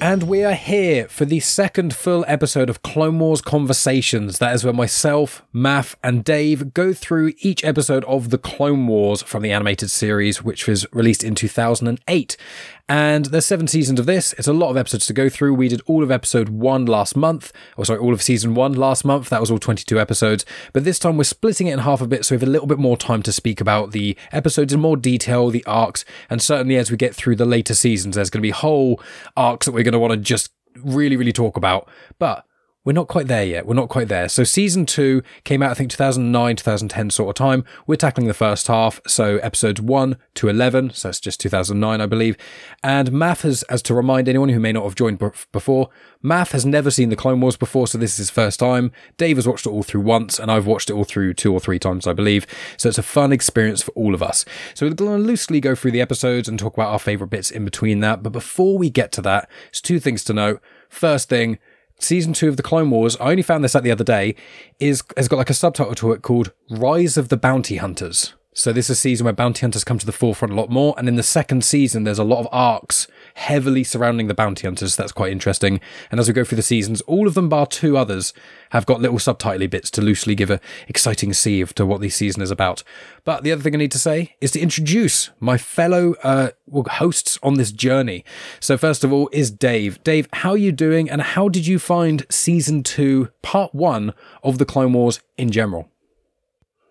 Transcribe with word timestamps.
And 0.00 0.22
we 0.22 0.44
are 0.44 0.54
here 0.54 1.08
for 1.08 1.24
the 1.24 1.40
second 1.40 1.92
full 1.92 2.24
episode 2.28 2.70
of 2.70 2.82
Clone 2.82 3.18
Wars 3.18 3.40
Conversations. 3.42 4.38
That 4.38 4.54
is 4.54 4.62
where 4.62 4.72
myself, 4.72 5.42
Maff, 5.52 5.96
and 6.04 6.22
Dave 6.22 6.72
go 6.72 6.92
through 6.92 7.32
each 7.40 7.64
episode 7.64 8.04
of 8.04 8.30
the 8.30 8.38
Clone 8.38 8.86
Wars 8.86 9.22
from 9.22 9.42
the 9.42 9.50
animated 9.50 9.90
series, 9.90 10.44
which 10.44 10.68
was 10.68 10.86
released 10.92 11.24
in 11.24 11.34
2008. 11.34 12.36
And 12.90 13.26
there's 13.26 13.44
seven 13.44 13.66
seasons 13.68 14.00
of 14.00 14.06
this. 14.06 14.32
It's 14.38 14.48
a 14.48 14.52
lot 14.52 14.70
of 14.70 14.78
episodes 14.78 15.06
to 15.08 15.12
go 15.12 15.28
through. 15.28 15.52
We 15.52 15.68
did 15.68 15.82
all 15.84 16.02
of 16.02 16.10
episode 16.10 16.48
one 16.48 16.86
last 16.86 17.16
month, 17.16 17.52
or 17.76 17.84
sorry, 17.84 17.98
all 17.98 18.14
of 18.14 18.22
season 18.22 18.54
one 18.54 18.72
last 18.72 19.04
month. 19.04 19.28
That 19.28 19.42
was 19.42 19.50
all 19.50 19.58
22 19.58 20.00
episodes. 20.00 20.46
But 20.72 20.84
this 20.84 20.98
time 20.98 21.18
we're 21.18 21.24
splitting 21.24 21.66
it 21.66 21.74
in 21.74 21.80
half 21.80 22.00
a 22.00 22.06
bit, 22.06 22.24
so 22.24 22.34
we 22.34 22.40
have 22.40 22.48
a 22.48 22.50
little 22.50 22.66
bit 22.66 22.78
more 22.78 22.96
time 22.96 23.22
to 23.24 23.32
speak 23.32 23.60
about 23.60 23.90
the 23.90 24.16
episodes 24.32 24.72
in 24.72 24.80
more 24.80 24.96
detail, 24.96 25.50
the 25.50 25.66
arcs, 25.66 26.06
and 26.30 26.40
certainly 26.40 26.76
as 26.76 26.90
we 26.90 26.96
get 26.96 27.14
through 27.14 27.36
the 27.36 27.44
later 27.44 27.74
seasons, 27.74 28.16
there's 28.16 28.30
going 28.30 28.40
to 28.40 28.46
be 28.46 28.50
whole 28.50 29.02
arcs 29.36 29.66
that 29.66 29.72
we're 29.72 29.84
going 29.90 29.98
to 29.98 29.98
want 29.98 30.12
to 30.12 30.16
just 30.16 30.50
really, 30.82 31.16
really 31.16 31.32
talk 31.32 31.56
about. 31.56 31.88
But 32.18 32.44
we're 32.88 32.94
not 32.94 33.06
quite 33.06 33.26
there 33.26 33.44
yet. 33.44 33.66
We're 33.66 33.74
not 33.74 33.90
quite 33.90 34.08
there. 34.08 34.30
So 34.30 34.44
season 34.44 34.86
two 34.86 35.22
came 35.44 35.62
out, 35.62 35.72
I 35.72 35.74
think, 35.74 35.90
2009, 35.90 36.56
2010 36.56 37.10
sort 37.10 37.28
of 37.28 37.34
time. 37.34 37.62
We're 37.86 37.96
tackling 37.96 38.28
the 38.28 38.32
first 38.32 38.66
half. 38.66 38.98
So 39.06 39.36
episodes 39.42 39.78
one 39.78 40.16
to 40.36 40.48
11. 40.48 40.94
So 40.94 41.10
it's 41.10 41.20
just 41.20 41.38
2009, 41.38 42.00
I 42.00 42.06
believe. 42.06 42.38
And 42.82 43.10
Maff 43.10 43.42
has, 43.42 43.62
as 43.64 43.82
to 43.82 43.94
remind 43.94 44.26
anyone 44.26 44.48
who 44.48 44.58
may 44.58 44.72
not 44.72 44.84
have 44.84 44.94
joined 44.94 45.18
before, 45.52 45.90
Maff 46.24 46.52
has 46.52 46.64
never 46.64 46.90
seen 46.90 47.10
the 47.10 47.14
Clone 47.14 47.42
Wars 47.42 47.58
before. 47.58 47.86
So 47.86 47.98
this 47.98 48.12
is 48.12 48.16
his 48.16 48.30
first 48.30 48.58
time. 48.58 48.90
Dave 49.18 49.36
has 49.36 49.46
watched 49.46 49.66
it 49.66 49.70
all 49.70 49.82
through 49.82 50.00
once 50.00 50.38
and 50.38 50.50
I've 50.50 50.66
watched 50.66 50.88
it 50.88 50.94
all 50.94 51.04
through 51.04 51.34
two 51.34 51.52
or 51.52 51.60
three 51.60 51.78
times, 51.78 52.06
I 52.06 52.14
believe. 52.14 52.46
So 52.78 52.88
it's 52.88 52.96
a 52.96 53.02
fun 53.02 53.34
experience 53.34 53.82
for 53.82 53.90
all 53.90 54.14
of 54.14 54.22
us. 54.22 54.46
So 54.72 54.86
we're 54.86 54.94
going 54.94 55.20
to 55.20 55.26
loosely 55.28 55.60
go 55.60 55.74
through 55.74 55.90
the 55.90 56.00
episodes 56.00 56.48
and 56.48 56.58
talk 56.58 56.72
about 56.72 56.92
our 56.92 56.98
favorite 56.98 57.28
bits 57.28 57.50
in 57.50 57.66
between 57.66 58.00
that. 58.00 58.22
But 58.22 58.32
before 58.32 58.78
we 58.78 58.88
get 58.88 59.12
to 59.12 59.20
that, 59.20 59.50
there's 59.66 59.82
two 59.82 60.00
things 60.00 60.24
to 60.24 60.32
note. 60.32 60.62
First 60.88 61.28
thing, 61.28 61.58
season 61.98 62.32
two 62.32 62.48
of 62.48 62.56
the 62.56 62.62
Clone 62.62 62.90
Wars, 62.90 63.16
I 63.20 63.30
only 63.30 63.42
found 63.42 63.64
this 63.64 63.74
out 63.76 63.82
the 63.82 63.90
other 63.90 64.04
day, 64.04 64.34
is 64.78 65.02
has 65.16 65.28
got 65.28 65.36
like 65.36 65.50
a 65.50 65.54
subtitle 65.54 65.94
to 65.96 66.12
it 66.12 66.22
called 66.22 66.52
Rise 66.70 67.16
of 67.16 67.28
the 67.28 67.36
Bounty 67.36 67.76
Hunters. 67.76 68.34
So 68.58 68.72
this 68.72 68.86
is 68.86 68.98
a 68.98 69.00
season 69.00 69.24
where 69.24 69.32
bounty 69.32 69.60
hunters 69.60 69.84
come 69.84 69.98
to 69.98 70.04
the 70.06 70.10
forefront 70.10 70.52
a 70.52 70.56
lot 70.56 70.68
more. 70.68 70.92
And 70.98 71.06
in 71.06 71.14
the 71.14 71.22
second 71.22 71.62
season, 71.62 72.02
there's 72.02 72.18
a 72.18 72.24
lot 72.24 72.40
of 72.40 72.48
arcs 72.50 73.06
heavily 73.34 73.84
surrounding 73.84 74.26
the 74.26 74.34
bounty 74.34 74.66
hunters. 74.66 74.96
That's 74.96 75.12
quite 75.12 75.30
interesting. 75.30 75.78
And 76.10 76.18
as 76.18 76.26
we 76.26 76.34
go 76.34 76.42
through 76.42 76.56
the 76.56 76.62
seasons, 76.62 77.00
all 77.02 77.28
of 77.28 77.34
them 77.34 77.48
bar 77.48 77.66
two 77.66 77.96
others 77.96 78.32
have 78.70 78.84
got 78.84 79.00
little 79.00 79.20
subtitly 79.20 79.68
bits 79.68 79.92
to 79.92 80.02
loosely 80.02 80.34
give 80.34 80.50
a 80.50 80.58
exciting 80.88 81.32
sieve 81.34 81.72
to 81.76 81.86
what 81.86 82.00
the 82.00 82.08
season 82.08 82.42
is 82.42 82.50
about. 82.50 82.82
But 83.24 83.44
the 83.44 83.52
other 83.52 83.62
thing 83.62 83.76
I 83.76 83.78
need 83.78 83.92
to 83.92 83.98
say 83.98 84.34
is 84.40 84.50
to 84.50 84.60
introduce 84.60 85.30
my 85.38 85.56
fellow 85.56 86.16
uh, 86.24 86.48
hosts 86.72 87.38
on 87.44 87.54
this 87.54 87.70
journey. 87.70 88.24
So 88.58 88.76
first 88.76 89.04
of 89.04 89.12
all 89.12 89.30
is 89.32 89.52
Dave. 89.52 90.02
Dave, 90.02 90.26
how 90.32 90.50
are 90.50 90.56
you 90.56 90.72
doing? 90.72 91.08
And 91.08 91.22
how 91.22 91.48
did 91.48 91.68
you 91.68 91.78
find 91.78 92.26
season 92.28 92.82
two, 92.82 93.28
part 93.40 93.72
one 93.72 94.14
of 94.42 94.58
the 94.58 94.66
Clone 94.66 94.94
Wars 94.94 95.20
in 95.36 95.52
general? 95.52 95.88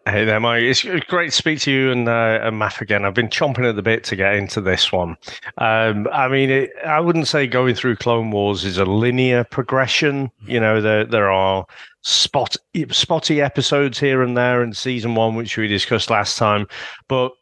Hey 0.09 0.23
there, 0.23 0.39
Mike. 0.39 0.63
It's 0.63 0.83
great 0.83 1.31
to 1.31 1.35
speak 1.35 1.59
to 1.61 1.71
you 1.71 1.91
and, 1.91 2.07
uh, 2.07 2.39
and 2.41 2.57
Matt 2.57 2.79
again. 2.79 3.03
I've 3.03 3.13
been 3.13 3.27
chomping 3.27 3.67
at 3.67 3.75
the 3.75 3.81
bit 3.81 4.05
to 4.05 4.15
get 4.15 4.35
into 4.35 4.61
this 4.61 4.89
one. 4.89 5.17
Um, 5.57 6.07
I 6.13 6.29
mean, 6.29 6.49
it, 6.49 6.71
I 6.85 7.01
wouldn't 7.01 7.27
say 7.27 7.45
going 7.45 7.75
through 7.75 7.97
Clone 7.97 8.31
Wars 8.31 8.63
is 8.63 8.77
a 8.77 8.85
linear 8.85 9.43
progression. 9.43 10.31
You 10.45 10.61
know, 10.61 10.79
there 10.79 11.03
there 11.03 11.29
are 11.29 11.65
spot 12.03 12.55
spotty 12.89 13.41
episodes 13.41 13.99
here 13.99 14.21
and 14.21 14.37
there 14.37 14.63
in 14.63 14.71
season 14.71 15.13
one, 15.15 15.35
which 15.35 15.57
we 15.57 15.67
discussed 15.67 16.09
last 16.09 16.37
time. 16.37 16.67
But 17.09 17.33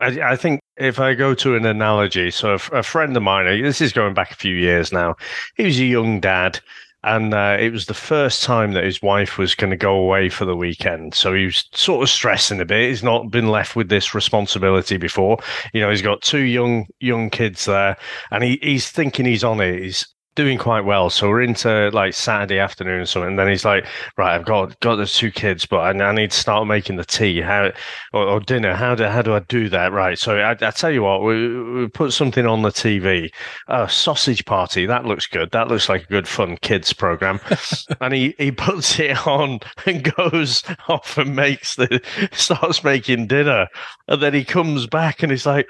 I, 0.00 0.18
I 0.22 0.36
think 0.36 0.62
if 0.78 0.98
I 0.98 1.12
go 1.12 1.34
to 1.34 1.54
an 1.54 1.66
analogy, 1.66 2.30
so 2.30 2.54
a, 2.54 2.78
a 2.78 2.82
friend 2.82 3.14
of 3.14 3.24
mine, 3.24 3.62
this 3.62 3.82
is 3.82 3.92
going 3.92 4.14
back 4.14 4.30
a 4.30 4.36
few 4.36 4.54
years 4.56 4.90
now. 4.90 5.16
He 5.56 5.64
was 5.64 5.78
a 5.78 5.84
young 5.84 6.20
dad 6.20 6.60
and 7.06 7.32
uh, 7.32 7.56
it 7.58 7.70
was 7.70 7.86
the 7.86 7.94
first 7.94 8.42
time 8.42 8.72
that 8.72 8.82
his 8.82 9.00
wife 9.00 9.38
was 9.38 9.54
going 9.54 9.70
to 9.70 9.76
go 9.76 9.94
away 9.94 10.28
for 10.28 10.44
the 10.44 10.56
weekend. 10.56 11.14
So 11.14 11.32
he 11.32 11.44
was 11.44 11.64
sort 11.72 12.02
of 12.02 12.10
stressing 12.10 12.60
a 12.60 12.64
bit. 12.64 12.88
He's 12.88 13.04
not 13.04 13.30
been 13.30 13.48
left 13.48 13.76
with 13.76 13.88
this 13.88 14.12
responsibility 14.12 14.96
before. 14.96 15.38
You 15.72 15.82
know, 15.82 15.90
he's 15.90 16.02
got 16.02 16.20
two 16.20 16.40
young 16.40 16.86
young 16.98 17.30
kids 17.30 17.64
there, 17.66 17.96
and 18.32 18.42
he, 18.42 18.58
he's 18.60 18.90
thinking 18.90 19.24
he's 19.24 19.44
on 19.44 19.60
it. 19.60 19.80
He's 19.84 20.04
doing 20.36 20.58
quite 20.58 20.84
well. 20.84 21.10
So 21.10 21.28
we're 21.28 21.42
into 21.42 21.90
like 21.92 22.14
Saturday 22.14 22.60
afternoon 22.60 23.00
or 23.00 23.06
something. 23.06 23.30
And 23.30 23.38
then 23.38 23.48
he's 23.48 23.64
like, 23.64 23.86
right, 24.16 24.34
I've 24.34 24.44
got 24.44 24.78
got 24.80 24.96
the 24.96 25.06
two 25.06 25.32
kids, 25.32 25.66
but 25.66 25.78
I, 25.78 26.04
I 26.04 26.12
need 26.14 26.30
to 26.30 26.36
start 26.36 26.68
making 26.68 26.96
the 26.96 27.04
tea 27.04 27.40
how 27.40 27.72
or, 28.12 28.28
or, 28.28 28.40
dinner. 28.40 28.74
How 28.74 28.94
do 28.94 29.04
how 29.04 29.22
do 29.22 29.34
I 29.34 29.40
do 29.40 29.68
that? 29.70 29.92
Right. 29.92 30.18
So 30.18 30.36
I, 30.36 30.52
I 30.52 30.70
tell 30.70 30.92
you 30.92 31.02
what, 31.02 31.24
we, 31.24 31.62
we 31.72 31.88
put 31.88 32.12
something 32.12 32.46
on 32.46 32.62
the 32.62 32.68
TV. 32.68 33.30
A 33.68 33.82
oh, 33.82 33.86
sausage 33.86 34.44
party. 34.44 34.86
That 34.86 35.04
looks 35.04 35.26
good. 35.26 35.50
That 35.50 35.68
looks 35.68 35.88
like 35.88 36.04
a 36.04 36.06
good 36.06 36.28
fun 36.28 36.58
kids 36.58 36.92
program. 36.92 37.40
and 38.00 38.14
he 38.14 38.34
he 38.38 38.52
puts 38.52 39.00
it 39.00 39.26
on 39.26 39.58
and 39.86 40.14
goes 40.16 40.62
off 40.88 41.18
and 41.18 41.34
makes 41.34 41.74
the 41.74 42.00
starts 42.32 42.84
making 42.84 43.26
dinner. 43.26 43.66
And 44.06 44.22
then 44.22 44.34
he 44.34 44.44
comes 44.44 44.86
back 44.86 45.22
and 45.22 45.32
he's 45.32 45.46
like, 45.46 45.66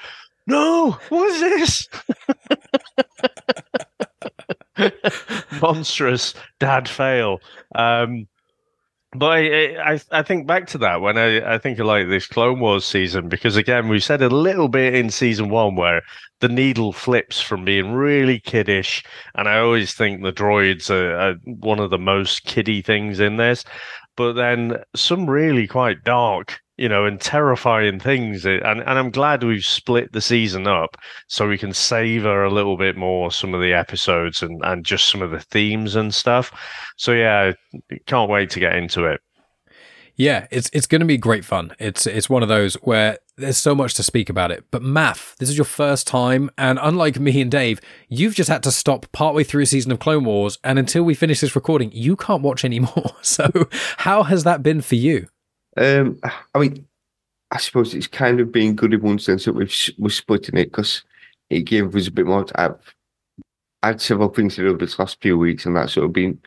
no, 0.46 0.92
what 1.08 1.30
is 1.30 1.40
this? 1.40 1.88
monstrous 5.60 6.34
dad 6.58 6.88
fail. 6.88 7.38
Um, 7.74 8.26
but 9.14 9.32
I, 9.32 9.92
I, 9.92 10.00
I 10.12 10.22
think 10.22 10.46
back 10.46 10.66
to 10.68 10.78
that 10.78 11.00
when 11.00 11.16
I, 11.16 11.54
I 11.54 11.58
think 11.58 11.78
of 11.78 11.86
like 11.86 12.08
this 12.08 12.26
Clone 12.26 12.60
Wars 12.60 12.84
season 12.84 13.28
because 13.28 13.56
again 13.56 13.88
we 13.88 14.00
said 14.00 14.20
a 14.20 14.28
little 14.28 14.68
bit 14.68 14.94
in 14.94 15.10
season 15.10 15.48
one 15.48 15.74
where 15.74 16.02
the 16.40 16.48
needle 16.48 16.92
flips 16.92 17.40
from 17.40 17.64
being 17.64 17.92
really 17.92 18.38
kiddish, 18.40 19.02
and 19.34 19.48
I 19.48 19.58
always 19.58 19.94
think 19.94 20.22
the 20.22 20.32
droids 20.32 20.90
are, 20.90 21.16
are 21.16 21.34
one 21.44 21.78
of 21.80 21.90
the 21.90 21.98
most 21.98 22.44
kiddie 22.44 22.82
things 22.82 23.20
in 23.20 23.38
this, 23.38 23.64
but 24.16 24.34
then 24.34 24.76
some 24.94 25.28
really 25.28 25.66
quite 25.66 26.04
dark 26.04 26.60
you 26.76 26.88
know, 26.88 27.04
and 27.04 27.20
terrifying 27.20 27.98
things. 27.98 28.44
And, 28.44 28.62
and 28.62 28.82
I'm 28.82 29.10
glad 29.10 29.42
we've 29.42 29.64
split 29.64 30.12
the 30.12 30.20
season 30.20 30.66
up 30.66 30.96
so 31.26 31.48
we 31.48 31.58
can 31.58 31.72
savor 31.72 32.44
a 32.44 32.52
little 32.52 32.76
bit 32.76 32.96
more 32.96 33.30
some 33.30 33.54
of 33.54 33.60
the 33.60 33.72
episodes 33.72 34.42
and, 34.42 34.60
and 34.64 34.84
just 34.84 35.08
some 35.08 35.22
of 35.22 35.30
the 35.30 35.40
themes 35.40 35.96
and 35.96 36.14
stuff. 36.14 36.52
So, 36.96 37.12
yeah, 37.12 37.52
can't 38.06 38.30
wait 38.30 38.50
to 38.50 38.60
get 38.60 38.76
into 38.76 39.04
it. 39.04 39.20
Yeah, 40.18 40.46
it's 40.50 40.70
it's 40.72 40.86
going 40.86 41.02
to 41.02 41.06
be 41.06 41.18
great 41.18 41.44
fun. 41.44 41.74
It's 41.78 42.06
it's 42.06 42.30
one 42.30 42.42
of 42.42 42.48
those 42.48 42.74
where 42.76 43.18
there's 43.36 43.58
so 43.58 43.74
much 43.74 43.92
to 43.94 44.02
speak 44.02 44.30
about 44.30 44.50
it. 44.50 44.64
But 44.70 44.82
Maff, 44.82 45.36
this 45.36 45.50
is 45.50 45.58
your 45.58 45.66
first 45.66 46.06
time, 46.06 46.50
and 46.56 46.78
unlike 46.80 47.20
me 47.20 47.38
and 47.42 47.50
Dave, 47.50 47.82
you've 48.08 48.34
just 48.34 48.48
had 48.48 48.62
to 48.62 48.72
stop 48.72 49.12
partway 49.12 49.44
through 49.44 49.62
a 49.62 49.66
season 49.66 49.92
of 49.92 49.98
Clone 49.98 50.24
Wars, 50.24 50.58
and 50.64 50.78
until 50.78 51.02
we 51.02 51.12
finish 51.12 51.40
this 51.40 51.54
recording, 51.54 51.92
you 51.92 52.16
can't 52.16 52.42
watch 52.42 52.64
anymore. 52.64 53.12
So, 53.22 53.50
how 53.98 54.22
has 54.22 54.44
that 54.44 54.62
been 54.62 54.80
for 54.80 54.94
you? 54.94 55.26
Um, 55.76 56.18
I 56.54 56.58
mean, 56.58 56.86
I 57.50 57.58
suppose 57.58 57.94
it's 57.94 58.06
kind 58.06 58.40
of 58.40 58.50
been 58.50 58.74
good 58.74 58.94
in 58.94 59.02
one 59.02 59.18
sense 59.18 59.44
that 59.44 59.52
we've 59.52 59.74
we're 59.98 60.08
splitting 60.10 60.56
it 60.58 60.66
because 60.66 61.04
it 61.50 61.60
gave 61.60 61.94
us 61.94 62.08
a 62.08 62.12
bit 62.12 62.26
more. 62.26 62.46
I've 62.54 62.94
had 63.82 64.00
several 64.00 64.30
things 64.30 64.56
to 64.56 64.62
do 64.62 64.76
this 64.76 64.98
last 64.98 65.20
few 65.20 65.38
weeks, 65.38 65.66
and 65.66 65.76
that's 65.76 65.94
sort 65.94 66.06
of 66.06 66.12
been. 66.12 66.40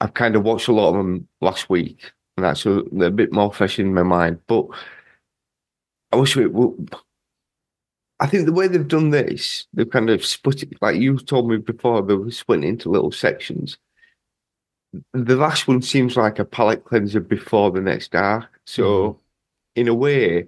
I've 0.00 0.14
kind 0.14 0.36
of 0.36 0.42
watched 0.42 0.68
a 0.68 0.72
lot 0.72 0.90
of 0.90 0.96
them 0.96 1.28
last 1.40 1.70
week, 1.70 2.12
and 2.36 2.44
that's 2.44 2.66
a, 2.66 2.78
a 2.78 3.10
bit 3.10 3.32
more 3.32 3.52
fresh 3.52 3.78
in 3.78 3.94
my 3.94 4.02
mind. 4.02 4.40
But 4.46 4.66
I 6.12 6.16
wish 6.16 6.36
would. 6.36 6.94
I 8.20 8.26
think 8.26 8.46
the 8.46 8.52
way 8.52 8.68
they've 8.68 8.86
done 8.86 9.10
this, 9.10 9.66
they've 9.72 9.90
kind 9.90 10.08
of 10.08 10.24
split 10.24 10.62
it. 10.62 10.80
Like 10.80 10.96
you 10.96 11.18
told 11.18 11.48
me 11.48 11.58
before, 11.58 12.00
they 12.02 12.14
were 12.14 12.30
splitting 12.30 12.68
into 12.68 12.88
little 12.88 13.12
sections. 13.12 13.76
The 15.12 15.36
last 15.36 15.66
one 15.66 15.82
seems 15.82 16.16
like 16.16 16.38
a 16.38 16.44
palate 16.44 16.84
cleanser 16.84 17.20
before 17.20 17.70
the 17.70 17.80
next 17.80 18.14
arc. 18.14 18.46
So, 18.66 18.84
mm. 18.84 19.16
in 19.76 19.88
a 19.88 19.94
way, 19.94 20.46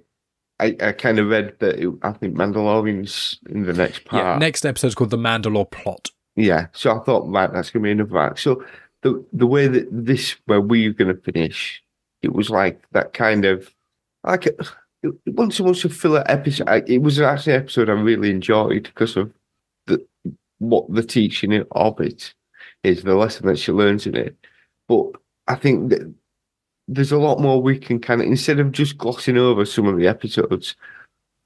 I, 0.58 0.76
I 0.80 0.92
kind 0.92 1.18
of 1.18 1.28
read 1.28 1.56
that 1.58 1.78
it, 1.78 1.92
I 2.02 2.12
think 2.12 2.34
Mandalorian's 2.34 3.38
in 3.48 3.64
the 3.64 3.72
next 3.72 4.04
part. 4.04 4.24
Yeah, 4.24 4.38
next 4.38 4.64
episode's 4.64 4.94
called 4.94 5.10
the 5.10 5.18
Mandalore 5.18 5.70
Plot. 5.70 6.10
Yeah, 6.34 6.66
so 6.72 6.98
I 6.98 7.04
thought, 7.04 7.28
right, 7.28 7.52
that's 7.52 7.70
going 7.70 7.82
to 7.82 7.86
be 7.86 7.90
another 7.92 8.18
arc. 8.18 8.38
So 8.38 8.64
the 9.02 9.24
the 9.32 9.46
way 9.46 9.68
that 9.68 9.88
this, 9.90 10.36
where 10.46 10.60
we're 10.60 10.92
going 10.92 11.14
to 11.14 11.20
finish, 11.20 11.82
it 12.22 12.32
was 12.32 12.50
like 12.50 12.82
that 12.92 13.12
kind 13.12 13.44
of 13.44 13.72
like 14.24 14.46
it, 14.46 14.56
it 15.02 15.14
wasn't 15.26 15.54
so 15.54 15.64
much 15.64 15.84
a 15.84 15.88
filler 15.88 16.24
episode. 16.26 16.88
It 16.88 17.02
was 17.02 17.20
actually 17.20 17.54
an 17.54 17.62
episode 17.62 17.88
I 17.88 17.92
really 17.92 18.30
enjoyed 18.30 18.84
because 18.84 19.16
of 19.16 19.32
the 19.86 20.04
what 20.58 20.92
the 20.92 21.02
teaching 21.02 21.64
of 21.70 22.00
it 22.00 22.34
is, 22.86 23.02
the 23.02 23.14
lesson 23.14 23.46
that 23.46 23.58
she 23.58 23.72
learns 23.72 24.06
in 24.06 24.16
it. 24.16 24.36
But 24.88 25.06
I 25.48 25.54
think 25.54 25.90
that 25.90 26.12
there's 26.88 27.12
a 27.12 27.18
lot 27.18 27.40
more 27.40 27.60
we 27.60 27.78
can 27.78 28.00
kind 28.00 28.20
of 28.20 28.26
instead 28.26 28.60
of 28.60 28.72
just 28.72 28.98
glossing 28.98 29.36
over 29.36 29.64
some 29.64 29.86
of 29.86 29.96
the 29.96 30.06
episodes. 30.06 30.76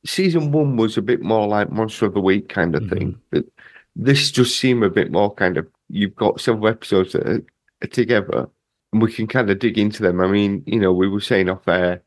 Season 0.06 0.50
one 0.52 0.76
was 0.76 0.96
a 0.96 1.02
bit 1.02 1.20
more 1.20 1.46
like 1.46 1.70
Monster 1.70 2.06
of 2.06 2.14
the 2.14 2.20
Week 2.20 2.48
kind 2.48 2.75
of 2.75 2.82
mm-hmm. 2.82 2.96
thing. 2.96 3.20
But 3.31 3.44
this 3.96 4.31
just 4.31 4.58
seemed 4.58 4.82
a 4.82 4.90
bit 4.90 5.10
more 5.10 5.34
kind 5.34 5.56
of 5.56 5.66
you've 5.88 6.14
got 6.14 6.40
several 6.40 6.69
episodes 6.69 7.12
that 7.12 7.26
are, 7.26 7.42
are 7.82 7.88
together 7.88 8.48
and 8.92 9.02
we 9.02 9.12
can 9.12 9.26
kind 9.26 9.50
of 9.50 9.58
dig 9.58 9.78
into 9.78 10.02
them. 10.02 10.20
I 10.20 10.26
mean, 10.26 10.62
you 10.66 10.78
know, 10.78 10.92
we 10.92 11.08
were 11.08 11.20
saying 11.20 11.48
off 11.48 11.69
air 11.69 12.02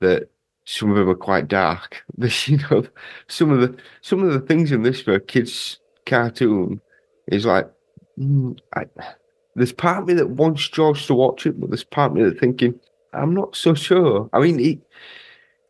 that 0.00 0.30
some 0.64 0.90
of 0.90 0.96
them 0.96 1.08
are 1.08 1.14
quite 1.14 1.48
dark. 1.48 2.02
This, 2.16 2.48
you 2.48 2.58
know, 2.70 2.84
some 3.28 3.50
of 3.50 3.60
the 3.60 3.76
some 4.02 4.22
of 4.22 4.32
the 4.32 4.40
things 4.40 4.72
in 4.72 4.82
this 4.82 5.00
for 5.00 5.14
a 5.14 5.20
kids 5.20 5.78
cartoon 6.06 6.80
is 7.28 7.46
like, 7.46 7.70
I, 8.74 8.86
there's 9.54 9.72
part 9.72 9.98
of 9.98 10.08
me 10.08 10.14
that 10.14 10.30
wants 10.30 10.68
George 10.68 11.06
to 11.06 11.14
watch 11.14 11.46
it, 11.46 11.60
but 11.60 11.70
there's 11.70 11.84
part 11.84 12.12
of 12.12 12.16
me 12.16 12.24
that 12.24 12.38
thinking, 12.38 12.78
I'm 13.12 13.34
not 13.34 13.56
so 13.56 13.74
sure. 13.74 14.28
I 14.32 14.40
mean, 14.40 14.60
it, 14.60 14.78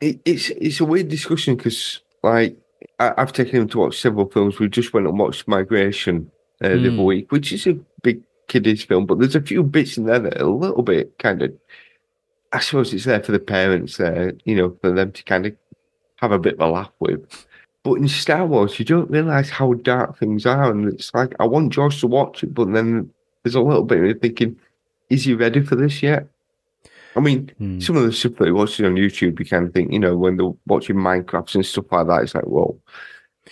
it 0.01 0.21
it's 0.25 0.51
it's 0.51 0.81
a 0.81 0.85
weird 0.85 1.09
discussion 1.09 1.57
because 1.57 2.01
like 2.23 2.57
I, 2.99 3.15
have 3.17 3.33
taken 3.33 3.61
him 3.61 3.69
to 3.69 3.79
watch 3.79 4.01
several 4.01 4.29
films. 4.29 4.59
We 4.59 4.69
just 4.69 4.93
went 4.93 5.07
and 5.07 5.19
watched 5.19 5.49
Migration 5.49 6.31
uh, 6.63 6.67
mm. 6.67 6.83
the 6.83 6.89
other 6.89 6.97
hmm. 6.97 7.05
week, 7.05 7.33
which 7.33 7.53
is 7.53 7.67
a 7.67 7.75
big 8.03 8.23
kiddies 8.49 8.85
film, 8.85 9.07
but 9.07 9.19
there's 9.19 9.37
a 9.37 9.41
few 9.41 9.63
bits 9.63 9.97
in 9.97 10.05
there 10.05 10.19
that 10.19 10.41
are 10.41 10.45
a 10.45 10.51
little 10.51 10.83
bit 10.83 11.19
kind 11.19 11.43
of. 11.43 11.53
I 12.53 12.59
suppose 12.59 12.93
it's 12.93 13.05
there 13.05 13.23
for 13.23 13.31
the 13.31 13.39
parents, 13.39 13.97
there, 13.97 14.33
you 14.45 14.57
know, 14.57 14.77
for 14.81 14.91
them 14.91 15.13
to 15.13 15.23
kind 15.23 15.47
of 15.47 15.55
have 16.17 16.33
a 16.33 16.39
bit 16.39 16.55
of 16.55 16.61
a 16.61 16.67
laugh 16.67 16.91
with. 16.99 17.47
But 17.83 17.95
in 17.95 18.09
Star 18.09 18.47
Wars, 18.47 18.79
you 18.79 18.85
don't 18.85 19.11
realize 19.11 19.49
how 19.49 19.73
dark 19.75 20.19
things 20.19 20.45
are, 20.45 20.71
and 20.71 20.93
it's 20.93 21.15
like 21.15 21.35
I 21.41 21.47
want 21.47 21.73
George 21.73 22.01
to 22.01 22.07
watch 22.07 22.43
it, 22.43 22.53
but 22.53 22.73
then 22.73 23.11
there's 23.43 23.55
a 23.55 23.61
little 23.61 23.85
bit 23.85 24.05
of 24.05 24.21
thinking, 24.21 24.57
is 25.09 25.25
he 25.25 25.35
ready 25.35 25.63
for 25.63 25.77
this 25.77 26.03
yet? 26.03 26.27
I 27.17 27.21
mean, 27.21 27.51
hmm. 27.59 27.81
some 27.81 27.97
of 27.97 28.05
the 28.05 28.13
stuff 28.13 28.37
that 28.37 28.47
he 28.47 28.53
watches 28.53 28.85
on 28.85 28.95
YouTube, 28.95 29.39
you 29.39 29.45
kind 29.45 29.67
of 29.67 29.73
think, 29.73 29.93
you 29.93 29.99
know, 29.99 30.17
when 30.17 30.37
they're 30.37 30.53
watching 30.67 30.97
Minecrafts 30.97 31.55
and 31.55 31.67
stuff 31.67 31.91
like 31.91 32.07
that, 32.07 32.23
it's 32.23 32.35
like, 32.35 32.47
well, 32.47 32.79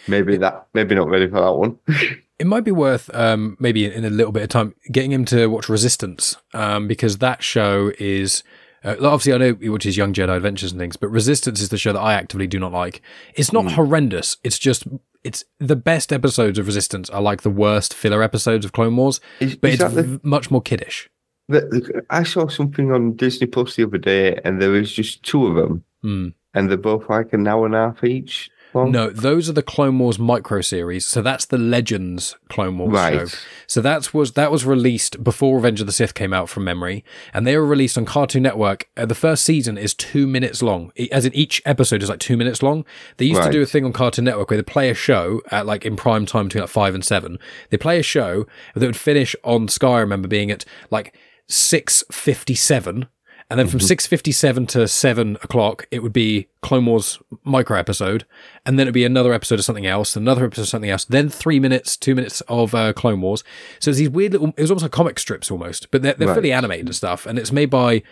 maybe 0.07 0.37
that, 0.37 0.67
maybe 0.75 0.95
not 0.95 1.09
ready 1.09 1.29
for 1.29 1.41
that 1.41 1.55
one. 1.55 1.79
it 2.39 2.47
might 2.47 2.65
be 2.65 2.71
worth, 2.71 3.13
um, 3.15 3.57
maybe 3.59 3.85
in 3.85 4.05
a 4.05 4.11
little 4.11 4.33
bit 4.33 4.45
of 4.45 4.49
time, 4.49 4.75
getting 4.93 5.11
him 5.11 5.25
to 5.27 5.49
watch 5.49 5.69
Resistance, 5.69 6.37
um, 6.55 6.87
because 6.87 7.19
that 7.19 7.43
show 7.43 7.93
is 7.99 8.45
uh, 8.85 8.97
obviously, 9.01 9.33
I 9.33 9.39
know 9.39 9.55
he 9.61 9.69
watches 9.69 9.97
Young 9.97 10.13
Jedi 10.13 10.37
Adventures 10.37 10.73
and 10.73 10.81
things, 10.81 10.97
but 10.97 11.09
Resistance 11.09 11.61
is 11.61 11.69
the 11.69 11.79
show 11.79 11.93
that 11.93 12.01
I 12.01 12.15
actively 12.15 12.47
do 12.47 12.59
not 12.59 12.73
like. 12.73 13.03
It's 13.35 13.53
not 13.53 13.65
mm. 13.65 13.73
horrendous. 13.73 14.37
It's 14.45 14.59
just 14.59 14.87
it's 15.25 15.45
the 15.59 15.77
best 15.77 16.13
episodes 16.13 16.59
of 16.59 16.67
Resistance 16.67 17.11
are 17.11 17.21
like 17.21 17.43
the 17.43 17.51
worst 17.51 17.93
filler 17.93 18.23
episodes 18.23 18.65
of 18.65 18.73
Clone 18.73 18.97
Wars, 18.97 19.21
is, 19.41 19.57
but 19.57 19.71
is 19.71 19.81
it's 19.81 19.95
the, 19.95 20.21
much 20.23 20.51
more 20.51 20.63
kiddish. 20.63 21.11
The, 21.49 21.61
the, 21.61 22.03
I 22.11 22.23
saw 22.23 22.47
something 22.47 22.93
on 22.93 23.17
Disney 23.17 23.47
Plus 23.47 23.77
the 23.77 23.85
other 23.85 23.99
day, 23.99 24.41
and 24.45 24.63
there 24.63 24.71
was 24.71 24.93
just 24.93 25.23
two 25.23 25.47
of 25.47 25.57
them, 25.57 25.85
mm. 26.05 26.33
and 26.55 26.71
they're 26.71 26.77
both 26.77 27.09
like 27.09 27.33
an 27.33 27.49
hour 27.49 27.67
and 27.67 27.75
a 27.75 27.79
half 27.79 28.05
each. 28.05 28.51
No, 28.87 29.11
those 29.11 29.49
are 29.49 29.53
the 29.53 29.63
Clone 29.63 29.99
Wars 29.99 30.19
micro 30.19 30.61
series. 30.61 31.07
So 31.07 31.23
that's 31.23 31.47
the 31.47 31.59
Legends 31.59 32.37
Clone 32.49 32.79
Wars 32.79 32.93
right. 32.93 33.29
show. 33.29 33.39
So 33.67 33.81
that 33.81 34.13
was 34.15 34.33
that 34.33 34.51
was 34.51 34.65
released 34.65 35.23
before 35.23 35.57
Revenge 35.57 35.81
of 35.81 35.87
the 35.87 35.93
Sith 35.93 36.15
came 36.15 36.33
out 36.33 36.49
from 36.49 36.65
memory, 36.65 37.05
and 37.33 37.47
they 37.47 37.57
were 37.57 37.67
released 37.67 37.99
on 37.99 38.05
Cartoon 38.05 38.43
Network. 38.43 38.89
Uh, 38.97 39.07
the 39.07 39.15
first 39.15 39.45
season 39.45 39.79
is 39.79 39.95
two 39.95 40.27
minutes 40.27 40.63
long, 40.63 40.93
as 41.11 41.25
in 41.25 41.35
each 41.35 41.63
episode 41.65 42.03
is 42.03 42.09
like 42.09 42.21
two 42.21 42.37
minutes 42.37 42.63
long. 42.63 42.85
They 43.17 43.27
used 43.27 43.41
right. 43.41 43.47
to 43.47 43.53
do 43.53 43.63
a 43.63 43.67
thing 43.67 43.85
on 43.85 43.93
Cartoon 43.93 44.25
Network 44.25 44.51
where 44.51 44.57
they 44.57 44.63
play 44.63 44.91
a 44.91 44.95
show 44.95 45.41
at 45.51 45.67
like 45.67 45.85
in 45.85 45.97
prime 45.97 46.27
time 46.27 46.47
between 46.47 46.63
like 46.63 46.71
five 46.71 46.95
and 46.95 47.05
seven. 47.05 47.39
They 47.71 47.77
play 47.77 47.99
a 47.99 48.03
show 48.03 48.47
that 48.75 48.87
would 48.87 48.97
finish 48.97 49.35
on 49.45 49.69
Sky. 49.69 49.89
I 49.89 50.01
remember 50.01 50.29
being 50.29 50.51
at 50.51 50.65
like 50.91 51.17
six 51.49 52.05
fifty 52.11 52.55
seven 52.55 53.09
and 53.51 53.59
then 53.59 53.67
from 53.67 53.81
mm-hmm. 53.81 54.15
6.57 54.15 54.69
to 54.69 54.87
7 54.87 55.37
o'clock, 55.37 55.87
it 55.91 56.03
would 56.03 56.13
be 56.13 56.49
Clone 56.61 56.85
Wars 56.85 57.19
micro 57.45 57.79
episode. 57.79 58.27
And 58.67 58.79
then 58.79 58.85
it'd 58.85 58.95
be 58.95 59.05
another 59.05 59.33
episode 59.33 59.59
of 59.59 59.65
something 59.65 59.87
else, 59.87 60.17
another 60.17 60.45
episode 60.45 60.63
of 60.63 60.69
something 60.69 60.91
else. 60.91 61.07
Then 61.07 61.31
three 61.31 61.59
minutes, 61.59 61.97
two 61.97 62.15
minutes 62.15 62.43
of 62.43 62.75
uh, 62.75 62.93
Clone 62.93 63.23
Wars. 63.23 63.43
So 63.81 63.91
it's 63.91 63.99
these 63.99 64.11
weird 64.11 64.33
little, 64.33 64.49
it 64.49 64.61
was 64.61 64.71
almost 64.71 64.83
like 64.83 64.93
comic 64.93 65.19
strips 65.19 65.51
almost, 65.51 65.91
but 65.91 66.03
they're, 66.03 66.13
they're 66.13 66.29
right. 66.29 66.35
fully 66.35 66.53
animated 66.53 66.87
and 66.87 66.95
stuff. 66.95 67.25
And 67.25 67.39
it's 67.39 67.51
made 67.51 67.71
by, 67.71 68.03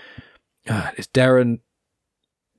uh, 0.69 0.91
it's 0.97 1.09
Darren 1.09 1.59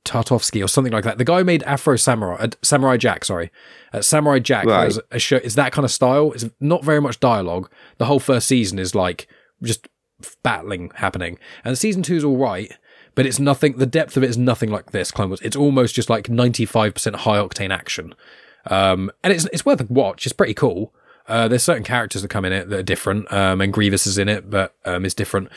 Tartovsky 0.05 0.63
or 0.63 0.67
something 0.67 0.93
like 0.93 1.03
that. 1.03 1.17
The 1.17 1.25
guy 1.25 1.39
who 1.39 1.45
made 1.45 1.63
Afro 1.63 1.95
Samurai, 1.95 2.35
uh, 2.43 2.49
Samurai 2.61 2.97
Jack, 2.97 3.25
sorry. 3.25 3.51
Uh, 3.91 4.01
Samurai 4.03 4.37
Jack 4.37 4.65
right. 4.67 4.95
a 5.09 5.17
show, 5.17 5.37
is 5.37 5.55
that 5.55 5.71
kind 5.71 5.83
of 5.83 5.89
style. 5.89 6.31
It's 6.33 6.45
not 6.59 6.83
very 6.83 7.01
much 7.01 7.19
dialogue. 7.19 7.71
The 7.97 8.05
whole 8.05 8.19
first 8.19 8.47
season 8.47 8.77
is 8.77 8.93
like 8.93 9.27
just 9.63 9.87
battling 10.43 10.91
happening. 10.95 11.37
And 11.63 11.77
season 11.77 12.03
two 12.03 12.15
is 12.15 12.23
all 12.23 12.37
right, 12.37 12.71
but 13.15 13.25
it's 13.25 13.39
nothing. 13.39 13.77
The 13.77 13.85
depth 13.85 14.17
of 14.17 14.23
it 14.23 14.29
is 14.29 14.37
nothing 14.37 14.69
like 14.69 14.91
this. 14.91 15.11
Clone 15.11 15.29
Wars. 15.29 15.41
It's 15.41 15.55
almost 15.55 15.95
just 15.95 16.09
like 16.09 16.29
ninety 16.29 16.65
five 16.65 16.93
percent 16.93 17.17
high 17.17 17.37
octane 17.37 17.73
action, 17.73 18.15
um, 18.67 19.11
and 19.23 19.33
it's 19.33 19.45
it's 19.53 19.65
worth 19.65 19.81
a 19.81 19.85
watch. 19.91 20.25
It's 20.25 20.33
pretty 20.33 20.53
cool. 20.53 20.93
Uh, 21.27 21.47
there's 21.47 21.63
certain 21.63 21.83
characters 21.83 22.21
that 22.21 22.29
come 22.29 22.45
in 22.45 22.53
it 22.53 22.69
that 22.69 22.79
are 22.79 22.83
different, 22.83 23.31
um, 23.33 23.59
and 23.59 23.73
Grievous 23.73 24.07
is 24.07 24.17
in 24.17 24.29
it, 24.29 24.49
but 24.49 24.75
um, 24.85 25.03
is 25.05 25.13
different. 25.13 25.49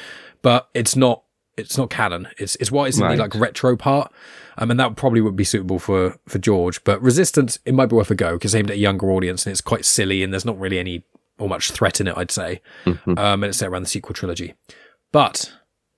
But 0.43 0.69
it's 0.75 0.97
not 0.97 1.23
it's 1.57 1.79
not 1.79 1.91
canon. 1.91 2.29
It's 2.39 2.57
it's 2.57 2.73
what 2.73 2.89
is 2.89 2.99
in 2.99 3.05
right. 3.05 3.17
the 3.17 3.23
like 3.23 3.35
retro 3.35 3.77
part. 3.77 4.13
Um, 4.59 4.71
and 4.71 4.81
that 4.81 4.97
probably 4.97 5.21
would 5.21 5.37
be 5.37 5.45
suitable 5.45 5.79
for 5.79 6.19
for 6.27 6.39
George. 6.39 6.83
But 6.85 7.01
Resistance, 7.03 7.59
it 7.65 7.75
might 7.75 7.87
be 7.87 7.97
worth 7.97 8.11
a 8.11 8.15
go 8.15 8.35
because 8.35 8.55
aimed 8.55 8.71
at 8.71 8.77
a 8.77 8.81
younger 8.81 9.11
audience 9.11 9.47
and 9.47 9.53
it's 9.53 9.61
quite 9.61 9.85
silly 9.85 10.23
and 10.23 10.33
there's 10.33 10.45
not 10.45 10.59
really 10.59 10.79
any 10.79 11.05
or 11.41 11.49
much 11.49 11.71
threat 11.73 12.01
in 12.01 12.09
it, 12.09 12.15
I'd 12.17 12.31
say. 12.31 12.61
Mm-hmm. 12.85 13.19
Um, 13.19 13.43
and 13.43 13.45
it's 13.45 13.59
set 13.59 13.69
around 13.69 13.83
the 13.83 13.89
sequel 13.89 14.15
trilogy. 14.15 14.55
But 15.13 15.53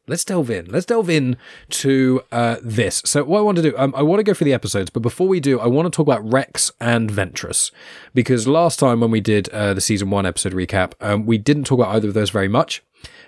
let's 0.07 0.25
delve 0.25 0.51
in. 0.51 0.67
Let's 0.67 0.87
delve 0.87 1.11
in 1.11 1.37
to 1.71 2.23
uh, 2.33 2.57
this. 2.63 3.03
So, 3.05 3.25
what 3.25 3.39
I 3.39 3.43
want 3.43 3.57
to 3.57 3.63
do, 3.63 3.75
um, 3.77 3.95
I 3.97 4.03
want 4.03 4.21
to 4.21 4.25
go 4.25 4.35
through 4.35 4.47
the 4.47 4.55
episodes, 4.55 4.91
but 4.91 5.01
before 5.01 5.29
we 5.29 5.41
do, 5.41 5.61
I 5.61 5.67
want 5.67 5.87
to 5.87 5.97
talk 5.97 6.07
about 6.07 6.33
Rex 6.33 6.71
and 6.81 7.11
Ventress 7.11 7.71
because 8.15 8.47
last 8.47 8.79
time 8.79 9.01
when 9.01 9.11
we 9.11 9.21
did 9.21 9.49
uh, 9.51 9.75
the 9.75 9.81
season 9.81 10.11
one 10.11 10.27
episode 10.27 10.53
recap, 10.53 10.93
um, 11.01 11.27
we 11.27 11.39
didn't 11.39 11.65
talk 11.65 11.79
about 11.79 11.95
either 11.95 12.09
of 12.09 12.15
those 12.15 12.31
very 12.31 12.49
much. 12.49 12.83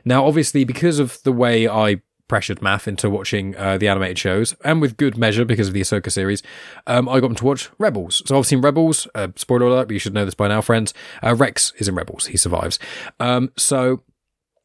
Now, 0.05 0.27
obviously, 0.27 0.65
because 0.65 0.99
of 0.99 1.23
the 1.23 1.33
way 1.33 1.69
I 1.69 2.03
pressured 2.35 2.59
Maff 2.59 2.89
into 2.89 3.09
watching 3.09 3.57
uh, 3.57 3.79
the 3.79 3.87
animated 3.87 4.19
shows, 4.19 4.57
and 4.65 4.81
with 4.81 4.97
good 4.97 5.17
measure 5.17 5.45
because 5.45 5.69
of 5.69 5.73
the 5.73 5.81
Ahsoka 5.81 6.11
series, 6.11 6.43
um, 6.89 7.09
I 7.09 7.21
got 7.21 7.31
him 7.31 7.37
to 7.37 7.45
watch 7.45 7.71
Rebels. 7.79 8.25
So 8.27 8.37
I've 8.37 8.45
seen 8.45 8.61
Rebels. 8.61 9.07
Uh, 9.15 9.29
spoiler 9.37 9.67
alert, 9.67 9.87
but 9.87 9.93
you 9.93 10.01
should 10.01 10.15
know 10.15 10.25
this 10.25 10.35
by 10.35 10.49
now, 10.49 10.61
friends. 10.61 10.93
Uh, 11.23 11.37
Rex 11.37 11.73
is 11.79 11.87
in 11.87 11.95
Rebels. 11.95 12.27
He 12.27 12.37
survives. 12.37 12.81
Um, 13.21 13.53
so 13.57 14.03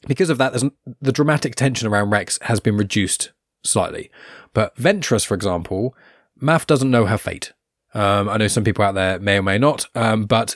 because 0.08 0.32
of 0.32 0.40
that, 0.40 0.60
the 1.00 1.12
dramatic 1.12 1.54
tension 1.54 1.88
around 1.88 2.10
Rex 2.10 2.40
has 2.42 2.60
been 2.60 2.76
reduced 2.76 3.34
slightly. 3.64 4.10
But 4.56 4.76
Ventress, 4.76 5.24
for 5.24 5.36
example, 5.36 5.96
Maff 6.42 6.66
doesn't 6.66 6.90
know 6.90 7.06
her 7.06 7.20
fate. 7.20 7.54
Um, 7.94 8.28
I 8.30 8.38
know 8.38 8.48
some 8.48 8.64
people 8.64 8.84
out 8.84 8.96
there 8.96 9.20
may 9.20 9.38
or 9.38 9.44
may 9.44 9.60
not, 9.60 9.86
um, 9.94 10.26
but 10.26 10.56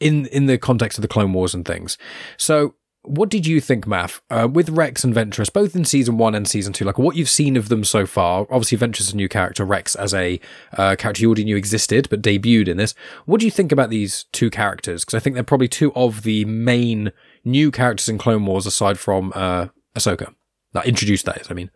in 0.00 0.24
in 0.28 0.46
the 0.46 0.56
context 0.56 0.96
of 0.96 1.02
the 1.02 1.08
Clone 1.08 1.34
Wars 1.34 1.52
and 1.52 1.66
things. 1.66 1.98
So 2.38 2.76
what 3.06 3.28
did 3.28 3.46
you 3.46 3.60
think, 3.60 3.86
Maff, 3.86 4.20
uh, 4.30 4.48
with 4.50 4.68
Rex 4.70 5.04
and 5.04 5.14
Ventress, 5.14 5.52
both 5.52 5.74
in 5.74 5.84
season 5.84 6.18
one 6.18 6.34
and 6.34 6.46
season 6.46 6.72
two? 6.72 6.84
Like 6.84 6.98
what 6.98 7.16
you've 7.16 7.28
seen 7.28 7.56
of 7.56 7.68
them 7.68 7.84
so 7.84 8.06
far. 8.06 8.46
Obviously, 8.50 8.78
Ventress 8.78 9.00
is 9.00 9.12
a 9.12 9.16
new 9.16 9.28
character. 9.28 9.64
Rex 9.64 9.94
as 9.94 10.12
a 10.12 10.40
uh, 10.76 10.96
character 10.96 11.22
you 11.22 11.28
already 11.28 11.44
knew 11.44 11.56
existed, 11.56 12.08
but 12.10 12.22
debuted 12.22 12.68
in 12.68 12.76
this. 12.76 12.94
What 13.24 13.40
do 13.40 13.46
you 13.46 13.50
think 13.50 13.72
about 13.72 13.90
these 13.90 14.24
two 14.32 14.50
characters? 14.50 15.04
Because 15.04 15.14
I 15.14 15.20
think 15.20 15.34
they're 15.34 15.44
probably 15.44 15.68
two 15.68 15.92
of 15.94 16.22
the 16.22 16.44
main 16.44 17.12
new 17.44 17.70
characters 17.70 18.08
in 18.08 18.18
Clone 18.18 18.44
Wars 18.44 18.66
aside 18.66 18.98
from 18.98 19.32
uh, 19.34 19.68
Ahsoka. 19.96 20.34
Like 20.74 20.86
introduced 20.86 21.26
that 21.26 21.40
is, 21.40 21.50
I 21.50 21.54
mean. 21.54 21.70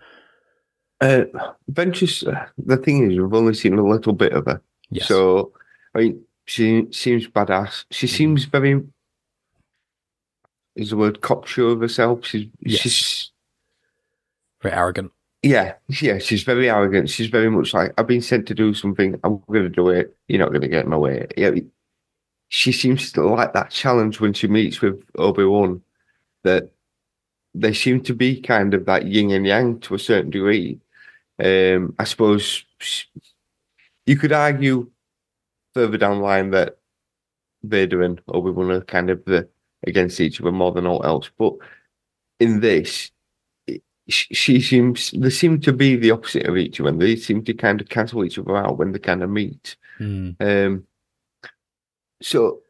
Uh, 1.00 1.24
Ventress. 1.72 2.26
Uh, 2.26 2.46
the 2.58 2.76
thing 2.76 3.10
is, 3.10 3.18
we've 3.18 3.32
only 3.32 3.54
seen 3.54 3.78
a 3.78 3.86
little 3.86 4.12
bit 4.12 4.32
of 4.32 4.44
her. 4.46 4.60
Yes. 4.90 5.08
So, 5.08 5.52
I 5.94 6.00
mean, 6.00 6.24
she 6.44 6.86
seems 6.90 7.26
badass. 7.28 7.84
She 7.90 8.06
seems 8.06 8.44
very 8.44 8.82
is 10.80 10.90
the 10.90 10.96
word 10.96 11.20
cocksure 11.20 11.68
of 11.68 11.80
herself. 11.80 12.24
She's 12.24 12.48
yes. 12.60 12.80
she's 12.80 13.30
very 14.62 14.74
arrogant. 14.74 15.12
Yeah, 15.42 15.74
yeah, 15.88 16.18
she's 16.18 16.42
very 16.42 16.68
arrogant. 16.68 17.08
She's 17.08 17.28
very 17.28 17.50
much 17.50 17.72
like 17.72 17.92
I've 17.96 18.06
been 18.06 18.20
sent 18.20 18.46
to 18.48 18.54
do 18.54 18.74
something. 18.74 19.18
I'm 19.24 19.42
going 19.50 19.64
to 19.64 19.68
do 19.68 19.88
it. 19.88 20.16
You're 20.28 20.40
not 20.40 20.50
going 20.50 20.60
to 20.60 20.68
get 20.68 20.84
in 20.84 20.90
my 20.90 20.98
way. 20.98 21.26
Yeah, 21.36 21.52
she 22.48 22.72
seems 22.72 23.12
to 23.12 23.22
like 23.22 23.52
that 23.54 23.70
challenge 23.70 24.20
when 24.20 24.32
she 24.32 24.48
meets 24.48 24.80
with 24.80 25.02
Obi 25.16 25.44
Wan. 25.44 25.82
That 26.42 26.70
they 27.54 27.72
seem 27.72 28.02
to 28.02 28.14
be 28.14 28.40
kind 28.40 28.74
of 28.74 28.86
that 28.86 29.06
yin 29.06 29.30
and 29.30 29.46
yang 29.46 29.80
to 29.80 29.94
a 29.94 29.98
certain 29.98 30.30
degree. 30.30 30.80
Um, 31.42 31.94
I 31.98 32.04
suppose 32.04 32.64
you 34.06 34.16
could 34.16 34.32
argue 34.32 34.90
further 35.74 35.96
down 35.96 36.18
the 36.18 36.24
line 36.24 36.50
that 36.50 36.76
Vader 37.62 38.02
and 38.02 38.20
Obi 38.28 38.50
Wan 38.50 38.70
are 38.70 38.80
kind 38.82 39.10
of 39.10 39.24
the 39.24 39.48
against 39.86 40.20
each 40.20 40.40
other 40.40 40.52
more 40.52 40.72
than 40.72 40.86
all 40.86 41.04
else. 41.04 41.30
But 41.38 41.54
in 42.38 42.60
this, 42.60 43.10
she 44.08 44.60
seems 44.60 45.12
they 45.12 45.30
seem 45.30 45.60
to 45.60 45.72
be 45.72 45.96
the 45.96 46.10
opposite 46.10 46.46
of 46.46 46.56
each 46.56 46.80
other. 46.80 46.92
They 46.92 47.16
seem 47.16 47.44
to 47.44 47.54
kind 47.54 47.80
of 47.80 47.88
cancel 47.88 48.24
each 48.24 48.38
other 48.38 48.56
out 48.56 48.78
when 48.78 48.92
they 48.92 48.98
kind 48.98 49.22
of 49.22 49.30
meet. 49.30 49.76
Mm. 49.98 50.36
Um, 50.40 50.84
so, 52.20 52.60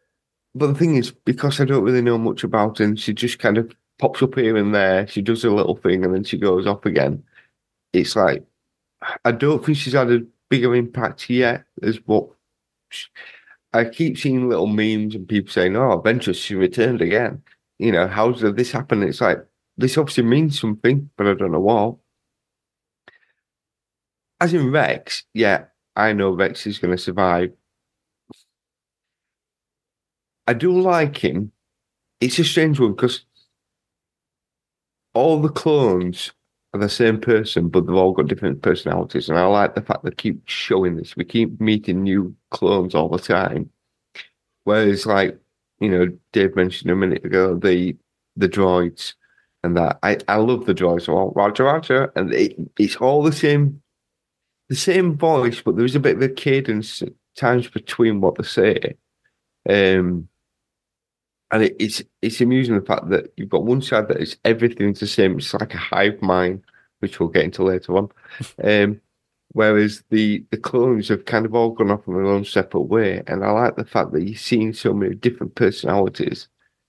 but 0.54 0.68
the 0.68 0.74
thing 0.74 0.96
is, 0.96 1.10
because 1.10 1.60
I 1.60 1.64
don't 1.64 1.84
really 1.84 2.02
know 2.02 2.18
much 2.18 2.44
about 2.44 2.78
her, 2.78 2.96
she 2.96 3.14
just 3.14 3.38
kind 3.38 3.58
of 3.58 3.72
pops 3.98 4.22
up 4.22 4.34
here 4.34 4.56
and 4.56 4.74
there. 4.74 5.06
She 5.06 5.22
does 5.22 5.44
a 5.44 5.50
little 5.50 5.76
thing 5.76 6.04
and 6.04 6.14
then 6.14 6.24
she 6.24 6.38
goes 6.38 6.66
off 6.66 6.84
again. 6.84 7.22
It's 7.92 8.16
like 8.16 8.44
I 9.24 9.32
don't 9.32 9.64
think 9.64 9.78
she's 9.78 9.94
had 9.94 10.12
a 10.12 10.20
bigger 10.48 10.74
impact 10.74 11.30
yet 11.30 11.64
as 11.82 11.96
what 12.06 12.28
I 13.72 13.84
keep 13.84 14.18
seeing 14.18 14.48
little 14.48 14.66
memes 14.66 15.14
and 15.14 15.28
people 15.28 15.52
saying, 15.52 15.76
"Oh, 15.76 16.02
Ventress, 16.04 16.42
she 16.42 16.54
returned 16.54 17.02
again." 17.02 17.42
You 17.78 17.92
know, 17.92 18.08
how 18.08 18.32
did 18.32 18.56
this 18.56 18.72
happen? 18.72 19.02
It's 19.02 19.20
like 19.20 19.38
this 19.76 19.96
obviously 19.96 20.24
means 20.24 20.60
something, 20.60 21.10
but 21.16 21.26
I 21.26 21.34
don't 21.34 21.52
know 21.52 21.60
what. 21.60 21.96
As 24.40 24.54
in 24.54 24.70
Rex, 24.70 25.24
yeah, 25.34 25.66
I 25.96 26.12
know 26.12 26.30
Rex 26.30 26.66
is 26.66 26.78
going 26.78 26.96
to 26.96 27.02
survive. 27.02 27.52
I 30.46 30.54
do 30.54 30.80
like 30.80 31.16
him, 31.16 31.52
it's 32.20 32.38
a 32.38 32.44
strange 32.44 32.78
one 32.78 32.92
because 32.92 33.24
all 35.14 35.40
the 35.40 35.48
clones 35.48 36.32
are 36.72 36.80
the 36.80 36.88
same 36.88 37.20
person, 37.20 37.68
but 37.68 37.86
they've 37.86 37.96
all 37.96 38.12
got 38.12 38.28
different 38.28 38.62
personalities. 38.62 39.28
And 39.28 39.38
I 39.38 39.46
like 39.46 39.74
the 39.74 39.82
fact 39.82 40.04
they 40.04 40.10
keep 40.12 40.40
showing 40.46 40.96
this. 40.96 41.16
We 41.16 41.24
keep 41.24 41.60
meeting 41.60 42.02
new 42.02 42.34
clones 42.50 42.94
all 42.94 43.08
the 43.08 43.18
time. 43.18 43.70
Whereas, 44.64 45.06
like, 45.06 45.38
you 45.80 45.88
know, 45.88 46.06
Dave 46.32 46.54
mentioned 46.54 46.90
a 46.90 46.96
minute 46.96 47.24
ago, 47.24 47.56
the 47.56 47.96
the 48.36 48.48
droids 48.48 49.14
and 49.62 49.76
that 49.76 49.98
I, 50.02 50.18
I 50.28 50.36
love 50.36 50.66
the 50.66 50.74
droids. 50.74 51.08
Well, 51.08 51.32
Roger, 51.34 51.64
Roger, 51.64 52.12
and 52.16 52.32
it, 52.32 52.56
it's 52.78 52.96
all 52.96 53.22
the 53.22 53.32
same, 53.32 53.82
the 54.68 54.76
same 54.76 55.16
voice, 55.16 55.60
but 55.60 55.76
there's 55.76 55.96
a 55.96 56.00
bit 56.00 56.16
of 56.16 56.22
a 56.22 56.28
cadence 56.28 57.02
times 57.36 57.68
between 57.68 58.20
what 58.20 58.36
they 58.36 58.44
say. 58.44 58.96
Um, 59.68 60.28
and 61.50 61.64
it, 61.64 61.76
it's 61.78 62.02
it's 62.22 62.40
amusing 62.40 62.74
the 62.78 62.84
fact 62.84 63.08
that 63.10 63.32
you've 63.36 63.48
got 63.48 63.64
one 63.64 63.82
side 63.82 64.08
that 64.08 64.18
is 64.18 64.36
everything's 64.44 65.00
the 65.00 65.06
same. 65.06 65.38
It's 65.38 65.52
like 65.54 65.74
a 65.74 65.78
hive 65.78 66.20
mind, 66.22 66.62
which 67.00 67.18
we'll 67.18 67.28
get 67.28 67.44
into 67.44 67.64
later 67.64 67.96
on. 67.96 68.08
Um, 68.62 69.00
whereas 69.52 70.04
the 70.10 70.44
the 70.50 70.56
clones 70.56 71.08
have 71.08 71.24
kind 71.24 71.44
of 71.44 71.54
all 71.54 71.70
gone 71.70 71.90
off 71.90 72.06
in 72.06 72.14
their 72.14 72.26
own 72.26 72.44
separate 72.44 72.82
way. 72.82 73.22
And 73.26 73.44
I 73.44 73.50
like 73.50 73.76
the 73.76 73.84
fact 73.84 74.12
that 74.12 74.22
you're 74.22 74.36
seeing 74.36 74.72
so 74.72 74.92
many 74.94 75.14
different 75.14 75.54
personalities. 75.56 76.48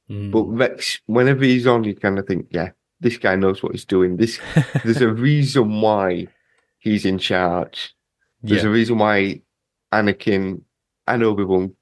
Mm. 0.10 0.32
But 0.32 0.44
Rex, 0.44 1.00
whenever 1.08 1.44
he's 1.44 1.66
on, 1.66 1.84
you 1.84 1.96
kind 1.96 2.20
of 2.20 2.28
think, 2.28 2.48
yeah, 2.52 2.72
this 3.00 3.18
guy 3.18 3.36
knows 3.36 3.64
what 3.64 3.72
he's 3.72 3.86
doing. 3.86 4.18
This 4.18 4.40
there's 4.84 5.02
a 5.02 5.12
reason 5.12 5.82
why 5.82 6.28
he's 6.78 7.06
in 7.06 7.18
charge. 7.18 7.96
There's 8.44 8.64
yeah. 8.64 8.70
a 8.70 8.72
reason 8.72 8.98
why 8.98 9.42
Anakin 9.94 10.62
and 11.08 11.24
Obi 11.24 11.44
Wan 11.44 11.76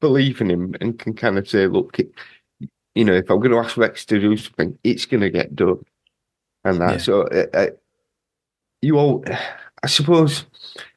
believe 0.00 0.40
in 0.40 0.50
him 0.50 0.74
and 0.80 0.98
can 0.98 1.14
kind 1.14 1.38
of 1.38 1.48
say, 1.48 1.66
look, 1.66 1.98
you 2.94 3.04
know, 3.04 3.14
if 3.14 3.30
I'm 3.30 3.38
going 3.38 3.50
to 3.50 3.58
ask 3.58 3.76
Rex 3.76 4.04
to 4.06 4.20
do 4.20 4.36
something, 4.36 4.78
it's 4.84 5.06
going 5.06 5.22
to 5.22 5.30
get 5.30 5.54
done. 5.56 5.84
And 6.64 6.80
that. 6.80 6.92
Yeah. 6.92 6.98
So 6.98 7.22
uh, 7.22 7.46
uh, 7.52 7.66
you 8.80 8.98
all, 8.98 9.24
I 9.82 9.86
suppose 9.86 10.46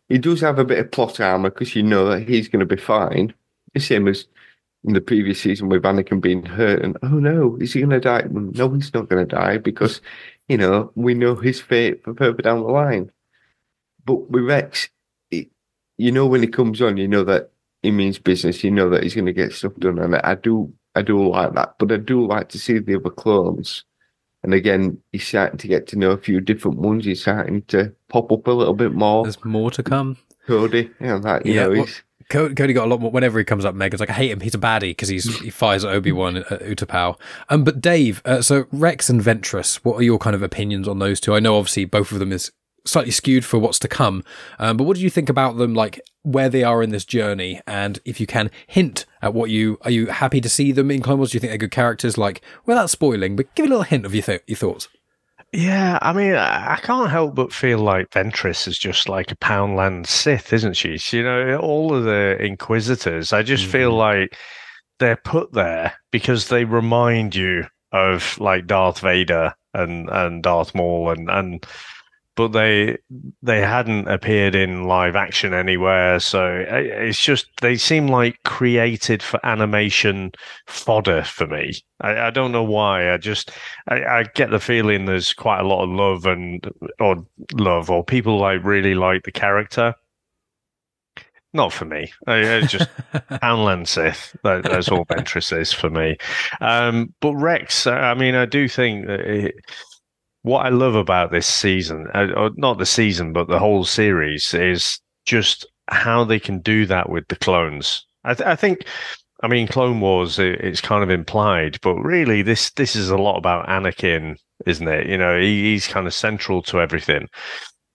he 0.10 0.18
does 0.18 0.42
have 0.42 0.60
a 0.60 0.66
bit 0.66 0.80
of 0.80 0.92
plot 0.92 1.20
armor 1.20 1.50
because 1.50 1.75
you 1.75 1.84
know 1.84 2.10
that 2.10 2.27
he's 2.27 2.48
going 2.48 2.60
to 2.60 2.75
be 2.75 2.82
fine. 2.82 3.34
The 3.74 3.80
same 3.80 4.08
as 4.08 4.25
in 4.84 4.94
the 4.94 5.01
previous 5.01 5.42
season 5.42 5.70
with 5.70 5.84
Anakin 5.84 6.22
being 6.22 6.46
hurt 6.46 6.82
and, 6.82 6.98
oh 7.04 7.08
no, 7.08 7.58
is 7.60 7.74
he 7.74 7.82
going 7.82 7.89
to 7.89 8.00
die? 8.00 8.25
Well, 8.30 8.50
no, 8.54 8.70
he's 8.74 8.94
not 8.94 9.10
going 9.10 9.27
to 9.27 9.36
die 9.36 9.58
because, 9.58 10.01
you 10.48 10.58
know, 10.58 10.92
we 10.96 11.13
know 11.13 11.36
his 11.36 11.60
fate 11.60 12.04
for 12.04 12.13
further 12.13 12.42
down 12.42 12.62
the 12.62 12.68
line. 12.68 13.12
But 14.06 14.30
with 14.30 14.46
Rex, 14.46 14.88
it, 15.32 15.50
you 15.98 16.12
know, 16.12 16.25
when 16.27 16.42
he 16.42 16.48
comes 16.48 16.82
on, 16.82 16.96
you 16.96 17.08
know 17.08 17.25
that 17.25 17.51
he 17.84 17.91
means 17.91 18.19
business. 18.19 18.63
You 18.63 18.72
know 18.72 18.89
that 18.89 19.03
he's 19.03 19.15
going 19.15 19.25
to 19.27 19.34
get 19.34 19.53
stuff 19.53 19.74
done, 19.79 20.00
and 20.00 20.15
I 20.15 20.36
do, 20.36 20.74
I 20.96 21.01
do 21.01 21.27
like 21.29 21.53
that. 21.55 21.75
But 21.79 21.91
I 21.91 21.98
do 21.98 22.25
like 22.25 22.50
to 22.50 22.60
see 22.60 22.79
the 22.79 22.96
other 22.96 23.10
clones. 23.10 23.84
And 24.43 24.53
again, 24.53 25.00
he's 25.12 25.27
starting 25.27 25.57
to 25.57 25.67
get 25.67 25.88
to 25.88 25.98
know 25.98 26.12
a 26.12 26.17
few 26.17 26.39
different 26.41 26.77
ones. 26.77 27.05
He's 27.05 27.22
starting 27.22 27.63
to 27.63 27.93
pop 28.10 28.31
up 28.31 28.48
a 28.48 28.51
little 28.51 28.74
bit 28.75 28.93
more. 28.93 29.24
There's 29.24 29.43
more 29.43 29.72
to 29.72 29.84
come. 29.84 30.17
Cody, 30.46 30.89
and 31.00 31.24
that 31.24 31.46
you 31.46 31.53
Yeah, 31.53 31.63
know, 31.63 31.69
well- 31.72 31.86
he's 31.86 32.03
Cody, 32.29 32.55
Cody 32.55 32.74
got 32.74 32.86
a 32.86 32.89
lot 32.89 33.00
more 33.00 33.10
whenever 33.12 33.39
he 33.39 33.46
comes 33.46 33.63
up. 33.63 33.74
Megan's 33.74 34.01
like, 34.01 34.10
I 34.10 34.13
hate 34.13 34.31
him. 34.31 34.41
He's 34.41 34.53
a 34.55 34.57
baddie 34.60 34.89
because 34.91 35.07
he's 35.07 35.39
he 35.39 35.50
fires 35.50 35.86
at 35.86 35.93
Obi 35.93 36.12
Wan 36.12 36.36
at 36.38 36.48
Utapau. 36.62 37.17
Um, 37.50 37.63
but 37.63 37.79
Dave, 37.79 38.22
uh, 38.25 38.41
so 38.41 38.65
Rex 38.74 39.10
and 39.10 39.22
Ventress, 39.22 39.77
what 39.77 39.96
are 39.96 40.03
your 40.03 40.17
kind 40.19 40.36
of 40.36 40.41
opinions 40.43 40.89
on 40.89 41.00
those 41.00 41.22
two? 41.22 41.34
I 41.34 41.39
know 41.39 41.57
obviously 41.57 41.86
both 41.86 42.12
of 42.12 42.19
them 42.19 42.34
is 42.34 42.51
slightly 42.86 43.12
skewed 43.12 43.46
for 43.46 43.60
what's 43.60 43.79
to 43.79 43.88
come. 43.88 44.25
Um, 44.60 44.75
but 44.75 44.84
what 44.84 44.98
do 44.98 45.03
you 45.03 45.10
think 45.10 45.29
about 45.29 45.55
them? 45.57 45.74
Like 45.74 46.01
where 46.31 46.50
they 46.50 46.63
are 46.63 46.84
in 46.84 46.89
this 46.89 47.05
journey, 47.05 47.62
and 47.65 48.00
if 48.05 48.19
you 48.19 48.27
can 48.27 48.51
hint 48.67 49.05
at 49.22 49.34
what 49.34 49.50
you 49.50 49.77
are 49.84 49.91
you 49.91 50.07
happy 50.07 50.41
to 50.41 50.50
see 50.50 50.72
them 50.72 50.91
in 50.91 51.01
Clone 51.01 51.17
Wars? 51.17 51.31
Do 51.31 51.36
you 51.38 51.39
think 51.39 51.51
they're 51.51 51.57
good 51.57 51.72
characters? 51.72 52.17
Like 52.17 52.41
without 52.65 52.89
spoiling, 52.89 53.36
but 53.36 53.53
give 53.55 53.65
a 53.65 53.69
little 53.69 53.84
hint 53.84 54.05
of 54.05 54.13
your 54.13 54.24
th- 54.24 54.43
your 54.48 54.57
thoughts. 54.57 54.88
Yeah, 55.53 55.98
I 56.01 56.12
mean, 56.12 56.34
I 56.36 56.77
can't 56.84 57.10
help 57.10 57.34
but 57.34 57.53
feel 57.53 57.79
like 57.79 58.10
Ventress 58.10 58.67
is 58.67 58.77
just 58.77 59.07
like 59.07 59.31
a 59.31 59.36
Poundland 59.38 60.05
Sith, 60.05 60.51
isn't 60.51 60.74
she? 60.75 60.98
You 61.15 61.24
know, 61.24 61.57
all 61.57 61.93
of 61.96 62.03
the 62.03 62.36
Inquisitors, 62.41 63.31
I 63.31 63.43
just 63.43 63.65
feel 63.65 63.93
Mhm. 63.93 63.98
like 63.98 64.38
they're 65.00 65.15
put 65.24 65.53
there 65.53 65.93
because 66.12 66.50
they 66.50 66.65
remind 66.65 67.34
you 67.36 67.65
of 67.93 68.38
like 68.39 68.67
Darth 68.67 69.00
Vader 69.00 69.53
and 69.74 70.10
and 70.10 70.43
Darth 70.43 70.75
Maul 70.75 71.12
and 71.12 71.29
and 71.29 71.65
but 72.38 72.50
they 72.53 72.98
they 73.41 73.60
hadn't 73.62 74.08
appeared 74.08 74.53
in 74.53 74.84
live 74.84 75.15
action 75.15 75.56
anywhere, 75.56 76.20
so 76.20 76.63
it's 76.70 77.20
just 77.20 77.48
they 77.62 77.75
seem 77.75 78.08
like 78.08 78.41
created 78.46 79.24
for 79.24 79.44
animation 79.44 80.32
fodder 80.67 81.24
for 81.24 81.48
me. 81.48 81.74
I, 82.00 82.27
I 82.27 82.29
don't 82.29 82.51
know 82.51 82.63
why. 82.63 83.12
I 83.12 83.17
just 83.17 83.51
I, 83.89 84.03
I 84.03 84.24
get 84.36 84.51
the 84.51 84.60
feeling 84.60 85.06
there's 85.06 85.34
quite 85.34 85.60
a 85.60 85.67
lot 85.67 85.84
of 85.84 85.89
love 85.89 86.27
and 86.27 86.63
or 87.00 87.25
love 87.56 87.89
or 87.89 88.06
people 88.06 88.38
like 88.39 88.63
really 88.63 88.94
like 88.94 89.24
the 89.24 89.32
character. 89.32 89.96
Not 91.53 91.74
for 91.74 91.86
me. 91.86 92.13
I, 92.27 92.58
I 92.58 92.62
just 92.62 92.88
Poundland 93.13 93.88
Sith. 93.88 94.36
That, 94.44 94.63
that's 94.63 94.89
all 94.89 95.06
Ventress 95.06 95.58
is 95.58 95.74
for 95.74 95.89
me. 95.89 96.17
Um, 96.62 97.15
but 97.20 97.34
Rex, 97.34 97.88
I 97.88 98.13
mean, 98.13 98.36
I 98.36 98.46
do 98.46 98.67
think 98.67 99.08
that 99.08 99.22
it, 99.22 99.56
what 100.48 100.66
I 100.66 100.70
love 100.70 100.96
about 100.96 101.32
this 101.32 101.48
season, 101.48 102.08
uh, 102.13 102.27
or 102.36 102.51
not 102.56 102.77
the 102.77 102.86
season, 102.86 103.34
but 103.34 103.48
the 103.48 103.60
whole 103.60 103.84
series, 103.84 104.54
is 104.54 105.00
just 105.25 105.66
how 105.89 106.24
they 106.24 106.39
can 106.39 106.60
do 106.60 106.86
that 106.88 107.10
with 107.10 107.27
the 107.27 107.36
clones. 107.36 108.06
I, 108.24 108.34
th- 108.34 108.48
I 108.48 108.56
think. 108.56 108.86
I 109.44 109.48
mean, 109.48 109.68
Clone 109.68 110.00
Wars, 110.00 110.39
it, 110.39 110.60
it's 110.62 110.82
kind 110.82 111.04
of 111.04 111.12
implied, 111.12 111.80
but 111.82 111.94
really, 111.98 112.42
this 112.42 112.72
this 112.72 112.96
is 112.96 113.12
a 113.12 113.18
lot 113.18 113.38
about 113.38 113.68
Anakin, 113.68 114.36
isn't 114.66 114.88
it? 114.88 115.08
You 115.08 115.18
know, 115.18 115.39
he, 115.39 115.74
he's 115.74 115.88
kind 115.88 116.08
of 116.08 116.13
central 116.16 116.63
to 116.63 116.82
everything. 116.82 117.27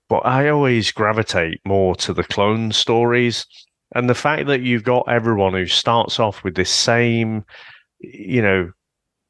But 0.08 0.24
I 0.24 0.50
always 0.50 0.92
gravitate 0.92 1.60
more 1.64 1.96
to 1.96 2.14
the 2.14 2.22
clone 2.22 2.70
stories, 2.70 3.44
and 3.94 4.08
the 4.08 4.14
fact 4.14 4.46
that 4.46 4.62
you've 4.62 4.84
got 4.84 5.08
everyone 5.08 5.54
who 5.54 5.66
starts 5.66 6.20
off 6.20 6.44
with 6.44 6.54
this 6.54 6.70
same, 6.70 7.44
you 7.98 8.40
know, 8.40 8.70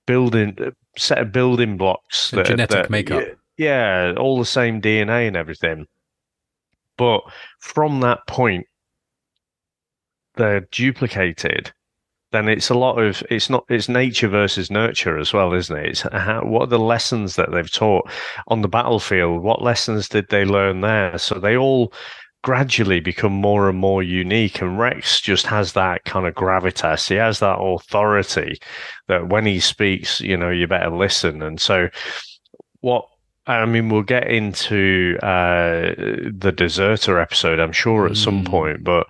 building 0.07 0.59
set 0.96 1.18
of 1.18 1.32
building 1.32 1.76
blocks, 1.76 2.30
The 2.30 2.42
genetic 2.42 2.90
makeup. 2.90 3.25
yeah, 3.56 4.14
all 4.18 4.38
the 4.38 4.44
same 4.44 4.80
DNA 4.80 5.26
and 5.26 5.37
everything. 5.37 5.87
But 6.99 7.22
from 7.61 8.00
that 8.00 8.26
point, 8.26 8.66
they're 10.34 10.66
duplicated 10.72 11.72
then 12.32 12.49
it's 12.49 12.70
a 12.70 12.75
lot 12.75 12.99
of 12.99 13.22
it's 13.30 13.49
not 13.49 13.64
it's 13.68 13.88
nature 13.88 14.28
versus 14.28 14.70
nurture 14.70 15.18
as 15.18 15.32
well 15.32 15.52
isn't 15.52 15.76
it 15.76 15.87
it's 15.87 16.00
how, 16.00 16.42
what 16.44 16.62
are 16.62 16.66
the 16.66 16.78
lessons 16.78 17.37
that 17.37 17.52
they've 17.52 17.70
taught 17.70 18.11
on 18.49 18.62
the 18.62 18.68
battlefield 18.68 19.42
what 19.42 19.62
lessons 19.62 20.08
did 20.08 20.26
they 20.30 20.44
learn 20.44 20.80
there 20.80 21.16
so 21.18 21.38
they 21.38 21.56
all 21.56 21.92
gradually 22.42 23.00
become 23.00 23.32
more 23.32 23.68
and 23.68 23.78
more 23.78 24.02
unique 24.02 24.61
and 24.61 24.78
rex 24.78 25.20
just 25.20 25.46
has 25.46 25.72
that 25.75 26.04
kind 26.04 26.26
of 26.26 26.34
gravitas 26.34 27.08
he 27.08 27.14
has 27.14 27.38
that 27.38 27.58
authority 27.61 28.58
that 29.08 29.28
when 29.28 29.46
he 29.46 29.61
speaks 29.61 30.20
you 30.20 30.37
know 30.37 30.50
you 30.50 30.66
better 30.66 30.90
listen 30.90 31.40
and 31.42 31.61
so 31.61 31.88
what 32.80 33.06
I 33.46 33.64
mean, 33.66 33.88
we'll 33.88 34.02
get 34.02 34.28
into 34.28 35.18
uh, 35.20 35.94
the 36.32 36.52
deserter 36.56 37.18
episode, 37.18 37.58
I'm 37.58 37.72
sure, 37.72 38.06
at 38.06 38.16
some 38.16 38.44
Mm. 38.44 38.49
point. 38.49 38.84
But 38.84 39.08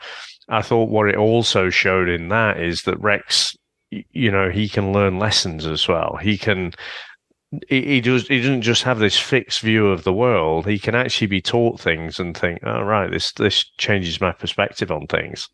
I 0.48 0.62
thought 0.62 0.88
what 0.88 1.08
it 1.08 1.16
also 1.16 1.68
showed 1.68 2.08
in 2.08 2.28
that 2.28 2.58
is 2.58 2.82
that 2.84 2.98
Rex, 2.98 3.54
you 3.90 4.30
know, 4.30 4.48
he 4.48 4.70
can 4.70 4.92
learn 4.92 5.18
lessons 5.18 5.66
as 5.66 5.86
well. 5.86 6.16
He 6.16 6.38
can. 6.38 6.72
He, 7.68 7.82
he 7.82 8.00
does. 8.00 8.26
He 8.28 8.38
doesn't 8.38 8.62
just 8.62 8.82
have 8.84 8.98
this 8.98 9.18
fixed 9.18 9.60
view 9.60 9.88
of 9.88 10.04
the 10.04 10.12
world. 10.12 10.66
He 10.66 10.78
can 10.78 10.94
actually 10.94 11.26
be 11.26 11.42
taught 11.42 11.78
things 11.80 12.18
and 12.18 12.36
think, 12.36 12.60
"Oh, 12.62 12.80
right, 12.82 13.10
this 13.10 13.32
this 13.32 13.64
changes 13.76 14.20
my 14.20 14.32
perspective 14.32 14.90
on 14.90 15.06
things." 15.06 15.48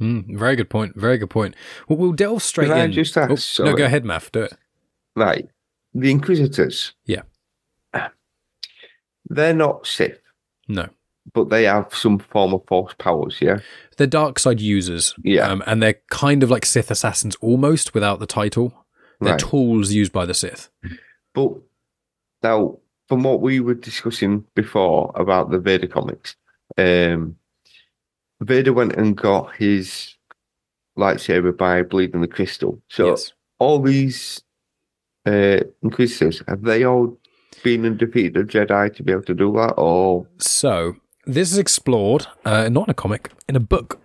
Mm, 0.00 0.38
very 0.38 0.54
good 0.56 0.70
point. 0.70 0.94
Very 0.96 1.18
good 1.18 1.28
point. 1.30 1.54
Well, 1.88 1.98
we'll 1.98 2.12
delve 2.12 2.42
straight 2.42 2.68
Can 2.68 2.76
I 2.76 2.84
in. 2.84 2.92
just 2.92 3.16
ask, 3.18 3.60
Oh, 3.60 3.64
no, 3.64 3.74
go 3.76 3.84
ahead, 3.84 4.04
Maff. 4.04 4.30
Do 4.32 4.42
it. 4.44 4.54
right. 5.16 5.46
The 5.92 6.10
Inquisitors. 6.10 6.94
Yeah. 7.04 7.22
They're 9.28 9.54
not 9.54 9.86
Sith, 9.86 10.20
No. 10.68 10.88
but 11.34 11.50
they 11.50 11.64
have 11.64 11.94
some 11.94 12.18
form 12.18 12.54
of 12.54 12.64
force 12.66 12.94
powers, 12.98 13.38
yeah? 13.40 13.58
They're 13.96 14.06
dark 14.06 14.38
side 14.38 14.60
users. 14.60 15.14
Yeah. 15.22 15.48
Um, 15.48 15.62
and 15.66 15.82
they're 15.82 16.00
kind 16.10 16.42
of 16.42 16.50
like 16.50 16.64
Sith 16.64 16.90
assassins 16.90 17.36
almost 17.36 17.94
without 17.94 18.20
the 18.20 18.26
title. 18.26 18.72
They're 19.20 19.32
Right. 19.32 19.40
tools 19.40 19.92
used 19.92 20.12
by 20.12 20.24
the 20.24 20.34
Sith. 20.34 20.70
But 21.34 21.52
now, 22.42 22.78
from 23.08 23.22
what 23.22 23.40
we 23.40 23.60
were 23.60 23.74
discussing 23.74 24.44
before 24.54 25.12
about 25.14 25.50
the 25.50 25.58
Vader 25.58 25.86
comics, 25.86 26.36
um, 26.78 27.36
Vader 28.40 28.72
went 28.72 28.94
and 28.94 29.16
got 29.16 29.54
his 29.56 30.16
lightsaber 30.98 31.56
by 31.56 31.82
bleeding 31.82 32.20
the 32.20 32.28
crystal. 32.28 32.80
So 32.88 33.10
yes. 33.10 33.32
all 33.58 33.80
these 33.80 34.42
uh, 35.26 35.60
Inquisitors, 35.82 36.42
have 36.48 36.62
they 36.62 36.84
all 36.84 37.18
been 37.62 37.84
and 37.84 37.98
defeated 37.98 38.36
a 38.36 38.44
Jedi 38.44 38.94
to 38.94 39.02
be 39.02 39.12
able 39.12 39.22
to 39.24 39.34
do 39.34 39.52
that? 39.52 39.74
Or 39.76 40.26
So 40.38 40.96
this 41.26 41.52
is 41.52 41.58
explored, 41.58 42.26
uh, 42.44 42.68
not 42.68 42.88
in 42.88 42.90
a 42.90 42.94
comic, 42.94 43.30
in 43.48 43.56
a 43.56 43.60
book. 43.60 44.00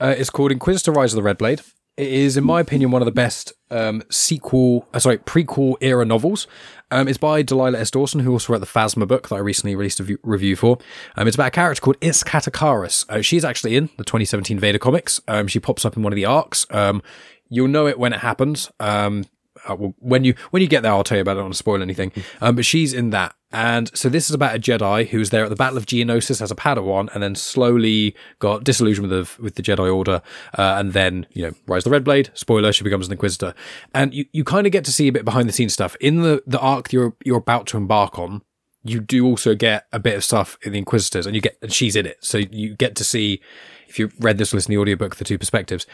Uh, 0.00 0.14
it's 0.16 0.30
called 0.30 0.52
Inquisitor 0.52 0.92
Rise 0.92 1.12
of 1.12 1.16
the 1.16 1.22
Red 1.22 1.38
Blade. 1.38 1.62
It 1.96 2.08
is, 2.08 2.36
in 2.36 2.44
my 2.44 2.60
opinion, 2.60 2.90
one 2.90 3.00
of 3.00 3.06
the 3.06 3.12
best 3.12 3.54
um, 3.70 4.02
sequel, 4.10 4.86
uh, 4.92 4.98
sorry, 4.98 5.16
prequel 5.18 5.76
era 5.80 6.04
novels. 6.04 6.46
Um, 6.90 7.08
it's 7.08 7.16
by 7.16 7.42
Delilah 7.42 7.78
S. 7.78 7.90
Dawson, 7.90 8.20
who 8.20 8.32
also 8.32 8.52
wrote 8.52 8.58
the 8.58 8.66
Phasma 8.66 9.08
book 9.08 9.28
that 9.28 9.34
I 9.34 9.38
recently 9.38 9.74
released 9.74 9.98
a 10.00 10.18
review 10.22 10.56
for. 10.56 10.78
Um, 11.16 11.26
it's 11.26 11.36
about 11.36 11.48
a 11.48 11.52
character 11.52 11.80
called 11.80 11.98
Iskat 12.00 12.50
Akaris. 12.50 13.08
Uh, 13.08 13.22
she's 13.22 13.46
actually 13.46 13.76
in 13.76 13.88
the 13.96 14.04
2017 14.04 14.58
Vader 14.58 14.78
comics. 14.78 15.22
Um, 15.26 15.48
she 15.48 15.58
pops 15.58 15.86
up 15.86 15.96
in 15.96 16.02
one 16.02 16.12
of 16.12 16.16
the 16.16 16.26
arcs. 16.26 16.66
Um, 16.70 17.02
you'll 17.48 17.68
know 17.68 17.86
it 17.86 17.98
when 17.98 18.12
it 18.12 18.20
happens. 18.20 18.70
Um, 18.78 19.24
uh, 19.66 19.74
well, 19.74 19.94
when 19.98 20.22
you 20.22 20.34
when 20.50 20.60
you 20.60 20.68
get 20.68 20.82
there, 20.82 20.92
I'll 20.92 21.02
tell 21.02 21.16
you 21.16 21.22
about 21.22 21.32
it. 21.32 21.34
I 21.34 21.40
don't 21.40 21.44
want 21.46 21.54
to 21.54 21.58
spoil 21.58 21.80
anything. 21.82 22.12
But 22.40 22.64
she's 22.66 22.92
in 22.92 23.10
that, 23.10 23.34
and 23.56 23.90
so 23.96 24.10
this 24.10 24.28
is 24.28 24.34
about 24.34 24.54
a 24.54 24.58
Jedi 24.58 25.08
who's 25.08 25.30
there 25.30 25.44
at 25.44 25.48
the 25.48 25.56
Battle 25.56 25.78
of 25.78 25.86
Geonosis 25.86 26.42
as 26.42 26.50
a 26.50 26.54
Padawan, 26.54 27.08
and 27.14 27.22
then 27.22 27.34
slowly 27.34 28.14
got 28.38 28.64
disillusioned 28.64 29.08
with 29.08 29.36
the 29.36 29.42
with 29.42 29.54
the 29.54 29.62
Jedi 29.62 29.90
Order, 29.92 30.20
uh, 30.58 30.76
and 30.76 30.92
then 30.92 31.26
you 31.32 31.42
know 31.42 31.54
Rise 31.66 31.84
the 31.84 31.90
Red 31.90 32.04
Blade. 32.04 32.28
Spoiler: 32.34 32.70
she 32.70 32.84
becomes 32.84 33.06
an 33.06 33.12
Inquisitor, 33.12 33.54
and 33.94 34.12
you, 34.12 34.26
you 34.32 34.44
kind 34.44 34.66
of 34.66 34.72
get 34.72 34.84
to 34.84 34.92
see 34.92 35.08
a 35.08 35.12
bit 35.12 35.24
behind 35.24 35.48
the 35.48 35.54
scenes 35.54 35.72
stuff 35.72 35.96
in 36.02 36.20
the 36.20 36.42
the 36.46 36.60
arc 36.60 36.92
you're 36.92 37.16
you're 37.24 37.38
about 37.38 37.66
to 37.68 37.78
embark 37.78 38.18
on. 38.18 38.42
You 38.84 39.00
do 39.00 39.24
also 39.24 39.54
get 39.54 39.86
a 39.90 39.98
bit 39.98 40.16
of 40.16 40.22
stuff 40.22 40.58
in 40.60 40.72
the 40.72 40.78
Inquisitors, 40.78 41.24
and 41.24 41.34
you 41.34 41.40
get 41.40 41.56
and 41.62 41.72
she's 41.72 41.96
in 41.96 42.04
it, 42.04 42.18
so 42.22 42.36
you 42.36 42.76
get 42.76 42.94
to 42.96 43.04
see 43.04 43.40
if 43.88 43.98
you 43.98 44.10
read 44.20 44.36
this, 44.36 44.52
listen 44.52 44.72
to 44.72 44.76
the 44.76 44.80
audiobook, 44.82 45.16
the 45.16 45.24
two 45.24 45.38
perspectives 45.38 45.86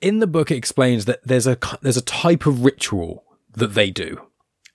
in 0.00 0.20
the 0.20 0.26
book 0.28 0.50
it 0.50 0.56
explains 0.56 1.04
that 1.06 1.20
there's 1.24 1.46
a 1.46 1.58
there's 1.82 1.96
a 1.96 2.02
type 2.02 2.46
of 2.46 2.64
ritual 2.64 3.24
that 3.52 3.74
they 3.74 3.90
do. 3.90 4.22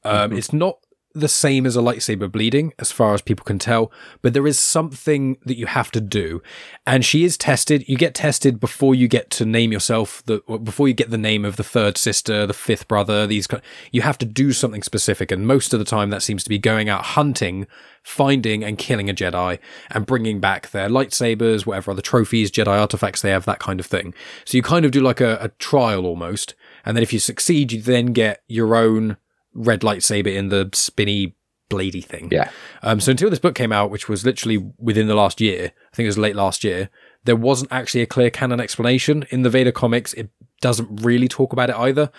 Um, 0.04 0.30
mm-hmm. 0.30 0.38
It's 0.38 0.54
not 0.54 0.80
the 1.14 1.28
same 1.28 1.66
as 1.66 1.76
a 1.76 1.82
lightsaber 1.82 2.32
bleeding, 2.32 2.74
as 2.80 2.92
far 2.92 3.14
as 3.14 3.22
people 3.22 3.44
can 3.44 3.60
tell, 3.60 3.92
but 4.22 4.34
there 4.34 4.48
is 4.48 4.58
something 4.58 5.38
that 5.46 5.58
you 5.58 5.68
have 5.68 5.92
to 5.92 6.02
do. 6.02 6.42
And 6.88 7.06
she 7.06 7.24
is 7.24 7.38
tested. 7.38 7.88
You 7.88 7.98
get 7.98 8.16
tested 8.16 8.60
before 8.60 8.96
you 8.96 9.08
get 9.08 9.30
to 9.32 9.46
name 9.46 9.72
yourself, 9.72 10.24
the 10.26 10.42
before 10.64 10.88
you 10.88 10.94
get 10.94 11.12
the 11.12 11.18
name 11.18 11.46
of 11.46 11.56
the 11.56 11.64
third 11.64 11.98
sister, 11.98 12.48
the 12.48 12.54
fifth 12.54 12.88
brother. 12.88 13.28
These 13.28 13.48
you 13.92 14.02
have 14.02 14.18
to 14.20 14.26
do 14.26 14.52
something 14.54 14.82
specific, 14.82 15.32
and 15.32 15.46
most 15.46 15.74
of 15.74 15.80
the 15.80 15.86
time 15.86 16.10
that 16.10 16.24
seems 16.24 16.44
to 16.44 16.50
be 16.50 16.58
going 16.58 16.90
out 16.90 17.04
hunting, 17.04 17.68
finding 18.02 18.64
and 18.64 18.80
killing 18.80 19.10
a 19.10 19.14
Jedi, 19.14 19.60
and 19.92 20.08
bringing 20.08 20.40
back 20.40 20.72
their 20.72 20.90
lightsabers, 20.90 21.66
whatever 21.66 21.92
other 21.92 22.02
trophies, 22.02 22.50
Jedi 22.50 22.68
artifacts 22.68 23.22
they 23.22 23.30
have, 23.30 23.46
that 23.46 23.60
kind 23.60 23.80
of 23.80 23.86
thing. 23.86 24.16
So 24.46 24.58
you 24.58 24.64
kind 24.64 24.84
of 24.84 24.92
do 24.92 25.00
like 25.00 25.22
a, 25.22 25.38
a 25.40 25.50
trial 25.50 26.08
almost, 26.08 26.56
and 26.84 26.98
then 26.98 27.04
if 27.04 27.14
you 27.14 27.20
succeed, 27.20 27.72
you 27.72 27.82
then 27.82 28.08
get 28.08 28.42
your 28.48 28.76
own 28.76 29.18
red 29.54 29.82
lightsaber 29.82 30.34
in 30.34 30.50
the 30.50 30.70
spinny 30.74 31.36
bladey 31.70 32.04
thing. 32.04 32.30
Yeah. 32.32 32.50
Um, 32.82 33.00
so 33.00 33.12
until 33.12 33.30
this 33.30 33.40
book 33.40 33.56
came 33.56 33.72
out, 33.72 33.90
which 33.90 34.08
was 34.08 34.26
literally 34.26 34.58
within 34.78 35.08
the 35.08 35.16
last 35.16 35.42
year, 35.42 35.72
I 35.92 35.96
think 35.96 36.06
it 36.06 36.10
was 36.10 36.18
late 36.18 36.36
last 36.36 36.64
year, 36.64 36.90
there 37.26 37.36
wasn't 37.36 37.72
actually 37.72 38.02
a 38.02 38.06
clear 38.06 38.30
canon 38.30 38.60
explanation 38.60 39.26
in 39.30 39.44
the 39.44 39.50
Vader 39.50 39.72
comics. 39.72 40.14
It 40.14 40.30
doesn't 40.62 41.04
really 41.04 41.28
talk 41.28 41.54
about 41.54 41.70
it 41.70 41.76
either. 41.76 42.12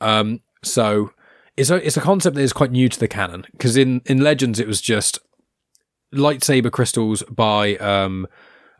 Um, 0.00 0.40
so 0.62 1.12
it's 1.56 1.70
a 1.70 1.84
it's 1.86 1.96
a 1.96 2.00
concept 2.00 2.36
that 2.36 2.42
is 2.42 2.52
quite 2.52 2.70
new 2.70 2.88
to 2.88 2.98
the 2.98 3.08
canon 3.08 3.46
because 3.52 3.76
in 3.76 4.02
in 4.06 4.20
Legends 4.20 4.58
it 4.58 4.66
was 4.66 4.80
just 4.80 5.18
lightsaber 6.14 6.70
crystals 6.70 7.22
by 7.24 7.76
um 7.76 8.26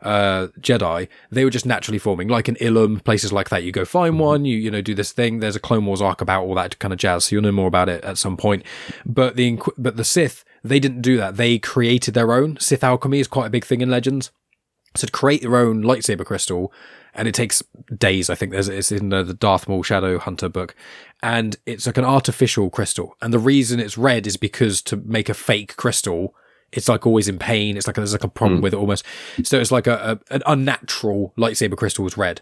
uh, 0.03 0.47
Jedi, 0.59 1.07
they 1.31 1.43
were 1.43 1.49
just 1.49 1.65
naturally 1.65 1.97
forming, 1.97 2.27
like 2.27 2.47
in 2.47 2.55
Ilum, 2.55 3.03
places 3.03 3.33
like 3.33 3.49
that. 3.49 3.63
You 3.63 3.71
go 3.71 3.85
find 3.85 4.19
one, 4.19 4.45
you 4.45 4.57
you 4.57 4.69
know 4.69 4.81
do 4.81 4.93
this 4.93 5.11
thing. 5.11 5.39
There's 5.39 5.55
a 5.55 5.59
Clone 5.59 5.85
Wars 5.85 6.01
arc 6.01 6.21
about 6.21 6.43
all 6.43 6.55
that 6.55 6.77
kind 6.79 6.93
of 6.93 6.99
jazz, 6.99 7.25
so 7.25 7.35
you'll 7.35 7.43
know 7.43 7.51
more 7.51 7.67
about 7.67 7.89
it 7.89 8.03
at 8.03 8.17
some 8.17 8.37
point. 8.37 8.63
But 9.05 9.35
the 9.35 9.59
but 9.77 9.97
the 9.97 10.03
Sith, 10.03 10.43
they 10.63 10.79
didn't 10.79 11.01
do 11.01 11.17
that. 11.17 11.37
They 11.37 11.57
created 11.57 12.13
their 12.13 12.33
own. 12.33 12.57
Sith 12.59 12.83
alchemy 12.83 13.19
is 13.19 13.27
quite 13.27 13.47
a 13.47 13.51
big 13.51 13.65
thing 13.65 13.81
in 13.81 13.89
Legends. 13.89 14.31
So 14.95 15.07
to 15.07 15.11
create 15.11 15.41
your 15.41 15.55
own 15.55 15.83
lightsaber 15.83 16.25
crystal, 16.25 16.71
and 17.15 17.27
it 17.27 17.33
takes 17.33 17.63
days. 17.95 18.29
I 18.29 18.35
think 18.35 18.51
there's 18.51 18.67
it's 18.67 18.91
in 18.91 19.09
the, 19.09 19.23
the 19.23 19.33
Darth 19.33 19.67
Maul 19.67 19.83
Shadow 19.83 20.19
Hunter 20.19 20.49
book, 20.49 20.75
and 21.21 21.55
it's 21.65 21.87
like 21.87 21.97
an 21.97 22.05
artificial 22.05 22.69
crystal. 22.69 23.15
And 23.21 23.33
the 23.33 23.39
reason 23.39 23.79
it's 23.79 23.97
red 23.97 24.27
is 24.27 24.37
because 24.37 24.81
to 24.83 24.97
make 24.97 25.29
a 25.29 25.33
fake 25.33 25.75
crystal 25.77 26.35
it's 26.73 26.89
like 26.89 27.05
always 27.05 27.27
in 27.27 27.39
pain. 27.39 27.77
It's 27.77 27.87
like 27.87 27.95
there's 27.95 28.13
like 28.13 28.23
a 28.23 28.29
problem 28.29 28.59
mm. 28.59 28.63
with 28.63 28.73
it 28.73 28.77
almost. 28.77 29.05
So 29.43 29.59
it's 29.59 29.71
like 29.71 29.87
a, 29.87 30.19
a, 30.29 30.33
an 30.35 30.43
unnatural 30.45 31.33
lightsaber 31.37 31.77
crystal 31.77 32.05
is 32.05 32.17
red. 32.17 32.41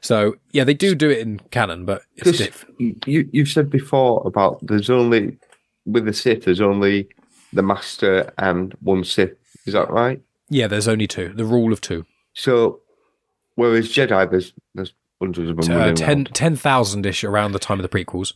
So 0.00 0.36
yeah, 0.52 0.64
they 0.64 0.74
do 0.74 0.94
do 0.94 1.10
it 1.10 1.18
in 1.18 1.40
canon, 1.50 1.84
but 1.84 2.02
it's 2.16 2.38
diff. 2.38 2.64
You 2.78 3.28
you 3.32 3.44
said 3.44 3.70
before 3.70 4.22
about 4.24 4.64
there's 4.66 4.90
only 4.90 5.36
with 5.84 6.04
the 6.04 6.12
Sith 6.12 6.44
there's 6.44 6.60
only 6.60 7.08
the 7.52 7.62
Master 7.62 8.32
and 8.38 8.74
one 8.80 9.04
Sith. 9.04 9.34
Is 9.66 9.74
that 9.74 9.90
right? 9.90 10.20
Yeah, 10.48 10.66
there's 10.66 10.88
only 10.88 11.06
two. 11.06 11.32
The 11.34 11.44
rule 11.44 11.72
of 11.72 11.80
two. 11.80 12.06
So 12.34 12.80
whereas 13.56 13.88
Jedi 13.88 14.30
there's 14.30 14.52
there's 14.74 14.94
hundreds 15.20 15.50
of 15.50 15.56
them. 15.56 15.80
Uh, 15.80 15.92
10 15.92 16.24
10,000 16.26 17.06
ish 17.06 17.24
around 17.24 17.52
the 17.52 17.58
time 17.58 17.78
of 17.78 17.88
the 17.88 18.04
prequels. 18.04 18.34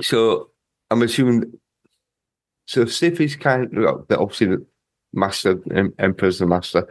So 0.00 0.50
I'm 0.90 1.02
assuming 1.02 1.52
so 2.66 2.84
Sith 2.86 3.20
is 3.20 3.36
kind 3.36 3.76
of 3.76 4.06
obviously 4.10 4.46
the 4.48 4.66
master, 5.12 5.60
emperor's 5.98 6.38
the 6.38 6.46
master, 6.46 6.88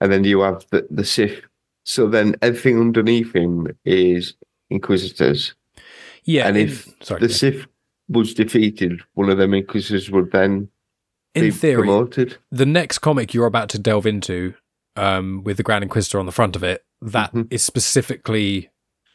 and 0.00 0.12
then 0.12 0.24
you 0.24 0.40
have 0.40 0.64
the, 0.70 0.86
the 0.90 1.04
Sith. 1.04 1.42
So 1.84 2.08
then 2.08 2.36
everything 2.42 2.78
underneath 2.78 3.34
him 3.34 3.68
is 3.84 4.34
Inquisitors. 4.70 5.54
Yeah, 6.24 6.46
and 6.46 6.56
if 6.56 6.86
in, 6.86 6.94
sorry, 7.02 7.20
the 7.20 7.26
yeah. 7.26 7.34
Sith 7.34 7.66
was 8.08 8.34
defeated, 8.34 9.00
one 9.14 9.30
of 9.30 9.38
them 9.38 9.54
Inquisitors 9.54 10.10
would 10.10 10.30
then 10.30 10.68
in 11.34 11.52
theory, 11.52 11.82
promoted. 11.82 12.36
The 12.50 12.66
next 12.66 12.98
comic 12.98 13.34
you're 13.34 13.46
about 13.46 13.68
to 13.70 13.78
delve 13.78 14.06
into, 14.06 14.54
um, 14.96 15.42
with 15.44 15.56
the 15.56 15.62
Grand 15.62 15.82
Inquisitor 15.82 16.18
on 16.18 16.26
the 16.26 16.32
front 16.32 16.56
of 16.56 16.62
it, 16.62 16.84
that 17.00 17.30
mm-hmm. 17.30 17.48
is 17.50 17.62
specifically 17.62 18.70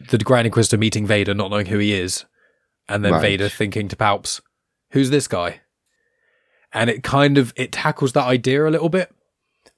the 0.10 0.18
Grand 0.18 0.46
Inquisitor 0.46 0.78
meeting 0.78 1.06
Vader, 1.06 1.34
not 1.34 1.52
knowing 1.52 1.68
who 1.68 1.78
he 1.78 1.94
is, 1.94 2.26
and 2.88 3.04
then 3.04 3.14
right. 3.14 3.22
Vader 3.22 3.50
thinking 3.50 3.88
to 3.88 3.96
Palps, 3.96 4.42
"Who's 4.92 5.10
this 5.10 5.28
guy?" 5.28 5.62
And 6.76 6.90
it 6.90 7.02
kind 7.02 7.40
of 7.40 7.54
it 7.56 7.72
tackles 7.72 8.14
that 8.14 8.26
idea 8.26 8.68
a 8.68 8.70
little 8.70 8.90
bit 8.90 9.12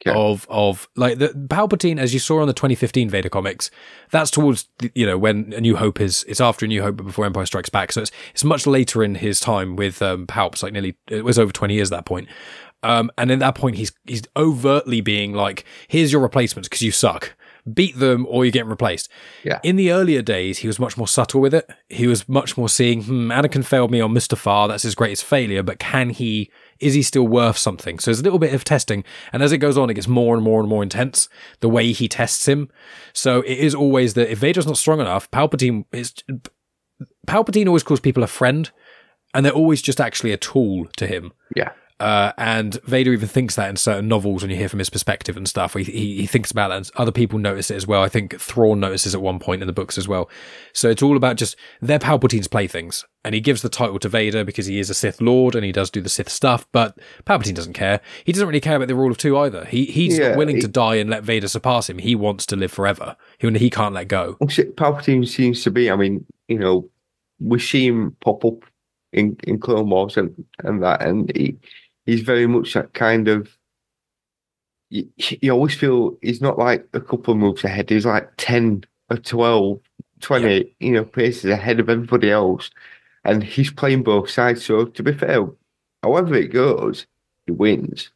yeah. 0.05 0.13
of 0.13 0.45
of 0.49 0.89
like 0.95 1.19
the 1.19 1.29
Palpatine 1.29 1.99
as 1.99 2.13
you 2.13 2.19
saw 2.19 2.41
on 2.41 2.47
the 2.47 2.53
2015 2.53 3.10
Vader 3.10 3.29
comics. 3.29 3.71
That's 4.12 4.31
towards 4.31 4.67
the, 4.79 4.91
you 4.95 5.05
know 5.05 5.17
when 5.17 5.53
A 5.53 5.62
New 5.62 5.77
Hope 5.77 6.01
is 6.01 6.25
it's 6.27 6.41
after 6.41 6.65
A 6.65 6.67
New 6.67 6.81
Hope 6.81 6.97
but 6.97 7.05
before 7.05 7.25
Empire 7.25 7.45
Strikes 7.45 7.69
Back. 7.69 7.91
So 7.91 8.01
it's 8.01 8.12
it's 8.31 8.43
much 8.43 8.67
later 8.67 9.03
in 9.03 9.15
his 9.15 9.39
time 9.39 9.75
with 9.75 10.01
um, 10.01 10.27
Palps, 10.27 10.62
like 10.62 10.73
nearly 10.73 10.97
it 11.07 11.23
was 11.23 11.39
over 11.39 11.53
20 11.53 11.73
years 11.73 11.91
at 11.91 11.97
that 11.97 12.05
point. 12.05 12.27
Um, 12.83 13.10
and 13.17 13.31
at 13.31 13.39
that 13.39 13.55
point, 13.55 13.75
he's 13.75 13.91
he's 14.05 14.23
overtly 14.36 15.01
being 15.01 15.33
like, 15.33 15.65
"Here's 15.88 16.12
your 16.12 16.21
replacements 16.21 16.67
because 16.67 16.83
you 16.83 16.91
suck." 16.91 17.36
Beat 17.73 17.97
them 17.97 18.25
or 18.30 18.45
you're 18.45 18.51
getting 18.51 18.69
replaced. 18.69 19.10
Yeah. 19.43 19.60
In 19.63 19.75
the 19.75 19.91
earlier 19.91 20.21
days, 20.21 20.60
he 20.60 20.67
was 20.67 20.80
much 20.80 20.97
more 20.97 21.08
subtle 21.08 21.41
with 21.41 21.53
it. 21.53 21.69
He 21.89 22.08
was 22.08 22.27
much 22.27 22.58
more 22.58 22.69
seeing, 22.69 23.03
hmm, 23.03 23.32
Anakin 23.32 23.65
failed 23.65 23.91
me 23.91 24.01
on 24.01 24.13
Mustafar. 24.13 24.67
That's 24.67 24.84
his 24.84 24.95
greatest 24.95 25.23
failure, 25.23 25.63
but 25.63 25.80
can 25.80 26.10
he 26.10 26.51
is 26.80 26.93
he 26.93 27.01
still 27.01 27.27
worth 27.27 27.58
something? 27.58 27.99
So 27.99 28.12
there's 28.12 28.19
a 28.19 28.23
little 28.23 28.39
bit 28.39 28.53
of 28.53 28.63
testing. 28.63 29.03
And 29.34 29.41
as 29.41 29.51
it 29.51 29.58
goes 29.58 29.77
on, 29.77 29.89
it 29.89 29.95
gets 29.95 30.08
more 30.08 30.36
and 30.36 30.43
more 30.43 30.60
and 30.60 30.69
more 30.69 30.84
intense, 30.84 31.27
the 31.60 31.69
way 31.69 31.91
he 31.91 32.08
tests 32.08 32.47
him. 32.47 32.69
So 33.13 33.41
it 33.41 33.58
is 33.58 33.73
always 33.73 34.13
that 34.13 34.32
if 34.32 34.39
Vader's 34.39 34.67
not 34.67 34.77
strong 34.77 34.99
enough, 34.99 35.30
Palpatine 35.32 35.86
is, 35.91 36.13
Palpatine 37.25 37.67
always 37.67 37.84
calls 37.84 37.99
people 37.99 38.23
a 38.23 38.27
friend 38.27 38.69
and 39.34 39.45
they're 39.45 39.53
always 39.53 39.82
just 39.82 39.99
actually 39.99 40.34
a 40.34 40.38
tool 40.38 40.88
to 40.97 41.08
him. 41.08 41.34
Yeah. 41.56 41.71
Uh, 41.99 42.31
and 42.38 42.79
Vader 42.83 43.12
even 43.12 43.27
thinks 43.27 43.55
that 43.55 43.69
in 43.69 43.75
certain 43.75 44.07
novels 44.07 44.43
when 44.43 44.51
you 44.51 44.57
hear 44.57 44.69
from 44.69 44.79
his 44.79 44.89
perspective 44.89 45.36
and 45.36 45.47
stuff. 45.47 45.73
He, 45.73 45.83
he, 45.83 46.17
he 46.17 46.27
thinks 46.27 46.51
about 46.51 46.67
that, 46.67 46.77
and 46.77 46.91
other 46.95 47.12
people 47.12 47.39
notice 47.39 47.71
it 47.71 47.75
as 47.75 47.88
well. 47.88 48.03
I 48.03 48.10
think 48.10 48.39
Thrawn 48.39 48.79
notices 48.79 49.15
at 49.15 49.21
one 49.21 49.39
point 49.39 49.62
in 49.62 49.67
the 49.67 49.73
books 49.73 49.97
as 49.97 50.07
well. 50.07 50.29
So 50.73 50.89
it's 50.89 51.01
all 51.01 51.17
about 51.17 51.38
just 51.38 51.55
they're 51.81 51.97
Palpatine's 51.97 52.47
playthings, 52.47 53.03
and 53.25 53.33
he 53.33 53.41
gives 53.41 53.63
the 53.63 53.69
title 53.69 53.97
to 53.99 54.10
Vader 54.10 54.43
because 54.43 54.67
he 54.67 54.77
is 54.77 54.91
a 54.91 54.93
Sith 54.93 55.19
Lord 55.19 55.55
and 55.55 55.65
he 55.65 55.71
does 55.71 55.89
do 55.89 56.01
the 56.01 56.10
Sith 56.10 56.29
stuff. 56.29 56.67
But 56.71 56.99
Palpatine 57.25 57.55
doesn't 57.55 57.73
care. 57.73 57.99
He 58.23 58.31
doesn't 58.31 58.47
really 58.47 58.62
care 58.62 58.75
about 58.75 58.89
the 58.89 58.95
rule 58.95 59.10
of 59.10 59.17
two 59.17 59.36
either. 59.36 59.65
He 59.65 59.86
he's 59.86 60.19
yeah, 60.19 60.29
not 60.29 60.38
willing 60.38 60.57
he, 60.57 60.62
to 60.62 60.67
die 60.67 60.95
and 60.95 61.10
let 61.10 61.23
Vader 61.23 61.47
surpass 61.47 61.89
him. 61.89 61.97
He 61.97 62.13
wants 62.13 62.45
to 62.47 62.55
live 62.55 62.71
forever. 62.71 63.15
He 63.39 63.49
he 63.57 63.71
can't 63.71 63.95
let 63.95 64.07
go. 64.07 64.38
Palpatine 64.41 65.27
seems 65.27 65.63
to 65.63 65.71
be. 65.71 65.89
I 65.89 65.95
mean, 65.95 66.23
you 66.47 66.60
know, 66.60 66.88
we 67.39 67.57
see 67.57 67.88
him 67.88 68.15
pop 68.21 68.45
up 68.45 68.63
in 69.13 69.36
in 69.45 69.60
Clone 69.60 69.89
Wars 69.89 70.15
and 70.15 70.45
and 70.63 70.83
that, 70.83 71.01
and 71.01 71.36
he 71.36 71.57
he's 72.08 72.22
very 72.22 72.48
much 72.48 72.74
that 72.74 72.96
kind 72.96 73.28
of. 73.28 73.56
You, 74.89 75.08
you 75.17 75.52
always 75.52 75.76
feel 75.76 76.17
he's 76.22 76.41
not 76.41 76.58
like 76.58 76.88
a 76.93 77.02
couple 77.02 77.34
of 77.34 77.39
moves 77.39 77.63
ahead. 77.63 77.89
He's 77.89 78.06
like 78.06 78.30
10 78.38 78.86
or 79.12 79.17
12, 79.17 79.80
20, 80.22 80.48
yeah. 80.48 80.63
you 80.80 80.91
know, 80.93 81.04
paces 81.04 81.52
ahead 81.52 81.82
of 81.82 81.89
everybody 81.89 82.32
else. 82.32 82.72
And 83.26 83.43
he's 83.43 83.70
playing 83.70 84.04
both 84.04 84.30
sides. 84.30 84.63
So 84.63 84.86
to 84.86 85.04
be 85.04 85.12
fair, 85.12 85.46
however 86.02 86.36
it 86.36 86.54
goes, 86.54 87.06
he 87.46 87.52
wins. 87.52 88.10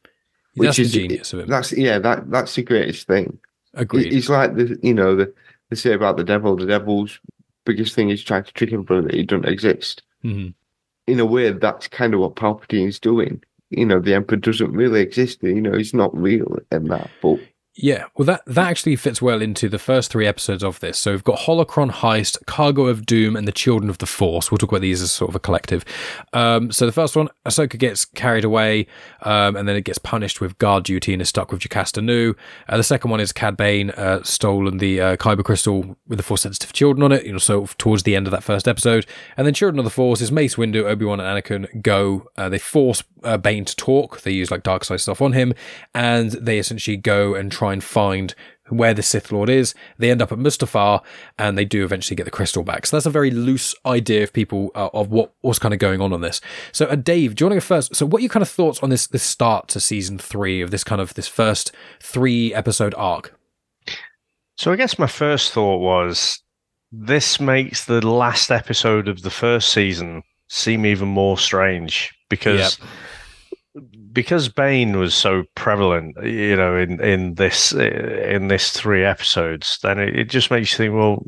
Which 0.55 0.67
that's 0.67 0.79
is, 0.79 0.93
genius 0.93 1.33
of 1.33 1.39
him. 1.39 1.49
That's 1.49 1.71
yeah, 1.73 1.99
that 1.99 2.29
that's 2.31 2.55
the 2.55 2.63
greatest 2.63 3.07
thing. 3.07 3.37
Agreed. 3.73 4.11
He's 4.11 4.29
like 4.29 4.55
the 4.55 4.77
you 4.81 4.93
know 4.93 5.15
the 5.15 5.33
they 5.69 5.75
say 5.75 5.93
about 5.93 6.17
the 6.17 6.23
devil. 6.23 6.55
The 6.55 6.65
devil's 6.65 7.19
biggest 7.65 7.95
thing 7.95 8.09
is 8.09 8.23
trying 8.23 8.43
to 8.43 8.51
trick 8.51 8.73
everybody 8.73 9.07
that 9.07 9.13
he 9.13 9.23
doesn't 9.23 9.47
exist. 9.47 10.03
Mm-hmm. 10.23 10.49
In 11.07 11.19
a 11.19 11.25
way, 11.25 11.51
that's 11.51 11.87
kind 11.87 12.13
of 12.13 12.19
what 12.19 12.35
Palpatine's 12.35 12.99
doing 12.99 13.41
you 13.71 13.85
know, 13.85 13.99
the 13.99 14.13
Emperor 14.13 14.37
doesn't 14.37 14.71
really 14.71 15.01
exist. 15.01 15.41
You 15.43 15.61
know, 15.61 15.77
he's 15.77 15.93
not 15.93 16.15
real 16.15 16.57
in 16.71 16.87
that. 16.89 17.09
But 17.21 17.39
Yeah, 17.73 18.05
well, 18.17 18.25
that, 18.25 18.43
that 18.47 18.67
actually 18.69 18.97
fits 18.97 19.21
well 19.21 19.41
into 19.41 19.69
the 19.69 19.79
first 19.79 20.11
three 20.11 20.27
episodes 20.27 20.61
of 20.61 20.81
this. 20.81 20.99
So 20.99 21.11
we've 21.11 21.23
got 21.23 21.39
Holocron 21.39 21.89
Heist, 21.89 22.45
Cargo 22.45 22.87
of 22.87 23.05
Doom, 23.05 23.37
and 23.37 23.47
the 23.47 23.53
Children 23.53 23.89
of 23.89 23.99
the 23.99 24.05
Force. 24.05 24.51
We'll 24.51 24.57
talk 24.57 24.71
about 24.71 24.81
these 24.81 25.01
as 25.01 25.09
sort 25.09 25.29
of 25.29 25.35
a 25.35 25.39
collective. 25.39 25.85
Um, 26.33 26.69
so 26.73 26.85
the 26.85 26.91
first 26.91 27.15
one, 27.15 27.29
Ahsoka 27.45 27.79
gets 27.79 28.03
carried 28.03 28.43
away, 28.43 28.87
um, 29.21 29.55
and 29.55 29.69
then 29.69 29.77
it 29.77 29.85
gets 29.85 29.99
punished 29.99 30.41
with 30.41 30.57
guard 30.57 30.83
duty 30.83 31.13
and 31.13 31.21
is 31.21 31.29
stuck 31.29 31.49
with 31.49 31.61
Jocasta 31.61 32.01
Nu. 32.01 32.35
Uh, 32.67 32.75
the 32.75 32.83
second 32.83 33.09
one 33.09 33.21
is 33.21 33.31
Cad 33.31 33.55
Bane 33.55 33.91
uh, 33.91 34.21
stolen 34.21 34.79
the 34.79 34.99
uh, 34.99 35.15
Kyber 35.15 35.43
crystal 35.45 35.95
with 36.07 36.17
the 36.17 36.23
Force 36.23 36.41
sensitive 36.41 36.73
children 36.73 37.03
on 37.03 37.13
it. 37.13 37.25
You 37.25 37.31
know, 37.31 37.37
so 37.37 37.67
towards 37.77 38.03
the 38.03 38.17
end 38.17 38.27
of 38.27 38.31
that 38.31 38.43
first 38.43 38.67
episode, 38.67 39.05
and 39.37 39.47
then 39.47 39.53
Children 39.53 39.79
of 39.79 39.85
the 39.85 39.91
Force 39.91 40.19
is 40.19 40.29
Mace 40.29 40.55
Windu, 40.55 40.83
Obi 40.83 41.05
Wan, 41.05 41.21
and 41.21 41.41
Anakin 41.41 41.81
go. 41.81 42.27
Uh, 42.35 42.49
they 42.49 42.59
force 42.59 43.01
uh, 43.23 43.37
Bane 43.37 43.65
to 43.65 43.75
talk. 43.75 44.21
They 44.21 44.31
use 44.31 44.51
like 44.51 44.63
dark 44.63 44.83
side 44.83 45.01
stuff 45.01 45.21
on 45.21 45.33
him, 45.33 45.53
and 45.93 46.31
they 46.31 46.59
essentially 46.59 46.97
go 46.97 47.35
and 47.35 47.51
try 47.51 47.73
and 47.73 47.83
find 47.83 48.35
where 48.71 48.93
the 48.93 49.03
Sith 49.03 49.31
Lord 49.31 49.49
is. 49.49 49.75
They 49.97 50.09
end 50.09 50.21
up 50.21 50.31
at 50.31 50.37
Mustafar, 50.37 51.01
and 51.37 51.57
they 51.57 51.65
do 51.65 51.83
eventually 51.83 52.15
get 52.15 52.23
the 52.23 52.31
crystal 52.31 52.63
back. 52.63 52.85
So 52.85 52.95
that's 52.95 53.05
a 53.05 53.11
very 53.11 53.31
loose 53.31 53.75
idea 53.85 54.23
of 54.23 54.33
people 54.33 54.71
uh, 54.75 54.89
of 54.93 55.09
what 55.09 55.33
was 55.41 55.59
kind 55.59 55.73
of 55.73 55.79
going 55.79 56.01
on 56.01 56.13
on 56.13 56.21
this. 56.21 56.41
So, 56.71 56.85
uh, 56.85 56.95
Dave, 56.95 57.35
do 57.35 57.43
you 57.43 57.49
want 57.49 57.61
to 57.61 57.65
go 57.65 57.75
first? 57.75 57.95
So, 57.95 58.05
what 58.05 58.19
are 58.19 58.23
your 58.23 58.29
kind 58.29 58.43
of 58.43 58.49
thoughts 58.49 58.81
on 58.81 58.89
this 58.89 59.07
this 59.07 59.23
start 59.23 59.67
to 59.69 59.79
season 59.79 60.17
three 60.17 60.61
of 60.61 60.71
this 60.71 60.83
kind 60.83 61.01
of 61.01 61.13
this 61.13 61.27
first 61.27 61.71
three 61.99 62.53
episode 62.53 62.95
arc? 62.97 63.37
So, 64.57 64.71
I 64.71 64.75
guess 64.75 64.99
my 64.99 65.07
first 65.07 65.51
thought 65.51 65.79
was 65.79 66.41
this 66.91 67.39
makes 67.39 67.85
the 67.85 68.05
last 68.05 68.51
episode 68.51 69.07
of 69.07 69.21
the 69.21 69.29
first 69.29 69.69
season 69.69 70.23
seem 70.49 70.85
even 70.85 71.07
more 71.07 71.37
strange 71.37 72.13
because. 72.31 72.79
Yep 72.79 72.89
because 74.11 74.49
Bane 74.49 74.97
was 74.97 75.15
so 75.15 75.43
prevalent, 75.55 76.17
you 76.23 76.55
know, 76.55 76.75
in 76.75 76.99
in 77.01 77.35
this 77.35 77.73
eh, 77.73 78.35
in 78.35 78.47
this 78.47 78.71
three 78.71 79.03
episodes, 79.03 79.79
then 79.81 79.99
it, 79.99 80.17
it 80.17 80.29
just 80.29 80.51
makes 80.51 80.73
you 80.73 80.77
think, 80.77 80.93
well, 80.93 81.25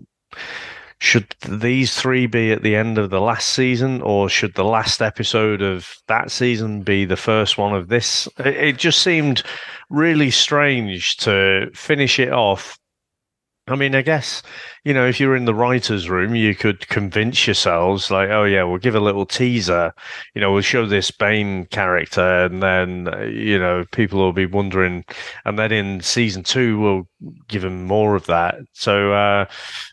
should 1.00 1.36
these 1.48 1.96
three 1.96 2.28
be 2.28 2.52
at 2.52 2.64
the 2.64 2.76
end 2.76 2.98
of 2.98 3.10
the 3.10 3.22
last 3.22 3.50
season, 3.50 4.02
or 4.02 4.30
should 4.30 4.56
the 4.56 4.66
last 4.66 5.02
episode 5.02 5.62
of 5.62 5.96
that 6.08 6.32
season 6.32 6.82
be 6.82 7.06
the 7.06 7.18
first 7.18 7.58
one 7.58 7.74
of 7.74 7.88
this? 7.88 8.28
It, 8.40 8.56
it 8.56 8.78
just 8.78 9.02
seemed 9.02 9.44
really 9.90 10.32
strange 10.32 11.18
to 11.18 11.70
finish 11.74 12.20
it 12.20 12.32
off 12.32 12.78
I 13.66 13.78
mean, 13.78 13.96
I 13.96 14.02
guess, 14.02 14.44
you 14.84 14.94
know, 14.94 15.08
if 15.08 15.22
you're 15.22 15.38
in 15.38 15.46
the 15.46 15.56
writer's 15.56 16.10
room, 16.10 16.36
you 16.36 16.54
could 16.54 16.86
convince 16.90 17.48
yourselves, 17.48 18.12
like, 18.12 18.30
oh, 18.30 18.44
yeah, 18.44 18.64
we'll 18.64 18.78
give 18.78 18.96
a 18.96 19.00
little 19.00 19.26
teaser. 19.26 19.94
You 20.36 20.42
know, 20.42 20.52
we'll 20.52 20.62
show 20.62 20.86
this 20.86 21.12
Bane 21.12 21.68
character, 21.68 22.44
and 22.44 22.62
then, 22.62 23.08
uh, 23.08 23.22
you 23.22 23.58
know, 23.58 23.86
people 23.94 24.20
will 24.20 24.34
be 24.34 24.46
wondering. 24.46 25.06
And 25.46 25.58
then 25.58 25.72
in 25.72 26.02
season 26.02 26.44
two, 26.44 26.78
we'll 26.78 27.08
give 27.48 27.62
them 27.62 27.86
more 27.86 28.16
of 28.16 28.26
that. 28.26 28.56
So 28.74 29.14
uh, 29.14 29.46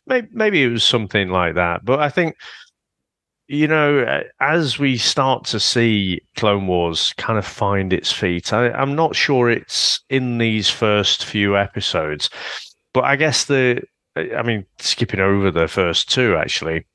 maybe, 0.05 0.29
maybe 0.33 0.63
it 0.65 0.69
was 0.69 0.83
something 0.83 1.29
like 1.29 1.55
that. 1.55 1.85
But 1.85 2.01
I 2.01 2.09
think, 2.09 2.35
you 3.47 3.69
know, 3.69 4.21
as 4.41 4.81
we 4.81 4.97
start 4.97 5.45
to 5.45 5.61
see 5.61 6.21
Clone 6.35 6.67
Wars 6.67 7.13
kind 7.19 7.39
of 7.39 7.47
find 7.47 7.93
its 7.93 8.11
feet, 8.11 8.53
I, 8.53 8.71
I'm 8.73 8.97
not 8.97 9.15
sure 9.15 9.49
it's 9.49 10.01
in 10.11 10.39
these 10.39 10.69
first 10.69 11.25
few 11.25 11.57
episodes 11.57 12.31
but 12.93 13.05
I 13.05 13.17
guess 13.17 13.45
the, 13.45 13.83
I 14.17 14.43
mean, 14.43 14.67
skipping 14.79 15.21
over 15.21 15.51
the 15.51 15.69
first 15.69 16.11
two 16.11 16.37
actually, 16.37 16.87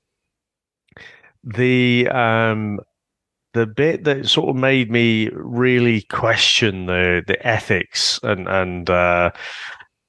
the 1.43 2.07
um, 2.09 2.79
the 3.53 3.65
bit 3.65 4.03
that 4.03 4.27
sort 4.27 4.49
of 4.49 4.55
made 4.55 4.91
me 4.91 5.29
really 5.33 6.01
question 6.03 6.87
the 6.87 7.23
the 7.25 7.47
ethics 7.47 8.19
and 8.23 8.47
and 8.47 8.89
uh, 8.89 9.31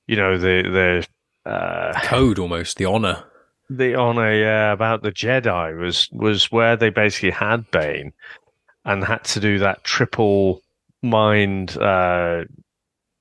you 0.07 0.17
know 0.17 0.37
the 0.37 1.07
the 1.45 1.51
uh, 1.51 1.99
code 2.01 2.39
almost 2.39 2.77
the 2.77 2.87
honor. 2.87 3.23
The 3.71 3.95
honor 3.95 4.35
yeah 4.35 4.73
about 4.73 5.03
the 5.03 5.13
Jedi 5.13 5.79
was 5.79 6.09
was 6.13 6.51
where 6.51 6.77
they 6.77 6.91
basically 6.91 7.31
had 7.31 7.71
Bane 7.71 8.13
and 8.85 9.05
had 9.05 9.25
to 9.25 9.41
do 9.41 9.59
that 9.59 9.85
triple 9.85 10.63
mind 11.03 11.77
uh, 11.79 12.45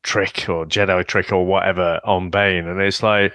trick 0.06 0.48
or 0.48 0.66
Jedi 0.66 1.06
trick 1.06 1.34
or 1.34 1.46
whatever 1.46 2.00
on 2.06 2.30
Bane, 2.30 2.68
and 2.68 2.80
it's 2.82 3.04
like 3.04 3.34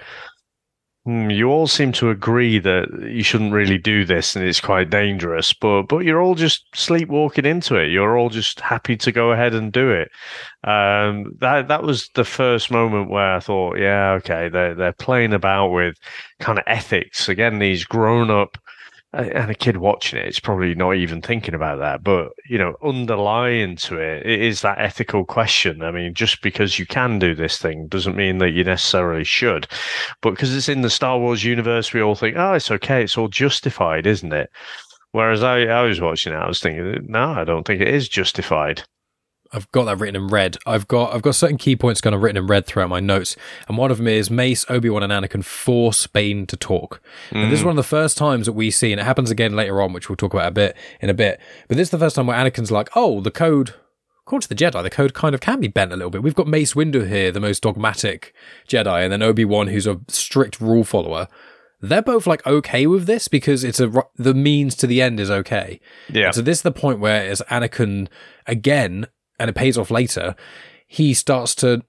hmm, 1.05 1.29
you 1.29 1.49
all 1.49 1.67
seem 1.67 1.91
to 1.93 2.09
agree 2.09 2.59
that 2.59 2.87
you 3.09 3.23
shouldn't 3.23 3.53
really 3.53 3.77
do 3.77 4.05
this 4.05 4.35
and 4.35 4.45
it's 4.45 4.61
quite 4.61 4.89
dangerous, 4.89 5.53
but 5.53 5.83
but 5.83 5.99
you're 5.99 6.21
all 6.21 6.35
just 6.35 6.65
sleepwalking 6.75 7.45
into 7.45 7.75
it. 7.75 7.89
You're 7.91 8.17
all 8.17 8.29
just 8.29 8.59
happy 8.59 8.95
to 8.97 9.11
go 9.11 9.31
ahead 9.31 9.53
and 9.53 9.71
do 9.71 9.91
it. 9.91 10.09
Um, 10.63 11.33
that 11.39 11.67
that 11.67 11.83
was 11.83 12.09
the 12.15 12.25
first 12.25 12.71
moment 12.71 13.09
where 13.09 13.35
I 13.35 13.39
thought, 13.39 13.77
yeah, 13.77 14.11
okay, 14.19 14.49
they're 14.49 14.75
they're 14.75 14.93
playing 14.93 15.33
about 15.33 15.69
with 15.69 15.95
kind 16.39 16.59
of 16.59 16.65
ethics 16.67 17.29
again. 17.29 17.59
These 17.59 17.83
grown 17.85 18.29
up 18.29 18.57
and 19.13 19.51
a 19.51 19.55
kid 19.55 19.77
watching 19.77 20.19
it, 20.19 20.25
it's 20.25 20.39
probably 20.39 20.73
not 20.73 20.95
even 20.95 21.21
thinking 21.21 21.53
about 21.53 21.79
that. 21.79 22.03
But 22.03 22.31
you 22.45 22.57
know, 22.57 22.75
underlying 22.83 23.75
to 23.77 23.97
it, 23.97 24.25
it 24.25 24.41
is 24.41 24.61
that 24.61 24.79
ethical 24.79 25.25
question. 25.25 25.81
I 25.81 25.91
mean, 25.91 26.13
just 26.13 26.41
because 26.41 26.79
you 26.79 26.85
can 26.85 27.19
do 27.19 27.35
this 27.35 27.57
thing 27.57 27.87
doesn't 27.87 28.15
mean 28.15 28.37
that 28.37 28.51
you 28.51 28.63
necessarily 28.63 29.25
should. 29.25 29.67
But 30.21 30.31
because 30.31 30.55
it's 30.55 30.69
in 30.69 30.81
the 30.81 30.89
Star 30.89 31.19
Wars 31.19 31.43
universe, 31.43 31.93
we 31.93 32.01
all 32.01 32.15
think, 32.15 32.37
oh, 32.37 32.53
it's 32.53 32.71
okay, 32.71 33.03
it's 33.03 33.17
all 33.17 33.27
justified, 33.27 34.07
isn't 34.07 34.33
it? 34.33 34.49
Whereas 35.11 35.43
I, 35.43 35.63
I 35.63 35.81
was 35.81 35.99
watching 35.99 36.31
it, 36.31 36.37
I 36.37 36.47
was 36.47 36.61
thinking, 36.61 37.05
no, 37.09 37.31
I 37.31 37.43
don't 37.43 37.67
think 37.67 37.81
it 37.81 37.89
is 37.89 38.07
justified. 38.07 38.83
I've 39.53 39.69
got 39.71 39.85
that 39.85 39.99
written 39.99 40.15
in 40.15 40.27
red. 40.27 40.57
I've 40.65 40.87
got 40.87 41.13
I've 41.13 41.21
got 41.21 41.35
certain 41.35 41.57
key 41.57 41.75
points 41.75 42.01
kind 42.01 42.15
of 42.15 42.21
written 42.21 42.37
in 42.37 42.47
red 42.47 42.65
throughout 42.65 42.89
my 42.89 42.99
notes, 42.99 43.35
and 43.67 43.77
one 43.77 43.91
of 43.91 43.97
them 43.97 44.07
is 44.07 44.31
Mace, 44.31 44.65
Obi 44.69 44.89
Wan, 44.89 45.03
and 45.03 45.11
Anakin 45.11 45.43
force 45.43 46.07
Bane 46.07 46.47
to 46.47 46.57
talk. 46.57 47.01
Mm. 47.31 47.43
And 47.43 47.51
this 47.51 47.59
is 47.59 47.63
mm. 47.63 47.67
one 47.67 47.73
of 47.73 47.77
the 47.77 47.83
first 47.83 48.17
times 48.17 48.45
that 48.45 48.53
we 48.53 48.71
see, 48.71 48.91
and 48.91 49.01
it 49.01 49.03
happens 49.03 49.29
again 49.29 49.55
later 49.55 49.81
on, 49.81 49.93
which 49.93 50.09
we'll 50.09 50.15
talk 50.15 50.33
about 50.33 50.47
a 50.47 50.51
bit 50.51 50.77
in 51.01 51.09
a 51.09 51.13
bit. 51.13 51.39
But 51.67 51.77
this 51.77 51.87
is 51.87 51.91
the 51.91 51.99
first 51.99 52.15
time 52.15 52.27
where 52.27 52.37
Anakin's 52.37 52.71
like, 52.71 52.89
"Oh, 52.95 53.21
the 53.21 53.31
code." 53.31 53.73
According 54.25 54.43
to 54.43 54.49
the 54.49 54.55
Jedi, 54.55 54.83
the 54.83 54.89
code 54.89 55.13
kind 55.13 55.33
of 55.35 55.41
can 55.41 55.59
be 55.59 55.67
bent 55.67 55.91
a 55.91 55.95
little 55.95 56.11
bit. 56.11 56.23
We've 56.23 56.35
got 56.35 56.47
Mace 56.47 56.73
Windu 56.73 57.07
here, 57.07 57.31
the 57.31 57.39
most 57.39 57.63
dogmatic 57.63 58.33
Jedi, 58.67 59.03
and 59.03 59.11
then 59.11 59.23
Obi 59.23 59.43
Wan, 59.43 59.67
who's 59.67 59.87
a 59.87 59.99
strict 60.07 60.61
rule 60.61 60.83
follower 60.83 61.27
they're 61.81 62.01
both 62.01 62.27
like 62.27 62.45
okay 62.45 62.85
with 62.85 63.07
this 63.07 63.27
because 63.27 63.63
it's 63.63 63.79
a 63.79 63.91
the 64.15 64.33
means 64.33 64.75
to 64.75 64.87
the 64.87 65.01
end 65.01 65.19
is 65.19 65.31
okay. 65.31 65.79
Yeah. 66.09 66.27
And 66.27 66.35
so 66.35 66.41
this 66.41 66.59
is 66.59 66.61
the 66.61 66.71
point 66.71 66.99
where 66.99 67.27
as 67.27 67.41
Anakin 67.49 68.07
again 68.45 69.07
and 69.41 69.49
it 69.49 69.53
pays 69.53 69.77
off 69.77 69.91
later, 69.91 70.35
he 70.87 71.13
starts 71.13 71.55
to 71.55 71.83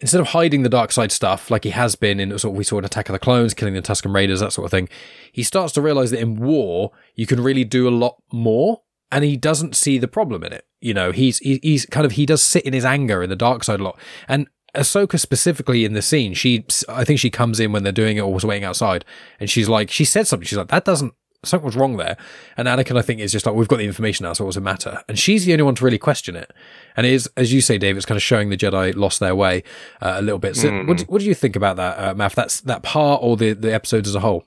instead 0.00 0.20
of 0.20 0.28
hiding 0.28 0.62
the 0.62 0.68
dark 0.68 0.92
side 0.92 1.10
stuff 1.10 1.50
like 1.50 1.64
he 1.64 1.70
has 1.70 1.96
been 1.96 2.20
in 2.20 2.30
sort 2.38 2.52
of 2.52 2.56
we 2.56 2.62
saw 2.62 2.78
in 2.78 2.84
Attack 2.84 3.08
of 3.08 3.12
the 3.12 3.18
Clones, 3.18 3.54
killing 3.54 3.74
the 3.74 3.82
Tusken 3.82 4.14
Raiders, 4.14 4.38
that 4.38 4.52
sort 4.52 4.64
of 4.64 4.70
thing, 4.70 4.88
he 5.32 5.42
starts 5.42 5.72
to 5.72 5.82
realize 5.82 6.12
that 6.12 6.20
in 6.20 6.36
war 6.36 6.92
you 7.16 7.26
can 7.26 7.42
really 7.42 7.64
do 7.64 7.88
a 7.88 7.90
lot 7.90 8.22
more, 8.32 8.82
and 9.10 9.24
he 9.24 9.36
doesn't 9.36 9.74
see 9.74 9.98
the 9.98 10.06
problem 10.06 10.44
in 10.44 10.52
it. 10.52 10.64
You 10.80 10.94
know, 10.94 11.10
he's 11.10 11.38
he's 11.38 11.86
kind 11.86 12.06
of 12.06 12.12
he 12.12 12.24
does 12.24 12.42
sit 12.42 12.64
in 12.64 12.72
his 12.72 12.84
anger 12.84 13.22
in 13.22 13.30
the 13.30 13.36
dark 13.36 13.64
side 13.64 13.80
a 13.80 13.84
lot, 13.84 13.98
and 14.28 14.46
Ahsoka 14.76 15.18
specifically 15.18 15.84
in 15.84 15.94
the 15.94 16.02
scene, 16.02 16.34
she 16.34 16.64
I 16.88 17.04
think 17.04 17.18
she 17.18 17.30
comes 17.30 17.58
in 17.58 17.72
when 17.72 17.82
they're 17.82 17.92
doing 17.92 18.16
it 18.16 18.20
or 18.20 18.32
was 18.32 18.44
waiting 18.44 18.64
outside, 18.64 19.04
and 19.40 19.50
she's 19.50 19.68
like 19.68 19.90
she 19.90 20.04
said 20.04 20.28
something. 20.28 20.46
She's 20.46 20.58
like 20.58 20.68
that 20.68 20.84
doesn't 20.84 21.14
something 21.44 21.66
was 21.66 21.76
wrong 21.76 21.96
there. 21.96 22.16
And 22.56 22.68
Anakin, 22.68 22.98
I 22.98 23.02
think, 23.02 23.20
is 23.20 23.32
just 23.32 23.46
like, 23.46 23.54
we've 23.54 23.68
got 23.68 23.76
the 23.76 23.84
information 23.84 24.24
now, 24.24 24.32
so 24.32 24.44
it 24.44 24.48
doesn't 24.48 24.62
matter. 24.62 25.02
And 25.08 25.18
she's 25.18 25.44
the 25.44 25.52
only 25.52 25.64
one 25.64 25.74
to 25.76 25.84
really 25.84 25.98
question 25.98 26.36
it. 26.36 26.52
And 26.96 27.06
it 27.06 27.12
is, 27.12 27.28
as 27.36 27.52
you 27.52 27.60
say, 27.60 27.78
Dave, 27.78 27.96
it's 27.96 28.06
kind 28.06 28.16
of 28.16 28.22
showing 28.22 28.50
the 28.50 28.56
Jedi 28.56 28.94
lost 28.94 29.20
their 29.20 29.34
way 29.34 29.62
uh, 30.00 30.14
a 30.16 30.22
little 30.22 30.38
bit. 30.38 30.56
So, 30.56 30.70
mm. 30.70 30.86
what, 30.86 30.98
do, 30.98 31.04
what 31.04 31.20
do 31.20 31.26
you 31.26 31.34
think 31.34 31.56
about 31.56 31.76
that, 31.76 31.98
uh, 31.98 32.14
Maff? 32.14 32.34
That's 32.34 32.60
that 32.62 32.82
part 32.82 33.20
or 33.22 33.36
the, 33.36 33.52
the 33.52 33.72
episodes 33.72 34.08
as 34.08 34.14
a 34.14 34.20
whole? 34.20 34.44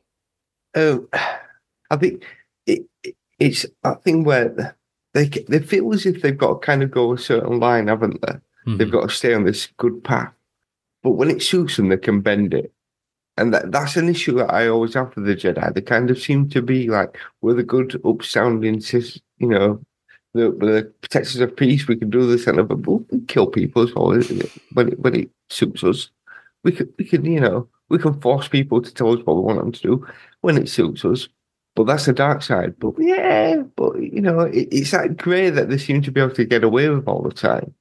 Um, 0.76 1.08
I 1.90 1.96
think 1.98 2.24
it, 2.66 2.86
it's 3.40 3.66
a 3.84 3.96
thing 3.96 4.24
where 4.24 4.76
they 5.14 5.28
they 5.28 5.60
feel 5.60 5.94
as 5.94 6.06
if 6.06 6.22
they've 6.22 6.38
got 6.38 6.62
to 6.62 6.66
kind 6.66 6.84
of 6.84 6.92
go 6.92 7.14
a 7.14 7.18
certain 7.18 7.60
line, 7.60 7.88
haven't 7.88 8.22
they? 8.22 8.34
Mm-hmm. 8.34 8.78
They've 8.78 8.92
got 8.92 9.10
to 9.10 9.16
stay 9.16 9.34
on 9.34 9.46
this 9.46 9.68
good 9.78 10.04
path. 10.04 10.34
But 11.04 11.12
when 11.12 11.30
it 11.30 11.42
suits 11.42 11.78
them, 11.78 11.90
they 11.90 11.98
can 11.98 12.22
bend 12.22 12.54
it 12.54 12.74
and 13.38 13.54
that, 13.54 13.72
that's 13.72 13.96
an 13.96 14.10
issue 14.10 14.34
that 14.38 14.52
I 14.54 14.68
always 14.68 14.96
have 14.96 15.16
with 15.16 15.26
the 15.26 15.36
Jedi. 15.36 15.74
They 15.74 15.82
kind 15.82 16.10
of 16.10 16.20
seem 16.20 16.50
to 16.50 16.62
be 16.62 16.90
like 16.90 17.18
we're 17.42 17.54
the 17.54 17.64
good, 17.64 18.02
upstanding, 18.04 18.82
you 19.38 19.48
know, 19.48 19.82
the, 20.34 20.52
the 20.52 20.94
protectors 21.02 21.40
of 21.40 21.56
peace. 21.56 21.88
We 21.88 21.96
can 21.96 22.10
do 22.10 22.26
this 22.28 22.48
and 22.48 22.68
but 22.68 22.88
we 22.88 23.06
can 23.06 23.26
kill 23.28 23.48
people 23.48 23.84
as 23.84 23.94
well 23.94 24.08
when 24.74 24.88
it, 24.90 25.00
when 25.00 25.16
it 25.16 25.30
suits 25.50 25.84
us. 25.84 26.10
We 26.64 26.72
can 26.72 26.92
we 26.98 27.06
can 27.06 27.26
you 27.26 27.40
know 27.40 27.70
we 27.90 28.00
can 28.00 28.20
force 28.20 28.48
people 28.48 28.82
to 28.82 28.94
tell 28.94 29.14
us 29.14 29.26
what 29.26 29.36
we 29.36 29.42
want 29.44 29.60
them 29.60 29.72
to 29.72 29.82
do 29.82 30.08
when 30.42 30.58
it 30.58 30.70
suits 30.70 31.06
us. 31.06 31.30
But 31.76 31.86
that's 31.86 32.08
the 32.08 32.14
dark 32.14 32.42
side. 32.42 32.74
But 32.80 32.96
yeah, 32.98 33.62
but 33.76 34.02
you 34.02 34.20
know, 34.20 34.42
it, 34.42 34.68
it's 34.72 34.92
that 34.92 35.16
grey 35.16 35.52
that 35.52 35.70
they 35.70 35.78
seem 35.78 36.02
to 36.02 36.12
be 36.12 36.20
able 36.20 36.34
to 36.34 36.46
get 36.46 36.64
away 36.64 36.90
with 36.90 37.08
all 37.08 37.22
the 37.22 37.32
time, 37.32 37.74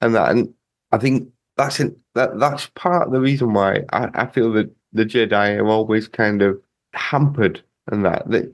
and 0.00 0.16
that 0.16 0.32
and 0.32 0.52
I 0.90 0.98
think 0.98 1.28
that's 1.56 1.78
an, 1.78 1.96
that 2.14 2.38
that's 2.40 2.66
part 2.74 3.06
of 3.06 3.12
the 3.12 3.20
reason 3.20 3.52
why 3.52 3.82
I, 3.92 4.10
I 4.14 4.26
feel 4.26 4.52
that 4.54 4.75
the 4.96 5.04
Jedi 5.04 5.58
are 5.58 5.68
always 5.68 6.08
kind 6.08 6.42
of 6.42 6.60
hampered 6.94 7.62
and 7.88 8.04
that 8.04 8.28
that 8.30 8.52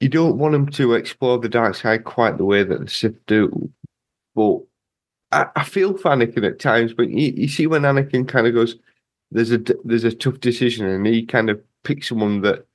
you 0.00 0.08
don't 0.08 0.38
want 0.38 0.52
them 0.52 0.66
to 0.66 0.94
explore 0.94 1.38
the 1.38 1.48
dark 1.48 1.74
side 1.74 2.04
quite 2.04 2.38
the 2.38 2.44
way 2.44 2.62
that 2.62 2.80
the 2.80 2.88
Sith 2.88 3.26
do, 3.26 3.70
but 4.34 4.60
I, 5.32 5.46
I 5.56 5.64
feel 5.64 5.96
for 5.96 6.10
Anakin 6.10 6.46
at 6.46 6.58
times, 6.58 6.94
but 6.94 7.08
you, 7.10 7.32
you 7.36 7.48
see 7.48 7.66
when 7.66 7.82
Anakin 7.82 8.26
kind 8.26 8.46
of 8.46 8.54
goes, 8.54 8.76
"There's 9.30 9.52
a 9.52 9.58
there's 9.84 10.04
a 10.04 10.12
tough 10.12 10.40
decision," 10.40 10.86
and 10.86 11.06
he 11.06 11.24
kind 11.26 11.50
of 11.50 11.60
picks 11.84 12.08
someone 12.08 12.40
that 12.42 12.66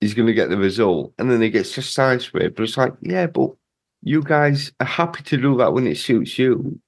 is 0.00 0.14
going 0.14 0.26
to 0.26 0.34
get 0.34 0.50
the 0.50 0.56
result, 0.56 1.12
and 1.18 1.30
then 1.30 1.40
he 1.40 1.50
gets 1.50 1.72
chastised 1.72 2.28
for 2.28 2.38
it. 2.38 2.56
But 2.56 2.64
it's 2.64 2.76
like, 2.76 2.94
yeah, 3.02 3.26
but 3.26 3.50
you 4.02 4.22
guys 4.22 4.72
are 4.80 4.86
happy 4.86 5.22
to 5.24 5.36
do 5.36 5.56
that 5.58 5.72
when 5.72 5.86
it 5.86 5.96
suits 5.96 6.38
you. 6.38 6.78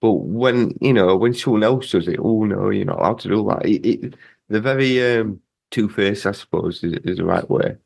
But 0.00 0.12
when 0.12 0.72
you 0.80 0.92
know 0.94 1.16
when 1.16 1.34
someone 1.34 1.62
else 1.62 1.90
does 1.92 2.08
it, 2.08 2.18
oh 2.20 2.44
no, 2.44 2.70
you're 2.70 2.86
not 2.86 3.00
allowed 3.00 3.20
to 3.20 3.28
do 3.28 3.46
that. 3.48 3.66
It, 3.66 3.86
it, 3.86 4.14
they're 4.50 4.60
very 4.60 5.18
um, 5.18 5.40
two 5.70 5.88
faced, 5.88 6.26
I 6.26 6.32
suppose, 6.32 6.84
is, 6.84 6.92
is 7.04 7.16
the 7.16 7.24
right 7.24 7.48
way. 7.48 7.76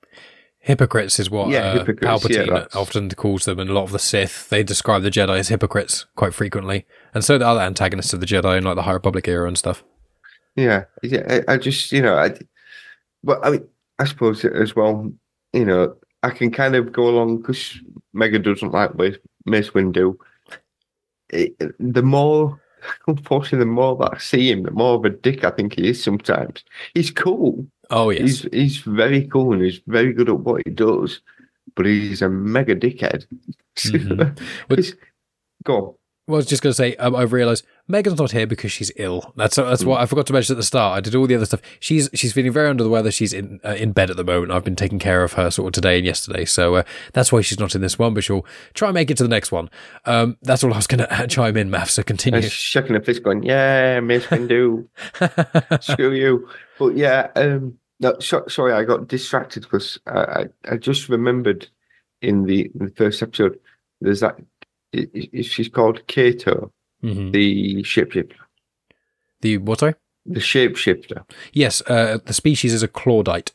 Hypocrites 0.59 1.21
is 1.21 1.29
what 1.31 1.51
Yeah, 1.51 1.59
uh, 1.61 1.75
yeah, 1.75 1.85
Palpatine 1.85 2.49
that's- 2.49 2.75
often 2.75 3.11
calls 3.11 3.45
them, 3.45 3.59
and 3.59 3.69
a 3.69 3.73
lot 3.75 3.83
of 3.85 3.93
the 3.93 3.99
Sith 3.99 4.49
they 4.49 4.63
describe 4.63 5.03
the 5.03 5.11
Jedi 5.11 5.39
as 5.39 5.49
hypocrites 5.49 6.07
quite 6.17 6.33
frequently, 6.35 6.87
and 7.13 7.23
so 7.23 7.37
do 7.39 7.45
other 7.45 7.61
antagonists 7.61 8.15
of 8.15 8.21
the 8.21 8.27
Jedi 8.27 8.57
in 8.59 8.65
like 8.65 8.77
the 8.77 8.83
High 8.83 8.93
Republic 8.93 9.29
era 9.29 9.47
and 9.47 9.59
stuff. 9.59 9.85
Yeah, 10.57 10.85
yeah. 11.03 11.43
I, 11.49 11.55
I 11.55 11.57
just, 11.59 11.93
you 11.93 12.01
know, 12.01 12.17
I, 12.17 12.35
but 13.23 13.45
I 13.45 13.51
mean, 13.51 13.69
I 13.99 14.05
suppose 14.07 14.45
as 14.45 14.75
well, 14.75 15.13
you 15.53 15.65
know, 15.67 15.97
I 16.23 16.31
can 16.31 16.51
kind 16.51 16.75
of 16.77 16.93
go 16.93 17.09
along 17.09 17.39
because 17.43 17.79
Megan 18.15 18.41
doesn't 18.43 18.73
like 18.73 18.95
Mace, 18.95 19.19
Mace 19.45 19.71
Windu. 19.71 20.17
It, 21.29 21.55
the 21.79 22.03
more, 22.03 22.61
unfortunately, 23.07 23.59
the 23.61 23.67
more 23.67 23.97
that 23.97 24.15
I 24.15 24.19
see 24.19 24.51
him, 24.51 24.63
the 24.65 24.71
more 24.71 24.95
of 24.97 25.05
a 25.05 25.11
dick 25.11 25.45
I 25.45 25.51
think 25.51 25.75
he 25.75 25.89
is 25.89 26.03
sometimes. 26.03 26.65
He's 26.95 27.11
cool. 27.11 27.67
Oh 27.91 28.11
yes, 28.11 28.21
He's 28.23 28.43
he's 28.53 28.77
very 28.79 29.27
cool 29.27 29.53
and 29.53 29.63
he's 29.63 29.81
very 29.87 30.13
good 30.13 30.29
at 30.29 30.41
what 30.41 30.63
he 30.65 30.71
does, 30.73 31.21
but 31.77 31.87
he's 31.87 32.23
a 32.23 32.29
mega 32.29 32.75
dickhead. 32.75 33.27
But- 34.69 34.79
It's- 34.79 34.95
go 35.65 35.77
on. 35.77 35.95
Well, 36.27 36.37
I 36.37 36.39
was 36.39 36.47
just 36.47 36.63
going 36.63 36.71
to 36.71 36.75
say, 36.75 36.97
um, 36.97 37.15
I've 37.15 37.35
realised 37.35 37.67
Megan's 37.87 38.19
not 38.19 38.31
here 38.33 38.47
because 38.47 38.73
she's 38.73 38.91
ill. 38.97 39.33
That's 39.37 39.57
that's 39.57 39.83
Hmm. 39.83 39.89
what 39.91 40.01
I 40.01 40.07
forgot 40.07 40.27
to 40.29 40.33
mention 40.33 40.55
at 40.55 40.57
the 40.57 40.63
start. 40.63 40.97
I 40.97 41.01
did 41.01 41.15
all 41.15 41.27
the 41.27 41.35
other 41.35 41.45
stuff. 41.45 41.61
She's 41.81 42.09
she's 42.15 42.33
feeling 42.33 42.51
very 42.53 42.69
under 42.69 42.83
the 42.83 42.89
weather. 42.89 43.11
She's 43.11 43.33
in 43.33 43.61
uh, 43.65 43.71
in 43.75 43.93
bed 43.93 44.11
at 44.11 44.17
the 44.17 44.25
moment. 44.25 44.53
I've 44.53 44.65
been 44.65 44.77
taking 44.77 44.99
care 44.99 45.23
of 45.23 45.35
her 45.35 45.51
sort 45.51 45.69
of 45.69 45.73
today 45.75 45.99
and 45.99 46.07
yesterday, 46.07 46.45
so 46.47 46.77
uh, 46.77 46.83
that's 47.13 47.31
why 47.31 47.43
she's 47.43 47.61
not 47.61 47.75
in 47.75 47.83
this 47.83 47.99
one. 47.99 48.15
But 48.15 48.25
she'll 48.25 48.47
try 48.73 48.89
and 48.89 48.95
make 48.95 49.11
it 49.11 49.17
to 49.19 49.23
the 49.23 49.29
next 49.29 49.53
one. 49.53 49.69
Um, 50.07 50.39
that's 50.43 50.65
all 50.65 50.73
I 50.73 50.77
was 50.77 50.87
going 50.87 51.07
to 51.09 51.27
chime 51.29 51.57
in, 51.59 51.71
Maff. 51.71 51.91
So 51.91 52.03
continue. 52.03 52.41
And 52.41 52.51
shaking 52.51 52.95
her 52.95 53.03
fist, 53.03 53.23
going, 53.23 53.43
"Yeah, 53.43 54.01
Mace 54.01 54.27
Windu." 54.27 54.89
screw 55.83 56.13
you. 56.13 56.49
But 56.79 56.97
yeah, 56.97 57.29
um, 57.37 57.79
no, 58.01 58.19
so, 58.19 58.45
sorry, 58.49 58.73
I 58.73 58.85
got 58.85 59.09
distracted 59.09 59.63
because 59.63 59.99
I, 60.07 60.19
I, 60.19 60.45
I 60.73 60.77
just 60.77 61.09
remembered 61.09 61.69
in 62.23 62.45
the, 62.47 62.63
in 62.63 62.87
the 62.87 62.93
first 62.97 63.23
episode, 63.23 63.59
there's 64.01 64.21
that. 64.21 64.37
She's 65.43 65.69
called 65.69 66.07
Cato, 66.07 66.73
Mhm. 67.05 67.33
the 67.33 67.83
shapeshifter. 67.83 68.37
The 69.43 69.59
what? 69.59 69.81
Sorry. 69.81 69.95
The 70.27 70.41
shapeshifter. 70.41 71.25
Yes, 71.53 71.83
uh, 71.87 72.19
the 72.25 72.33
species 72.33 72.73
is 72.73 72.83
a 72.83 72.89
Clawdite. 72.89 73.53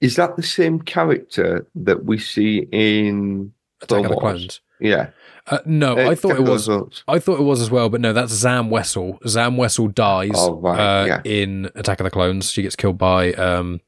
Is 0.00 0.14
that 0.16 0.36
the 0.36 0.42
same 0.42 0.80
character 0.80 1.66
that 1.74 2.04
we 2.04 2.18
see 2.18 2.68
in 2.70 3.52
Attack 3.82 4.04
of 4.04 4.10
the 4.10 4.16
Clones. 4.16 4.60
Yeah, 4.80 5.10
Uh, 5.48 5.58
no, 5.64 5.96
Uh, 5.98 6.10
I 6.10 6.14
thought 6.14 6.36
it 6.36 6.42
was. 6.44 6.66
Clones. 6.66 7.02
I 7.08 7.18
thought 7.18 7.40
it 7.40 7.44
was 7.44 7.60
as 7.62 7.70
well, 7.70 7.88
but 7.88 8.00
no, 8.02 8.12
that's 8.12 8.32
Zam 8.32 8.68
Wesell. 8.70 9.18
Zam 9.26 9.56
Wesell 9.56 9.92
dies 9.94 10.30
Oh, 10.34 10.60
right, 10.60 10.78
uh, 10.78 11.06
yeah. 11.06 11.20
in 11.24 11.70
Attack 11.74 12.00
of 12.00 12.04
the 12.04 12.10
Clones. 12.10 12.50
She 12.52 12.62
gets 12.62 12.76
killed 12.76 12.98
by 12.98 13.32
um, 13.32 13.80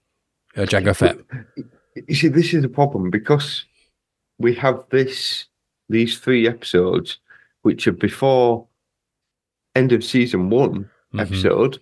uh, 0.56 0.62
Jango 0.62 0.96
Fett. 0.96 1.18
You 2.08 2.14
see, 2.14 2.28
this 2.28 2.54
is 2.54 2.62
the 2.62 2.68
problem 2.68 3.10
because 3.10 3.66
we 4.38 4.54
have 4.54 4.82
this 4.90 5.46
these 5.88 6.18
three 6.18 6.48
episodes, 6.48 7.18
which 7.62 7.86
are 7.86 7.92
before 7.92 8.66
end 9.74 9.92
of 9.92 10.02
season 10.04 10.50
one 10.50 10.90
Mhm. 11.14 11.20
episode. 11.20 11.78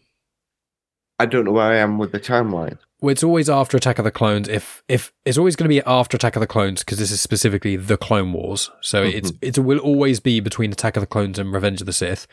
I 1.19 1.27
don't 1.27 1.45
know 1.45 1.53
where 1.53 1.73
I 1.73 1.77
am 1.79 1.99
with 1.99 2.13
the 2.13 2.21
timeline. 2.21 2.79
Well, 3.01 3.11
it's 3.13 3.23
always 3.23 3.49
after 3.49 3.77
Attack 3.77 3.99
of 3.99 4.05
the 4.05 4.11
Clones. 4.11 4.49
If 4.49 4.83
if 4.89 5.13
it's 5.25 5.39
always 5.39 5.55
going 5.57 5.65
to 5.67 5.69
be 5.69 5.83
after 5.87 6.17
Attack 6.17 6.35
of 6.37 6.41
the 6.41 6.47
Clones 6.49 6.83
because 6.83 6.99
this 6.99 7.11
is 7.13 7.21
specifically 7.21 7.77
the 7.77 7.97
Clone 7.97 8.33
Wars, 8.33 8.71
so 8.81 9.03
it's 9.05 9.33
it 9.41 9.59
will 9.59 9.79
always 9.79 10.19
be 10.21 10.41
between 10.41 10.73
Attack 10.73 10.97
of 10.97 11.01
the 11.03 11.07
Clones 11.07 11.39
and 11.39 11.53
Revenge 11.53 11.81
of 11.81 11.87
the 11.87 11.93
Sith. 11.93 12.27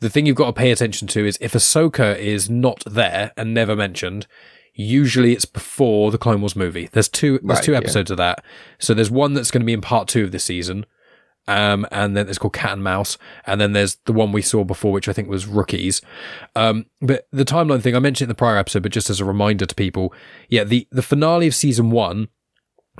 The 0.00 0.08
thing 0.10 0.26
you've 0.26 0.36
got 0.36 0.46
to 0.46 0.52
pay 0.52 0.70
attention 0.70 1.08
to 1.08 1.26
is 1.26 1.38
if 1.40 1.52
Ahsoka 1.54 2.16
is 2.18 2.48
not 2.48 2.82
there 2.86 3.32
and 3.36 3.52
never 3.52 3.74
mentioned, 3.74 4.26
usually 4.74 5.32
it's 5.32 5.44
before 5.44 6.10
the 6.12 6.18
Clone 6.18 6.40
Wars 6.40 6.54
movie. 6.56 6.88
There's 6.92 7.08
two 7.08 7.38
there's 7.42 7.58
Right, 7.58 7.64
two 7.64 7.72
yeah. 7.72 7.78
episodes 7.78 8.10
of 8.12 8.16
that. 8.18 8.44
So 8.78 8.94
there's 8.94 9.10
one 9.10 9.34
that's 9.34 9.50
going 9.50 9.62
to 9.62 9.66
be 9.66 9.72
in 9.72 9.80
part 9.80 10.06
two 10.08 10.22
of 10.24 10.30
this 10.32 10.44
season. 10.44 10.86
Um, 11.48 11.86
and 11.90 12.16
then 12.16 12.28
it's 12.28 12.38
called 12.38 12.52
Cat 12.52 12.74
and 12.74 12.84
Mouse, 12.84 13.18
and 13.46 13.60
then 13.60 13.72
there's 13.72 13.96
the 14.04 14.12
one 14.12 14.30
we 14.30 14.42
saw 14.42 14.62
before, 14.62 14.92
which 14.92 15.08
I 15.08 15.12
think 15.12 15.28
was 15.28 15.46
Rookies. 15.46 16.00
Um, 16.54 16.86
but 17.00 17.26
the 17.32 17.44
timeline 17.44 17.82
thing 17.82 17.96
I 17.96 17.98
mentioned 17.98 18.26
in 18.26 18.28
the 18.28 18.36
prior 18.36 18.56
episode, 18.56 18.84
but 18.84 18.92
just 18.92 19.10
as 19.10 19.18
a 19.18 19.24
reminder 19.24 19.66
to 19.66 19.74
people, 19.74 20.14
yeah, 20.48 20.62
the 20.62 20.86
the 20.92 21.02
finale 21.02 21.48
of 21.48 21.54
season 21.54 21.90
one, 21.90 22.28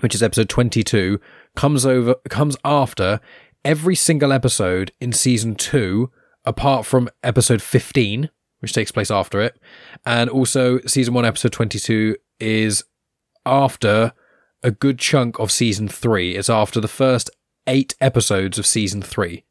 which 0.01 0.15
is 0.15 0.25
episode 0.25 0.49
twenty 0.49 0.83
two, 0.83 1.21
comes 1.55 1.87
over 1.87 2.17
comes 2.29 2.57
after 2.65 3.21
every 3.65 3.95
single 3.95 4.33
episode 4.33 4.91
in 5.01 5.13
season 5.13 5.55
two, 5.55 6.11
apart 6.45 6.85
from 6.85 7.09
episode 7.23 7.63
fifteen, 7.63 8.29
which 8.59 8.73
takes 8.73 8.91
place 8.91 9.11
after 9.11 9.41
it, 9.41 9.57
and 10.05 10.29
also 10.29 10.81
season 10.81 11.15
one, 11.15 11.25
episode 11.25 11.53
twenty 11.53 11.79
two 11.79 12.17
is 12.41 12.83
after 13.47 14.13
a 14.65 14.73
good 14.73 14.99
chunk 14.99 15.39
of 15.39 15.53
season 15.53 15.87
three. 15.87 16.35
It's 16.35 16.51
after 16.51 16.81
the 16.81 16.89
first 16.89 17.31
eight 17.67 17.95
episodes 18.01 18.59
of 18.59 18.67
season 18.67 19.03
three. 19.03 19.45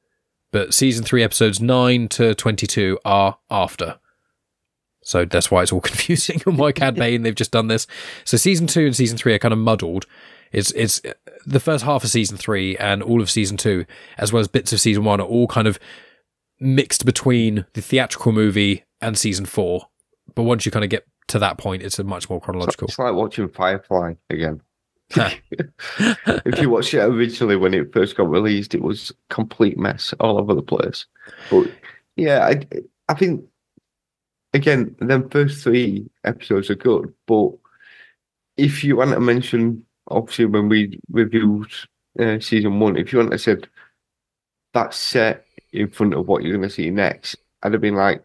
But 0.52 0.74
season 0.74 1.06
three 1.06 1.24
episodes 1.24 1.62
nine 1.62 2.08
to 2.10 2.36
twenty 2.36 2.68
two 2.68 3.00
are 3.06 3.38
after. 3.50 4.00
So 5.04 5.26
that's 5.26 5.50
why 5.50 5.64
it's 5.64 5.72
all 5.72 5.82
confusing 5.92 6.42
and 6.46 6.58
why 6.58 6.72
Cad 6.72 6.96
Bane 6.98 7.24
they've 7.24 7.36
just 7.36 7.52
done 7.52 7.68
this. 7.68 7.88
So 8.24 8.38
season 8.38 8.68
two 8.68 8.86
and 8.86 8.96
season 8.96 9.18
three 9.18 9.34
are 9.34 9.40
kind 9.40 9.54
of 9.54 9.60
muddled. 9.60 10.06
It's 10.52 10.72
it's 10.72 11.02
the 11.46 11.60
first 11.60 11.86
half 11.86 12.04
of 12.04 12.10
season 12.10 12.38
three 12.38 12.76
and 12.78 13.02
all 13.02 13.22
of 13.22 13.30
season 13.30 13.58
two, 13.58 13.86
as 14.18 14.34
well 14.34 14.42
as 14.42 14.48
bits 14.48 14.74
of 14.74 14.82
season 14.82 15.04
one, 15.04 15.22
are 15.22 15.28
all 15.28 15.48
kind 15.48 15.68
of 15.68 15.80
mixed 16.60 17.06
between 17.06 17.66
the 17.74 17.82
theatrical 17.82 18.32
movie 18.32 18.84
and 19.00 19.18
season 19.18 19.46
four. 19.46 19.88
But 20.36 20.44
once 20.44 20.66
you 20.66 20.72
kind 20.72 20.84
of 20.84 20.90
get 20.90 21.08
to 21.30 21.40
that 21.40 21.58
point, 21.58 21.84
it's 21.84 22.00
a 22.00 22.04
much 22.04 22.30
more 22.30 22.42
chronological. 22.42 22.88
It's 22.88 23.00
like 23.00 23.14
watching 23.14 23.48
Firefly 23.48 24.14
again. 24.30 24.62
if 26.46 26.60
you 26.60 26.70
watched 26.70 26.94
it 26.94 27.00
originally 27.00 27.56
when 27.56 27.74
it 27.74 27.94
first 27.94 28.16
got 28.16 28.30
released, 28.30 28.76
it 28.76 28.82
was 28.82 29.12
a 29.12 29.34
complete 29.34 29.78
mess 29.78 30.14
all 30.20 30.38
over 30.38 30.54
the 30.54 30.62
place. 30.62 31.06
But 31.50 31.72
yeah, 32.16 32.46
I, 32.46 32.66
I 33.10 33.14
think 33.14 33.44
again, 34.54 34.96
the 35.00 35.28
first 35.32 35.64
three 35.64 36.10
episodes 36.24 36.70
are 36.70 36.76
good. 36.76 37.14
But 37.28 37.52
if 38.58 38.84
you 38.84 38.98
want 38.98 39.12
to 39.12 39.20
mention, 39.20 39.86
obviously, 40.08 40.46
when 40.46 40.70
we 40.70 41.00
reviewed 41.10 41.72
uh, 42.20 42.40
season 42.40 42.80
one, 42.80 42.98
if 42.98 43.12
you 43.12 43.20
want 43.20 43.32
to 43.32 43.38
said 43.38 43.68
that's 44.74 44.98
set 44.98 45.46
in 45.74 45.90
front 45.90 46.14
of 46.14 46.28
what 46.28 46.44
you're 46.44 46.58
going 46.58 46.68
to 46.68 46.74
see 46.74 46.90
next, 46.90 47.36
I'd 47.64 47.74
have 47.74 47.82
been 47.82 47.96
like, 47.96 48.24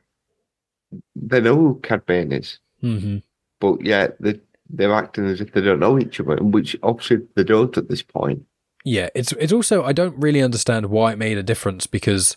they 1.14 1.40
know 1.40 1.56
who 1.56 1.80
Cad 1.82 2.06
Bane 2.06 2.32
is 2.32 2.58
hmm 2.80 3.18
but 3.60 3.84
yeah, 3.84 4.08
they 4.20 4.34
they're 4.70 4.94
acting 4.94 5.26
as 5.26 5.40
if 5.40 5.52
they 5.52 5.60
don't 5.60 5.80
know 5.80 5.98
each 5.98 6.20
other, 6.20 6.36
which 6.36 6.76
obviously 6.82 7.18
they 7.34 7.44
don't 7.44 7.76
at 7.76 7.88
this 7.88 8.02
point. 8.02 8.42
Yeah, 8.84 9.08
it's 9.14 9.32
it's 9.32 9.52
also 9.52 9.84
I 9.84 9.92
don't 9.92 10.16
really 10.16 10.42
understand 10.42 10.86
why 10.86 11.12
it 11.12 11.18
made 11.18 11.38
a 11.38 11.42
difference 11.42 11.86
because 11.86 12.36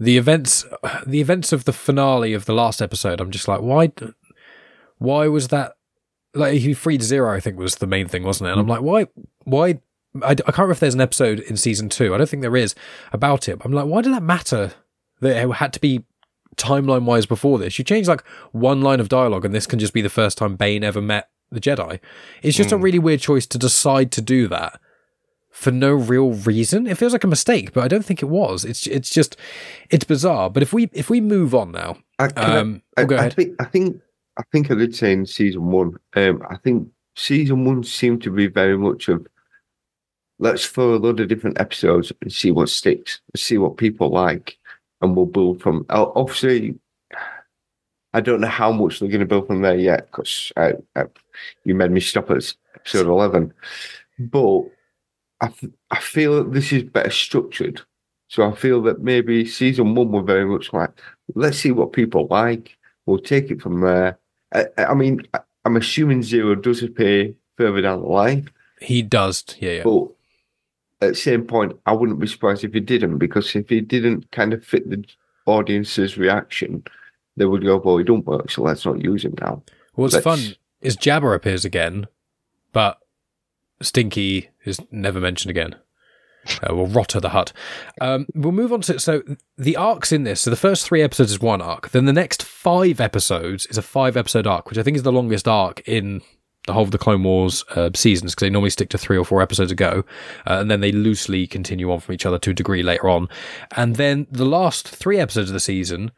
the 0.00 0.16
events 0.16 0.64
the 1.06 1.20
events 1.20 1.52
of 1.52 1.64
the 1.64 1.72
finale 1.72 2.32
of 2.32 2.46
the 2.46 2.54
last 2.54 2.80
episode 2.80 3.20
I'm 3.20 3.30
just 3.30 3.48
like 3.48 3.60
why 3.60 3.92
why 4.98 5.28
was 5.28 5.48
that 5.48 5.74
like 6.34 6.58
he 6.58 6.74
freed 6.74 7.02
zero 7.02 7.36
I 7.36 7.40
think 7.40 7.58
was 7.58 7.76
the 7.76 7.86
main 7.86 8.08
thing 8.08 8.22
wasn't 8.22 8.48
it? 8.48 8.52
And 8.52 8.60
I'm 8.60 8.66
mm. 8.66 8.70
like 8.70 8.80
why 8.80 9.06
why 9.44 9.80
I, 10.22 10.30
I 10.30 10.34
can't 10.34 10.56
remember 10.56 10.72
if 10.72 10.80
there's 10.80 10.94
an 10.94 11.02
episode 11.02 11.40
in 11.40 11.56
season 11.56 11.90
2 11.90 12.14
I 12.14 12.18
don't 12.18 12.28
think 12.28 12.42
there 12.42 12.56
is 12.56 12.74
about 13.12 13.48
it 13.48 13.60
I'm 13.62 13.72
like 13.72 13.86
why 13.86 14.02
did 14.02 14.14
that 14.14 14.22
matter? 14.22 14.72
That 15.20 15.36
it 15.36 15.52
had 15.54 15.72
to 15.72 15.80
be 15.80 16.04
timeline 16.56 17.04
wise 17.04 17.26
before 17.26 17.58
this. 17.58 17.78
You 17.78 17.84
change 17.84 18.08
like 18.08 18.24
one 18.52 18.80
line 18.80 19.00
of 19.00 19.08
dialogue 19.08 19.44
and 19.44 19.54
this 19.54 19.66
can 19.66 19.78
just 19.78 19.92
be 19.92 20.00
the 20.00 20.08
first 20.08 20.38
time 20.38 20.56
Bane 20.56 20.82
ever 20.82 21.02
met 21.02 21.28
the 21.50 21.60
Jedi 21.60 21.98
it's 22.42 22.56
just 22.56 22.72
a 22.72 22.76
really 22.76 22.98
weird 22.98 23.20
choice 23.20 23.46
to 23.46 23.58
decide 23.58 24.12
to 24.12 24.20
do 24.20 24.46
that 24.48 24.80
for 25.50 25.70
no 25.72 25.92
real 25.92 26.34
reason. 26.34 26.86
It 26.86 26.98
feels 26.98 27.12
like 27.12 27.24
a 27.24 27.28
mistake, 27.28 27.72
but 27.72 27.82
I 27.82 27.88
don't 27.88 28.04
think 28.04 28.22
it 28.22 28.26
was. 28.28 28.64
It's 28.64 28.86
it's 28.86 29.10
just 29.10 29.36
it's 29.90 30.04
bizarre. 30.04 30.50
But 30.50 30.62
if 30.62 30.72
we 30.72 30.88
if 30.92 31.10
we 31.10 31.20
move 31.20 31.54
on 31.54 31.72
now, 31.72 31.96
I, 32.18 32.28
I- 32.36 32.58
um, 32.58 32.82
I, 32.96 33.02
oh, 33.02 33.06
go 33.06 33.16
I 33.16 33.18
ahead. 33.18 33.34
think 33.34 33.54
I 33.60 33.64
think 33.64 33.96
I 34.38 34.42
think 34.52 34.70
I 34.70 34.74
did 34.74 34.94
say 34.94 35.12
in 35.12 35.26
season 35.26 35.64
one. 35.72 35.96
Um, 36.14 36.42
I 36.48 36.56
think 36.58 36.86
season 37.16 37.64
one 37.64 37.82
seemed 37.82 38.22
to 38.22 38.30
be 38.30 38.46
very 38.46 38.78
much 38.78 39.08
of 39.08 39.26
let's 40.38 40.64
throw 40.66 40.94
a 40.94 40.96
load 40.98 41.18
of 41.18 41.26
different 41.28 41.60
episodes 41.60 42.12
and 42.22 42.32
see 42.32 42.52
what 42.52 42.68
sticks, 42.68 43.20
see 43.34 43.58
what 43.58 43.76
people 43.78 44.10
like, 44.10 44.56
and 45.00 45.16
we'll 45.16 45.26
build 45.26 45.60
from. 45.60 45.84
Obviously, 45.90 46.76
I 48.14 48.20
don't 48.20 48.40
know 48.40 48.46
how 48.48 48.70
much 48.70 49.00
they're 49.00 49.08
going 49.08 49.20
to 49.20 49.26
build 49.26 49.48
from 49.48 49.62
there 49.62 49.76
yet 49.76 50.06
because 50.06 50.52
I, 50.56 50.74
I, 50.94 51.04
you 51.64 51.74
made 51.74 51.90
me 51.90 52.00
stop 52.00 52.30
at 52.30 52.54
episode 52.76 53.06
eleven. 53.06 53.52
But 54.18 54.62
I 55.40 55.52
I 55.90 55.98
feel 56.00 56.36
that 56.36 56.52
this 56.52 56.72
is 56.72 56.82
better 56.84 57.10
structured 57.10 57.80
So 58.28 58.48
I 58.48 58.54
feel 58.54 58.82
that 58.82 59.00
maybe 59.00 59.46
season 59.46 59.94
one 59.94 60.12
were 60.12 60.22
very 60.22 60.44
much 60.44 60.72
like, 60.72 60.90
let's 61.34 61.58
see 61.58 61.70
what 61.72 61.92
people 61.92 62.26
like. 62.30 62.76
We'll 63.06 63.18
take 63.18 63.50
it 63.50 63.62
from 63.62 63.80
there. 63.80 64.18
I, 64.52 64.66
I 64.76 64.94
mean, 64.94 65.22
I'm 65.64 65.76
assuming 65.76 66.22
Zero 66.22 66.54
does 66.54 66.82
appear 66.82 67.32
further 67.56 67.80
down 67.80 68.00
the 68.02 68.06
line. 68.06 68.50
He 68.80 69.02
does, 69.02 69.44
yeah, 69.58 69.72
yeah. 69.72 69.82
But 69.82 70.08
at 71.00 71.08
the 71.10 71.14
same 71.14 71.44
point, 71.44 71.72
I 71.86 71.92
wouldn't 71.92 72.20
be 72.20 72.26
surprised 72.26 72.64
if 72.64 72.74
he 72.74 72.80
didn't, 72.80 73.18
because 73.18 73.56
if 73.56 73.68
he 73.68 73.80
didn't 73.80 74.30
kind 74.30 74.52
of 74.52 74.64
fit 74.64 74.88
the 74.88 75.04
audience's 75.46 76.18
reaction, 76.18 76.84
they 77.36 77.46
would 77.46 77.64
go, 77.64 77.78
well, 77.78 77.96
he 77.98 78.04
don't 78.04 78.26
work, 78.26 78.50
so 78.50 78.62
let's 78.62 78.84
not 78.84 79.02
use 79.02 79.24
him 79.24 79.34
now. 79.40 79.62
What's 79.94 80.14
Let's- 80.14 80.24
fun 80.24 80.40
is 80.80 80.96
Jabba 80.96 81.34
appears 81.34 81.64
again, 81.64 82.06
but 82.72 82.98
Stinky 83.80 84.50
is 84.64 84.80
never 84.90 85.20
mentioned 85.20 85.50
again. 85.50 85.76
Uh, 86.62 86.74
will 86.74 86.86
Rotta 86.86 87.20
the 87.20 87.30
Hutt. 87.30 87.52
Um, 88.00 88.26
we'll 88.34 88.52
move 88.52 88.72
on 88.72 88.80
to 88.82 88.98
so 88.98 89.22
the 89.58 89.76
arcs 89.76 90.12
in 90.12 90.24
this. 90.24 90.40
So 90.40 90.50
the 90.50 90.56
first 90.56 90.86
three 90.86 91.02
episodes 91.02 91.30
is 91.30 91.40
one 91.40 91.60
arc. 91.60 91.90
Then 91.90 92.06
the 92.06 92.12
next 92.12 92.42
five 92.42 93.00
episodes 93.00 93.66
is 93.66 93.76
a 93.76 93.82
five 93.82 94.16
episode 94.16 94.46
arc, 94.46 94.70
which 94.70 94.78
I 94.78 94.82
think 94.82 94.96
is 94.96 95.02
the 95.02 95.12
longest 95.12 95.46
arc 95.46 95.86
in 95.86 96.22
the 96.66 96.72
whole 96.72 96.84
of 96.84 96.90
the 96.90 96.98
Clone 96.98 97.22
Wars 97.24 97.64
uh, 97.74 97.90
seasons 97.94 98.34
because 98.34 98.46
they 98.46 98.50
normally 98.50 98.70
stick 98.70 98.90
to 98.90 98.98
three 98.98 99.18
or 99.18 99.24
four 99.24 99.42
episodes 99.42 99.72
ago, 99.72 100.04
uh, 100.46 100.58
and 100.60 100.70
then 100.70 100.80
they 100.80 100.92
loosely 100.92 101.46
continue 101.46 101.90
on 101.90 102.00
from 102.00 102.14
each 102.14 102.26
other 102.26 102.38
to 102.38 102.50
a 102.50 102.54
degree 102.54 102.82
later 102.82 103.08
on. 103.08 103.28
And 103.76 103.96
then 103.96 104.26
the 104.30 104.44
last 104.44 104.86
three 104.86 105.18
episodes 105.18 105.50
of 105.50 105.54
the 105.54 105.60
season, 105.60 106.12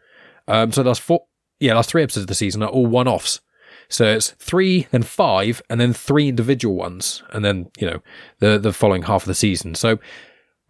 um, 0.48 0.72
so 0.72 0.82
the 0.82 0.90
last 0.90 1.02
four, 1.02 1.24
yeah, 1.60 1.74
last 1.74 1.90
three 1.90 2.02
episodes 2.02 2.24
of 2.24 2.28
the 2.28 2.34
season 2.34 2.62
are 2.62 2.68
all 2.68 2.86
one 2.86 3.08
offs. 3.08 3.40
So 3.90 4.06
it's 4.06 4.30
three, 4.30 4.86
then 4.92 5.02
five, 5.02 5.60
and 5.68 5.80
then 5.80 5.92
three 5.92 6.28
individual 6.28 6.76
ones, 6.76 7.22
and 7.30 7.44
then 7.44 7.70
you 7.78 7.86
know 7.90 8.02
the 8.38 8.58
the 8.58 8.72
following 8.72 9.02
half 9.02 9.24
of 9.24 9.26
the 9.26 9.34
season. 9.34 9.74
So 9.74 9.98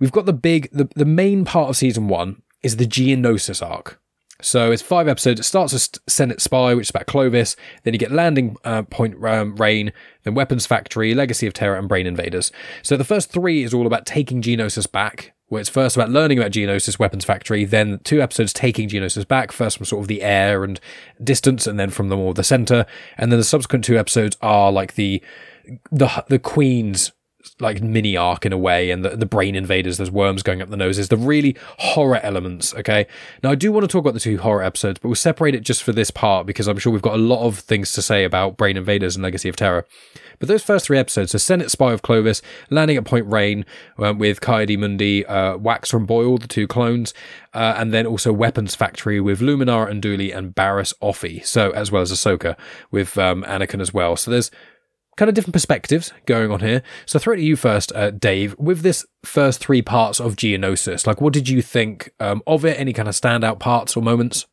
we've 0.01 0.11
got 0.11 0.27
the 0.27 0.33
big, 0.33 0.69
the 0.73 0.89
the 0.97 1.05
main 1.05 1.45
part 1.45 1.69
of 1.69 1.77
season 1.77 2.09
one 2.09 2.43
is 2.63 2.77
the 2.77 2.87
Geonosis 2.87 3.65
arc. 3.65 4.01
So 4.43 4.73
it's 4.73 4.83
five 4.83 5.07
episodes. 5.07 5.41
It 5.41 5.45
starts 5.45 5.73
with 5.73 5.99
Senate 6.09 6.41
Spy, 6.41 6.75
which 6.75 6.87
is 6.87 6.91
about 6.91 7.07
Clovis. 7.07 7.57
Then 7.85 7.93
you 7.93 7.99
get 7.99 8.11
Landing 8.11 8.57
uh, 8.65 8.83
Point 8.83 9.23
um, 9.23 9.55
Rain, 9.57 9.93
then 10.25 10.35
Weapons 10.35 10.67
Factory, 10.67 11.15
Legacy 11.15 11.47
of 11.47 11.53
Terror, 11.53 11.77
and 11.77 11.89
Brain 11.89 12.07
Invaders. 12.07 12.51
So 12.83 12.97
the 12.97 13.05
first 13.05 13.31
three 13.31 13.63
is 13.63 13.75
all 13.75 13.87
about 13.87 14.07
taking 14.07 14.41
Geonosis 14.41 14.91
back. 14.91 15.35
Where 15.51 15.61
it's 15.61 15.69
first 15.69 15.97
about 15.97 16.11
learning 16.11 16.39
about 16.39 16.53
Geonosis, 16.53 17.01
Weapons 17.01 17.25
Factory, 17.25 17.65
then 17.65 17.99
two 18.05 18.23
episodes 18.23 18.53
taking 18.53 18.89
Geonosis 18.89 19.27
back, 19.27 19.51
first 19.51 19.77
from 19.77 19.85
sort 19.85 20.03
of 20.03 20.09
the 20.09 20.23
air 20.23 20.63
and 20.63 20.81
distance, 21.23 21.67
and 21.67 21.79
then 21.79 21.91
from 21.91 22.09
the 22.09 22.17
more 22.17 22.33
the 22.33 22.45
center. 22.45 22.87
And 23.19 23.33
then 23.33 23.39
the 23.39 23.45
subsequent 23.45 23.85
two 23.85 23.99
episodes 23.99 24.37
are 24.41 24.71
like 24.71 24.95
the 24.95 25.21
the 25.91 26.25
the 26.29 26.39
Queen's 26.39 27.11
like 27.59 27.83
mini 27.83 28.17
arc 28.17 28.47
in 28.47 28.53
a 28.53 28.59
way, 28.59 28.91
and 28.91 29.05
the, 29.05 29.11
the 29.11 29.27
brain 29.27 29.55
invaders, 29.55 29.97
there's 29.97 30.11
worms 30.11 30.43
going 30.43 30.63
up 30.63 30.71
the 30.71 30.77
noses, 30.77 31.09
the 31.09 31.17
really 31.17 31.57
horror 31.79 32.21
elements. 32.23 32.75
Okay. 32.75 33.07
Now, 33.43 33.51
I 33.51 33.55
do 33.55 33.73
want 33.73 33.85
to 33.85 33.89
talk 33.89 34.01
about 34.01 34.15
the 34.15 34.21
two 34.21 34.39
horror 34.39 34.63
episodes, 34.63 34.99
but 34.99 35.09
we'll 35.09 35.15
separate 35.15 35.55
it 35.55 35.61
just 35.61 35.83
for 35.83 35.93
this 35.93 36.11
part 36.11 36.47
because 36.47 36.67
I'm 36.67 36.79
sure 36.79 36.93
we've 36.93 37.03
got 37.03 37.15
a 37.15 37.23
lot 37.23 37.47
of 37.47 37.59
things 37.59 37.93
to 37.93 38.03
say 38.03 38.25
about 38.25 38.57
Brain 38.57 38.77
Invaders 38.77 39.17
and 39.17 39.23
Legacy 39.23 39.49
of 39.49 39.57
Terror. 39.57 39.87
But 40.39 40.49
those 40.49 40.63
first 40.63 40.87
three 40.87 40.99
episodes, 40.99 41.33
the 41.33 41.39
Senate 41.39 41.71
Spy 41.71 41.93
of 41.93 42.01
Clovis, 42.01 42.41
landing 42.71 42.97
at 42.97 43.05
Point 43.05 43.31
Rain 43.31 43.67
um, 43.99 44.19
with 44.19 44.41
Ki-Adi-Mundi, 44.41 45.27
uh, 45.27 45.59
Wax 45.59 45.91
from 45.91 46.07
Boil, 46.07 46.39
the 46.39 46.49
two 46.49 46.67
clones, 46.67 47.13
uh, 47.53 47.75
and 47.77 47.93
then 47.93 48.07
also 48.07 48.33
Weapons 48.33 48.75
Factory 48.75 49.21
with 49.21 49.41
Luminara 49.41 49.93
Unduli 49.93 50.35
and 50.35 50.55
Barris 50.55 50.95
Offee. 51.03 51.45
So, 51.45 51.73
as 51.73 51.93
well 51.93 52.01
as 52.01 52.11
Ahsoka 52.11 52.57
with 52.91 53.19
um, 53.19 53.45
Anakin 53.45 53.83
as 53.83 53.93
well. 53.93 54.17
So 54.17 54.31
there's 54.31 54.51
kind 55.21 55.29
of 55.29 55.35
different 55.35 55.53
perspectives 55.53 56.15
going 56.25 56.51
on 56.51 56.61
here. 56.61 56.83
So 57.05 57.19
throw 57.19 57.35
it 57.35 57.37
to 57.37 57.43
you 57.43 57.55
first, 57.55 57.93
uh, 57.95 58.11
Dave. 58.11 58.57
With 58.59 58.81
this 58.81 59.05
first 59.23 59.61
three 59.61 59.83
parts 59.83 60.19
of 60.19 60.35
Geonosis, 60.35 61.07
like 61.07 61.21
what 61.21 61.35
did 61.35 61.47
you 61.47 61.61
think 61.61 62.11
um, 62.21 62.43
of 62.47 62.65
it? 62.65 62.81
Any 62.81 62.95
kind 62.95 63.07
of 63.07 63.15
standout 63.15 63.59
parts 63.59 63.99
or 63.99 64.03
moments? 64.03 64.47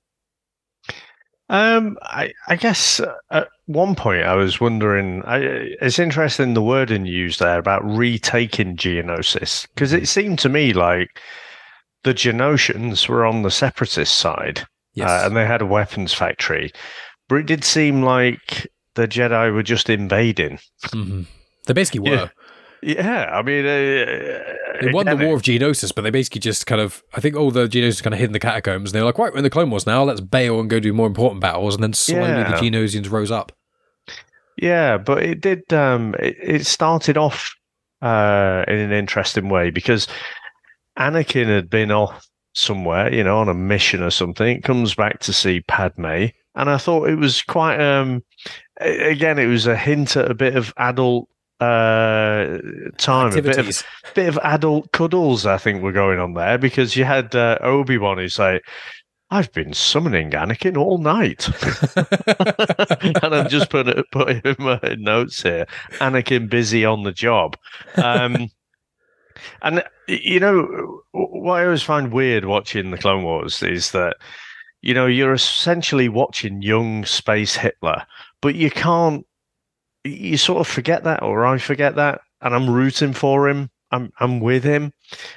Um, 1.47 1.97
I, 2.01 2.33
I 2.49 2.57
guess 2.57 2.99
uh, 2.99 3.13
at 3.31 3.47
one 3.67 3.95
point 3.95 4.23
I 4.23 4.35
was 4.35 4.59
wondering. 4.59 5.23
I, 5.23 5.37
it's 5.81 5.99
interesting 5.99 6.53
the 6.53 6.61
wording 6.61 7.05
used 7.05 7.39
there 7.39 7.57
about 7.57 7.85
retaking 7.85 8.75
Geonosis 8.75 9.65
because 9.73 9.93
it 9.93 10.09
seemed 10.09 10.37
to 10.39 10.49
me 10.49 10.73
like 10.73 11.21
the 12.03 12.13
Geonosians 12.13 13.07
were 13.07 13.25
on 13.25 13.43
the 13.43 13.51
Separatist 13.51 14.17
side, 14.17 14.67
Yes. 14.95 15.09
uh, 15.09 15.27
and 15.27 15.37
they 15.37 15.45
had 15.45 15.61
a 15.61 15.65
weapons 15.65 16.13
factory, 16.13 16.73
but 17.29 17.37
it 17.37 17.45
did 17.45 17.63
seem 17.63 18.03
like 18.03 18.67
the 18.97 19.07
Jedi 19.07 19.53
were 19.53 19.63
just 19.63 19.89
invading. 19.89 20.59
hmm 20.91 21.21
They 21.65 21.73
basically 21.73 22.01
were. 22.09 22.15
Yeah. 22.15 22.29
Yeah, 22.83 23.25
I 23.31 23.41
mean, 23.41 23.65
uh, 23.65 24.43
They 24.81 24.91
won 24.93 25.07
the 25.07 25.15
War 25.15 25.35
of 25.35 25.41
Geonosis, 25.41 25.93
but 25.95 26.03
they 26.03 26.11
basically 26.11 26.41
just 26.41 26.67
kind 26.67 26.79
of, 26.79 27.01
I 27.15 27.19
think 27.19 27.35
all 27.35 27.49
the 27.49 27.67
Geonosians 27.67 28.03
kind 28.03 28.13
of 28.13 28.19
hid 28.19 28.27
in 28.27 28.33
the 28.33 28.39
catacombs. 28.39 28.91
And 28.91 28.95
they 28.95 28.99
were 29.01 29.07
like, 29.07 29.17
right, 29.17 29.31
we're 29.31 29.39
in 29.39 29.43
the 29.43 29.49
Clone 29.49 29.71
Wars 29.71 29.87
now. 29.87 30.03
Let's 30.03 30.21
bail 30.21 30.59
and 30.59 30.69
go 30.69 30.79
do 30.79 30.93
more 30.93 31.07
important 31.07 31.41
battles. 31.41 31.73
And 31.73 31.83
then 31.83 31.93
slowly 31.93 32.27
Yeah. 32.27 32.51
the 32.51 32.57
Geonosians 32.57 33.09
rose 33.09 33.31
up. 33.31 33.51
Yeah, 34.57 34.97
but 34.99 35.23
it 35.23 35.41
did. 35.41 35.73
Um, 35.73 36.13
it, 36.19 36.35
it 36.39 36.65
started 36.67 37.17
off 37.17 37.55
uh, 38.03 38.63
in 38.67 38.75
an 38.77 38.91
interesting 38.91 39.49
way 39.49 39.71
because 39.71 40.07
Anakin 40.99 41.47
had 41.47 41.69
been 41.71 41.91
off 41.91 42.27
somewhere, 42.53 43.11
you 43.13 43.23
know, 43.23 43.39
on 43.39 43.49
a 43.49 43.53
mission 43.55 44.03
or 44.03 44.11
something. 44.11 44.61
Comes 44.61 44.93
back 44.95 45.19
to 45.21 45.33
see 45.33 45.61
Padme, 45.61 46.05
and 46.55 46.69
I 46.69 46.77
thought 46.77 47.09
it 47.09 47.15
was 47.17 47.41
quite. 47.41 47.79
Um, 47.81 48.23
again, 48.79 49.39
it 49.39 49.47
was 49.47 49.67
a 49.67 49.75
hint 49.75 50.15
at 50.15 50.29
a 50.29 50.35
bit 50.35 50.55
of 50.55 50.73
adult 50.77 51.27
uh 51.59 52.59
time 52.99 53.35
a 53.35 53.41
bit 53.41 53.57
of 53.57 53.83
bit 54.13 54.29
of 54.29 54.37
adult 54.43 54.91
cuddles 54.91 55.47
i 55.47 55.57
think 55.57 55.81
were 55.81 55.91
going 55.91 56.19
on 56.19 56.35
there 56.35 56.55
because 56.59 56.95
you 56.95 57.03
had 57.03 57.33
uh, 57.33 57.57
obi-wan 57.61 58.19
who's 58.19 58.37
like 58.37 58.61
i've 59.31 59.51
been 59.53 59.73
summoning 59.73 60.29
anakin 60.29 60.77
all 60.77 60.99
night 60.99 61.49
and 63.23 63.35
I'm 63.35 63.49
just 63.49 63.69
putting 63.69 63.97
it 63.97 64.11
put 64.11 64.29
in 64.29 64.55
my 64.59 64.79
notes 64.97 65.41
here. 65.41 65.65
Anakin 65.99 66.49
busy 66.49 66.85
on 66.85 67.03
the 67.03 67.11
job. 67.11 67.57
Um, 67.95 68.49
and 69.61 69.83
you 70.07 70.39
know 70.39 71.01
what 71.11 71.59
I 71.61 71.65
always 71.65 71.83
find 71.83 72.11
weird 72.11 72.45
watching 72.45 72.91
the 72.91 72.97
Clone 72.97 73.23
Wars 73.23 73.61
is 73.61 73.91
that 73.91 74.17
you 74.81 74.93
know 74.93 75.05
you're 75.05 75.33
essentially 75.33 76.09
watching 76.09 76.61
young 76.61 77.05
space 77.05 77.55
Hitler, 77.55 78.05
but 78.41 78.55
you 78.55 78.69
can't. 78.71 79.25
You 80.03 80.37
sort 80.37 80.61
of 80.61 80.67
forget 80.67 81.03
that, 81.03 81.23
or 81.23 81.45
I 81.45 81.57
forget 81.57 81.95
that, 81.95 82.21
and 82.41 82.55
I'm 82.55 82.69
rooting 82.69 83.13
for 83.13 83.49
him. 83.49 83.69
I'm 83.91 84.11
I'm 84.19 84.39
with 84.39 84.63
him, 84.63 84.93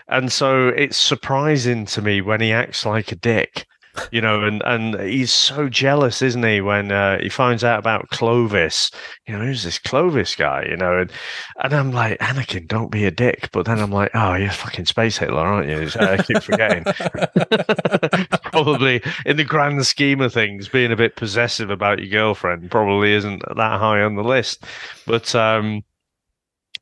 and 0.09 0.31
so 0.33 0.69
it's 0.69 0.97
surprising 0.97 1.87
to 1.87 2.03
me 2.03 2.21
when 2.21 2.41
he 2.41 2.53
acts 2.53 2.85
like 2.87 3.13
a 3.13 3.17
dick 3.17 3.67
you 4.11 4.21
know, 4.21 4.43
and 4.43 4.63
and 4.65 5.01
he's 5.01 5.33
so 5.33 5.69
jealous, 5.69 6.23
isn't 6.23 6.43
he, 6.43 6.61
when 6.61 6.93
uh, 6.93 7.19
he 7.21 7.29
finds 7.29 7.65
out 7.65 7.79
about 7.79 8.09
Clovis? 8.11 8.91
You 9.27 9.37
know, 9.37 9.45
who's 9.45 9.65
this 9.65 9.79
Clovis 9.79 10.35
guy? 10.35 10.67
You 10.69 10.77
know, 10.77 10.99
and 10.99 11.13
and 11.63 11.73
I'm 11.73 11.91
like, 11.91 12.19
Anakin, 12.19 12.67
don't 12.67 12.91
be 12.91 13.05
a 13.05 13.11
dick. 13.11 13.51
But 13.53 13.67
then 13.67 13.79
I'm 13.79 13.93
like, 13.93 14.11
oh, 14.15 14.35
you're 14.35 14.51
fucking 14.51 14.87
space 14.87 15.19
Hitler, 15.19 15.41
aren't 15.41 15.69
you? 15.69 15.89
I 16.01 16.19
keep 16.19 16.43
forgetting. 16.43 16.85
probably 18.45 19.03
in 19.27 19.37
the 19.37 19.45
grand 19.45 19.85
scheme 19.87 20.21
of 20.21 20.33
things, 20.33 20.69
being 20.69 20.93
a 20.93 20.97
bit 20.97 21.17
possessive 21.17 21.71
about 21.71 21.99
your 21.99 22.09
girlfriend 22.09 22.71
probably 22.71 23.13
isn't 23.13 23.43
that 23.57 23.79
high 23.81 24.03
on 24.03 24.17
the 24.17 24.25
list. 24.25 24.65
But 25.07 25.35
um, 25.35 25.83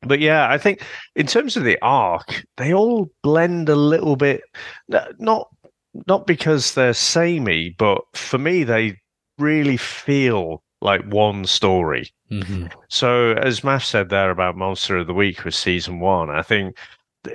but 0.01 0.19
yeah, 0.19 0.49
I 0.49 0.57
think 0.57 0.83
in 1.15 1.27
terms 1.27 1.57
of 1.57 1.63
the 1.63 1.77
arc, 1.81 2.45
they 2.57 2.73
all 2.73 3.09
blend 3.21 3.69
a 3.69 3.75
little 3.75 4.15
bit. 4.15 4.41
Not 4.87 5.49
not 6.07 6.27
because 6.27 6.73
they're 6.73 6.93
samey, 6.93 7.75
but 7.77 8.01
for 8.13 8.37
me, 8.37 8.63
they 8.63 8.99
really 9.37 9.77
feel 9.77 10.63
like 10.81 11.03
one 11.05 11.45
story. 11.45 12.13
hmm 12.29 12.67
So, 12.89 13.33
as 13.33 13.61
Maff 13.61 13.83
said 13.83 14.09
there 14.09 14.31
about 14.31 14.57
Monster 14.57 14.97
of 14.97 15.07
the 15.07 15.13
Week 15.13 15.43
with 15.43 15.55
season 15.55 15.99
one, 15.99 16.29
I 16.29 16.41
think 16.41 16.77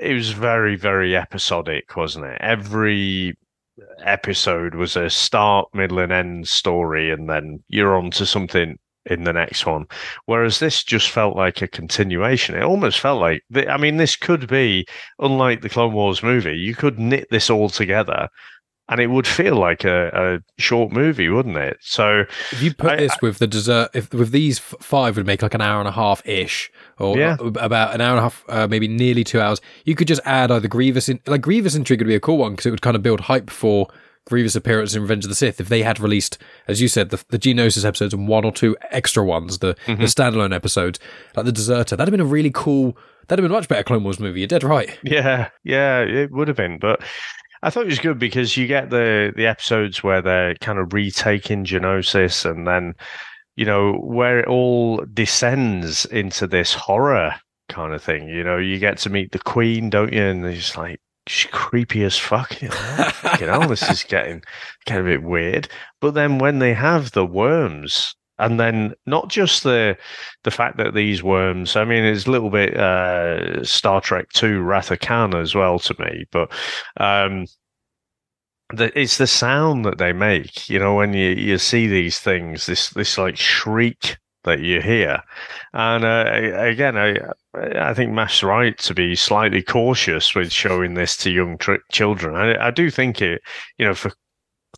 it 0.01 0.15
was 0.15 0.31
very, 0.31 0.77
very 0.77 1.17
episodic, 1.17 1.97
wasn't 1.97 2.27
it? 2.27 2.39
Every 2.41 3.37
episode 3.99 4.75
was 4.75 4.97
a 4.97 5.11
start, 5.11 5.69
middle, 5.75 5.99
and 5.99 6.13
end 6.13 6.49
story, 6.49 7.11
and 7.11 7.29
then 7.29 7.63
you're 7.69 7.97
on 7.97 8.11
to 8.13 8.25
something 8.27 8.79
in 9.07 9.25
the 9.25 9.33
next 9.33 9.67
one. 9.67 9.87
Whereas 10.27 10.59
this 10.59 10.83
just 10.83 11.11
felt 11.11 11.37
like 11.37 11.61
a 11.61 11.69
continuation. 11.69 12.55
It 12.55 12.63
almost 12.63 13.01
felt 13.01 13.21
like, 13.21 13.43
I 13.69 13.77
mean, 13.77 13.99
this 13.99 14.17
could 14.17 14.49
be, 14.49 14.87
unlike 15.19 15.61
the 15.61 15.69
Clone 15.69 15.93
Wars 15.93 16.23
movie, 16.23 16.57
you 16.57 16.75
could 16.75 16.99
knit 16.99 17.29
this 17.31 17.51
all 17.51 17.69
together. 17.69 18.29
And 18.89 19.01
it 19.01 19.07
would 19.07 19.27
feel 19.27 19.57
like 19.57 19.83
a, 19.85 20.09
a 20.13 20.61
short 20.63 20.93
movie, 20.93 21.31
wouldn't 21.31 21.57
it? 21.57 21.79
So, 21.81 22.25
If 22.53 22.63
you 22.63 22.75
put 22.75 22.93
I- 22.93 22.97
this 22.97 23.17
with 23.23 23.39
the 23.39 23.47
dessert, 23.47 23.89
if 23.95 24.13
with 24.13 24.31
these 24.31 24.59
five 24.59 25.17
would 25.17 25.27
make 25.27 25.41
like 25.41 25.55
an 25.55 25.63
hour 25.63 25.79
and 25.81 25.89
a 25.89 25.93
half 25.93 26.21
ish, 26.27 26.71
or 26.99 27.17
Yeah. 27.17 27.37
about 27.41 27.95
an 27.95 28.03
hour 28.03 28.11
and 28.11 28.19
a 28.19 28.23
half, 28.23 28.45
uh, 28.49 28.67
maybe 28.69 28.87
nearly 28.87 29.25
two 29.25 29.41
hours. 29.41 29.61
You 29.87 29.95
could 29.95 30.07
just 30.09 30.21
add 30.27 30.51
either 30.51 30.69
Grievous, 30.69 31.09
in, 31.09 31.19
like 31.27 31.41
Grievous 31.41 31.75
intrigue 31.75 32.01
would 32.01 32.09
be 32.09 32.15
a 32.15 32.21
cool 32.21 32.37
one 32.37 32.53
because 32.53 32.67
it 32.67 32.71
would 32.73 32.83
kind 32.83 32.95
of 32.97 33.03
build 33.03 33.21
hype 33.21 33.49
for 33.49 33.89
Grievous' 34.27 34.55
appearance 34.57 34.95
in 34.95 35.01
Revenge 35.03 35.25
of 35.25 35.29
the 35.31 35.35
Sith, 35.35 35.61
if 35.61 35.69
they 35.69 35.83
had 35.83 35.99
released, 36.01 36.37
as 36.69 36.81
you 36.83 36.89
said, 36.89 37.11
the, 37.11 37.23
the 37.29 37.39
Geonosis 37.39 37.85
episodes 37.85 38.13
and 38.15 38.27
one 38.29 38.45
or 38.45 38.53
two 38.53 38.75
extra 38.91 39.23
ones, 39.25 39.59
the, 39.59 39.75
Mm-hmm. 39.87 40.01
the 40.01 40.07
standalone 40.09 40.55
episodes, 40.55 40.99
like 41.37 41.45
the 41.47 41.53
Deserter, 41.53 41.97
that'd 41.97 42.09
have 42.09 42.19
been 42.19 42.27
a 42.27 42.31
really 42.31 42.51
cool. 42.53 42.97
That'd 43.29 43.43
have 43.43 43.49
been 43.49 43.55
a 43.57 43.59
much 43.59 43.69
better 43.69 43.83
Clone 43.83 44.05
Wars 44.05 44.21
movie. 44.21 44.41
You're 44.41 44.47
dead 44.49 44.63
right. 44.65 44.99
Yeah, 45.03 45.49
yeah, 45.63 46.01
it 46.01 46.31
would 46.31 46.49
have 46.49 46.57
been, 46.59 46.79
but 46.79 47.03
I 47.65 47.71
thought 47.71 47.85
it 47.85 47.87
was 47.87 47.99
good 47.99 48.19
because 48.19 48.59
you 48.59 48.67
get 48.67 48.91
the 48.91 49.33
the 49.35 49.47
episodes 49.47 50.03
where 50.03 50.21
they're 50.21 50.55
kind 50.57 50.79
of 50.79 50.93
retaking 50.93 51.65
Geonosis, 51.65 52.49
and 52.49 52.67
then 52.67 52.95
you 53.57 53.65
know 53.65 53.95
where 53.95 54.41
it 54.41 54.49
all 54.49 55.03
descends 55.13 56.05
into 56.05 56.47
this 56.47 56.75
horror 56.75 57.35
kind 57.71 57.95
of 57.95 58.03
thing. 58.03 58.29
You 58.29 58.45
know, 58.45 58.59
you 58.59 58.79
get 58.79 58.99
to 58.99 59.11
meet 59.11 59.33
the 59.33 59.39
Queen, 59.39 59.89
don't 59.89 60.13
you? 60.13 60.23
And 60.23 60.45
it's 60.45 60.77
like 60.77 61.01
she's 61.27 61.51
creepy 61.53 62.05
as 62.05 62.19
fuck. 62.19 62.61
You 62.61 62.69
know, 62.69 62.75
fucking 62.75 63.49
hell, 63.49 63.67
this 63.67 63.89
is 63.91 64.05
getting 64.05 64.43
getting 64.85 65.07
a 65.07 65.09
bit 65.09 65.23
weird. 65.23 65.69
But 66.03 66.13
then 66.13 66.39
when 66.39 66.59
they 66.59 66.75
have 66.75 67.13
the 67.13 67.25
worms. 67.25 68.15
And 68.45 68.61
then 68.61 68.95
not 69.07 69.29
just 69.29 69.63
the 69.63 69.97
the 70.43 70.51
fact 70.51 70.77
that 70.77 70.93
these 70.93 71.23
worms, 71.23 71.77
I 71.77 71.85
mean, 71.85 72.05
it's 72.05 72.27
a 72.27 72.31
little 72.31 72.51
bit 72.51 72.77
uh, 72.77 73.65
Star 73.65 74.03
Trek 74.03 74.29
Two 74.35 74.61
Wrath 74.61 74.91
of 74.91 75.01
Khan 75.01 75.35
as 75.35 75.55
well 75.55 75.79
to 75.79 75.95
me, 75.99 76.27
but 76.31 76.53
um, 76.99 77.47
the, 78.75 78.93
it's 78.99 79.17
the 79.17 79.27
sound 79.27 79.87
that 79.87 79.97
they 79.97 80.13
make. 80.13 80.69
You 80.69 80.79
know, 80.79 80.95
when 80.95 81.15
you, 81.15 81.31
you 81.31 81.57
see 81.57 81.87
these 81.87 82.21
things, 82.21 82.67
this 82.67 82.91
this 82.91 83.17
like 83.17 83.39
shriek 83.39 84.19
that 84.45 84.61
you 84.61 84.83
hear, 84.83 85.23
and 85.73 86.05
uh, 86.05 86.25
again, 86.59 86.99
I 86.99 87.17
I 87.55 87.95
think 87.95 88.13
Maff's 88.13 88.43
right 88.43 88.77
to 88.79 88.93
be 88.93 89.15
slightly 89.15 89.63
cautious 89.63 90.35
with 90.35 90.53
showing 90.53 90.95
this 90.95 91.17
to 91.19 91.31
young 91.31 91.59
children. 91.93 92.35
I, 92.35 92.67
I 92.67 92.71
do 92.71 92.91
think 92.91 93.23
it, 93.23 93.41
you 93.79 93.87
know, 93.87 93.95
for 93.95 94.13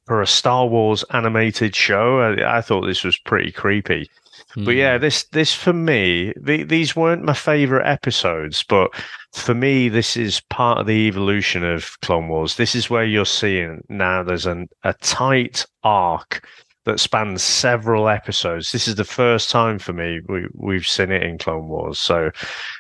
for 0.07 0.23
a 0.23 0.27
Star 0.27 0.67
Wars 0.67 1.05
animated 1.11 1.75
show, 1.75 2.21
I, 2.21 2.59
I 2.59 2.61
thought 2.61 2.87
this 2.87 3.05
was 3.05 3.19
pretty 3.19 3.53
creepy. 3.53 4.09
But 4.55 4.75
yeah, 4.75 4.97
hmm. 4.97 5.03
this 5.03 5.25
this 5.25 5.55
for 5.55 5.75
me, 5.75 6.33
the, 6.41 6.63
these 6.63 6.97
weren't 6.97 7.25
my 7.25 7.35
favorite 7.35 7.87
episodes, 7.87 8.63
but 8.63 8.91
for 9.35 9.55
me, 9.55 9.91
this 9.91 10.17
is 10.17 10.41
part 10.49 10.79
of 10.79 10.87
the 10.87 11.07
evolution 11.09 11.63
of 11.63 12.01
Clone 12.01 12.29
Wars. 12.29 12.57
This 12.57 12.75
is 12.75 12.89
where 12.89 13.05
you're 13.05 13.27
seeing 13.27 13.83
now 13.91 14.23
there's 14.23 14.47
an, 14.47 14.69
a 14.83 14.95
tight 14.95 15.67
arc 15.85 16.47
that 16.87 17.01
spans 17.01 17.43
several 17.43 18.09
episodes. 18.09 18.73
This 18.73 18.89
is 18.89 18.95
the 18.95 19.05
first 19.05 19.51
time 19.51 19.79
for 19.79 19.93
me 19.93 20.21
we 20.27 20.47
we've 20.55 20.87
seen 20.87 21.11
it 21.11 21.23
in 21.23 21.37
Clone 21.37 21.69
Wars. 21.69 21.99
So 21.99 22.31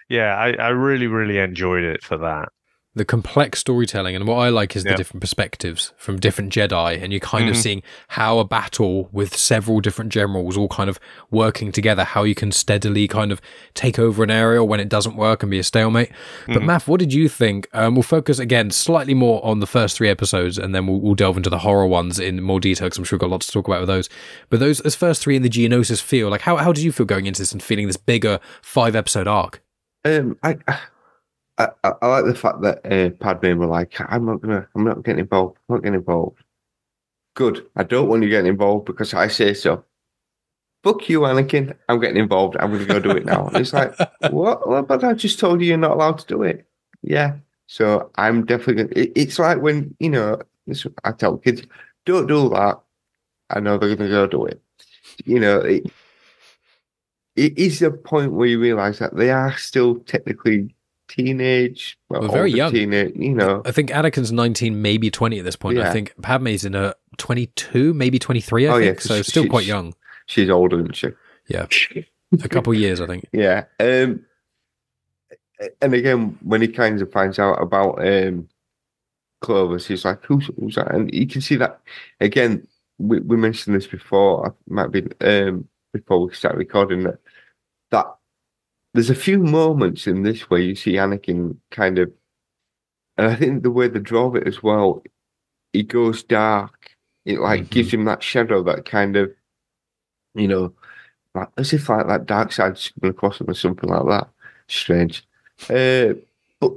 yeah, 0.09 0.35
I, 0.37 0.53
I 0.53 0.69
really 0.69 1.09
really 1.09 1.39
enjoyed 1.39 1.85
it 1.85 2.03
for 2.03 2.17
that. 2.19 2.49
The 2.97 3.05
complex 3.05 3.59
storytelling 3.61 4.17
and 4.17 4.27
what 4.27 4.37
I 4.37 4.49
like 4.49 4.75
is 4.75 4.83
the 4.83 4.91
Yeah. 4.91 4.97
different 4.97 5.21
perspectives 5.21 5.93
from 5.99 6.19
different 6.19 6.51
Jedi 6.51 7.01
and 7.03 7.13
you're 7.13 7.21
kind 7.21 7.47
of 7.51 7.55
Mhm. 7.55 7.59
seeing 7.63 7.83
how 8.09 8.39
a 8.39 8.45
battle 8.45 9.11
with 9.13 9.37
several 9.37 9.81
different 9.81 10.11
generals 10.11 10.57
all 10.57 10.67
kind 10.69 10.89
of 10.89 10.99
working 11.31 11.73
together, 11.73 12.05
how 12.05 12.25
you 12.25 12.35
can 12.35 12.51
steadily 12.53 13.07
kind 13.07 13.33
of 13.33 13.43
take 13.75 13.99
over 13.99 14.25
an 14.25 14.31
area 14.31 14.65
when 14.65 14.81
it 14.81 14.89
doesn't 14.89 15.15
work 15.15 15.43
and 15.43 15.51
be 15.51 15.59
a 15.59 15.63
stalemate. 15.63 16.09
But 16.47 16.63
Mhm. 16.63 16.65
Maff, 16.65 16.89
what 16.89 16.99
did 16.99 17.13
you 17.13 17.29
think? 17.29 17.69
Um, 17.75 17.95
we'll 17.97 18.03
focus 18.03 18.39
again 18.39 18.71
slightly 18.71 19.13
more 19.13 19.45
on 19.45 19.61
the 19.61 19.67
first 19.67 19.95
three 19.99 20.09
episodes 20.09 20.57
and 20.57 20.75
then 20.75 20.87
we'll, 20.87 20.99
we'll 20.99 21.15
delve 21.15 21.37
into 21.37 21.51
the 21.51 21.59
horror 21.59 21.87
ones 21.87 22.19
in 22.19 22.43
more 22.43 22.61
detail 22.61 22.87
because 22.87 22.97
I'm 22.97 23.05
sure 23.05 23.19
we've 23.19 23.21
got 23.21 23.31
lots 23.31 23.47
to 23.49 23.53
talk 23.53 23.69
about 23.69 23.81
with 23.81 23.89
those. 23.89 24.09
But 24.49 24.59
those, 24.61 24.79
those 24.79 24.95
first 24.95 25.21
three 25.21 25.37
in 25.37 25.43
the 25.43 25.51
Geonosis 25.51 26.01
feel 26.01 26.31
like 26.31 26.41
how, 26.41 26.57
how 26.57 26.73
did 26.73 26.83
you 26.83 26.93
feel 26.93 27.05
going 27.05 27.27
into 27.27 27.43
this 27.43 27.53
and 27.53 27.63
feeling 27.63 27.89
this 27.89 27.99
bigger 27.99 28.41
five 28.63 28.97
episode 28.97 29.29
arc? 29.29 29.61
Um, 30.07 30.39
I, 30.43 30.57
I, 31.59 31.69
I, 31.85 31.93
I 32.03 32.07
like 32.07 32.25
the 32.27 32.35
fact 32.35 32.61
that 32.63 32.85
uh, 32.85 33.11
Padme 33.19 33.59
were 33.59 33.67
like, 33.67 33.95
I'm 34.01 34.27
not 34.27 34.41
gonna, 34.43 34.67
I'm 34.75 34.85
not 34.85 35.03
getting 35.05 35.21
involved. 35.21 35.59
I'm 35.69 35.77
not 35.77 35.83
getting 35.83 36.01
involved. 36.01 36.43
Good. 37.35 37.67
I 37.77 37.83
don't 37.83 38.09
want 38.09 38.23
you 38.23 38.29
getting 38.29 38.51
involved 38.51 38.87
because 38.87 39.15
I 39.15 39.29
say 39.29 39.55
so. 39.55 39.85
Fuck 40.83 41.09
you, 41.09 41.21
Anakin. 41.21 41.75
I'm 41.89 42.01
getting 42.01 42.19
involved. 42.19 42.57
I'm 42.61 42.71
gonna 42.73 42.85
go 42.85 43.01
do 43.01 43.11
it 43.11 43.27
now. 43.27 43.51
it's 43.55 43.73
like, 43.73 43.95
what? 44.31 44.69
Well, 44.69 44.83
But 44.83 45.03
I 45.05 45.15
just 45.15 45.39
told 45.39 45.61
you 45.61 45.69
you're 45.69 45.77
not 45.79 45.93
allowed 45.93 46.19
to 46.19 46.27
do 46.27 46.43
it. 46.43 46.67
Yeah. 47.03 47.37
So 47.67 48.11
I'm 48.17 48.45
definitely. 48.47 48.85
Gonna, 48.85 48.95
it, 48.95 49.13
it's 49.17 49.39
like 49.39 49.61
when 49.61 49.97
you 49.99 50.11
know, 50.11 50.41
I 51.05 51.13
tell 51.13 51.39
kids, 51.39 51.63
don't 52.05 52.27
do 52.27 52.49
that. 52.51 52.79
I 53.51 53.61
know 53.61 53.79
they're 53.79 53.97
gonna 53.97 54.11
go 54.11 54.27
do 54.27 54.45
it. 54.47 54.63
You 55.25 55.41
know, 55.41 55.61
it, 55.61 55.87
it 57.35 57.59
is 57.59 57.83
a 57.83 57.91
point 57.91 58.33
where 58.33 58.47
you 58.47 58.61
realise 58.61 58.99
that 58.99 59.17
they 59.17 59.31
are 59.31 59.57
still 59.57 59.97
technically 60.01 60.75
teenage, 61.09 61.99
well, 62.09 62.29
very 62.29 62.51
young. 62.51 62.73
Teenage, 62.73 63.15
you 63.17 63.35
know, 63.35 63.63
I 63.65 63.71
think 63.73 63.91
Anakin's 63.91 64.33
19, 64.33 64.81
maybe 64.83 65.11
20 65.11 65.39
at 65.39 65.45
this 65.45 65.57
point. 65.57 65.79
I 65.79 65.83
Yeah. 65.83 65.93
think 65.93 66.15
Padme's 66.23 66.65
in 66.65 66.73
her 66.75 66.95
22, 67.19 67.95
maybe 67.95 68.19
23, 68.19 68.67
I 68.67 68.73
Oh, 68.73 68.77
yeah, 68.77 68.87
think. 68.87 68.99
'cause 68.99 69.07
so 69.09 69.23
still 69.23 69.43
she- 69.45 69.49
quite 69.49 69.67
young. 69.67 69.95
she's 70.27 70.51
older 70.51 70.77
than 70.83 70.93
she. 70.93 71.09
Yeah. 71.49 71.67
A 72.45 72.49
couple 72.49 72.75
years, 72.75 73.01
I 73.01 73.07
think. 73.07 73.27
Yeah. 73.33 73.65
Um, 73.79 74.25
and 75.81 75.95
again, 75.95 76.39
when 76.43 76.61
he 76.61 76.69
kind 76.69 77.01
of 77.01 77.11
finds 77.13 77.39
out 77.39 77.63
about 77.63 78.05
um, 78.07 78.49
Clovis, 79.41 79.87
he's 79.87 80.05
like, 80.05 80.25
who's, 80.25 80.51
who's 80.59 80.75
that? 80.75 80.93
And 80.95 81.13
you 81.15 81.27
can 81.27 81.41
see 81.41 81.57
that, 81.57 81.81
again, 82.21 82.67
we, 82.99 83.21
we 83.21 83.37
mentioned 83.37 83.77
this 83.77 83.87
before, 83.87 84.49
I 84.49 84.51
might 84.69 84.91
be 84.91 85.05
um, 85.21 85.69
before 85.93 86.27
we 86.27 86.35
start 86.35 86.57
recording 86.57 87.05
that, 87.05 87.19
that 87.91 88.07
there's 88.97 89.11
a 89.11 89.15
few 89.15 89.39
moments 89.39 90.07
in 90.07 90.23
this 90.23 90.49
where 90.49 90.59
you 90.61 90.75
see 90.75 90.95
Anakin 90.95 91.59
kind 91.71 91.99
of, 91.99 92.11
and 93.19 93.27
I 93.27 93.37
think 93.37 93.63
the 93.63 93.71
way 93.71 93.89
they 93.89 94.01
draw 94.01 94.35
it 94.35 94.47
as 94.49 94.63
well, 94.63 95.03
he 95.73 95.83
goes 95.83 96.23
dark. 96.23 96.97
It 97.27 97.39
like 97.41 97.65
Mhm. 97.65 97.71
gives 97.71 97.93
him 97.93 98.05
that 98.07 98.23
shadow, 98.23 98.63
that 98.63 98.87
kind 98.87 99.17
of, 99.17 99.31
you 100.35 100.49
know, 100.49 100.73
like, 101.35 101.49
as 101.59 101.73
if 101.75 101.89
like 101.91 102.07
that 102.07 102.25
dark 102.25 102.53
side's 102.53 102.91
coming 102.99 103.11
across 103.11 103.39
him 103.41 103.51
or 103.51 103.55
something 103.55 103.91
like 103.91 104.07
that. 104.07 104.31
Strange. 104.69 105.27
Uh, 105.69 106.15
but 106.59 106.73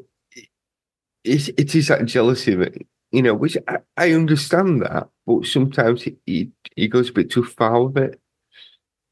it, 1.24 1.50
it 1.58 1.76
is 1.76 1.88
that 1.88 2.06
jealousy 2.06 2.56
that, 2.56 2.76
you 3.12 3.22
know, 3.22 3.34
which 3.34 3.56
I, 3.68 3.78
I 3.96 4.12
understand 4.12 4.82
that, 4.82 5.08
but 5.26 5.46
sometimes 5.46 6.02
he, 6.04 6.18
he, 6.26 6.52
he 6.76 6.88
goes 6.90 7.10
a 7.10 7.14
bit 7.14 7.32
too 7.32 7.44
far 7.46 7.84
with 7.86 7.98
it. 7.98 8.20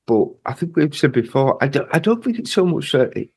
But 0.07 0.27
I 0.45 0.53
think 0.53 0.75
we've 0.75 0.95
said 0.95 1.11
before, 1.11 1.61
I 1.61 1.67
don't, 1.67 1.87
I 1.91 1.99
don't 1.99 2.23
think 2.23 2.39
it's 2.39 2.51
so 2.51 2.65
much 2.65 2.91
that 2.93 3.15
he- 3.15 3.31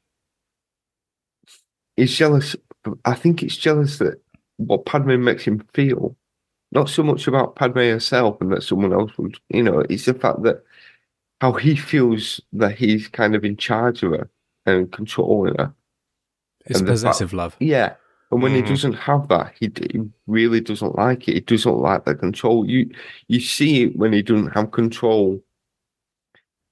he's 1.96 2.16
jealous. 2.16 2.56
I 3.04 3.14
think 3.14 3.42
it's 3.42 3.56
jealous 3.56 3.98
that 3.98 4.20
what 4.56 4.86
Padme 4.86 5.22
makes 5.22 5.44
him 5.44 5.58
feel, 5.74 6.16
not 6.72 6.88
so 6.88 7.02
much 7.02 7.26
about 7.26 7.56
Padme 7.56 7.78
herself 7.80 8.40
and 8.40 8.52
that 8.52 8.62
someone 8.62 8.92
else 8.92 9.10
would, 9.18 9.36
you 9.48 9.62
know, 9.62 9.80
it's 9.90 10.04
the 10.06 10.14
fact 10.14 10.42
that 10.44 10.62
how 11.40 11.52
he 11.52 11.74
feels 11.74 12.40
that 12.52 12.76
he's 12.76 13.08
kind 13.08 13.34
of 13.34 13.44
in 13.44 13.56
charge 13.56 14.02
of 14.02 14.12
her 14.12 14.30
and 14.66 14.92
controlling 14.92 15.54
her. 15.58 15.74
It's 16.66 16.78
the 16.80 16.86
fact- 16.86 16.90
possessive 16.92 17.32
love. 17.32 17.56
Yeah. 17.58 17.94
And 18.30 18.42
when 18.42 18.54
he 18.54 18.62
Mhm. 18.62 18.68
doesn't 18.68 18.92
have 18.92 19.26
that, 19.28 19.54
he, 19.58 19.72
he 19.90 20.02
really 20.28 20.60
doesn't 20.60 20.94
like 20.94 21.26
it. 21.26 21.34
He 21.34 21.40
doesn't 21.40 21.78
like 21.78 22.04
the 22.04 22.14
control. 22.14 22.64
You 22.64 22.88
you 23.26 23.40
see 23.40 23.82
it 23.84 23.96
when 23.96 24.12
he 24.12 24.22
doesn't 24.22 24.50
have 24.52 24.70
control. 24.70 25.42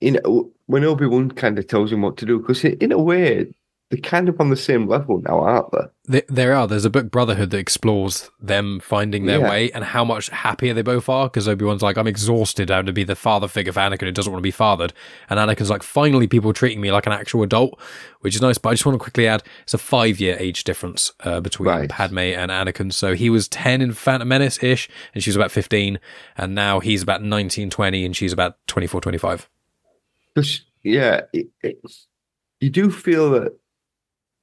In 0.01 0.19
when 0.67 0.85
Obi 0.85 1.07
Wan 1.07 1.31
kind 1.31 1.59
of 1.59 1.67
tells 1.67 1.93
him 1.93 2.03
what 2.03 2.17
to 2.19 2.27
do, 2.27 2.39
because 2.39 2.65
in 2.65 2.93
a 2.93 2.99
way 2.99 3.53
they're 3.91 3.99
kind 4.01 4.29
of 4.29 4.39
on 4.39 4.51
the 4.51 4.57
same 4.57 4.87
level 4.87 5.23
now, 5.23 5.41
aren't 5.41 5.71
they? 5.73 6.23
There, 6.29 6.55
are. 6.55 6.67
There's 6.67 6.85
a 6.85 6.91
book, 6.91 7.11
Brotherhood, 7.11 7.49
that 7.51 7.57
explores 7.59 8.31
them 8.39 8.81
finding 8.81 9.25
their 9.25 9.39
Yeah. 9.41 9.49
way 9.51 9.71
and 9.73 9.83
how 9.83 10.05
much 10.05 10.29
happier 10.29 10.75
they 10.75 10.83
both 10.83 11.09
are. 11.09 11.29
Because 11.29 11.49
Obi 11.49 11.65
Wan's 11.65 11.81
like, 11.81 11.97
I'm 11.97 12.07
exhausted 12.07 12.71
I 12.71 12.77
having 12.77 12.87
to 12.89 12.93
be 12.93 13.03
the 13.05 13.17
father 13.17 13.49
figure 13.49 13.73
for 13.73 13.81
Anakin 13.81 14.03
who 14.03 14.13
doesn't 14.13 14.31
want 14.31 14.41
to 14.41 14.47
be 14.47 14.51
fathered. 14.51 14.93
And 15.31 15.41
Anakin's 15.41 15.71
like, 15.71 15.83
finally, 15.83 16.27
people 16.27 16.51
are 16.51 16.55
treating 16.55 16.83
me 16.83 16.93
like 16.93 17.07
an 17.07 17.13
actual 17.15 17.43
adult, 17.43 17.81
which 18.21 18.35
is 18.35 18.43
nice. 18.43 18.59
But 18.59 18.69
I 18.69 18.73
just 18.75 18.85
want 18.85 18.97
to 18.97 19.03
quickly 19.03 19.27
add 19.27 19.43
it's 19.63 19.73
a 19.73 19.79
five 19.79 20.21
year 20.21 20.37
age 20.39 20.65
difference 20.65 21.11
uh, 21.21 21.41
between 21.41 21.69
Right. 21.71 21.89
Padme 21.89 22.19
and 22.19 22.51
Anakin. 22.51 22.93
So 22.93 23.15
he 23.15 23.31
was 23.31 23.49
10 23.49 23.81
in 23.81 23.95
Phantom 23.95 24.29
Menace 24.29 24.63
ish, 24.63 24.91
and 25.15 25.25
she 25.25 25.31
was 25.31 25.37
about 25.37 25.51
15. 25.51 25.99
And 26.37 26.55
now 26.55 26.81
he's 26.81 27.03
about 27.03 27.23
19, 27.23 27.71
20, 27.71 28.05
and 28.05 28.15
she's 28.15 28.35
about 28.35 28.57
24, 28.67 29.01
25. 29.01 29.49
Because 30.39 30.63
yeah, 30.85 31.23
it, 31.33 31.49
it, 31.63 31.81
you 32.61 32.71
do 32.71 32.91
feel 32.91 33.31
that 33.33 33.59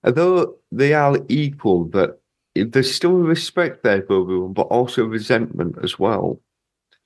although 0.04 0.56
they 0.72 0.94
are 0.94 1.18
equal, 1.30 1.86
that 1.90 2.20
there's 2.54 2.94
still 2.94 3.14
respect 3.14 3.84
there 3.84 4.02
for 4.04 4.22
everyone, 4.22 4.52
but 4.54 4.64
also 4.64 5.06
resentment 5.06 5.78
as 5.84 5.98
well. 5.98 6.40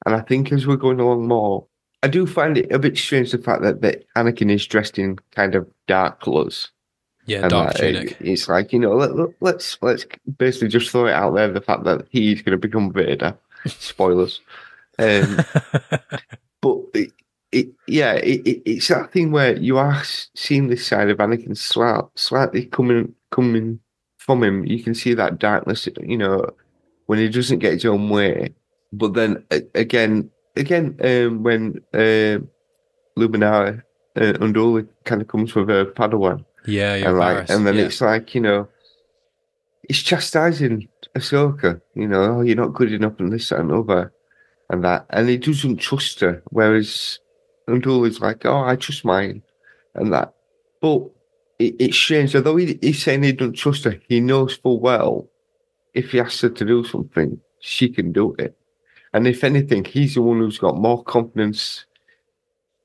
And 0.05 0.15
I 0.15 0.21
think 0.21 0.51
as 0.51 0.65
we're 0.65 0.75
going 0.75 0.99
along 0.99 1.27
more, 1.27 1.67
I 2.01 2.07
do 2.07 2.25
find 2.25 2.57
it 2.57 2.71
a 2.71 2.79
bit 2.79 2.97
strange 2.97 3.31
the 3.31 3.37
fact 3.37 3.61
that, 3.61 3.81
that 3.81 4.05
Anakin 4.15 4.49
is 4.49 4.65
dressed 4.65 4.97
in 4.97 5.17
kind 5.35 5.53
of 5.53 5.69
dark 5.87 6.21
colours. 6.21 6.71
Yeah, 7.27 7.41
And 7.41 7.49
dark 7.51 7.75
tunic. 7.75 8.11
it- 8.13 8.17
it's 8.21 8.49
like 8.49 8.73
you 8.73 8.79
know, 8.79 8.95
let, 8.95 9.15
let- 9.15 9.35
let's 9.41 9.77
let's 9.83 10.05
basically 10.37 10.69
just 10.69 10.89
throw 10.89 11.05
it 11.05 11.13
out 11.13 11.35
there 11.35 11.51
the 11.51 11.61
fact 11.61 11.83
that 11.83 12.07
he's 12.09 12.41
going 12.41 12.59
to 12.59 12.67
become 12.67 12.91
Vader. 12.91 13.37
Spoilers. 13.67 14.41
Um, 14.97 15.37
but 16.61 16.77
it, 17.51 17.69
yeah, 17.87 18.13
it, 18.13 18.45
it, 18.45 18.61
it's 18.65 18.87
that 18.89 19.11
thing 19.11 19.31
where 19.31 19.57
you 19.57 19.77
are 19.77 20.03
seeing 20.35 20.67
this 20.67 20.85
side 20.85 21.09
of 21.09 21.17
Anakin 21.17 21.57
slight, 21.57 22.03
slightly 22.15 22.65
coming 22.65 23.15
coming 23.31 23.79
from 24.17 24.43
him. 24.43 24.65
You 24.65 24.83
can 24.83 24.93
see 24.93 25.13
that 25.15 25.39
darkness. 25.39 25.87
You 26.01 26.17
know, 26.17 26.45
when 27.07 27.19
he 27.19 27.29
doesn't 27.29 27.59
get 27.59 27.73
his 27.73 27.85
own 27.85 28.09
way, 28.09 28.53
but 28.93 29.13
then 29.13 29.43
again, 29.73 30.29
again, 30.55 30.97
um, 31.03 31.43
when 31.43 31.81
uh, 31.93 32.37
Luminara 33.17 33.81
uh, 34.15 34.33
Unduli 34.33 34.87
kind 35.05 35.21
of 35.21 35.27
comes 35.27 35.55
with 35.55 35.69
a 35.69 35.91
Padawan, 35.95 36.45
yeah, 36.67 36.93
and 36.93 37.17
like, 37.17 37.49
and 37.49 37.65
then 37.65 37.77
yeah. 37.77 37.85
it's 37.85 38.01
like 38.01 38.35
you 38.35 38.41
know, 38.41 38.67
it's 39.83 39.99
chastising 39.99 40.87
Ahsoka. 41.17 41.81
You 41.95 42.07
know, 42.07 42.21
oh, 42.21 42.41
you're 42.41 42.55
not 42.55 42.75
good 42.75 42.93
enough, 42.93 43.19
and 43.19 43.31
this 43.31 43.51
and 43.51 43.71
other, 43.71 44.13
and 44.69 44.83
that, 44.83 45.07
and 45.09 45.29
he 45.29 45.37
doesn't 45.37 45.77
trust 45.77 46.19
her. 46.19 46.43
Whereas 46.51 47.17
Unduli's 47.69 48.19
like, 48.19 48.45
oh, 48.45 48.63
I 48.63 48.75
trust 48.75 49.05
mine, 49.05 49.41
and 49.95 50.11
that, 50.13 50.33
but 50.81 51.03
it, 51.59 51.75
it's 51.79 51.97
strange. 51.97 52.35
Although 52.35 52.57
he, 52.57 52.77
he's 52.81 53.01
saying 53.03 53.23
he 53.23 53.31
doesn't 53.31 53.53
trust 53.53 53.83
her, 53.85 53.99
he 54.07 54.19
knows 54.19 54.55
full 54.55 54.79
well 54.79 55.29
if 55.93 56.11
he 56.11 56.19
asks 56.19 56.41
her 56.41 56.49
to 56.49 56.65
do 56.65 56.83
something, 56.83 57.39
she 57.59 57.89
can 57.89 58.11
do 58.11 58.35
it. 58.39 58.57
And 59.13 59.27
if 59.27 59.43
anything, 59.43 59.85
he's 59.85 60.15
the 60.15 60.21
one 60.21 60.39
who's 60.39 60.59
got 60.59 60.77
more 60.77 61.03
confidence 61.03 61.85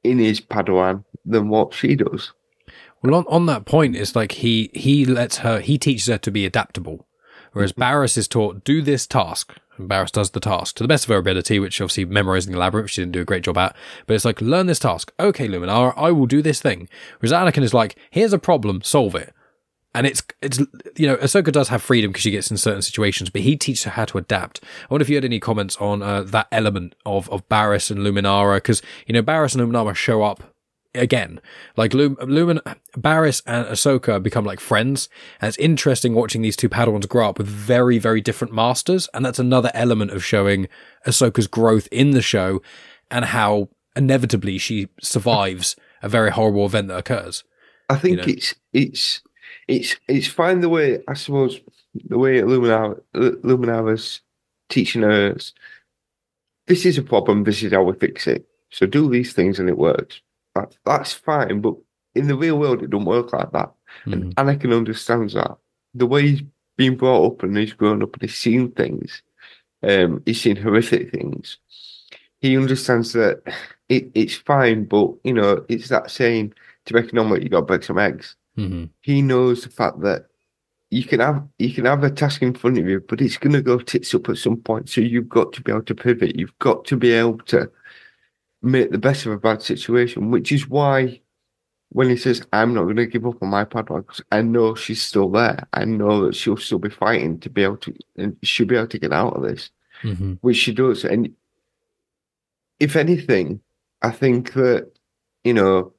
in 0.02 0.18
his 0.18 0.40
Padawan 0.40 1.04
than 1.24 1.48
what 1.48 1.74
she 1.74 1.96
does. 1.96 2.32
Well, 3.02 3.14
on, 3.14 3.24
on 3.28 3.46
that 3.46 3.66
point, 3.66 3.96
it's 3.96 4.16
like 4.16 4.32
he 4.32 4.70
he 4.72 5.04
lets 5.04 5.38
her 5.38 5.60
he 5.60 5.76
teaches 5.76 6.06
her 6.06 6.18
to 6.18 6.30
be 6.30 6.46
adaptable, 6.46 7.06
whereas. 7.52 7.72
Barris 7.72 8.16
is 8.16 8.26
taught 8.26 8.64
do 8.64 8.80
this 8.80 9.06
task. 9.06 9.54
And 9.76 9.88
Barris 9.88 10.10
does 10.10 10.30
the 10.30 10.40
task 10.40 10.76
to 10.76 10.84
the 10.84 10.88
best 10.88 11.04
of 11.04 11.08
her 11.10 11.16
ability, 11.16 11.58
which 11.58 11.80
obviously 11.80 12.04
memorizing 12.04 12.52
the 12.52 12.58
labyrinth 12.58 12.90
she 12.90 13.02
didn't 13.02 13.12
do 13.12 13.20
a 13.20 13.24
great 13.24 13.44
job 13.44 13.58
at. 13.58 13.76
But 14.06 14.14
it's 14.14 14.24
like 14.24 14.40
learn 14.40 14.66
this 14.66 14.78
task. 14.78 15.12
Okay, 15.18 15.48
Luminara, 15.48 15.94
I 15.96 16.10
will 16.12 16.26
do 16.26 16.42
this 16.42 16.60
thing. 16.60 16.88
Whereas 17.20 17.32
Anakin 17.32 17.62
is 17.62 17.74
like, 17.74 17.96
here's 18.10 18.32
a 18.32 18.38
problem, 18.38 18.82
solve 18.82 19.14
it. 19.14 19.32
And 19.96 20.08
it's 20.08 20.24
it's 20.42 20.58
you 20.96 21.06
know 21.06 21.16
Ahsoka 21.18 21.52
does 21.52 21.68
have 21.68 21.80
freedom 21.80 22.10
because 22.10 22.22
she 22.22 22.32
gets 22.32 22.50
in 22.50 22.56
certain 22.56 22.82
situations, 22.82 23.30
but 23.30 23.42
he 23.42 23.56
teaches 23.56 23.84
her 23.84 23.92
how 23.92 24.04
to 24.06 24.18
adapt. 24.18 24.60
I 24.82 24.86
wonder 24.90 25.02
if 25.02 25.08
you 25.08 25.14
had 25.14 25.24
any 25.24 25.38
comments 25.38 25.76
on 25.76 26.02
uh, 26.02 26.22
that 26.24 26.48
element 26.50 26.96
of 27.06 27.30
of 27.30 27.48
Barris 27.48 27.92
and 27.92 28.00
Luminara 28.00 28.56
because 28.56 28.82
you 29.06 29.12
know 29.12 29.22
Barris 29.22 29.54
and 29.54 29.62
Luminara 29.62 29.94
show 29.94 30.24
up 30.24 30.53
again. 30.94 31.40
Like 31.76 31.94
Lum- 31.94 32.16
Lumin, 32.20 32.60
Barris 32.96 33.42
and 33.46 33.66
Ahsoka 33.66 34.22
become 34.22 34.44
like 34.44 34.60
friends, 34.60 35.08
and 35.40 35.48
it's 35.48 35.58
interesting 35.58 36.14
watching 36.14 36.42
these 36.42 36.56
two 36.56 36.68
Padawans 36.68 37.08
grow 37.08 37.28
up 37.28 37.38
with 37.38 37.46
very, 37.46 37.98
very 37.98 38.20
different 38.20 38.54
masters, 38.54 39.08
and 39.14 39.24
that's 39.24 39.38
another 39.38 39.70
element 39.74 40.10
of 40.10 40.24
showing 40.24 40.68
Ahsoka's 41.06 41.46
growth 41.46 41.88
in 41.90 42.12
the 42.12 42.22
show 42.22 42.62
and 43.10 43.26
how 43.26 43.68
inevitably 43.96 44.58
she 44.58 44.88
survives 45.00 45.76
a 46.02 46.08
very 46.08 46.30
horrible 46.30 46.66
event 46.66 46.88
that 46.88 46.98
occurs. 46.98 47.44
I 47.88 47.96
think 47.96 48.18
know. 48.18 48.24
it's 48.26 48.54
it's 48.72 49.20
it's 49.68 49.96
it's 50.08 50.26
fine 50.26 50.60
the 50.60 50.68
way 50.68 51.00
I 51.08 51.14
suppose 51.14 51.60
the 52.08 52.18
way 52.18 52.40
Luminar 52.40 53.00
Luminara's 53.14 54.20
teaching 54.68 55.04
us. 55.04 55.52
This 56.66 56.86
is 56.86 56.96
a 56.96 57.02
problem. 57.02 57.44
This 57.44 57.62
is 57.62 57.72
how 57.72 57.82
we 57.82 57.92
fix 57.94 58.26
it. 58.26 58.46
So 58.70 58.86
do 58.86 59.08
these 59.08 59.32
things 59.32 59.58
and 59.58 59.68
it 59.68 59.78
works. 59.78 60.20
That, 60.54 60.76
that's 60.84 61.12
fine, 61.12 61.60
but 61.60 61.74
in 62.14 62.28
the 62.28 62.36
real 62.36 62.58
world, 62.58 62.82
it 62.82 62.90
don't 62.90 63.04
work 63.04 63.32
like 63.32 63.50
that. 63.52 63.72
And 64.04 64.36
Anakin 64.36 64.76
understands 64.76 65.34
that. 65.34 65.56
The 65.94 66.06
way 66.06 66.22
he's 66.22 66.42
been 66.76 66.96
brought 66.96 67.26
up 67.26 67.42
and 67.42 67.56
he's 67.56 67.72
grown 67.72 68.02
up 68.02 68.12
and 68.14 68.22
he's 68.22 68.36
seen 68.36 68.70
things, 68.72 69.22
um, 69.82 70.22
he's 70.26 70.40
seen 70.40 70.56
horrific 70.56 71.10
things. 71.10 71.58
He 72.40 72.56
understands 72.56 73.12
that 73.14 73.42
it, 73.88 74.10
it's 74.14 74.34
fine, 74.34 74.84
but 74.84 75.12
you 75.24 75.32
know, 75.32 75.64
it's 75.68 75.88
that 75.88 76.10
saying 76.10 76.54
to 76.86 76.94
make 76.94 77.12
an 77.12 77.18
omelette, 77.18 77.42
you 77.42 77.48
got 77.48 77.60
to 77.60 77.66
break 77.66 77.82
some 77.82 77.98
eggs. 77.98 78.36
hmm 78.56 78.84
He 79.00 79.22
knows 79.22 79.62
the 79.62 79.70
fact 79.70 80.00
that 80.02 80.26
you 80.90 81.04
can 81.04 81.20
have 81.20 81.46
you 81.58 81.72
can 81.72 81.86
have 81.86 82.04
a 82.04 82.10
task 82.10 82.42
in 82.42 82.54
front 82.54 82.78
of 82.78 82.86
you, 82.88 83.00
but 83.08 83.20
it's 83.20 83.36
going 83.36 83.54
to 83.54 83.62
go 83.62 83.78
tits 83.78 84.14
up 84.14 84.28
at 84.28 84.38
some 84.38 84.56
point. 84.56 84.88
So 84.88 85.00
you've 85.00 85.28
got 85.28 85.52
to 85.54 85.62
be 85.62 85.72
able 85.72 85.82
to 85.82 85.94
pivot. 85.94 86.36
You've 86.36 86.58
got 86.60 86.84
to 86.86 86.96
be 86.96 87.12
able 87.12 87.38
to 87.46 87.70
make 88.64 88.90
the 88.90 88.98
best 88.98 89.26
of 89.26 89.32
a 89.32 89.38
bad 89.38 89.62
situation, 89.62 90.30
which 90.30 90.50
is 90.52 90.68
why 90.68 91.20
when 91.90 92.08
he 92.08 92.16
says, 92.16 92.44
I'm 92.52 92.74
not 92.74 92.84
going 92.84 92.96
to 92.96 93.06
give 93.06 93.24
up 93.26 93.40
on 93.40 93.48
my 93.50 93.64
Padawan 93.64 94.04
because 94.04 94.22
I 94.32 94.42
know 94.42 94.74
she's 94.74 95.00
still 95.00 95.30
there. 95.30 95.68
I 95.72 95.84
know 95.84 96.26
that 96.26 96.34
she'll 96.34 96.56
still 96.56 96.80
be 96.80 96.90
fighting 96.90 97.38
to 97.40 97.48
be 97.50 97.62
able 97.62 97.76
to, 97.78 97.94
and 98.16 98.36
she'll 98.42 98.66
be 98.66 98.74
able 98.76 98.88
to 98.88 98.98
get 98.98 99.12
out 99.12 99.36
of 99.36 99.42
this, 99.42 99.70
hmm 100.02 100.34
which 100.40 100.56
she 100.56 100.72
does. 100.72 101.04
And 101.04 101.32
if 102.80 102.96
anything, 102.96 103.60
I 104.02 104.10
think 104.10 104.54
that, 104.54 104.90
you 105.44 105.54
know, 105.54 105.92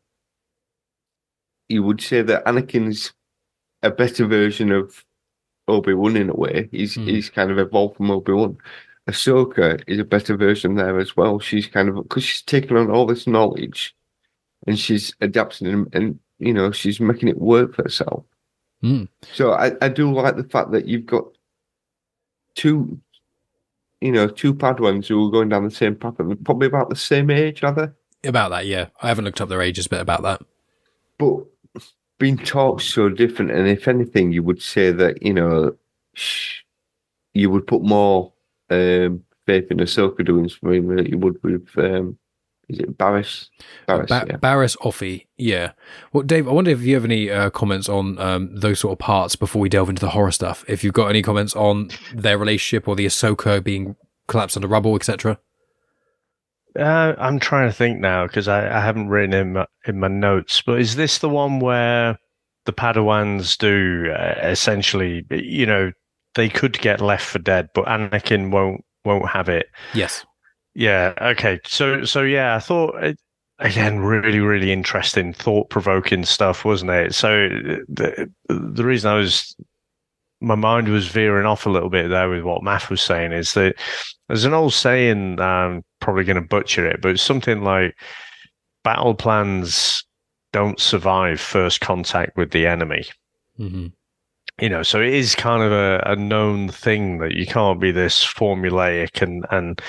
you 1.70 1.82
would 1.84 2.02
say 2.02 2.22
that 2.22 2.46
Anakin's 2.46 3.14
a 3.82 3.90
better 3.90 4.26
version 4.26 4.72
of 4.72 5.06
Obi 5.68 5.94
Wan 5.94 6.18
in 6.18 6.30
a 6.30 6.36
way. 6.36 6.68
He's 6.72 6.96
Hmm. 6.96 7.06
he's 7.06 7.30
kind 7.30 7.52
of 7.52 7.58
evolved 7.58 7.98
from 7.98 8.12
Obi 8.12 8.34
Wan. 8.34 8.58
Ahsoka 9.10 9.84
is 9.88 10.00
a 10.00 10.04
better 10.04 10.36
version 10.36 10.76
there 10.76 11.00
as 11.00 11.16
well. 11.16 11.40
She's 11.40 11.68
kind 11.68 11.90
of 11.90 11.96
because 11.96 12.24
she's 12.24 12.42
taken 12.42 12.76
on 12.76 12.90
all 12.90 13.06
this 13.06 13.28
knowledge, 13.28 13.96
and 14.66 14.80
she's 14.80 15.14
adapting 15.22 15.68
and, 15.68 15.88
and 15.94 16.20
you 16.40 16.54
know 16.54 16.72
she's 16.72 17.00
making 17.00 17.30
it 17.30 17.40
work 17.40 17.76
for 17.76 17.84
herself. 17.84 18.24
Mm. 18.84 19.08
So 19.34 19.54
I, 19.54 19.74
I 19.82 19.90
do 19.90 20.12
like 20.12 20.36
the 20.38 20.44
fact 20.44 20.72
that 20.72 20.88
you've 20.88 21.06
got 21.06 21.26
two, 22.56 23.00
you 24.02 24.12
know, 24.12 24.28
two 24.28 24.54
Padawans 24.54 25.08
who 25.08 25.28
are 25.28 25.32
going 25.32 25.50
down 25.50 25.64
the 25.64 25.72
same 25.72 25.96
path 25.96 26.20
and 26.20 26.44
probably 26.44 26.68
about 26.68 26.90
the 26.90 26.96
same 26.96 27.30
age, 27.30 27.64
are 27.64 27.74
they? 27.74 28.30
About 28.30 28.50
that, 28.50 28.66
yeah. 28.66 28.88
I 29.02 29.08
haven't 29.08 29.26
looked 29.26 29.42
up 29.42 29.50
their 29.50 29.62
ages, 29.62 29.88
but 29.88 30.02
about 30.02 30.24
that. 30.24 30.42
But 31.18 31.46
being 32.18 32.38
taught 32.38 32.82
so 32.82 33.10
different, 33.10 33.52
and 33.52 33.68
if 33.68 33.88
anything, 33.88 34.32
you 34.32 34.42
would 34.44 34.62
say 34.62 34.92
that 34.92 35.22
you 35.22 35.34
know, 35.34 35.76
you 37.34 37.50
would 37.50 37.68
put 37.68 37.84
more 37.84 38.34
um, 38.70 39.24
faith 39.46 39.72
in 39.72 39.78
Ahsoka 39.78 40.26
doing 40.26 40.50
something 40.50 40.96
than 40.96 41.06
you 41.06 41.18
would 41.18 41.42
with 41.44 41.68
um, 41.78 42.18
is 42.68 42.80
it 42.80 42.98
Barris? 42.98 43.50
Barris, 43.86 44.10
Ba- 44.10 44.26
yeah. 44.28 44.38
Barris 44.38 44.76
Offee, 44.78 45.28
yeah. 45.38 45.74
Well, 46.12 46.24
Dave, 46.24 46.48
I 46.48 46.52
wonder 46.52 46.72
if 46.72 46.82
you 46.82 46.96
have 46.96 47.06
any 47.06 47.30
uh, 47.30 47.50
comments 47.52 47.88
on 47.88 48.18
um, 48.20 48.56
those 48.56 48.80
sort 48.80 48.94
of 48.94 49.00
parts 49.00 49.36
before 49.36 49.62
we 49.62 49.70
delve 49.70 49.90
into 49.90 50.02
the 50.02 50.10
horror 50.10 50.32
stuff. 50.32 50.66
If 50.68 50.84
you've 50.84 50.94
got 50.94 51.08
any 51.08 51.22
comments 51.22 51.56
on 51.56 51.90
their 52.14 52.38
relationship 52.38 52.88
or 52.88 52.96
the 52.96 53.06
Ahsoka 53.06 53.64
being 53.64 53.96
collapsed 54.28 54.58
under 54.58 54.68
rubble, 54.68 54.96
etc. 54.96 55.40
Uh, 56.78 57.14
I'm 57.18 57.40
trying 57.40 57.70
to 57.70 57.74
think 57.74 58.00
now 58.00 58.26
because 58.26 58.48
I, 58.48 58.68
I 58.68 58.82
haven't 58.82 59.10
written 59.10 59.34
in 59.34 59.54
my, 59.54 59.68
in 59.86 60.00
my 60.00 60.08
notes. 60.08 60.62
But 60.66 60.80
is 60.80 60.96
this 60.96 61.20
the 61.20 61.30
one 61.30 61.60
where 61.60 62.18
the 62.66 62.74
Padawans 62.74 63.58
do 63.58 64.12
uh, 64.12 64.40
essentially, 64.42 65.26
you 65.30 65.66
know, 65.66 65.92
they 66.36 66.50
could 66.50 66.80
get 66.80 67.02
left 67.02 67.26
for 67.26 67.40
dead, 67.40 67.70
but 67.74 67.86
Anakin 67.86 68.52
won't 68.52 68.84
won't 69.04 69.30
have 69.30 69.50
it. 69.50 69.68
Yes. 69.94 70.26
Yeah. 70.74 71.14
Okay. 71.22 71.60
So 71.66 72.04
so 72.06 72.22
yeah, 72.22 72.56
I 72.56 72.60
thought 72.60 73.02
it, 73.04 73.20
again 73.60 74.00
really 74.00 74.40
really 74.40 74.72
interesting, 74.72 75.34
thought 75.34 75.70
provoking 75.70 76.26
stuff, 76.26 76.66
wasn't 76.66 76.92
it? 76.92 77.16
So 77.16 77.50
the 77.88 78.32
the 78.50 78.86
reason 78.86 79.12
I 79.12 79.16
was 79.16 79.56
my 80.42 80.56
mind 80.56 80.90
was 80.90 81.08
veering 81.08 81.46
off 81.46 81.66
a 81.66 81.70
little 81.70 81.90
bit 81.90 82.10
there 82.10 82.30
with 82.30 82.44
what 82.44 82.62
Maff 82.62 82.90
was 82.90 83.02
saying 83.02 83.32
is 83.32 83.54
that 83.54 83.76
there's 84.28 84.46
an 84.46 84.54
old 84.54 84.74
saying. 84.74 85.40
I'm 85.40 85.84
probably 86.02 86.26
going 86.26 86.36
to 86.36 86.42
butcher 86.42 86.86
it, 86.86 87.02
but 87.02 87.12
it's 87.12 87.22
something 87.22 87.64
like 87.64 87.96
battle 88.84 89.16
plans 89.16 90.04
don't 90.54 90.80
survive 90.80 91.42
first 91.42 91.82
contact 91.82 92.38
with 92.38 92.52
the 92.52 92.66
enemy 92.66 93.04
hmm 93.58 93.88
you 94.60 94.70
know 94.70 94.84
so 94.84 95.02
it 95.02 95.14
is 95.14 95.36
kind 95.36 95.64
of 95.64 95.72
a, 95.72 96.02
a 96.06 96.16
known 96.16 96.70
thing 96.70 97.18
that 97.20 97.34
you 97.34 97.46
can't 97.46 97.82
be 97.82 97.92
this 97.92 98.24
formulaic 98.24 99.22
and 99.22 99.46
and 99.52 99.82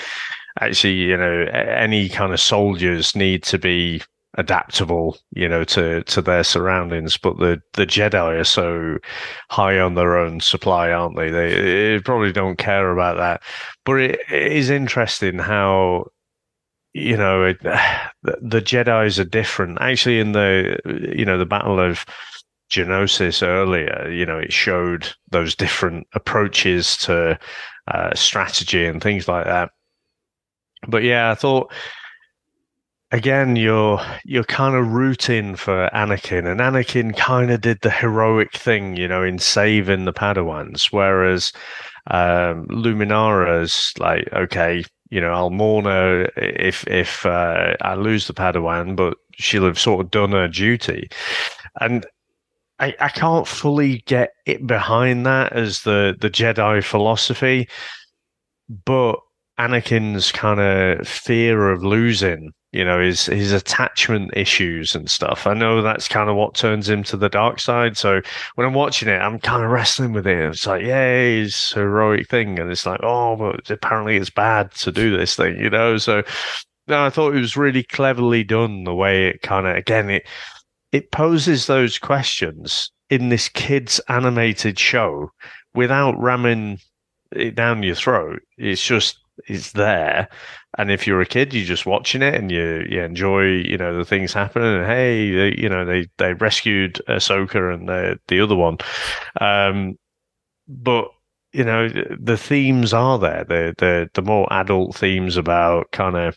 actually 0.59 0.93
you 0.93 1.15
know 1.15 1.45
any 1.53 2.09
kind 2.09 2.33
of 2.33 2.39
soldiers 2.39 3.15
need 3.15 3.43
to 3.43 3.57
be 3.57 4.01
adaptable 4.37 5.17
you 5.31 5.49
know 5.49 5.63
to 5.63 6.03
to 6.03 6.21
their 6.21 6.43
surroundings. 6.43 7.17
But 7.17 7.37
the 7.37 7.61
the 7.73 7.85
jedi 7.85 8.39
are 8.39 8.43
so 8.43 8.97
high 9.49 9.79
on 9.79 9.95
their 9.95 10.17
own 10.17 10.39
supply 10.39 10.91
aren't 10.91 11.17
they? 11.17 11.29
They, 11.29 11.95
they 11.95 11.99
probably 11.99 12.31
don't 12.31 12.57
care 12.57 12.91
about 12.91 13.17
that. 13.17 13.41
But 13.85 14.01
it, 14.01 14.19
it 14.31 14.51
is 14.51 14.69
interesting 14.69 15.39
how 15.39 16.07
you 16.93 17.17
know 17.17 17.43
it, 17.43 17.61
the, 17.63 18.37
the 18.41 18.61
jedis 18.61 19.19
are 19.19 19.25
different. 19.25 19.79
Actually 19.81 20.19
in 20.19 20.31
the 20.33 20.77
you 21.17 21.25
know 21.25 21.37
the 21.37 21.45
battle 21.45 21.79
of 21.79 22.05
Geonosis 22.69 23.45
earlier, 23.45 24.09
you 24.11 24.25
know, 24.25 24.37
it 24.37 24.53
showed 24.53 25.13
those 25.29 25.55
different 25.55 26.07
approaches 26.13 26.97
to 26.97 27.39
uh, 27.87 28.13
strategy 28.13 28.85
and 28.85 29.01
things 29.01 29.27
like 29.27 29.45
that. 29.45 29.71
But 30.87 31.03
yeah, 31.03 31.31
I 31.31 31.35
thought 31.35 31.71
again, 33.11 33.55
you're 33.55 34.01
you're 34.25 34.43
kind 34.43 34.75
of 34.75 34.91
rooting 34.91 35.55
for 35.55 35.89
Anakin, 35.93 36.49
and 36.49 36.59
Anakin 36.59 37.15
kind 37.15 37.51
of 37.51 37.61
did 37.61 37.81
the 37.81 37.89
heroic 37.89 38.53
thing, 38.53 38.95
you 38.95 39.07
know, 39.07 39.23
in 39.23 39.39
saving 39.39 40.05
the 40.05 40.13
Padawans, 40.13 40.91
whereas 40.91 41.53
um, 42.11 42.67
Luminara's 42.67 43.93
like, 43.99 44.27
okay, 44.33 44.83
you 45.09 45.21
know, 45.21 45.31
I'll 45.31 45.49
mourn 45.49 45.85
her 45.85 46.29
if 46.37 46.85
if 46.87 47.25
uh, 47.25 47.75
I 47.81 47.95
lose 47.95 48.27
the 48.27 48.33
Padawan, 48.33 48.95
but 48.95 49.17
she'll 49.33 49.65
have 49.65 49.79
sort 49.79 50.01
of 50.05 50.11
done 50.11 50.31
her 50.31 50.47
duty, 50.47 51.09
and 51.79 52.05
I, 52.79 52.95
I 52.99 53.09
can't 53.09 53.47
fully 53.47 54.03
get 54.05 54.31
it 54.45 54.65
behind 54.67 55.25
that 55.25 55.53
as 55.53 55.81
the 55.81 56.15
the 56.19 56.29
Jedi 56.29 56.83
philosophy, 56.83 57.67
but 58.85 59.19
Anakin's 59.59 60.31
kind 60.31 60.59
of 60.59 61.07
fear 61.07 61.71
of 61.71 61.83
losing, 61.83 62.51
you 62.71 62.85
know, 62.85 62.99
his 63.01 63.25
his 63.25 63.51
attachment 63.51 64.31
issues 64.35 64.93
and 64.95 65.09
stuff. 65.09 65.47
I 65.47 65.53
know 65.55 65.81
that's 65.81 66.07
kind 66.07 66.29
of 66.29 66.35
what 66.35 66.53
turns 66.55 66.87
him 66.87 67.03
to 67.05 67.17
the 67.17 67.29
dark 67.29 67.59
side. 67.59 67.97
So 67.97 68.21
when 68.55 68.67
I'm 68.67 68.73
watching 68.73 69.09
it, 69.09 69.19
I'm 69.19 69.39
kind 69.39 69.63
of 69.63 69.71
wrestling 69.71 70.13
with 70.13 70.27
it. 70.27 70.37
It's 70.37 70.67
like, 70.67 70.83
yay, 70.83 71.41
it's 71.41 71.71
a 71.73 71.79
heroic 71.79 72.29
thing, 72.29 72.59
and 72.59 72.69
it's 72.71 72.85
like, 72.85 72.99
oh, 73.03 73.35
but 73.35 73.69
apparently 73.71 74.17
it's 74.17 74.29
bad 74.29 74.71
to 74.75 74.91
do 74.91 75.17
this 75.17 75.35
thing, 75.35 75.59
you 75.59 75.69
know. 75.71 75.97
So 75.97 76.23
no, 76.87 77.03
I 77.05 77.09
thought 77.09 77.35
it 77.35 77.39
was 77.39 77.57
really 77.57 77.83
cleverly 77.83 78.43
done 78.43 78.83
the 78.83 78.95
way 78.95 79.27
it 79.27 79.41
kind 79.41 79.67
of 79.67 79.75
again 79.75 80.09
it 80.09 80.27
it 80.97 81.11
poses 81.11 81.67
those 81.67 81.99
questions 81.99 82.91
in 83.11 83.29
this 83.29 83.49
kids 83.49 84.01
animated 84.09 84.79
show 84.79 85.31
without 85.75 86.19
ramming 86.19 86.79
it 87.31 87.53
down 87.53 87.83
your 87.83 87.93
throat. 87.93 88.39
It's 88.57 88.83
just 88.83 89.19
it's 89.47 89.73
there. 89.73 90.27
And 90.79 90.89
if 90.89 91.05
you're 91.05 91.21
a 91.21 91.25
kid, 91.25 91.53
you're 91.53 91.65
just 91.65 91.85
watching 91.85 92.23
it 92.23 92.33
and 92.33 92.51
you 92.51 92.83
you 92.89 93.03
enjoy 93.03 93.43
you 93.43 93.77
know 93.77 93.95
the 93.95 94.05
things 94.05 94.33
happening. 94.33 94.77
And 94.77 94.87
hey, 94.87 95.31
they, 95.31 95.61
you 95.61 95.69
know 95.69 95.85
they 95.85 96.07
they 96.17 96.33
rescued 96.33 96.99
Ahsoka 97.07 97.71
and 97.71 97.87
the 97.87 98.19
the 98.27 98.39
other 98.41 98.55
one, 98.55 98.77
um, 99.39 99.99
but 100.67 101.09
you 101.53 101.63
know 101.63 101.89
the 102.19 102.37
themes 102.37 102.91
are 102.91 103.19
there. 103.19 103.43
The 103.43 103.75
the 103.77 104.09
the 104.15 104.23
more 104.23 104.51
adult 104.51 104.95
themes 104.95 105.37
about 105.37 105.91
kind 105.91 106.15
of 106.15 106.35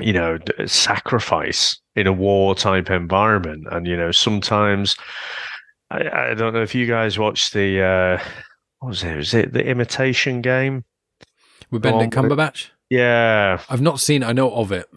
you 0.00 0.12
know 0.12 0.38
sacrifice 0.66 1.80
in 1.96 2.06
a 2.06 2.12
war 2.12 2.54
type 2.54 2.90
environment, 2.90 3.66
and 3.70 3.86
you 3.86 3.96
know 3.96 4.10
sometimes. 4.10 4.96
I, 5.90 6.30
I 6.30 6.34
don't 6.34 6.54
know 6.54 6.62
if 6.62 6.74
you 6.74 6.86
guys 6.86 7.18
watched 7.18 7.52
the 7.52 7.82
uh, 7.82 8.24
what 8.84 8.88
was 8.88 9.02
it? 9.02 9.16
Was 9.16 9.34
it 9.34 9.52
the 9.52 9.64
Imitation 9.64 10.42
Game? 10.42 10.84
With 11.70 11.82
Benedict 11.82 12.12
Cumberbatch? 12.12 12.68
Yeah. 12.90 13.60
I've 13.68 13.80
not 13.80 13.98
seen 13.98 14.22
it. 14.22 14.26
I 14.26 14.32
know 14.32 14.52
of 14.52 14.72
it. 14.72 14.88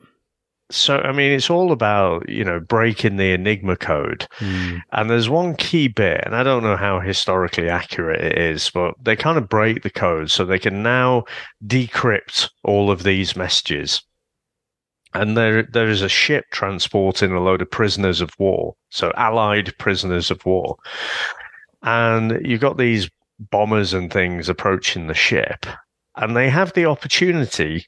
So, 0.70 0.98
I 0.98 1.14
mean, 1.14 1.32
it's 1.32 1.50
all 1.50 1.72
about, 1.72 2.28
you 2.28 2.44
know, 2.44 2.60
breaking 2.60 3.16
the 3.16 3.32
Enigma 3.32 3.78
code. 3.78 4.28
Mm. 4.40 4.82
And 4.92 5.10
there's 5.10 5.30
one 5.30 5.56
key 5.56 5.88
bit, 5.88 6.22
and 6.26 6.36
I 6.36 6.44
don't 6.44 6.64
know 6.64 6.76
how 6.76 7.00
historically 7.00 7.70
accurate 7.70 8.22
it 8.22 8.38
is, 8.38 8.70
but 8.70 8.96
they 9.02 9.16
kind 9.16 9.38
of 9.38 9.48
break 9.48 9.84
the 9.84 9.90
code 9.90 10.30
so 10.30 10.44
they 10.44 10.60
can 10.60 10.84
now 10.84 11.24
decrypt 11.66 12.50
all 12.66 12.92
of 12.92 13.04
these 13.04 13.38
messages. 13.38 14.02
And 15.14 15.38
there, 15.38 15.64
there 15.64 15.90
is 15.90 16.02
a 16.02 16.10
ship 16.10 16.46
transporting 16.52 17.32
a 17.32 17.40
load 17.40 17.62
of 17.62 17.72
prisoners 17.72 18.22
of 18.22 18.32
war, 18.38 18.76
so 18.90 19.12
allied 19.16 19.78
prisoners 19.78 20.30
of 20.30 20.46
war. 20.46 20.78
And 21.84 22.46
you've 22.46 22.62
got 22.62 22.78
these 22.78 23.10
bombers 23.40 23.94
and 23.94 24.12
things 24.12 24.50
approaching 24.50 25.08
the 25.08 25.14
ship 25.14 25.66
and 26.18 26.36
they 26.36 26.50
have 26.50 26.74
the 26.74 26.86
opportunity 26.86 27.86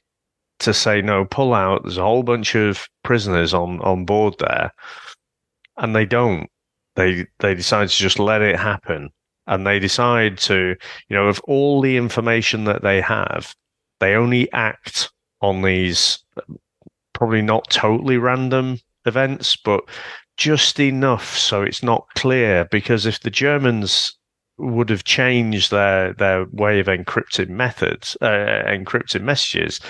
to 0.60 0.72
say 0.72 1.02
no 1.02 1.24
pull 1.24 1.52
out. 1.52 1.82
There's 1.82 1.98
a 1.98 2.02
whole 2.02 2.22
bunch 2.22 2.54
of 2.54 2.88
prisoners 3.02 3.52
on 3.52 3.80
on 3.80 4.04
board 4.04 4.36
there. 4.38 4.72
And 5.76 5.94
they 5.94 6.06
don't. 6.06 6.48
They 6.96 7.26
they 7.40 7.54
decide 7.54 7.88
to 7.88 7.96
just 7.96 8.18
let 8.18 8.42
it 8.42 8.58
happen. 8.58 9.10
And 9.46 9.66
they 9.66 9.78
decide 9.78 10.38
to 10.38 10.76
you 11.08 11.16
know 11.16 11.26
of 11.26 11.40
all 11.40 11.80
the 11.80 11.96
information 11.96 12.64
that 12.64 12.82
they 12.82 13.00
have 13.00 13.54
they 13.98 14.14
only 14.14 14.50
act 14.52 15.10
on 15.42 15.60
these 15.60 16.24
probably 17.20 17.42
not 17.42 17.68
totally 17.70 18.16
random 18.16 18.78
events 19.06 19.56
but 19.56 19.84
just 20.36 20.80
enough 20.80 21.36
so 21.36 21.62
it's 21.62 21.82
not 21.82 22.06
clear 22.16 22.66
because 22.70 23.06
if 23.06 23.20
the 23.20 23.30
germans 23.30 24.18
would 24.60 24.90
have 24.90 25.04
changed 25.04 25.70
their 25.70 26.12
their 26.14 26.44
way 26.52 26.80
of 26.80 26.86
encrypting 26.86 27.48
methods, 27.48 28.16
uh, 28.20 28.62
encrypting 28.66 29.22
messages, 29.22 29.80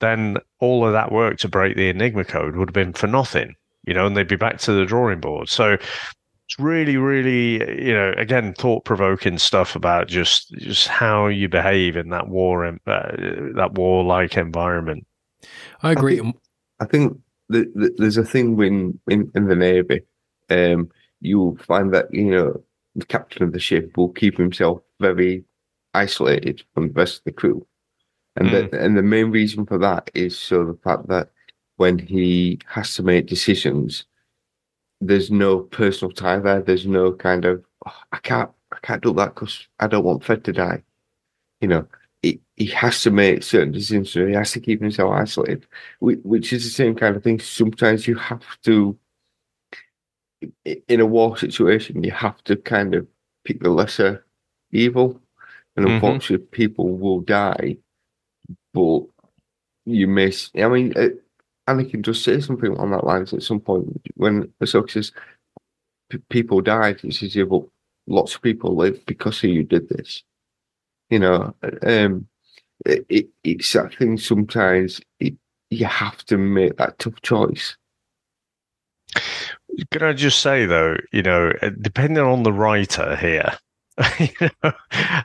then 0.00 0.38
all 0.60 0.86
of 0.86 0.92
that 0.92 1.12
work 1.12 1.38
to 1.38 1.48
break 1.48 1.76
the 1.76 1.88
Enigma 1.88 2.24
code 2.24 2.56
would 2.56 2.70
have 2.70 2.74
been 2.74 2.92
for 2.92 3.06
nothing, 3.06 3.54
you 3.86 3.94
know, 3.94 4.06
and 4.06 4.16
they'd 4.16 4.28
be 4.28 4.36
back 4.36 4.58
to 4.58 4.72
the 4.72 4.86
drawing 4.86 5.20
board. 5.20 5.48
So 5.48 5.72
it's 5.72 6.58
really, 6.58 6.96
really, 6.96 7.84
you 7.84 7.92
know, 7.92 8.12
again, 8.16 8.54
thought 8.54 8.84
provoking 8.84 9.38
stuff 9.38 9.76
about 9.76 10.08
just 10.08 10.50
just 10.52 10.88
how 10.88 11.26
you 11.26 11.48
behave 11.48 11.96
in 11.96 12.08
that 12.10 12.28
war, 12.28 12.66
uh, 12.66 12.72
that 12.86 13.72
war 13.74 14.04
like 14.04 14.36
environment. 14.36 15.06
I 15.82 15.92
agree. 15.92 16.18
I 16.18 16.22
think, 16.22 16.36
I 16.80 16.86
think 16.86 17.18
the, 17.48 17.70
the, 17.74 17.94
there's 17.98 18.16
a 18.16 18.24
thing 18.24 18.56
when 18.56 18.98
in, 19.08 19.30
in 19.34 19.48
the 19.48 19.56
navy, 19.56 20.02
um, 20.50 20.90
you'll 21.20 21.56
find 21.56 21.92
that 21.94 22.12
you 22.12 22.30
know 22.30 22.62
the 22.94 23.06
captain 23.06 23.42
of 23.42 23.52
the 23.52 23.60
ship 23.60 23.96
will 23.96 24.10
keep 24.10 24.36
himself 24.36 24.80
very 25.00 25.44
isolated 25.94 26.62
from 26.74 26.88
the 26.88 26.94
rest 26.94 27.18
of 27.18 27.24
the 27.24 27.32
crew. 27.32 27.66
And 28.36 28.48
mm. 28.48 28.70
the, 28.70 28.80
and 28.80 28.96
the 28.96 29.02
main 29.02 29.30
reason 29.30 29.66
for 29.66 29.78
that 29.78 30.10
is 30.14 30.38
so 30.38 30.64
the 30.64 30.78
fact 30.84 31.08
that 31.08 31.30
when 31.76 31.98
he 31.98 32.58
has 32.66 32.94
to 32.96 33.02
make 33.02 33.26
decisions, 33.26 34.04
there's 35.00 35.30
no 35.30 35.60
personal 35.60 36.12
tie 36.12 36.38
there. 36.38 36.60
There's 36.60 36.86
no 36.86 37.12
kind 37.12 37.44
of 37.44 37.64
oh, 37.86 38.00
I 38.12 38.18
can't 38.18 38.50
I 38.72 38.78
can't 38.82 39.02
do 39.02 39.12
that 39.14 39.34
because 39.34 39.66
I 39.80 39.86
don't 39.86 40.04
want 40.04 40.24
Fred 40.24 40.44
to 40.44 40.52
die. 40.52 40.82
You 41.60 41.68
know, 41.68 41.86
he, 42.58 42.66
has 42.66 43.02
to 43.02 43.10
make 43.10 43.42
certain 43.42 43.72
decisions. 43.72 44.10
So 44.10 44.26
he 44.26 44.34
has 44.34 44.52
to 44.52 44.60
keep 44.60 44.80
himself 44.80 45.12
isolated, 45.12 45.66
which 46.00 46.52
is 46.52 46.64
the 46.64 46.70
same 46.70 46.94
kind 46.94 47.16
of 47.16 47.22
thing. 47.22 47.40
Sometimes 47.40 48.06
you 48.06 48.16
have 48.16 48.44
to 48.64 48.98
in 50.64 51.00
a 51.00 51.06
war 51.06 51.36
situation, 51.36 52.04
you 52.04 52.10
have 52.10 52.42
to 52.44 52.56
kind 52.56 52.94
of 52.94 53.06
pick 53.44 53.60
the 53.60 53.70
lesser 53.70 54.24
evil, 54.70 55.20
and 55.76 55.86
mm-hmm. 55.86 55.94
unfortunately, 55.94 56.46
people 56.46 56.96
will 56.96 57.20
die. 57.20 57.76
But 58.72 59.02
you 59.84 60.06
miss. 60.06 60.50
I 60.56 60.68
mean, 60.68 60.92
uh, 60.96 61.08
Anakin 61.68 62.02
does 62.02 62.22
say 62.22 62.40
something 62.40 62.76
on 62.76 62.90
that 62.92 63.04
lines 63.04 63.32
at 63.32 63.42
some 63.42 63.60
point 63.60 64.00
when 64.14 64.52
Ahsoka 64.62 64.90
says 64.90 65.12
people 66.28 66.60
died. 66.60 67.00
He 67.00 67.10
says, 67.10 67.34
"Yeah, 67.34 67.44
but 67.44 67.64
lots 68.06 68.34
of 68.34 68.42
people 68.42 68.76
live 68.76 69.04
because 69.06 69.42
of 69.42 69.50
you 69.50 69.64
did 69.64 69.88
this." 69.88 70.22
You 71.10 71.18
know, 71.20 71.54
um, 71.82 72.28
it, 72.86 73.06
it, 73.08 73.28
it's 73.44 73.72
that 73.72 73.94
thing. 73.94 74.18
Sometimes 74.18 75.00
it, 75.20 75.34
you 75.70 75.86
have 75.86 76.24
to 76.26 76.38
make 76.38 76.76
that 76.76 76.98
tough 76.98 77.20
choice. 77.22 77.76
Can 79.90 80.02
I 80.02 80.12
just 80.12 80.40
say 80.40 80.66
though, 80.66 80.96
you 81.12 81.22
know, 81.22 81.52
uh, 81.62 81.70
depending 81.80 82.24
on 82.24 82.42
the 82.42 82.52
writer 82.52 83.16
here, 83.16 83.52
you 84.18 84.28
know, 84.40 84.72
uh, 84.72 84.72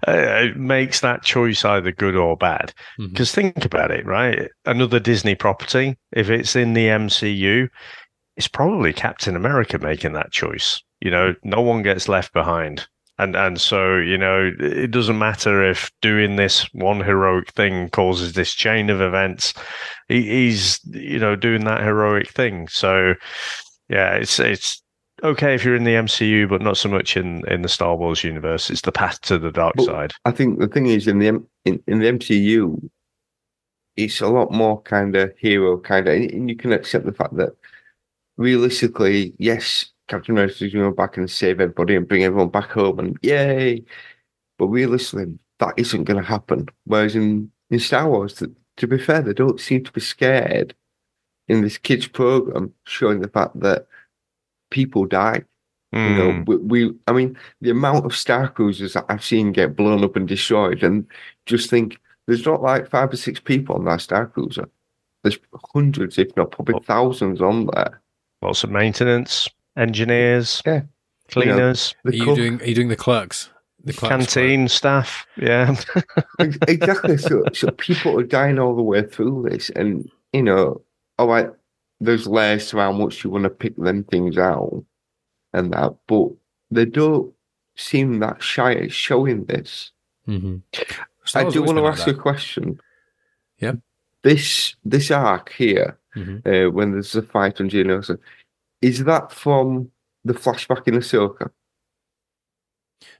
it 0.08 0.58
makes 0.58 1.02
that 1.02 1.24
choice 1.24 1.64
either 1.64 1.92
good 1.92 2.16
or 2.16 2.36
bad. 2.36 2.74
Because 2.98 3.30
mm-hmm. 3.32 3.42
think 3.42 3.66
about 3.66 3.92
it, 3.92 4.06
right? 4.06 4.50
Another 4.66 5.00
Disney 5.00 5.36
property, 5.36 5.98
if 6.12 6.30
it's 6.30 6.56
in 6.56 6.74
the 6.74 6.88
MCU, 6.88 7.70
it's 8.36 8.48
probably 8.48 8.94
Captain 8.94 9.36
America 9.36 9.78
making 9.78 10.14
that 10.14 10.32
choice. 10.32 10.82
You 11.02 11.12
know, 11.12 11.36
no 11.44 11.62
one 11.62 11.84
gets 11.84 12.08
left 12.08 12.34
behind. 12.34 12.88
And 13.20 13.36
and 13.36 13.62
so, 13.62 13.98
you 13.98 14.18
know, 14.18 14.52
it 14.60 14.90
doesn't 14.90 15.20
matter 15.20 15.64
if 15.64 15.92
doing 16.02 16.36
this 16.36 16.68
one 16.74 17.00
heroic 17.00 17.52
thing 17.52 17.90
causes 17.90 18.34
this 18.34 18.54
chain 18.54 18.90
of 18.90 19.02
events. 19.02 19.54
He, 20.08 20.24
he's, 20.24 20.80
you 20.86 21.20
know, 21.20 21.36
doing 21.36 21.64
that 21.66 21.82
heroic 21.82 22.30
thing. 22.30 22.68
So 22.70 23.14
yeah, 23.88 24.16
it's 24.16 24.40
it's 24.40 24.82
okay 25.24 25.54
if 25.54 25.64
you're 25.64 25.76
in 25.76 25.84
the 25.84 25.92
MCU, 25.92 26.50
but 26.50 26.62
not 26.62 26.78
so 26.78 26.90
much 26.90 27.16
in 27.16 27.48
in 27.48 27.62
the 27.62 27.70
Star 27.70 27.96
Wars 27.96 28.24
universe. 28.24 28.72
It's 28.72 28.82
the 28.82 28.92
path 28.92 29.22
to 29.22 29.38
the 29.38 29.52
dark 29.52 29.76
but 29.78 29.86
side. 29.86 30.12
I 30.26 30.32
think 30.32 30.60
the 30.60 30.68
thing 30.68 30.88
is 30.88 31.08
in 31.08 31.20
the 31.20 31.28
in, 31.66 31.84
in 31.86 32.00
the 32.00 32.08
MCU, 32.08 32.90
it's 33.96 34.22
a 34.22 34.28
lot 34.28 34.52
more 34.52 34.82
kind 34.82 35.16
of 35.16 35.34
hero 35.38 35.80
kind 35.80 36.08
of, 36.08 36.16
and 36.16 36.50
you 36.50 36.56
can 36.56 36.74
accept 36.74 37.06
the 37.06 37.14
fact 37.14 37.38
that 37.38 37.52
realistically, 38.38 39.34
yes, 39.38 39.93
Captain 40.08 40.36
America 40.36 40.66
is 40.66 40.74
going 40.74 40.86
to 40.86 40.92
go 40.92 40.96
back 40.96 41.18
and 41.18 41.30
save 41.30 41.60
everybody 41.62 41.96
and 41.96 42.08
bring 42.08 42.24
everyone 42.24 42.50
back 42.50 42.72
home, 42.72 43.00
and 43.00 43.18
yay! 43.22 43.84
But 44.58 44.68
realistically, 44.68 45.38
that 45.60 45.74
isn't 45.78 46.04
going 46.04 46.22
to 46.22 46.28
happen. 46.28 46.68
Whereas 46.86 47.16
in 47.16 47.52
in 47.70 47.80
Star 47.80 48.10
Wars, 48.10 48.34
to, 48.36 48.54
to 48.78 48.88
be 48.88 48.98
fair, 48.98 49.22
they 49.22 49.34
don't 49.34 49.60
seem 49.60 49.84
to 49.84 49.92
be 49.92 50.02
scared 50.02 50.76
in 51.48 51.62
this 51.62 51.78
kids 51.78 52.08
program 52.08 52.74
showing 52.86 53.20
the 53.20 53.28
fact 53.28 53.60
that 53.60 53.88
people 54.70 55.06
die. 55.06 55.44
Mm. 55.94 56.10
You 56.10 56.18
know, 56.18 56.32
hmm. 56.32 56.44
we, 56.46 56.56
we, 56.58 56.96
I 57.08 57.12
mean, 57.12 57.38
the 57.62 57.70
amount 57.70 58.06
of 58.06 58.16
Star 58.16 58.48
Cruisers 58.48 58.94
that 58.94 59.06
I've 59.10 59.24
seen 59.24 59.52
get 59.52 59.76
blown 59.76 60.04
up 60.04 60.16
and 60.16 60.28
destroyed, 60.28 60.84
and 60.84 61.06
just 61.46 61.70
think 61.70 62.00
there's 62.26 62.46
not 62.46 62.64
like 62.64 62.90
five 62.90 63.14
or 63.14 63.18
six 63.18 63.40
people 63.40 63.76
on 63.76 63.86
that 63.86 64.02
Star 64.02 64.26
Cruiser. 64.26 64.70
There's 65.22 65.38
hundreds, 65.74 66.18
if 66.18 66.36
not 66.36 66.52
probably 66.52 66.80
thousands, 66.86 67.42
on 67.42 67.68
there. 67.68 68.02
Lots 68.42 68.64
of 68.64 68.72
maintenance, 68.72 69.48
engineers, 69.78 70.62
yeah, 70.66 70.82
cleaners. 71.30 71.96
You 72.06 72.12
know, 72.12 72.26
are 72.26 72.30
you 72.30 72.36
doing? 72.36 72.62
Are 72.62 72.66
you 72.66 72.76
doing 72.76 72.90
the 72.90 72.96
clerks? 72.96 73.50
The 73.86 73.92
canteen 73.94 74.70
staff, 74.70 75.28
yeah, 75.36 75.76
exactly. 76.68 77.18
So, 77.18 77.44
so 77.54 77.70
people 77.72 78.18
are 78.18 78.24
dying 78.24 78.58
all 78.58 78.76
the 78.78 78.82
way 78.82 79.04
through 79.04 79.48
this, 79.50 79.70
and 79.72 80.10
you 80.32 80.42
know, 80.42 80.82
all 81.20 81.28
right, 81.28 81.50
there's 82.00 82.26
layers 82.26 82.70
to 82.70 82.78
how 82.78 82.94
much 82.94 83.24
you 83.24 83.30
want 83.30 83.44
to 83.44 83.50
pick 83.50 83.76
them 83.76 84.06
things 84.06 84.38
out 84.38 84.86
and 85.52 85.74
that, 85.74 85.96
but 86.08 86.30
they 86.72 86.86
don't 86.86 87.34
seem 87.76 88.20
that 88.20 88.42
shy 88.42 88.74
at 88.74 88.92
showing 88.94 89.44
this. 89.46 89.92
Mm-hmm. 90.30 90.58
I 91.36 91.50
do 91.50 91.64
want 91.64 91.78
to 91.78 91.86
ask 91.86 92.08
like 92.08 92.16
a 92.16 92.20
question. 92.20 92.80
Yeah. 93.58 93.74
This 94.22 94.76
this 94.86 95.12
arc 95.12 95.52
here, 95.52 95.98
Mhm. 96.16 96.68
uh, 96.68 96.72
when 96.72 96.92
there's 96.94 97.16
a 97.16 97.22
fight 97.22 97.60
on 97.60 97.70
Geonosis, 97.70 98.18
is 98.84 99.04
that 99.06 99.32
from 99.32 99.90
the 100.26 100.34
flashback 100.34 100.88
in 100.88 100.96
Ahsoka? 100.96 101.50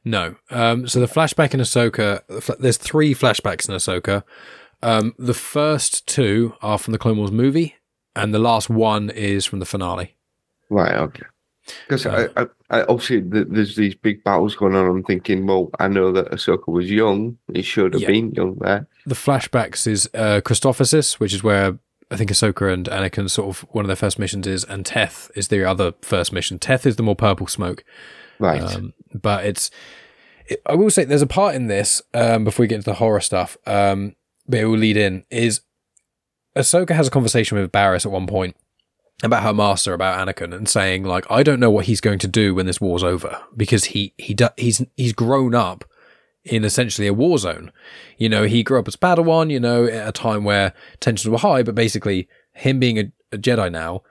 No. 0.06 0.36
Um, 0.50 0.88
so 0.88 1.00
the 1.00 1.08
flashback 1.08 1.54
in 1.54 1.60
Ahsoka, 1.60 2.22
there's 2.60 2.78
three 2.78 3.14
flashbacks 3.14 3.68
in 3.68 3.76
Ahsoka. 3.76 4.24
Um, 4.82 5.14
the 5.18 5.34
first 5.34 6.06
two 6.08 6.56
are 6.62 6.78
from 6.78 6.92
the 6.92 6.98
Clone 6.98 7.18
Wars 7.18 7.32
movie, 7.32 7.76
and 8.16 8.34
the 8.34 8.40
last 8.40 8.70
one 8.70 9.10
is 9.10 9.46
from 9.46 9.60
the 9.60 9.66
finale. 9.66 10.16
Right. 10.70 10.94
Okay. 10.96 11.24
Because 11.88 12.06
Uh, 12.06 12.28
I, 12.36 12.42
I, 12.42 12.46
I, 12.82 12.86
obviously 12.88 13.22
th- 13.22 13.48
there's 13.50 13.78
these 13.78 13.96
big 13.96 14.22
battles 14.26 14.56
going 14.56 14.76
on. 14.76 14.86
I'm 14.88 15.04
thinking, 15.04 15.48
well, 15.48 15.70
I 15.80 15.88
know 15.88 16.12
that 16.12 16.32
Ahsoka 16.32 16.68
was 16.68 16.92
young. 16.92 17.38
He 17.54 17.62
should 17.62 17.94
have 17.94 18.02
Yeah. 18.02 18.10
been 18.10 18.32
young 18.34 18.56
there. 18.60 18.86
The 19.06 19.16
flashbacks 19.16 19.88
is 19.88 20.10
uh, 20.14 20.42
Christophsis, 20.44 21.14
which 21.22 21.34
is 21.34 21.42
where 21.44 21.78
I 22.14 22.18
think 22.18 22.32
Ahsoka 22.32 22.72
and 22.72 22.86
Anakin 22.86 23.30
sort 23.30 23.50
of 23.50 23.62
one 23.72 23.84
of 23.84 23.88
their 23.88 23.96
first 23.96 24.20
missions 24.20 24.48
is, 24.48 24.64
and 24.64 24.86
Teth 24.86 25.32
is 25.36 25.48
the 25.48 25.68
other 25.68 25.94
first 26.02 26.32
mission. 26.32 26.60
Teth 26.60 26.86
is 26.86 26.96
the 26.96 27.04
more 27.04 27.16
purple 27.16 27.48
smoke. 27.48 27.84
Right. 28.40 28.62
Um, 28.62 28.94
but 29.14 29.46
it's, 29.46 29.72
it, 30.46 30.62
I 30.66 30.76
will 30.76 30.90
say 30.90 31.06
there's 31.06 31.22
a 31.22 31.28
part 31.28 31.56
in 31.56 31.68
this, 31.68 32.02
um, 32.14 32.44
before 32.44 32.64
we 32.64 32.68
get 32.68 32.76
into 32.76 32.90
the 32.90 32.96
horror 32.96 33.22
stuff, 33.22 33.58
um, 33.66 34.16
but 34.48 34.60
it 34.60 34.66
will 34.66 34.78
lead 34.78 34.98
in, 34.98 35.24
is 35.30 35.62
Ahsoka 36.56 36.92
has 36.92 37.08
a 37.08 37.12
conversation 37.12 37.58
with 37.58 37.72
Barris 37.72 38.06
at 38.06 38.12
one 38.12 38.28
point 38.28 38.56
about 39.24 39.44
her 39.44 39.54
master, 39.54 39.94
about 39.94 40.28
Anakin, 40.28 40.54
and 40.54 40.68
saying, 40.68 41.04
like, 41.04 41.26
I 41.32 41.44
don't 41.44 41.60
know 41.60 41.72
what 41.72 41.86
he's 41.86 42.02
going 42.02 42.20
to 42.20 42.28
do 42.28 42.54
when 42.54 42.66
this 42.66 42.82
war's 42.82 43.04
over, 43.04 43.42
because 43.56 43.86
he, 43.86 44.14
he, 44.18 44.34
do, 44.34 44.50
he's, 44.58 44.86
he's 44.98 45.14
grown 45.14 45.56
up 45.56 45.86
in 46.46 46.66
essentially 46.66 47.08
a 47.08 47.14
war 47.14 47.38
zone. 47.38 47.72
You 48.18 48.30
know, 48.30 48.44
he 48.44 48.64
grew 48.64 48.80
up 48.80 48.88
as 48.88 48.96
Padawan, 48.96 49.50
you 49.50 49.60
know, 49.60 49.86
at 49.86 50.08
a 50.08 50.12
time 50.12 50.44
where 50.44 50.74
tensions 51.00 51.30
were 51.30 51.38
high, 51.38 51.64
but 51.64 51.76
basically 51.76 52.28
him 52.54 52.80
being 52.80 53.00
a, 53.00 53.12
a 53.32 53.38
Jedi 53.38 53.72
now, 53.72 54.04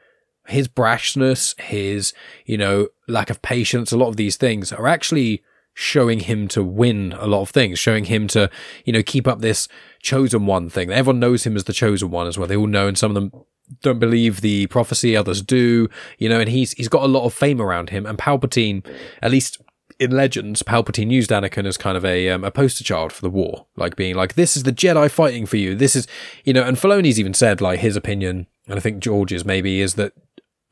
his 0.47 0.68
brashness, 0.68 1.59
his, 1.61 2.12
you 2.45 2.59
know, 2.59 2.89
lack 3.07 3.30
of 3.30 3.43
patience, 3.43 3.93
a 3.93 3.97
lot 3.97 4.09
of 4.09 4.16
these 4.16 4.37
things 4.37 4.72
are 4.72 4.87
actually 4.87 5.43
showing 5.74 6.20
him 6.20 6.49
to 6.49 6.62
win 6.62 7.14
a 7.18 7.26
lot 7.26 7.43
of 7.43 7.51
things, 7.51 7.78
showing 7.78 8.05
him 8.05 8.26
to, 8.28 8.51
you 8.85 8.93
know, 8.93 9.03
keep 9.03 9.26
up 9.26 9.41
this 9.41 9.68
chosen 10.01 10.47
one 10.47 10.68
thing. 10.68 10.91
Everyone 10.91 11.20
knows 11.20 11.45
him 11.45 11.57
as 11.57 11.64
the 11.64 11.72
chosen 11.72 12.11
one 12.11 12.26
as 12.26 12.37
well. 12.37 12.49
They 12.49 12.57
all 12.57 12.66
know, 12.66 12.89
and 12.89 12.99
some 12.99 13.11
of 13.11 13.14
them 13.14 13.45
don't 13.80 13.99
believe 13.99 14.41
the 14.41 14.66
prophecy, 14.66 15.16
others 15.16 15.41
do, 15.41 15.89
you 16.18 16.28
know, 16.28 16.41
and 16.41 16.49
he's 16.49 16.72
he's 16.72 16.89
got 16.89 17.05
a 17.05 17.09
lot 17.09 17.24
of 17.24 17.33
fame 17.33 17.61
around 17.61 17.91
him. 17.91 18.05
And 18.05 18.18
Palpatine, 18.18 18.85
at 19.22 19.30
least 19.30 19.62
in 20.03 20.11
Legends, 20.11 20.64
Palpatine 20.64 21.12
used 21.12 21.30
Anakin 21.30 21.64
as 21.64 21.76
kind 21.76 21.96
of 21.96 22.05
a 22.05 22.28
um, 22.30 22.42
a 22.42 22.50
poster 22.50 22.82
child 22.82 23.12
for 23.12 23.22
the 23.22 23.30
war, 23.30 23.66
like 23.76 23.94
being 23.94 24.16
like, 24.16 24.34
"This 24.34 24.57
is 24.57 24.64
the 24.64 24.72
Jedi 24.72 25.09
fighting 25.09 25.46
for 25.46 25.57
you." 25.57 25.76
This 25.76 25.94
is, 25.94 26.09
you 26.44 26.53
know, 26.53 26.64
and 26.64 26.76
Filoni's 26.76 27.20
even 27.20 27.34
said 27.34 27.61
like 27.61 27.78
his 27.78 27.94
opinion, 27.94 28.48
and 28.66 28.76
I 28.76 28.80
think 28.80 29.00
George's 29.00 29.44
maybe 29.44 29.80
is 29.80 29.94
that 29.94 30.12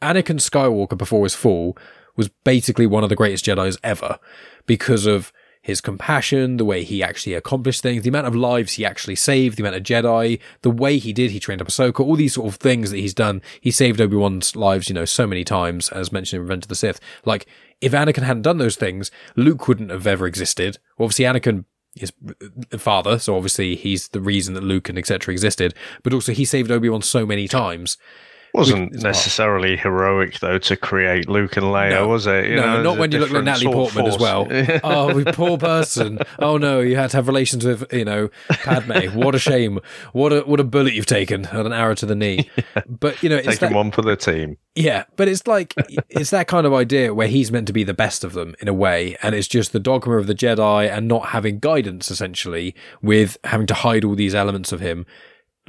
Anakin 0.03 0.41
Skywalker 0.41 0.99
before 0.99 1.25
his 1.25 1.37
fall 1.37 1.79
was 2.17 2.29
basically 2.45 2.87
one 2.87 3.05
of 3.05 3.09
the 3.09 3.17
greatest 3.17 3.45
Jedi's 3.45 3.79
ever 3.85 4.19
because 4.67 5.07
of 5.07 5.33
his 5.63 5.81
compassion, 5.81 6.57
the 6.57 6.65
way 6.65 6.83
he 6.83 7.03
actually 7.03 7.35
accomplished 7.35 7.83
things, 7.83 8.03
the 8.03 8.09
amount 8.09 8.27
of 8.27 8.35
lives 8.35 8.73
he 8.73 8.85
actually 8.85 9.15
saved, 9.15 9.59
the 9.59 9.63
amount 9.63 9.77
of 9.77 9.83
Jedi, 9.83 10.41
the 10.63 10.71
way 10.71 10.97
he 10.97 11.13
did, 11.13 11.31
he 11.31 11.39
trained 11.39 11.61
up 11.61 11.69
Ahsoka, 11.69 12.01
all 12.01 12.17
these 12.17 12.35
sort 12.35 12.49
of 12.49 12.55
things 12.57 12.91
that 12.91 12.97
he's 12.97 13.13
done. 13.13 13.43
He 13.61 13.71
saved 13.71 14.01
Obi-Wan's 14.01 14.57
lives, 14.57 14.89
you 14.89 14.95
know, 14.95 15.05
so 15.05 15.27
many 15.27 15.45
times, 15.45 15.91
as 15.91 16.13
mentioned 16.13 16.39
in 16.39 16.43
Revenge 16.45 16.65
of 16.65 16.69
the 16.69 16.75
Sith. 16.75 16.99
Like, 17.27 17.47
if 17.81 17.93
Anakin 17.93 18.23
hadn't 18.23 18.43
done 18.43 18.59
those 18.59 18.77
things, 18.77 19.11
Luke 19.37 19.67
wouldn't 19.69 19.91
have 19.91 20.07
ever 20.07 20.27
existed. 20.27 20.79
Obviously, 20.99 21.25
Anakin 21.25 21.65
is 21.97 22.13
uh, 22.73 22.79
father, 22.79 23.19
so 23.19 23.37
obviously 23.37 23.75
he's 23.75 24.09
the 24.09 24.21
reason 24.21 24.55
that 24.55 24.63
Luke 24.63 24.89
and 24.89 24.99
etc. 24.99 25.33
existed, 25.33 25.75
but 26.03 26.13
also 26.13 26.33
he 26.33 26.45
saved 26.45 26.71
Obi-Wan 26.71 27.03
so 27.03 27.27
many 27.27 27.49
times. 27.49 27.97
Wasn't 28.55 28.93
part- 28.93 29.03
necessarily 29.03 29.77
heroic 29.77 30.39
though 30.41 30.59
to 30.59 30.77
create 30.77 31.29
Luke 31.29 31.57
and 31.57 31.67
Leia, 31.67 31.91
No. 31.91 32.09
was 32.09 32.27
it? 32.27 32.49
You 32.51 32.57
no, 32.57 32.63
know, 32.77 32.83
not 32.83 32.99
when 32.99 33.13
you 33.13 33.19
look 33.21 33.31
like 33.31 33.45
Natalie 33.45 33.73
Portman 33.73 34.07
as 34.07 34.19
well. 34.19 34.47
oh, 34.85 35.23
poor 35.33 35.57
person. 35.59 36.19
Oh 36.39 36.57
no, 36.57 36.81
you 36.81 36.97
had 36.97 37.11
to 37.11 37.17
have 37.19 37.27
relations 37.29 37.65
with, 37.65 37.85
you 37.93 38.05
know, 38.05 38.29
Padme. 38.49 39.09
What 39.19 39.35
a 39.35 39.39
shame. 39.39 39.79
What 40.13 40.33
a 40.33 40.41
what 40.41 40.61
a 40.61 40.65
bullet 40.65 40.95
you've 40.95 41.07
taken. 41.07 41.47
and 41.47 41.67
An 41.67 41.73
arrow 41.73 41.95
to 41.95 42.07
the 42.07 42.15
knee. 42.15 42.51
But 42.89 43.23
you 43.23 43.29
know, 43.29 43.37
it's 43.37 43.47
Taking 43.59 43.69
that, 43.71 43.75
one 43.75 43.91
for 43.93 44.03
the 44.03 44.17
team. 44.17 44.57
yeah, 44.75 45.05
but 45.17 45.29
it's 45.29 45.47
like 45.47 45.75
it's 46.09 46.31
that 46.31 46.49
kind 46.49 46.67
of 46.67 46.75
idea 46.75 47.15
where 47.15 47.29
he's 47.29 47.51
meant 47.51 47.67
to 47.69 47.73
be 47.73 47.85
the 47.85 47.95
best 47.95 48.25
of 48.25 48.33
them 48.35 48.55
in 48.61 48.69
a 48.69 48.75
way, 48.75 49.17
and 49.23 49.35
it's 49.35 49.49
just 49.49 49.73
the 49.73 49.81
dogma 49.81 50.17
of 50.17 50.27
the 50.27 50.35
Jedi 50.35 50.91
and 50.91 51.09
not 51.09 51.29
having 51.29 51.59
guidance 51.61 52.11
essentially 52.11 52.75
with 53.01 53.39
having 53.45 53.67
to 53.69 53.75
hide 53.75 54.05
all 54.05 54.15
these 54.15 54.35
elements 54.35 54.73
of 54.73 54.81
him 54.81 55.07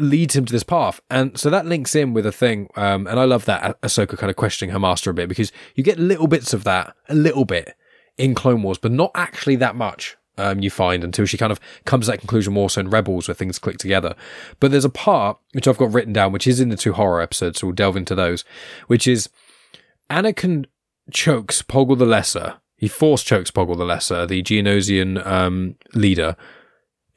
leads 0.02 0.36
him 0.36 0.46
to 0.46 0.54
this 0.54 0.64
path. 0.64 1.00
And 1.10 1.38
so 1.38 1.50
that 1.50 1.66
links 1.66 1.96
in 1.96 2.14
with 2.14 2.26
a 2.26 2.32
thing, 2.32 2.70
um, 2.76 3.08
and 3.08 3.20
I 3.20 3.26
love 3.26 3.46
that 3.46 3.64
Ah- 3.64 3.88
Ahsoka 3.88 4.18
kind 4.18 4.30
of 4.30 4.36
questioning 4.36 4.74
her 4.74 4.80
master 4.80 5.10
a 5.10 5.14
bit 5.14 5.30
because 5.30 5.52
you 5.76 5.84
get 5.84 6.00
little 6.00 6.28
bits 6.28 6.54
of 6.54 6.64
that, 6.64 6.96
a 7.10 7.16
little 7.16 7.46
bit 7.46 7.76
in 8.18 8.36
Clone 8.36 8.64
Wars, 8.64 8.78
but 8.78 8.92
not 8.92 9.12
actually 9.16 9.56
that 9.58 9.76
much. 9.76 10.18
Um, 10.38 10.62
you 10.62 10.70
find 10.72 11.04
until 11.04 11.26
she 11.26 11.38
kind 11.38 11.52
of 11.52 11.60
comes 11.86 12.06
to 12.06 12.12
that 12.12 12.20
conclusion 12.20 12.54
more 12.54 12.70
so 12.70 12.80
in 12.80 12.90
Rebels 12.90 13.28
where 13.28 13.36
things 13.36 13.60
click 13.60 13.78
together. 13.78 14.16
But 14.60 14.72
there's 14.72 14.86
a 14.86 14.90
part 14.90 15.38
which 15.52 15.68
I've 15.68 15.78
got 15.78 15.94
written 15.94 16.14
down, 16.14 16.32
which 16.32 16.48
is 16.48 16.60
in 16.60 16.70
the 16.70 16.78
two 16.78 16.94
horror 16.94 17.22
episodes, 17.22 17.60
so 17.60 17.68
we'll 17.68 17.76
delve 17.76 17.98
into 17.98 18.16
those, 18.16 18.44
which 18.88 19.08
is 19.08 19.30
Anakin 20.10 20.66
chokes 21.12 21.62
Poggle 21.62 21.98
the 21.98 22.06
Lesser. 22.06 22.56
He 22.78 22.88
force 22.88 23.24
chokes 23.24 23.52
Poggle 23.52 23.78
the 23.78 23.86
Lesser, 23.86 24.26
the 24.26 24.42
Geonosian 24.42 25.24
um, 25.28 25.76
leader, 25.94 26.36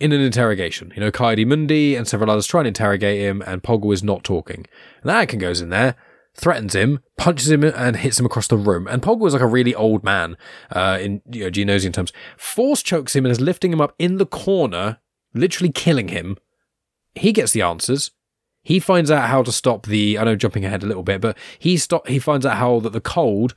in 0.05 0.13
an 0.13 0.21
interrogation. 0.21 0.93
You 0.95 1.01
know, 1.01 1.11
Ki-Adi-Mundi 1.11 1.97
and 1.97 2.07
several 2.07 2.31
others 2.31 2.47
try 2.47 2.61
and 2.61 2.69
interrogate 2.69 3.23
him, 3.23 3.43
and 3.47 3.63
Poggle 3.63 3.95
is 3.95 4.03
not 4.03 4.23
talking. 4.23 4.67
And 5.03 5.11
Anakin 5.11 5.39
goes 5.39 5.63
in 5.63 5.71
there, 5.71 5.97
threatens 6.35 6.75
him, 6.75 7.01
punches 7.17 7.51
him, 7.51 7.65
and 7.65 7.97
hits 7.97 8.21
him 8.21 8.27
across 8.27 8.47
the 8.47 8.59
room. 8.59 8.87
And 8.87 9.01
Poggle 9.01 9.27
is 9.27 9.33
like 9.33 9.41
a 9.41 9.47
really 9.47 9.75
old 9.75 10.05
man 10.05 10.37
uh, 10.71 10.99
in 11.01 11.23
you 11.33 11.45
know, 11.45 11.51
Geonosian 11.51 11.95
terms. 11.95 12.13
Force 12.37 12.83
chokes 12.83 13.17
him 13.17 13.25
and 13.25 13.33
is 13.33 13.41
lifting 13.41 13.73
him 13.73 13.81
up 13.81 13.95
in 13.99 14.19
the 14.19 14.27
corner, 14.27 14.99
literally 15.33 15.73
killing 15.73 16.09
him. 16.09 16.37
He 17.15 17.33
gets 17.33 17.53
the 17.53 17.63
answers. 17.63 18.11
He 18.63 18.81
finds 18.81 19.11
out 19.11 19.31
how 19.31 19.43
to 19.43 19.53
stop 19.53 19.87
the. 19.87 20.19
I 20.19 20.25
know 20.25 20.37
jumping 20.37 20.67
ahead 20.67 20.83
a 20.83 20.87
little 20.87 21.03
bit, 21.03 21.23
but 21.23 21.39
he 21.59 21.79
stop. 21.79 22.09
He 22.09 22.19
finds 22.19 22.45
out 22.45 22.59
how 22.59 22.79
that 22.81 22.93
the 22.93 23.01
cold 23.01 23.55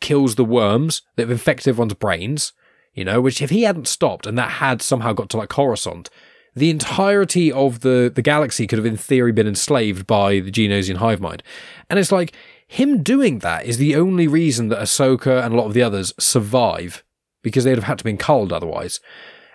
kills 0.00 0.36
the 0.36 0.44
worms 0.44 1.02
that 1.16 1.24
have 1.24 1.30
infected 1.30 1.68
everyone's 1.68 1.94
brains. 1.94 2.54
You 2.94 3.04
know, 3.04 3.20
which 3.20 3.40
if 3.40 3.50
he 3.50 3.62
hadn't 3.62 3.88
stopped 3.88 4.26
and 4.26 4.36
that 4.36 4.52
had 4.52 4.82
somehow 4.82 5.12
got 5.12 5.30
to 5.30 5.38
like 5.38 5.48
Coruscant, 5.48 6.10
the 6.54 6.70
entirety 6.70 7.50
of 7.50 7.80
the 7.80 8.12
the 8.14 8.22
galaxy 8.22 8.66
could 8.66 8.78
have 8.78 8.86
in 8.86 8.96
theory 8.96 9.32
been 9.32 9.48
enslaved 9.48 10.06
by 10.06 10.40
the 10.40 10.50
Geonosian 10.50 10.96
hive 10.96 11.20
mind. 11.20 11.42
And 11.88 11.98
it's 11.98 12.12
like 12.12 12.34
him 12.66 13.02
doing 13.02 13.40
that 13.40 13.64
is 13.64 13.78
the 13.78 13.96
only 13.96 14.26
reason 14.26 14.68
that 14.68 14.80
Ahsoka 14.80 15.44
and 15.44 15.54
a 15.54 15.56
lot 15.56 15.66
of 15.66 15.74
the 15.74 15.82
others 15.82 16.12
survive 16.18 17.02
because 17.42 17.64
they'd 17.64 17.76
have 17.76 17.84
had 17.84 17.98
to 17.98 18.04
been 18.04 18.18
culled 18.18 18.52
otherwise. 18.52 19.00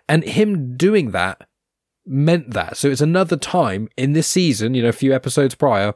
And 0.10 0.24
him 0.24 0.76
doing 0.78 1.12
that 1.12 1.48
meant 2.06 2.52
that. 2.52 2.78
So 2.78 2.90
it's 2.90 3.02
another 3.02 3.36
time 3.36 3.90
in 3.98 4.14
this 4.14 4.28
season, 4.28 4.74
you 4.74 4.84
know, 4.84 4.90
a 4.90 4.94
few 4.94 5.14
episodes 5.14 5.56
prior, 5.56 5.94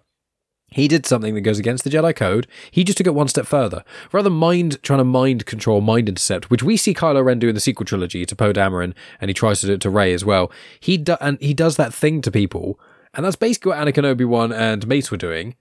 he 0.72 0.88
did 0.88 1.06
something 1.06 1.36
that 1.36 1.42
goes 1.42 1.60
against 1.60 1.84
the 1.84 1.90
Jedi 1.90 2.16
Code. 2.16 2.48
He 2.72 2.84
just 2.84 2.98
took 2.98 3.08
it 3.08 3.14
one 3.14 3.28
step 3.28 3.46
further. 3.46 3.84
Rather 4.12 4.30
mind 4.30 4.82
trying 4.82 5.00
to 5.00 5.04
mind 5.06 5.46
control, 5.46 5.82
mind 5.82 6.08
intercept, 6.10 6.50
which 6.50 6.64
we 6.64 6.78
see 6.78 6.94
Kylo 6.94 7.24
Ren 7.24 7.40
do 7.40 7.50
in 7.50 7.56
the 7.56 7.62
sequel 7.62 7.86
trilogy 7.86 8.26
to 8.26 8.36
Poe 8.36 8.54
Dameron, 8.54 8.94
and 9.20 9.30
he 9.30 9.34
tries 9.34 9.60
to 9.62 9.68
do 9.68 9.74
it 9.74 9.82
to 9.82 9.90
Rey 9.90 10.14
as 10.14 10.24
well. 10.26 10.52
He 10.80 10.98
do, 10.98 11.18
and 11.22 11.38
he 11.42 11.54
does 11.54 11.76
that 11.76 11.94
thing 11.94 12.22
to 12.22 12.32
people, 12.32 12.80
and 13.14 13.26
that's 13.26 13.36
basically 13.36 13.72
what 13.72 13.80
Anakin, 13.86 14.06
Obi 14.06 14.24
Wan, 14.26 14.52
and 14.54 14.88
Mace 14.88 15.12
were 15.12 15.18
doing. 15.18 15.56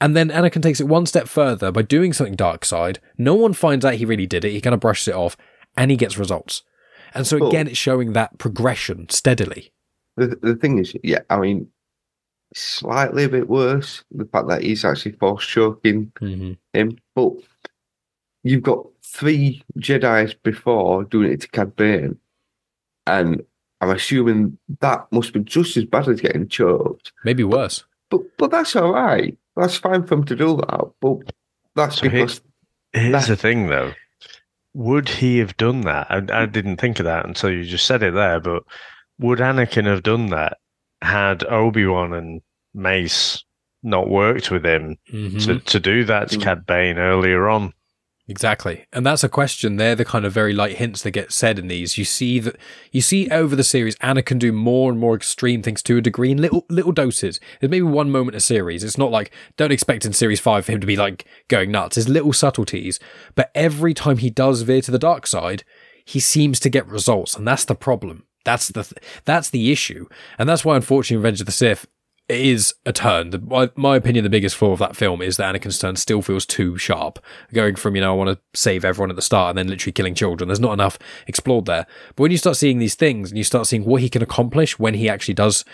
And 0.00 0.16
then 0.16 0.30
Anakin 0.30 0.62
takes 0.62 0.80
it 0.80 0.88
one 0.88 1.06
step 1.06 1.28
further 1.28 1.70
by 1.70 1.82
doing 1.82 2.12
something 2.12 2.34
dark 2.34 2.64
side. 2.64 2.98
No 3.16 3.34
one 3.34 3.52
finds 3.52 3.84
out 3.84 3.94
he 3.94 4.04
really 4.04 4.26
did 4.26 4.44
it. 4.44 4.50
He 4.50 4.60
kind 4.60 4.74
of 4.74 4.80
brushes 4.80 5.08
it 5.08 5.14
off, 5.14 5.36
and 5.76 5.90
he 5.90 5.96
gets 5.96 6.18
results. 6.18 6.62
And 7.14 7.26
so 7.26 7.38
Cool. 7.38 7.48
again, 7.48 7.68
it's 7.68 7.78
showing 7.78 8.12
that 8.14 8.38
progression 8.38 9.08
steadily. 9.10 9.72
The, 10.16 10.36
the 10.42 10.56
thing 10.56 10.78
is, 10.78 10.94
yeah, 11.04 11.20
I 11.30 11.38
mean, 11.38 11.68
slightly 12.54 13.24
a 13.24 13.28
bit 13.28 13.48
worse 13.48 14.04
the 14.10 14.24
fact 14.26 14.48
that 14.48 14.62
he's 14.62 14.84
actually 14.84 15.12
force 15.12 15.44
choking 15.46 16.12
Mm-hmm. 16.20 16.52
him, 16.72 16.98
but 17.14 17.32
you've 18.42 18.62
got 18.62 18.86
three 19.02 19.62
Jedi's 19.78 20.34
before 20.34 21.04
doing 21.04 21.32
it 21.32 21.40
to 21.42 21.48
Cad 21.48 21.74
Bane, 21.76 22.18
and 23.06 23.42
I'm 23.80 23.90
assuming 23.90 24.58
that 24.80 25.06
must 25.10 25.32
be 25.32 25.40
just 25.40 25.76
as 25.76 25.84
bad 25.84 26.08
as 26.08 26.20
getting 26.20 26.48
choked. 26.48 27.12
Maybe 27.24 27.44
worse. 27.44 27.84
But 28.10 28.22
but 28.38 28.50
that's 28.50 28.74
all 28.76 28.92
right. 28.92 29.36
That's 29.56 29.76
fine 29.76 30.06
for 30.06 30.14
him 30.14 30.24
to 30.24 30.36
do 30.36 30.56
that. 30.56 30.90
But 31.00 31.18
that's 31.74 31.96
So 31.96 32.02
he- 32.04 32.08
because 32.10 32.40
Here's 32.92 33.12
That- 33.12 33.28
the 33.28 33.36
thing, 33.36 33.66
though. 33.66 33.92
Would 34.72 35.08
he 35.08 35.38
have 35.38 35.56
done 35.56 35.82
that? 35.82 36.06
I, 36.10 36.42
I 36.42 36.46
didn't 36.46 36.76
think 36.78 36.98
of 36.98 37.04
that 37.04 37.26
until 37.26 37.50
you 37.50 37.64
just 37.64 37.86
said 37.86 38.02
it 38.02 38.12
there. 38.14 38.40
But 38.40 38.62
would 39.18 39.38
Anakin 39.38 39.86
have 39.86 40.02
done 40.02 40.26
that 40.28 40.58
had 41.02 41.44
Obi 41.44 41.86
Wan 41.86 42.12
and 42.12 42.40
Mace 42.74 43.44
not 43.82 44.08
worked 44.08 44.50
with 44.50 44.64
him 44.64 44.96
Mm-hmm. 45.12 45.38
to, 45.38 45.58
to 45.60 45.80
do 45.80 46.04
that 46.04 46.30
to 46.30 46.38
Mm. 46.38 46.42
Cad 46.42 46.66
Bane 46.66 46.98
earlier 46.98 47.48
on? 47.48 47.72
Exactly. 48.28 48.84
And 48.92 49.06
that's 49.06 49.22
a 49.22 49.28
question. 49.28 49.76
They're 49.76 49.94
the 49.94 50.04
kind 50.04 50.24
of 50.24 50.32
very 50.32 50.52
light 50.52 50.78
hints 50.78 51.02
that 51.02 51.12
get 51.12 51.30
said 51.30 51.60
in 51.60 51.68
these. 51.68 51.96
You 51.96 52.04
see 52.04 52.40
that 52.40 52.56
you 52.90 53.00
see 53.00 53.28
over 53.30 53.54
the 53.54 53.62
series, 53.62 53.94
Anakin 53.98 54.40
do 54.40 54.50
more 54.50 54.90
and 54.90 54.98
more 54.98 55.14
extreme 55.14 55.62
things 55.62 55.80
to 55.84 55.98
a 55.98 56.00
degree 56.00 56.32
in 56.32 56.38
little 56.42 56.66
little 56.68 56.90
doses. 56.90 57.38
There's 57.60 57.70
maybe 57.70 57.82
one 57.84 58.10
moment 58.10 58.36
a 58.36 58.40
series. 58.40 58.82
It's 58.82 58.98
not 58.98 59.12
like 59.12 59.30
don't 59.56 59.70
expect 59.70 60.04
in 60.04 60.12
series 60.12 60.40
five 60.40 60.64
for 60.66 60.72
him 60.72 60.80
to 60.80 60.86
be 60.88 60.96
like 60.96 61.24
going 61.46 61.70
nuts. 61.70 61.94
There's 61.94 62.08
little 62.08 62.32
subtleties. 62.32 62.98
But 63.36 63.52
every 63.54 63.94
time 63.94 64.18
he 64.18 64.30
does 64.30 64.62
veer 64.62 64.80
to 64.82 64.90
the 64.90 64.98
dark 64.98 65.24
side, 65.28 65.62
he 66.04 66.18
seems 66.18 66.58
to 66.60 66.68
get 66.68 66.88
results, 66.88 67.36
and 67.36 67.46
that's 67.46 67.64
the 67.64 67.76
problem. 67.76 68.24
That's 68.46 68.68
the 68.68 68.84
th- 68.84 69.02
that's 69.24 69.50
the 69.50 69.72
issue, 69.72 70.06
and 70.38 70.48
that's 70.48 70.64
why 70.64 70.76
unfortunately 70.76 71.16
Revenge 71.16 71.40
of 71.40 71.46
the 71.46 71.52
Sith 71.52 71.86
is 72.28 72.74
a 72.84 72.92
turn. 72.92 73.30
The, 73.30 73.38
my, 73.38 73.70
my 73.76 73.96
opinion, 73.96 74.22
the 74.22 74.30
biggest 74.30 74.56
flaw 74.56 74.72
of 74.72 74.78
that 74.78 74.96
film 74.96 75.20
is 75.20 75.36
that 75.36 75.54
Anakin's 75.54 75.78
turn 75.78 75.96
still 75.96 76.22
feels 76.22 76.46
too 76.46 76.76
sharp. 76.78 77.18
Going 77.52 77.76
from, 77.76 77.94
you 77.94 78.00
know, 78.00 78.12
I 78.12 78.16
want 78.16 78.30
to 78.30 78.58
save 78.58 78.84
everyone 78.84 79.10
at 79.10 79.16
the 79.16 79.22
start 79.22 79.50
and 79.50 79.58
then 79.58 79.68
literally 79.68 79.92
killing 79.92 80.14
children. 80.14 80.48
There's 80.48 80.60
not 80.60 80.72
enough 80.72 80.98
explored 81.26 81.66
there. 81.66 81.86
But 82.16 82.22
when 82.22 82.30
you 82.32 82.38
start 82.38 82.56
seeing 82.56 82.78
these 82.78 82.96
things 82.96 83.30
and 83.30 83.38
you 83.38 83.44
start 83.44 83.66
seeing 83.66 83.84
what 83.84 84.00
he 84.00 84.08
can 84.08 84.22
accomplish 84.22 84.78
when 84.78 84.94
he 84.94 85.08
actually 85.08 85.34
does 85.34 85.64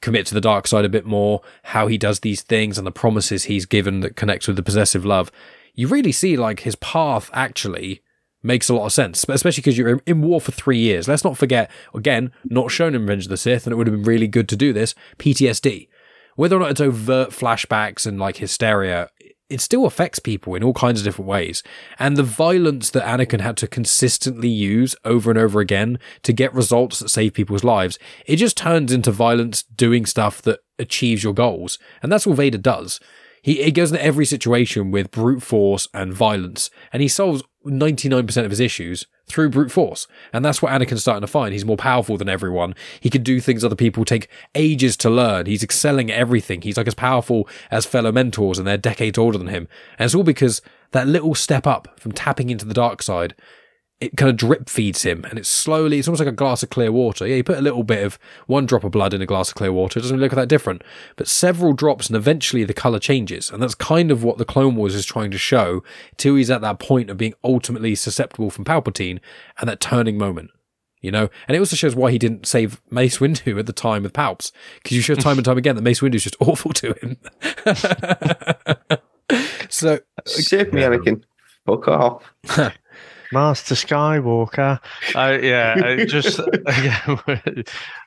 commit 0.00 0.26
to 0.26 0.34
the 0.34 0.40
dark 0.40 0.66
side 0.68 0.84
a 0.84 0.88
bit 0.88 1.06
more, 1.06 1.42
how 1.64 1.88
he 1.88 1.98
does 1.98 2.20
these 2.20 2.42
things 2.42 2.78
and 2.78 2.86
the 2.86 2.92
promises 2.92 3.44
he's 3.44 3.66
given 3.66 4.00
that 4.00 4.14
connects 4.14 4.46
with 4.46 4.56
the 4.56 4.62
possessive 4.62 5.04
love, 5.04 5.32
you 5.74 5.88
really 5.88 6.12
see 6.12 6.36
like 6.36 6.60
his 6.60 6.76
path 6.76 7.30
actually 7.32 8.00
makes 8.42 8.68
a 8.68 8.74
lot 8.74 8.86
of 8.86 8.92
sense, 8.92 9.24
especially 9.28 9.60
because 9.60 9.76
you're 9.76 10.00
in 10.06 10.22
war 10.22 10.40
for 10.40 10.52
three 10.52 10.78
years. 10.78 11.08
Let's 11.08 11.24
not 11.24 11.36
forget, 11.36 11.70
again, 11.94 12.32
not 12.44 12.70
shown 12.70 12.94
in 12.94 13.02
Revenge 13.02 13.24
of 13.24 13.30
the 13.30 13.36
Sith, 13.36 13.66
and 13.66 13.72
it 13.72 13.76
would 13.76 13.86
have 13.86 13.96
been 13.96 14.04
really 14.04 14.28
good 14.28 14.48
to 14.50 14.56
do 14.56 14.72
this 14.72 14.94
PTSD 15.18 15.88
whether 16.36 16.56
or 16.56 16.60
not 16.60 16.70
it's 16.70 16.80
overt 16.80 17.30
flashbacks 17.30 18.06
and 18.06 18.18
like 18.18 18.36
hysteria, 18.36 19.08
it 19.48 19.60
still 19.60 19.86
affects 19.86 20.18
people 20.18 20.54
in 20.54 20.62
all 20.62 20.72
kinds 20.72 21.00
of 21.00 21.04
different 21.04 21.28
ways. 21.28 21.62
And 21.98 22.16
the 22.16 22.22
violence 22.22 22.90
that 22.90 23.04
Anakin 23.04 23.40
had 23.40 23.56
to 23.58 23.66
consistently 23.66 24.48
use 24.48 24.94
over 25.04 25.30
and 25.30 25.38
over 25.38 25.60
again 25.60 25.98
to 26.22 26.32
get 26.32 26.54
results 26.54 26.98
that 26.98 27.08
save 27.08 27.32
people's 27.32 27.64
lives, 27.64 27.98
it 28.26 28.36
just 28.36 28.56
turns 28.56 28.92
into 28.92 29.10
violence 29.10 29.62
doing 29.62 30.04
stuff 30.04 30.42
that 30.42 30.60
achieves 30.78 31.24
your 31.24 31.34
goals. 31.34 31.78
And 32.02 32.12
that's 32.12 32.26
what 32.26 32.36
Vader 32.36 32.58
does. 32.58 33.00
He, 33.42 33.62
he 33.62 33.70
goes 33.70 33.92
into 33.92 34.04
every 34.04 34.26
situation 34.26 34.90
with 34.90 35.12
brute 35.12 35.42
force 35.42 35.88
and 35.94 36.12
violence, 36.12 36.68
and 36.92 37.00
he 37.00 37.08
solves 37.08 37.44
99% 37.66 38.44
of 38.44 38.50
his 38.50 38.60
issues 38.60 39.06
through 39.26 39.50
brute 39.50 39.72
force. 39.72 40.06
And 40.32 40.44
that's 40.44 40.62
what 40.62 40.72
Anakin's 40.72 41.02
starting 41.02 41.20
to 41.20 41.26
find. 41.26 41.52
He's 41.52 41.64
more 41.64 41.76
powerful 41.76 42.16
than 42.16 42.28
everyone. 42.28 42.74
He 43.00 43.10
can 43.10 43.22
do 43.22 43.40
things 43.40 43.64
other 43.64 43.74
people 43.74 44.04
take 44.04 44.28
ages 44.54 44.96
to 44.98 45.10
learn. 45.10 45.46
He's 45.46 45.62
excelling 45.62 46.10
at 46.10 46.18
everything. 46.18 46.62
He's 46.62 46.76
like 46.76 46.86
as 46.86 46.94
powerful 46.94 47.48
as 47.70 47.86
fellow 47.86 48.12
mentors 48.12 48.58
and 48.58 48.66
they're 48.66 48.76
decades 48.76 49.18
older 49.18 49.38
than 49.38 49.48
him. 49.48 49.68
And 49.98 50.06
it's 50.06 50.14
all 50.14 50.22
because 50.22 50.62
that 50.92 51.08
little 51.08 51.34
step 51.34 51.66
up 51.66 51.98
from 51.98 52.12
tapping 52.12 52.50
into 52.50 52.64
the 52.64 52.74
dark 52.74 53.02
side 53.02 53.34
it 54.00 54.16
kind 54.16 54.28
of 54.28 54.36
drip 54.36 54.68
feeds 54.68 55.04
him 55.04 55.24
and 55.24 55.38
it's 55.38 55.48
slowly 55.48 55.98
it's 55.98 56.06
almost 56.06 56.20
like 56.20 56.28
a 56.28 56.32
glass 56.32 56.62
of 56.62 56.70
clear 56.70 56.92
water. 56.92 57.26
Yeah 57.26 57.36
you 57.36 57.44
put 57.44 57.58
a 57.58 57.62
little 57.62 57.82
bit 57.82 58.04
of 58.04 58.18
one 58.46 58.66
drop 58.66 58.84
of 58.84 58.92
blood 58.92 59.14
in 59.14 59.22
a 59.22 59.26
glass 59.26 59.48
of 59.48 59.54
clear 59.54 59.72
water 59.72 59.98
it 59.98 60.02
doesn't 60.02 60.20
look 60.20 60.32
that 60.32 60.48
different. 60.48 60.82
But 61.16 61.28
several 61.28 61.72
drops 61.72 62.08
and 62.08 62.16
eventually 62.16 62.64
the 62.64 62.74
color 62.74 62.98
changes 62.98 63.50
and 63.50 63.62
that's 63.62 63.74
kind 63.74 64.10
of 64.10 64.22
what 64.22 64.38
the 64.38 64.44
clone 64.44 64.76
wars 64.76 64.94
is 64.94 65.06
trying 65.06 65.30
to 65.30 65.38
show 65.38 65.82
till 66.16 66.36
he's 66.36 66.50
at 66.50 66.60
that 66.60 66.78
point 66.78 67.10
of 67.10 67.16
being 67.16 67.34
ultimately 67.42 67.94
susceptible 67.94 68.50
from 68.50 68.64
palpatine 68.64 69.20
and 69.58 69.68
that 69.68 69.80
turning 69.80 70.18
moment 70.18 70.50
you 71.02 71.12
know? 71.12 71.28
And 71.46 71.54
it 71.54 71.60
also 71.60 71.76
shows 71.76 71.94
why 71.94 72.10
he 72.10 72.18
didn't 72.18 72.46
save 72.46 72.80
mace 72.90 73.18
windu 73.18 73.58
at 73.60 73.66
the 73.66 73.72
time 73.72 74.02
with 74.02 74.12
palps 74.12 74.50
because 74.82 74.96
you 74.96 75.02
show 75.02 75.14
time 75.14 75.38
and 75.38 75.44
time 75.44 75.58
again 75.58 75.76
that 75.76 75.82
mace 75.82 76.00
windu 76.00 76.16
is 76.16 76.24
just 76.24 76.36
awful 76.40 76.72
to 76.72 76.94
him. 77.00 77.16
So 79.68 79.98
save 80.24 80.72
me 80.72 80.82
anakin 80.82 81.22
fuck 81.66 81.88
off 81.88 82.22
Master 83.32 83.74
Skywalker. 83.74 84.80
Uh, 85.14 85.38
yeah, 85.40 85.74
I 85.82 86.04
just 86.06 86.40
yeah, 86.66 87.16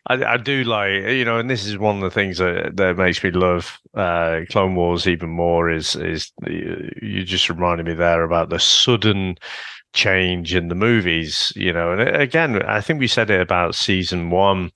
I, 0.07 0.33
I, 0.33 0.37
do 0.37 0.63
like 0.63 0.91
you 0.91 1.25
know, 1.25 1.37
and 1.37 1.49
this 1.49 1.65
is 1.65 1.77
one 1.77 1.97
of 1.97 2.01
the 2.01 2.09
things 2.09 2.37
that 2.37 2.77
that 2.77 2.97
makes 2.97 3.23
me 3.23 3.31
love 3.31 3.79
uh, 3.93 4.41
Clone 4.49 4.75
Wars 4.75 5.07
even 5.07 5.29
more. 5.29 5.69
Is 5.69 5.95
is 5.95 6.31
you 6.47 7.23
just 7.23 7.49
reminded 7.49 7.85
me 7.85 7.93
there 7.93 8.23
about 8.23 8.49
the 8.49 8.59
sudden 8.59 9.37
change 9.93 10.53
in 10.53 10.67
the 10.67 10.75
movies. 10.75 11.53
You 11.55 11.73
know, 11.73 11.91
and 11.91 12.01
again, 12.01 12.61
I 12.63 12.81
think 12.81 12.99
we 12.99 13.07
said 13.07 13.29
it 13.29 13.41
about 13.41 13.75
season 13.75 14.29
one 14.29 14.71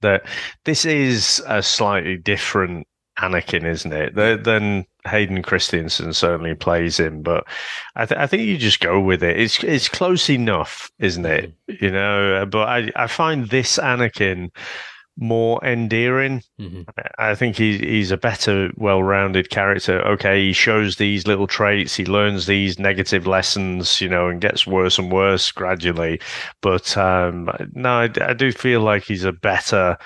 that 0.00 0.26
this 0.64 0.84
is 0.84 1.42
a 1.46 1.62
slightly 1.62 2.16
different 2.16 2.86
Anakin, 3.18 3.64
isn't 3.64 3.92
it? 3.92 4.14
Then 4.14 4.86
Hayden 5.06 5.42
Christensen 5.42 6.12
certainly 6.12 6.54
plays 6.54 6.98
him, 6.98 7.22
but 7.22 7.44
I, 7.96 8.06
th- 8.06 8.18
I, 8.18 8.26
think 8.26 8.44
you 8.44 8.56
just 8.56 8.80
go 8.80 9.00
with 9.00 9.22
it. 9.22 9.38
It's 9.38 9.62
it's 9.62 9.88
close 9.88 10.30
enough, 10.30 10.90
isn't 10.98 11.26
it? 11.26 11.52
Mm-hmm. 11.70 11.84
You 11.84 11.90
know, 11.90 12.46
but 12.46 12.68
I, 12.68 12.90
I 12.96 13.06
find 13.06 13.48
this 13.48 13.78
Anakin 13.78 14.50
more 15.16 15.64
endearing. 15.64 16.42
Mm-hmm. 16.60 16.82
I 17.18 17.34
think 17.34 17.56
he, 17.56 17.78
he's 17.78 18.10
a 18.10 18.16
better, 18.16 18.70
well-rounded 18.76 19.50
character. 19.50 20.00
Okay, 20.02 20.46
he 20.46 20.52
shows 20.52 20.96
these 20.96 21.26
little 21.26 21.46
traits, 21.46 21.94
he 21.94 22.04
learns 22.04 22.46
these 22.46 22.78
negative 22.78 23.26
lessons, 23.26 24.00
you 24.00 24.08
know, 24.08 24.28
and 24.28 24.40
gets 24.40 24.66
worse 24.66 24.98
and 24.98 25.12
worse 25.12 25.52
gradually. 25.52 26.20
But 26.62 26.96
um, 26.96 27.48
no, 27.74 27.90
I, 27.90 28.10
I, 28.20 28.32
do 28.32 28.50
feel 28.52 28.80
like 28.80 29.04
he's 29.04 29.24
a 29.24 29.32
better 29.32 29.96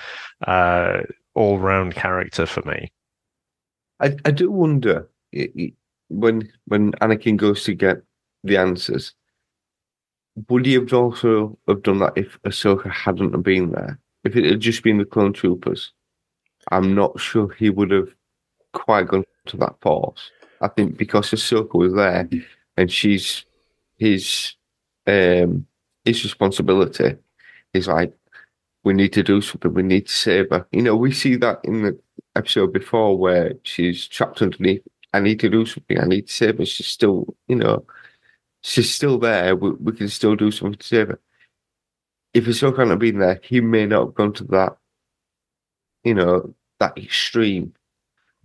uh, 0.45 1.01
all-round 1.33 1.95
character 1.95 2.45
for 2.45 2.61
me. 2.63 2.91
I, 3.99 4.15
I 4.25 4.31
do 4.31 4.49
wonder 4.51 5.09
when 6.09 6.51
when 6.65 6.91
Anakin 6.93 7.37
goes 7.37 7.63
to 7.65 7.73
get 7.73 8.01
the 8.43 8.57
answers, 8.57 9.13
would 10.49 10.65
he 10.65 10.73
have 10.73 10.91
also 10.93 11.57
have 11.67 11.83
done 11.83 11.99
that 11.99 12.13
if 12.15 12.41
Ahsoka 12.43 12.89
hadn't 12.89 13.41
been 13.41 13.71
there? 13.71 13.99
If 14.23 14.35
it 14.35 14.45
had 14.45 14.59
just 14.59 14.83
been 14.83 14.97
the 14.97 15.05
clone 15.05 15.33
troopers, 15.33 15.91
I'm 16.71 16.95
not 16.95 17.19
sure 17.19 17.51
he 17.53 17.69
would 17.69 17.91
have 17.91 18.09
quite 18.73 19.07
gone 19.07 19.25
to 19.47 19.57
that 19.57 19.75
force. 19.81 20.31
I 20.61 20.67
think 20.69 20.97
because 20.97 21.31
Ahsoka 21.31 21.75
was 21.75 21.93
there 21.93 22.27
and 22.77 22.91
she's 22.91 23.45
his 23.97 24.55
um 25.07 25.65
his 26.05 26.23
responsibility 26.23 27.17
is 27.73 27.87
like 27.87 28.13
we 28.83 28.93
need 28.93 29.13
to 29.13 29.23
do 29.23 29.41
something, 29.41 29.73
we 29.73 29.83
need 29.83 30.07
to 30.07 30.13
save 30.13 30.49
her. 30.51 30.65
You 30.71 30.81
know, 30.81 30.95
we 30.95 31.11
see 31.11 31.35
that 31.35 31.59
in 31.63 31.83
the 31.83 31.99
episode 32.35 32.73
before 32.73 33.17
where 33.17 33.53
she's 33.63 34.07
trapped 34.07 34.41
underneath. 34.41 34.81
I 35.13 35.19
need 35.19 35.39
to 35.41 35.49
do 35.49 35.65
something. 35.65 35.99
I 35.99 36.05
need 36.05 36.27
to 36.27 36.33
save 36.33 36.59
her. 36.59 36.65
She's 36.65 36.87
still, 36.87 37.35
you 37.47 37.55
know, 37.55 37.85
she's 38.61 38.93
still 38.93 39.17
there. 39.17 39.55
We, 39.55 39.71
we 39.71 39.91
can 39.93 40.07
still 40.09 40.35
do 40.35 40.51
something 40.51 40.77
to 40.77 40.87
save 40.87 41.07
her. 41.09 41.19
If 42.33 42.45
Ahsoka 42.45 42.79
hadn't 42.79 42.99
been 42.99 43.19
there, 43.19 43.39
he 43.43 43.59
may 43.59 43.85
not 43.85 44.05
have 44.05 44.13
gone 44.13 44.33
to 44.33 44.43
that, 44.45 44.77
you 46.03 46.13
know, 46.13 46.53
that 46.79 46.97
extreme. 46.97 47.73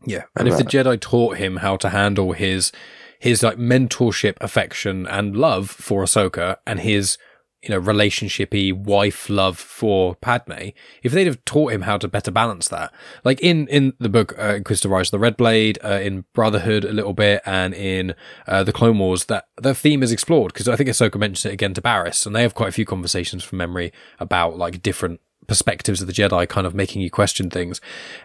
Yeah, 0.07 0.25
and 0.37 0.49
if 0.49 0.57
the 0.57 0.65
Jedi 0.65 1.01
taught 1.01 1.37
him 1.37 1.59
how 1.59 1.77
to 1.77 1.91
handle 1.91 2.33
his 2.33 2.73
his 3.19 3.43
like 3.43 3.57
mentorship, 3.57 4.37
affection, 4.41 5.07
and 5.07 5.37
love 5.37 5.71
for 5.71 6.03
Ahsoka, 6.03 6.57
and 6.67 6.81
his 6.81 7.17
you 7.65 7.71
know, 7.71 7.81
relationshipy 7.81 8.75
wife 8.75 9.31
love 9.31 9.59
for 9.59 10.15
Padme, 10.17 10.71
if 11.03 11.13
they'd 11.13 11.27
have 11.27 11.45
taught 11.47 11.73
him 11.73 11.83
how 11.83 11.97
to 11.97 12.07
better 12.07 12.31
balance 12.31 12.69
that, 12.69 12.93
like 13.25 13.41
in 13.41 13.67
in 13.69 13.95
the 13.99 14.11
book 14.11 14.35
uh, 14.39 14.55
Inquisitor 14.57 14.91
Rise 14.91 15.09
of 15.09 15.13
the 15.13 15.19
Red 15.19 15.37
Blade, 15.37 15.79
uh, 15.83 16.01
in 16.03 16.27
Brotherhood 16.35 16.85
a 16.85 16.93
little 16.93 17.15
bit, 17.15 17.41
and 17.47 17.73
in 17.73 18.15
uh, 18.47 18.63
the 18.63 18.73
Clone 18.73 18.99
Wars, 18.99 19.25
that 19.27 19.47
the 19.57 19.75
theme 19.75 20.03
is 20.03 20.13
explored 20.13 20.53
because 20.53 20.69
I 20.69 20.77
think 20.77 20.91
Ahsoka 20.91 21.19
mentions 21.19 21.47
it 21.47 21.55
again 21.55 21.73
to 21.75 21.81
Barris, 21.81 22.27
and 22.27 22.37
they 22.37 22.43
have 22.43 22.55
quite 22.55 22.69
a 22.69 22.73
few 22.73 22.85
conversations 22.85 23.43
from 23.43 23.59
memory 23.59 23.93
about 24.21 24.59
like 24.59 24.83
different 24.83 25.21
perspectives 25.47 26.01
of 26.01 26.07
the 26.07 26.13
Jedi, 26.13 26.49
kind 26.49 26.67
of 26.67 26.75
making 26.75 27.01
you 27.01 27.11
question 27.11 27.49
things, 27.49 27.81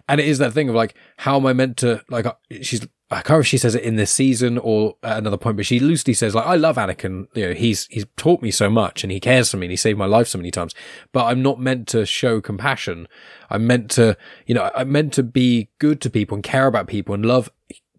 and 0.10 0.20
it 0.20 0.28
is 0.28 0.38
that 0.40 0.52
thing 0.52 0.68
of 0.68 0.76
like, 0.76 0.96
how 1.18 1.38
am 1.38 1.46
I 1.46 1.54
meant 1.54 1.78
to 1.78 2.04
like? 2.10 2.26
Uh, 2.26 2.34
she's 2.62 2.86
I 3.12 3.16
can't 3.16 3.30
remember 3.30 3.42
if 3.42 3.48
she 3.48 3.58
says 3.58 3.74
it 3.74 3.82
in 3.82 3.96
this 3.96 4.12
season 4.12 4.60
or 4.60 4.96
at 5.02 5.18
another 5.18 5.38
point, 5.38 5.58
but 5.58 5.66
she 5.66 5.80
loosely 5.80 6.14
says 6.14 6.36
like, 6.36 6.46
"I 6.46 6.56
love 6.56 6.76
Anakin. 6.76 7.28
You 7.34 7.48
know, 7.48 7.54
he's 7.54 7.88
he's 7.88 8.06
taught 8.18 8.42
me 8.44 8.52
so 8.52 8.70
much, 8.70 9.04
and 9.04 9.12
he 9.12 9.20
cares 9.20 9.50
for 9.50 9.58
me, 9.58 9.66
and 9.66 9.72
he 9.72 9.78
saved 9.78 9.98
my 9.98 10.06
life 10.06 10.28
so 10.28 10.38
many 10.38 10.52
times. 10.52 10.76
But 11.12 11.26
I'm 11.26 11.42
not 11.42 11.60
meant 11.60 11.88
to 11.90 12.06
show 12.06 12.40
compassion. 12.40 13.08
I'm 13.50 13.66
meant 13.66 13.90
to, 13.92 14.16
you 14.46 14.54
know, 14.54 14.70
I'm 14.76 14.92
meant 14.92 15.14
to 15.14 15.24
be 15.24 15.70
good 15.80 16.02
to 16.02 16.10
people 16.12 16.36
and 16.36 16.44
care 16.44 16.68
about 16.68 16.88
people 16.88 17.16
and 17.16 17.26
love 17.26 17.50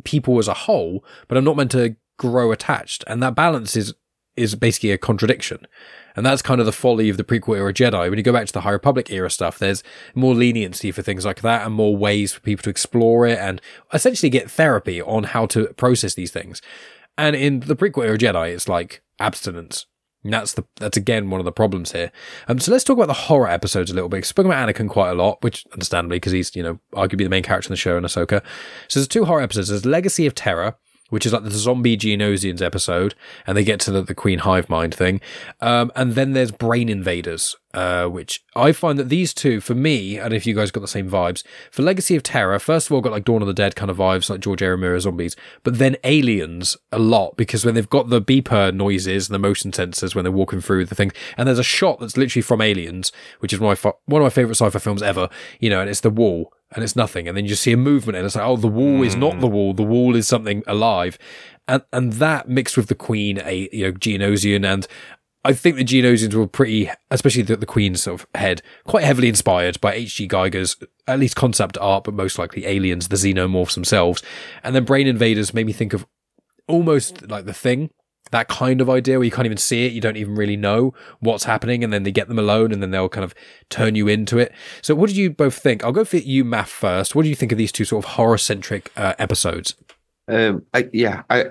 people 0.05 0.39
as 0.39 0.47
a 0.47 0.55
whole. 0.55 1.05
But 1.27 1.37
I'm 1.37 1.45
not 1.45 1.57
meant 1.57 1.73
to 1.73 1.97
grow 2.17 2.53
attached. 2.53 3.03
And 3.09 3.21
that 3.23 3.35
balance 3.35 3.75
is 3.75 3.95
is 4.37 4.55
basically 4.55 4.93
a 4.93 4.99
contradiction. 4.99 5.67
And 6.17 6.27
that's 6.27 6.43
kind 6.43 6.61
of 6.61 6.67
the 6.67 6.73
folly 6.73 7.09
of 7.09 7.17
the 7.17 7.25
prequel 7.25 7.57
era 7.57 7.73
Jedi. 7.73 8.09
When 8.09 8.19
you 8.19 8.23
go 8.23 8.33
back 8.33 8.47
to 8.47 8.53
the 8.53 8.63
High 8.63 8.71
Republic 8.71 9.11
era 9.11 9.31
stuff, 9.31 9.59
there's 9.59 9.83
more 10.15 10.35
leniency 10.35 10.91
for 10.93 11.03
things 11.03 11.25
like 11.25 11.43
that 11.43 11.67
and 11.67 11.75
more 11.75 11.97
ways 11.97 12.33
for 12.33 12.41
people 12.41 12.63
to 12.65 12.71
explore 12.71 13.27
it 13.27 13.39
and 13.39 13.61
essentially 13.93 14.31
get 14.31 14.51
therapy 14.51 15.01
on 15.01 15.25
how 15.25 15.47
to 15.47 15.67
process 15.75 16.15
these 16.15 16.31
things. 16.31 16.61
And 17.17 17.37
in 17.37 17.61
the 17.61 17.77
prequel 17.77 18.07
era 18.07 18.19
Jedi, 18.19 18.53
it's 18.53 18.69
like 18.69 19.03
abstinence. 19.19 19.87
And 20.23 20.35
that's 20.35 20.53
the 20.53 20.65
that's 20.77 20.99
again 20.99 21.31
one 21.31 21.41
of 21.41 21.47
the 21.47 21.53
problems 21.53 21.93
here. 21.93 22.13
Um, 22.47 22.59
so 22.59 22.71
let's 22.71 22.85
talk 22.85 22.99
about 22.99 23.07
the 23.07 23.15
horror 23.15 23.49
episodes 23.49 23.91
a 23.91 23.95
little 23.95 24.11
bit. 24.11 24.27
Spoken 24.27 24.51
about 24.51 24.69
Anakin 24.69 24.89
quite 24.89 25.11
a 25.11 25.15
lot, 25.15 25.43
which 25.43 25.67
understandably 25.73 26.17
because 26.17 26.33
he's 26.33 26.55
you 26.55 26.63
know 26.63 26.79
arguably 26.93 27.25
the 27.25 27.31
main 27.31 27.43
character 27.43 27.69
in 27.69 27.73
the 27.73 27.79
show 27.79 27.97
in 27.97 28.05
Ahsoka. 28.05 28.43
So 28.89 29.01
there's 29.01 29.09
two 29.09 29.25
horror 29.25 29.41
episodes. 29.41 29.69
There's 29.69 29.87
Legacy 29.87 30.27
of 30.27 30.35
Terror, 30.35 30.77
which 31.11 31.27
is 31.27 31.33
like 31.33 31.45
the 31.45 31.51
zombie 31.51 31.97
Geonosians 31.97 32.63
episode, 32.63 33.15
and 33.47 33.57
they 33.57 33.65
get 33.65 33.81
to 33.81 33.91
the, 33.91 34.03
the 34.03 34.15
Queen 34.15 34.41
Hive 34.41 34.69
Mind 34.69 34.95
thing. 34.95 35.21
Um, 35.61 35.93
and 35.95 36.15
then 36.15 36.33
there's 36.33 36.51
Brain 36.51 36.89
Invaders, 36.89 37.57
uh, 37.75 38.07
which 38.07 38.43
I 38.57 38.73
find 38.73 38.99
that 38.99 39.09
these 39.09 39.35
two, 39.35 39.61
for 39.61 39.75
me, 39.75 40.19
and 40.19 40.33
if 40.33 40.47
you 40.47 40.55
guys 40.55 40.71
got 40.71 40.81
the 40.81 40.89
same 40.89 41.11
vibes, 41.11 41.45
for 41.71 41.83
Legacy 41.83 42.17
of 42.17 42.23
Terror, 42.23 42.59
first 42.59 42.87
of 42.87 42.93
all, 42.93 43.01
got 43.01 43.13
like 43.13 43.25
Dawn 43.25 43.43
of 43.43 43.49
the 43.49 43.55
Dead 43.55 43.77
kind 43.77 43.91
of 43.91 43.99
vibes, 43.99 44.31
like 44.31 44.41
George 44.41 44.63
A. 44.63 44.71
Romero 44.71 44.99
zombies, 44.99 45.37
but 45.63 45.79
then 45.79 45.97
Aliens 46.05 46.77
a 46.91 46.99
lot 46.99 47.37
because 47.37 47.65
when 47.65 47.75
they've 47.75 47.91
got 47.91 48.09
the 48.09 48.23
beeper 48.23 48.75
noises 48.75 49.29
and 49.29 49.35
the 49.35 49.39
motion 49.39 49.73
sensors 49.73 50.15
when 50.15 50.25
they're 50.25 50.33
walking 50.33 50.61
through 50.61 50.87
the 50.87 50.95
thing, 50.95 51.13
and 51.37 51.47
there's 51.47 51.59
a 51.59 51.65
shot 51.65 52.01
that's 52.01 52.17
literally 52.17 52.43
from 52.43 52.61
Aliens, 52.61 53.13
which 53.41 53.53
is 53.53 53.61
one 53.61 53.73
of 53.73 53.85
my, 53.85 53.93
one 54.07 54.23
of 54.23 54.27
my 54.27 54.31
favorite 54.31 54.57
sci-fi 54.57 54.79
films 54.79 55.03
ever, 55.03 55.29
you 55.59 55.71
know, 55.71 55.81
and 55.81 55.91
it's 55.91 56.01
the 56.01 56.11
wall 56.11 56.53
and 56.75 56.85
it's 56.85 56.97
nothing. 56.97 57.27
And 57.27 57.37
then 57.37 57.47
you 57.47 57.55
see 57.55 57.73
a 57.73 57.77
movement 57.77 58.17
and 58.17 58.27
it's 58.27 58.37
like, 58.37 58.47
oh, 58.47 58.57
the 58.57 58.69
wall 58.69 59.03
is 59.03 59.17
not 59.17 59.35
hmm. 59.35 59.41
the 59.41 59.47
wall. 59.47 59.75
The 59.75 59.83
wall 59.83 60.15
is 60.15 60.29
something 60.29 60.63
alive. 60.67 61.19
And, 61.67 61.83
and 61.93 62.15
that 62.15 62.49
mixed 62.49 62.77
with 62.77 62.89
the 62.89 62.95
Queen, 62.95 63.41
a, 63.45 63.69
you 63.73 63.85
know, 63.85 63.93
Geonosian. 63.93 64.65
And 64.65 64.87
I 65.45 65.53
think 65.53 65.77
the 65.77 65.85
Geonosians 65.85 66.35
were 66.35 66.47
pretty, 66.47 66.91
especially 67.11 67.43
the, 67.43 67.57
the 67.57 67.67
Queen's 67.67 68.03
sort 68.03 68.21
of 68.21 68.27
head, 68.35 68.63
quite 68.87 69.05
heavily 69.05 69.29
inspired 69.29 69.81
by 69.81 69.95
H.G. 69.95 70.29
Giger's, 70.29 70.77
at 71.07 71.19
least 71.19 71.37
concept 71.37 71.79
art, 71.79 72.05
but 72.05 72.15
most 72.15 72.39
likely 72.39 72.67
aliens, 72.67 73.09
the 73.09 73.17
xenomorphs 73.17 73.75
themselves. 73.75 74.23
And 74.63 74.75
then 74.75 74.85
Brain 74.85 75.07
Invaders 75.07 75.55
made 75.55 75.67
me 75.67 75.73
think 75.73 75.93
of 75.93 76.07
almost 76.69 77.29
like 77.29 77.47
the 77.47 77.55
thing 77.55 77.91
that 78.31 78.49
kind 78.49 78.81
of 78.81 78.89
idea 78.89 79.19
where 79.19 79.25
you 79.25 79.31
can't 79.31 79.47
even 79.47 79.59
see 79.59 79.87
it, 79.87 79.93
you 79.93 80.01
don't 80.01 80.17
even 80.17 80.35
really 80.35 80.57
know 80.57 80.95
what's 81.21 81.45
happening, 81.45 81.83
and 81.83 81.93
then 81.93 82.03
they 82.03 82.13
get 82.13 82.29
them 82.29 82.39
alone, 82.39 82.73
and 82.73 82.83
then 82.83 82.91
they'll 82.91 83.09
kind 83.09 83.25
of 83.25 83.35
turn 83.69 83.95
you 83.95 84.09
into 84.09 84.39
it. 84.39 84.53
So, 84.83 84.95
what 84.95 85.09
did 85.09 85.17
you 85.17 85.31
both 85.31 85.55
think? 85.55 85.85
I'll 85.85 85.93
go 85.93 86.05
for 86.05 86.19
you, 86.19 86.45
Maff, 86.45 86.69
first. 86.69 87.15
What 87.15 87.23
do 87.23 87.29
you 87.29 87.35
think 87.35 87.53
of 87.53 87.59
these 87.59 87.73
two 87.73 87.85
sort 87.85 88.05
of 88.05 88.13
horror 88.13 88.39
centric 88.39 88.91
uh, 88.97 89.15
episodes? 89.19 89.75
Um, 90.29 90.65
I, 90.75 90.89
yeah, 90.93 91.23
I 91.29 91.47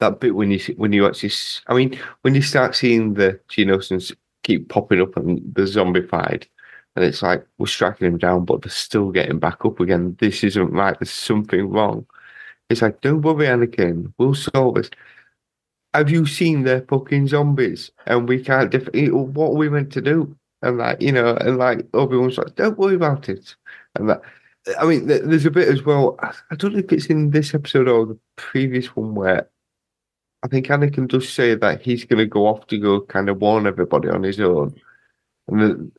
that 0.00 0.20
bit 0.20 0.34
when 0.34 0.50
you 0.50 0.60
when 0.76 0.92
you 0.92 1.06
actually, 1.06 1.32
I 1.66 1.74
mean, 1.74 1.98
when 2.22 2.34
you 2.34 2.42
start 2.42 2.76
seeing 2.76 3.14
the 3.14 3.40
Geonosians 3.48 4.14
keep 4.42 4.68
popping 4.68 5.00
up 5.00 5.16
and 5.16 5.40
the 5.54 5.62
zombified, 5.62 6.46
and 6.94 7.04
it's 7.04 7.22
like 7.22 7.44
we're 7.58 7.66
striking 7.66 8.10
them 8.10 8.18
down, 8.18 8.44
but 8.44 8.62
they're 8.62 8.70
still 8.70 9.10
getting 9.10 9.38
back 9.38 9.64
up 9.64 9.80
again. 9.80 10.16
This 10.20 10.44
isn't 10.44 10.72
right. 10.72 10.98
There's 10.98 11.10
something 11.10 11.68
wrong. 11.68 12.06
It's 12.68 12.82
like, 12.82 13.00
don't 13.00 13.22
worry, 13.22 13.46
Anakin. 13.46 14.12
We'll 14.18 14.34
solve 14.34 14.74
this 14.76 14.90
have 15.96 16.10
you 16.10 16.26
seen 16.26 16.62
the 16.62 16.84
fucking 16.88 17.28
zombies? 17.28 17.90
And 18.06 18.28
we 18.28 18.42
can't 18.42 18.72
what 18.74 19.48
are 19.48 19.54
we 19.54 19.68
meant 19.68 19.92
to 19.92 20.00
do? 20.00 20.36
And 20.62 20.78
like, 20.78 21.00
you 21.00 21.12
know, 21.12 21.36
and 21.36 21.58
like 21.58 21.86
Obi 21.94 22.16
Wan's 22.16 22.38
like, 22.38 22.54
don't 22.54 22.78
worry 22.78 22.94
about 22.94 23.28
it. 23.28 23.54
And 23.94 24.08
that, 24.08 24.22
I 24.80 24.84
mean, 24.84 25.06
there's 25.06 25.46
a 25.46 25.50
bit 25.50 25.68
as 25.68 25.84
well. 25.84 26.18
I 26.50 26.56
don't 26.56 26.72
know 26.72 26.80
if 26.80 26.92
it's 26.92 27.06
in 27.06 27.30
this 27.30 27.54
episode 27.54 27.88
or 27.88 28.06
the 28.06 28.18
previous 28.36 28.96
one 28.96 29.14
where 29.14 29.48
I 30.42 30.48
think 30.48 30.66
Anakin 30.66 31.08
does 31.08 31.28
say 31.28 31.54
that 31.54 31.82
he's 31.82 32.04
going 32.04 32.18
to 32.18 32.26
go 32.26 32.46
off 32.46 32.66
to 32.68 32.78
go 32.78 33.00
kind 33.00 33.28
of 33.28 33.40
warn 33.40 33.66
everybody 33.66 34.08
on 34.08 34.22
his 34.22 34.40
own. 34.40 34.74
And 35.48 35.60
then 35.60 35.92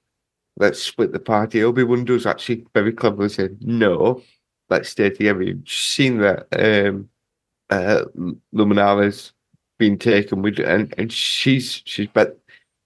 let's 0.58 0.82
split 0.82 1.12
the 1.12 1.20
party. 1.20 1.64
Obi 1.64 1.84
Wan 1.84 2.06
does 2.06 2.26
actually 2.26 2.66
very 2.74 2.92
cleverly 2.92 3.30
say, 3.30 3.50
no, 3.62 4.22
let's 4.70 4.90
stay 4.90 5.10
together. 5.10 5.44
You've 5.44 5.70
seen 5.70 6.18
that 6.20 6.48
um, 6.52 7.10
uh, 7.70 8.04
been 9.78 9.98
taken 9.98 10.42
with, 10.42 10.60
and 10.60 10.94
and 10.98 11.12
she's 11.12 11.82
she's 11.86 12.08
but 12.14 12.40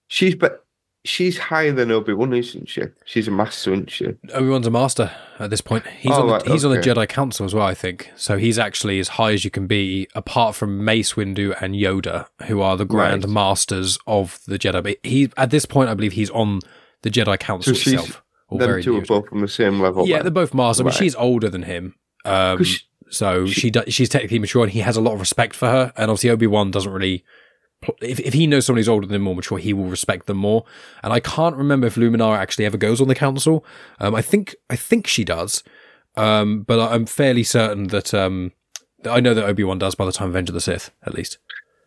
she's 0.07 0.35
but 0.35 0.65
she's 1.03 1.37
higher 1.37 1.71
than 1.71 1.91
Obi 1.91 2.13
Wan, 2.13 2.33
isn't 2.33 2.69
she? 2.69 2.83
She's 3.05 3.27
a 3.27 3.31
master, 3.31 3.73
isn't 3.73 3.89
she? 3.89 4.07
Obi 4.33 4.49
Wan's 4.49 4.67
a 4.67 4.71
master 4.71 5.11
at 5.39 5.49
this 5.49 5.61
point. 5.61 5.85
He's 5.87 6.11
oh, 6.11 6.21
on 6.21 6.27
the, 6.27 6.33
right, 6.33 6.47
he's 6.47 6.65
okay. 6.65 6.75
on 6.75 6.81
the 6.81 6.87
Jedi 6.87 7.09
Council 7.09 7.45
as 7.45 7.53
well, 7.53 7.65
I 7.65 7.73
think. 7.73 8.11
So 8.15 8.37
he's 8.37 8.59
actually 8.59 8.99
as 8.99 9.09
high 9.09 9.33
as 9.33 9.43
you 9.43 9.51
can 9.51 9.67
be, 9.67 10.07
apart 10.15 10.55
from 10.55 10.83
Mace 10.83 11.13
Windu 11.13 11.59
and 11.61 11.75
Yoda, 11.75 12.27
who 12.43 12.61
are 12.61 12.77
the 12.77 12.85
Grand 12.85 13.23
right. 13.23 13.31
Masters 13.31 13.97
of 14.07 14.39
the 14.47 14.59
Jedi. 14.59 14.83
But 14.83 14.97
he 15.03 15.31
at 15.37 15.49
this 15.49 15.65
point, 15.65 15.89
I 15.89 15.93
believe 15.93 16.13
he's 16.13 16.29
on 16.31 16.59
the 17.01 17.09
Jedi 17.09 17.39
Council 17.39 17.75
so 17.75 17.91
itself. 17.91 18.23
Them 18.51 18.81
two 18.81 18.97
are 18.97 19.01
both 19.01 19.29
from 19.29 19.39
the 19.39 19.47
same 19.47 19.79
level. 19.79 20.05
Yeah, 20.05 20.17
then. 20.17 20.25
they're 20.25 20.31
both 20.31 20.53
masters, 20.53 20.83
right. 20.83 20.91
but 20.91 20.97
she's 20.97 21.15
older 21.15 21.49
than 21.49 21.63
him. 21.63 21.95
Um, 22.25 22.63
so 23.11 23.45
she, 23.45 23.71
she 23.71 23.91
she's 23.91 24.09
technically 24.09 24.39
mature, 24.39 24.63
and 24.63 24.71
he 24.71 24.79
has 24.79 24.97
a 24.97 25.01
lot 25.01 25.13
of 25.13 25.19
respect 25.19 25.55
for 25.55 25.67
her. 25.67 25.93
And 25.95 26.09
obviously, 26.09 26.29
Obi 26.29 26.47
Wan 26.47 26.71
doesn't 26.71 26.91
really. 26.91 27.23
If, 27.99 28.19
if 28.19 28.33
he 28.33 28.45
knows 28.45 28.67
somebody's 28.67 28.87
older 28.87 29.07
than 29.07 29.15
him 29.15 29.23
or 29.23 29.25
more 29.25 29.35
mature, 29.35 29.57
he 29.57 29.73
will 29.73 29.85
respect 29.85 30.27
them 30.27 30.37
more. 30.37 30.65
And 31.03 31.11
I 31.11 31.19
can't 31.19 31.55
remember 31.55 31.87
if 31.87 31.95
Luminara 31.95 32.37
actually 32.37 32.65
ever 32.65 32.77
goes 32.77 33.01
on 33.01 33.07
the 33.07 33.15
council. 33.15 33.65
Um, 33.99 34.13
I 34.13 34.21
think 34.21 34.55
I 34.69 34.75
think 34.75 35.07
she 35.07 35.23
does, 35.23 35.63
um, 36.15 36.61
but 36.61 36.79
I'm 36.79 37.05
fairly 37.05 37.43
certain 37.43 37.87
that 37.87 38.13
um, 38.13 38.51
I 39.09 39.19
know 39.19 39.33
that 39.33 39.45
Obi 39.45 39.63
Wan 39.63 39.79
does 39.79 39.95
by 39.95 40.05
the 40.05 40.11
time 40.11 40.35
of 40.35 40.45
the 40.45 40.61
Sith, 40.61 40.91
at 41.05 41.13
least. 41.13 41.37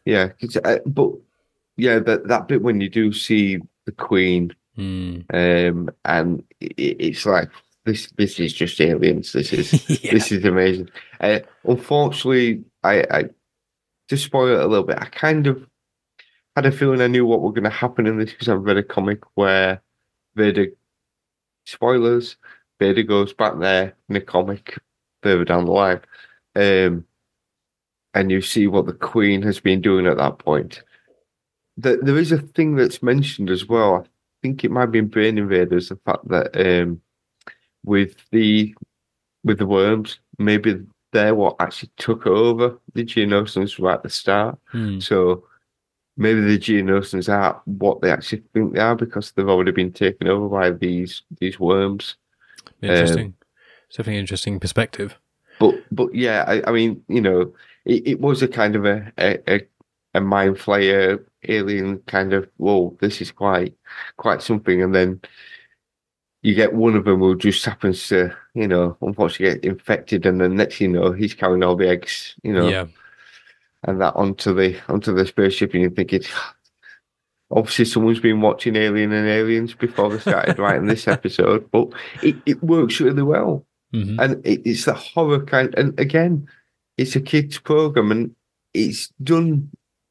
Yeah, 0.04 0.30
uh, 0.64 0.78
but 0.84 1.12
yeah, 1.76 1.98
that 2.00 2.28
that 2.28 2.48
bit 2.48 2.62
when 2.62 2.80
you 2.80 2.88
do 2.88 3.12
see 3.12 3.58
the 3.86 3.92
Queen, 3.92 4.54
mm. 4.76 5.24
um, 5.32 5.90
and 6.04 6.42
it, 6.60 6.96
it's 7.00 7.24
like 7.24 7.50
this 7.84 8.10
this 8.16 8.40
is 8.40 8.52
just 8.52 8.80
aliens. 8.80 9.32
This 9.32 9.52
is 9.52 9.88
yeah. 10.04 10.12
this 10.12 10.32
is 10.32 10.44
amazing. 10.44 10.90
Uh, 11.20 11.40
unfortunately, 11.64 12.64
I, 12.82 13.04
I 13.10 13.24
to 14.08 14.16
spoil 14.16 14.54
it 14.58 14.64
a 14.64 14.66
little 14.66 14.86
bit. 14.86 14.98
I 14.98 15.06
kind 15.06 15.46
of 15.46 15.66
had 16.56 16.66
a 16.66 16.72
feeling 16.72 17.00
I 17.00 17.06
knew 17.08 17.26
what 17.26 17.42
were 17.42 17.52
going 17.52 17.64
to 17.64 17.70
happen 17.70 18.06
in 18.06 18.18
this 18.18 18.30
because 18.30 18.48
I've 18.48 18.62
read 18.62 18.76
a 18.76 18.82
comic 18.82 19.20
where 19.34 19.82
Vader 20.36 20.68
spoilers 21.66 22.36
Vader 22.78 23.02
goes 23.02 23.32
back 23.32 23.58
there 23.58 23.94
in 24.08 24.16
a 24.16 24.20
comic 24.20 24.78
further 25.22 25.44
down 25.44 25.66
the 25.66 25.72
line, 25.72 26.00
um, 26.56 27.04
and 28.14 28.30
you 28.30 28.40
see 28.40 28.66
what 28.66 28.86
the 28.86 28.92
Queen 28.92 29.42
has 29.42 29.60
been 29.60 29.80
doing 29.80 30.06
at 30.06 30.18
that 30.18 30.38
point. 30.38 30.82
The, 31.76 31.98
there 32.02 32.18
is 32.18 32.32
a 32.32 32.38
thing 32.38 32.76
that's 32.76 33.02
mentioned 33.02 33.50
as 33.50 33.66
well. 33.66 33.96
I 33.96 34.08
think 34.42 34.64
it 34.64 34.70
might 34.70 34.86
be 34.86 34.98
in 34.98 35.08
Brain 35.08 35.38
Invaders 35.38 35.88
the 35.88 35.96
fact 36.04 36.28
that 36.28 36.54
um, 36.56 37.00
with 37.84 38.16
the 38.30 38.74
with 39.44 39.58
the 39.58 39.66
worms. 39.66 40.18
Maybe 40.38 40.80
they're 41.12 41.34
what 41.34 41.56
actually 41.60 41.90
took 41.96 42.26
over 42.26 42.78
the 42.94 43.04
Geonosians 43.04 43.80
right 43.80 43.94
at 43.94 44.02
the 44.02 44.10
start. 44.10 44.58
Hmm. 44.66 44.98
So 44.98 45.44
maybe 46.16 46.40
the 46.40 46.58
Geonosians 46.58 47.32
are 47.32 47.60
what 47.64 48.00
they 48.00 48.10
actually 48.10 48.42
think 48.52 48.74
they 48.74 48.80
are 48.80 48.96
because 48.96 49.32
they've 49.32 49.48
already 49.48 49.72
been 49.72 49.92
taken 49.92 50.28
over 50.28 50.48
by 50.48 50.70
these 50.70 51.22
these 51.38 51.58
worms. 51.58 52.16
Interesting. 52.82 53.26
Um, 53.26 53.34
it's 53.88 53.96
definitely 53.96 54.16
an 54.16 54.20
interesting 54.20 54.60
perspective. 54.60 55.16
But 55.58 55.76
but 55.90 56.14
yeah, 56.14 56.44
I, 56.46 56.62
I 56.68 56.72
mean, 56.72 57.02
you 57.08 57.20
know, 57.20 57.52
it, 57.84 58.06
it, 58.06 58.20
was 58.20 58.42
a 58.42 58.48
kind 58.48 58.74
of 58.74 58.84
a, 58.84 59.12
a 59.18 59.60
a 60.14 60.20
mind 60.20 60.56
flayer 60.56 61.24
alien 61.48 61.98
kind 62.06 62.32
of 62.32 62.48
whoa, 62.56 62.96
this 63.00 63.20
is 63.20 63.30
quite 63.30 63.74
quite 64.16 64.42
something, 64.42 64.82
and 64.82 64.94
then 64.94 65.20
you 66.44 66.54
get 66.54 66.74
one 66.74 66.94
of 66.94 67.06
them 67.06 67.20
who 67.20 67.36
just 67.36 67.64
happens 67.64 68.06
to, 68.08 68.30
you 68.52 68.68
know, 68.68 68.98
unfortunately 69.00 69.58
get 69.58 69.64
infected, 69.64 70.26
and 70.26 70.42
then 70.42 70.56
next 70.56 70.78
you 70.78 70.88
know, 70.88 71.10
he's 71.10 71.32
carrying 71.32 71.62
all 71.62 71.74
the 71.74 71.88
eggs, 71.88 72.34
you 72.42 72.52
know, 72.52 72.68
yeah. 72.68 72.84
and 73.84 73.98
that 74.02 74.14
onto 74.14 74.54
the 74.54 74.78
onto 74.88 75.14
the 75.14 75.26
spaceship, 75.26 75.72
and 75.72 75.80
you're 75.80 75.90
thinking, 75.90 76.20
obviously, 77.50 77.86
someone's 77.86 78.20
been 78.20 78.42
watching 78.42 78.76
Alien 78.76 79.12
and 79.12 79.26
Aliens 79.26 79.72
before 79.72 80.10
they 80.10 80.18
started 80.18 80.58
writing 80.58 80.86
this 80.86 81.08
episode, 81.16 81.70
but 81.70 81.88
it, 82.22 82.36
it 82.44 82.62
works 82.62 83.00
really 83.00 83.22
well, 83.22 83.64
mm-hmm. 83.94 84.20
and 84.20 84.46
it, 84.46 84.60
it's 84.66 84.84
the 84.84 84.92
horror 84.92 85.42
kind, 85.42 85.74
and 85.78 85.98
again, 85.98 86.46
it's 86.98 87.16
a 87.16 87.22
kids 87.22 87.58
program, 87.58 88.12
and 88.12 88.36
it's 88.74 89.08
done. 89.22 89.70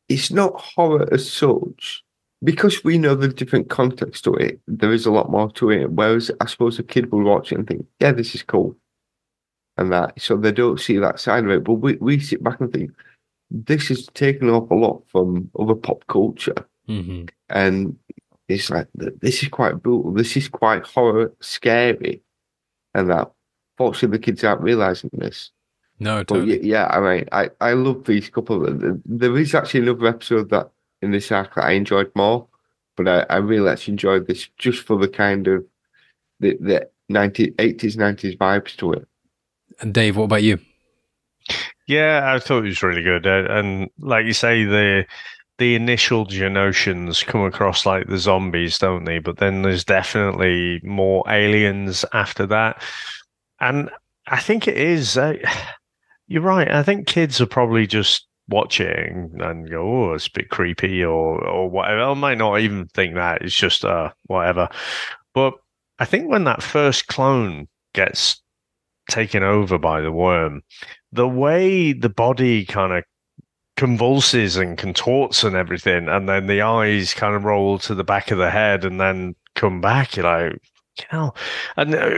It's 0.09 0.31
not 0.31 0.59
horror 0.59 1.07
as 1.13 1.31
such 1.31 2.02
because 2.43 2.83
we 2.83 2.97
know 2.97 3.15
the 3.15 3.27
different 3.27 3.69
context 3.69 4.23
to 4.25 4.33
it, 4.33 4.59
there 4.67 4.91
is 4.91 5.05
a 5.05 5.11
lot 5.11 5.31
more 5.31 5.51
to 5.53 5.71
it. 5.71 5.91
Whereas 5.91 6.31
I 6.41 6.45
suppose 6.45 6.79
a 6.79 6.83
kid 6.83 7.11
will 7.11 7.23
watch 7.23 7.51
it 7.51 7.57
and 7.57 7.67
think, 7.67 7.85
yeah, 7.99 8.11
this 8.11 8.35
is 8.35 8.43
cool. 8.43 8.75
And 9.77 9.91
that, 9.91 10.21
so 10.21 10.37
they 10.37 10.51
don't 10.51 10.79
see 10.79 10.97
that 10.97 11.19
side 11.19 11.45
of 11.45 11.51
it. 11.51 11.63
But 11.63 11.75
we, 11.75 11.95
we 11.95 12.19
sit 12.19 12.43
back 12.43 12.59
and 12.59 12.71
think, 12.71 12.91
this 13.49 13.89
is 13.91 14.07
taken 14.13 14.49
off 14.49 14.69
a 14.71 14.75
lot 14.75 15.03
from 15.07 15.49
other 15.59 15.75
pop 15.75 16.05
culture. 16.07 16.55
Mm-hmm. 16.89 17.25
And 17.49 17.97
it's 18.47 18.69
like, 18.69 18.87
this 18.95 19.41
is 19.41 19.49
quite 19.49 19.81
brutal. 19.81 20.11
This 20.11 20.35
is 20.35 20.49
quite 20.49 20.85
horror, 20.85 21.33
scary. 21.39 22.21
And 22.93 23.09
that, 23.09 23.31
fortunately, 23.77 24.17
the 24.17 24.23
kids 24.23 24.43
aren't 24.43 24.61
realizing 24.61 25.09
this. 25.13 25.51
No, 25.99 26.23
totally. 26.23 26.57
But 26.57 26.65
yeah, 26.65 26.87
I 26.87 26.99
mean, 26.99 27.29
I, 27.31 27.49
I 27.61 27.73
love 27.73 28.03
these 28.03 28.29
couple. 28.29 28.65
Of, 28.65 29.01
there 29.05 29.37
is 29.37 29.55
actually 29.55 29.81
another 29.81 30.07
episode 30.07 30.49
that 30.49 30.69
in 31.03 31.11
this 31.11 31.31
arc 31.31 31.55
that 31.55 31.65
I 31.65 31.71
enjoyed 31.71 32.11
more. 32.15 32.47
But 32.95 33.07
I, 33.07 33.25
I 33.29 33.37
really 33.37 33.69
actually 33.69 33.93
enjoyed 33.93 34.27
this 34.27 34.47
just 34.57 34.83
for 34.83 34.97
the 34.97 35.07
kind 35.07 35.47
of 35.47 35.65
the, 36.39 36.57
the 36.59 36.89
90s, 37.11 37.55
80s, 37.55 37.97
90s 37.97 38.37
vibes 38.37 38.75
to 38.77 38.93
it. 38.93 39.07
And 39.79 39.93
Dave, 39.93 40.15
what 40.15 40.25
about 40.25 40.43
you? 40.43 40.59
Yeah, 41.87 42.33
I 42.33 42.39
thought 42.39 42.59
it 42.59 42.69
was 42.69 42.83
really 42.83 43.03
good. 43.03 43.27
Uh, 43.27 43.45
and 43.49 43.89
like 43.99 44.25
you 44.25 44.33
say, 44.33 44.63
the 44.63 45.05
the 45.59 45.75
initial 45.75 46.25
Geonosians 46.25 47.25
come 47.25 47.43
across 47.43 47.85
like 47.85 48.07
the 48.07 48.17
zombies, 48.17 48.79
don't 48.79 49.03
they? 49.03 49.19
But 49.19 49.37
then 49.37 49.61
there's 49.61 49.83
definitely 49.83 50.79
more 50.83 51.23
aliens 51.27 52.05
after 52.13 52.47
that. 52.47 52.81
And 53.59 53.89
I 54.27 54.39
think 54.39 54.67
it 54.67 54.77
is. 54.77 55.17
Uh, 55.17 55.35
you're 56.27 56.41
right. 56.41 56.71
I 56.71 56.83
think 56.83 57.07
kids 57.07 57.41
are 57.41 57.45
probably 57.45 57.85
just 57.85 58.25
watching 58.49 59.31
and 59.39 59.69
go, 59.69 59.81
"Oh, 59.81 60.13
it's 60.13 60.27
a 60.27 60.31
bit 60.33 60.49
creepy," 60.49 61.03
or 61.03 61.43
or 61.45 61.69
whatever. 61.69 62.01
I 62.01 62.13
might 62.13 62.37
not 62.37 62.59
even 62.59 62.87
think 62.87 63.15
that. 63.15 63.41
It's 63.41 63.55
just 63.55 63.85
uh 63.85 64.11
whatever. 64.27 64.69
But 65.33 65.53
I 65.99 66.05
think 66.05 66.29
when 66.29 66.43
that 66.45 66.63
first 66.63 67.07
clone 67.07 67.67
gets 67.93 68.41
taken 69.09 69.43
over 69.43 69.77
by 69.77 70.01
the 70.01 70.11
worm, 70.11 70.61
the 71.11 71.27
way 71.27 71.93
the 71.93 72.09
body 72.09 72.65
kind 72.65 72.93
of 72.93 73.03
convulses 73.75 74.55
and 74.55 74.77
contorts 74.77 75.43
and 75.43 75.55
everything, 75.55 76.07
and 76.07 76.29
then 76.29 76.47
the 76.47 76.61
eyes 76.61 77.13
kind 77.13 77.35
of 77.35 77.43
roll 77.43 77.79
to 77.79 77.95
the 77.95 78.03
back 78.03 78.31
of 78.31 78.37
the 78.37 78.51
head 78.51 78.85
and 78.85 78.99
then 78.99 79.35
come 79.55 79.81
back, 79.81 80.15
you're 80.15 80.25
like, 80.25 80.53
you 80.99 81.05
know, 81.11 81.33
and 81.75 81.95
uh, 81.95 82.11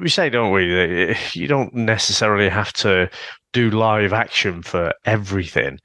we 0.00 0.08
say, 0.08 0.28
don't 0.28 0.52
we, 0.52 1.16
you 1.32 1.46
don't 1.46 1.74
necessarily 1.74 2.48
have 2.48 2.72
to 2.74 3.08
do 3.52 3.70
live 3.70 4.12
action 4.12 4.62
for 4.62 4.92
everything. 5.04 5.78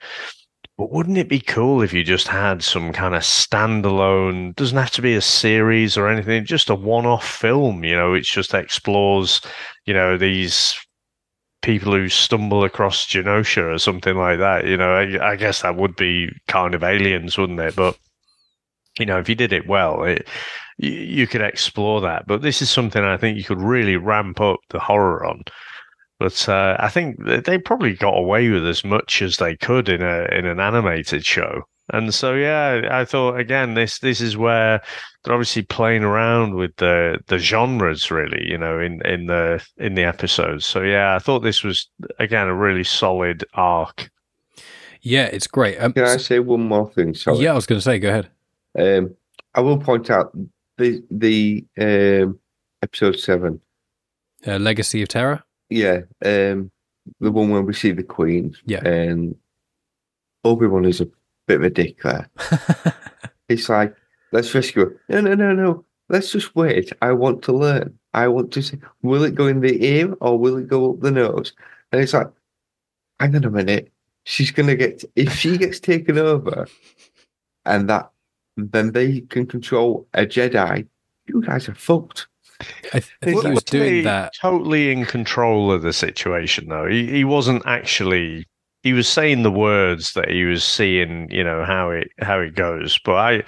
But 0.77 0.91
wouldn't 0.91 1.19
it 1.19 1.29
be 1.29 1.39
cool 1.39 1.81
if 1.81 1.93
you 1.93 2.03
just 2.03 2.27
had 2.27 2.63
some 2.63 2.93
kind 2.93 3.13
of 3.13 3.21
standalone, 3.21 4.55
doesn't 4.55 4.77
have 4.77 4.91
to 4.91 5.03
be 5.03 5.13
a 5.13 5.21
series 5.21 5.97
or 5.97 6.07
anything, 6.07 6.45
just 6.45 6.69
a 6.69 6.75
one 6.75 7.05
off 7.05 7.27
film, 7.27 7.83
you 7.83 7.95
know, 7.95 8.11
which 8.11 8.33
just 8.33 8.55
explores, 8.55 9.39
you 9.85 9.93
know, 9.93 10.17
these 10.17 10.75
people 11.61 11.93
who 11.93 12.09
stumble 12.09 12.63
across 12.63 13.05
Geonosis 13.05 13.75
or 13.75 13.77
something 13.77 14.17
like 14.17 14.39
that. 14.39 14.65
You 14.65 14.77
know, 14.77 14.93
I, 14.93 15.31
I 15.31 15.35
guess 15.35 15.61
that 15.61 15.75
would 15.75 15.95
be 15.95 16.29
kind 16.47 16.73
of 16.73 16.83
aliens, 16.83 17.37
wouldn't 17.37 17.59
it? 17.59 17.75
But, 17.75 17.95
you 18.99 19.05
know, 19.05 19.19
if 19.19 19.29
you 19.29 19.35
did 19.35 19.53
it 19.53 19.67
well, 19.67 20.03
it, 20.03 20.27
you, 20.77 20.91
you 20.91 21.27
could 21.27 21.41
explore 21.41 22.01
that. 22.01 22.25
But 22.25 22.41
this 22.41 22.61
is 22.61 22.71
something 22.71 23.03
I 23.03 23.17
think 23.17 23.37
you 23.37 23.43
could 23.43 23.61
really 23.61 23.95
ramp 23.95 24.41
up 24.41 24.59
the 24.69 24.79
horror 24.79 25.25
on. 25.25 25.43
But 26.19 26.47
uh, 26.47 26.77
I 26.79 26.89
think 26.89 27.17
they 27.23 27.57
probably 27.57 27.95
got 27.95 28.17
away 28.17 28.49
with 28.49 28.65
as 28.65 28.83
much 28.85 29.21
as 29.21 29.37
they 29.37 29.55
could 29.57 29.89
in 29.89 30.01
a 30.01 30.25
in 30.31 30.45
an 30.45 30.59
animated 30.59 31.25
show. 31.25 31.63
And 31.91 32.13
so, 32.13 32.33
yeah, 32.33 32.87
I 32.91 33.03
thought 33.03 33.37
again, 33.37 33.73
this 33.73 33.99
this 33.99 34.21
is 34.21 34.37
where 34.37 34.81
they're 35.23 35.33
obviously 35.33 35.63
playing 35.63 36.03
around 36.03 36.55
with 36.55 36.75
the 36.77 37.19
the 37.27 37.39
genres, 37.39 38.09
really, 38.09 38.47
you 38.47 38.57
know, 38.57 38.79
in 38.79 39.05
in 39.05 39.25
the 39.25 39.65
in 39.77 39.95
the 39.95 40.03
episodes. 40.03 40.65
So, 40.65 40.81
yeah, 40.81 41.15
I 41.15 41.19
thought 41.19 41.39
this 41.39 41.63
was 41.63 41.89
again 42.19 42.47
a 42.47 42.55
really 42.55 42.85
solid 42.85 43.43
arc. 43.53 44.09
Yeah, 45.01 45.25
it's 45.25 45.47
great. 45.47 45.77
Um, 45.79 45.91
Can 45.91 46.05
I 46.05 46.17
say 46.17 46.39
one 46.39 46.65
more 46.65 46.89
thing? 46.89 47.13
Sorry. 47.13 47.39
Yeah, 47.39 47.51
I 47.51 47.55
was 47.55 47.65
going 47.65 47.77
to 47.77 47.83
say, 47.83 47.99
go 47.99 48.07
ahead. 48.07 48.29
Um, 48.79 49.13
I 49.53 49.59
will 49.59 49.77
point 49.77 50.09
out 50.09 50.31
the 50.77 51.03
the 51.11 51.65
um, 51.77 52.39
episode 52.81 53.19
seven. 53.19 53.59
Uh, 54.47 54.57
Legacy 54.57 55.01
of 55.01 55.09
Terror. 55.09 55.43
Yeah, 55.73 56.01
um, 56.23 56.71
the 57.19 57.31
one 57.31 57.49
where 57.49 57.61
we 57.61 57.73
see 57.73 57.91
the 57.91 58.03
Queen. 58.03 58.55
Yeah. 58.65 58.85
and 58.87 59.35
Obi 60.43 60.67
Wan 60.67 60.85
is 60.85 61.01
a 61.01 61.07
bit 61.47 61.57
of 61.57 61.63
a 61.63 61.69
dick 61.69 62.01
there. 62.01 62.29
It's 63.49 63.67
like, 63.69 63.95
let's 64.31 64.53
rescue 64.55 64.85
her. 64.85 65.01
No, 65.09 65.21
no, 65.21 65.35
no, 65.35 65.53
no. 65.53 65.85
Let's 66.09 66.31
just 66.31 66.55
wait. 66.55 66.91
I 67.01 67.11
want 67.11 67.41
to 67.43 67.51
learn. 67.51 67.97
I 68.13 68.27
want 68.27 68.51
to 68.53 68.61
see. 68.61 68.77
Will 69.01 69.23
it 69.23 69.35
go 69.35 69.47
in 69.47 69.59
the 69.59 69.85
ear 69.85 70.13
or 70.21 70.39
will 70.39 70.57
it 70.57 70.67
go 70.67 70.91
up 70.91 71.01
the 71.01 71.11
nose? 71.11 71.53
And 71.91 72.01
it's 72.01 72.13
like, 72.13 72.27
hang 73.19 73.35
on 73.35 73.43
a 73.43 73.49
minute. 73.49 73.91
She's 74.25 74.51
gonna 74.51 74.75
get 74.75 75.03
if 75.15 75.33
she 75.33 75.57
gets 75.57 75.79
taken 75.79 76.17
over, 76.17 76.67
and 77.65 77.89
that 77.89 78.09
then 78.55 78.93
they 78.93 79.21
can 79.21 79.45
control 79.45 80.07
a 80.13 80.25
Jedi. 80.25 80.87
You 81.25 81.41
guys 81.41 81.67
are 81.67 81.75
fucked. 81.75 82.27
I 82.93 82.99
th- 82.99 83.11
I 83.21 83.25
think 83.25 83.43
he 83.43 83.49
was 83.51 83.63
Totally- 83.63 83.89
doing 83.89 84.03
that. 84.05 84.33
totally 84.39 84.91
in 84.91 85.05
control 85.05 85.71
of 85.71 85.81
the 85.81 85.93
situation, 85.93 86.67
though. 86.69 86.87
He 86.87 87.07
he 87.07 87.23
wasn't 87.23 87.63
actually. 87.65 88.47
He 88.83 88.91
was 88.93 89.07
saying 89.07 89.43
the 89.43 89.51
words 89.51 90.11
that 90.13 90.29
he 90.29 90.43
was 90.43 90.63
seeing, 90.63 91.29
you 91.31 91.43
know 91.43 91.63
how 91.63 91.89
it 91.89 92.09
how 92.19 92.39
it 92.39 92.55
goes. 92.55 92.99
But 93.05 93.15
I 93.15 93.43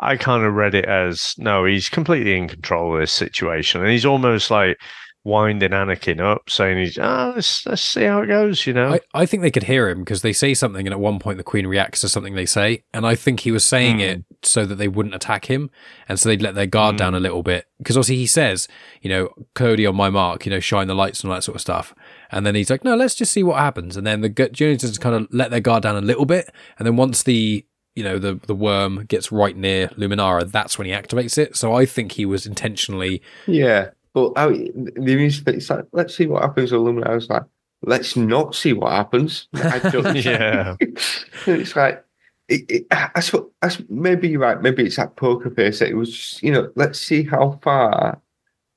I 0.00 0.16
kind 0.16 0.44
of 0.44 0.54
read 0.54 0.74
it 0.74 0.84
as 0.86 1.34
no, 1.38 1.64
he's 1.64 1.88
completely 1.88 2.36
in 2.36 2.48
control 2.48 2.94
of 2.94 3.00
this 3.00 3.12
situation, 3.12 3.80
and 3.80 3.90
he's 3.90 4.04
almost 4.04 4.50
like 4.50 4.76
winding 5.24 5.70
Anakin 5.70 6.20
up, 6.20 6.48
saying 6.50 6.78
he's 6.78 6.98
ah, 6.98 7.32
let's 7.34 7.66
let's 7.66 7.82
see 7.82 8.04
how 8.04 8.22
it 8.22 8.26
goes, 8.26 8.66
you 8.66 8.74
know. 8.74 8.94
I, 8.94 9.00
I 9.14 9.26
think 9.26 9.42
they 9.42 9.50
could 9.50 9.64
hear 9.64 9.88
him 9.88 10.00
because 10.00 10.22
they 10.22 10.32
say 10.32 10.54
something, 10.54 10.86
and 10.86 10.92
at 10.92 11.00
one 11.00 11.18
point 11.18 11.38
the 11.38 11.44
Queen 11.44 11.66
reacts 11.66 12.02
to 12.02 12.08
something 12.08 12.34
they 12.34 12.46
say, 12.46 12.84
and 12.92 13.06
I 13.06 13.14
think 13.14 13.40
he 13.40 13.50
was 13.50 13.64
saying 13.64 14.00
it 14.00 14.24
so 14.42 14.66
that 14.66 14.76
they 14.76 14.88
wouldn't 14.88 15.14
attack 15.14 15.46
him, 15.46 15.70
and 16.08 16.20
so 16.20 16.28
they'd 16.28 16.42
let 16.42 16.54
their 16.54 16.66
guard 16.66 16.96
down 16.96 17.14
a 17.14 17.20
little 17.20 17.42
bit. 17.42 17.66
Because 17.78 17.96
obviously 17.96 18.16
he 18.16 18.26
says, 18.26 18.68
you 19.00 19.10
know, 19.10 19.30
Cody 19.54 19.86
on 19.86 19.96
my 19.96 20.10
mark, 20.10 20.46
you 20.46 20.50
know, 20.50 20.60
shine 20.60 20.86
the 20.86 20.94
lights 20.94 21.22
and 21.22 21.30
all 21.30 21.36
that 21.36 21.42
sort 21.42 21.56
of 21.56 21.62
stuff, 21.62 21.94
and 22.30 22.46
then 22.46 22.54
he's 22.54 22.70
like, 22.70 22.84
no, 22.84 22.94
let's 22.94 23.14
just 23.14 23.32
see 23.32 23.42
what 23.42 23.58
happens, 23.58 23.96
and 23.96 24.06
then 24.06 24.20
the 24.20 24.28
just 24.28 25.00
kind 25.00 25.14
of 25.14 25.26
let 25.32 25.50
their 25.50 25.60
guard 25.60 25.82
down 25.82 25.96
a 25.96 26.00
little 26.00 26.26
bit, 26.26 26.50
and 26.78 26.86
then 26.86 26.96
once 26.96 27.22
the 27.22 27.66
you 27.94 28.02
know 28.02 28.18
the 28.18 28.40
the 28.46 28.54
worm 28.54 29.04
gets 29.06 29.32
right 29.32 29.56
near 29.56 29.88
Luminara, 29.88 30.50
that's 30.50 30.78
when 30.78 30.86
he 30.86 30.92
activates 30.92 31.38
it. 31.38 31.56
So 31.56 31.72
I 31.72 31.86
think 31.86 32.12
he 32.12 32.26
was 32.26 32.44
intentionally 32.46 33.22
Yeah, 33.46 33.90
but 34.14 34.32
I, 34.36 34.46
the 34.74 35.16
music, 35.16 35.46
it's 35.48 35.68
like, 35.68 35.86
let's 35.92 36.16
see 36.16 36.26
what 36.26 36.42
happens 36.42 36.72
with 36.72 36.80
Lumina. 36.80 37.10
I 37.10 37.14
was 37.16 37.28
like, 37.28 37.42
let's 37.82 38.16
not 38.16 38.54
see 38.54 38.72
what 38.72 38.92
happens. 38.92 39.48
I 39.54 39.78
don't, 39.90 40.16
Yeah. 40.24 40.76
it's 40.80 41.76
like, 41.76 42.04
it, 42.48 42.64
it, 42.70 42.86
I, 42.90 43.20
suppose, 43.20 43.50
I 43.62 43.68
suppose 43.68 43.90
maybe 43.90 44.28
you're 44.28 44.40
right. 44.40 44.60
Maybe 44.62 44.84
it's 44.84 44.96
that 44.96 45.16
poker 45.16 45.50
face. 45.50 45.80
That 45.80 45.88
it 45.90 45.94
was 45.94 46.10
just, 46.16 46.42
you 46.42 46.52
know, 46.52 46.70
let's 46.76 46.98
see 47.00 47.24
how 47.24 47.58
far. 47.62 48.20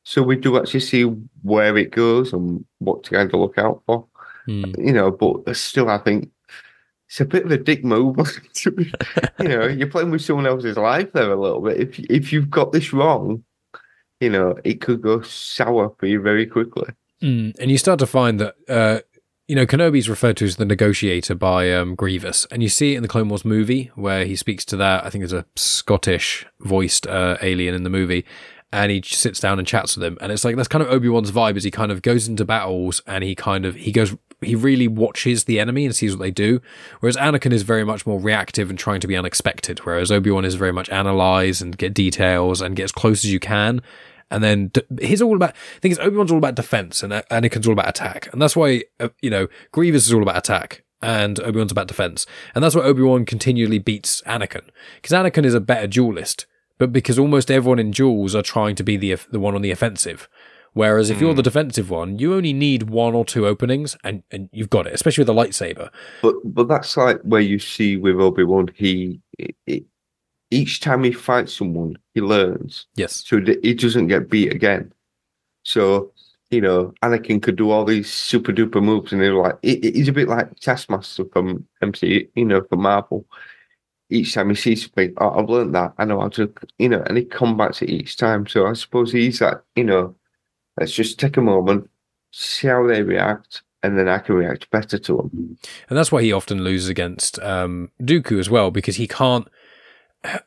So 0.03 0.23
we 0.23 0.37
do 0.37 0.57
actually 0.57 0.79
see 0.79 1.03
where 1.43 1.77
it 1.77 1.91
goes 1.91 2.31
and 2.33 2.65
what 2.79 3.03
to 3.03 3.11
kind 3.11 3.33
of 3.33 3.39
look 3.39 3.57
out 3.57 3.83
for. 3.85 4.05
hmm, 4.45 4.71
You 4.77 4.93
know, 4.93 5.11
but 5.11 5.53
still, 5.55 5.89
I 5.89 5.97
think 5.97 6.29
it's 7.09 7.19
a 7.21 7.25
bit 7.25 7.43
of 7.45 7.51
a 7.51 7.57
dick 7.57 7.83
move. 7.83 8.15
you 8.65 9.47
know, 9.47 9.67
you're 9.67 9.89
playing 9.89 10.11
with 10.11 10.21
someone 10.21 10.47
else's 10.47 10.77
life 10.77 11.11
there 11.13 11.31
a 11.31 11.39
little 11.39 11.61
bit. 11.61 11.77
If 11.77 11.99
if 11.99 12.31
you've 12.33 12.49
got 12.49 12.71
this 12.71 12.93
wrong, 12.93 13.43
you 14.19 14.29
know, 14.29 14.55
it 14.63 14.81
could 14.81 15.01
go 15.01 15.21
sour 15.21 15.93
for 15.97 16.05
you 16.05 16.21
very 16.21 16.45
quickly. 16.45 16.89
Mm, 17.21 17.57
and 17.59 17.71
you 17.71 17.77
start 17.77 17.99
to 17.99 18.07
find 18.07 18.39
that, 18.39 18.55
uh, 18.69 18.99
you 19.47 19.55
know, 19.55 19.65
Kenobi's 19.65 20.09
referred 20.09 20.37
to 20.37 20.45
as 20.45 20.57
the 20.57 20.65
negotiator 20.65 21.35
by 21.35 21.71
um, 21.71 21.95
Grievous. 21.95 22.45
And 22.51 22.61
you 22.61 22.69
see 22.69 22.93
it 22.93 22.97
in 22.97 23.01
the 23.01 23.07
Clone 23.07 23.29
Wars 23.29 23.45
movie 23.45 23.91
where 23.95 24.25
he 24.25 24.35
speaks 24.35 24.65
to 24.65 24.77
that, 24.77 25.05
I 25.05 25.09
think 25.09 25.21
there's 25.21 25.33
a 25.33 25.45
Scottish 25.55 26.45
voiced 26.59 27.07
uh, 27.07 27.37
alien 27.41 27.73
in 27.73 27.83
the 27.83 27.89
movie. 27.89 28.25
And 28.73 28.91
he 28.91 29.01
sits 29.01 29.39
down 29.39 29.59
and 29.59 29.67
chats 29.67 29.95
with 29.95 30.03
him. 30.03 30.17
And 30.19 30.31
it's 30.31 30.43
like, 30.43 30.57
that's 30.57 30.67
kind 30.67 30.83
of 30.83 30.89
Obi-Wan's 30.89 31.31
vibe 31.31 31.55
as 31.55 31.63
he 31.63 31.71
kind 31.71 31.91
of 31.91 32.01
goes 32.01 32.27
into 32.27 32.43
battles 32.43 33.01
and 33.07 33.23
he 33.23 33.33
kind 33.33 33.65
of, 33.65 33.75
he 33.75 33.93
goes, 33.93 34.15
he 34.41 34.55
really 34.55 34.87
watches 34.87 35.45
the 35.45 35.59
enemy 35.59 35.85
and 35.85 35.95
sees 35.95 36.11
what 36.15 36.21
they 36.21 36.31
do. 36.31 36.61
Whereas 36.99 37.17
Anakin 37.17 37.51
is 37.51 37.63
very 37.63 37.83
much 37.83 38.05
more 38.05 38.19
reactive 38.19 38.69
and 38.69 38.77
trying 38.77 38.99
to 38.99 39.07
be 39.07 39.17
unexpected. 39.17 39.79
Whereas 39.79 40.11
Obi-Wan 40.11 40.45
is 40.45 40.55
very 40.55 40.73
much 40.73 40.89
analyze 40.89 41.61
and 41.61 41.77
get 41.77 41.93
details 41.93 42.61
and 42.61 42.75
get 42.75 42.83
as 42.83 42.91
close 42.91 43.25
as 43.25 43.31
you 43.31 43.39
can. 43.39 43.81
And 44.29 44.43
then 44.43 44.67
d- 44.67 44.81
he's 45.01 45.21
all 45.21 45.35
about. 45.35 45.51
I 45.51 45.79
think 45.79 45.93
it's 45.93 46.01
Obi 46.01 46.17
Wan's 46.17 46.31
all 46.31 46.37
about 46.37 46.55
defense, 46.55 47.01
and 47.01 47.13
Anakin's 47.13 47.65
all 47.65 47.73
about 47.73 47.87
attack, 47.87 48.27
and 48.33 48.41
that's 48.41 48.57
why 48.57 48.83
uh, 48.99 49.07
you 49.21 49.29
know 49.29 49.47
Grievous 49.71 50.05
is 50.05 50.13
all 50.13 50.21
about 50.21 50.37
attack, 50.37 50.83
and 51.01 51.39
Obi 51.39 51.59
Wan's 51.59 51.71
about 51.71 51.87
defense, 51.87 52.25
and 52.53 52.61
that's 52.61 52.75
why 52.75 52.81
Obi 52.81 53.03
Wan 53.03 53.23
continually 53.25 53.79
beats 53.79 54.21
Anakin 54.23 54.63
because 54.95 55.15
Anakin 55.15 55.45
is 55.45 55.53
a 55.53 55.61
better 55.61 55.87
duelist, 55.87 56.45
but 56.77 56.91
because 56.91 57.17
almost 57.17 57.49
everyone 57.49 57.79
in 57.79 57.91
duels 57.91 58.35
are 58.35 58.41
trying 58.41 58.75
to 58.75 58.83
be 58.83 58.97
the 58.97 59.15
the 59.31 59.39
one 59.39 59.55
on 59.55 59.61
the 59.61 59.71
offensive. 59.71 60.27
Whereas 60.77 61.09
if 61.09 61.19
you're 61.19 61.33
the 61.33 61.41
hmm. 61.41 61.45
defensive 61.45 61.89
one, 61.89 62.19
you 62.19 62.35
only 62.35 62.53
need 62.53 62.83
one 62.83 63.15
or 63.15 63.25
two 63.25 63.47
openings, 63.47 63.97
and, 64.03 64.21
and 64.29 64.47
you've 64.51 64.69
got 64.69 64.85
it. 64.85 64.93
Especially 64.93 65.23
with 65.23 65.29
a 65.29 65.33
lightsaber. 65.33 65.89
But 66.21 66.35
but 66.45 66.67
that's 66.67 66.95
like 66.95 67.19
where 67.21 67.41
you 67.41 67.57
see 67.57 67.97
with 67.97 68.19
Obi 68.19 68.43
Wan, 68.43 68.69
he 68.75 69.19
it, 69.39 69.55
it, 69.65 69.85
each 70.51 70.79
time 70.79 71.03
he 71.03 71.11
fights 71.11 71.53
someone, 71.53 71.97
he 72.13 72.21
learns, 72.21 72.85
Yes. 72.95 73.23
so 73.25 73.39
that 73.39 73.59
he 73.63 73.73
doesn't 73.73 74.07
get 74.07 74.29
beat 74.29 74.53
again. 74.53 74.93
So 75.63 76.11
you 76.51 76.61
know, 76.61 76.93
Anakin 77.03 77.41
could 77.41 77.55
do 77.55 77.71
all 77.71 77.83
these 77.83 78.11
super 78.13 78.53
duper 78.53 78.81
moves, 78.81 79.11
and 79.11 79.19
they're 79.19 79.33
like, 79.33 79.57
he- 79.63 79.81
he's 79.81 80.07
a 80.07 80.13
bit 80.13 80.27
like 80.29 80.59
Taskmaster 80.59 81.25
from 81.33 81.67
MC, 81.81 82.29
you 82.35 82.45
know, 82.45 82.61
from 82.69 82.81
Marvel. 82.83 83.25
Each 84.11 84.33
time 84.33 84.49
he 84.49 84.55
sees 84.55 84.83
something, 84.83 85.13
oh, 85.17 85.31
I've 85.39 85.49
learned 85.49 85.75
that. 85.75 85.93
I 85.97 86.05
know 86.05 86.21
how 86.21 86.29
to, 86.29 86.53
you 86.77 86.87
know, 86.87 87.01
and 87.07 87.17
he 87.17 87.25
combats 87.25 87.81
it 87.81 87.89
each 87.89 88.15
time. 88.15 88.47
So 88.47 88.67
I 88.67 88.73
suppose 88.73 89.11
he's 89.11 89.39
that, 89.39 89.63
you 89.75 89.83
know, 89.83 90.15
let's 90.77 90.93
just 90.93 91.19
take 91.19 91.37
a 91.37 91.41
moment, 91.41 91.89
see 92.31 92.67
how 92.67 92.85
they 92.85 93.01
react, 93.01 93.63
and 93.83 93.97
then 93.97 94.07
I 94.07 94.19
can 94.19 94.35
react 94.35 94.69
better 94.71 94.97
to 94.97 95.17
them. 95.17 95.57
And 95.89 95.97
that's 95.97 96.11
why 96.11 96.21
he 96.21 96.33
often 96.33 96.63
loses 96.63 96.89
against 96.89 97.39
um, 97.39 97.91
Dooku 98.01 98.39
as 98.39 98.49
well, 98.49 98.71
because 98.71 98.97
he 98.97 99.07
can't. 99.07 99.47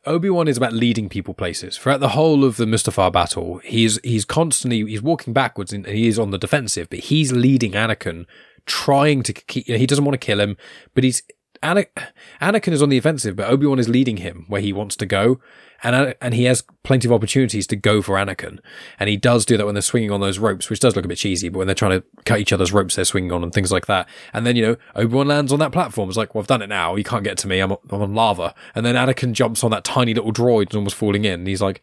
Obi 0.05 0.29
Wan 0.29 0.49
is 0.49 0.57
about 0.57 0.73
leading 0.73 1.09
people 1.09 1.33
places. 1.33 1.79
Throughout 1.79 2.01
the 2.01 2.11
whole 2.11 2.45
of 2.45 2.57
the 2.57 2.67
Mustafar 2.67 3.13
battle, 3.13 3.59
he's 3.59 3.99
he's 4.03 4.25
constantly 4.25 4.85
he's 4.85 5.01
walking 5.01 5.33
backwards 5.33 5.73
and 5.73 5.87
he 5.87 6.09
is 6.09 6.19
on 6.19 6.31
the 6.31 6.39
defensive, 6.39 6.91
but 6.91 6.99
he's 6.99 7.33
leading 7.33 7.73
Anakin, 7.73 8.27
trying 8.67 9.23
to 9.23 9.33
keep. 9.33 9.69
You 9.69 9.75
know, 9.75 9.79
he 9.79 9.87
doesn't 9.87 10.05
want 10.05 10.21
to 10.21 10.27
kill 10.27 10.41
him, 10.41 10.57
but 10.95 11.05
he's 11.05 11.23
Anakin 11.63 12.73
is 12.73 12.83
on 12.83 12.89
the 12.89 12.99
offensive, 12.99 13.37
but 13.37 13.51
Obi 13.51 13.67
Wan 13.67 13.79
is 13.79 13.89
leading 13.89 14.19
him 14.19 14.47
where 14.49 14.61
he 14.61 14.73
wants 14.73 14.97
to 14.97 15.07
go, 15.07 15.41
and 15.83 15.95
uh, 15.95 16.15
and 16.21 16.33
he 16.33 16.45
has 16.45 16.65
plenty 16.85 17.07
of 17.07 17.13
opportunities 17.13 17.67
to 17.67 17.77
go 17.77 18.01
for 18.01 18.17
Anakin, 18.17 18.61
and 18.99 19.11
he 19.11 19.17
does 19.17 19.45
do 19.45 19.57
that 19.57 19.67
when 19.67 19.75
they're 19.75 19.83
swinging 19.83 20.11
on 20.11 20.21
those 20.21 20.39
ropes, 20.39 20.71
which 20.71 20.81
does 20.81 20.97
look 20.97 21.05
a 21.05 21.09
bit 21.09 21.19
cheesy. 21.19 21.51
But 21.51 21.59
when 21.59 21.67
they're 21.67 21.75
trying 21.75 22.01
to 22.01 22.07
cut 22.25 22.41
each 22.41 22.53
other's 22.53 22.73
ropes, 22.73 22.97
they're 22.97 23.05
swinging 23.05 23.33
on 23.33 23.43
and 23.43 23.53
things 23.53 23.71
like 23.71 23.87
that. 23.87 24.09
And 24.33 24.47
then 24.47 24.57
you 24.57 24.63
know 24.63 24.77
Obi 24.95 25.15
Wan 25.15 25.29
lands 25.29 25.53
on 25.53 25.59
that 25.59 25.73
platform. 25.73 26.09
It's 26.09 26.19
like, 26.19 26.35
well, 26.35 26.41
I've 26.41 26.49
done 26.49 26.63
it 26.63 26.69
now. 26.69 26.97
You 26.97 27.05
can't 27.05 27.25
get 27.25 27.37
to 27.39 27.49
me. 27.49 27.61
I'm 27.61 27.73
I'm 27.73 28.03
on 28.03 28.15
lava. 28.15 28.55
And 28.75 28.87
then 28.87 28.95
Anakin 28.95 29.33
jumps 29.33 29.63
on 29.63 29.71
that 29.71 29.85
tiny 29.85 30.15
little 30.15 30.33
droid 30.33 30.71
and 30.71 30.77
almost 30.77 30.97
falling 30.97 31.25
in. 31.27 31.41
And 31.41 31.49
he's 31.49 31.63
like, 31.63 31.83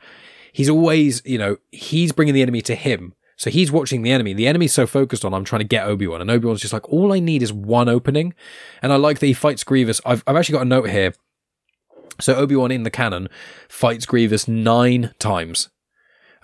he's 0.54 0.70
always 0.70 1.22
you 1.24 1.38
know 1.38 1.58
he's 1.72 2.12
bringing 2.12 2.34
the 2.34 2.42
enemy 2.42 2.62
to 2.62 2.74
him 2.76 3.14
so 3.38 3.52
he's 3.52 3.72
watching 3.72 4.02
the 4.02 4.12
enemy. 4.12 4.34
The 4.34 4.48
enemy's 4.48 4.74
so 4.74 4.88
focused 4.88 5.24
on, 5.24 5.34
I'm 5.34 5.44
trying 5.44 5.60
to 5.60 5.68
get 5.68 5.86
Obi-Wan. 5.86 6.22
And 6.22 6.32
Obi-Wan's 6.32 6.60
just 6.60 6.74
like, 6.74 6.92
all 6.92 7.14
I 7.14 7.20
need 7.20 7.44
is 7.44 7.54
one 7.54 7.88
opening. 7.88 8.34
And 8.82 8.92
I 8.92 8.96
like 8.96 9.20
that 9.20 9.28
he 9.28 9.34
fights 9.34 9.64
Grievous. 9.64 10.02
I've, 10.06 10.24
I've 10.26 10.36
actually 10.36 10.54
got 10.54 10.64
a 10.64 10.66
note 10.66 10.90
here. 10.90 11.14
So 12.20 12.34
Obi-Wan 12.34 12.72
in 12.72 12.82
the 12.82 12.90
canon 12.90 13.30
fights 13.70 14.08
Grievous 14.08 14.48
nine 14.48 15.14
times. 15.20 15.70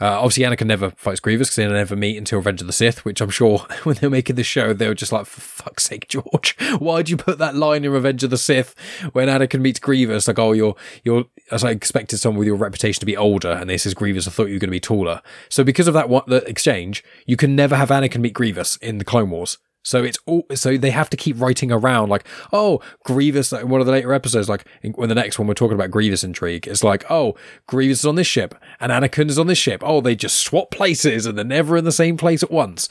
Uh, 0.03 0.19
obviously, 0.19 0.43
Anakin 0.43 0.67
never 0.67 0.89
fights 0.97 1.21
Grievous 1.21 1.47
because 1.47 1.55
they 1.55 1.65
never 1.65 1.95
meet 1.95 2.17
until 2.17 2.39
Revenge 2.39 2.59
of 2.59 2.67
the 2.67 2.73
Sith, 2.73 3.05
which 3.05 3.21
I'm 3.21 3.29
sure 3.29 3.59
when 3.83 3.95
they 3.95 4.07
were 4.07 4.11
making 4.11 4.35
the 4.35 4.43
show, 4.43 4.73
they 4.73 4.89
were 4.89 4.93
just 4.93 5.13
like, 5.13 5.25
for 5.25 5.39
fuck's 5.39 5.85
sake, 5.85 6.09
George, 6.09 6.57
why'd 6.79 7.07
you 7.07 7.15
put 7.15 7.37
that 7.37 7.55
line 7.55 7.85
in 7.85 7.91
Revenge 7.91 8.21
of 8.25 8.29
the 8.29 8.37
Sith 8.37 8.75
when 9.13 9.29
Anakin 9.29 9.61
meets 9.61 9.79
Grievous? 9.79 10.27
Like, 10.27 10.39
oh, 10.39 10.51
you're, 10.51 10.75
you're, 11.05 11.23
as 11.51 11.63
I 11.63 11.69
expected 11.69 12.17
someone 12.17 12.39
with 12.39 12.47
your 12.47 12.57
reputation 12.57 12.99
to 12.99 13.05
be 13.05 13.15
older, 13.15 13.51
and 13.51 13.69
this 13.69 13.85
is 13.85 13.93
Grievous, 13.93 14.27
I 14.27 14.31
thought 14.31 14.47
you 14.47 14.55
were 14.55 14.59
going 14.59 14.67
to 14.67 14.71
be 14.71 14.81
taller. 14.81 15.21
So 15.47 15.63
because 15.63 15.87
of 15.87 15.93
that 15.93 16.09
one, 16.09 16.23
the 16.27 16.43
exchange, 16.49 17.01
you 17.25 17.37
can 17.37 17.55
never 17.55 17.77
have 17.77 17.87
Anakin 17.87 18.19
meet 18.19 18.33
Grievous 18.33 18.75
in 18.77 18.97
the 18.97 19.05
Clone 19.05 19.29
Wars. 19.29 19.57
So 19.83 20.03
it's 20.03 20.17
all, 20.25 20.45
so 20.55 20.77
they 20.77 20.91
have 20.91 21.09
to 21.11 21.17
keep 21.17 21.39
writing 21.39 21.71
around 21.71 22.09
like, 22.09 22.25
oh, 22.51 22.81
Grievous, 23.03 23.51
like 23.51 23.65
one 23.65 23.81
of 23.81 23.85
the 23.85 23.91
later 23.91 24.13
episodes, 24.13 24.49
like 24.49 24.65
when 24.95 25.09
the 25.09 25.15
next 25.15 25.37
one 25.37 25.47
we're 25.47 25.53
talking 25.53 25.75
about 25.75 25.91
Grievous 25.91 26.23
intrigue, 26.23 26.67
it's 26.67 26.83
like, 26.83 27.09
oh, 27.09 27.35
Grievous 27.67 27.99
is 27.99 28.05
on 28.05 28.15
this 28.15 28.27
ship 28.27 28.55
and 28.79 28.91
Anakin 28.91 29.29
is 29.29 29.37
on 29.37 29.47
this 29.47 29.57
ship. 29.57 29.81
Oh, 29.85 30.01
they 30.01 30.15
just 30.15 30.39
swap 30.39 30.71
places 30.71 31.25
and 31.25 31.37
they're 31.37 31.45
never 31.45 31.77
in 31.77 31.85
the 31.85 31.91
same 31.91 32.17
place 32.17 32.41
at 32.41 32.51
once. 32.51 32.87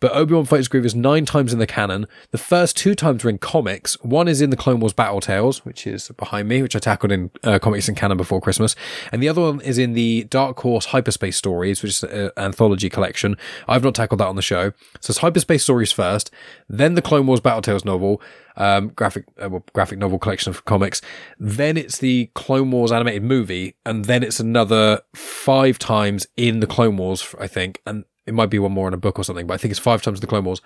But 0.00 0.12
Obi-Wan 0.12 0.44
fights 0.44 0.68
Grievous 0.68 0.94
nine 0.94 1.24
times 1.24 1.52
in 1.52 1.58
the 1.58 1.66
canon. 1.66 2.06
The 2.30 2.38
first 2.38 2.76
two 2.76 2.94
times 2.94 3.24
are 3.24 3.28
in 3.28 3.38
comics. 3.38 3.94
One 4.02 4.28
is 4.28 4.40
in 4.40 4.50
the 4.50 4.56
Clone 4.56 4.80
Wars 4.80 4.92
Battle 4.92 5.20
Tales, 5.20 5.64
which 5.64 5.86
is 5.86 6.10
behind 6.16 6.48
me, 6.48 6.62
which 6.62 6.76
I 6.76 6.78
tackled 6.78 7.12
in 7.12 7.30
uh, 7.42 7.58
comics 7.58 7.88
and 7.88 7.96
canon 7.96 8.16
before 8.16 8.40
Christmas. 8.40 8.76
And 9.12 9.22
the 9.22 9.28
other 9.28 9.40
one 9.40 9.60
is 9.60 9.78
in 9.78 9.94
the 9.94 10.24
Dark 10.24 10.58
Horse 10.60 10.86
Hyperspace 10.86 11.36
Stories, 11.36 11.82
which 11.82 11.90
is 11.90 12.04
an 12.04 12.30
anthology 12.36 12.90
collection. 12.90 13.36
I've 13.68 13.84
not 13.84 13.94
tackled 13.94 14.20
that 14.20 14.26
on 14.28 14.36
the 14.36 14.42
show. 14.42 14.72
So 15.00 15.10
it's 15.10 15.18
Hyperspace 15.18 15.62
Stories 15.62 15.92
first, 15.92 16.30
then 16.68 16.94
the 16.94 17.02
Clone 17.02 17.26
Wars 17.26 17.40
Battle 17.40 17.62
Tales 17.62 17.84
novel, 17.84 18.20
um, 18.56 18.88
graphic 18.88 19.24
uh, 19.42 19.48
well, 19.48 19.64
graphic 19.72 19.98
novel 19.98 20.18
collection 20.18 20.50
of 20.50 20.64
comics. 20.64 21.00
Then 21.38 21.76
it's 21.76 21.98
the 21.98 22.30
Clone 22.34 22.70
Wars 22.70 22.92
animated 22.92 23.22
movie, 23.22 23.76
and 23.84 24.06
then 24.06 24.22
it's 24.22 24.40
another 24.40 25.00
five 25.14 25.78
times 25.78 26.26
in 26.36 26.60
the 26.60 26.66
Clone 26.66 26.96
Wars, 26.96 27.34
I 27.38 27.46
think. 27.46 27.80
And 27.86 28.04
it 28.26 28.34
might 28.34 28.50
be 28.50 28.58
one 28.58 28.72
more 28.72 28.88
in 28.88 28.94
a 28.94 28.98
book 28.98 29.18
or 29.18 29.24
something, 29.24 29.46
but 29.46 29.54
I 29.54 29.56
think 29.56 29.70
it's 29.70 29.80
five 29.80 30.02
times 30.02 30.20
the 30.20 30.26
Clone 30.26 30.44
Wars. 30.44 30.60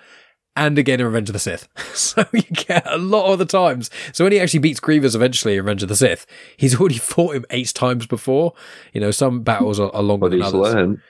And 0.55 0.77
again 0.77 0.99
in 0.99 1.05
Revenge 1.05 1.29
of 1.29 1.33
the 1.33 1.39
Sith. 1.39 1.69
so 1.93 2.25
you 2.33 2.41
get 2.41 2.83
a 2.85 2.97
lot 2.97 3.31
of 3.31 3.39
the 3.39 3.45
times. 3.45 3.89
So 4.11 4.25
when 4.25 4.33
he 4.33 4.39
actually 4.39 4.59
beats 4.59 4.81
Grievous 4.81 5.15
eventually 5.15 5.55
in 5.55 5.61
Revenge 5.63 5.83
of 5.83 5.89
the 5.89 5.95
Sith, 5.95 6.25
he's 6.57 6.79
already 6.79 6.97
fought 6.99 7.35
him 7.35 7.45
eight 7.51 7.73
times 7.73 8.05
before. 8.05 8.53
You 8.93 9.01
know, 9.01 9.11
some 9.11 9.43
battles 9.43 9.79
are, 9.79 9.93
are 9.95 10.03
longer 10.03 10.29
than 10.29 10.41
others. 10.41 10.73
Learned. 10.73 11.01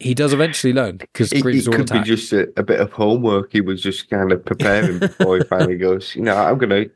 He 0.00 0.12
does 0.12 0.32
eventually 0.32 0.72
learn 0.72 0.96
because 0.96 1.32
it, 1.32 1.46
it 1.46 1.64
could 1.70 1.90
be 1.90 2.02
just 2.02 2.32
a, 2.32 2.48
a, 2.56 2.64
bit 2.64 2.80
of 2.80 2.92
homework. 2.92 3.52
He 3.52 3.60
was 3.60 3.80
just 3.80 4.10
kind 4.10 4.32
of 4.32 4.44
preparing 4.44 4.98
before 4.98 5.38
he 5.38 5.44
finally 5.44 5.76
goes, 5.78 6.16
you 6.16 6.22
know, 6.22 6.36
I'm 6.36 6.58
going 6.58 6.70
to 6.70 6.90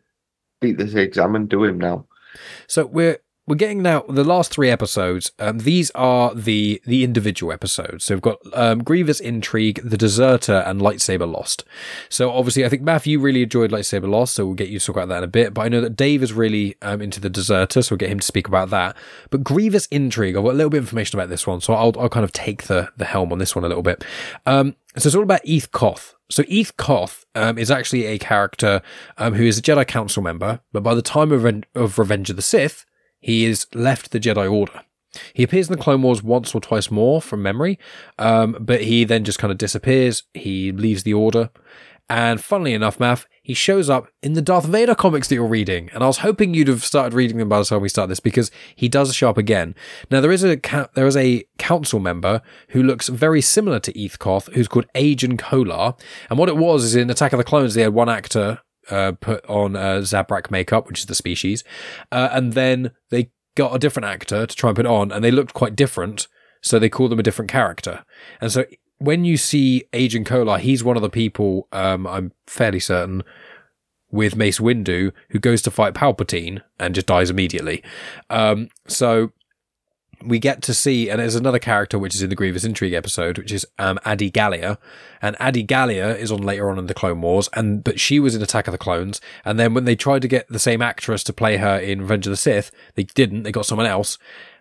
beat 0.61 0.79
this 0.79 0.95
exam 0.95 1.37
and 1.37 1.49
do 1.49 1.63
him 1.63 1.79
now. 1.79 2.07
So 2.67 2.87
we're 2.87 3.19
we're 3.49 3.57
getting 3.57 3.83
now 3.83 4.05
the 4.09 4.25
last 4.25 4.53
three 4.53 4.71
episodes. 4.71 5.33
Um, 5.39 5.61
these 5.61 5.91
are 5.93 6.35
the 6.35 6.83
the 6.85 7.03
individual 7.03 7.51
episodes. 7.53 8.05
So 8.05 8.15
we've 8.15 8.23
got 8.23 8.39
um, 8.53 8.85
Grievous 8.85 9.21
Intrigue, 9.21 9.81
The 9.83 9.97
Deserter, 9.97 10.63
and 10.67 10.81
Lightsaber 10.81 11.31
Lost. 11.31 11.65
So 12.11 12.31
obviously, 12.31 12.65
I 12.65 12.69
think 12.69 12.83
Matthew 12.83 13.19
really 13.19 13.43
enjoyed 13.43 13.71
Lightsaber 13.71 14.09
Lost, 14.09 14.35
so 14.35 14.45
we'll 14.45 14.55
get 14.55 14.69
you 14.69 14.79
to 14.79 14.85
talk 14.85 14.97
about 14.97 15.09
that 15.09 15.19
in 15.19 15.25
a 15.25 15.29
bit. 15.29 15.55
But 15.55 15.63
I 15.63 15.69
know 15.69 15.81
that 15.81 15.97
Dave 15.97 16.23
is 16.23 16.33
really 16.33 16.77
um, 16.83 17.01
into 17.01 17.21
The 17.21 17.31
Deserter, 17.31 17.81
so 17.81 17.95
we'll 17.95 17.99
get 17.99 18.11
him 18.11 18.21
to 18.21 18.27
speak 18.27 18.47
about 18.47 18.69
that. 18.71 18.97
But 19.31 19.43
Grievous 19.43 19.87
Intrigue, 19.87 20.37
I've 20.37 20.45
got 20.45 20.53
a 20.53 20.59
little 20.59 20.71
bit 20.71 20.79
of 20.79 20.85
information 20.85 21.19
about 21.19 21.31
this 21.31 21.47
one, 21.47 21.63
so 21.63 21.73
I'll, 21.73 21.95
I'll 21.99 22.11
kind 22.11 22.25
of 22.25 22.33
take 22.33 22.65
the 22.65 22.91
the 22.97 23.07
helm 23.07 23.33
on 23.33 23.39
this 23.39 23.57
one 23.57 23.65
a 23.65 23.69
little 23.69 23.83
bit. 23.83 24.05
Um, 24.45 24.77
so 24.97 25.07
it's 25.07 25.17
all 25.17 25.23
about 25.23 25.45
Eeth 25.45 25.71
Koth. 25.71 26.15
So 26.31 26.43
Eeth 26.45 26.77
Koth 26.77 27.25
um, 27.35 27.57
is 27.57 27.71
actually 27.71 28.05
a 28.05 28.19
character 28.19 28.83
um, 29.17 29.35
who 29.35 29.45
is 29.45 29.59
a 29.59 29.63
Jedi 29.63 29.87
Council 29.87 30.23
member, 30.23 30.61
but 30.73 30.83
by 30.83 30.95
the 30.95 31.03
time 31.03 31.33
of, 31.33 31.45
Ren- 31.45 31.65
of 31.75 31.99
Revenge 31.99 32.29
of 32.29 32.37
the 32.37 32.43
Sith, 32.43 32.85
he 33.21 33.45
is 33.45 33.67
left 33.75 34.11
the 34.11 34.21
Jedi 34.21 34.51
Order. 34.51 34.83
He 35.33 35.43
appears 35.43 35.69
in 35.69 35.77
the 35.77 35.83
Clone 35.83 36.03
Wars 36.03 36.23
once 36.23 36.55
or 36.55 36.61
twice 36.61 36.91
more 36.91 37.23
from 37.23 37.43
memory, 37.43 37.79
um, 38.19 38.57
but 38.61 38.83
he 38.83 39.05
then 39.05 39.25
just 39.25 39.39
kind 39.39 39.51
of 39.51 39.59
disappears. 39.59 40.25
He 40.35 40.71
leaves 40.73 41.03
the 41.03 41.15
Order. 41.15 41.51
And 42.11 42.43
funnily 42.43 42.73
enough, 42.73 42.99
Maff, 42.99 43.27
he 43.43 43.53
shows 43.53 43.91
up 43.91 44.09
in 44.23 44.33
the 44.33 44.41
Darth 44.41 44.65
Vader 44.65 44.95
comics 44.95 45.29
that 45.29 45.35
you're 45.35 45.47
reading. 45.47 45.91
And 45.93 46.03
I 46.03 46.07
was 46.07 46.19
hoping 46.19 46.55
you'd 46.55 46.69
have 46.69 46.83
started 46.83 47.15
reading 47.15 47.37
them 47.37 47.51
by 47.51 47.59
the 47.59 47.67
time 47.67 47.83
we 47.83 47.91
start 47.91 48.09
this 48.09 48.21
because 48.21 48.51
he 48.75 48.89
does 48.89 49.15
show 49.15 49.29
up 49.29 49.37
again. 49.37 49.75
Now 50.11 50.23
there 50.23 50.33
is 50.33 50.43
a 50.43 50.59
there 50.95 51.07
is 51.07 51.17
a 51.19 51.45
council 51.59 52.01
member 52.01 52.41
who 52.69 52.83
looks 52.83 53.09
very 53.09 53.43
similar 53.43 53.79
to 53.81 53.93
Eeth 53.93 54.19
Koth, 54.19 54.49
who's 54.55 54.69
called 54.69 54.87
Agen 54.95 55.37
Kolar. 55.37 55.95
And 56.31 56.39
what 56.39 56.49
it 56.49 56.57
was 56.57 56.83
is 56.83 56.97
in 56.97 57.11
Attack 57.11 57.35
of 57.35 57.39
the 57.39 57.45
Clones, 57.45 57.75
they 57.75 57.83
had 57.83 57.93
one 57.93 58.09
actor 58.09 58.61
uh, 58.91 59.13
put 59.13 59.45
on 59.47 59.77
uh, 59.77 60.01
Zabrak 60.01 60.51
makeup, 60.51 60.87
which 60.87 61.01
is 61.01 61.07
the 61.07 61.15
species, 61.15 61.65
uh, 62.13 62.29
and 62.33 62.53
then 62.53 62.93
they 63.11 63.31
got 63.55 63.75
a 63.75 63.79
different 63.79 64.07
actor 64.07 64.47
to 64.47 64.57
try 64.57 64.71
and 64.71 64.77
put 64.77 64.87
on, 64.87 65.13
and 65.13 65.25
they 65.25 65.31
looked 65.31 65.55
quite 65.55 65.77
different, 65.77 66.29
so 66.63 66.79
they 66.79 66.89
called 66.89 67.11
them 67.11 67.19
a 67.19 67.25
different 67.25 67.51
character. 67.51 68.05
And 68.41 68.53
so 68.53 68.65
when 68.99 69.25
you 69.25 69.37
see 69.37 69.85
Agen 69.93 70.25
Kolar, 70.25 70.59
he's 70.59 70.85
one 70.85 70.97
of 70.97 71.03
the 71.03 71.11
people, 71.11 71.69
um, 71.73 72.07
I'm 72.07 72.33
fairly 72.47 72.81
certain, 72.81 73.23
with 74.11 74.37
Mace 74.37 74.59
Windu, 74.59 75.13
who 75.31 75.39
goes 75.39 75.63
to 75.63 75.71
fight 75.71 75.95
Palpatine 75.95 76.63
and 76.79 76.95
just 76.95 77.07
dies 77.07 77.31
immediately. 77.31 77.83
Um, 78.31 78.71
so 78.87 79.33
we 80.25 80.39
get 80.39 80.63
to 80.63 80.75
see, 80.75 81.09
and 81.09 81.21
there's 81.21 81.35
another 81.35 81.59
character 81.59 81.99
which 81.99 82.15
is 82.15 82.23
in 82.23 82.31
the 82.31 82.37
Grievous 82.37 82.65
Intrigue 82.65 82.93
episode, 82.93 83.39
which 83.39 83.53
is 83.53 83.67
um, 83.79 83.99
Adi 84.05 84.31
Gallia, 84.31 84.79
and 85.23 85.37
Adi 85.39 85.63
Gallia 85.63 86.17
is 86.17 86.33
on 86.33 86.43
later 86.43 86.71
on 86.71 86.79
in 86.79 86.87
the 86.87 86.95
Clone 86.95 87.21
Wars, 87.21 87.49
and 87.55 87.85
but 87.85 88.01
she 88.01 88.19
was 88.19 88.35
in 88.35 88.43
Attack 88.43 88.67
of 88.67 88.73
the 88.73 88.79
Clones, 88.79 89.21
and 89.45 89.59
then 89.59 89.75
when 89.75 89.85
they 89.85 89.97
tried 89.97 90.23
to 90.23 90.29
get 90.29 90.49
the 90.49 90.59
same 90.59 90.83
actress 90.83 91.23
to 91.25 91.33
play 91.33 91.59
her 91.59 91.79
in 91.79 92.01
Revenge 92.01 92.27
of 92.27 92.33
the 92.33 92.37
Sith, 92.37 92.71
they 92.95 93.05
didn't. 93.05 93.45
They 93.45 93.53
got 93.53 93.67
someone 93.67 93.87
else, 93.87 94.19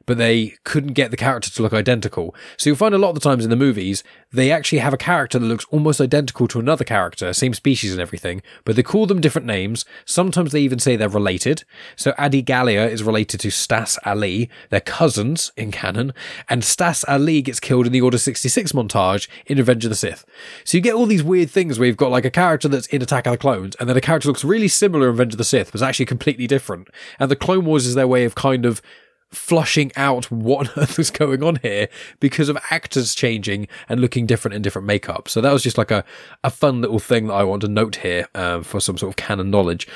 but 0.07 0.17
they 0.17 0.55
couldn't 0.63 0.93
get 0.93 1.11
the 1.11 1.17
character 1.17 1.51
to 1.51 1.61
look 1.61 1.73
identical. 1.73 2.33
So 2.57 2.69
you'll 2.69 2.77
find 2.77 2.95
a 2.95 2.97
lot 2.97 3.09
of 3.09 3.15
the 3.15 3.21
times 3.21 3.43
in 3.43 3.51
the 3.51 3.55
movies, 3.55 4.03
they 4.31 4.51
actually 4.51 4.79
have 4.79 4.93
a 4.93 4.97
character 4.97 5.37
that 5.37 5.45
looks 5.45 5.65
almost 5.69 6.01
identical 6.01 6.47
to 6.47 6.59
another 6.59 6.83
character, 6.83 7.31
same 7.33 7.53
species 7.53 7.91
and 7.91 8.01
everything, 8.01 8.41
but 8.65 8.75
they 8.75 8.83
call 8.83 9.05
them 9.05 9.21
different 9.21 9.45
names. 9.45 9.85
Sometimes 10.05 10.51
they 10.51 10.61
even 10.61 10.79
say 10.79 10.95
they're 10.95 11.09
related. 11.09 11.63
So 11.95 12.15
Adi 12.17 12.41
Gallia 12.41 12.87
is 12.87 13.03
related 13.03 13.41
to 13.41 13.51
Stass 13.51 13.99
Allie. 14.05 14.49
They're 14.69 14.79
cousins 14.79 15.51
in 15.57 15.71
canon, 15.71 16.13
and 16.49 16.63
Stass 16.63 17.05
Allie 17.07 17.41
gets 17.41 17.59
killed 17.59 17.85
in 17.85 17.91
the 17.91 18.01
Order 18.01 18.17
66 18.17 18.71
montage 18.71 19.27
in 19.45 19.57
Revenge 19.57 19.83
of 19.85 19.89
the 19.89 19.95
Sith. 19.95 20.25
So 20.63 20.77
you 20.77 20.81
get 20.81 20.95
all 20.95 21.05
these 21.05 21.23
weird 21.23 21.51
things 21.51 21.77
where 21.77 21.87
you've 21.87 21.97
got 21.97 22.11
like 22.11 22.25
a 22.25 22.31
character 22.31 22.69
that's 22.69 22.87
in 22.87 23.01
Attack 23.01 23.27
of 23.27 23.33
the 23.33 23.37
Clones, 23.37 23.75
and 23.75 23.89
then 23.89 23.97
a 23.97 24.01
character 24.01 24.29
looks 24.29 24.45
really 24.45 24.69
similar 24.69 25.07
in 25.07 25.11
Revenge 25.11 25.33
of 25.33 25.37
the 25.37 25.43
Sith, 25.43 25.71
but 25.71 25.75
is 25.75 25.83
actually 25.83 26.05
completely 26.05 26.47
different. 26.47 26.87
And 27.19 27.29
the 27.29 27.35
Clone 27.35 27.65
Wars 27.65 27.85
is 27.85 27.95
their 27.95 28.07
way 28.07 28.23
of 28.23 28.35
kind 28.35 28.65
of 28.65 28.81
flushing 29.31 29.91
out 29.95 30.31
what 30.31 30.69
on 30.69 30.73
earth 30.83 30.97
was 30.97 31.11
going 31.11 31.43
on 31.43 31.57
here 31.57 31.89
because 32.19 32.49
of 32.49 32.57
actors 32.71 33.13
changing 33.13 33.67
and 33.89 33.99
looking 33.99 34.25
different 34.25 34.55
in 34.55 34.61
different 34.61 34.87
makeup. 34.87 35.27
So 35.27 35.41
that 35.41 35.51
was 35.51 35.63
just 35.63 35.77
like 35.77 35.91
a, 35.91 36.03
a 36.43 36.49
fun 36.49 36.81
little 36.81 36.99
thing 36.99 37.27
that 37.27 37.33
I 37.33 37.43
want 37.43 37.61
to 37.61 37.67
note 37.67 37.97
here 37.97 38.27
um, 38.35 38.63
for 38.63 38.79
some 38.79 38.97
sort 38.97 39.11
of 39.11 39.15
canon 39.15 39.49
knowledge. 39.51 39.87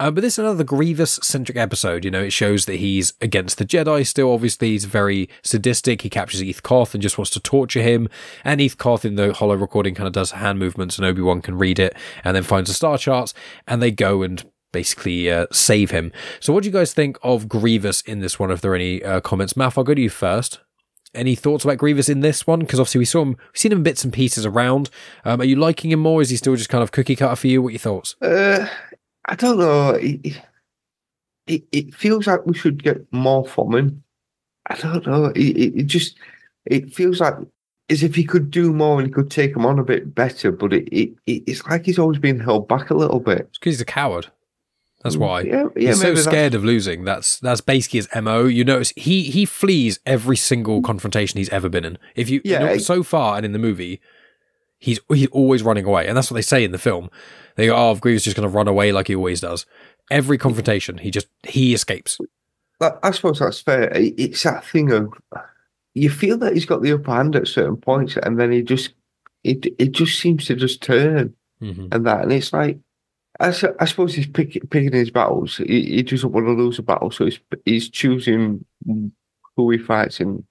Uh, 0.00 0.10
but 0.10 0.20
this 0.20 0.34
is 0.34 0.38
another 0.38 0.64
Grievous 0.64 1.18
centric 1.22 1.56
episode. 1.58 2.04
You 2.04 2.10
know, 2.10 2.22
it 2.22 2.32
shows 2.32 2.66
that 2.66 2.76
he's 2.76 3.14
against 3.20 3.58
the 3.58 3.64
Jedi 3.64 4.06
still. 4.06 4.32
Obviously, 4.32 4.70
he's 4.70 4.84
very 4.84 5.28
sadistic. 5.42 6.02
He 6.02 6.10
captures 6.10 6.42
Eeth 6.42 6.62
Koth 6.62 6.94
and 6.94 7.02
just 7.02 7.18
wants 7.18 7.30
to 7.32 7.40
torture 7.40 7.82
him. 7.82 8.08
And 8.44 8.60
Eeth 8.60 8.78
Koth 8.78 9.04
in 9.04 9.16
the 9.16 9.32
holo 9.32 9.54
recording 9.54 9.94
kind 9.94 10.06
of 10.06 10.12
does 10.12 10.32
hand 10.32 10.58
movements 10.58 10.98
and 10.98 11.06
Obi 11.06 11.22
Wan 11.22 11.42
can 11.42 11.58
read 11.58 11.78
it 11.78 11.96
and 12.24 12.36
then 12.36 12.44
finds 12.44 12.70
the 12.70 12.74
star 12.74 12.96
charts 12.96 13.34
and 13.66 13.82
they 13.82 13.90
go 13.90 14.22
and 14.22 14.44
basically 14.72 15.30
uh, 15.30 15.46
save 15.52 15.90
him. 15.90 16.12
So, 16.40 16.52
what 16.52 16.62
do 16.62 16.68
you 16.68 16.72
guys 16.72 16.92
think 16.92 17.18
of 17.22 17.48
Grievous 17.48 18.00
in 18.02 18.20
this 18.20 18.38
one? 18.38 18.50
If 18.50 18.60
there 18.60 18.72
are 18.72 18.76
any 18.76 19.02
uh, 19.02 19.20
comments, 19.20 19.54
Maff, 19.54 19.78
I'll 19.78 19.84
go 19.84 19.94
to 19.94 20.00
you 20.00 20.10
first. 20.10 20.60
Any 21.14 21.34
thoughts 21.34 21.64
about 21.64 21.78
Grievous 21.78 22.08
in 22.08 22.20
this 22.20 22.46
one? 22.46 22.60
Because 22.60 22.78
obviously 22.78 22.98
we 22.98 23.04
saw 23.06 23.22
him, 23.22 23.28
we've 23.28 23.36
seen 23.54 23.72
him 23.72 23.82
bits 23.82 24.04
and 24.04 24.12
pieces 24.12 24.44
around. 24.44 24.90
Um, 25.24 25.40
are 25.40 25.44
you 25.44 25.56
liking 25.56 25.90
him 25.90 26.00
more? 26.00 26.20
Is 26.20 26.30
he 26.30 26.36
still 26.36 26.54
just 26.54 26.68
kind 26.68 26.82
of 26.82 26.92
cookie 26.92 27.16
cutter 27.16 27.34
for 27.34 27.46
you? 27.46 27.62
What 27.62 27.68
are 27.68 27.72
your 27.72 27.78
thoughts? 27.78 28.14
Uh, 28.20 28.68
I 29.24 29.34
don't 29.34 29.58
know. 29.58 29.90
It, 29.90 30.38
it, 31.46 31.64
it, 31.72 31.94
feels 31.94 32.26
like 32.26 32.44
we 32.44 32.54
should 32.54 32.82
get 32.82 33.10
more 33.10 33.46
from 33.46 33.74
him. 33.74 34.02
I 34.66 34.76
don't 34.76 35.06
know. 35.06 35.26
It, 35.34 35.56
it, 35.76 35.86
just 35.86 36.18
it 36.66 36.94
feels 36.94 37.20
like 37.20 37.34
as 37.88 38.02
if 38.02 38.14
he 38.14 38.24
could 38.24 38.50
do 38.50 38.74
more 38.74 38.98
and 38.98 39.08
he 39.08 39.12
could 39.12 39.30
take 39.30 39.56
him 39.56 39.64
on 39.64 39.78
a 39.78 39.84
bit 39.84 40.14
better. 40.14 40.52
But 40.52 40.74
it, 40.74 40.88
it 40.92 41.14
it's 41.26 41.64
like 41.64 41.86
he's 41.86 41.98
always 41.98 42.18
been 42.18 42.38
held 42.38 42.68
back 42.68 42.90
a 42.90 42.94
little 42.94 43.20
bit. 43.20 43.50
Because 43.52 43.74
he's 43.74 43.80
a 43.80 43.86
coward. 43.86 44.30
That's 45.02 45.16
why 45.16 45.42
Yeah, 45.42 45.64
yeah, 45.76 45.90
he's 45.90 46.00
so 46.00 46.14
scared 46.16 46.54
of 46.54 46.64
losing. 46.64 47.04
That's 47.04 47.38
that's 47.38 47.60
basically 47.60 47.98
his 47.98 48.08
mo. 48.20 48.46
You 48.46 48.64
notice 48.64 48.92
he 48.96 49.24
he 49.24 49.44
flees 49.44 50.00
every 50.04 50.36
single 50.36 50.82
confrontation 50.82 51.38
he's 51.38 51.48
ever 51.50 51.68
been 51.68 51.84
in. 51.84 51.98
If 52.16 52.28
you, 52.28 52.40
Yeah, 52.44 52.60
you 52.60 52.66
know, 52.66 52.78
so 52.78 53.02
far 53.02 53.36
and 53.36 53.46
in 53.46 53.52
the 53.52 53.58
movie, 53.58 54.00
he's 54.78 54.98
he's 55.08 55.28
always 55.28 55.62
running 55.62 55.84
away, 55.84 56.06
and 56.08 56.16
that's 56.16 56.30
what 56.30 56.36
they 56.36 56.42
say 56.42 56.64
in 56.64 56.72
the 56.72 56.78
film. 56.78 57.10
They 57.54 57.66
go, 57.66 57.76
"Oh, 57.76 57.94
Grievous 57.94 58.22
is 58.22 58.24
just 58.24 58.36
going 58.36 58.48
to 58.48 58.54
run 58.54 58.68
away 58.68 58.90
like 58.92 59.06
he 59.06 59.14
always 59.14 59.40
does." 59.40 59.66
Every 60.10 60.38
confrontation, 60.38 60.98
he 60.98 61.10
just 61.10 61.28
he 61.44 61.74
escapes. 61.74 62.18
I 62.80 63.10
suppose 63.10 63.40
that's 63.40 63.60
fair. 63.60 63.90
It's 63.94 64.42
that 64.44 64.64
thing 64.64 64.92
of 64.92 65.12
you 65.94 66.10
feel 66.10 66.38
that 66.38 66.54
he's 66.54 66.66
got 66.66 66.82
the 66.82 66.92
upper 66.92 67.10
hand 67.10 67.36
at 67.36 67.48
certain 67.48 67.76
points, 67.76 68.16
and 68.16 68.38
then 68.38 68.50
he 68.50 68.62
just 68.62 68.94
it 69.44 69.66
it 69.78 69.92
just 69.92 70.18
seems 70.18 70.46
to 70.46 70.56
just 70.56 70.82
turn 70.82 71.34
hmm 71.60 71.86
and 71.92 72.06
that, 72.06 72.22
and 72.22 72.32
it's 72.32 72.52
like 72.52 72.78
I, 73.40 73.48
I 73.78 73.84
suppose 73.84 74.14
he's 74.14 74.26
pick, 74.26 74.58
picking 74.70 74.92
his 74.92 75.10
battles. 75.10 75.58
He, 75.58 75.84
he 75.96 76.02
doesn't 76.02 76.32
want 76.32 76.46
to 76.46 76.52
lose 76.52 76.78
a 76.78 76.82
battle, 76.82 77.10
so 77.10 77.24
he's 77.26 77.38
he's 77.64 77.88
choosing 77.88 78.64
who 79.56 79.70
he 79.70 79.78
fights 79.78 80.20
and 80.20 80.42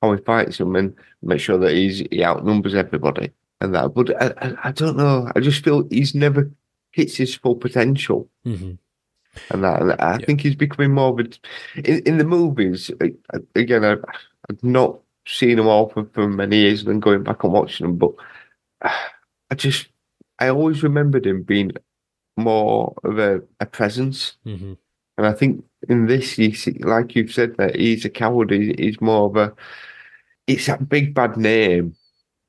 how 0.00 0.12
he 0.12 0.22
fights 0.22 0.58
them, 0.58 0.74
and 0.76 0.94
make 1.22 1.40
sure 1.40 1.58
that 1.58 1.72
he's 1.72 2.00
he 2.10 2.24
outnumbers 2.24 2.74
everybody 2.74 3.30
and 3.60 3.74
that. 3.74 3.94
But 3.94 4.20
I, 4.20 4.32
I, 4.48 4.68
I 4.68 4.72
don't 4.72 4.96
know. 4.96 5.30
I 5.36 5.40
just 5.40 5.62
feel 5.64 5.86
he's 5.90 6.14
never 6.14 6.50
hits 6.92 7.16
his 7.16 7.34
full 7.34 7.56
potential. 7.56 8.28
hmm 8.44 8.72
and 9.50 9.64
that. 9.64 9.80
And 9.80 9.92
I 9.92 10.18
Yeah. 10.18 10.26
think 10.26 10.40
he's 10.42 10.56
becoming 10.56 10.92
more 10.92 11.10
of 11.12 11.18
a. 11.20 11.28
In, 11.88 12.00
in 12.06 12.18
the 12.18 12.24
movies, 12.24 12.90
again, 13.54 13.84
I, 13.84 13.92
I've 14.50 14.62
not 14.62 14.98
seen 15.26 15.56
them 15.56 15.68
all 15.68 15.88
for, 15.88 16.04
for 16.12 16.28
many 16.28 16.56
years 16.58 16.80
and 16.80 16.88
then 16.90 17.00
going 17.00 17.22
back 17.22 17.44
and 17.44 17.52
watching 17.52 17.86
them, 17.86 17.96
but 17.96 18.12
I 18.82 19.54
just, 19.54 19.88
I 20.38 20.48
always 20.48 20.82
remembered 20.82 21.26
him 21.26 21.42
being 21.44 21.72
more 22.42 22.94
of 23.04 23.18
a, 23.18 23.40
a 23.60 23.66
presence. 23.66 24.36
hmm 24.44 24.74
And 25.16 25.26
I 25.26 25.32
think 25.32 25.64
in 25.88 26.06
this, 26.06 26.38
you 26.38 26.54
see, 26.54 26.78
like 26.80 27.14
you've 27.14 27.32
said, 27.32 27.56
that 27.58 27.76
he's 27.76 28.04
a 28.04 28.10
coward. 28.10 28.50
He, 28.50 28.74
he's 28.78 29.00
more 29.00 29.26
of 29.26 29.36
a. 29.36 29.54
It's 30.46 30.66
that 30.66 30.88
big 30.88 31.14
bad 31.14 31.36
name, 31.36 31.94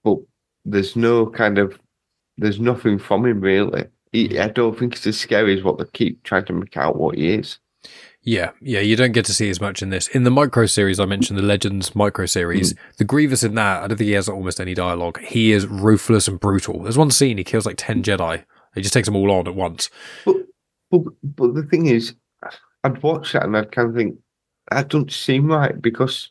but 0.04 0.18
there's 0.66 0.96
no 0.96 1.28
kind 1.28 1.58
of, 1.58 1.78
there's 2.38 2.60
nothing 2.60 3.00
from 3.00 3.26
him 3.26 3.42
really. 3.42 3.86
He, 4.12 4.40
I 4.40 4.48
don't 4.48 4.78
think 4.78 4.96
it's 4.96 5.08
as 5.08 5.20
scary 5.20 5.58
as 5.58 5.64
what 5.64 5.78
they 5.78 5.86
keep 5.94 6.24
trying 6.24 6.46
to 6.46 6.54
make 6.54 6.78
out 6.78 6.96
what 6.96 7.16
he 7.18 7.34
is. 7.34 7.60
Yeah, 8.26 8.52
yeah, 8.62 8.80
you 8.80 8.96
don't 8.96 9.12
get 9.12 9.26
to 9.26 9.34
see 9.34 9.50
as 9.50 9.60
much 9.60 9.82
in 9.82 9.90
this. 9.90 10.08
In 10.08 10.24
the 10.24 10.32
micro 10.32 10.66
series, 10.66 11.00
I 11.00 11.06
mentioned 11.06 11.38
the 11.38 11.44
Legends 11.44 11.94
micro 11.94 12.26
series. 12.26 12.74
The 12.98 13.04
Grievous 13.04 13.44
in 13.44 13.56
that, 13.56 13.84
I 13.84 13.88
don't 13.88 13.98
think 13.98 14.08
he 14.08 14.14
has 14.14 14.30
almost 14.30 14.62
any 14.62 14.74
dialogue. 14.74 15.20
He 15.20 15.52
is 15.52 15.68
ruthless 15.68 16.30
and 16.30 16.40
brutal. 16.40 16.84
There's 16.84 16.98
one 16.98 17.12
scene 17.12 17.38
he 17.38 17.44
kills 17.44 17.66
like 17.66 17.76
ten 17.78 18.02
Jedi. 18.02 18.46
He 18.76 18.82
just 18.82 18.94
takes 18.94 19.08
them 19.08 19.16
all 19.16 19.32
on 19.32 19.48
at 19.48 19.56
once. 19.56 19.90
But, 20.26 20.38
but 20.90 21.02
but 21.24 21.54
the 21.56 21.64
thing 21.64 21.88
is, 21.88 22.16
I'd 22.84 23.02
watch 23.02 23.34
that 23.34 23.44
and 23.44 23.56
I'd 23.56 23.72
kind 23.72 23.90
of 23.90 23.96
think 23.96 24.18
that 24.72 24.90
don't 24.90 25.12
seem 25.12 25.48
right 25.48 25.80
because 25.82 26.30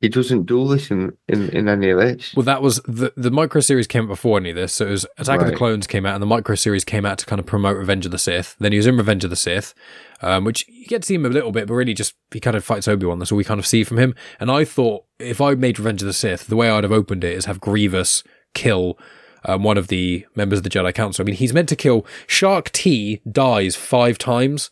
he 0.00 0.08
doesn't 0.08 0.44
do 0.44 0.68
this 0.68 0.90
in, 0.90 1.16
in, 1.28 1.48
in 1.50 1.66
any 1.66 1.88
of 1.88 1.98
this. 1.98 2.34
Well, 2.36 2.44
that 2.44 2.60
was 2.60 2.76
the 2.86 3.12
the 3.16 3.30
micro 3.30 3.62
series 3.62 3.86
came 3.86 4.04
out 4.04 4.08
before 4.08 4.38
any 4.38 4.50
of 4.50 4.56
this. 4.56 4.74
So 4.74 4.86
it 4.86 4.90
was 4.90 5.06
Attack 5.16 5.40
of 5.40 5.46
the 5.46 5.56
Clones 5.56 5.86
came 5.86 6.04
out, 6.04 6.14
and 6.14 6.22
the 6.22 6.26
micro 6.26 6.56
series 6.56 6.84
came 6.84 7.06
out 7.06 7.18
to 7.18 7.26
kind 7.26 7.40
of 7.40 7.46
promote 7.46 7.78
Revenge 7.78 8.04
of 8.04 8.12
the 8.12 8.18
Sith. 8.18 8.54
Then 8.58 8.72
he 8.72 8.78
was 8.78 8.86
in 8.86 8.98
Revenge 8.98 9.24
of 9.24 9.30
the 9.30 9.36
Sith, 9.36 9.72
um, 10.20 10.44
which 10.44 10.68
you 10.68 10.86
get 10.86 11.02
to 11.02 11.06
see 11.06 11.14
him 11.14 11.24
a 11.24 11.30
little 11.30 11.52
bit, 11.52 11.66
but 11.66 11.74
really 11.74 11.94
just 11.94 12.14
he 12.32 12.40
kind 12.40 12.56
of 12.56 12.64
fights 12.64 12.86
Obi 12.86 13.06
Wan. 13.06 13.18
That's 13.18 13.32
all 13.32 13.38
we 13.38 13.44
kind 13.44 13.60
of 13.60 13.66
see 13.66 13.82
from 13.82 13.98
him. 13.98 14.14
And 14.38 14.50
I 14.50 14.64
thought 14.64 15.04
if 15.18 15.40
I 15.40 15.54
made 15.54 15.78
Revenge 15.78 16.02
of 16.02 16.06
the 16.06 16.12
Sith, 16.12 16.48
the 16.48 16.56
way 16.56 16.68
I'd 16.68 16.84
have 16.84 16.92
opened 16.92 17.24
it 17.24 17.34
is 17.34 17.46
have 17.46 17.60
Grievous 17.60 18.22
kill. 18.52 18.98
Um, 19.44 19.62
one 19.62 19.76
of 19.76 19.88
the 19.88 20.26
members 20.34 20.58
of 20.58 20.62
the 20.62 20.70
Jedi 20.70 20.94
Council. 20.94 21.22
I 21.22 21.26
mean, 21.26 21.34
he's 21.34 21.52
meant 21.52 21.68
to 21.68 21.76
kill 21.76 22.06
Shaak 22.26 22.72
Ti. 22.72 23.20
Dies 23.30 23.76
five 23.76 24.18
times. 24.18 24.70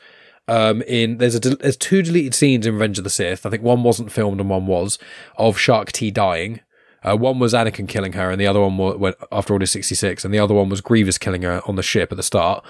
Um, 0.48 0.82
in 0.82 1.18
there's 1.18 1.34
a 1.34 1.40
there's 1.40 1.76
two 1.76 2.02
deleted 2.02 2.34
scenes 2.34 2.66
in 2.66 2.74
Revenge 2.74 2.98
of 2.98 3.04
the 3.04 3.10
Sith. 3.10 3.46
I 3.46 3.50
think 3.50 3.62
one 3.62 3.82
wasn't 3.82 4.10
filmed 4.10 4.40
and 4.40 4.50
one 4.50 4.66
was 4.66 4.98
of 5.36 5.58
Shaak 5.58 5.92
Ti 5.92 6.10
dying. 6.10 6.60
Uh, 7.04 7.16
one 7.16 7.38
was 7.38 7.52
Anakin 7.52 7.88
killing 7.88 8.12
her, 8.12 8.30
and 8.30 8.40
the 8.40 8.46
other 8.46 8.60
one 8.60 8.76
wa- 8.76 8.94
went 8.94 9.16
after 9.32 9.52
Order 9.52 9.66
66, 9.66 10.24
and 10.24 10.32
the 10.32 10.38
other 10.38 10.54
one 10.54 10.68
was 10.68 10.80
Grievous 10.80 11.18
killing 11.18 11.42
her 11.42 11.60
on 11.66 11.74
the 11.74 11.82
ship 11.82 12.12
at 12.12 12.16
the 12.16 12.22
start. 12.22 12.64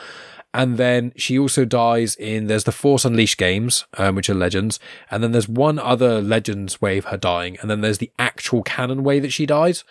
And 0.54 0.76
then 0.76 1.12
she 1.16 1.38
also 1.38 1.64
dies 1.64 2.14
in 2.14 2.46
there's 2.46 2.64
the 2.64 2.72
Force 2.72 3.04
Unleashed 3.04 3.38
games, 3.38 3.84
um, 3.96 4.14
which 4.14 4.28
are 4.28 4.34
legends, 4.34 4.78
and 5.10 5.22
then 5.22 5.32
there's 5.32 5.48
one 5.48 5.78
other 5.78 6.20
Legends 6.20 6.80
way 6.80 6.98
of 6.98 7.06
her 7.06 7.16
dying, 7.16 7.56
and 7.60 7.70
then 7.70 7.80
there's 7.80 7.98
the 7.98 8.10
actual 8.18 8.62
canon 8.62 9.02
way 9.02 9.18
that 9.18 9.32
she 9.32 9.46
dies. 9.46 9.84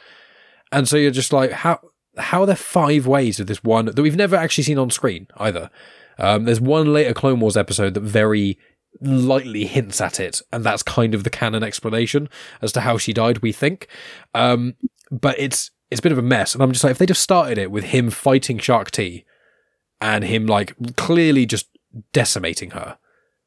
And 0.72 0.88
so 0.88 0.98
you're 0.98 1.12
just 1.12 1.34
like, 1.34 1.52
how 1.52 1.80
how 2.18 2.42
are 2.42 2.46
there 2.46 2.56
five 2.56 3.08
ways 3.08 3.40
of 3.40 3.48
this 3.48 3.64
one 3.64 3.86
that 3.86 4.00
we've 4.00 4.16
never 4.16 4.36
actually 4.36 4.64
seen 4.64 4.78
on 4.78 4.90
screen 4.90 5.28
either? 5.38 5.70
Um, 6.18 6.46
there's 6.46 6.62
one 6.62 6.94
later 6.94 7.14
Clone 7.14 7.40
Wars 7.40 7.58
episode 7.58 7.94
that 7.94 8.02
very 8.02 8.58
lightly 9.00 9.66
hints 9.66 10.02
at 10.02 10.20
it, 10.20 10.42
and 10.52 10.64
that's 10.64 10.84
kind 10.84 11.16
of 11.16 11.24
the 11.24 11.30
canon 11.30 11.64
explanation 11.64 12.30
as 12.62 12.72
to 12.74 12.82
how 12.82 12.98
she 12.98 13.14
died. 13.14 13.40
We 13.40 13.52
think, 13.52 13.88
um, 14.34 14.76
but 15.10 15.40
it's 15.40 15.72
it's 15.90 16.00
a 16.00 16.04
bit 16.04 16.12
of 16.12 16.18
a 16.18 16.24
mess, 16.24 16.54
and 16.54 16.64
I'm 16.64 16.72
just 16.72 16.84
like, 16.84 16.92
if 16.92 16.98
they 16.98 17.06
just 17.06 17.22
started 17.22 17.58
it 17.58 17.72
with 17.72 17.86
him 17.86 18.10
fighting 18.10 18.60
Shaak 18.60 18.92
Ti, 18.92 19.26
and 20.00 20.24
him 20.24 20.46
like 20.46 20.76
clearly 20.96 21.46
just 21.46 21.68
decimating 22.14 22.72
her, 22.72 22.98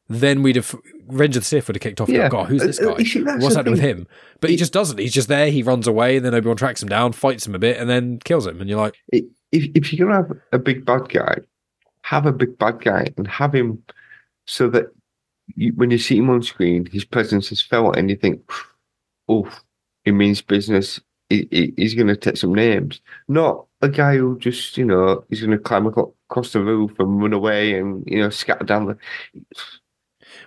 then 0.09 0.43
we'd 0.43 0.57
have 0.57 0.75
Revenge 1.07 1.37
of 1.37 1.43
the 1.43 1.47
Sith 1.47 1.67
would 1.67 1.77
have 1.77 1.83
kicked 1.83 2.01
off. 2.01 2.09
Yeah. 2.09 2.29
God, 2.29 2.49
who's 2.49 2.63
this 2.63 2.81
Uh, 2.81 2.91
uh, 2.93 2.97
guy? 2.97 3.03
that's 3.05 3.15
What's 3.43 3.55
the 3.55 3.59
happening 3.61 3.73
with 3.73 3.81
him? 3.81 4.07
But 4.41 4.51
he 4.51 4.57
just 4.57 4.73
doesn't. 4.73 4.99
He's 4.99 5.15
just 5.15 5.29
there. 5.29 5.51
He 5.51 5.63
runs 5.63 5.87
away, 5.87 6.17
and 6.17 6.25
then 6.27 6.35
Obi 6.35 6.47
Wan 6.49 6.57
tracks 6.57 6.83
him 6.83 6.89
down, 6.89 7.13
fights 7.13 7.47
him 7.47 7.55
a 7.55 7.59
bit, 7.59 7.79
and 7.79 7.89
then 7.89 8.19
kills 8.25 8.47
him. 8.47 8.61
And 8.61 8.69
you're 8.69 8.81
like, 8.81 8.95
if, 9.13 9.25
if 9.53 9.93
you're 9.93 10.07
going 10.09 10.23
to 10.23 10.29
have 10.29 10.39
a 10.53 10.59
big 10.59 10.85
bad 10.85 11.09
guy, 11.09 11.37
have 12.03 12.27
a 12.27 12.33
big 12.33 12.59
bad 12.59 12.83
guy 12.83 13.07
and 13.17 13.27
have 13.27 13.55
him 13.55 13.83
so 14.47 14.69
that 14.69 14.87
you, 15.57 15.73
when 15.77 15.91
you 15.91 15.99
see 15.99 16.19
him 16.19 16.29
on 16.31 16.43
screen, 16.43 16.85
his 16.87 17.05
presence 17.05 17.51
is 17.53 17.63
felt 17.63 17.97
and 17.97 18.11
you 18.11 18.17
think, 18.17 18.43
oh, 19.29 19.49
it 20.05 20.13
means 20.13 20.43
business. 20.43 21.01
He, 21.31 21.49
he- 21.51 21.73
he's 21.79 21.95
going 21.95 22.09
to 22.09 22.17
take 22.17 22.37
some 22.37 22.55
names. 22.55 23.01
Not 23.29 23.65
a 23.81 23.89
guy 23.89 24.17
who 24.19 24.39
just, 24.39 24.77
you 24.77 24.85
know, 24.85 25.25
he's 25.31 25.41
going 25.41 25.51
to 25.53 25.59
climb 25.59 25.87
across 25.87 26.53
the 26.53 26.61
roof 26.61 26.93
and 26.99 27.23
run 27.23 27.33
away 27.33 27.79
and, 27.79 28.05
you 28.07 28.19
know, 28.19 28.29
scatter 28.29 28.65
down 28.65 28.87
the. 28.87 28.99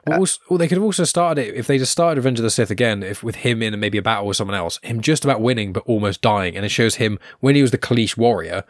Well, 0.07 0.17
uh, 0.17 0.19
also, 0.19 0.39
well, 0.49 0.57
they 0.57 0.67
could 0.67 0.77
have 0.77 0.84
also 0.84 1.03
started 1.03 1.47
it 1.47 1.55
if 1.55 1.67
they 1.67 1.77
just 1.77 1.91
started 1.91 2.17
Revenge 2.17 2.39
of 2.39 2.43
the 2.43 2.49
Sith 2.49 2.71
again, 2.71 3.03
if 3.03 3.23
with 3.23 3.35
him 3.35 3.61
in 3.61 3.79
maybe 3.79 3.97
a 3.97 4.01
battle 4.01 4.27
with 4.27 4.38
someone 4.38 4.55
else, 4.55 4.79
him 4.84 5.01
just 5.01 5.23
about 5.23 5.41
winning 5.41 5.73
but 5.73 5.84
almost 5.85 6.21
dying, 6.21 6.55
and 6.55 6.65
it 6.65 6.69
shows 6.69 6.95
him 6.95 7.19
when 7.39 7.55
he 7.55 7.61
was 7.61 7.71
the 7.71 7.77
Kaleesh 7.77 8.17
warrior. 8.17 8.63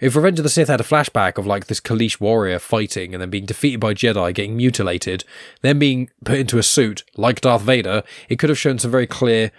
If 0.00 0.14
Revenge 0.14 0.38
of 0.38 0.44
the 0.44 0.48
Sith 0.48 0.68
had 0.68 0.80
a 0.80 0.84
flashback 0.84 1.38
of 1.38 1.46
like 1.46 1.66
this 1.66 1.80
Kaleesh 1.80 2.20
warrior 2.20 2.58
fighting 2.58 3.14
and 3.14 3.20
then 3.20 3.30
being 3.30 3.46
defeated 3.46 3.80
by 3.80 3.94
Jedi, 3.94 4.32
getting 4.32 4.56
mutilated, 4.56 5.24
then 5.62 5.78
being 5.78 6.08
put 6.24 6.38
into 6.38 6.58
a 6.58 6.62
suit 6.62 7.02
like 7.16 7.40
Darth 7.40 7.62
Vader, 7.62 8.04
it 8.28 8.38
could 8.38 8.48
have 8.48 8.58
shown 8.58 8.78
some 8.78 8.92
very 8.92 9.08
clear, 9.08 9.50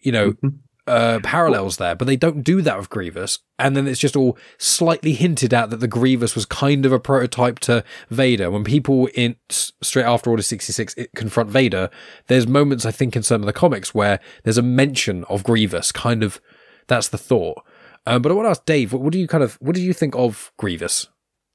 you 0.00 0.10
know, 0.10 0.32
mm-hmm. 0.32 0.48
Uh, 0.86 1.20
parallels 1.22 1.76
there. 1.76 1.94
But 1.94 2.06
they 2.06 2.16
don't 2.16 2.42
do 2.42 2.62
that 2.62 2.78
with 2.78 2.90
Grievous, 2.90 3.38
and 3.58 3.76
then 3.76 3.86
it's 3.86 4.00
just 4.00 4.16
all 4.16 4.36
slightly 4.58 5.12
hinted 5.12 5.54
at 5.54 5.70
that 5.70 5.80
the 5.80 5.88
Grievous 5.88 6.34
was 6.34 6.46
kind 6.46 6.84
of 6.84 6.92
a 6.92 7.00
prototype 7.00 7.58
to 7.60 7.84
Vader. 8.10 8.50
When 8.50 8.64
people 8.64 9.08
in 9.14 9.36
straight 9.48 10.04
after 10.04 10.30
Order 10.30 10.42
sixty 10.42 10.72
six 10.72 10.94
it, 10.94 11.10
confront 11.14 11.50
Vader, 11.50 11.90
there's 12.26 12.46
moments 12.46 12.84
I 12.84 12.90
think 12.90 13.16
in 13.16 13.22
some 13.22 13.42
of 13.42 13.46
the 13.46 13.52
comics 13.52 13.94
where 13.94 14.20
there's 14.44 14.58
a 14.58 14.62
mention 14.62 15.24
of 15.24 15.44
Grievous. 15.44 15.92
Kind 15.92 16.22
of, 16.22 16.40
that's 16.86 17.08
the 17.08 17.18
thought. 17.18 17.62
Um, 18.04 18.20
but 18.20 18.32
I 18.32 18.34
want 18.34 18.46
to 18.46 18.50
ask 18.50 18.64
Dave, 18.64 18.92
what, 18.92 19.02
what 19.02 19.12
do 19.12 19.20
you 19.20 19.28
kind 19.28 19.44
of, 19.44 19.54
what 19.60 19.76
do 19.76 19.80
you 19.80 19.92
think 19.92 20.16
of 20.16 20.52
Grievous, 20.56 21.08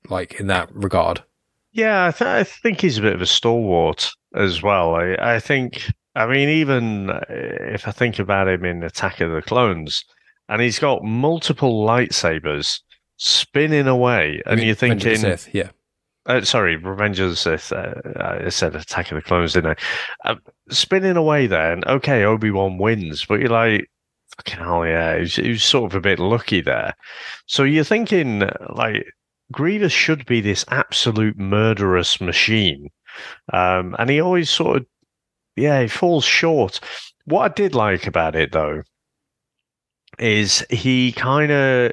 like 0.10 0.40
in 0.40 0.48
that 0.48 0.74
regard? 0.74 1.24
Yeah, 1.74 2.08
I, 2.08 2.12
th- 2.12 2.28
I 2.28 2.44
think 2.44 2.80
he's 2.80 2.98
a 2.98 3.02
bit 3.02 3.14
of 3.14 3.22
a 3.22 3.26
stalwart 3.26 4.10
as 4.34 4.64
well. 4.64 4.96
I, 4.96 5.16
I 5.20 5.40
think, 5.42 5.92
I 6.18 6.26
mean, 6.26 6.50
even 6.50 7.10
uh, 7.10 7.22
if 7.30 7.88
I 7.88 7.92
think 7.92 8.20
about 8.20 8.48
him 8.48 8.66
in 8.66 8.84
Attack 8.84 9.22
of 9.22 9.32
the 9.32 9.42
Clones, 9.42 10.04
and 10.50 10.62
he's 10.62 10.80
got 10.80 11.04
multiple 11.04 11.86
lightsabers 11.86 12.82
spinning 13.18 13.88
away, 13.88 14.42
and 14.46 14.60
you're 14.60 14.70
Revenge 14.70 15.06
of 15.06 15.12
the 15.12 15.18
thinking, 15.18 15.38
Sith, 15.38 15.54
yeah, 15.54 15.70
uh, 16.26 16.42
sorry, 16.42 16.76
Revenge 16.76 17.20
of 17.20 17.30
the 17.30 17.36
Sith. 17.36 17.72
Uh, 17.72 17.94
I 18.20 18.50
said 18.50 18.76
Attack 18.76 19.12
of 19.12 19.16
the 19.16 19.22
Clones, 19.22 19.54
didn't 19.54 19.78
I? 20.26 20.32
Uh, 20.32 20.36
spinning 20.70 21.18
away 21.18 21.48
then, 21.48 21.84
okay, 21.86 22.24
Obi 22.24 22.52
Wan 22.52 22.78
wins, 22.78 23.26
but 23.26 23.40
you're 23.40 23.50
like, 23.50 23.90
fucking 24.38 24.60
hell, 24.60 24.86
yeah, 24.86 25.16
he 25.16 25.22
was, 25.22 25.36
he 25.36 25.50
was 25.50 25.64
sort 25.64 25.92
of 25.92 25.96
a 25.98 26.02
bit 26.02 26.20
lucky 26.20 26.62
there. 26.62 26.94
So 27.46 27.64
you're 27.64 27.84
thinking, 27.84 28.50
like, 28.74 29.06
Grievous 29.52 29.94
should 29.94 30.26
be 30.26 30.42
this 30.42 30.66
absolute 30.70 31.38
murderous 31.38 32.20
machine. 32.20 32.90
Um, 33.54 33.96
and 33.98 34.10
he 34.10 34.20
always 34.20 34.50
sort 34.50 34.78
of, 34.78 34.86
yeah, 35.58 35.82
he 35.82 35.88
falls 35.88 36.24
short. 36.24 36.80
What 37.26 37.52
I 37.52 37.54
did 37.54 37.76
like 37.76 38.08
about 38.08 38.36
it, 38.36 38.52
though, 38.52 38.84
is 40.20 40.66
he 40.70 41.12
kind 41.12 41.52
of 41.52 41.92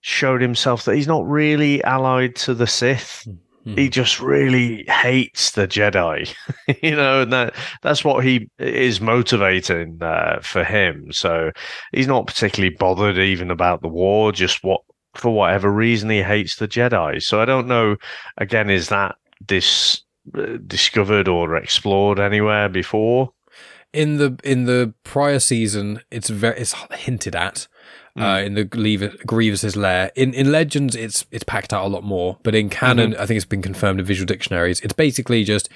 showed 0.00 0.40
himself 0.40 0.84
that 0.84 0.94
he's 0.94 1.06
not 1.06 1.28
really 1.28 1.84
allied 1.84 2.34
to 2.36 2.54
the 2.54 2.66
Sith 2.66 3.26
he 3.64 3.88
just 3.88 4.20
really 4.20 4.84
hates 4.88 5.50
the 5.52 5.68
Jedi, 5.68 6.34
you 6.82 6.96
know, 6.96 7.22
and 7.22 7.32
that 7.32 7.54
that's 7.82 8.04
what 8.04 8.24
he 8.24 8.48
is 8.58 9.00
motivating 9.00 9.98
uh, 10.02 10.40
for 10.42 10.64
him. 10.64 11.12
So 11.12 11.52
he's 11.92 12.06
not 12.06 12.26
particularly 12.26 12.74
bothered 12.74 13.18
even 13.18 13.50
about 13.50 13.82
the 13.82 13.88
war, 13.88 14.32
just 14.32 14.64
what 14.64 14.80
for 15.14 15.34
whatever 15.34 15.70
reason 15.70 16.08
he 16.08 16.22
hates 16.22 16.56
the 16.56 16.68
Jedi. 16.68 17.22
So 17.22 17.40
I 17.40 17.44
don't 17.44 17.66
know. 17.66 17.96
Again, 18.38 18.70
is 18.70 18.88
that 18.88 19.16
uh, 19.46 20.04
discovered 20.66 21.28
or 21.28 21.56
explored 21.56 22.18
anywhere 22.18 22.68
before? 22.68 23.32
in 23.92 24.18
the 24.18 24.38
in 24.44 24.64
the 24.66 24.94
prior 25.04 25.38
season, 25.38 26.00
it's 26.10 26.28
very 26.28 26.58
it's 26.58 26.74
hinted 26.92 27.34
at. 27.34 27.66
Uh, 28.18 28.42
in 28.44 28.54
the 28.54 28.64
Grievous, 28.64 29.14
Grievous's 29.24 29.76
lair. 29.76 30.10
In 30.14 30.34
in 30.34 30.50
Legends, 30.52 30.94
it's 30.94 31.24
it's 31.30 31.44
packed 31.44 31.72
out 31.72 31.84
a 31.84 31.88
lot 31.88 32.04
more, 32.04 32.38
but 32.42 32.54
in 32.54 32.68
canon, 32.68 33.14
I 33.16 33.24
think 33.24 33.36
it's 33.36 33.46
been 33.46 33.62
confirmed 33.62 34.00
in 34.00 34.04
visual 34.04 34.26
dictionaries. 34.26 34.80
It's 34.80 34.92
basically 34.92 35.42
just 35.44 35.68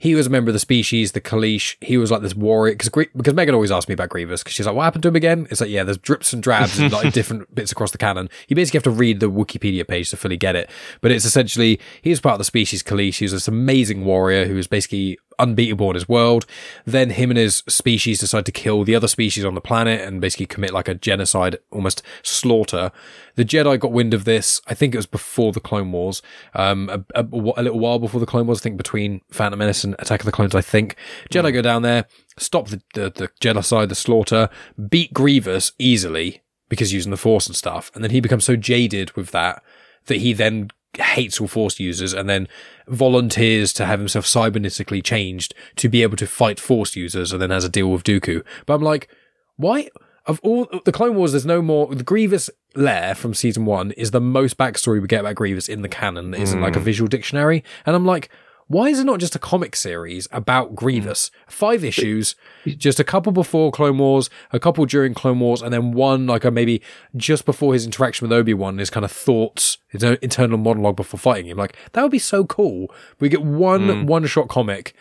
he 0.00 0.14
was 0.14 0.26
a 0.26 0.30
member 0.30 0.48
of 0.48 0.54
the 0.54 0.58
species, 0.58 1.12
the 1.12 1.20
Kaleesh. 1.20 1.76
He 1.82 1.98
was 1.98 2.10
like 2.10 2.22
this 2.22 2.34
warrior 2.34 2.72
because 2.72 2.88
because 3.14 3.34
Megan 3.34 3.54
always 3.54 3.70
asked 3.70 3.86
me 3.86 3.92
about 3.92 4.08
Grievous 4.08 4.42
because 4.42 4.54
she's 4.54 4.64
like, 4.64 4.74
"What 4.74 4.84
happened 4.84 5.02
to 5.02 5.08
him 5.08 5.16
again?" 5.16 5.46
It's 5.50 5.60
like, 5.60 5.68
yeah, 5.68 5.84
there's 5.84 5.98
drips 5.98 6.32
and 6.32 6.42
drabs 6.42 6.78
and 6.78 6.90
like 6.90 7.12
different 7.12 7.54
bits 7.54 7.70
across 7.70 7.90
the 7.90 7.98
canon. 7.98 8.30
You 8.48 8.56
basically 8.56 8.78
have 8.78 8.84
to 8.84 8.90
read 8.90 9.20
the 9.20 9.30
Wikipedia 9.30 9.86
page 9.86 10.08
to 10.08 10.16
fully 10.16 10.38
get 10.38 10.56
it. 10.56 10.70
But 11.02 11.10
it's 11.10 11.26
essentially 11.26 11.78
he 12.00 12.08
was 12.08 12.18
part 12.18 12.32
of 12.32 12.38
the 12.38 12.44
species 12.44 12.82
Kaleesh. 12.82 13.18
He 13.18 13.26
was 13.26 13.32
this 13.32 13.46
amazing 13.46 14.06
warrior 14.06 14.46
who 14.46 14.54
was 14.54 14.66
basically 14.66 15.18
unbeatable 15.40 15.90
in 15.90 15.94
his 15.94 16.08
world. 16.08 16.46
Then 16.84 17.10
him 17.10 17.30
and 17.30 17.38
his 17.38 17.64
species 17.68 18.20
decide 18.20 18.46
to 18.46 18.52
kill 18.52 18.84
the 18.84 18.94
other 18.94 19.08
species 19.08 19.44
on 19.44 19.54
the 19.54 19.60
planet 19.60 20.00
and 20.00 20.20
basically 20.20 20.46
commit 20.46 20.72
like 20.72 20.88
a 20.88 20.94
genocide, 20.94 21.58
almost 21.70 22.02
slaughter. 22.22 22.92
The 23.34 23.44
Jedi 23.44 23.78
got 23.78 23.92
wind 23.92 24.14
of 24.14 24.24
this. 24.24 24.60
I 24.66 24.74
think 24.74 24.94
it 24.94 24.98
was 24.98 25.06
before 25.06 25.52
the 25.52 25.60
Clone 25.60 25.92
Wars, 25.92 26.22
um, 26.54 26.88
a, 26.90 27.20
a, 27.20 27.24
a 27.24 27.62
little 27.62 27.78
while 27.78 27.98
before 27.98 28.20
the 28.20 28.26
Clone 28.26 28.46
Wars. 28.46 28.60
I 28.60 28.62
think 28.62 28.76
between 28.76 29.22
Phantom 29.30 29.58
Menace 29.58 29.82
and 29.82 29.94
Attack 29.98 30.20
of 30.20 30.26
the 30.26 30.32
Clones. 30.32 30.54
I 30.54 30.60
think 30.60 30.96
Jedi 31.30 31.52
go 31.52 31.62
down 31.62 31.82
there, 31.82 32.06
stop 32.38 32.68
the, 32.68 32.82
the 32.94 33.10
the 33.10 33.30
genocide, 33.40 33.88
the 33.88 33.94
slaughter, 33.94 34.48
beat 34.88 35.12
Grievous 35.12 35.72
easily 35.78 36.42
because 36.68 36.92
using 36.92 37.10
the 37.10 37.16
Force 37.16 37.46
and 37.46 37.56
stuff, 37.56 37.90
and 37.94 38.04
then 38.04 38.10
he 38.10 38.20
becomes 38.20 38.44
so 38.44 38.56
jaded 38.56 39.12
with 39.12 39.30
that 39.30 39.62
that 40.06 40.16
he 40.18 40.32
then 40.32 40.70
hates 40.98 41.40
all 41.40 41.48
Force 41.48 41.78
users 41.78 42.12
and 42.12 42.28
then 42.28 42.48
volunteers 42.88 43.72
to 43.74 43.86
have 43.86 43.98
himself 43.98 44.24
cybernetically 44.24 45.02
changed 45.02 45.54
to 45.76 45.88
be 45.88 46.02
able 46.02 46.16
to 46.16 46.26
fight 46.26 46.58
Force 46.58 46.96
users 46.96 47.32
and 47.32 47.40
then 47.40 47.50
has 47.50 47.64
a 47.64 47.68
deal 47.68 47.90
with 47.90 48.04
Dooku. 48.04 48.44
But 48.66 48.74
I'm 48.74 48.82
like, 48.82 49.08
why? 49.56 49.88
Of 50.26 50.40
all 50.42 50.68
the 50.84 50.92
Clone 50.92 51.16
Wars, 51.16 51.32
there's 51.32 51.46
no 51.46 51.62
more. 51.62 51.94
The 51.94 52.04
Grievous 52.04 52.50
lair 52.74 53.14
from 53.14 53.34
season 53.34 53.64
one 53.64 53.92
is 53.92 54.10
the 54.10 54.20
most 54.20 54.58
backstory 54.58 55.00
we 55.00 55.08
get 55.08 55.20
about 55.20 55.34
Grievous 55.36 55.68
in 55.68 55.82
the 55.82 55.88
canon 55.88 56.32
that 56.32 56.40
isn't 56.40 56.60
like 56.60 56.76
a 56.76 56.78
hmm. 56.78 56.84
visual 56.84 57.08
dictionary. 57.08 57.64
And 57.86 57.96
I'm 57.96 58.06
like, 58.06 58.30
why 58.70 58.86
is 58.86 59.00
it 59.00 59.04
not 59.04 59.18
just 59.18 59.34
a 59.34 59.40
comic 59.40 59.74
series 59.74 60.28
about 60.30 60.76
Grievous? 60.76 61.32
Five 61.48 61.82
issues, 61.82 62.36
just 62.64 63.00
a 63.00 63.04
couple 63.04 63.32
before 63.32 63.72
Clone 63.72 63.98
Wars, 63.98 64.30
a 64.52 64.60
couple 64.60 64.86
during 64.86 65.12
Clone 65.12 65.40
Wars, 65.40 65.60
and 65.60 65.72
then 65.72 65.90
one 65.90 66.28
like 66.28 66.44
a 66.44 66.52
maybe 66.52 66.80
just 67.16 67.44
before 67.44 67.72
his 67.72 67.84
interaction 67.84 68.28
with 68.28 68.38
Obi 68.38 68.54
Wan, 68.54 68.78
his 68.78 68.88
kind 68.88 69.04
of 69.04 69.10
thoughts, 69.10 69.78
his 69.88 70.04
internal 70.04 70.56
monologue 70.56 70.94
before 70.94 71.18
fighting 71.18 71.46
him. 71.46 71.58
Like 71.58 71.74
that 71.94 72.02
would 72.02 72.12
be 72.12 72.20
so 72.20 72.44
cool. 72.44 72.94
We 73.18 73.28
get 73.28 73.42
one 73.42 74.06
one 74.06 74.24
shot 74.26 74.48
comic 74.48 74.94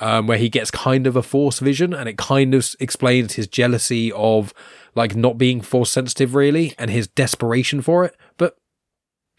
um, 0.00 0.26
where 0.26 0.38
he 0.38 0.48
gets 0.48 0.72
kind 0.72 1.06
of 1.06 1.14
a 1.14 1.22
force 1.22 1.60
vision 1.60 1.94
and 1.94 2.08
it 2.08 2.18
kind 2.18 2.54
of 2.54 2.74
explains 2.80 3.34
his 3.34 3.46
jealousy 3.46 4.10
of 4.10 4.52
like 4.96 5.14
not 5.14 5.38
being 5.38 5.60
force 5.60 5.92
sensitive 5.92 6.34
really 6.34 6.74
and 6.76 6.90
his 6.90 7.06
desperation 7.06 7.82
for 7.82 8.04
it. 8.04 8.16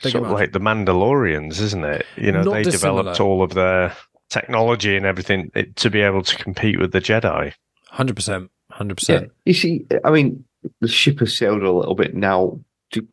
But 0.01 0.03
Thank 0.03 0.13
you 0.15 0.19
sort 0.19 0.23
of 0.25 0.31
much. 0.31 0.39
like 0.39 0.51
the 0.53 0.59
Mandalorians, 0.59 1.61
isn't 1.61 1.83
it? 1.85 2.05
You 2.17 2.31
know, 2.31 2.43
Not 2.43 2.53
they 2.53 2.63
dissimilar. 2.63 3.03
developed 3.03 3.19
all 3.21 3.41
of 3.43 3.53
their 3.53 3.95
technology 4.29 4.95
and 4.97 5.05
everything 5.05 5.51
to 5.75 5.89
be 5.89 6.01
able 6.01 6.23
to 6.23 6.35
compete 6.37 6.79
with 6.79 6.91
the 6.91 6.99
Jedi. 6.99 7.53
hundred 7.89 8.15
percent, 8.15 8.49
hundred 8.71 8.95
percent. 8.97 9.31
you 9.45 9.53
see, 9.53 9.85
I 10.03 10.09
mean, 10.11 10.43
the 10.81 10.87
ship 10.87 11.19
has 11.19 11.37
sailed 11.37 11.61
a 11.63 11.71
little 11.71 11.95
bit 11.95 12.15
now. 12.15 12.59
To, 12.91 13.07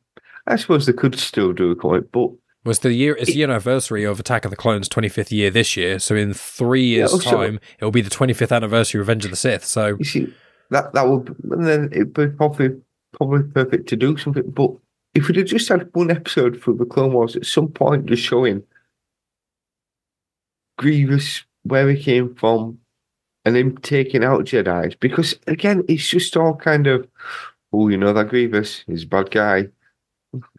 I 0.47 0.57
suppose 0.57 0.87
they 0.87 0.93
could 0.93 1.19
still 1.19 1.53
do 1.53 1.71
a 1.71 1.77
comic, 1.77 2.11
but 2.11 2.31
Was 2.65 2.79
the 2.81 2.93
year? 2.93 3.15
It's 3.17 3.33
the 3.35 3.43
anniversary 3.43 4.05
of 4.05 4.19
Attack 4.19 4.45
of 4.47 4.51
the 4.51 4.57
Clones' 4.57 4.89
twenty 4.89 5.09
fifth 5.11 5.31
year 5.31 5.51
this 5.51 5.77
year. 5.77 5.99
So 5.99 6.15
in 6.17 6.33
three 6.33 6.85
years' 6.85 7.13
also- 7.13 7.31
time, 7.31 7.61
it 7.79 7.85
will 7.85 7.91
be 7.93 8.03
the 8.03 8.11
twenty 8.11 8.33
fifth 8.33 8.53
anniversary 8.53 9.01
of 9.01 9.07
Revenge 9.07 9.25
of 9.27 9.31
the 9.31 9.37
Sith. 9.37 9.65
So 9.65 9.97
you 9.99 10.05
see, 10.05 10.35
that 10.71 10.93
that 10.95 11.07
would 11.09 11.37
and 11.51 11.67
then 11.67 11.89
it'd 11.93 12.15
be 12.15 12.29
probably 12.29 12.71
probably 13.13 13.43
perfect 13.53 13.89
to 13.91 13.97
do 13.97 14.17
something. 14.17 14.49
But 14.51 14.71
if 15.15 15.29
we'd 15.29 15.37
have 15.37 15.47
just 15.47 15.69
had 15.69 15.89
one 15.93 16.11
episode 16.11 16.61
for 16.61 16.73
the 16.73 16.85
Clone 16.85 17.13
Wars 17.13 17.37
at 17.37 17.47
some 17.47 17.69
point, 17.69 18.07
just 18.07 18.23
showing 18.23 18.63
Grievous 20.79 21.45
where 21.63 21.89
he 21.91 22.03
came 22.03 22.35
from, 22.35 22.79
and 23.45 23.57
him 23.57 23.77
taking 23.79 24.23
out 24.23 24.45
Jedi's, 24.45 24.95
because 24.95 25.35
again, 25.47 25.83
it's 25.89 26.07
just 26.07 26.37
all 26.37 26.55
kind 26.55 26.87
of, 26.87 27.07
oh, 27.73 27.89
you 27.89 27.97
know 27.97 28.13
that 28.13 28.29
Grievous, 28.29 28.85
he's 28.87 29.05
a 29.05 29.07
bad 29.07 29.31
guy. 29.31 29.69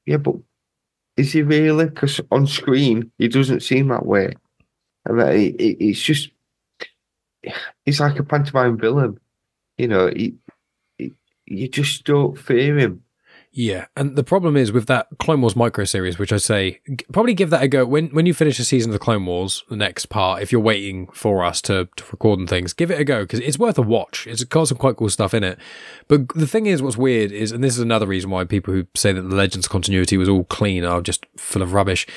Yeah, 0.05 0.17
but 0.17 0.35
is 1.15 1.31
he 1.31 1.43
really? 1.43 1.85
Because 1.85 2.19
on 2.31 2.47
screen, 2.47 3.11
he 3.17 3.27
doesn't 3.27 3.61
seem 3.61 3.89
that 3.89 4.05
way. 4.05 4.33
And 5.05 5.19
that 5.19 5.35
it, 5.35 5.55
it, 5.55 5.83
it's 5.83 6.01
just, 6.01 6.29
he's 7.85 7.99
like 7.99 8.19
a 8.19 8.23
pantomime 8.23 8.77
villain. 8.77 9.19
You 9.77 9.87
know, 9.87 10.07
he, 10.07 10.35
he, 10.97 11.13
you 11.45 11.67
just 11.67 12.03
don't 12.03 12.37
fear 12.37 12.77
him. 12.77 13.03
Yeah, 13.53 13.87
and 13.97 14.15
the 14.15 14.23
problem 14.23 14.55
is 14.55 14.71
with 14.71 14.87
that 14.87 15.07
Clone 15.19 15.41
Wars 15.41 15.57
micro 15.57 15.83
series, 15.83 16.17
which 16.17 16.31
I 16.31 16.37
say 16.37 16.79
probably 17.11 17.33
give 17.33 17.49
that 17.49 17.61
a 17.61 17.67
go 17.67 17.85
when 17.85 18.07
when 18.09 18.25
you 18.25 18.33
finish 18.33 18.57
the 18.57 18.63
season 18.63 18.91
of 18.91 18.93
the 18.93 18.99
Clone 18.99 19.25
Wars, 19.25 19.65
the 19.69 19.75
next 19.75 20.05
part. 20.05 20.41
If 20.41 20.53
you're 20.53 20.61
waiting 20.61 21.07
for 21.07 21.43
us 21.43 21.61
to, 21.63 21.89
to 21.97 22.03
record 22.11 22.39
and 22.39 22.47
things, 22.47 22.71
give 22.71 22.89
it 22.89 22.99
a 22.99 23.03
go 23.03 23.23
because 23.23 23.41
it's 23.41 23.59
worth 23.59 23.77
a 23.77 23.81
watch. 23.81 24.25
It's 24.25 24.45
got 24.45 24.69
some 24.69 24.77
quite 24.77 24.95
cool 24.95 25.09
stuff 25.09 25.33
in 25.33 25.43
it. 25.43 25.59
But 26.07 26.29
the 26.29 26.47
thing 26.47 26.65
is, 26.65 26.81
what's 26.81 26.95
weird 26.95 27.33
is, 27.33 27.51
and 27.51 27.61
this 27.61 27.75
is 27.75 27.81
another 27.81 28.07
reason 28.07 28.29
why 28.29 28.45
people 28.45 28.73
who 28.73 28.87
say 28.95 29.11
that 29.11 29.21
the 29.21 29.35
Legends 29.35 29.67
continuity 29.67 30.15
was 30.15 30.29
all 30.29 30.45
clean 30.45 30.85
are 30.85 31.01
just 31.01 31.25
full 31.35 31.61
of 31.61 31.73
rubbish. 31.73 32.07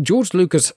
George 0.00 0.34
Lucas 0.34 0.72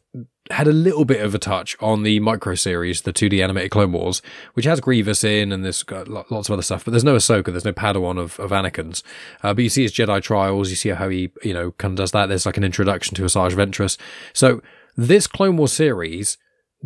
had 0.50 0.68
a 0.68 0.72
little 0.72 1.06
bit 1.06 1.22
of 1.22 1.34
a 1.34 1.40
touch 1.40 1.78
on 1.80 2.04
the 2.04 2.20
micro 2.20 2.56
series, 2.56 3.02
the 3.02 3.14
2D 3.14 3.42
animated 3.42 3.72
Clone 3.72 3.92
Wars, 3.92 4.22
which 4.54 4.66
has 4.66 4.80
Grievous 4.80 5.24
in 5.24 5.52
and 5.52 5.64
there's 5.64 5.84
got 5.84 6.08
lots 6.08 6.50
of 6.50 6.54
other 6.54 6.62
stuff, 6.62 6.84
but 6.84 6.92
there's 6.92 7.04
no 7.04 7.16
Ahsoka, 7.16 7.46
there's 7.46 7.66
no 7.66 7.74
Padawan 7.74 8.20
of, 8.20 8.40
of 8.40 8.52
Anakin's. 8.52 9.04
Uh, 9.44 9.54
but 9.54 9.64
you 9.64 9.70
see 9.70 9.84
his 9.84 9.94
Jedi 9.94 10.22
trials, 10.22 10.70
you 10.70 10.76
see 10.76 10.90
how 10.90 11.10
he, 11.10 11.32
you 11.44 11.54
know, 11.54 11.72
kind 11.74 11.94
of 11.94 11.98
does 11.98 12.12
that. 12.12 12.28
There's 12.28 12.46
like 12.46 12.58
an 12.58 12.64
introduction 12.64 13.16
to 13.16 13.24
Asajj 13.24 13.52
Ventress. 13.52 13.98
So 14.34 14.62
this 14.98 15.28
Clone 15.28 15.58
Wars 15.58 15.74
series 15.74 16.38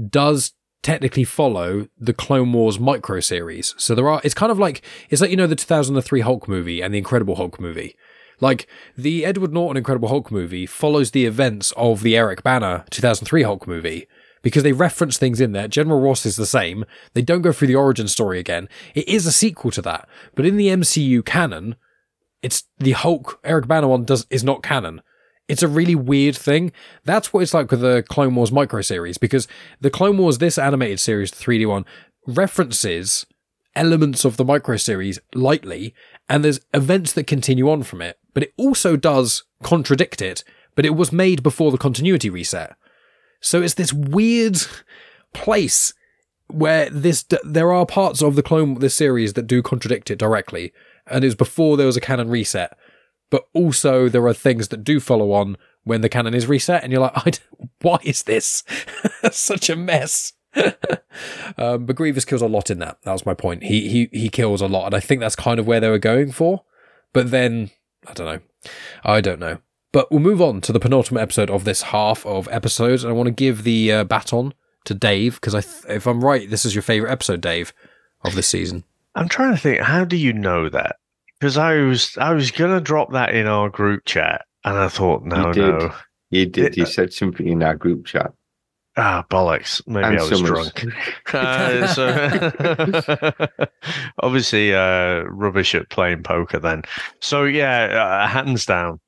does 0.09 0.53
technically 0.83 1.23
follow 1.23 1.87
the 1.97 2.13
Clone 2.13 2.53
Wars 2.53 2.79
micro 2.79 3.19
series. 3.19 3.73
So 3.77 3.95
there 3.95 4.07
are, 4.07 4.21
it's 4.23 4.35
kind 4.35 4.51
of 4.51 4.59
like, 4.59 4.83
it's 5.09 5.21
like, 5.21 5.31
you 5.31 5.37
know, 5.37 5.47
the 5.47 5.55
2003 5.55 6.21
Hulk 6.21 6.47
movie 6.47 6.81
and 6.81 6.93
the 6.93 6.99
Incredible 6.99 7.35
Hulk 7.35 7.59
movie. 7.59 7.95
Like 8.39 8.67
the 8.97 9.25
Edward 9.25 9.53
Norton 9.53 9.77
Incredible 9.77 10.09
Hulk 10.09 10.31
movie 10.31 10.65
follows 10.65 11.11
the 11.11 11.25
events 11.25 11.71
of 11.77 12.01
the 12.01 12.17
Eric 12.17 12.43
Bana 12.43 12.85
2003 12.89 13.43
Hulk 13.43 13.67
movie 13.67 14.07
because 14.41 14.63
they 14.63 14.73
reference 14.73 15.17
things 15.17 15.41
in 15.41 15.53
there. 15.53 15.67
General 15.67 15.99
Ross 15.99 16.25
is 16.25 16.35
the 16.35 16.45
same. 16.45 16.85
They 17.13 17.21
don't 17.21 17.41
go 17.41 17.51
through 17.51 17.69
the 17.69 17.75
origin 17.75 18.07
story 18.07 18.39
again. 18.39 18.69
It 18.93 19.07
is 19.07 19.25
a 19.25 19.31
sequel 19.31 19.71
to 19.71 19.81
that, 19.83 20.07
but 20.35 20.45
in 20.45 20.57
the 20.57 20.67
MCU 20.67 21.25
canon, 21.25 21.75
it's 22.41 22.63
the 22.77 22.91
Hulk 22.91 23.39
Eric 23.43 23.67
Bana 23.67 23.87
one 23.87 24.05
does 24.05 24.27
is 24.29 24.43
not 24.43 24.61
canon. 24.61 25.01
It's 25.47 25.63
a 25.63 25.67
really 25.67 25.95
weird 25.95 26.35
thing. 26.35 26.71
That's 27.03 27.31
what 27.31 27.41
it's 27.41 27.53
like 27.53 27.69
with 27.71 27.81
the 27.81 28.03
Clone 28.07 28.35
Wars 28.35 28.51
micro 28.51 28.81
series 28.81 29.17
because 29.17 29.47
the 29.79 29.91
Clone 29.91 30.17
Wars 30.17 30.39
this 30.39 30.57
animated 30.57 30.99
series, 30.99 31.31
the 31.31 31.43
3D 31.43 31.67
one, 31.67 31.85
references 32.27 33.25
elements 33.75 34.25
of 34.25 34.37
the 34.37 34.45
micro 34.45 34.77
series 34.77 35.19
lightly, 35.33 35.93
and 36.29 36.43
there's 36.43 36.61
events 36.73 37.13
that 37.13 37.27
continue 37.27 37.69
on 37.69 37.83
from 37.83 38.01
it, 38.01 38.17
but 38.35 38.43
it 38.43 38.53
also 38.57 38.95
does 38.95 39.43
contradict 39.63 40.21
it. 40.21 40.43
But 40.75 40.85
it 40.85 40.95
was 40.95 41.11
made 41.11 41.41
before 41.41 41.71
the 41.71 41.77
continuity 41.77 42.29
reset, 42.29 42.75
so 43.39 43.61
it's 43.61 43.75
this 43.75 43.93
weird 43.93 44.57
place 45.33 45.93
where 46.47 46.89
this 46.89 47.25
there 47.43 47.71
are 47.71 47.85
parts 47.85 48.21
of 48.21 48.35
the 48.35 48.43
clone 48.43 48.75
this 48.75 48.93
series 48.93 49.33
that 49.33 49.47
do 49.47 49.63
contradict 49.63 50.11
it 50.11 50.19
directly, 50.19 50.73
and 51.07 51.23
it 51.23 51.27
was 51.27 51.35
before 51.35 51.77
there 51.77 51.85
was 51.85 51.97
a 51.97 52.01
canon 52.01 52.29
reset. 52.29 52.77
But 53.29 53.47
also 53.53 54.09
there 54.09 54.25
are 54.27 54.33
things 54.33 54.67
that 54.67 54.83
do 54.83 54.99
follow 54.99 55.31
on 55.31 55.57
when 55.85 56.01
the 56.01 56.09
canon 56.09 56.33
is 56.33 56.45
reset, 56.45 56.83
and 56.83 56.91
you're 56.91 57.01
like, 57.01 57.13
I 57.27 57.31
why 57.81 57.99
is 58.03 58.23
this 58.23 58.63
such 59.31 59.69
a 59.69 59.75
mess? 59.77 60.33
um, 61.57 61.85
but 61.85 61.95
Grievous 61.95 62.25
kills 62.25 62.41
a 62.41 62.47
lot 62.47 62.69
in 62.69 62.79
that. 62.79 62.97
That 63.03 63.13
was 63.13 63.25
my 63.25 63.33
point. 63.33 63.63
He 63.63 63.87
he 63.87 64.09
he 64.11 64.29
kills 64.29 64.61
a 64.61 64.67
lot, 64.67 64.87
and 64.87 64.95
I 64.95 64.99
think 64.99 65.21
that's 65.21 65.35
kind 65.35 65.59
of 65.59 65.67
where 65.67 65.79
they 65.79 65.89
were 65.89 65.99
going 65.99 66.31
for. 66.31 66.63
But 67.13 67.31
then 67.31 67.71
I 68.07 68.13
don't 68.13 68.25
know. 68.27 68.71
I 69.03 69.21
don't 69.21 69.39
know. 69.39 69.57
But 69.91 70.11
we'll 70.11 70.19
move 70.19 70.41
on 70.41 70.59
to 70.61 70.73
the 70.73 70.79
penultimate 70.79 71.21
episode 71.23 71.49
of 71.49 71.63
this 71.63 71.83
half 71.83 72.25
of 72.25 72.47
episodes, 72.51 73.03
and 73.03 73.11
I 73.11 73.15
want 73.15 73.27
to 73.27 73.31
give 73.31 73.63
the 73.63 73.91
uh, 73.91 74.03
baton 74.03 74.53
to 74.85 74.93
Dave 74.93 75.35
because 75.35 75.55
I, 75.55 75.61
th- 75.61 75.85
if 75.87 76.05
I'm 76.05 76.23
right, 76.23 76.49
this 76.49 76.65
is 76.65 76.75
your 76.75 76.81
favorite 76.81 77.11
episode, 77.11 77.39
Dave, 77.41 77.73
of 78.23 78.35
this 78.35 78.47
season. 78.47 78.83
I'm 79.15 79.29
trying 79.29 79.55
to 79.55 79.61
think. 79.61 79.79
How 79.81 80.03
do 80.03 80.17
you 80.17 80.33
know 80.33 80.67
that? 80.69 80.97
Because 81.39 81.57
I 81.57 81.75
was 81.77 82.17
I 82.17 82.33
was 82.33 82.51
gonna 82.51 82.81
drop 82.81 83.13
that 83.13 83.33
in 83.33 83.47
our 83.47 83.69
group 83.69 84.03
chat, 84.05 84.45
and 84.65 84.77
I 84.77 84.89
thought, 84.89 85.23
no, 85.23 85.47
You 85.47 85.53
did. 85.53 85.61
no, 85.79 85.95
You 86.29 86.45
did. 86.45 86.77
You 86.77 86.85
said 86.85 87.13
something 87.13 87.47
in 87.47 87.63
our 87.63 87.75
group 87.75 88.05
chat. 88.05 88.33
Ah, 88.97 89.23
bollocks. 89.29 89.81
Maybe 89.87 90.05
And 90.05 90.19
I 90.19 90.23
was 90.23 90.39
Summers. 90.39 90.71
drunk. 90.71 90.93
Uh, 91.33 91.87
so 91.87 93.31
obviously, 94.21 94.73
uh, 94.73 95.23
rubbish 95.29 95.75
at 95.75 95.89
playing 95.89 96.23
poker. 96.23 96.59
Then, 96.59 96.83
so 97.21 97.43
yeah, 97.43 97.85
uh, 97.85 98.27
hands 98.27 98.65
down, 98.65 98.99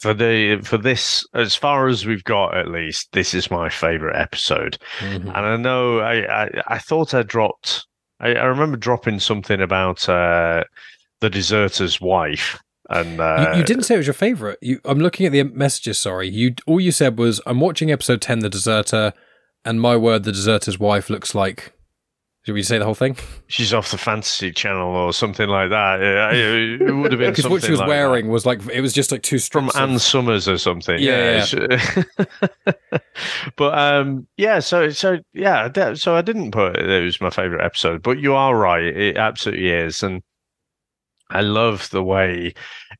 for 0.00 0.14
the 0.14 0.60
for 0.62 0.78
this 0.78 1.26
as 1.34 1.54
far 1.54 1.88
as 1.88 2.06
we've 2.06 2.24
got 2.24 2.56
at 2.56 2.68
least 2.68 3.08
this 3.12 3.34
is 3.34 3.50
my 3.50 3.68
favorite 3.68 4.16
episode 4.16 4.78
Mhm. 5.00 5.26
and 5.26 5.30
i 5.36 5.56
know 5.56 5.98
i 5.98 6.44
i, 6.44 6.50
I 6.68 6.78
thought 6.78 7.12
i 7.12 7.22
dropped 7.22 7.86
I, 8.20 8.28
I 8.34 8.44
remember 8.44 8.76
dropping 8.78 9.18
something 9.20 9.60
about 9.60 10.08
uh 10.08 10.64
the 11.20 11.28
deserter's 11.28 12.00
wife 12.00 12.58
and 12.90 13.20
uh 13.20 13.52
you, 13.54 13.60
you 13.60 13.64
didn't 13.64 13.84
say 13.84 13.94
it 13.94 13.98
was 13.98 14.06
your 14.06 14.14
favorite. 14.14 14.58
You, 14.60 14.80
I'm 14.84 14.98
looking 14.98 15.24
at 15.26 15.32
the 15.32 15.42
messages. 15.44 15.98
Sorry, 15.98 16.28
you. 16.28 16.54
All 16.66 16.80
you 16.80 16.92
said 16.92 17.18
was, 17.18 17.40
"I'm 17.46 17.60
watching 17.60 17.90
episode 17.90 18.20
ten, 18.20 18.40
The 18.40 18.50
Deserter," 18.50 19.12
and 19.64 19.80
my 19.80 19.96
word, 19.96 20.24
the 20.24 20.32
deserter's 20.32 20.78
wife 20.78 21.08
looks 21.10 21.34
like. 21.34 21.72
Did 22.46 22.52
we 22.52 22.62
say 22.62 22.78
the 22.78 22.86
whole 22.86 22.94
thing? 22.94 23.16
she's 23.48 23.74
off 23.74 23.90
the 23.90 23.98
fantasy 23.98 24.50
channel 24.50 24.96
or 24.96 25.12
something 25.12 25.46
like 25.46 25.68
that 25.68 26.00
Yeah, 26.00 26.30
it, 26.32 26.80
it 26.80 26.92
would 26.92 27.12
have 27.12 27.18
been 27.20 27.30
Because 27.32 27.46
what 27.46 27.62
she 27.62 27.70
was 27.70 27.80
like 27.80 27.88
wearing 27.88 28.28
was 28.28 28.46
like 28.46 28.66
it 28.72 28.80
was 28.80 28.94
just 28.94 29.12
like 29.12 29.20
two 29.22 29.38
from 29.38 29.68
strips 29.68 29.76
of- 29.76 29.90
Ann 29.90 29.98
Summers 29.98 30.48
or 30.48 30.56
something. 30.56 30.98
Yeah, 31.00 31.44
it's- 31.44 32.06
but 33.56 33.78
um, 33.78 34.26
yeah. 34.38 34.60
So 34.60 34.88
so 34.90 35.18
yeah. 35.34 35.68
So 35.94 36.16
I 36.16 36.22
didn't 36.22 36.52
put 36.52 36.78
it, 36.78 36.88
it 36.88 37.04
was 37.04 37.20
my 37.20 37.30
favorite 37.30 37.62
episode, 37.64 38.02
but 38.02 38.18
you 38.18 38.34
are 38.34 38.56
right. 38.56 38.84
It 38.84 39.16
absolutely 39.18 39.68
is, 39.70 40.02
and 40.02 40.22
I 41.30 41.40
love 41.42 41.90
the 41.90 42.02
way 42.02 42.54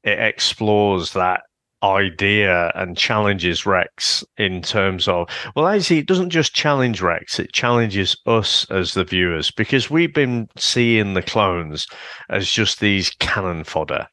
it 0.04 0.18
explores 0.18 1.12
that 1.12 1.42
idea 1.82 2.70
and 2.74 2.96
challenges 2.96 3.64
Rex 3.64 4.22
in 4.36 4.60
terms 4.60 5.08
of 5.08 5.28
well 5.56 5.66
actually 5.66 5.98
it 5.98 6.06
doesn't 6.06 6.28
just 6.28 6.54
challenge 6.54 7.00
Rex 7.00 7.38
it 7.38 7.52
challenges 7.52 8.16
us 8.26 8.66
as 8.70 8.92
the 8.92 9.04
viewers 9.04 9.50
because 9.50 9.88
we've 9.88 10.12
been 10.12 10.46
seeing 10.56 11.14
the 11.14 11.22
clones 11.22 11.86
as 12.28 12.50
just 12.50 12.80
these 12.80 13.10
cannon 13.18 13.64
fodder. 13.64 14.06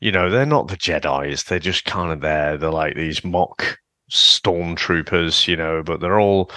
You 0.00 0.10
know 0.10 0.30
they're 0.30 0.44
not 0.44 0.68
the 0.68 0.76
Jedi's 0.76 1.44
they're 1.44 1.60
just 1.60 1.84
kind 1.84 2.12
of 2.12 2.20
there 2.22 2.56
they're 2.56 2.70
like 2.70 2.96
these 2.96 3.24
mock 3.24 3.78
stormtroopers 4.10 5.46
you 5.46 5.56
know 5.56 5.82
but 5.84 6.00
they're 6.00 6.20
all 6.20 6.50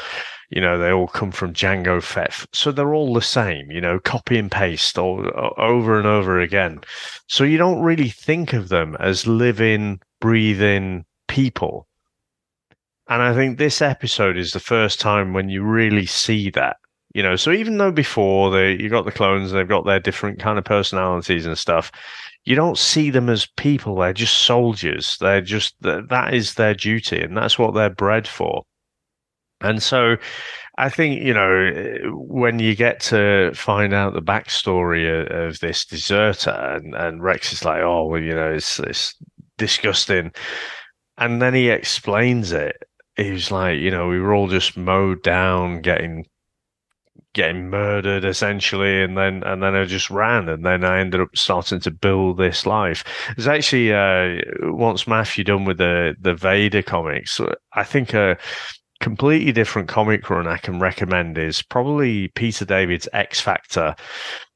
you 0.55 0.61
know 0.61 0.79
they 0.79 0.89
all 0.89 1.07
come 1.07 1.31
from 1.31 1.53
Jango 1.53 2.01
Fett 2.01 2.47
so 2.53 2.71
they're 2.71 2.95
all 2.95 3.13
the 3.13 3.21
same 3.21 3.69
you 3.69 3.81
know 3.81 3.99
copy 3.99 4.39
and 4.39 4.49
paste 4.49 4.97
all, 4.97 5.29
over 5.57 5.99
and 5.99 6.07
over 6.07 6.39
again. 6.39 6.79
So 7.27 7.43
you 7.43 7.57
don't 7.59 7.83
really 7.83 8.09
think 8.09 8.53
of 8.53 8.69
them 8.69 8.95
as 8.99 9.27
living 9.27 9.99
breathing 10.19 11.05
people. 11.27 11.87
And 13.07 13.21
i 13.21 13.35
think 13.35 13.57
this 13.57 13.83
episode 13.83 14.35
is 14.37 14.53
the 14.53 14.59
first 14.59 14.99
time 14.99 15.33
when 15.33 15.49
you 15.49 15.61
really 15.61 16.07
see 16.07 16.49
that 16.51 16.77
you 17.13 17.21
know. 17.21 17.35
So 17.35 17.51
even 17.51 17.77
though 17.77 17.91
before 17.91 18.49
they 18.49 18.81
you 18.81 18.89
got 18.89 19.05
the 19.05 19.11
clones 19.11 19.51
they've 19.51 19.67
got 19.67 19.85
their 19.85 19.99
different 19.99 20.39
kind 20.39 20.57
of 20.57 20.63
personalities 20.63 21.45
and 21.45 21.57
stuff 21.57 21.91
you 22.45 22.55
don't 22.55 22.77
see 22.77 23.09
them 23.09 23.29
as 23.29 23.47
people. 23.57 23.95
They're 23.95 24.13
just 24.13 24.37
soldiers. 24.43 25.17
They're 25.19 25.41
just 25.41 25.75
that 25.81 26.33
is 26.33 26.53
their 26.53 26.75
duty 26.75 27.19
and 27.21 27.35
that's 27.35 27.59
what 27.59 27.73
they're 27.73 27.89
bred 27.89 28.27
for 28.27 28.63
and 29.61 29.81
so 29.81 30.17
I 30.77 30.89
think, 30.89 31.21
you 31.21 31.33
know, 31.33 32.11
when 32.13 32.59
you 32.59 32.75
get 32.75 32.99
to 33.01 33.51
find 33.53 33.93
out 33.93 34.13
the 34.13 34.21
backstory 34.21 35.09
of, 35.09 35.53
of 35.53 35.59
this 35.59 35.85
deserter 35.85 36.49
and, 36.49 36.93
and 36.93 37.23
Rex 37.23 37.53
is 37.53 37.63
like, 37.63 37.81
oh, 37.81 38.07
well, 38.07 38.21
you 38.21 38.35
know, 38.35 38.51
it's, 38.51 38.79
it's 38.79 39.15
disgusting. 39.57 40.33
And 41.17 41.41
then 41.41 41.53
he 41.53 41.69
explains 41.69 42.51
it. 42.51 42.75
He 43.15 43.31
was 43.31 43.51
like, 43.51 43.79
you 43.79 43.89
know, 43.89 44.09
we 44.09 44.19
were 44.19 44.33
all 44.33 44.49
just 44.49 44.75
mowed 44.75 45.23
down, 45.23 45.81
getting 45.81 46.25
getting 47.33 47.69
murdered 47.69 48.23
essentially 48.23 49.03
and 49.03 49.17
then 49.17 49.43
and 49.43 49.61
then 49.61 49.75
I 49.75 49.83
just 49.83 50.09
ran 50.09 50.47
and 50.47 50.65
then 50.65 50.85
I 50.85 51.01
ended 51.01 51.19
up 51.19 51.35
starting 51.35 51.81
to 51.81 51.91
build 51.91 52.37
this 52.37 52.65
life. 52.65 53.03
There's 53.35 53.47
actually 53.47 53.93
uh 53.93 54.41
once 54.71 55.05
Matthew 55.05 55.43
done 55.43 55.65
with 55.65 55.77
the 55.77 56.15
the 56.19 56.33
Vader 56.33 56.81
comics, 56.81 57.41
I 57.73 57.83
think 57.83 58.13
a 58.13 58.37
completely 59.05 59.51
different 59.51 59.87
comic 59.87 60.27
run 60.31 60.47
I 60.47 60.57
can 60.57 60.79
recommend 60.79 61.37
is 61.37 61.61
probably 61.61 62.29
Peter 62.29 62.65
David's 62.65 63.07
X 63.13 63.39
Factor 63.39 63.95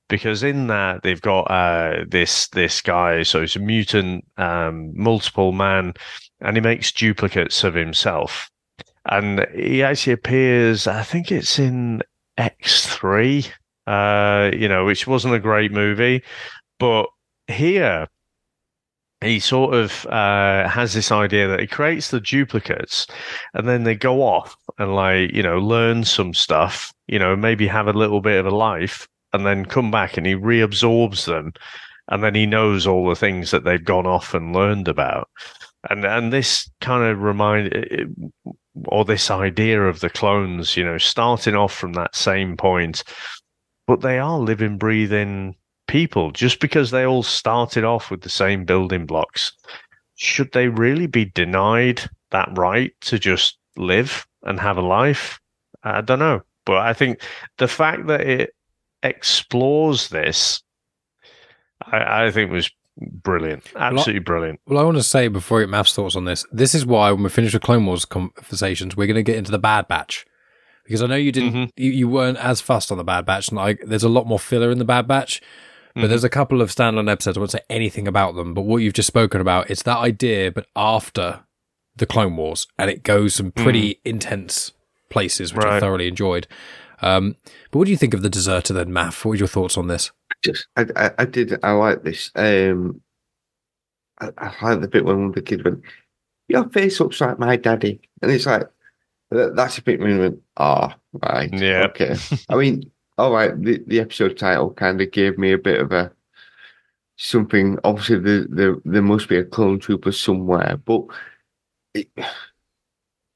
because 0.08 0.42
in 0.42 0.66
that 0.66 1.04
they've 1.04 1.22
got 1.22 1.42
uh 1.52 2.04
this 2.08 2.48
this 2.48 2.82
guy 2.82 3.22
so 3.22 3.42
he's 3.42 3.56
a 3.56 3.60
mutant 3.60 4.26
um 4.38 4.92
multiple 4.96 5.52
man 5.52 5.94
and 6.42 6.58
he 6.58 6.62
makes 6.62 6.92
duplicates 6.92 7.64
of 7.64 7.76
himself. 7.76 8.50
And 9.06 9.46
he 9.54 9.84
actually 9.84 10.14
appears 10.14 10.88
I 10.88 11.04
think 11.04 11.32
it's 11.32 11.60
in 11.60 12.02
X3, 12.40 13.52
uh, 13.86 14.50
you 14.52 14.68
know, 14.68 14.84
which 14.84 15.06
wasn't 15.06 15.36
a 15.36 15.40
great 15.40 15.72
movie, 15.72 16.24
but 16.80 17.06
here 17.46 18.08
he 19.22 19.40
sort 19.40 19.74
of 19.74 20.06
uh, 20.06 20.68
has 20.70 20.94
this 20.94 21.12
idea 21.12 21.48
that 21.48 21.60
he 21.60 21.68
creates 21.68 22.10
the 22.10 22.22
duplicates 22.22 23.06
and 23.54 23.68
then 23.68 23.84
they 23.84 23.96
go 23.96 24.22
off 24.22 24.56
and 24.78 24.96
like, 24.96 25.34
you 25.34 25.44
know, 25.44 25.58
learn 25.60 26.06
some 26.06 26.34
stuff, 26.34 26.94
you 27.08 27.20
know, 27.20 27.36
maybe 27.36 27.68
have 27.68 27.88
a 27.88 27.94
little 27.94 28.22
bit 28.22 28.40
of 28.40 28.46
a 28.46 28.56
life 28.56 29.08
and 29.34 29.46
then 29.46 29.66
come 29.66 29.92
back 29.92 30.16
and 30.16 30.26
he 30.26 30.36
reabsorbs 30.36 31.26
them 31.26 31.52
and 32.08 32.24
then 32.24 32.34
he 32.34 32.46
knows 32.46 32.88
all 32.88 33.08
the 33.08 33.16
things 33.16 33.52
that 33.52 33.64
they've 33.66 33.84
gone 33.84 34.08
off 34.08 34.34
and 34.34 34.56
learned 34.56 34.88
about. 34.88 35.30
And 35.90 36.06
and 36.06 36.34
this 36.34 36.70
kind 36.82 37.04
of 37.04 37.22
remind 37.22 38.14
or 38.88 39.06
this 39.06 39.30
idea 39.32 39.84
of 39.84 40.00
the 40.00 40.10
clones, 40.10 40.76
you 40.76 40.84
know, 40.84 40.98
starting 40.98 41.56
off 41.56 41.74
from 41.74 41.94
that 41.94 42.16
same 42.16 42.58
point, 42.58 43.04
but 43.88 44.02
they 44.02 44.20
are 44.20 44.40
living, 44.40 44.78
breathing 44.78 45.56
people 45.90 46.32
just 46.32 46.60
because 46.60 46.92
they 46.92 47.04
all 47.06 47.24
started 47.24 47.84
off 47.84 48.10
with 48.12 48.22
the 48.22 48.30
same 48.30 48.64
building 48.64 49.06
blocks. 49.06 49.52
Should 50.16 50.52
they 50.54 50.68
really 50.68 51.08
be 51.08 51.26
denied 51.26 52.02
that 52.32 52.50
right 52.58 52.92
to 53.02 53.18
just 53.20 53.58
live 53.76 54.26
and 54.44 54.60
have 54.60 54.78
a 54.78 54.82
life? 54.82 55.40
I 55.84 56.02
don't 56.02 56.20
know. 56.20 56.42
But 56.66 56.78
I 56.78 56.94
think 56.94 57.22
the 57.58 57.68
fact 57.68 58.08
that 58.08 58.22
it 58.22 58.54
explores 59.02 60.10
this, 60.10 60.62
I, 61.84 62.26
I 62.26 62.32
think 62.32 62.52
was 62.52 62.70
brilliant. 62.98 63.64
Absolutely 63.76 64.20
brilliant. 64.20 64.60
Well, 64.68 64.80
I 64.80 64.84
want 64.84 64.98
to 64.98 65.04
say 65.04 65.28
before 65.30 65.60
you 65.62 65.66
get 65.66 65.72
Maff's 65.72 65.94
thoughts 65.96 66.16
on 66.16 66.26
this, 66.26 66.46
this 66.52 66.76
is 66.76 66.86
why 66.86 67.12
when 67.12 67.24
we 67.24 67.30
finish 67.30 67.54
the 67.54 67.60
Clone 67.60 67.86
Wars 67.86 68.06
conversations, 68.06 68.96
we're 68.96 69.08
going 69.08 69.16
to 69.16 69.24
get 69.24 69.38
into 69.38 69.52
the 69.52 69.60
Bad 69.60 69.88
Batch. 69.88 70.26
Because 70.84 71.02
I 71.04 71.08
know 71.08 71.16
you 71.16 71.32
didn't, 71.32 71.54
Mhm. 71.54 71.72
you, 71.78 71.92
you 71.92 72.08
weren't 72.10 72.38
as 72.40 72.62
fussed 72.62 72.92
on 72.92 72.98
the 72.98 73.04
Bad 73.04 73.26
Batch, 73.26 73.50
and 73.50 73.58
like, 73.58 73.82
there's 73.86 74.04
a 74.04 74.10
lot 74.10 74.28
more 74.28 74.40
filler 74.40 74.72
in 74.72 74.80
the 74.80 74.86
Bad 74.86 75.08
Batch. 75.08 75.40
But 76.00 76.06
Mhm. 76.06 76.10
there's 76.10 76.24
a 76.24 76.30
couple 76.30 76.62
of 76.62 76.70
standalone 76.70 77.12
episodes. 77.12 77.38
I 77.38 77.40
won't 77.42 77.52
say 77.52 77.62
anything 77.70 78.08
about 78.08 78.36
them, 78.36 78.54
but 78.54 78.62
what 78.62 78.78
you've 78.78 78.94
just 78.94 79.08
spoken 79.08 79.42
about, 79.42 79.70
it's 79.70 79.84
that 79.84 79.98
idea, 79.98 80.52
but 80.52 80.68
after 80.76 81.42
the 81.96 82.06
Clone 82.06 82.38
Wars, 82.38 82.68
and 82.78 82.90
it 82.90 83.04
goes 83.04 83.36
some 83.36 83.52
pretty 83.52 84.00
intense 84.06 84.72
places, 85.10 85.54
which 85.54 85.66
I 85.66 85.80
thoroughly 85.80 86.08
enjoyed. 86.08 86.48
Um, 87.02 87.36
but 87.72 87.80
what 87.80 87.86
do 87.86 87.92
you 87.92 87.98
think 87.98 88.14
of 88.14 88.22
the 88.22 88.30
Deserter 88.30 88.74
then, 88.74 88.90
Maff? 88.92 89.26
What 89.26 89.34
are 89.34 89.36
your 89.38 89.48
thoughts 89.48 89.78
on 89.78 89.88
this? 89.88 90.12
Just, 90.44 90.68
I, 90.78 90.86
I, 90.96 91.12
I 91.20 91.26
did, 91.26 91.58
I 91.64 91.72
like 91.72 92.04
this. 92.04 92.32
Um, 92.36 93.02
I, 94.22 94.30
I 94.38 94.54
like 94.72 94.82
the 94.82 94.88
bit 94.88 95.04
when 95.06 95.32
the 95.32 95.42
kid 95.42 95.64
went, 95.66 95.82
"Your 96.48 96.70
face 96.70 97.00
looks 97.00 97.20
like 97.22 97.40
my 97.40 97.56
daddy," 97.58 98.00
and 98.22 98.32
it's 98.32 98.46
like 98.46 98.68
that's 99.32 99.78
a 99.78 99.82
bit 99.82 100.00
when 100.00 100.14
we 100.14 100.20
went, 100.20 100.40
"Ah, 100.58 100.96
right, 101.24 101.54
Yeah. 101.54 101.88
okay." 101.88 102.16
I 102.50 102.56
mean, 102.56 102.90
all 103.20 103.34
right, 103.34 103.62
the, 103.62 103.84
the 103.88 104.00
episode 104.00 104.38
title 104.38 104.72
kind 104.74 105.02
of 105.02 105.12
gave 105.12 105.38
me 105.38 105.52
a 105.52 105.58
bit 105.58 105.82
of 105.82 105.92
a 105.92 106.12
something. 107.18 107.78
Obviously, 107.84 108.20
there 108.20 108.46
there, 108.50 108.76
there 108.86 109.02
must 109.02 109.28
be 109.28 109.38
a 109.38 109.44
clone 109.44 109.80
trooper 109.80 110.12
somewhere, 110.12 110.78
but 110.86 111.04
it, 111.94 112.10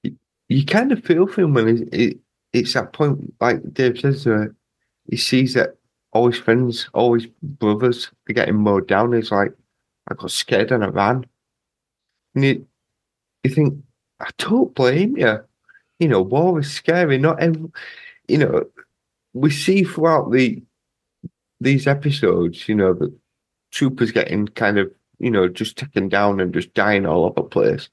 it, 0.04 0.14
you 0.48 0.66
kind 0.66 0.92
of 0.92 1.04
feel 1.04 1.28
for 1.28 1.42
him 1.42 1.54
when 1.54 1.68
it, 1.68 1.90
it, 1.94 2.20
it's 2.54 2.74
that 2.74 2.94
point, 2.94 3.34
like 3.42 3.74
Dave 3.74 4.00
says, 4.00 4.26
uh, 4.26 4.46
he 5.10 5.18
sees 5.18 5.54
that 5.56 5.76
all 6.12 6.28
his 6.28 6.40
friends, 6.40 6.88
all 6.94 7.14
his 7.14 7.26
brothers 7.42 8.10
are 8.30 8.34
getting 8.34 8.56
mowed 8.56 8.88
down. 8.88 9.14
He's 9.14 9.32
like, 9.32 9.54
I 10.08 10.14
got 10.14 10.32
scared 10.32 10.72
and 10.72 10.84
I 10.84 10.88
ran. 10.88 11.26
And 12.36 12.46
you, 12.46 12.68
you 13.44 13.52
think, 13.52 13.84
I 14.20 14.30
don't 14.38 14.74
blame 14.76 15.18
you. 15.18 15.40
You 16.00 16.08
know, 16.08 16.22
war 16.22 16.60
is 16.60 16.72
scary. 16.72 17.18
Not 17.18 17.42
every, 17.42 17.70
you 18.28 18.38
know, 18.38 18.64
we 19.34 19.50
see 19.50 19.84
throughout 19.84 20.32
the 20.32 20.64
these 21.60 21.88
episodes, 21.88 22.68
you 22.68 22.76
know, 22.76 22.94
the 22.94 23.16
troopers 23.72 24.12
getting 24.12 24.48
kind 24.48 24.78
of, 24.78 24.92
you 25.20 25.32
know, 25.32 25.48
just 25.48 25.78
taken 25.78 26.10
down 26.10 26.40
and 26.40 26.54
just 26.54 26.74
dying 26.74 27.06
all 27.06 27.26
over 27.26 27.42
the 27.42 27.44
place. 27.44 27.90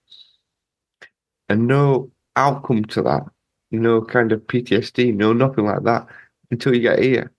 And 1.49 1.67
no 1.67 2.11
outcome 2.37 2.85
to 2.87 3.03
that. 3.03 3.23
You 3.71 3.79
know, 3.79 4.03
kind 4.03 4.33
of 4.33 4.41
PTSD, 4.43 5.15
no 5.15 5.33
nothing 5.33 5.67
like 5.67 5.85
that 5.85 6.07
until 6.51 6.75
you 6.75 6.81
get 6.81 6.99
here. 6.99 7.33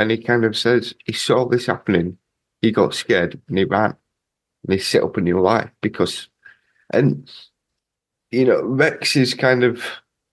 And 0.00 0.10
he 0.10 0.18
kind 0.18 0.44
of 0.44 0.56
says 0.56 0.94
he 1.04 1.12
saw 1.12 1.46
this 1.46 1.66
happening, 1.66 2.18
he 2.60 2.72
got 2.72 2.94
scared 2.94 3.40
and 3.48 3.58
he 3.58 3.64
ran. 3.64 3.94
And 4.64 4.72
he 4.72 4.78
set 4.78 5.04
up 5.04 5.16
a 5.16 5.20
new 5.20 5.40
life 5.40 5.70
because 5.80 6.28
and 6.92 7.30
you 8.30 8.44
know, 8.44 8.62
Rex 8.62 9.16
is 9.16 9.34
kind 9.34 9.62
of 9.62 9.82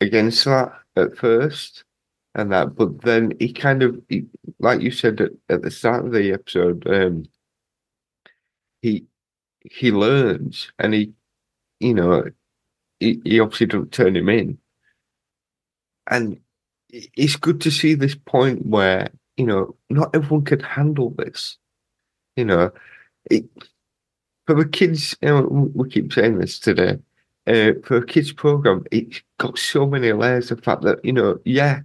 against 0.02 0.46
that 0.46 0.74
at 0.96 1.16
first 1.16 1.84
and 2.36 2.52
that, 2.52 2.76
but 2.76 3.02
then 3.02 3.34
he 3.40 3.52
kind 3.54 3.82
of 3.84 4.00
he, 4.10 4.26
like 4.60 4.82
you 4.82 4.92
said 4.92 5.22
at, 5.22 5.32
at 5.50 5.62
the 5.62 5.72
start 5.72 6.06
of 6.06 6.12
the 6.12 6.32
episode, 6.32 6.86
um 6.88 7.26
he 8.82 9.06
he 9.62 9.92
learns 9.92 10.72
and 10.80 10.94
he 10.94 11.14
you 11.80 11.94
know, 11.94 12.24
he, 13.00 13.22
he 13.24 13.40
obviously 13.40 13.68
doesn't 13.68 13.92
turn 13.92 14.16
him 14.16 14.30
in. 14.30 14.58
And 16.10 16.40
it's 16.90 17.36
good 17.36 17.62
to 17.62 17.72
see 17.72 17.94
this 17.94 18.16
point 18.16 18.66
where, 18.66 19.10
you 19.38 19.46
know, 19.46 19.76
not 19.90 20.16
everyone 20.16 20.46
can 20.46 20.60
handle 20.60 21.12
this. 21.12 21.58
You 22.36 22.46
know, 22.46 22.72
it, 23.30 23.46
for 24.46 24.56
the 24.56 24.66
kids, 24.66 25.16
you 25.22 25.30
know, 25.30 25.72
we 25.74 25.90
keep 25.90 26.14
saying 26.14 26.38
this 26.38 26.60
today, 26.60 27.00
uh, 27.48 27.72
for 27.84 27.98
a 27.98 28.06
kids 28.06 28.32
program, 28.32 28.84
it's 28.92 29.22
got 29.40 29.58
so 29.58 29.86
many 29.86 30.12
layers. 30.14 30.50
The 30.50 30.58
fact 30.58 30.84
that, 30.84 31.04
you 31.04 31.14
know, 31.14 31.40
yeah, 31.46 31.82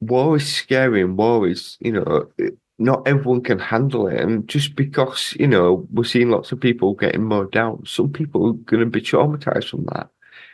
war 0.00 0.36
is 0.36 0.52
scary 0.52 1.02
and 1.02 1.16
war 1.16 1.46
is, 1.46 1.76
you 1.80 1.92
know, 1.92 2.30
not 2.78 3.06
everyone 3.06 3.42
can 3.42 3.58
handle 3.58 4.06
it. 4.08 4.20
And 4.20 4.48
just 4.48 4.74
because, 4.74 5.34
you 5.38 5.46
know, 5.46 5.86
we're 5.92 6.04
seeing 6.04 6.30
lots 6.30 6.50
of 6.52 6.60
people 6.60 6.94
getting 6.94 7.24
mowed 7.24 7.52
down, 7.52 7.84
some 7.86 8.10
people 8.10 8.48
are 8.48 8.52
going 8.52 8.80
to 8.80 8.86
be 8.86 9.00
traumatized 9.00 9.68
from 9.68 9.84
that. 9.92 10.08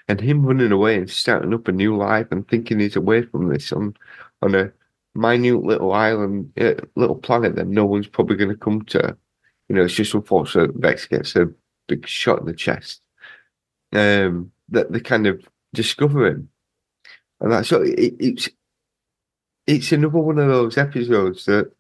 And 0.09 0.21
him 0.21 0.45
running 0.45 0.73
away 0.73 0.97
and 0.97 1.11
starting 1.11 1.55
up 1.55 1.69
a 1.69 1.73
new 1.73 1.97
life 1.97 2.27
and 2.31 2.47
thinking 2.49 2.81
he's 2.81 2.97
away 2.97 3.23
from 3.23 3.49
this 3.49 3.73
on, 3.73 3.97
on 4.43 4.55
a 4.55 4.73
minute 5.15 5.65
little 5.65 5.93
island, 5.93 6.53
little 6.95 7.17
planet 7.17 7.57
that 7.57 7.67
no 7.67 7.85
one's 7.85 8.07
probably 8.09 8.37
going 8.37 8.51
to 8.51 8.57
come 8.57 8.83
to. 8.87 9.17
You 9.69 9.77
know, 9.77 9.85
it's 9.85 9.95
just 9.95 10.15
unfortunate 10.15 10.71
Rex 10.75 11.07
gets 11.07 11.35
a 11.35 11.47
big 11.89 12.07
shot 12.07 12.41
in 12.41 12.47
the 12.47 12.55
chest. 12.55 13.03
Um, 13.93 14.51
that 14.69 14.93
they 14.93 15.01
kind 15.01 15.27
of 15.27 15.41
discover 15.73 16.27
him. 16.27 16.49
And 17.41 17.53
that's 17.53 17.69
so 17.69 17.83
it, 17.83 18.15
it's 18.19 18.49
it's 19.67 19.93
another 19.93 20.19
one 20.19 20.39
of 20.39 20.49
those 20.49 20.79
episodes 20.79 21.45
that 21.47 21.73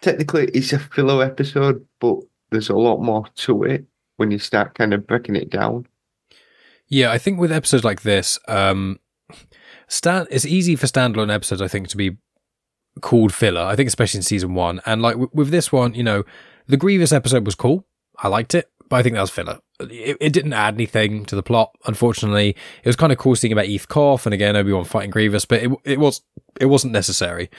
technically 0.00 0.46
it's 0.54 0.72
a 0.72 0.78
filler 0.78 1.24
episode, 1.24 1.84
but 2.00 2.18
there's 2.50 2.68
a 2.68 2.76
lot 2.76 2.98
more 2.98 3.26
to 3.34 3.64
it 3.64 3.84
when 4.16 4.30
you 4.30 4.38
start 4.38 4.74
kind 4.74 4.94
of 4.94 5.06
breaking 5.06 5.36
it 5.36 5.50
down. 5.50 5.86
Yeah, 6.88 7.10
I 7.10 7.18
think 7.18 7.40
with 7.40 7.50
episodes 7.50 7.84
like 7.84 8.02
this, 8.02 8.38
um, 8.46 9.00
stand 9.88 10.28
it's 10.30 10.46
easy 10.46 10.76
for 10.76 10.86
standalone 10.86 11.32
episodes. 11.32 11.60
I 11.60 11.68
think 11.68 11.88
to 11.88 11.96
be 11.96 12.16
called 13.00 13.34
filler. 13.34 13.60
I 13.60 13.76
think 13.76 13.88
especially 13.88 14.18
in 14.18 14.22
season 14.22 14.54
one, 14.54 14.80
and 14.86 15.02
like 15.02 15.14
w- 15.14 15.30
with 15.32 15.50
this 15.50 15.72
one, 15.72 15.94
you 15.94 16.04
know, 16.04 16.24
the 16.68 16.76
Grievous 16.76 17.12
episode 17.12 17.44
was 17.44 17.54
cool. 17.54 17.86
I 18.18 18.28
liked 18.28 18.54
it, 18.54 18.70
but 18.88 18.96
I 18.96 19.02
think 19.02 19.14
that 19.14 19.20
was 19.20 19.30
filler. 19.30 19.58
It, 19.80 20.16
it 20.20 20.32
didn't 20.32 20.52
add 20.52 20.74
anything 20.74 21.24
to 21.26 21.36
the 21.36 21.42
plot. 21.42 21.72
Unfortunately, 21.86 22.50
it 22.50 22.86
was 22.86 22.96
kind 22.96 23.12
of 23.12 23.18
cool 23.18 23.36
seeing 23.36 23.52
about 23.52 23.66
Eeth 23.66 23.88
Koth 23.88 24.26
and 24.26 24.34
again 24.34 24.56
Obi 24.56 24.72
Wan 24.72 24.84
fighting 24.84 25.10
Grievous, 25.10 25.44
but 25.44 25.62
it 25.62 25.70
it 25.84 25.98
was 25.98 26.22
it 26.60 26.66
wasn't 26.66 26.92
necessary. 26.92 27.50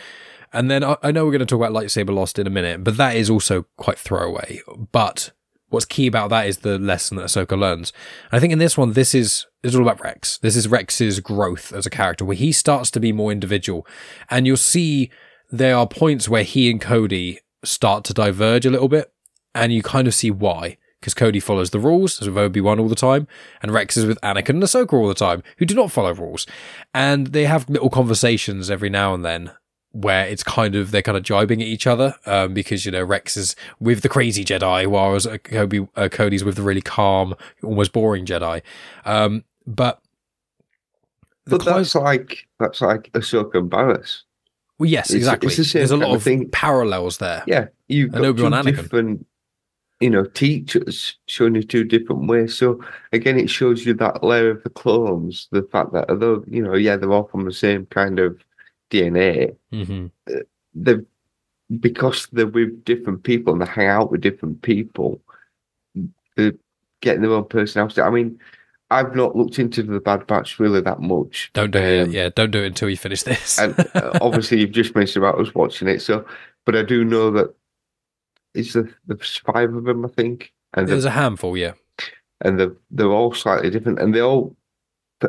And 0.54 0.72
then 0.72 0.84
I, 0.84 0.98
I 1.04 1.12
know 1.12 1.26
we're 1.26 1.32
going 1.32 1.40
to 1.40 1.46
talk 1.46 1.60
about 1.60 1.74
lightsaber 1.74 2.14
lost 2.14 2.40
in 2.40 2.48
a 2.48 2.52
minute, 2.52 2.84
but 2.84 2.98
that 2.98 3.16
is 3.16 3.30
also 3.30 3.66
quite 3.76 4.00
throwaway. 4.00 4.62
But 4.92 5.32
what's 5.70 5.86
key 5.86 6.08
about 6.08 6.30
that 6.30 6.48
is 6.48 6.60
the 6.60 6.80
lesson 6.80 7.18
that 7.18 7.26
Ahsoka 7.26 7.58
learns. 7.58 7.92
And 8.32 8.38
I 8.38 8.40
think 8.40 8.54
in 8.54 8.60
this 8.60 8.78
one, 8.78 8.94
this 8.94 9.14
is 9.14 9.46
is 9.64 9.76
all 9.76 9.82
about 9.82 10.02
Rex. 10.02 10.38
This 10.38 10.56
is 10.56 10.68
Rex's 10.68 11.20
growth 11.20 11.74
as 11.74 11.86
a 11.86 11.90
character, 11.90 12.26
where 12.26 12.38
he 12.38 12.52
starts 12.52 12.92
to 12.92 13.00
be 13.00 13.12
more 13.12 13.32
individual, 13.32 13.86
and 14.30 14.48
you'll 14.48 14.58
see 14.58 15.12
there 15.50 15.78
are 15.78 15.88
points 15.88 16.28
where 16.28 16.44
he 16.44 16.70
and 16.70 16.82
Cody 16.82 17.40
start 17.64 18.04
to 18.06 18.14
diverge 18.14 18.66
a 18.66 18.72
little 18.72 18.90
bit, 18.90 19.12
and 19.54 19.74
you 19.74 19.84
kind 19.84 20.08
of 20.08 20.16
see 20.16 20.32
why. 20.32 20.78
Because 21.08 21.14
Cody 21.14 21.40
follows 21.40 21.70
the 21.70 21.80
rules, 21.80 22.22
as 22.22 22.28
with 22.28 22.38
Obi 22.38 22.60
Wan 22.60 22.82
all 22.82 22.90
the 22.90 22.94
time, 22.94 23.30
and 23.62 23.72
Rex 23.72 23.96
is 23.96 24.06
with 24.06 24.20
Anakin 24.20 24.50
and 24.50 24.64
Ahsoka 24.64 24.92
all 24.92 25.08
the 25.08 25.14
time, 25.14 25.42
who 25.56 25.66
do 25.66 25.74
not 25.74 25.90
follow 25.90 26.14
rules. 26.14 26.46
And 26.94 27.28
they 27.28 27.46
have 27.46 27.70
little 27.70 27.90
conversations 27.90 28.70
every 28.70 28.90
now 28.90 29.14
and 29.14 29.24
then 29.24 29.52
where 29.94 30.28
it's 30.28 30.44
kind 30.44 30.76
of 30.76 30.92
they're 30.92 31.02
kind 31.02 31.18
of 31.18 31.24
jibing 31.24 31.62
at 31.62 31.68
each 31.68 31.88
other 31.88 32.16
um, 32.26 32.54
because 32.54 32.86
you 32.86 32.92
know 32.92 33.02
Rex 33.06 33.38
is 33.38 33.56
with 33.80 34.02
the 34.02 34.10
crazy 34.10 34.44
Jedi, 34.44 34.86
whereas 34.86 35.26
uh, 35.26 35.38
Kobe, 35.38 35.88
uh, 35.96 36.10
Cody's 36.12 36.44
with 36.44 36.58
the 36.58 36.62
really 36.62 36.82
calm, 36.82 37.36
almost 37.64 37.94
boring 37.94 38.26
Jedi. 38.26 38.62
Um, 39.06 39.46
but 39.66 40.02
but 41.46 41.64
that's 41.64 41.96
like 41.96 42.50
that's 42.60 42.82
like 42.82 43.10
Ahsoka 43.14 43.60
and 43.60 43.72
Barriss. 43.72 44.24
Well, 44.78 44.90
yes, 44.90 45.12
exactly. 45.12 45.48
It's, 45.48 45.60
it's 45.60 45.72
the 45.72 45.80
There's 45.80 45.92
a 45.92 45.96
lot 45.96 46.14
of 46.14 46.22
thing. 46.22 46.50
parallels 46.50 47.20
there. 47.20 47.46
Yeah, 47.48 47.68
you've 47.88 48.12
got 48.12 48.24
two 48.24 48.34
Anakin. 48.34 48.76
different, 48.76 49.26
you 50.00 50.10
know, 50.10 50.26
teachers 50.26 51.18
showing 51.28 51.56
you 51.56 51.64
two 51.64 51.84
different 51.84 52.28
ways. 52.28 52.56
So 52.56 52.84
again, 53.12 53.40
it 53.40 53.50
shows 53.50 53.86
you 53.86 53.94
that 53.96 54.24
layer 54.24 54.52
of 54.52 54.64
the 54.64 54.70
clones, 54.70 55.48
the 55.52 55.64
fact 55.64 55.94
that 55.94 56.10
although 56.10 56.44
you 56.48 56.62
know, 56.62 56.76
yeah, 56.76 56.96
they're 56.98 57.12
all 57.12 57.28
from 57.28 57.46
the 57.46 57.54
same 57.54 57.86
kind 57.88 58.20
of 58.20 58.38
DNA, 58.92 59.56
mm-hmm. 59.72 60.08
They 60.76 60.96
because 61.80 62.28
they're 62.32 62.48
with 62.48 62.86
different 62.86 63.24
people 63.24 63.54
and 63.54 63.62
they 63.62 63.66
hang 63.66 63.88
out 63.88 64.12
with 64.12 64.22
different 64.22 64.62
people, 64.62 65.20
they're 66.36 66.54
getting 67.02 67.24
their 67.24 67.32
own 67.32 67.46
personality. 67.46 68.02
I 68.02 68.10
mean, 68.10 68.40
I've 68.90 69.16
not 69.16 69.36
looked 69.36 69.60
into 69.60 69.84
the 69.84 70.00
Bad 70.00 70.28
Batch 70.28 70.60
really 70.60 70.82
that 70.82 71.02
much. 71.02 71.52
Don't 71.54 71.72
do 71.72 71.80
um, 71.80 71.86
it. 71.86 72.12
Yeah, 72.12 72.30
don't 72.34 72.52
do 72.52 72.64
it 72.64 72.68
until 72.68 72.90
you 72.90 72.96
finish 72.98 73.24
this. 73.24 73.60
and 73.60 73.78
uh, 73.96 74.18
obviously, 74.22 74.62
you've 74.62 74.72
just 74.72 74.96
mentioned 74.96 75.26
about 75.26 75.40
us 75.40 75.54
watching 75.54 75.88
it. 75.88 76.02
So, 76.02 76.26
but 76.66 76.76
I 76.76 76.84
do 76.84 77.04
know 77.04 77.32
that 77.32 77.54
it's 78.58 78.74
the 78.74 78.92
there's 79.06 79.38
five 79.38 79.74
of 79.74 79.86
them, 79.86 80.06
I 80.06 80.10
think. 80.10 80.54
And 80.74 80.88
there's 80.88 81.06
a 81.06 81.12
handful, 81.12 81.58
yeah. 81.58 81.74
And 82.42 82.60
they're 82.60 82.76
they're 82.92 83.08
all 83.08 83.34
slightly 83.34 83.70
different, 83.70 84.00
and 84.00 84.14
they 84.14 84.22
all 84.22 84.56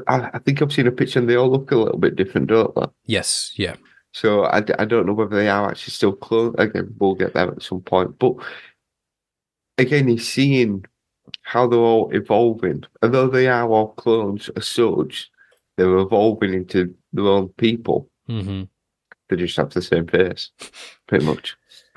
I, 0.07 0.31
I 0.35 0.39
think 0.39 0.61
I've 0.61 0.73
seen 0.73 0.87
a 0.87 0.93
picture 0.93 1.19
and 1.19 1.29
they 1.29 1.37
all 1.37 1.51
look 1.51 1.71
a 1.71 1.77
little 1.77 1.99
bit 1.99 2.17
different, 2.17 2.49
don't 2.49 2.75
they? 2.75 2.87
Yes, 3.07 3.53
yeah. 3.57 3.77
So 4.13 4.45
I, 4.45 4.59
I 4.79 4.85
don't 4.85 5.07
know 5.07 5.13
whether 5.13 5.37
they 5.37 5.49
are 5.49 5.71
actually 5.71 5.93
still 5.93 6.13
close. 6.13 6.55
Again, 6.59 6.95
we'll 6.99 7.15
get 7.15 7.35
there 7.35 7.51
at 7.51 7.63
some 7.63 7.81
point. 7.81 8.19
But 8.19 8.35
again, 9.77 10.09
you're 10.09 10.19
seeing 10.19 10.85
how 11.43 11.67
they're 11.67 11.79
all 11.79 12.11
evolving. 12.15 12.85
Although 13.03 13.29
they 13.29 13.49
are 13.49 13.69
all 13.69 13.93
clones 13.93 14.49
as 14.57 14.67
such, 14.67 15.31
they're 15.77 15.97
evolving 15.99 16.55
into 16.55 16.95
their 17.13 17.27
own 17.27 17.49
people. 17.51 18.11
Mm-hmm. 18.29 18.65
They 19.29 19.37
just 19.37 19.57
have 19.57 19.71
the 19.71 19.83
same 19.83 20.07
face, 20.07 20.51
pretty 21.07 21.25
much. 21.25 21.57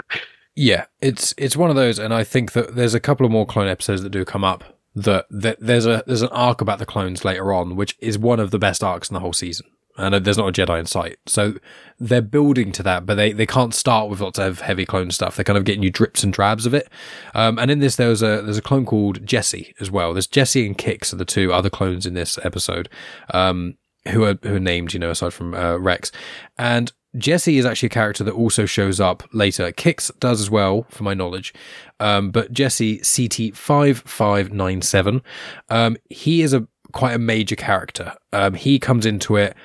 Yeah, 0.55 0.85
it's 1.01 1.33
it's 1.37 1.55
one 1.55 1.69
of 1.69 1.75
those, 1.75 1.97
and 1.97 2.13
I 2.13 2.23
think 2.23 2.51
that 2.53 2.75
there's 2.75 2.93
a 2.93 2.99
couple 2.99 3.25
of 3.25 3.31
more 3.31 3.45
clone 3.45 3.67
episodes 3.67 4.03
that 4.03 4.09
do 4.09 4.25
come 4.25 4.43
up 4.43 4.77
that, 4.95 5.25
that 5.29 5.57
there's 5.59 5.85
a 5.85 6.03
there's 6.05 6.21
an 6.21 6.29
arc 6.29 6.61
about 6.61 6.79
the 6.79 6.85
clones 6.85 7.23
later 7.23 7.53
on, 7.53 7.75
which 7.75 7.97
is 7.99 8.17
one 8.17 8.39
of 8.39 8.51
the 8.51 8.59
best 8.59 8.83
arcs 8.83 9.09
in 9.09 9.13
the 9.13 9.19
whole 9.19 9.33
season. 9.33 9.67
And 9.97 10.25
there's 10.25 10.37
not 10.37 10.47
a 10.47 10.65
Jedi 10.65 10.79
in 10.79 10.85
sight, 10.85 11.17
so 11.25 11.55
they're 11.99 12.21
building 12.21 12.71
to 12.71 12.83
that, 12.83 13.05
but 13.05 13.15
they, 13.15 13.33
they 13.33 13.45
can't 13.45 13.73
start 13.73 14.09
with 14.09 14.21
lots 14.21 14.39
of 14.39 14.61
heavy 14.61 14.85
clone 14.85 15.11
stuff. 15.11 15.35
They're 15.35 15.43
kind 15.43 15.57
of 15.57 15.65
getting 15.65 15.83
you 15.83 15.91
drips 15.91 16.23
and 16.23 16.31
drabs 16.31 16.65
of 16.65 16.73
it. 16.73 16.87
Um, 17.35 17.59
and 17.59 17.69
in 17.69 17.79
this, 17.79 17.97
there's 17.97 18.23
a 18.23 18.41
there's 18.41 18.57
a 18.57 18.61
clone 18.61 18.85
called 18.85 19.25
Jesse 19.25 19.75
as 19.81 19.91
well. 19.91 20.13
There's 20.13 20.27
Jesse 20.27 20.65
and 20.65 20.77
Kix 20.77 21.11
are 21.11 21.17
the 21.17 21.25
two 21.25 21.51
other 21.51 21.69
clones 21.69 22.05
in 22.05 22.13
this 22.13 22.39
episode, 22.43 22.89
um, 23.33 23.77
who 24.09 24.23
are 24.23 24.37
who 24.43 24.55
are 24.55 24.59
named, 24.59 24.93
you 24.93 24.99
know, 24.99 25.11
aside 25.11 25.33
from 25.33 25.53
uh, 25.53 25.77
Rex. 25.77 26.11
And 26.57 26.91
Jesse 27.17 27.57
is 27.57 27.65
actually 27.65 27.87
a 27.87 27.91
character 27.91 28.23
that 28.23 28.33
also 28.33 28.65
shows 28.65 29.01
up 29.01 29.23
later. 29.33 29.71
Kix 29.71 30.17
does 30.19 30.39
as 30.39 30.49
well, 30.49 30.85
for 30.89 31.03
my 31.03 31.13
knowledge. 31.13 31.53
Um, 31.99 32.31
but 32.31 32.53
Jesse 32.53 32.99
CT5597, 32.99 35.21
um, 35.69 35.97
he 36.09 36.41
is 36.41 36.53
a 36.53 36.67
quite 36.93 37.13
a 37.13 37.19
major 37.19 37.55
character. 37.55 38.13
Um, 38.31 38.53
he 38.53 38.79
comes 38.79 39.05
into 39.05 39.35
it 39.35 39.55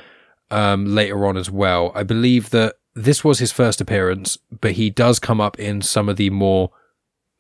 um, 0.50 0.86
later 0.86 1.26
on 1.26 1.36
as 1.36 1.50
well. 1.50 1.92
I 1.94 2.02
believe 2.02 2.50
that 2.50 2.76
this 2.94 3.22
was 3.22 3.38
his 3.38 3.52
first 3.52 3.80
appearance, 3.80 4.38
but 4.60 4.72
he 4.72 4.90
does 4.90 5.18
come 5.18 5.40
up 5.40 5.58
in 5.58 5.82
some 5.82 6.08
of 6.08 6.16
the 6.16 6.30
more 6.30 6.70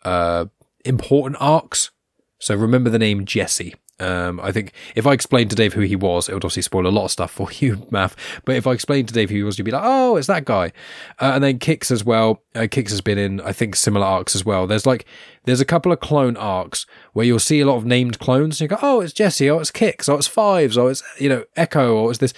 uh, 0.04 0.46
important 0.84 1.36
arcs. 1.40 1.90
So 2.38 2.54
remember 2.54 2.90
the 2.90 2.98
name 2.98 3.24
Jesse. 3.24 3.74
Um, 3.98 4.40
I 4.40 4.52
think 4.52 4.72
if 4.94 5.06
I 5.06 5.12
explained 5.12 5.50
to 5.50 5.56
Dave 5.56 5.72
who 5.72 5.80
he 5.80 5.96
was, 5.96 6.28
it 6.28 6.34
would 6.34 6.44
obviously 6.44 6.62
spoil 6.62 6.86
a 6.86 6.88
lot 6.88 7.06
of 7.06 7.10
stuff 7.10 7.30
for 7.32 7.50
you, 7.52 7.76
Maff. 7.90 8.14
But 8.44 8.56
if 8.56 8.66
I 8.66 8.72
explained 8.72 9.08
to 9.08 9.14
Dave 9.14 9.30
who 9.30 9.36
he 9.36 9.42
was, 9.42 9.58
you'd 9.58 9.64
be 9.64 9.70
like, 9.70 9.82
oh, 9.84 10.16
it's 10.16 10.26
that 10.26 10.44
guy. 10.44 10.72
Uh, 11.20 11.32
and 11.34 11.42
then 11.42 11.58
Kix 11.58 11.90
as 11.90 12.04
well. 12.04 12.42
Uh, 12.54 12.60
Kix 12.60 12.90
has 12.90 13.00
been 13.00 13.18
in, 13.18 13.40
I 13.40 13.52
think, 13.52 13.76
similar 13.76 14.06
arcs 14.06 14.34
as 14.34 14.44
well. 14.44 14.66
There's 14.66 14.86
like, 14.86 15.06
there's 15.44 15.60
a 15.60 15.66
couple 15.66 15.92
of 15.92 16.00
clone 16.00 16.36
arcs 16.36 16.86
where 17.12 17.24
you'll 17.24 17.38
see 17.38 17.60
a 17.60 17.66
lot 17.66 17.76
of 17.76 17.86
named 17.86 18.18
clones. 18.18 18.60
And 18.60 18.70
you 18.70 18.76
go, 18.76 18.80
oh, 18.82 19.00
it's 19.00 19.12
Jesse, 19.12 19.50
oh, 19.50 19.58
it's 19.58 19.70
Kix, 19.70 20.08
oh, 20.08 20.16
it's 20.16 20.26
Fives, 20.26 20.76
oh, 20.76 20.88
it's, 20.88 21.02
you 21.18 21.28
know, 21.28 21.44
Echo, 21.56 21.96
or 21.96 22.10
it's 22.10 22.18
this. 22.18 22.34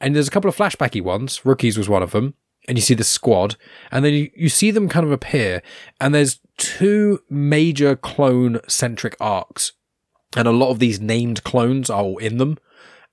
And 0.00 0.16
there's 0.16 0.28
a 0.28 0.32
couple 0.32 0.48
of 0.48 0.56
flashbacky 0.56 1.02
ones. 1.02 1.44
Rookies 1.44 1.78
was 1.78 1.88
one 1.88 2.02
of 2.02 2.10
them. 2.12 2.34
And 2.68 2.78
you 2.78 2.82
see 2.82 2.94
the 2.94 3.04
squad. 3.04 3.56
And 3.90 4.04
then 4.04 4.12
you, 4.14 4.30
you 4.36 4.48
see 4.48 4.70
them 4.70 4.88
kind 4.88 5.04
of 5.04 5.12
appear. 5.12 5.62
And 6.00 6.14
there's 6.14 6.40
two 6.56 7.20
major 7.28 7.96
clone 7.96 8.60
centric 8.68 9.16
arcs 9.20 9.72
and 10.36 10.48
a 10.48 10.52
lot 10.52 10.70
of 10.70 10.78
these 10.78 11.00
named 11.00 11.44
clones 11.44 11.90
are 11.90 12.02
all 12.02 12.18
in 12.18 12.38
them. 12.38 12.58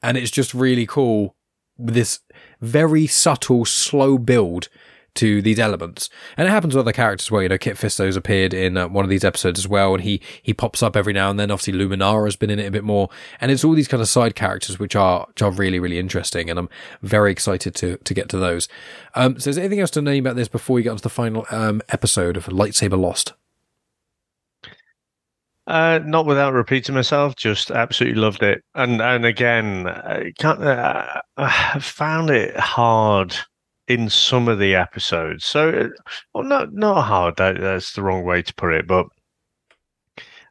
And 0.01 0.17
it's 0.17 0.31
just 0.31 0.53
really 0.53 0.85
cool 0.85 1.35
this 1.77 2.19
very 2.61 3.07
subtle, 3.07 3.65
slow 3.65 4.17
build 4.17 4.69
to 5.15 5.41
these 5.41 5.59
elements. 5.59 6.09
And 6.37 6.47
it 6.47 6.51
happens 6.51 6.75
with 6.75 6.81
other 6.81 6.93
characters 6.93 7.31
well. 7.31 7.41
You 7.41 7.49
know, 7.49 7.57
Kit 7.57 7.77
Fisto's 7.77 8.15
appeared 8.15 8.53
in 8.53 8.77
uh, 8.77 8.87
one 8.87 9.03
of 9.03 9.09
these 9.09 9.23
episodes 9.23 9.59
as 9.59 9.67
well, 9.67 9.93
and 9.93 10.03
he 10.03 10.21
he 10.41 10.53
pops 10.53 10.83
up 10.83 10.95
every 10.95 11.13
now 11.13 11.29
and 11.29 11.39
then. 11.39 11.51
Obviously, 11.51 11.73
Luminara 11.73 12.25
has 12.25 12.35
been 12.35 12.49
in 12.49 12.59
it 12.59 12.67
a 12.67 12.71
bit 12.71 12.83
more, 12.83 13.09
and 13.41 13.51
it's 13.51 13.63
all 13.63 13.73
these 13.73 13.87
kind 13.87 14.01
of 14.01 14.07
side 14.07 14.35
characters 14.35 14.79
which 14.79 14.95
are 14.95 15.25
which 15.27 15.41
are 15.41 15.51
really 15.51 15.79
really 15.79 15.99
interesting, 15.99 16.49
and 16.49 16.59
I'm 16.59 16.69
very 17.01 17.31
excited 17.31 17.75
to 17.75 17.97
to 17.97 18.13
get 18.13 18.29
to 18.29 18.37
those. 18.37 18.67
Um, 19.15 19.39
so, 19.39 19.49
is 19.49 19.55
there 19.55 19.65
anything 19.65 19.81
else 19.81 19.91
to 19.91 20.01
name 20.01 20.25
about 20.25 20.35
this 20.35 20.47
before 20.47 20.75
we 20.75 20.83
get 20.83 20.91
on 20.91 20.97
to 20.97 21.03
the 21.03 21.09
final 21.09 21.45
um, 21.51 21.81
episode 21.89 22.37
of 22.37 22.45
Lightsaber 22.45 22.99
Lost? 22.99 23.33
Uh, 25.69 25.99
not 26.03 26.25
without 26.25 26.51
repeating 26.51 26.95
myself, 26.95 27.35
just 27.35 27.69
absolutely 27.69 28.19
loved 28.19 28.41
it. 28.41 28.63
And 28.73 28.99
and 29.03 29.23
again, 29.23 29.85
I, 29.87 30.31
can't, 30.39 30.63
uh, 30.63 31.21
I 31.37 31.77
found 31.79 32.31
it 32.31 32.57
hard 32.57 33.35
in 33.87 34.09
some 34.09 34.47
of 34.47 34.57
the 34.57 34.73
episodes. 34.73 35.45
So, 35.45 35.69
uh, 35.69 35.87
well, 36.33 36.43
not 36.43 36.73
not 36.73 37.03
hard. 37.03 37.37
That, 37.37 37.59
that's 37.61 37.93
the 37.93 38.01
wrong 38.01 38.23
way 38.23 38.41
to 38.41 38.53
put 38.55 38.73
it. 38.73 38.87
But 38.87 39.05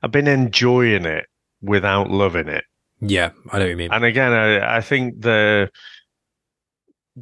I've 0.00 0.12
been 0.12 0.28
enjoying 0.28 1.04
it 1.04 1.26
without 1.60 2.10
loving 2.10 2.46
it. 2.46 2.62
Yeah, 3.00 3.30
I 3.50 3.58
know 3.58 3.64
what 3.64 3.70
you 3.70 3.76
mean. 3.76 3.92
And 3.92 4.04
again, 4.04 4.32
I, 4.32 4.76
I 4.76 4.80
think 4.80 5.20
the 5.20 5.68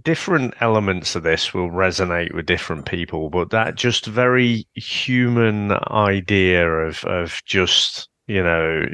different 0.02 0.54
elements 0.60 1.14
of 1.16 1.22
this 1.22 1.54
will 1.54 1.70
resonate 1.70 2.34
with 2.34 2.46
different 2.46 2.86
people, 2.86 3.30
but 3.30 3.50
that 3.50 3.74
just 3.76 4.06
very 4.06 4.66
human 4.74 5.72
idea 5.90 6.68
of 6.68 7.04
of 7.04 7.42
just 7.46 8.08
you 8.26 8.42
know 8.42 8.84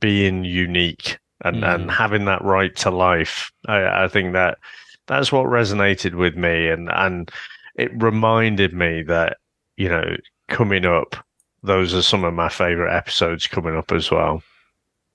being 0.00 0.44
unique 0.44 1.18
and 1.44 1.62
Mm. 1.62 1.74
and 1.74 1.90
having 1.90 2.24
that 2.24 2.42
right 2.42 2.74
to 2.76 2.90
life, 2.90 3.52
I, 3.68 4.04
I 4.04 4.08
think 4.08 4.32
that 4.32 4.58
that's 5.06 5.30
what 5.32 5.46
resonated 5.46 6.14
with 6.14 6.36
me, 6.36 6.68
and 6.68 6.90
and 6.92 7.30
it 7.76 7.90
reminded 8.02 8.72
me 8.74 9.02
that 9.04 9.36
you 9.76 9.88
know 9.88 10.16
coming 10.48 10.84
up, 10.84 11.16
those 11.62 11.94
are 11.94 12.02
some 12.02 12.24
of 12.24 12.34
my 12.34 12.48
favorite 12.48 12.94
episodes 12.96 13.46
coming 13.46 13.76
up 13.76 13.92
as 13.92 14.10
well. 14.10 14.42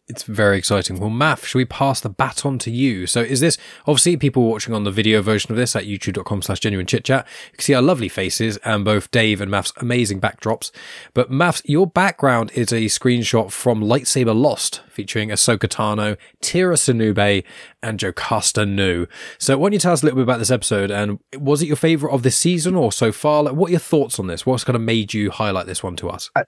It's 0.10 0.24
very 0.24 0.58
exciting. 0.58 1.00
Well, 1.00 1.10
Maff, 1.10 1.46
should 1.46 1.60
we 1.60 1.66
pass 1.66 2.02
the 2.02 2.10
baton 2.10 2.60
to 2.60 2.70
you? 2.70 3.08
So 3.08 3.22
is 3.22 3.40
this 3.40 3.58
obviously 3.88 4.18
people 4.18 4.44
watching 4.50 4.74
on 4.74 4.84
the 4.84 4.92
video 4.92 5.22
version 5.22 5.52
of 5.52 5.58
this 5.58 5.78
at 5.78 5.86
youtube.com 5.86 6.42
slash 6.42 6.60
genuine 6.60 6.86
chit 6.86 7.06
chat? 7.06 7.26
You 7.52 7.58
can 7.58 7.62
see 7.62 7.74
our 7.74 7.82
lovely 7.82 8.10
faces 8.10 8.58
and 8.58 8.84
both 8.84 9.12
Dave 9.12 9.40
and 9.40 9.50
Maff's 9.50 9.72
amazing 9.78 10.20
backdrops. 10.20 10.72
But 11.14 11.32
Math, 11.32 11.62
your 11.64 11.88
background 11.88 12.52
is 12.54 12.74
a 12.74 12.86
screenshot 12.86 13.52
from 13.52 13.82
Lightsaber 13.82 14.36
Lost 14.36 14.82
featuring 14.90 15.30
Ahsoka 15.30 15.70
Tano, 15.70 16.18
Tera 16.42 16.76
Sinube, 16.76 17.46
and 17.82 17.98
Jocasta 17.98 18.66
Nu. 18.66 19.08
So 19.38 19.58
why 19.58 19.68
don't 19.68 19.74
you 19.74 19.80
tell 19.80 19.94
us 19.94 20.04
a 20.04 20.06
little 20.06 20.18
bit 20.18 20.24
about 20.24 20.40
this 20.40 20.52
episode 20.52 20.92
and 20.92 21.20
was 21.38 21.62
it 21.62 21.68
your 21.68 21.78
favorite 21.78 22.12
of 22.12 22.24
this 22.24 22.38
season 22.38 22.76
or 22.76 22.92
so 22.92 23.14
far? 23.14 23.44
Like, 23.44 23.54
what 23.54 23.70
are 23.70 23.72
your 23.72 23.80
thoughts 23.80 24.20
on 24.20 24.28
this? 24.28 24.46
What's 24.46 24.66
kind 24.66 24.76
of 24.76 24.82
made 24.82 25.14
you 25.14 25.32
highlight 25.32 25.66
this 25.66 25.82
one 25.82 25.96
to 25.96 26.10
us? 26.10 26.30
I, 26.36 26.44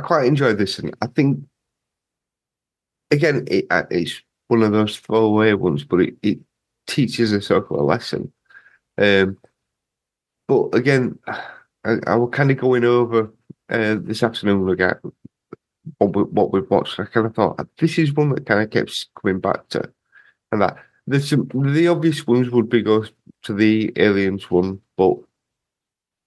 quite 0.00 0.26
enjoyed 0.26 0.58
this, 0.58 0.78
and 0.78 0.94
I 1.02 1.06
think 1.08 1.38
again 3.10 3.46
it, 3.48 3.66
uh, 3.70 3.84
it's 3.90 4.22
one 4.48 4.62
of 4.62 4.72
those 4.72 4.98
throwaway 4.98 5.52
ones, 5.54 5.84
but 5.84 6.00
it, 6.00 6.14
it 6.22 6.38
teaches 6.86 7.32
us 7.32 7.50
a 7.50 7.58
lesson. 7.58 8.32
Um, 8.98 9.38
but 10.48 10.74
again, 10.74 11.18
I, 11.26 11.98
I 12.06 12.16
was 12.16 12.30
kind 12.32 12.50
of 12.50 12.58
going 12.58 12.84
over 12.84 13.32
uh, 13.68 13.96
this 14.00 14.22
afternoon 14.22 14.68
again 14.68 14.94
what, 15.98 16.14
we, 16.14 16.22
what 16.22 16.52
we've 16.52 16.70
watched. 16.70 16.98
I 16.98 17.04
kind 17.04 17.26
of 17.26 17.34
thought 17.34 17.66
this 17.78 17.98
is 17.98 18.12
one 18.12 18.30
that 18.30 18.46
kind 18.46 18.60
of 18.60 18.70
keeps 18.70 19.06
coming 19.20 19.40
back 19.40 19.68
to, 19.68 19.90
and 20.52 20.62
that 20.62 20.76
there's 21.06 21.28
some 21.28 21.48
the 21.54 21.88
obvious 21.88 22.26
ones 22.26 22.50
would 22.50 22.68
be 22.68 22.82
go 22.82 23.04
to 23.44 23.54
the 23.54 23.92
aliens 23.96 24.50
one, 24.50 24.80
but 24.96 25.16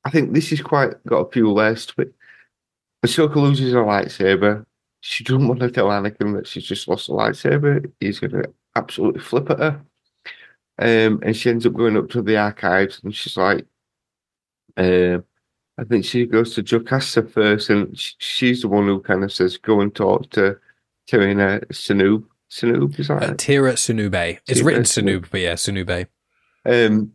I 0.06 0.10
think 0.10 0.34
this 0.34 0.52
is 0.52 0.62
quite 0.62 0.91
got 1.06 1.28
a 1.28 1.32
few 1.32 1.52
layers 1.52 1.86
to 1.88 2.02
it. 2.04 2.14
Ahsoka 3.06 3.36
loses 3.36 3.74
her 3.74 3.84
lightsaber. 3.84 4.66
She 5.02 5.24
doesn't 5.24 5.48
want 5.48 5.62
to 5.62 5.72
tell 5.72 5.88
Anakin 5.88 6.36
that 6.36 6.48
she's 6.48 6.66
just 6.66 6.88
lost 6.88 7.08
a 7.10 7.14
lightsaber. 7.14 7.90
He's 8.00 8.20
going 8.20 8.32
to 8.32 8.52
absolutely 8.76 9.22
flip 9.22 9.50
at 9.50 9.60
her. 9.60 9.82
Um, 10.82 11.20
and 11.24 11.36
she 11.36 11.50
ends 11.50 11.66
up 11.66 11.74
going 11.74 11.98
up 11.98 12.10
to 12.10 12.22
the 12.22 12.38
archives 12.38 13.02
and 13.04 13.14
she's 13.16 13.36
like, 13.38 13.66
um, 14.78 15.24
I 15.78 15.84
think 15.86 16.06
she 16.06 16.26
goes 16.26 16.54
to 16.56 16.64
Jocasta 16.64 17.24
first 17.24 17.70
and 17.70 17.98
sh- 17.98 18.14
she's 18.18 18.62
the 18.62 18.68
one 18.70 18.86
who 18.88 19.02
kind 19.02 19.24
of 19.24 19.32
says, 19.32 19.58
go 19.58 19.82
and 19.82 19.94
talk 19.94 20.30
to 20.32 20.58
Tarina 21.10 21.66
Sanoob. 21.68 22.26
Sanoob, 22.50 22.98
is 23.00 23.08
that 23.10 23.24
Uh? 23.24 23.34
Tira 23.38 23.74
Sunube. 23.74 24.40
It's 24.48 24.60
Tira 24.60 24.66
written. 24.66 24.84
Sunube, 24.84 25.26
but 25.30 25.40
yeah, 25.42 25.54
Sunube. 25.54 26.08
Um, 26.66 27.12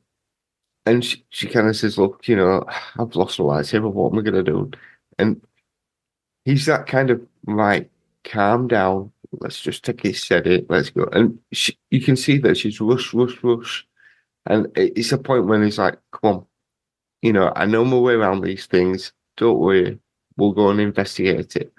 and 0.86 1.05
she, 1.05 1.24
she 1.31 1.48
kind 1.48 1.66
of 1.69 1.74
says, 1.77 1.98
"Look, 1.98 2.28
you 2.28 2.36
know, 2.36 2.65
I've 2.98 3.16
lost 3.16 3.39
my 3.40 3.47
lightsaber. 3.47 3.90
What 3.93 4.12
am 4.12 4.19
I 4.19 4.23
going 4.23 4.44
to 4.44 4.51
do?" 4.52 4.70
And 5.19 5.40
he's 6.44 6.66
that 6.66 6.86
kind 6.86 7.10
of 7.10 7.26
like, 7.46 7.90
calm 8.24 8.68
down. 8.68 9.12
Let's 9.40 9.60
just 9.60 9.84
take 9.84 10.04
it 10.04 10.16
steady. 10.16 10.64
Let's 10.68 10.90
go. 10.90 11.04
And 11.12 11.38
she, 11.52 11.76
you 11.90 12.00
can 12.00 12.16
see 12.16 12.38
that 12.38 12.56
she's 12.56 12.80
rush, 12.80 13.12
rush, 13.12 13.42
rush. 13.42 13.86
And 14.46 14.68
it's 14.76 15.12
a 15.12 15.18
point 15.18 15.46
when 15.46 15.62
he's 15.64 15.78
like, 15.78 15.98
"Come 16.12 16.34
on, 16.34 16.46
you 17.22 17.32
know, 17.32 17.52
I 17.56 17.66
know 17.66 17.84
my 17.84 17.98
way 17.98 18.14
around 18.14 18.42
these 18.42 18.66
things. 18.66 19.12
Don't 19.36 19.58
worry. 19.58 19.98
We'll 20.36 20.52
go 20.52 20.70
and 20.70 20.80
investigate 20.80 21.56
it." 21.56 21.72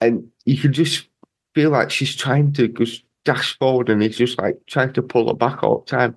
And 0.00 0.30
you 0.44 0.56
can 0.56 0.72
just 0.72 1.08
feel 1.54 1.70
like 1.70 1.90
she's 1.90 2.16
trying 2.16 2.52
to 2.54 2.68
just 2.68 3.04
dash 3.24 3.58
forward, 3.58 3.88
and 3.88 4.02
he's 4.02 4.16
just 4.16 4.38
like 4.38 4.58
trying 4.66 4.92
to 4.94 5.02
pull 5.02 5.28
her 5.28 5.34
back 5.34 5.62
all 5.62 5.80
the 5.80 5.86
time. 5.86 6.16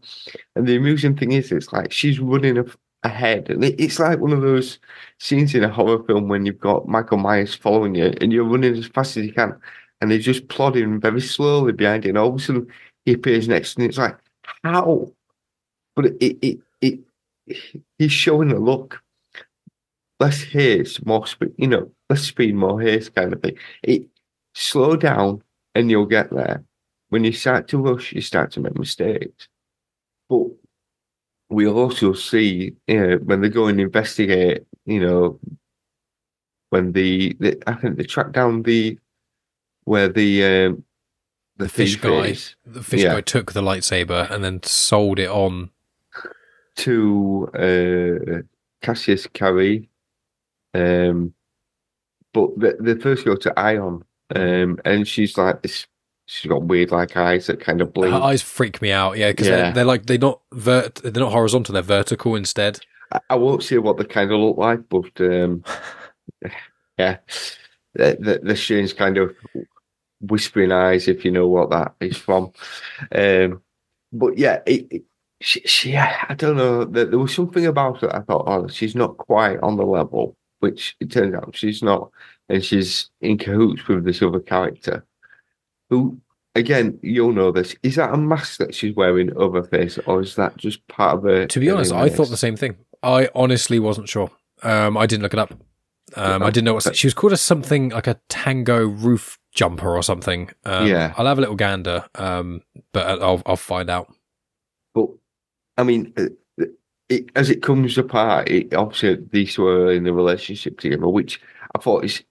And 0.56 0.68
the 0.68 0.76
amusing 0.76 1.16
thing 1.18 1.32
is, 1.34 1.52
it's 1.52 1.74
like 1.74 1.92
she's 1.92 2.20
running 2.20 2.58
a- 2.58 2.66
ahead, 3.04 3.50
and 3.50 3.64
it's 3.64 4.00
like 4.00 4.20
one 4.20 4.34
of 4.34 4.42
those 4.42 4.80
scenes 5.20 5.54
in 5.56 5.64
a 5.64 5.70
horror 5.70 6.04
film 6.04 6.28
when 6.28 6.46
you've 6.46 6.60
got 6.60 6.88
Michael 6.88 7.18
Myers 7.18 7.54
following 7.54 7.96
you, 7.96 8.14
and 8.22 8.32
you're 8.32 8.44
running 8.44 8.76
as 8.78 8.88
fast 8.88 9.18
as 9.18 9.26
you 9.26 9.34
can, 9.34 9.56
and 10.02 10.12
he's 10.12 10.26
just 10.26 10.48
plodding 10.48 11.00
very 11.00 11.22
slowly 11.22 11.74
behind 11.74 12.06
you, 12.06 12.10
and 12.10 12.18
all 12.18 12.30
of 12.30 12.36
a 12.36 12.40
sudden 12.40 12.68
he 13.06 13.14
appears 13.14 13.48
next, 13.48 13.78
and 13.78 13.86
it's 13.86 13.98
like, 13.98 14.18
how? 14.64 15.12
But 15.96 16.06
it, 16.06 16.18
it, 16.22 16.60
it, 16.82 17.00
it 17.48 17.84
he's 17.98 18.12
showing 18.12 18.52
a 18.52 18.60
look. 18.60 19.02
Less 20.20 20.42
haste, 20.44 21.06
more 21.06 21.28
speed. 21.28 21.54
You 21.58 21.68
know, 21.68 21.92
less 22.10 22.22
speed, 22.22 22.56
more 22.56 22.80
haste, 22.80 23.14
kind 23.14 23.34
of 23.34 23.42
thing. 23.42 23.58
It 23.82 24.08
slow 24.54 24.96
down, 24.96 25.44
and 25.76 25.92
you'll 25.92 26.06
get 26.06 26.30
there. 26.30 26.64
When 27.10 27.24
you 27.24 27.34
start 27.34 27.68
to 27.70 27.78
rush, 27.78 28.14
you 28.14 28.22
start 28.22 28.52
to 28.52 28.60
make 28.60 28.78
mistakes. 28.78 29.50
But 30.30 30.48
we 31.54 31.68
also 31.68 32.14
see 32.14 32.74
you 32.88 33.00
know, 33.08 33.18
when 33.18 33.42
they 33.42 33.50
go 33.50 33.68
and 33.68 33.80
investigate, 33.80 34.64
you 34.86 35.00
know, 35.00 35.40
when 36.70 36.92
the, 36.94 37.36
the 37.40 37.62
I 37.68 37.74
think 37.76 37.98
they 37.98 38.04
track 38.04 38.32
down 38.32 38.64
the 38.64 38.98
where 39.86 40.08
the 40.10 40.44
um, 40.44 40.84
the, 41.58 41.66
The 41.66 41.70
fish 41.70 41.96
guy. 41.98 42.28
is 42.28 42.56
The 42.66 42.84
fish 42.84 43.02
Yeah. 43.04 43.14
guy 43.16 43.22
took 43.22 43.52
the 43.54 43.62
lightsaber 43.62 44.30
and 44.32 44.44
then 44.44 44.64
sold 44.64 45.20
it 45.20 45.30
on. 45.30 45.70
to 46.76 47.48
uh, 47.54 48.42
Cassie 48.82 49.16
Cryar. 49.34 49.86
Um, 50.74 51.34
but 52.34 52.60
the, 52.60 52.76
they 52.80 52.96
first 53.00 53.26
go 53.26 53.36
to 53.36 53.60
Ion, 53.60 54.04
um, 54.36 54.80
and 54.84 55.08
she's 55.08 55.38
like 55.38 55.62
this. 55.62 55.86
She's 56.26 56.50
got 56.50 56.64
weird 56.64 56.92
like 56.92 57.18
eyes 57.18 57.48
that 57.48 57.60
kind 57.60 57.82
of 57.82 57.94
blink. 57.94 58.14
Her 58.14 58.22
eyes 58.22 58.42
freak 58.42 58.82
me 58.82 58.92
out. 58.92 59.18
Yeah, 59.18 59.32
because 59.32 59.48
Yeah. 59.48 59.56
they're, 59.58 59.74
they're 59.74 59.86
like 59.86 60.06
they're 60.06 60.18
not 60.18 60.42
vert, 60.54 60.96
they're 60.96 61.12
not 61.12 61.32
horizontal. 61.34 61.74
They're 61.74 61.82
vertical 61.82 62.36
instead. 62.36 62.80
I, 63.12 63.20
I 63.32 63.36
won't 63.36 63.64
say 63.64 63.78
what 63.78 63.98
they 63.98 64.06
kind 64.06 64.32
of 64.32 64.40
look 64.40 64.58
like, 64.58 64.88
but 64.90 65.12
um, 65.20 65.64
yeah, 66.98 67.18
the, 67.94 68.18
the, 68.20 68.40
the 68.44 68.56
strange 68.56 68.96
kind 68.96 69.18
of 69.18 69.36
whispering 70.22 70.72
eyes, 70.72 71.08
if 71.08 71.26
you 71.26 71.32
know 71.32 71.48
what 71.48 71.70
that 71.72 71.94
is 72.00 72.18
from. 72.18 72.52
Um, 73.14 73.62
but 74.12 74.38
yeah, 74.38 74.60
it, 74.66 74.88
it, 74.92 75.04
she, 75.42 75.60
she, 75.62 75.98
I 75.98 76.34
don't 76.38 76.56
know. 76.56 76.86
There, 76.86 77.06
there 77.06 77.20
was 77.20 77.36
something 77.36 77.66
about 77.66 78.02
it. 78.04 78.12
I 78.14 78.22
thought, 78.22 78.46
oh, 78.48 78.68
she's 78.70 78.96
not 78.96 79.18
quite 79.18 79.60
on 79.62 79.76
the 79.76 79.84
level, 79.86 80.38
which 80.60 80.96
it 81.02 81.12
turns 81.12 81.36
out 81.36 81.56
she's 81.56 81.84
not, 81.84 82.10
and 82.48 82.64
she's 82.64 83.10
in 83.20 83.38
cahoots 83.38 83.86
with 83.88 84.06
this 84.06 84.22
other 84.22 84.40
character, 84.40 85.06
who. 85.94 86.20
Again, 86.56 87.00
you'll 87.02 87.34
know 87.34 87.52
this. 87.52 87.76
Is 87.82 87.96
that 87.96 88.14
a 88.14 88.18
mask 88.18 88.60
that 88.60 88.76
she's 88.76 88.96
wearing 88.96 89.36
over 89.36 89.62
her 89.62 89.68
face, 89.68 89.98
or 90.06 90.22
is 90.22 90.36
that 90.36 90.56
just 90.56 90.88
part 90.88 91.18
of 91.18 91.24
her? 91.24 91.48
To 91.48 91.60
be 91.60 91.72
honest, 91.72 91.92
I 91.92 92.10
thought 92.10 92.30
the 92.30 92.38
same 92.38 92.56
thing. 92.56 92.76
I 93.02 93.28
honestly 93.34 93.80
wasn't 93.80 94.08
sure. 94.08 94.30
Um, 94.62 94.96
I 94.96 95.08
didn't 95.08 95.24
look 95.24 95.34
it 95.34 95.40
up. 95.40 95.54
Um, 96.16 96.44
I 96.44 96.52
didn't 96.52 96.66
know 96.66 96.76
what 96.76 96.96
she 96.96 97.08
was 97.08 97.16
called 97.16 97.34
as 97.34 97.42
something 97.42 97.90
like 97.90 98.06
a 98.06 98.20
tango 98.30 98.86
roof 98.86 99.40
jumper 99.52 99.96
or 99.96 100.04
something. 100.04 100.52
Um, 100.64 100.86
Yeah. 100.86 101.14
I'll 101.18 101.26
have 101.26 101.40
a 101.40 101.42
little 101.42 101.56
gander, 101.56 102.06
um, 102.16 102.62
but 102.92 103.20
I'll 103.22 103.42
I'll 103.48 103.56
find 103.56 103.90
out. 103.90 104.14
But 104.94 105.10
I 105.80 105.84
mean, 105.84 106.14
uh, 106.18 106.66
it, 107.10 107.30
as 107.36 107.50
it 107.50 107.64
comes 107.64 107.98
apart, 107.98 108.50
it, 108.50 108.76
obviously 108.76 109.26
these 109.32 109.58
were 109.58 109.92
in 109.92 110.06
a 110.06 110.14
relationship 110.14 110.80
together, 110.80 111.08
which 111.08 111.42
I 111.76 111.80
thought 111.82 112.06
is 112.06 112.24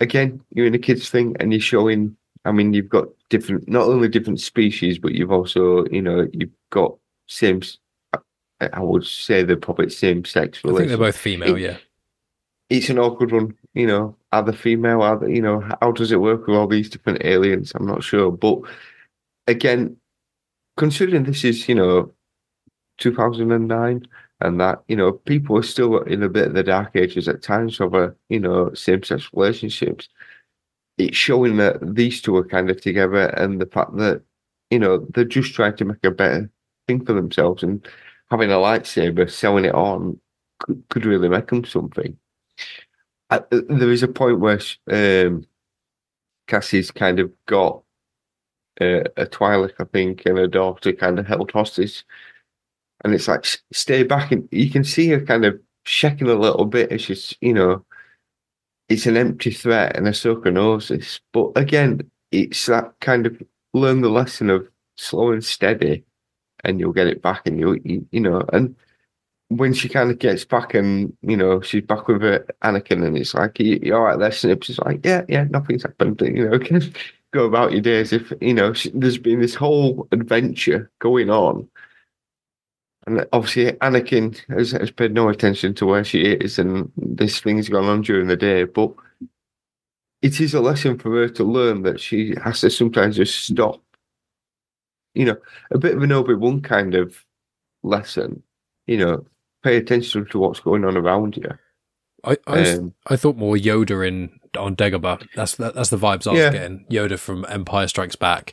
again 0.00 0.40
you're 0.54 0.66
in 0.66 0.74
a 0.74 0.78
kids 0.78 1.10
thing, 1.10 1.36
and 1.40 1.52
you're 1.52 1.60
showing. 1.60 2.16
I 2.48 2.52
mean, 2.52 2.72
you've 2.72 2.88
got 2.88 3.08
different, 3.28 3.68
not 3.68 3.86
only 3.86 4.08
different 4.08 4.40
species, 4.40 4.98
but 4.98 5.12
you've 5.12 5.30
also, 5.32 5.84
you 5.86 6.00
know, 6.02 6.26
you've 6.32 6.50
got 6.70 6.96
same. 7.26 7.60
Uh, 8.14 8.18
I 8.72 8.80
would 8.80 9.04
say 9.06 9.42
they're 9.42 9.56
probably 9.56 9.90
same 9.90 10.24
sex 10.24 10.60
I 10.64 10.68
think 10.68 10.88
they're 10.88 10.96
both 10.98 11.16
female. 11.16 11.56
It- 11.56 11.60
Yeah. 11.62 11.76
It's 12.70 12.90
an 12.90 12.98
awkward 12.98 13.32
one, 13.32 13.54
you 13.74 13.86
know. 13.86 14.14
Are 14.32 14.42
they 14.42 14.52
female? 14.52 15.00
Are 15.00 15.18
they, 15.18 15.34
you 15.34 15.40
know, 15.40 15.60
how 15.80 15.90
does 15.92 16.12
it 16.12 16.20
work 16.20 16.46
with 16.46 16.56
all 16.56 16.66
these 16.66 16.90
different 16.90 17.24
aliens? 17.24 17.72
I'm 17.74 17.86
not 17.86 18.02
sure, 18.02 18.30
but 18.30 18.58
again, 19.46 19.96
considering 20.76 21.24
this 21.24 21.44
is, 21.44 21.66
you 21.68 21.74
know, 21.74 22.12
2009, 22.98 24.06
and 24.40 24.60
that 24.60 24.82
you 24.86 24.96
know 24.96 25.12
people 25.12 25.56
are 25.58 25.62
still 25.62 25.98
in 26.02 26.22
a 26.22 26.28
bit 26.28 26.48
of 26.48 26.54
the 26.54 26.62
dark 26.62 26.94
ages 26.94 27.26
at 27.26 27.42
times 27.42 27.80
over 27.80 28.16
you 28.28 28.38
know 28.38 28.72
same 28.74 29.02
sex 29.02 29.28
relationships. 29.32 30.08
It's 30.98 31.16
showing 31.16 31.56
that 31.58 31.94
these 31.94 32.20
two 32.20 32.36
are 32.36 32.44
kind 32.44 32.70
of 32.70 32.80
together, 32.80 33.26
and 33.28 33.60
the 33.60 33.66
fact 33.66 33.96
that 33.96 34.22
you 34.70 34.78
know 34.78 35.06
they're 35.14 35.24
just 35.24 35.54
trying 35.54 35.76
to 35.76 35.84
make 35.84 36.04
a 36.04 36.10
better 36.10 36.50
thing 36.86 37.04
for 37.04 37.12
themselves, 37.12 37.62
and 37.62 37.86
having 38.30 38.50
a 38.50 38.54
lightsaber, 38.56 39.30
selling 39.30 39.64
it 39.64 39.74
on, 39.74 40.20
could, 40.60 40.82
could 40.90 41.06
really 41.06 41.28
make 41.28 41.48
them 41.48 41.64
something. 41.64 42.16
I, 43.30 43.42
there 43.50 43.90
is 43.92 44.02
a 44.02 44.08
point 44.08 44.40
where 44.40 44.60
um, 44.90 45.46
Cassie's 46.46 46.90
kind 46.90 47.20
of 47.20 47.30
got 47.46 47.82
uh, 48.80 49.04
a 49.16 49.26
Twi'lek, 49.26 49.74
I 49.78 49.84
think, 49.84 50.22
and 50.26 50.38
a 50.38 50.48
daughter 50.48 50.92
kind 50.92 51.18
of 51.18 51.26
held 51.26 51.50
hostage 51.50 52.04
and 53.04 53.14
it's 53.14 53.28
like 53.28 53.46
stay 53.72 54.02
back, 54.02 54.32
and 54.32 54.48
you 54.50 54.70
can 54.70 54.84
see 54.84 55.08
her 55.08 55.20
kind 55.20 55.44
of 55.44 55.58
shaking 55.84 56.28
a 56.28 56.34
little 56.34 56.64
bit 56.64 56.92
as 56.92 57.02
she's, 57.02 57.34
you 57.40 57.52
know, 57.52 57.84
it's 58.88 59.06
an 59.06 59.16
empty 59.16 59.50
threat, 59.50 59.96
and 59.96 60.06
Ahsoka 60.06 60.52
knows 60.52 60.88
this. 60.88 61.20
But 61.32 61.52
again, 61.56 62.10
it's 62.30 62.66
that 62.66 62.94
kind 63.00 63.26
of 63.26 63.42
learn 63.74 64.00
the 64.00 64.08
lesson 64.08 64.50
of 64.50 64.68
slow 64.96 65.32
and 65.32 65.44
steady, 65.44 66.04
and 66.64 66.80
you'll 66.80 66.92
get 66.92 67.06
it 67.06 67.22
back, 67.22 67.46
and 67.46 67.58
you, 67.58 67.80
you, 67.84 68.06
you 68.10 68.20
know, 68.20 68.42
and 68.52 68.74
when 69.48 69.72
she 69.72 69.88
kind 69.88 70.10
of 70.10 70.18
gets 70.18 70.44
back 70.44 70.74
and 70.74 71.16
you 71.22 71.36
know 71.36 71.60
she's 71.60 71.82
back 71.82 72.06
with 72.06 72.20
her 72.22 72.46
Anakin 72.62 73.04
and 73.06 73.16
it's 73.16 73.34
like 73.34 73.58
you, 73.58 73.78
you 73.82 73.94
all 73.94 74.02
right 74.02 74.18
there 74.18 74.30
Snips 74.30 74.66
she's 74.66 74.78
like 74.80 75.00
yeah 75.04 75.22
yeah 75.28 75.44
nothing's 75.44 75.82
happened 75.82 76.20
you 76.20 76.48
know 76.48 76.58
go 77.32 77.44
about 77.46 77.72
your 77.72 77.80
days 77.80 78.12
if 78.12 78.32
you 78.40 78.52
know 78.52 78.72
she, 78.74 78.90
there's 78.90 79.18
been 79.18 79.40
this 79.40 79.54
whole 79.54 80.06
adventure 80.12 80.90
going 80.98 81.30
on 81.30 81.66
and 83.08 83.26
obviously, 83.32 83.72
Anakin 83.78 84.38
has, 84.48 84.72
has 84.72 84.90
paid 84.90 85.14
no 85.14 85.30
attention 85.30 85.74
to 85.74 85.86
where 85.86 86.04
she 86.04 86.20
is, 86.22 86.58
and 86.58 86.92
this 86.96 87.40
thing's 87.40 87.70
gone 87.70 87.86
on 87.86 88.02
during 88.02 88.26
the 88.26 88.36
day. 88.36 88.64
But 88.64 88.92
it 90.20 90.40
is 90.40 90.52
a 90.52 90.60
lesson 90.60 90.98
for 90.98 91.10
her 91.12 91.28
to 91.30 91.44
learn 91.44 91.82
that 91.82 92.00
she 92.00 92.34
has 92.44 92.60
to 92.60 92.70
sometimes 92.70 93.16
just 93.16 93.46
stop. 93.46 93.82
You 95.14 95.24
know, 95.24 95.36
a 95.70 95.78
bit 95.78 95.96
of 95.96 96.02
an 96.02 96.12
Obi 96.12 96.34
Wan 96.34 96.60
kind 96.60 96.94
of 96.94 97.24
lesson. 97.82 98.42
You 98.86 98.98
know, 98.98 99.26
pay 99.64 99.76
attention 99.76 100.26
to 100.26 100.38
what's 100.38 100.60
going 100.60 100.84
on 100.84 100.96
around 100.96 101.36
you. 101.38 101.48
I 102.24 102.36
I, 102.46 102.74
um, 102.74 102.94
I 103.06 103.16
thought 103.16 103.36
more 103.36 103.56
Yoda 103.56 104.06
in 104.06 104.38
on 104.58 104.76
Dagobah. 104.76 105.26
That's 105.34 105.56
that, 105.56 105.74
that's 105.74 105.90
the 105.90 105.96
vibes 105.96 106.26
I 106.26 106.32
was 106.32 106.40
yeah. 106.40 106.50
getting. 106.50 106.84
Yoda 106.90 107.18
from 107.18 107.46
Empire 107.48 107.88
Strikes 107.88 108.16
Back. 108.16 108.52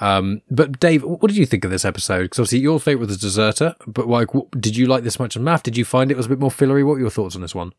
Um, 0.00 0.40
but 0.50 0.80
Dave, 0.80 1.04
what 1.04 1.28
did 1.28 1.36
you 1.36 1.44
think 1.44 1.64
of 1.64 1.70
this 1.70 1.84
episode? 1.84 2.22
Because 2.22 2.38
obviously 2.38 2.60
your 2.60 2.80
favorite 2.80 3.06
was 3.06 3.18
the 3.18 3.26
Deserter, 3.26 3.76
but 3.86 4.08
like, 4.08 4.32
what, 4.32 4.50
did 4.58 4.74
you 4.76 4.86
like 4.86 5.04
this 5.04 5.18
much 5.18 5.36
of 5.36 5.42
Maff? 5.42 5.62
Did 5.62 5.76
you 5.76 5.84
find 5.84 6.10
it 6.10 6.16
was 6.16 6.26
a 6.26 6.30
bit 6.30 6.40
more 6.40 6.50
fillery? 6.50 6.82
What 6.82 6.94
were 6.94 7.00
your 7.00 7.10
thoughts 7.10 7.36
on 7.36 7.42
this 7.42 7.54
one? 7.54 7.72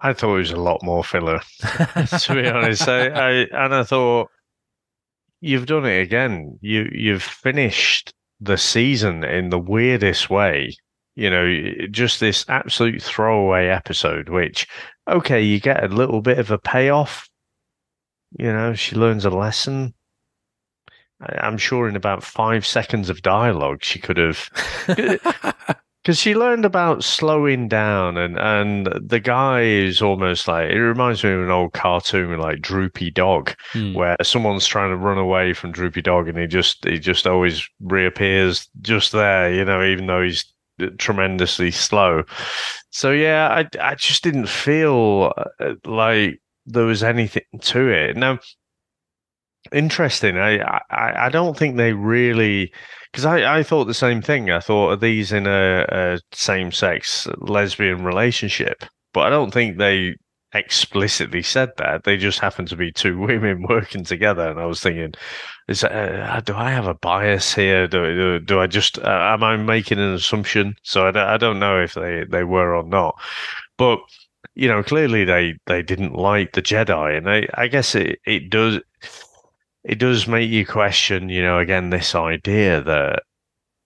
I 0.00 0.12
thought 0.12 0.36
it 0.36 0.38
was 0.38 0.50
a 0.52 0.56
lot 0.56 0.82
more 0.82 1.04
filler, 1.04 1.40
to 1.60 2.34
be 2.34 2.48
honest. 2.48 2.88
I, 2.88 3.08
I, 3.08 3.30
and 3.52 3.74
I 3.74 3.82
thought 3.82 4.28
you've 5.40 5.66
done 5.66 5.84
it 5.84 6.00
again. 6.00 6.58
You 6.60 6.88
you've 6.92 7.22
finished 7.22 8.12
the 8.40 8.56
season 8.56 9.22
in 9.22 9.50
the 9.50 9.60
weirdest 9.60 10.28
way. 10.28 10.76
You 11.14 11.30
know, 11.30 11.86
just 11.90 12.18
this 12.18 12.44
absolute 12.48 13.00
throwaway 13.00 13.68
episode, 13.68 14.28
which 14.28 14.66
okay, 15.08 15.40
you 15.40 15.60
get 15.60 15.84
a 15.84 15.88
little 15.88 16.20
bit 16.20 16.38
of 16.38 16.50
a 16.50 16.58
payoff. 16.58 17.28
You 18.38 18.52
know, 18.52 18.74
she 18.74 18.96
learns 18.96 19.24
a 19.24 19.30
lesson 19.30 19.94
I'm 21.40 21.58
sure 21.58 21.88
in 21.88 21.96
about 21.96 22.22
five 22.22 22.66
seconds 22.66 23.10
of 23.10 23.22
dialogue, 23.22 23.84
she 23.84 23.98
could 23.98 24.16
have. 24.16 24.50
Because 26.02 26.18
she 26.18 26.34
learned 26.34 26.64
about 26.64 27.04
slowing 27.04 27.68
down, 27.68 28.18
and, 28.18 28.36
and 28.36 28.88
the 29.00 29.20
guy 29.20 29.60
is 29.60 30.02
almost 30.02 30.48
like 30.48 30.68
it 30.68 30.80
reminds 30.80 31.22
me 31.22 31.30
of 31.30 31.42
an 31.42 31.50
old 31.50 31.74
cartoon 31.74 32.40
like 32.40 32.60
Droopy 32.60 33.12
Dog, 33.12 33.54
hmm. 33.72 33.94
where 33.94 34.16
someone's 34.20 34.66
trying 34.66 34.90
to 34.90 34.96
run 34.96 35.16
away 35.16 35.52
from 35.52 35.70
Droopy 35.70 36.02
Dog, 36.02 36.26
and 36.26 36.36
he 36.36 36.48
just 36.48 36.84
he 36.84 36.98
just 36.98 37.24
always 37.24 37.68
reappears 37.78 38.68
just 38.80 39.12
there, 39.12 39.54
you 39.54 39.64
know, 39.64 39.80
even 39.84 40.06
though 40.08 40.22
he's 40.22 40.44
tremendously 40.98 41.70
slow. 41.70 42.24
So 42.90 43.12
yeah, 43.12 43.48
I 43.48 43.68
I 43.80 43.94
just 43.94 44.24
didn't 44.24 44.48
feel 44.48 45.32
uh, 45.60 45.74
like 45.84 46.40
there 46.66 46.84
was 46.84 47.04
anything 47.04 47.44
to 47.60 47.88
it. 47.88 48.16
Now 48.16 48.40
Interesting. 49.72 50.36
I, 50.38 50.58
I, 50.90 51.26
I 51.26 51.28
don't 51.30 51.56
think 51.56 51.76
they 51.76 51.92
really 51.94 52.72
because 53.10 53.24
I, 53.24 53.58
I 53.58 53.62
thought 53.62 53.84
the 53.86 53.94
same 53.94 54.20
thing. 54.22 54.50
I 54.50 54.60
thought 54.60 54.90
are 54.90 54.96
these 54.96 55.32
in 55.32 55.46
a, 55.46 55.86
a 55.88 56.20
same 56.32 56.72
sex 56.72 57.26
lesbian 57.38 58.04
relationship, 58.04 58.84
but 59.14 59.26
I 59.26 59.30
don't 59.30 59.52
think 59.52 59.78
they 59.78 60.16
explicitly 60.54 61.42
said 61.42 61.70
that. 61.78 62.04
They 62.04 62.16
just 62.18 62.40
happened 62.40 62.68
to 62.68 62.76
be 62.76 62.92
two 62.92 63.18
women 63.20 63.64
working 63.68 64.04
together, 64.04 64.48
and 64.48 64.60
I 64.60 64.66
was 64.66 64.80
thinking, 64.80 65.12
is 65.68 65.84
uh, 65.84 66.40
do 66.44 66.54
I 66.54 66.70
have 66.70 66.86
a 66.86 66.94
bias 66.94 67.54
here? 67.54 67.86
Do 67.88 68.14
do, 68.14 68.38
do 68.40 68.60
I 68.60 68.66
just 68.66 68.98
uh, 68.98 69.30
am 69.32 69.42
I 69.42 69.56
making 69.56 69.98
an 69.98 70.12
assumption? 70.14 70.74
So 70.82 71.06
I 71.06 71.10
don't, 71.12 71.28
I 71.28 71.36
don't 71.38 71.58
know 71.60 71.80
if 71.80 71.94
they 71.94 72.24
they 72.30 72.44
were 72.44 72.74
or 72.74 72.84
not, 72.84 73.18
but 73.78 74.00
you 74.54 74.68
know 74.68 74.82
clearly 74.82 75.24
they 75.24 75.54
they 75.66 75.82
didn't 75.82 76.14
like 76.14 76.52
the 76.52 76.62
Jedi, 76.62 77.16
and 77.16 77.30
I 77.30 77.46
I 77.54 77.68
guess 77.68 77.94
it 77.94 78.18
it 78.26 78.50
does 78.50 78.80
it 79.84 79.98
does 79.98 80.28
make 80.28 80.50
you 80.50 80.64
question, 80.64 81.28
you 81.28 81.42
know, 81.42 81.58
again, 81.58 81.90
this 81.90 82.14
idea 82.14 82.82
that 82.82 83.22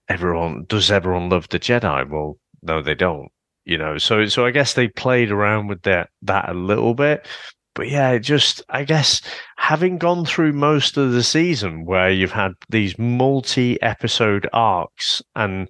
everyone 0.08 0.64
does 0.68 0.90
everyone 0.90 1.28
love 1.28 1.48
the 1.48 1.58
Jedi? 1.58 2.08
Well, 2.08 2.38
no, 2.62 2.82
they 2.82 2.94
don't. 2.94 3.28
You 3.64 3.78
know, 3.78 3.98
so 3.98 4.26
so 4.26 4.46
I 4.46 4.52
guess 4.52 4.74
they 4.74 4.88
played 4.88 5.30
around 5.30 5.66
with 5.68 5.82
that 5.82 6.10
that 6.22 6.48
a 6.48 6.54
little 6.54 6.94
bit. 6.94 7.26
But 7.74 7.88
yeah, 7.88 8.10
it 8.12 8.20
just 8.20 8.62
I 8.68 8.84
guess 8.84 9.20
having 9.56 9.98
gone 9.98 10.24
through 10.24 10.52
most 10.52 10.96
of 10.96 11.12
the 11.12 11.22
season 11.22 11.84
where 11.84 12.10
you've 12.10 12.32
had 12.32 12.52
these 12.68 12.98
multi 12.98 13.80
episode 13.82 14.48
arcs 14.52 15.20
and 15.34 15.68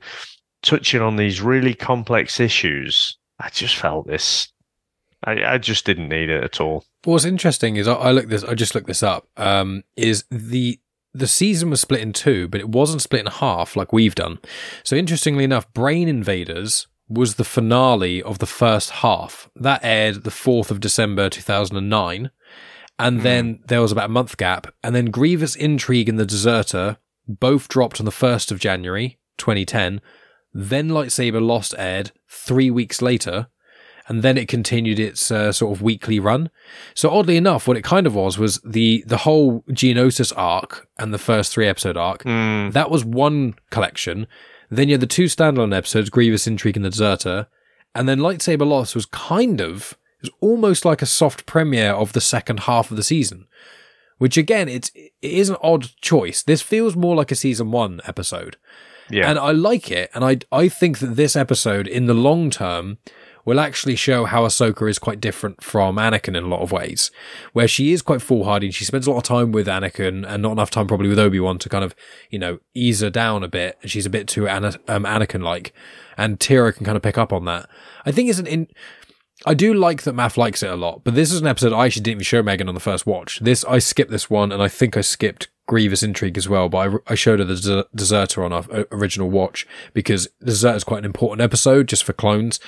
touching 0.63 1.01
on 1.01 1.17
these 1.17 1.41
really 1.41 1.75
complex 1.75 2.39
issues, 2.39 3.17
I 3.41 3.49
just 3.49 3.77
felt 3.77 4.07
this 4.07 4.53
I, 5.27 5.55
I 5.55 5.59
just 5.59 5.85
didn't 5.85 6.09
need 6.09 6.31
it 6.31 6.43
at 6.43 6.61
all. 6.61 6.85
What's 7.05 7.25
interesting 7.25 7.77
is 7.77 7.89
I, 7.89 7.95
I 7.95 8.11
looked 8.13 8.31
this. 8.31 8.45
I 8.45 8.55
just 8.55 8.75
looked 8.75 8.87
this 8.87 9.03
up. 9.03 9.29
Um, 9.37 9.83
is 9.97 10.25
the 10.31 10.81
the 11.13 11.27
season 11.27 11.71
was 11.71 11.81
split 11.81 12.01
in 12.01 12.13
two, 12.13 12.47
but 12.49 12.61
it 12.61 12.69
wasn't 12.69 13.03
split 13.03 13.23
in 13.23 13.33
half 13.33 13.75
like 13.75 13.93
we've 13.93 14.15
done. 14.15 14.39
So 14.85 14.97
interestingly 14.97 15.45
enough, 15.45 15.73
Brain 15.73 16.09
Invaders 16.09 16.87
was 17.09 17.37
the 17.37 17.45
finale 17.45 18.23
of 18.23 18.39
the 18.39 18.47
first 18.47 18.91
half. 18.91 19.49
That 19.55 19.81
aired 19.83 20.25
the 20.25 20.31
4th 20.31 20.71
of 20.71 20.81
December 20.81 21.31
2009. 21.31 22.31
And 22.99 23.21
mm. 23.21 23.23
then 23.23 23.61
there 23.69 23.81
was 23.81 23.93
about 23.93 24.07
a 24.07 24.13
month 24.13 24.37
gap. 24.37 24.67
And 24.83 24.95
then 24.95 25.07
Grievous 25.07 25.57
Intrigue 25.57 26.09
and 26.09 26.19
The 26.19 26.27
Deserter 26.27 26.99
both 27.27 27.69
dropped 27.69 28.01
on 28.01 28.07
the 28.07 28.13
1st 28.13 28.51
of 28.51 28.59
January 28.59 29.19
2010. 29.39 30.01
Then 30.53 30.89
Lightsaber 30.89 31.45
Lost 31.45 31.75
aired 31.79 32.13
three 32.29 32.71
weeks 32.71 33.01
later 33.01 33.49
and 34.09 34.23
then 34.23 34.39
it 34.39 34.49
continued 34.49 34.99
its 34.99 35.31
uh, 35.31 35.51
sort 35.53 35.77
of 35.77 35.83
weekly 35.83 36.21
run. 36.21 36.51
So 36.95 37.11
oddly 37.11 37.37
enough, 37.37 37.67
what 37.67 37.77
it 37.77 37.85
kind 37.85 38.07
of 38.07 38.15
was 38.15 38.39
was 38.39 38.61
the 38.65 39.05
the 39.07 39.19
whole 39.19 39.63
Geonosis 39.71 40.33
arc 40.37 40.89
and 40.99 41.13
the 41.13 41.19
first 41.19 41.53
three 41.53 41.67
episode 41.67 41.97
arc. 41.97 42.23
Mm. 42.25 42.73
That 42.73 42.91
was 42.91 43.05
one 43.05 43.55
collection. 43.71 44.27
Then 44.71 44.89
you 44.89 44.95
had 44.95 45.01
the 45.01 45.07
two 45.07 45.25
standalone 45.25 45.77
episodes, 45.77 46.11
Grievous 46.11 46.47
Intrigue 46.47 46.77
and 46.77 46.85
the 46.85 46.91
Deserter, 46.91 47.49
and 47.95 48.09
then 48.09 48.19
Lightsaber 48.19 48.67
Lost 48.67 48.95
was 48.95 49.07
kind 49.07 49.61
of 49.61 49.97
it 50.23 50.31
was 50.31 50.31
almost 50.41 50.85
like 50.85 51.03
a 51.03 51.07
soft 51.07 51.47
premiere 51.47 51.93
of 51.93 52.13
the 52.13 52.21
second 52.21 52.61
half 52.61 52.91
of 52.91 52.97
the 52.97 53.03
season. 53.03 53.47
Which 54.19 54.37
again, 54.37 54.69
it's 54.69 54.91
it 54.95 55.13
is 55.21 55.51
an 55.51 55.57
odd 55.63 55.91
choice. 56.01 56.43
This 56.43 56.63
feels 56.63 56.97
more 56.97 57.15
like 57.15 57.31
a 57.31 57.37
season 57.37 57.71
one 57.71 58.01
episode. 58.07 58.57
Yeah. 59.11 59.29
And 59.29 59.39
I 59.39 59.53
like 59.53 59.91
it, 59.91 60.11
and 60.15 60.25
I 60.25 60.39
I 60.51 60.69
think 60.69 60.99
that 60.99 61.17
this 61.17 61.37
episode, 61.37 61.87
in 61.87 62.07
the 62.07 62.15
long 62.15 62.51
term, 62.51 62.99
will 63.47 63.61
actually 63.61 63.97
show 63.97 64.25
how 64.25 64.43
Ahsoka 64.43 64.91
is 64.91 64.99
quite 64.99 65.21
different 65.21 65.63
from 65.63 65.97
Anakin 65.97 66.37
in 66.37 66.45
a 66.45 66.49
lot 66.49 66.61
of 66.61 66.73
ways, 66.73 67.11
where 67.55 67.69
she 67.69 67.93
is 67.93 68.03
quite 68.03 68.21
foolhardy. 68.21 68.67
And 68.67 68.75
she 68.75 68.85
spends 68.85 69.07
a 69.07 69.11
lot 69.11 69.19
of 69.19 69.23
time 69.23 69.53
with 69.53 69.69
Anakin 69.69 70.29
and 70.29 70.43
not 70.43 70.53
enough 70.53 70.71
time 70.71 70.87
probably 70.87 71.09
with 71.09 71.19
Obi 71.19 71.41
Wan 71.41 71.57
to 71.59 71.69
kind 71.69 71.85
of, 71.85 71.95
you 72.29 72.39
know, 72.39 72.59
ease 72.75 73.01
her 73.01 73.09
down 73.09 73.43
a 73.45 73.49
bit. 73.49 73.79
She's 73.87 74.05
a 74.05 74.11
bit 74.11 74.27
too 74.27 74.49
Ana- 74.49 74.81
um, 74.89 75.05
Anakin 75.05 75.43
like, 75.43 75.73
and 76.19 76.39
Tera 76.39 76.73
can 76.73 76.85
kind 76.85 76.97
of 76.97 77.03
pick 77.03 77.17
up 77.17 77.33
on 77.33 77.45
that. 77.47 77.71
I 78.05 78.13
think 78.13 78.29
it's 78.29 78.41
an 78.41 78.47
in. 78.47 78.69
I 79.45 79.55
do 79.55 79.75
like 79.75 80.03
that 80.03 80.15
Maff 80.15 80.39
likes 80.39 80.63
it 80.63 80.71
a 80.71 80.77
lot, 80.77 81.05
but 81.05 81.15
this 81.15 81.31
is 81.31 81.41
an 81.41 81.47
episode 81.47 81.73
I 81.73 81.87
actually 81.87 82.03
didn't 82.03 82.17
even 82.17 82.25
show 82.25 82.43
Megan 82.43 82.69
on 82.69 82.75
the 82.75 82.81
first 82.81 83.07
watch. 83.07 83.39
This 83.41 83.65
I 83.67 83.79
skipped 83.79 84.11
this 84.11 84.29
one, 84.29 84.51
and 84.51 84.63
I 84.63 84.69
think 84.69 84.97
I 84.97 85.03
skipped 85.03 85.49
Grievous 85.69 86.03
Intrigue 86.03 86.39
as 86.39 86.49
well. 86.49 86.69
But 86.69 86.79
I, 86.79 87.13
I 87.13 87.15
showed 87.15 87.39
her 87.39 87.45
the 87.45 87.87
Deserter 87.95 88.43
on 88.43 88.53
our 88.53 88.65
uh, 88.73 88.85
original 88.91 89.31
watch 89.31 89.67
because 89.93 90.27
Deserter 90.43 90.77
is 90.77 90.85
quite 90.85 91.01
an 91.01 91.05
important 91.05 91.43
episode 91.43 91.87
just 91.87 92.03
for 92.03 92.15
clones. 92.15 92.59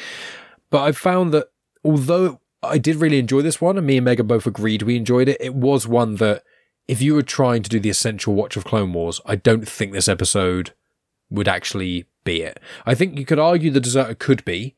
But 0.71 0.83
I 0.83 0.93
found 0.93 1.33
that 1.33 1.51
although 1.85 2.41
I 2.63 2.79
did 2.79 2.97
really 2.97 3.19
enjoy 3.19 3.43
this 3.43 3.61
one, 3.61 3.79
and 3.79 3.87
me 3.87 3.99
and 3.99 4.05
Megan 4.05 4.27
both 4.27 4.47
agreed 4.47 4.83
we 4.83 4.97
enjoyed 4.97 5.29
it, 5.29 5.39
it 5.41 5.55
was 5.55 5.87
one 5.87 6.17
that 6.17 6.43
if 6.87 7.03
you 7.03 7.15
were 7.15 7.23
trying 7.23 7.63
to 7.63 7.71
do 7.71 7.79
the 7.79 7.91
essential 7.91 8.35
watch 8.35 8.57
of 8.57 8.65
Clone 8.65 8.93
Wars, 8.93 9.21
I 9.27 9.37
don't 9.37 9.69
think 9.69 9.93
this 9.93 10.09
episode 10.09 10.73
would 11.31 11.49
actually 11.49 12.07
be 12.25 12.43
it. 12.43 12.59
I 12.87 12.95
think 12.95 13.19
you 13.19 13.27
could 13.27 13.39
argue 13.39 13.71
the 13.71 13.81
deserter 13.81 14.15
could 14.15 14.45
be, 14.45 14.75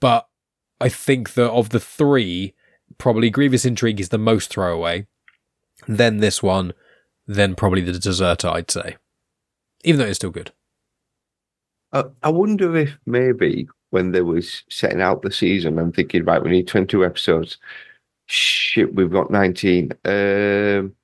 but 0.00 0.28
I 0.80 0.88
think 0.88 1.34
that 1.34 1.50
of 1.50 1.70
the 1.70 1.80
three, 1.80 2.54
probably 2.98 3.30
Grievous 3.30 3.64
Intrigue 3.64 4.00
is 4.00 4.10
the 4.10 4.18
most 4.18 4.50
throwaway. 4.50 5.06
Then 5.88 6.18
this 6.18 6.42
one, 6.42 6.74
then 7.26 7.54
probably 7.54 7.80
the 7.80 7.98
deserter. 7.98 8.48
I'd 8.48 8.70
say, 8.70 8.96
even 9.84 9.98
though 9.98 10.06
it's 10.06 10.16
still 10.16 10.30
good. 10.30 10.52
I, 11.92 12.04
I 12.22 12.28
wonder 12.30 12.76
if 12.76 12.98
maybe 13.06 13.68
when 13.92 14.12
they 14.12 14.22
was 14.22 14.64
setting 14.70 15.02
out 15.02 15.20
the 15.20 15.30
season 15.30 15.78
and 15.78 15.94
thinking, 15.94 16.24
right, 16.24 16.42
we 16.42 16.50
need 16.50 16.66
22 16.66 17.04
episodes. 17.04 17.58
Shit, 18.26 18.94
we've 18.94 19.10
got 19.10 19.30
19. 19.30 19.92
Um, 20.06 20.94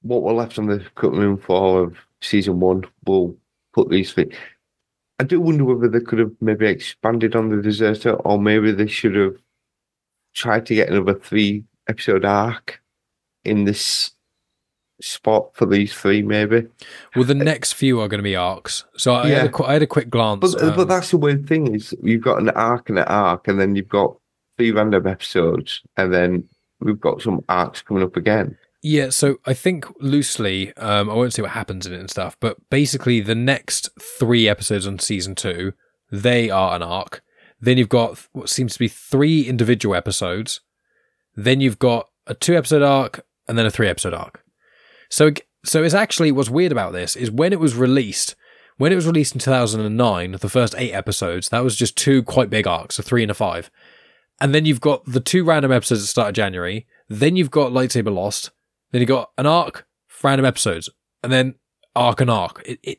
what 0.00 0.22
we're 0.22 0.32
left 0.32 0.58
on 0.58 0.66
the 0.66 0.82
cutting 0.94 1.18
room 1.18 1.36
floor 1.36 1.82
of 1.82 1.96
season 2.22 2.58
one, 2.58 2.84
we'll 3.06 3.36
put 3.74 3.90
these 3.90 4.14
three. 4.14 4.32
I 5.18 5.24
do 5.24 5.42
wonder 5.42 5.64
whether 5.64 5.88
they 5.88 6.04
could 6.04 6.20
have 6.20 6.32
maybe 6.40 6.66
expanded 6.66 7.36
on 7.36 7.50
the 7.50 7.60
deserter, 7.60 8.14
or 8.14 8.40
maybe 8.40 8.72
they 8.72 8.86
should 8.86 9.14
have 9.14 9.36
tried 10.34 10.64
to 10.66 10.74
get 10.74 10.88
another 10.88 11.14
three 11.14 11.64
episode 11.86 12.24
arc 12.24 12.80
in 13.44 13.64
this 13.64 14.12
spot 15.02 15.50
for 15.54 15.66
these 15.66 15.92
three, 15.92 16.22
maybe. 16.22 16.66
Well, 17.14 17.24
the 17.24 17.34
next 17.34 17.72
few 17.72 18.00
are 18.00 18.08
going 18.08 18.18
to 18.18 18.24
be 18.24 18.36
arcs. 18.36 18.84
So 18.96 19.14
I, 19.14 19.28
had, 19.28 19.54
a, 19.54 19.66
had 19.66 19.82
a 19.82 19.86
quick 19.86 20.10
glance. 20.10 20.40
But, 20.40 20.62
um, 20.62 20.76
but 20.76 20.88
that's 20.88 21.10
the 21.10 21.18
weird 21.18 21.46
thing 21.46 21.74
is 21.74 21.94
you've 22.02 22.22
got 22.22 22.40
an 22.40 22.50
arc 22.50 22.88
and 22.88 22.98
an 22.98 23.04
arc, 23.06 23.48
and 23.48 23.60
then 23.60 23.76
you've 23.76 23.88
got 23.88 24.16
three 24.56 24.70
random 24.70 25.06
episodes, 25.06 25.82
and 25.96 26.12
then 26.12 26.48
we've 26.80 27.00
got 27.00 27.22
some 27.22 27.44
arcs 27.48 27.82
coming 27.82 28.02
up 28.02 28.16
again. 28.16 28.56
Yeah, 28.84 29.10
so 29.10 29.36
I 29.46 29.54
think 29.54 29.86
loosely, 30.00 30.76
um, 30.76 31.08
I 31.08 31.14
won't 31.14 31.32
say 31.32 31.42
what 31.42 31.52
happens 31.52 31.86
in 31.86 31.92
it 31.92 32.00
and 32.00 32.10
stuff, 32.10 32.36
but 32.40 32.56
basically 32.68 33.20
the 33.20 33.36
next 33.36 33.88
three 34.00 34.48
episodes 34.48 34.88
on 34.88 34.98
season 34.98 35.36
two, 35.36 35.72
they 36.10 36.50
are 36.50 36.74
an 36.74 36.82
arc. 36.82 37.22
Then 37.60 37.78
you've 37.78 37.88
got 37.88 38.26
what 38.32 38.48
seems 38.48 38.72
to 38.72 38.80
be 38.80 38.88
three 38.88 39.42
individual 39.42 39.94
episodes. 39.94 40.60
Then 41.36 41.60
you've 41.60 41.78
got 41.78 42.08
a 42.26 42.34
two 42.34 42.56
episode 42.56 42.82
arc 42.82 43.24
and 43.46 43.56
then 43.56 43.66
a 43.66 43.70
three 43.70 43.88
episode 43.88 44.14
arc. 44.14 44.44
So, 45.12 45.30
so 45.62 45.84
it's 45.84 45.92
actually 45.92 46.32
what's 46.32 46.48
weird 46.48 46.72
about 46.72 46.94
this 46.94 47.16
is 47.16 47.30
when 47.30 47.52
it 47.52 47.60
was 47.60 47.76
released, 47.76 48.34
when 48.78 48.92
it 48.92 48.96
was 48.96 49.06
released 49.06 49.34
in 49.34 49.40
2009, 49.40 50.32
the 50.40 50.48
first 50.48 50.74
eight 50.78 50.92
episodes, 50.92 51.50
that 51.50 51.62
was 51.62 51.76
just 51.76 51.98
two 51.98 52.22
quite 52.22 52.48
big 52.48 52.66
arcs, 52.66 52.98
a 52.98 53.02
three 53.02 53.20
and 53.20 53.30
a 53.30 53.34
five. 53.34 53.70
And 54.40 54.54
then 54.54 54.64
you've 54.64 54.80
got 54.80 55.04
the 55.04 55.20
two 55.20 55.44
random 55.44 55.70
episodes 55.70 56.00
at 56.00 56.04
the 56.04 56.08
start 56.08 56.28
of 56.30 56.34
January. 56.34 56.86
Then 57.10 57.36
you've 57.36 57.50
got 57.50 57.72
Lightsaber 57.72 58.12
Lost. 58.12 58.52
Then 58.90 59.02
you 59.02 59.06
got 59.06 59.32
an 59.36 59.44
arc, 59.44 59.86
random 60.24 60.46
episodes, 60.46 60.88
and 61.22 61.30
then 61.30 61.56
arc 61.94 62.22
and 62.22 62.30
arc. 62.30 62.62
It, 62.64 62.80
it 62.82 62.98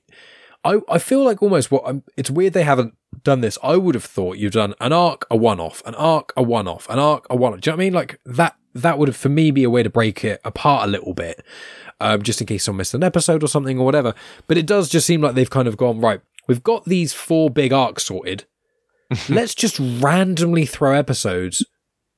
I, 0.64 0.82
I 0.88 1.00
feel 1.00 1.24
like 1.24 1.42
almost 1.42 1.72
what 1.72 1.82
I'm, 1.84 2.04
it's 2.16 2.30
weird 2.30 2.54
they 2.54 2.64
haven't 2.64 2.94
done 3.24 3.42
this. 3.42 3.58
I 3.64 3.76
would 3.76 3.96
have 3.96 4.06
thought 4.06 4.38
you've 4.38 4.54
done 4.54 4.76
an 4.80 4.94
arc, 4.94 5.26
a 5.32 5.36
one 5.36 5.60
off, 5.60 5.82
an 5.86 5.96
arc, 5.96 6.32
a 6.38 6.44
one 6.44 6.68
off, 6.68 6.88
an 6.90 7.00
arc, 7.00 7.26
a 7.32 7.36
one 7.36 7.54
off. 7.54 7.62
Do 7.62 7.72
you 7.72 7.72
know 7.72 7.78
what 7.78 7.82
I 7.82 7.86
mean? 7.86 7.94
Like 7.94 8.20
that, 8.26 8.56
that 8.76 8.98
would 8.98 9.08
have 9.10 9.18
for 9.18 9.30
me 9.30 9.52
be 9.52 9.64
a 9.64 9.70
way 9.70 9.84
to 9.84 9.90
break 9.90 10.24
it 10.24 10.40
apart 10.46 10.88
a 10.88 10.92
little 10.92 11.14
bit, 11.14 11.44
um, 12.04 12.22
just 12.22 12.42
in 12.42 12.48
case 12.48 12.66
someone 12.66 12.80
missed 12.80 12.94
an 12.94 13.04
episode 13.04 13.44
or 13.44 13.48
something 13.48 13.80
or 13.80 13.86
whatever. 13.86 14.14
But 14.48 14.58
it 14.58 14.68
does 14.68 14.90
just 14.90 15.08
seem 15.08 15.22
like 15.22 15.36
they've 15.36 15.50
kind 15.50 15.68
of 15.68 15.78
gone, 15.78 16.00
right, 16.02 16.22
we've 16.48 16.64
got 16.64 16.86
these 16.86 17.14
four 17.14 17.50
big 17.50 17.74
arcs 17.74 18.06
sorted. 18.06 18.46
Let's 19.30 19.56
just 19.56 19.80
randomly 19.80 20.66
throw 20.66 20.94
episodes 20.94 21.66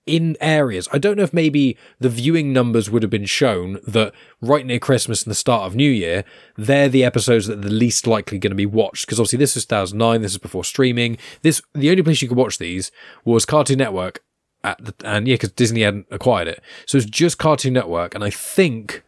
in 0.06 0.38
areas. 0.40 0.88
I 0.92 0.98
don't 0.98 1.18
know 1.18 1.24
if 1.24 1.34
maybe 1.34 1.78
the 2.00 2.10
viewing 2.10 2.54
numbers 2.54 2.90
would 2.90 3.04
have 3.04 3.10
been 3.10 3.26
shown 3.26 3.80
that 3.88 4.14
right 4.42 4.66
near 4.66 4.80
Christmas 4.80 5.24
and 5.24 5.32
the 5.32 5.36
start 5.36 5.64
of 5.64 5.76
New 5.76 5.90
Year, 5.90 6.24
they're 6.56 6.90
the 6.90 7.04
episodes 7.04 7.48
that 7.48 7.60
are 7.60 7.62
the 7.62 7.70
least 7.70 8.06
likely 8.06 8.38
going 8.38 8.52
to 8.52 8.56
be 8.56 8.66
watched. 8.66 9.06
Because 9.06 9.20
obviously 9.20 9.38
this 9.38 9.58
is 9.58 9.66
2009, 9.66 10.22
this 10.22 10.34
is 10.34 10.38
before 10.38 10.64
streaming. 10.64 11.18
This 11.42 11.62
the 11.74 11.90
only 11.90 12.04
place 12.04 12.22
you 12.22 12.28
could 12.28 12.38
watch 12.38 12.58
these 12.58 12.92
was 13.24 13.46
Cartoon 13.46 13.80
Network, 13.80 14.22
at 14.64 14.84
the, 14.84 14.94
and 15.04 15.28
yeah, 15.28 15.36
because 15.36 15.52
Disney 15.52 15.82
hadn't 15.82 16.08
acquired 16.12 16.48
it, 16.48 16.62
so 16.86 16.98
it's 16.98 17.06
just 17.08 17.38
Cartoon 17.38 17.74
Network. 17.74 18.16
And 18.16 18.24
I 18.24 18.30
think. 18.30 19.04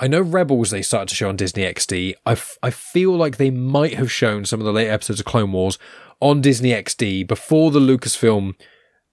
I 0.00 0.08
know 0.08 0.22
Rebels 0.22 0.70
they 0.70 0.80
started 0.80 1.10
to 1.10 1.14
show 1.14 1.28
on 1.28 1.36
Disney 1.36 1.62
XD. 1.62 2.14
I, 2.24 2.32
f- 2.32 2.56
I 2.62 2.70
feel 2.70 3.14
like 3.14 3.36
they 3.36 3.50
might 3.50 3.94
have 3.94 4.10
shown 4.10 4.46
some 4.46 4.58
of 4.58 4.64
the 4.64 4.72
late 4.72 4.88
episodes 4.88 5.20
of 5.20 5.26
Clone 5.26 5.52
Wars 5.52 5.78
on 6.20 6.40
Disney 6.40 6.70
XD 6.70 7.26
before 7.26 7.70
the 7.70 7.80
Lucasfilm 7.80 8.54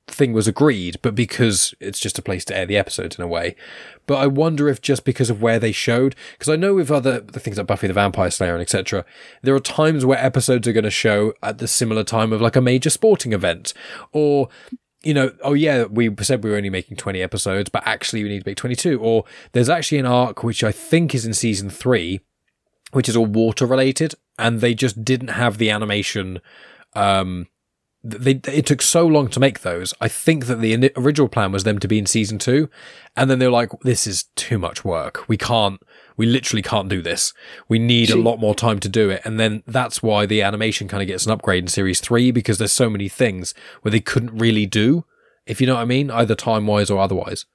thing 0.07 0.31
was 0.31 0.47
agreed, 0.47 0.97
but 1.01 1.13
because 1.13 1.73
it's 1.81 1.99
just 1.99 2.17
a 2.17 2.21
place 2.21 2.45
to 2.45 2.55
air 2.55 2.65
the 2.65 2.77
episodes 2.77 3.17
in 3.17 3.23
a 3.23 3.27
way. 3.27 3.57
But 4.05 4.19
I 4.19 4.27
wonder 4.27 4.69
if 4.69 4.81
just 4.81 5.03
because 5.03 5.29
of 5.29 5.41
where 5.41 5.59
they 5.59 5.73
showed, 5.73 6.15
because 6.31 6.47
I 6.47 6.55
know 6.55 6.75
with 6.75 6.89
other 6.89 7.19
the 7.19 7.41
things 7.41 7.57
like 7.57 7.67
Buffy 7.67 7.87
the 7.87 7.93
Vampire 7.93 8.31
Slayer 8.31 8.53
and 8.53 8.61
etc., 8.61 9.03
there 9.41 9.55
are 9.55 9.59
times 9.59 10.05
where 10.05 10.23
episodes 10.23 10.69
are 10.69 10.73
going 10.73 10.85
to 10.85 10.89
show 10.89 11.33
at 11.43 11.57
the 11.57 11.67
similar 11.67 12.05
time 12.05 12.31
of 12.31 12.39
like 12.39 12.55
a 12.55 12.61
major 12.61 12.89
sporting 12.89 13.33
event, 13.33 13.73
or 14.13 14.47
you 15.03 15.13
know, 15.13 15.31
oh 15.43 15.53
yeah, 15.53 15.85
we 15.85 16.13
said 16.21 16.43
we 16.43 16.49
were 16.49 16.57
only 16.57 16.69
making 16.69 16.97
20 16.97 17.21
episodes, 17.21 17.69
but 17.69 17.83
actually 17.85 18.23
we 18.23 18.29
need 18.29 18.43
to 18.43 18.49
make 18.49 18.57
22. 18.57 18.99
Or 18.99 19.25
there's 19.51 19.69
actually 19.69 19.99
an 19.99 20.05
arc 20.05 20.43
which 20.43 20.63
I 20.63 20.71
think 20.71 21.13
is 21.13 21.25
in 21.25 21.33
season 21.33 21.69
three, 21.69 22.21
which 22.91 23.07
is 23.07 23.15
all 23.15 23.25
water 23.25 23.65
related, 23.65 24.15
and 24.37 24.59
they 24.59 24.73
just 24.73 25.03
didn't 25.05 25.29
have 25.29 25.57
the 25.57 25.69
animation. 25.69 26.39
Um, 26.95 27.47
they 28.03 28.39
it 28.47 28.65
took 28.65 28.81
so 28.81 29.05
long 29.05 29.27
to 29.29 29.39
make 29.39 29.61
those. 29.61 29.93
I 29.99 30.07
think 30.07 30.45
that 30.45 30.61
the 30.61 30.91
original 30.95 31.27
plan 31.27 31.51
was 31.51 31.63
them 31.63 31.79
to 31.79 31.87
be 31.87 31.99
in 31.99 32.05
season 32.05 32.39
two, 32.39 32.69
and 33.15 33.29
then 33.29 33.39
they're 33.39 33.51
like, 33.51 33.69
"This 33.81 34.07
is 34.07 34.25
too 34.35 34.57
much 34.57 34.85
work. 34.85 35.27
We 35.27 35.37
can't. 35.37 35.81
We 36.17 36.25
literally 36.25 36.61
can't 36.61 36.89
do 36.89 37.01
this. 37.01 37.33
We 37.69 37.79
need 37.79 38.09
a 38.09 38.17
lot 38.17 38.39
more 38.39 38.55
time 38.55 38.79
to 38.81 38.89
do 38.89 39.09
it." 39.09 39.21
And 39.23 39.39
then 39.39 39.63
that's 39.65 40.03
why 40.03 40.25
the 40.25 40.41
animation 40.41 40.87
kind 40.87 41.01
of 41.01 41.07
gets 41.07 41.25
an 41.25 41.31
upgrade 41.31 41.63
in 41.63 41.67
series 41.67 42.01
three 42.01 42.31
because 42.31 42.57
there's 42.57 42.73
so 42.73 42.89
many 42.89 43.07
things 43.07 43.53
where 43.81 43.91
they 43.91 43.99
couldn't 43.99 44.37
really 44.37 44.65
do, 44.65 45.05
if 45.45 45.61
you 45.61 45.67
know 45.67 45.75
what 45.75 45.81
I 45.81 45.85
mean, 45.85 46.11
either 46.11 46.35
time 46.35 46.67
wise 46.67 46.89
or 46.89 46.99
otherwise. 46.99 47.45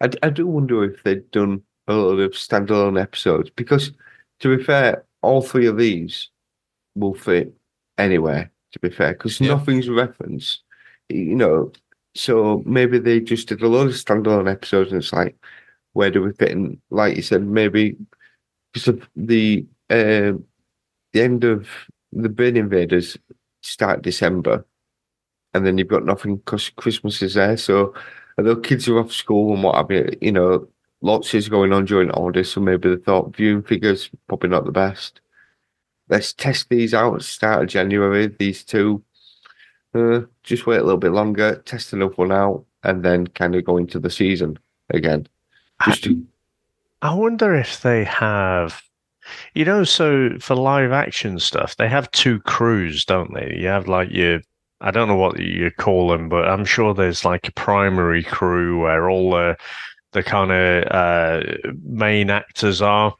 I, 0.00 0.10
I 0.22 0.30
do 0.30 0.46
wonder 0.46 0.84
if 0.84 1.02
they'd 1.02 1.30
done 1.30 1.62
a 1.88 1.94
lot 1.94 2.18
of 2.18 2.32
standalone 2.32 3.00
episodes 3.00 3.50
because, 3.50 3.92
to 4.40 4.56
be 4.56 4.62
fair, 4.62 5.04
all 5.22 5.42
three 5.42 5.66
of 5.66 5.76
these 5.76 6.30
will 6.94 7.14
fit 7.14 7.52
anywhere 7.98 8.50
to 8.76 8.88
be 8.88 8.94
fair, 8.94 9.12
because 9.14 9.40
yeah. 9.40 9.48
nothing's 9.48 9.88
referenced, 9.88 10.62
you 11.08 11.34
know. 11.34 11.72
So 12.14 12.62
maybe 12.66 12.98
they 12.98 13.20
just 13.20 13.48
did 13.48 13.62
a 13.62 13.68
lot 13.68 13.86
of 13.86 13.92
standalone 13.92 14.50
episodes, 14.50 14.92
and 14.92 15.02
it's 15.02 15.12
like, 15.12 15.36
where 15.96 16.10
do 16.10 16.22
we 16.22 16.32
fit 16.32 16.50
in? 16.50 16.80
Like 16.90 17.16
you 17.16 17.22
said, 17.22 17.42
maybe 17.42 17.96
because 18.72 18.88
of 18.88 19.08
the 19.16 19.64
uh, 19.90 20.32
the 21.12 21.22
end 21.22 21.44
of 21.44 21.68
the 22.12 22.28
Brain 22.28 22.56
Invaders 22.56 23.16
start 23.62 24.02
December, 24.02 24.64
and 25.54 25.66
then 25.66 25.78
you've 25.78 25.88
got 25.88 26.04
nothing 26.04 26.36
because 26.36 26.68
Christmas 26.70 27.22
is 27.22 27.34
there. 27.34 27.56
So 27.56 27.94
although 28.38 28.56
kids 28.56 28.88
are 28.88 28.98
off 28.98 29.12
school 29.12 29.54
and 29.54 29.62
what 29.62 29.76
have 29.76 29.90
you, 29.90 30.10
you 30.20 30.32
know, 30.32 30.68
lots 31.02 31.34
is 31.34 31.48
going 31.48 31.72
on 31.72 31.84
during 31.84 32.10
holidays. 32.10 32.50
So 32.50 32.60
maybe 32.60 32.90
the 32.90 32.98
thought 32.98 33.36
viewing 33.36 33.62
figures 33.62 34.10
probably 34.28 34.50
not 34.50 34.64
the 34.64 34.72
best 34.72 35.20
let's 36.08 36.32
test 36.32 36.68
these 36.68 36.94
out 36.94 37.22
start 37.22 37.62
of 37.62 37.68
January. 37.68 38.28
These 38.28 38.64
two, 38.64 39.02
uh, 39.94 40.22
just 40.42 40.66
wait 40.66 40.78
a 40.78 40.82
little 40.82 40.98
bit 40.98 41.12
longer, 41.12 41.62
test 41.64 41.92
another 41.92 42.14
one 42.14 42.32
out, 42.32 42.64
and 42.82 43.04
then 43.04 43.26
kind 43.28 43.54
of 43.54 43.64
go 43.64 43.76
into 43.76 43.98
the 43.98 44.10
season 44.10 44.58
again. 44.90 45.28
Just 45.84 46.04
to... 46.04 46.24
I 47.02 47.14
wonder 47.14 47.54
if 47.54 47.82
they 47.82 48.04
have, 48.04 48.82
you 49.54 49.64
know, 49.64 49.84
so 49.84 50.30
for 50.40 50.54
live 50.54 50.92
action 50.92 51.38
stuff, 51.38 51.76
they 51.76 51.88
have 51.88 52.10
two 52.10 52.40
crews, 52.40 53.04
don't 53.04 53.34
they? 53.34 53.56
You 53.58 53.68
have 53.68 53.88
like 53.88 54.10
your 54.10 54.40
I 54.80 54.90
don't 54.90 55.08
know 55.08 55.16
what 55.16 55.38
you 55.38 55.70
call 55.70 56.08
them, 56.08 56.28
but 56.28 56.46
I'm 56.46 56.64
sure 56.64 56.92
there's 56.92 57.24
like 57.24 57.48
a 57.48 57.52
primary 57.52 58.22
crew 58.22 58.82
where 58.82 59.08
all 59.08 59.30
the 59.30 59.56
the 60.12 60.22
kind 60.22 60.52
of 60.52 60.84
uh, 60.90 61.42
main 61.82 62.30
actors 62.30 62.82
are, 62.82 63.14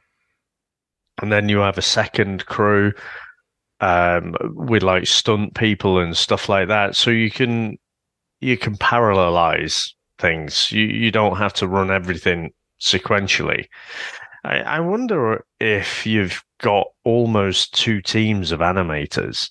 and 1.21 1.31
then 1.31 1.49
you 1.49 1.59
have 1.59 1.77
a 1.77 1.81
second 1.83 2.45
crew 2.45 2.93
um, 3.81 4.35
with 4.53 4.83
like 4.83 5.07
stunt 5.07 5.55
people 5.55 5.99
and 5.99 6.15
stuff 6.15 6.47
like 6.49 6.67
that. 6.67 6.95
So 6.95 7.11
you 7.11 7.31
can 7.31 7.77
you 8.39 8.57
can 8.57 8.77
parallelize 8.77 9.93
things. 10.19 10.71
You 10.71 10.85
you 10.85 11.11
don't 11.11 11.37
have 11.37 11.53
to 11.53 11.67
run 11.67 11.91
everything 11.91 12.51
sequentially. 12.81 13.65
I, 14.43 14.59
I 14.59 14.79
wonder 14.79 15.45
if 15.59 16.05
you've 16.05 16.43
got 16.59 16.87
almost 17.03 17.73
two 17.73 18.01
teams 18.01 18.51
of 18.51 18.59
animators 18.59 19.49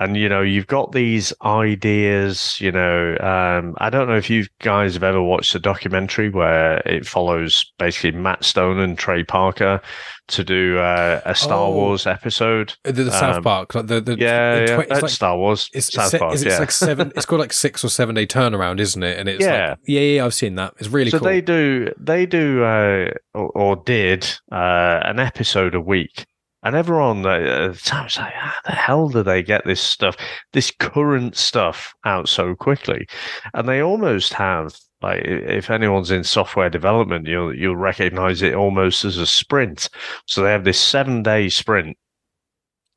and 0.00 0.16
you 0.16 0.28
know 0.28 0.42
you've 0.42 0.66
got 0.66 0.92
these 0.92 1.32
ideas 1.42 2.58
you 2.60 2.72
know 2.72 3.16
um, 3.18 3.74
i 3.78 3.88
don't 3.90 4.08
know 4.08 4.16
if 4.16 4.28
you 4.28 4.44
guys 4.60 4.94
have 4.94 5.02
ever 5.02 5.22
watched 5.22 5.54
a 5.54 5.58
documentary 5.58 6.30
where 6.30 6.78
it 6.78 7.06
follows 7.06 7.70
basically 7.78 8.10
matt 8.10 8.42
stone 8.44 8.78
and 8.78 8.98
trey 8.98 9.22
parker 9.22 9.80
to 10.28 10.42
do 10.42 10.78
uh, 10.78 11.20
a 11.24 11.34
Star 11.34 11.68
oh, 11.68 11.72
Wars 11.72 12.06
episode. 12.06 12.74
The, 12.82 12.92
the 12.92 13.12
South 13.12 13.36
um, 13.36 13.42
Park, 13.42 13.74
like 13.74 13.86
the, 13.86 14.00
the 14.00 14.16
yeah, 14.18 14.60
the 14.60 14.66
twi- 14.66 14.76
yeah. 14.76 14.92
It's 14.94 15.02
like, 15.02 15.10
Star 15.10 15.38
Wars. 15.38 15.70
It's, 15.72 15.92
South 15.92 16.12
it's, 16.12 16.20
Park, 16.20 16.34
it's, 16.34 16.44
yeah. 16.44 16.58
like 16.58 16.72
seven. 16.72 17.12
It's 17.14 17.26
got 17.26 17.38
like 17.38 17.52
six 17.52 17.84
or 17.84 17.88
seven 17.88 18.14
day 18.14 18.26
turnaround, 18.26 18.80
isn't 18.80 19.02
it? 19.02 19.18
And 19.18 19.28
it's 19.28 19.42
yeah, 19.42 19.70
like, 19.70 19.78
yeah, 19.86 20.00
yeah. 20.00 20.24
I've 20.24 20.34
seen 20.34 20.56
that. 20.56 20.74
It's 20.78 20.88
really 20.88 21.10
so 21.10 21.20
cool. 21.20 21.28
they 21.28 21.40
do 21.40 21.92
they 21.98 22.26
do 22.26 22.64
uh, 22.64 23.10
or, 23.34 23.48
or, 23.50 23.76
did 23.76 24.24
uh, 24.50 25.00
an 25.04 25.20
episode 25.20 25.74
a 25.74 25.80
week 25.80 26.26
And 26.62 26.74
everyone 26.74 27.24
uh, 27.24 27.68
was 27.68 28.16
like, 28.18 28.32
how 28.32 28.52
the 28.64 28.72
hell 28.72 29.08
do 29.08 29.22
they 29.22 29.42
get 29.42 29.64
this 29.64 29.80
stuff, 29.80 30.16
this 30.52 30.70
current 30.70 31.36
stuff 31.36 31.94
out 32.04 32.28
so 32.28 32.54
quickly? 32.54 33.06
And 33.54 33.68
they 33.68 33.80
almost 33.80 34.32
have, 34.32 34.74
like, 35.00 35.22
if 35.24 35.70
anyone's 35.70 36.10
in 36.10 36.24
software 36.24 36.70
development, 36.70 37.28
you'll, 37.28 37.54
you'll 37.54 37.76
recognize 37.76 38.42
it 38.42 38.54
almost 38.54 39.04
as 39.04 39.16
a 39.16 39.26
sprint. 39.26 39.88
So 40.26 40.42
they 40.42 40.50
have 40.50 40.64
this 40.64 40.80
seven 40.80 41.22
day 41.22 41.48
sprint, 41.48 41.96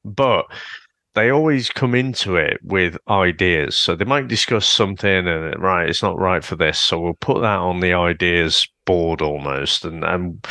but 0.03 0.45
they 1.15 1.29
always 1.29 1.69
come 1.69 1.95
into 1.95 2.37
it 2.37 2.59
with 2.63 2.97
ideas. 3.07 3.75
So 3.75 3.95
they 3.95 4.05
might 4.05 4.27
discuss 4.27 4.65
something 4.65 5.27
and 5.27 5.61
right, 5.61 5.89
it's 5.89 6.03
not 6.03 6.17
right 6.17 6.43
for 6.43 6.55
this. 6.55 6.79
So 6.79 6.99
we'll 6.99 7.13
put 7.15 7.41
that 7.41 7.59
on 7.59 7.81
the 7.81 7.93
ideas 7.93 8.67
board 8.85 9.21
almost. 9.21 9.85
And, 9.85 10.03
and 10.03 10.45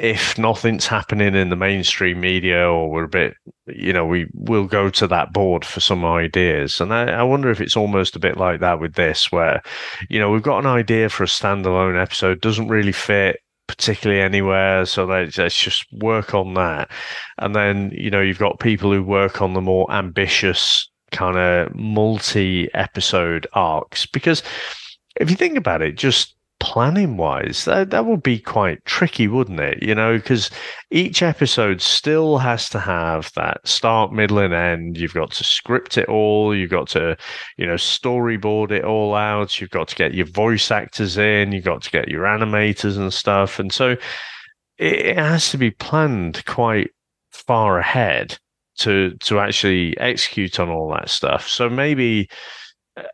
if 0.00 0.38
nothing's 0.38 0.86
happening 0.86 1.34
in 1.34 1.50
the 1.50 1.56
mainstream 1.56 2.20
media 2.20 2.66
or 2.66 2.90
we're 2.90 3.04
a 3.04 3.08
bit, 3.08 3.34
you 3.66 3.92
know, 3.92 4.06
we 4.06 4.26
will 4.32 4.64
go 4.64 4.88
to 4.88 5.06
that 5.06 5.30
board 5.34 5.62
for 5.62 5.80
some 5.80 6.06
ideas. 6.06 6.80
And 6.80 6.94
I, 6.94 7.10
I, 7.10 7.22
wonder 7.22 7.50
if 7.50 7.60
it's 7.60 7.76
almost 7.76 8.16
a 8.16 8.18
bit 8.18 8.38
like 8.38 8.60
that 8.60 8.80
with 8.80 8.94
this, 8.94 9.30
where, 9.30 9.60
you 10.08 10.18
know, 10.18 10.30
we've 10.30 10.42
got 10.42 10.60
an 10.60 10.66
idea 10.66 11.10
for 11.10 11.24
a 11.24 11.26
standalone 11.26 12.00
episode, 12.00 12.40
doesn't 12.40 12.68
really 12.68 12.92
fit 12.92 13.40
particularly 13.68 14.22
anywhere. 14.22 14.86
So 14.86 15.04
let's, 15.04 15.36
let's 15.36 15.58
just 15.58 15.84
work 15.92 16.34
on 16.34 16.54
that. 16.54 16.90
And 17.36 17.54
then, 17.54 17.90
you 17.94 18.08
know, 18.08 18.22
you've 18.22 18.38
got 18.38 18.58
people 18.58 18.90
who 18.90 19.02
work 19.02 19.42
on 19.42 19.52
the 19.52 19.60
more 19.60 19.90
ambitious 19.92 20.90
kind 21.12 21.36
of 21.36 21.74
multi 21.74 22.72
episode 22.72 23.46
arcs. 23.52 24.06
Because 24.06 24.42
if 25.16 25.28
you 25.28 25.36
think 25.36 25.58
about 25.58 25.82
it, 25.82 25.98
just 25.98 26.36
planning 26.60 27.16
wise, 27.16 27.64
that, 27.64 27.90
that 27.90 28.06
would 28.06 28.22
be 28.22 28.38
quite 28.38 28.84
tricky, 28.84 29.26
wouldn't 29.26 29.58
it? 29.58 29.82
You 29.82 29.94
know, 29.94 30.16
because 30.16 30.50
each 30.90 31.22
episode 31.22 31.80
still 31.80 32.38
has 32.38 32.68
to 32.70 32.78
have 32.78 33.32
that 33.34 33.66
start, 33.66 34.12
middle, 34.12 34.38
and 34.38 34.54
end. 34.54 34.96
You've 34.96 35.14
got 35.14 35.32
to 35.32 35.44
script 35.44 35.98
it 35.98 36.08
all. 36.08 36.54
You've 36.54 36.70
got 36.70 36.86
to, 36.88 37.16
you 37.56 37.66
know, 37.66 37.74
storyboard 37.74 38.70
it 38.70 38.84
all 38.84 39.14
out. 39.14 39.60
You've 39.60 39.70
got 39.70 39.88
to 39.88 39.96
get 39.96 40.14
your 40.14 40.26
voice 40.26 40.70
actors 40.70 41.18
in. 41.18 41.52
You've 41.52 41.64
got 41.64 41.82
to 41.82 41.90
get 41.90 42.08
your 42.08 42.24
animators 42.24 42.96
and 42.96 43.12
stuff. 43.12 43.58
And 43.58 43.72
so 43.72 43.96
it 44.78 45.18
has 45.18 45.50
to 45.50 45.58
be 45.58 45.70
planned 45.70 46.44
quite 46.46 46.90
far 47.32 47.78
ahead 47.78 48.38
to 48.78 49.14
to 49.20 49.38
actually 49.38 49.96
execute 49.98 50.58
on 50.58 50.68
all 50.68 50.90
that 50.90 51.10
stuff. 51.10 51.48
So 51.48 51.68
maybe 51.68 52.28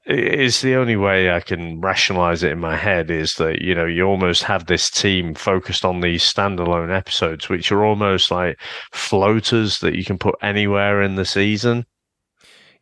is 0.06 0.60
the 0.60 0.76
only 0.76 0.96
way 0.96 1.30
I 1.30 1.40
can 1.40 1.80
rationalize 1.80 2.42
it 2.42 2.52
in 2.52 2.60
my 2.60 2.76
head 2.76 3.10
is 3.10 3.34
that 3.36 3.62
you 3.62 3.74
know 3.74 3.86
you 3.86 4.04
almost 4.04 4.42
have 4.44 4.66
this 4.66 4.90
team 4.90 5.34
focused 5.34 5.84
on 5.84 6.00
these 6.00 6.22
standalone 6.22 6.96
episodes, 6.96 7.48
which 7.48 7.72
are 7.72 7.84
almost 7.84 8.30
like 8.30 8.58
floaters 8.92 9.80
that 9.80 9.96
you 9.96 10.04
can 10.04 10.18
put 10.18 10.36
anywhere 10.42 11.02
in 11.02 11.16
the 11.16 11.24
season. 11.24 11.86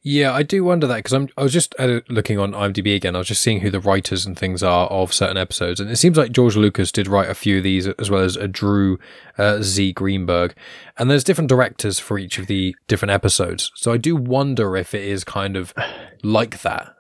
Yeah, 0.07 0.35
I 0.35 0.43
do 0.43 0.63
wonder 0.65 0.87
that 0.87 0.97
because 0.97 1.15
I'm 1.15 1.31
I 1.39 1.43
was 1.43 1.53
just 1.55 1.75
uh, 1.79 2.01
looking 2.11 2.39
on 2.39 2.53
IMDb 2.53 2.95
again. 2.95 3.17
I 3.17 3.21
was 3.21 3.29
just 3.29 3.41
seeing 3.41 3.61
who 3.61 3.71
the 3.71 3.81
writers 3.81 4.27
and 4.27 4.39
things 4.39 4.63
are 4.63 4.87
of 4.89 5.15
certain 5.15 5.39
episodes, 5.39 5.81
and 5.81 5.91
it 5.91 5.97
seems 5.97 6.19
like 6.19 6.31
George 6.31 6.57
Lucas 6.57 6.93
did 6.93 7.09
write 7.09 7.31
a 7.31 7.35
few 7.35 7.57
of 7.57 7.65
these 7.65 7.87
as 7.87 8.11
well 8.11 8.21
as 8.21 8.37
a 8.37 8.47
Drew 8.47 8.99
uh, 9.39 9.63
Z 9.63 9.95
Greenberg, 9.95 10.55
and 10.99 11.11
there's 11.11 11.25
different 11.25 11.49
directors 11.49 11.99
for 11.99 12.19
each 12.19 12.39
of 12.39 12.49
the 12.49 12.77
different 12.87 13.13
episodes. 13.13 13.73
So 13.77 13.93
I 13.93 13.97
do 13.97 14.15
wonder 14.15 14.77
if 14.77 14.95
it 14.95 15.05
is 15.05 15.25
kind 15.25 15.57
of 15.57 15.73
like 16.23 16.61
that. 16.61 16.94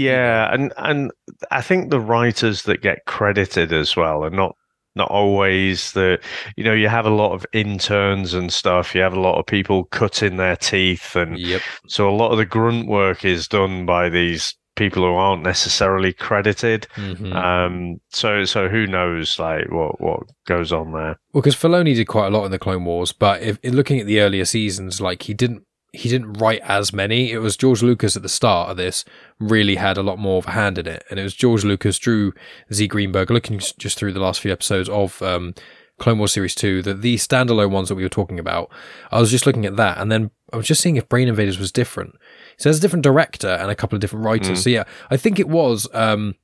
Yeah, 0.00 0.52
and 0.52 0.72
and 0.76 1.10
I 1.50 1.60
think 1.60 1.90
the 1.90 2.00
writers 2.00 2.62
that 2.62 2.82
get 2.82 3.04
credited 3.06 3.72
as 3.72 3.96
well 3.96 4.24
are 4.24 4.30
not 4.30 4.56
not 4.96 5.10
always 5.10 5.92
the 5.92 6.18
you 6.56 6.64
know 6.64 6.72
you 6.72 6.88
have 6.88 7.06
a 7.06 7.10
lot 7.10 7.32
of 7.32 7.46
interns 7.52 8.34
and 8.34 8.52
stuff 8.52 8.94
you 8.94 9.00
have 9.00 9.12
a 9.12 9.20
lot 9.20 9.38
of 9.38 9.46
people 9.46 9.84
cutting 9.84 10.36
their 10.36 10.56
teeth 10.56 11.14
and 11.14 11.38
yep. 11.38 11.62
so 11.86 12.08
a 12.08 12.14
lot 12.14 12.32
of 12.32 12.38
the 12.38 12.44
grunt 12.44 12.88
work 12.88 13.24
is 13.24 13.46
done 13.46 13.86
by 13.86 14.08
these 14.08 14.56
people 14.74 15.02
who 15.02 15.14
aren't 15.14 15.42
necessarily 15.42 16.12
credited 16.12 16.88
mm-hmm. 16.96 17.32
um 17.34 18.00
so 18.10 18.44
so 18.44 18.68
who 18.68 18.86
knows 18.86 19.38
like 19.38 19.70
what 19.70 20.00
what 20.00 20.20
goes 20.46 20.72
on 20.72 20.92
there 20.92 21.16
well 21.32 21.42
because 21.42 21.54
Filoni 21.54 21.94
did 21.94 22.06
quite 22.06 22.26
a 22.26 22.30
lot 22.30 22.44
in 22.44 22.50
the 22.50 22.58
Clone 22.58 22.84
Wars 22.84 23.12
but 23.12 23.42
if, 23.42 23.58
if 23.62 23.72
looking 23.72 24.00
at 24.00 24.06
the 24.06 24.20
earlier 24.20 24.44
seasons 24.44 25.00
like 25.00 25.22
he 25.22 25.34
didn't 25.34 25.62
he 25.92 26.08
didn't 26.08 26.34
write 26.34 26.60
as 26.62 26.92
many. 26.92 27.32
It 27.32 27.38
was 27.38 27.56
George 27.56 27.82
Lucas 27.82 28.16
at 28.16 28.22
the 28.22 28.28
start 28.28 28.70
of 28.70 28.76
this 28.76 29.04
really 29.38 29.76
had 29.76 29.96
a 29.96 30.02
lot 30.02 30.18
more 30.18 30.38
of 30.38 30.46
a 30.46 30.52
hand 30.52 30.78
in 30.78 30.86
it, 30.86 31.04
and 31.10 31.18
it 31.18 31.22
was 31.22 31.34
George 31.34 31.64
Lucas, 31.64 31.98
Drew 31.98 32.32
Z 32.72 32.86
Greenberg. 32.86 33.30
Looking 33.30 33.58
just 33.58 33.98
through 33.98 34.12
the 34.12 34.20
last 34.20 34.40
few 34.40 34.52
episodes 34.52 34.88
of 34.88 35.20
um, 35.22 35.54
Clone 35.98 36.18
Wars 36.18 36.32
Series 36.32 36.54
Two, 36.54 36.82
that 36.82 37.02
the 37.02 37.16
standalone 37.16 37.70
ones 37.70 37.88
that 37.88 37.96
we 37.96 38.02
were 38.02 38.08
talking 38.08 38.38
about, 38.38 38.70
I 39.10 39.20
was 39.20 39.30
just 39.30 39.46
looking 39.46 39.66
at 39.66 39.76
that, 39.76 39.98
and 39.98 40.12
then 40.12 40.30
I 40.52 40.56
was 40.56 40.66
just 40.66 40.80
seeing 40.80 40.96
if 40.96 41.08
Brain 41.08 41.28
Invaders 41.28 41.58
was 41.58 41.72
different. 41.72 42.14
So 42.56 42.68
there's 42.68 42.78
a 42.78 42.82
different 42.82 43.04
director 43.04 43.48
and 43.48 43.70
a 43.70 43.74
couple 43.74 43.96
of 43.96 44.00
different 44.00 44.24
writers. 44.24 44.60
Mm. 44.60 44.62
So 44.62 44.70
yeah, 44.70 44.84
I 45.10 45.16
think 45.16 45.38
it 45.38 45.48
was. 45.48 45.88
Um, 45.92 46.36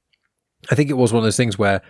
I 0.70 0.74
think 0.74 0.90
it 0.90 0.94
was 0.94 1.12
one 1.12 1.18
of 1.18 1.24
those 1.24 1.36
things 1.36 1.59
where 1.59 1.82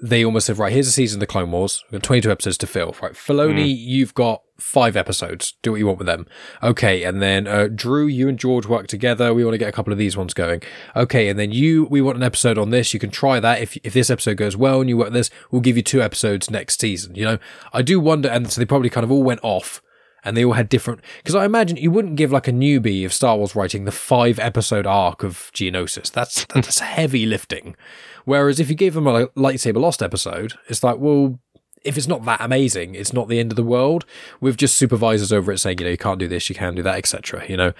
they 0.00 0.24
almost 0.24 0.46
said, 0.46 0.58
right, 0.58 0.72
here's 0.72 0.88
a 0.88 0.92
season 0.92 1.18
of 1.18 1.20
the 1.20 1.26
Clone 1.26 1.50
Wars. 1.50 1.82
We've 1.84 2.00
got 2.00 2.06
22 2.06 2.30
episodes 2.30 2.58
to 2.58 2.66
fill. 2.66 2.94
Right, 3.00 3.12
Filoni, 3.12 3.72
mm. 3.72 3.78
you've 3.78 4.14
got 4.14 4.42
five 4.58 4.96
episodes. 4.96 5.54
Do 5.62 5.72
what 5.72 5.78
you 5.78 5.86
want 5.86 5.98
with 5.98 6.06
them. 6.06 6.26
Okay, 6.62 7.02
and 7.02 7.22
then 7.22 7.46
uh, 7.46 7.68
Drew, 7.74 8.06
you 8.06 8.28
and 8.28 8.38
George 8.38 8.66
work 8.66 8.88
together. 8.88 9.32
We 9.32 9.44
want 9.44 9.54
to 9.54 9.58
get 9.58 9.68
a 9.68 9.72
couple 9.72 9.92
of 9.92 9.98
these 9.98 10.16
ones 10.16 10.34
going. 10.34 10.62
Okay, 10.94 11.28
and 11.28 11.38
then 11.38 11.50
you, 11.50 11.86
we 11.86 12.02
want 12.02 12.18
an 12.18 12.22
episode 12.22 12.58
on 12.58 12.70
this. 12.70 12.92
You 12.92 13.00
can 13.00 13.10
try 13.10 13.40
that. 13.40 13.60
If 13.60 13.76
if 13.78 13.94
this 13.94 14.10
episode 14.10 14.36
goes 14.36 14.56
well 14.56 14.80
and 14.80 14.88
you 14.88 14.96
work 14.96 15.12
this, 15.12 15.30
we'll 15.50 15.62
give 15.62 15.76
you 15.76 15.82
two 15.82 16.02
episodes 16.02 16.50
next 16.50 16.80
season. 16.80 17.14
You 17.14 17.24
know, 17.24 17.38
I 17.72 17.82
do 17.82 17.98
wonder, 17.98 18.28
and 18.28 18.50
so 18.50 18.60
they 18.60 18.66
probably 18.66 18.90
kind 18.90 19.04
of 19.04 19.10
all 19.10 19.22
went 19.22 19.40
off 19.42 19.82
and 20.26 20.36
they 20.36 20.44
all 20.44 20.54
had 20.54 20.68
different. 20.68 21.00
Because 21.18 21.36
I 21.36 21.44
imagine 21.44 21.76
you 21.76 21.90
wouldn't 21.90 22.16
give 22.16 22.32
like 22.32 22.48
a 22.48 22.52
newbie 22.52 23.06
of 23.06 23.12
Star 23.12 23.36
Wars 23.36 23.54
writing 23.54 23.84
the 23.84 23.92
five 23.92 24.38
episode 24.40 24.86
arc 24.86 25.22
of 25.22 25.50
Geonosis. 25.54 26.10
That's 26.10 26.44
that's 26.46 26.80
heavy 26.80 27.24
lifting. 27.24 27.76
Whereas 28.26 28.60
if 28.60 28.68
you 28.68 28.74
gave 28.74 28.94
them 28.94 29.06
a 29.06 29.28
lightsaber 29.28 29.80
lost 29.80 30.02
episode, 30.02 30.54
it's 30.68 30.82
like, 30.82 30.98
well, 30.98 31.38
if 31.84 31.96
it's 31.96 32.08
not 32.08 32.24
that 32.24 32.40
amazing, 32.40 32.96
it's 32.96 33.12
not 33.12 33.28
the 33.28 33.38
end 33.38 33.52
of 33.52 33.56
the 33.56 33.62
world. 33.62 34.04
With 34.40 34.56
just 34.56 34.76
supervisors 34.76 35.32
over 35.32 35.52
it 35.52 35.58
saying, 35.58 35.78
you 35.78 35.84
know, 35.84 35.92
you 35.92 35.96
can't 35.96 36.18
do 36.18 36.26
this, 36.26 36.48
you 36.48 36.56
can 36.56 36.74
do 36.74 36.82
that, 36.82 36.96
etc. 36.96 37.48
You 37.48 37.56
know, 37.56 37.72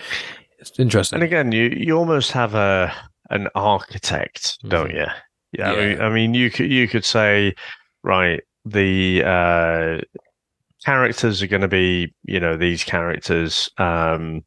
it's 0.61 0.79
interesting. 0.79 1.17
And 1.17 1.25
again, 1.25 1.51
you 1.51 1.69
you 1.77 1.99
almost 1.99 2.31
have 2.31 2.55
a 2.55 2.95
an 3.31 3.49
architect, 3.57 4.59
don't 4.69 4.89
mm-hmm. 4.89 4.99
you? 4.99 5.07
Yeah, 5.53 5.73
yeah. 5.73 5.79
I, 5.81 5.87
mean, 5.87 6.01
I 6.01 6.09
mean, 6.11 6.35
you 6.35 6.51
could 6.51 6.71
you 6.71 6.87
could 6.87 7.05
say, 7.05 7.55
right, 8.05 8.41
the 8.65 9.25
uh, 9.25 10.01
characters 10.85 11.43
are 11.43 11.49
going 11.49 11.63
to 11.63 11.69
be, 11.69 12.15
you 12.23 12.39
know, 12.39 12.57
these 12.57 12.85
characters. 12.85 13.69
Um, 13.79 14.45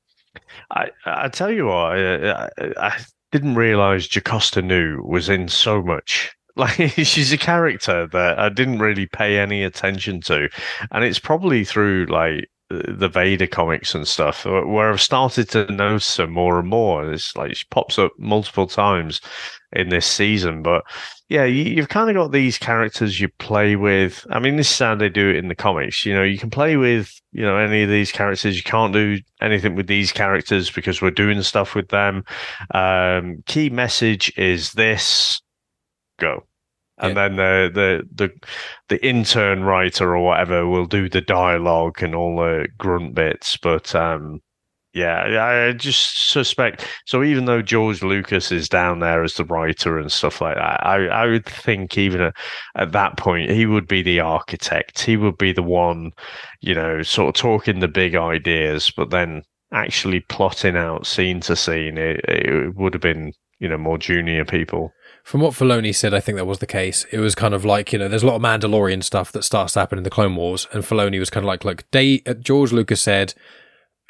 I 0.72 0.92
I 1.06 1.28
tell 1.28 1.52
you 1.52 1.66
what, 1.66 1.98
I, 1.98 2.32
I, 2.32 2.50
I 2.78 2.98
didn't 3.32 3.56
realize 3.56 4.08
Jocasta 4.08 4.62
Nu 4.62 5.02
was 5.04 5.30
in 5.30 5.48
so 5.48 5.82
much 5.82 6.36
like 6.56 6.92
she's 6.92 7.32
a 7.32 7.38
character 7.38 8.08
that 8.08 8.38
I 8.38 8.50
didn't 8.50 8.80
really 8.80 9.06
pay 9.06 9.40
any 9.40 9.64
attention 9.64 10.20
to, 10.22 10.50
and 10.92 11.04
it's 11.06 11.20
probably 11.20 11.64
through 11.64 12.08
like 12.10 12.50
the 12.70 13.08
Vader 13.08 13.48
comics 13.48 13.96
and 13.96 14.08
stuff 14.08 14.46
where 14.46 14.92
I've 14.92 15.02
started 15.02 15.50
to 15.50 15.72
notice 15.72 16.18
her 16.18 16.28
more 16.28 16.60
and 16.60 16.68
more. 16.68 17.12
It's 17.12 17.36
like 17.36 17.56
she 17.56 17.66
pops 17.72 17.98
up 17.98 18.12
multiple 18.20 18.68
times 18.68 19.22
in 19.72 19.90
this 19.90 20.06
season, 20.06 20.62
but 20.62 20.84
yeah, 21.30 21.46
you, 21.46 21.76
have 21.78 21.90
kind 21.90 22.10
of 22.10 22.16
got 22.16 22.32
these 22.32 22.58
characters 22.58 23.22
you 23.22 23.30
play 23.30 23.76
with. 23.76 24.26
I 24.32 24.40
mean, 24.40 24.56
this 24.56 24.72
is 24.72 24.80
how 24.80 24.96
they 24.96 25.10
do 25.10 25.30
it 25.30 25.36
in 25.36 25.48
the 25.48 25.56
comics. 25.56 26.06
You 26.06 26.16
know, 26.16 26.24
you 26.24 26.40
can 26.40 26.50
play 26.50 26.76
with 26.76 27.22
you 27.32 27.44
know 27.44 27.58
any 27.58 27.84
of 27.84 27.90
these 27.90 28.12
characters. 28.12 28.58
You 28.58 28.64
can't 28.64 28.94
do 28.94 29.20
anything 29.40 29.76
with 29.76 29.88
these 29.88 30.12
characters 30.12 30.72
because 30.72 31.02
we're 31.02 31.12
doing 31.12 31.42
stuff 31.44 31.76
with 31.76 31.90
them. 31.90 32.26
Um, 32.74 33.44
key 33.46 33.70
message 33.70 34.34
is 34.38 34.74
this: 34.74 35.40
go 36.18 36.48
and 37.00 37.16
yeah. 37.16 37.28
then 37.28 37.36
the, 37.38 37.72
the 37.74 38.26
the 38.26 38.48
the 38.90 39.06
intern 39.06 39.64
writer 39.64 40.16
or 40.16 40.26
whatever 40.26 40.68
will 40.68 40.86
do 40.86 41.10
the 41.10 41.22
dialogue 41.22 42.02
and 42.04 42.14
all 42.14 42.38
the 42.38 42.68
grunt 42.78 43.16
bits. 43.16 43.58
But 43.58 43.96
um, 43.96 44.42
yeah, 44.94 45.68
I 45.70 45.74
just 45.74 46.30
suspect. 46.30 46.86
So 47.06 47.24
even 47.24 47.46
though 47.46 47.62
George 47.62 48.02
Lucas 48.02 48.52
is 48.52 48.68
down 48.68 49.00
there 49.00 49.24
as 49.24 49.36
the 49.36 49.46
writer 49.46 50.00
and 50.00 50.12
stuff 50.12 50.42
like 50.42 50.56
that, 50.56 50.86
I 50.86 51.06
I 51.08 51.28
would 51.28 51.46
think 51.46 51.98
even 51.98 52.22
at, 52.22 52.36
at 52.76 52.92
that 52.94 53.18
point 53.18 53.52
he 53.52 53.66
would 53.66 53.88
be 53.88 54.02
the 54.02 54.20
architect. 54.20 55.02
He 55.02 55.16
would 55.16 55.38
be 55.38 55.52
the 55.52 55.64
one, 55.64 56.12
you 56.62 56.74
know, 56.74 57.04
sort 57.04 57.30
of 57.36 57.40
talking 57.40 57.80
the 57.80 57.88
big 57.88 58.16
ideas, 58.16 58.92
but 58.96 59.12
then 59.12 59.44
actually 59.72 60.22
plotting 60.22 60.76
out 60.76 61.06
scene 61.06 61.40
to 61.42 61.56
scene. 61.56 62.00
It, 62.00 62.22
it 62.28 62.76
would 62.76 62.96
have 62.96 63.02
been 63.02 63.34
you 63.60 63.70
know 63.70 63.78
more 63.78 64.00
junior 64.00 64.44
people. 64.44 64.92
From 65.24 65.42
what 65.42 65.54
Filoni 65.54 65.94
said, 65.94 66.16
I 66.16 66.22
think 66.22 66.38
that 66.38 66.48
was 66.48 66.58
the 66.58 66.66
case. 66.66 67.06
It 67.12 67.20
was 67.20 67.36
kind 67.36 67.54
of 67.54 67.64
like, 67.64 67.94
you 67.94 68.00
know, 68.00 68.08
there's 68.08 68.24
a 68.24 68.28
lot 68.28 68.38
of 68.38 68.42
Mandalorian 68.42 69.04
stuff 69.04 69.32
that 69.34 69.44
starts 69.44 69.74
to 69.74 69.82
happen 69.82 70.00
in 70.00 70.04
the 70.04 70.10
Clone 70.10 70.36
Wars, 70.36 70.68
and 70.72 70.84
Filoni 70.84 71.20
was 71.20 71.30
kind 71.30 71.44
of 71.44 71.48
like, 71.48 71.64
look, 71.64 71.84
they, 71.92 72.24
uh, 72.26 72.34
George 72.34 72.72
Lucas 72.72 73.02
said, 73.02 73.36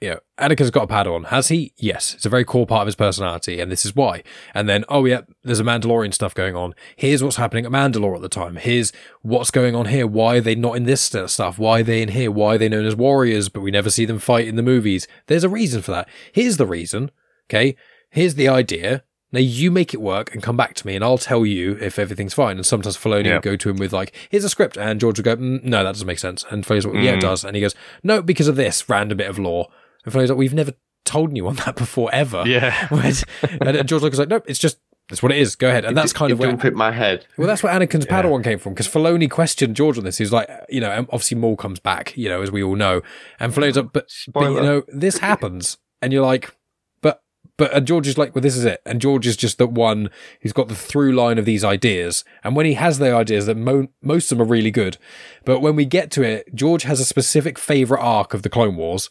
you 0.02 0.10
know, 0.10 0.20
Anakin's 0.40 0.72
got 0.72 0.84
a 0.90 0.94
Padawan. 0.94 1.26
Has 1.28 1.50
he? 1.50 1.74
Yes. 1.78 2.14
It's 2.16 2.26
a 2.26 2.30
very 2.30 2.46
core 2.46 2.66
part 2.66 2.82
of 2.84 2.88
his 2.88 2.96
personality, 2.96 3.60
and 3.60 3.72
this 3.72 3.86
is 3.86 3.96
why. 3.96 4.24
And 4.54 4.70
then, 4.70 4.86
oh 4.90 5.06
yeah, 5.06 5.22
there's 5.44 5.60
a 5.60 5.64
Mandalorian 5.64 6.14
stuff 6.14 6.34
going 6.34 6.56
on. 6.56 6.74
Here's 6.96 7.22
what's 7.24 7.36
happening 7.36 7.66
at 7.66 7.72
Mandalore 7.72 8.16
at 8.16 8.22
the 8.22 8.30
time. 8.30 8.56
Here's 8.56 8.92
what's 9.22 9.52
going 9.52 9.76
on 9.76 9.88
here. 9.88 10.08
Why 10.08 10.38
are 10.38 10.42
they 10.42 10.56
not 10.56 10.78
in 10.78 10.84
this 10.86 11.02
stuff? 11.02 11.60
Why 11.60 11.82
are 11.82 11.84
they 11.84 12.02
in 12.02 12.10
here? 12.10 12.32
Why 12.32 12.56
are 12.56 12.58
they 12.58 12.70
known 12.70 12.86
as 12.86 12.96
warriors, 12.96 13.50
but 13.50 13.62
we 13.62 13.72
never 13.72 13.90
see 13.90 14.06
them 14.06 14.20
fight 14.20 14.48
in 14.48 14.56
the 14.56 14.64
movies? 14.64 15.08
There's 15.28 15.44
a 15.44 15.50
reason 15.50 15.82
for 15.82 15.92
that. 15.92 16.08
Here's 16.32 16.58
the 16.58 16.68
reason. 16.68 17.12
Okay. 17.50 17.76
Here's 18.10 18.36
the 18.36 18.48
idea. 18.48 19.04
Now 19.32 19.40
you 19.42 19.70
make 19.70 19.94
it 19.94 20.02
work 20.02 20.34
and 20.34 20.42
come 20.42 20.58
back 20.58 20.74
to 20.76 20.88
me, 20.88 20.96
and 20.96 21.04
I'll 21.04 21.20
tell 21.20 21.46
you 21.46 21.78
if 21.80 22.00
everything's 22.00 22.34
fine. 22.34 22.56
And 22.58 22.66
sometimes 22.66 22.98
Filoni 22.98 23.26
Yeah. 23.26 23.34
would 23.36 23.44
go 23.44 23.56
to 23.56 23.70
him 23.70 23.78
with 23.78 23.94
like, 23.94 24.12
"Here's 24.32 24.44
a 24.44 24.50
script," 24.50 24.76
and 24.76 25.00
George 25.00 25.20
would 25.20 25.26
go, 25.26 25.36
mm, 25.38 25.64
"No, 25.64 25.84
that 25.84 25.92
doesn't 25.92 26.08
make 26.08 26.18
sense." 26.18 26.44
And 26.50 26.66
Filoni's 26.66 26.88
like, 26.88 26.96
"Yeah, 27.04 27.12
it 27.12 27.18
Mm. 27.18 27.22
does." 27.22 27.44
And 27.44 27.56
he 27.56 27.62
goes, 27.62 27.76
"No, 28.04 28.24
because 28.24 28.48
of 28.48 28.56
this 28.56 28.90
random 28.90 29.20
bit 29.20 29.30
of 29.30 29.38
law." 29.38 29.70
And 30.06 30.14
Filoni's 30.14 30.30
like, 30.30 30.38
"We've 30.40 30.54
never 30.54 30.74
told 31.06 31.32
anyone 31.32 31.56
that 31.56 31.76
before, 31.76 32.10
ever." 32.14 32.44
Yeah. 32.46 32.88
And 33.62 33.88
George 33.88 34.02
Lucas 34.04 34.20
like, 34.20 34.30
"Nope, 34.30 34.46
it's 34.48 34.60
just 34.60 34.80
that's 35.10 35.24
what 35.24 35.32
it 35.32 35.40
is. 35.40 35.56
Go 35.56 35.70
ahead." 35.70 35.86
And 35.86 35.98
that's 35.98 36.14
kind 36.14 36.30
it 36.30 36.34
of 36.34 36.40
where 36.40 36.52
don't 36.56 36.76
my 36.76 36.92
head. 36.92 37.26
well, 37.38 37.48
that's 37.48 37.64
where 37.64 37.74
Anakin's 37.74 38.06
Yeah. 38.06 38.22
Padawan 38.22 38.44
came 38.44 38.60
from 38.60 38.74
because 38.74 38.88
Filoni 38.88 39.30
questioned 39.30 39.76
George 39.76 39.98
on 39.98 40.04
this. 40.04 40.18
He 40.18 40.24
was 40.24 40.32
like, 40.34 40.50
you 40.70 40.80
know, 40.80 40.92
obviously 41.12 41.38
Maul 41.38 41.56
comes 41.56 41.80
back, 41.80 42.16
you 42.18 42.30
know, 42.30 42.42
as 42.42 42.52
we 42.52 42.62
all 42.64 42.76
know, 42.76 43.02
and 43.40 43.54
Filoni's 43.54 43.76
like, 43.78 43.92
but, 43.92 44.12
but 44.32 44.52
you 44.52 44.62
know, 44.62 44.84
this 44.88 45.18
happens, 45.30 45.78
and 46.02 46.14
you're 46.14 46.26
like, 46.26 46.56
but, 47.02 47.24
but, 47.58 47.74
and 47.74 47.88
George 47.88 48.08
is 48.08 48.18
like, 48.18 48.36
well, 48.36 48.42
this 48.42 48.56
is 48.56 48.66
it, 48.66 48.82
and 48.86 49.02
George 49.02 49.26
is 49.26 49.36
just 49.36 49.58
the 49.58 49.66
one 49.68 50.10
who's 50.42 50.54
got 50.54 50.68
the 50.68 50.76
through 50.76 51.14
line 51.14 51.38
of 51.40 51.46
these 51.46 51.64
ideas, 51.64 52.24
and 52.44 52.56
when 52.56 52.66
he 52.68 52.76
has 52.76 53.00
the 53.00 53.14
ideas, 53.14 53.48
that 53.48 53.58
mo- 53.58 53.88
most 54.02 54.32
of 54.32 54.38
them 54.38 54.46
are 54.48 54.50
really 54.50 54.72
good, 54.72 54.98
but 55.44 55.60
when 55.60 55.76
we 55.76 55.86
get 55.86 56.12
to 56.12 56.22
it, 56.22 56.54
George 56.54 56.84
has 56.84 57.00
a 57.00 57.06
specific 57.06 57.58
favorite 57.58 58.02
arc 58.02 58.34
of 58.36 58.44
the 58.44 58.50
Clone 58.50 58.76
Wars. 58.76 59.10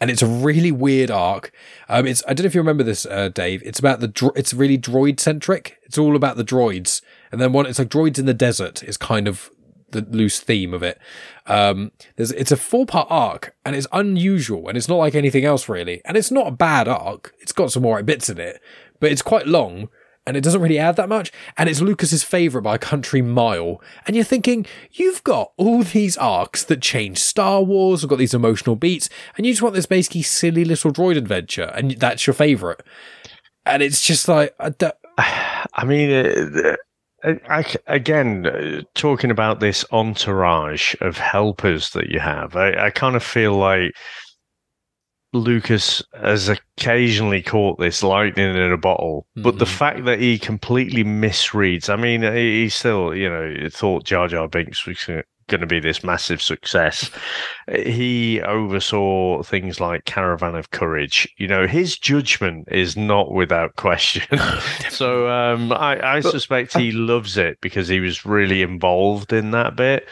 And 0.00 0.10
it's 0.10 0.22
a 0.22 0.26
really 0.26 0.72
weird 0.72 1.10
arc. 1.10 1.52
Um, 1.88 2.06
it's 2.06 2.22
I 2.26 2.32
don't 2.32 2.44
know 2.44 2.48
if 2.48 2.54
you 2.54 2.60
remember 2.60 2.82
this, 2.84 3.04
uh, 3.04 3.28
Dave. 3.28 3.62
It's 3.64 3.78
about 3.78 4.00
the 4.00 4.08
dro- 4.08 4.32
it's 4.34 4.54
really 4.54 4.78
droid 4.78 5.20
centric. 5.20 5.78
It's 5.84 5.98
all 5.98 6.16
about 6.16 6.36
the 6.36 6.44
droids, 6.44 7.02
and 7.30 7.40
then 7.40 7.52
one. 7.52 7.66
It's 7.66 7.78
like 7.78 7.90
droids 7.90 8.18
in 8.18 8.24
the 8.24 8.32
desert 8.32 8.82
is 8.82 8.96
kind 8.96 9.28
of 9.28 9.50
the 9.90 10.02
loose 10.02 10.40
theme 10.40 10.72
of 10.72 10.82
it. 10.82 10.98
Um, 11.46 11.92
it's 12.16 12.52
a 12.52 12.56
four 12.56 12.86
part 12.86 13.08
arc, 13.10 13.54
and 13.64 13.76
it's 13.76 13.86
unusual, 13.92 14.68
and 14.68 14.78
it's 14.78 14.88
not 14.88 14.96
like 14.96 15.14
anything 15.14 15.44
else 15.44 15.68
really. 15.68 16.00
And 16.04 16.16
it's 16.16 16.30
not 16.30 16.46
a 16.46 16.52
bad 16.52 16.88
arc. 16.88 17.34
It's 17.40 17.52
got 17.52 17.72
some 17.72 17.84
alright 17.84 18.06
bits 18.06 18.30
in 18.30 18.38
it, 18.38 18.60
but 19.00 19.12
it's 19.12 19.22
quite 19.22 19.46
long. 19.46 19.88
And 20.30 20.36
it 20.36 20.44
doesn't 20.44 20.60
really 20.60 20.78
add 20.78 20.94
that 20.94 21.08
much. 21.08 21.32
And 21.58 21.68
it's 21.68 21.80
Lucas's 21.80 22.22
favorite 22.22 22.62
by 22.62 22.76
a 22.76 22.78
country 22.78 23.20
mile. 23.20 23.82
And 24.06 24.14
you're 24.14 24.24
thinking, 24.24 24.64
you've 24.92 25.24
got 25.24 25.50
all 25.56 25.82
these 25.82 26.16
arcs 26.16 26.62
that 26.62 26.80
change 26.80 27.18
Star 27.18 27.62
Wars, 27.62 28.02
have 28.02 28.10
got 28.10 28.20
these 28.20 28.32
emotional 28.32 28.76
beats, 28.76 29.08
and 29.36 29.44
you 29.44 29.52
just 29.52 29.60
want 29.60 29.74
this 29.74 29.86
basically 29.86 30.22
silly 30.22 30.64
little 30.64 30.92
droid 30.92 31.16
adventure, 31.16 31.72
and 31.74 31.90
that's 31.98 32.28
your 32.28 32.34
favorite. 32.34 32.80
And 33.66 33.82
it's 33.82 34.06
just 34.06 34.28
like, 34.28 34.54
I 34.60 34.72
I 35.74 35.84
mean, 35.84 36.12
uh, 36.12 36.76
I- 37.48 37.64
again, 37.88 38.46
uh, 38.46 38.82
talking 38.94 39.32
about 39.32 39.58
this 39.58 39.84
entourage 39.90 40.94
of 41.00 41.18
helpers 41.18 41.90
that 41.90 42.08
you 42.08 42.20
have, 42.20 42.54
I, 42.54 42.86
I 42.86 42.90
kind 42.90 43.16
of 43.16 43.24
feel 43.24 43.54
like 43.54 43.90
Lucas 45.32 46.02
has 46.20 46.48
occasionally 46.48 47.42
caught 47.42 47.78
this 47.78 48.02
lightning 48.02 48.56
in 48.56 48.72
a 48.72 48.76
bottle, 48.76 49.26
but 49.36 49.58
the 49.58 49.64
Mhm. 49.64 49.78
fact 49.78 50.04
that 50.06 50.18
he 50.20 50.38
completely 50.38 51.04
misreads, 51.04 51.88
I 51.88 51.96
mean, 51.96 52.22
he 52.22 52.62
he 52.62 52.68
still, 52.68 53.14
you 53.14 53.28
know, 53.28 53.54
thought 53.70 54.04
Jar 54.04 54.26
Jar 54.28 54.48
Binks 54.48 54.86
was 54.86 55.04
going 55.04 55.60
to 55.60 55.66
be 55.66 55.80
this 55.80 56.02
massive 56.04 56.40
success. 56.42 57.10
He 57.72 58.40
oversaw 58.40 59.42
things 59.44 59.78
like 59.80 60.04
Caravan 60.04 60.56
of 60.56 60.70
Courage. 60.72 61.28
You 61.36 61.46
know, 61.46 61.66
his 61.68 61.96
judgment 61.96 62.66
is 62.72 62.96
not 62.96 63.30
without 63.32 63.76
question. 63.76 64.26
so 64.90 65.28
um, 65.28 65.70
I, 65.72 66.16
I 66.16 66.20
suspect 66.20 66.76
he 66.76 66.90
loves 66.90 67.36
it 67.36 67.58
because 67.60 67.86
he 67.86 68.00
was 68.00 68.26
really 68.26 68.62
involved 68.62 69.32
in 69.32 69.52
that 69.52 69.76
bit, 69.76 70.08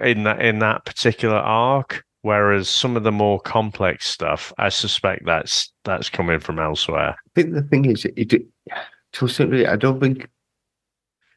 in 0.00 0.24
that 0.24 0.40
in 0.44 0.58
that 0.60 0.84
particular 0.84 1.36
arc. 1.36 2.04
Whereas 2.22 2.68
some 2.68 2.96
of 2.96 3.02
the 3.02 3.12
more 3.12 3.40
complex 3.40 4.06
stuff, 4.06 4.52
I 4.58 4.68
suspect 4.68 5.24
that's 5.24 5.72
that's 5.84 6.10
coming 6.10 6.38
from 6.38 6.58
elsewhere. 6.58 7.16
I 7.16 7.30
think 7.34 7.54
the 7.54 7.62
thing 7.62 7.86
is, 7.86 8.04
it, 8.04 8.28
to 8.28 9.24
a 9.24 9.28
certain 9.28 9.52
degree, 9.52 9.66
I 9.66 9.76
don't 9.76 10.00
think 10.00 10.28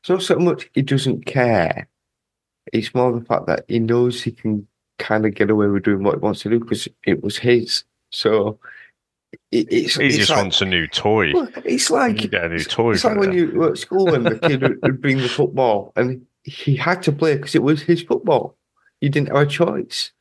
it's 0.01 0.09
not 0.09 0.21
so 0.23 0.35
much 0.37 0.69
he 0.73 0.81
doesn't 0.81 1.25
care. 1.25 1.87
It's 2.73 2.93
more 2.93 3.11
the 3.17 3.25
fact 3.25 3.45
that 3.47 3.63
he 3.69 3.79
knows 3.79 4.21
he 4.21 4.31
can 4.31 4.67
kind 4.99 5.25
of 5.25 5.33
get 5.35 5.49
away 5.49 5.67
with 5.67 5.83
doing 5.83 6.03
what 6.03 6.15
he 6.15 6.19
wants 6.19 6.41
to 6.41 6.49
do 6.49 6.59
because 6.59 6.87
it 7.05 7.23
was 7.23 7.37
his. 7.37 7.85
So 8.11 8.59
it, 9.51 9.67
it's, 9.71 9.95
He 9.95 10.07
it's 10.07 10.17
just 10.17 10.29
like, 10.31 10.37
wants 10.39 10.61
a 10.61 10.65
new 10.65 10.87
toy. 10.87 11.31
well, 11.33 11.47
it's 11.63 11.89
like 11.89 12.21
You 12.21 12.27
get 12.27 12.45
a 12.45 12.49
new 12.49 12.63
toy. 12.63 12.91
it's 12.93 13.03
like 13.05 13.17
when 13.17 13.31
you 13.31 13.51
were 13.51 13.71
at 13.71 13.77
school 13.77 14.13
and 14.13 14.25
the 14.25 14.37
kid 14.39 14.61
would, 14.61 14.79
would 14.83 15.01
bring 15.01 15.17
the 15.17 15.29
football 15.29 15.93
and 15.95 16.25
he 16.43 16.75
had 16.75 17.01
to 17.03 17.11
play 17.13 17.35
because 17.37 17.55
it 17.55 17.63
was 17.63 17.81
his 17.81 18.03
football. 18.03 18.55
He 18.99 19.07
didn't 19.09 19.29
have 19.29 19.37
a 19.37 19.45
choice. 19.45 20.11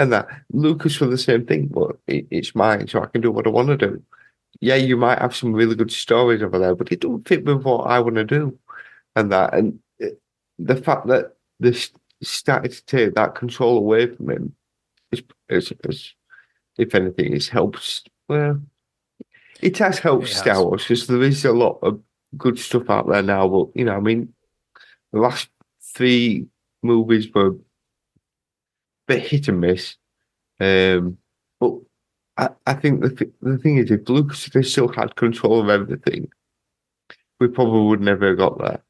And 0.00 0.10
that 0.14 0.28
Lucas 0.50 0.96
for 0.96 1.04
the 1.04 1.18
same 1.18 1.44
thing, 1.44 1.66
but 1.66 1.94
it, 2.06 2.26
it's 2.30 2.54
mine, 2.54 2.88
so 2.88 3.02
I 3.02 3.06
can 3.06 3.20
do 3.20 3.30
what 3.30 3.46
I 3.46 3.50
want 3.50 3.68
to 3.68 3.76
do. 3.76 4.02
Yeah, 4.58 4.76
you 4.76 4.96
might 4.96 5.18
have 5.18 5.36
some 5.36 5.52
really 5.52 5.74
good 5.74 5.92
stories 5.92 6.42
over 6.42 6.58
there, 6.58 6.74
but 6.74 6.90
it 6.90 7.00
don't 7.00 7.28
fit 7.28 7.44
with 7.44 7.64
what 7.64 7.82
I 7.82 8.00
want 8.00 8.14
to 8.14 8.24
do. 8.24 8.58
And 9.14 9.30
that, 9.30 9.52
and 9.52 9.78
it, 9.98 10.18
the 10.58 10.76
fact 10.76 11.06
that 11.08 11.36
this 11.58 11.90
started 12.22 12.72
to 12.72 12.84
take 12.86 13.14
that 13.14 13.34
control 13.34 13.76
away 13.76 14.06
from 14.06 14.30
him 14.30 14.54
is, 15.12 15.22
is, 15.50 15.72
is 15.84 16.14
if 16.78 16.94
anything, 16.94 17.34
it's 17.34 17.48
helped. 17.48 18.08
Well, 18.26 18.58
it 19.60 19.76
has 19.76 19.98
helped 19.98 20.28
It. 20.28 20.34
Star 20.34 20.64
Wars 20.64 20.82
because 20.82 21.08
there 21.08 21.22
is 21.22 21.44
a 21.44 21.52
lot 21.52 21.78
of 21.82 22.00
good 22.38 22.58
stuff 22.58 22.88
out 22.88 23.06
there 23.06 23.22
now. 23.22 23.46
But 23.46 23.68
you 23.74 23.84
know, 23.84 23.96
I 23.96 24.00
mean, 24.00 24.32
the 25.12 25.20
last 25.20 25.50
three 25.94 26.46
movies 26.82 27.28
were 27.34 27.56
bit 29.10 29.26
hit 29.26 29.48
and 29.48 29.60
miss. 29.60 29.96
Um, 30.60 31.18
but 31.58 31.72
I, 32.36 32.48
I 32.66 32.74
think 32.74 33.00
the 33.00 33.10
th- 33.10 33.30
the 33.42 33.58
thing 33.58 33.76
is, 33.78 33.90
if 33.90 34.08
Lucas 34.08 34.48
had 34.52 34.66
still 34.66 34.88
had 34.88 35.16
control 35.16 35.60
of 35.60 35.68
everything, 35.68 36.28
we 37.38 37.48
probably 37.48 37.86
would 37.88 38.00
never 38.00 38.28
have 38.28 38.38
got 38.38 38.58
there. 38.58 38.82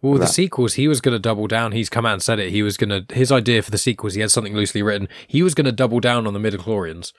Well, 0.00 0.14
the 0.14 0.20
That- 0.20 0.28
sequels, 0.28 0.74
he 0.74 0.86
was 0.88 1.00
going 1.00 1.14
to 1.14 1.18
double 1.18 1.46
down. 1.48 1.72
He's 1.72 1.88
come 1.90 2.06
out 2.06 2.12
and 2.14 2.22
said 2.22 2.38
it. 2.38 2.50
He 2.50 2.62
was 2.62 2.76
going 2.76 2.90
to 2.90 3.14
his 3.14 3.32
idea 3.32 3.62
for 3.62 3.70
the 3.70 3.78
sequels. 3.78 4.14
He 4.14 4.20
had 4.20 4.30
something 4.30 4.54
loosely 4.54 4.82
written. 4.82 5.08
He 5.26 5.42
was 5.42 5.54
going 5.54 5.64
to 5.64 5.72
double 5.72 6.00
down 6.00 6.26
on 6.26 6.34
the 6.34 6.38
midichlorians. 6.40 7.12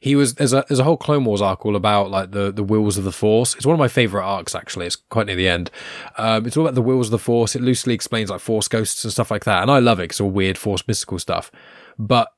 He 0.00 0.16
was 0.16 0.34
there's 0.34 0.52
a 0.52 0.64
there's 0.68 0.80
a 0.80 0.84
whole 0.84 0.96
Clone 0.96 1.24
Wars 1.24 1.40
arc 1.40 1.64
all 1.64 1.76
about 1.76 2.10
like 2.10 2.32
the 2.32 2.50
the 2.50 2.64
wills 2.64 2.96
of 2.98 3.04
the 3.04 3.12
Force. 3.12 3.54
It's 3.54 3.66
one 3.66 3.74
of 3.74 3.78
my 3.78 3.86
favorite 3.88 4.24
arcs 4.24 4.54
actually. 4.54 4.86
It's 4.86 4.96
quite 4.96 5.26
near 5.26 5.36
the 5.36 5.48
end. 5.48 5.70
Um, 6.18 6.44
it's 6.46 6.56
all 6.56 6.64
about 6.64 6.74
the 6.74 6.82
wills 6.82 7.06
of 7.08 7.12
the 7.12 7.18
Force. 7.20 7.54
It 7.54 7.62
loosely 7.62 7.94
explains 7.94 8.28
like 8.30 8.40
Force 8.40 8.66
ghosts 8.66 9.04
and 9.04 9.12
stuff 9.12 9.30
like 9.30 9.44
that. 9.44 9.62
And 9.62 9.70
I 9.70 9.78
love 9.78 10.00
it. 10.00 10.04
It's 10.04 10.20
all 10.20 10.30
weird 10.30 10.58
Force 10.58 10.82
mystical 10.88 11.18
stuff. 11.20 11.52
But 11.98 12.28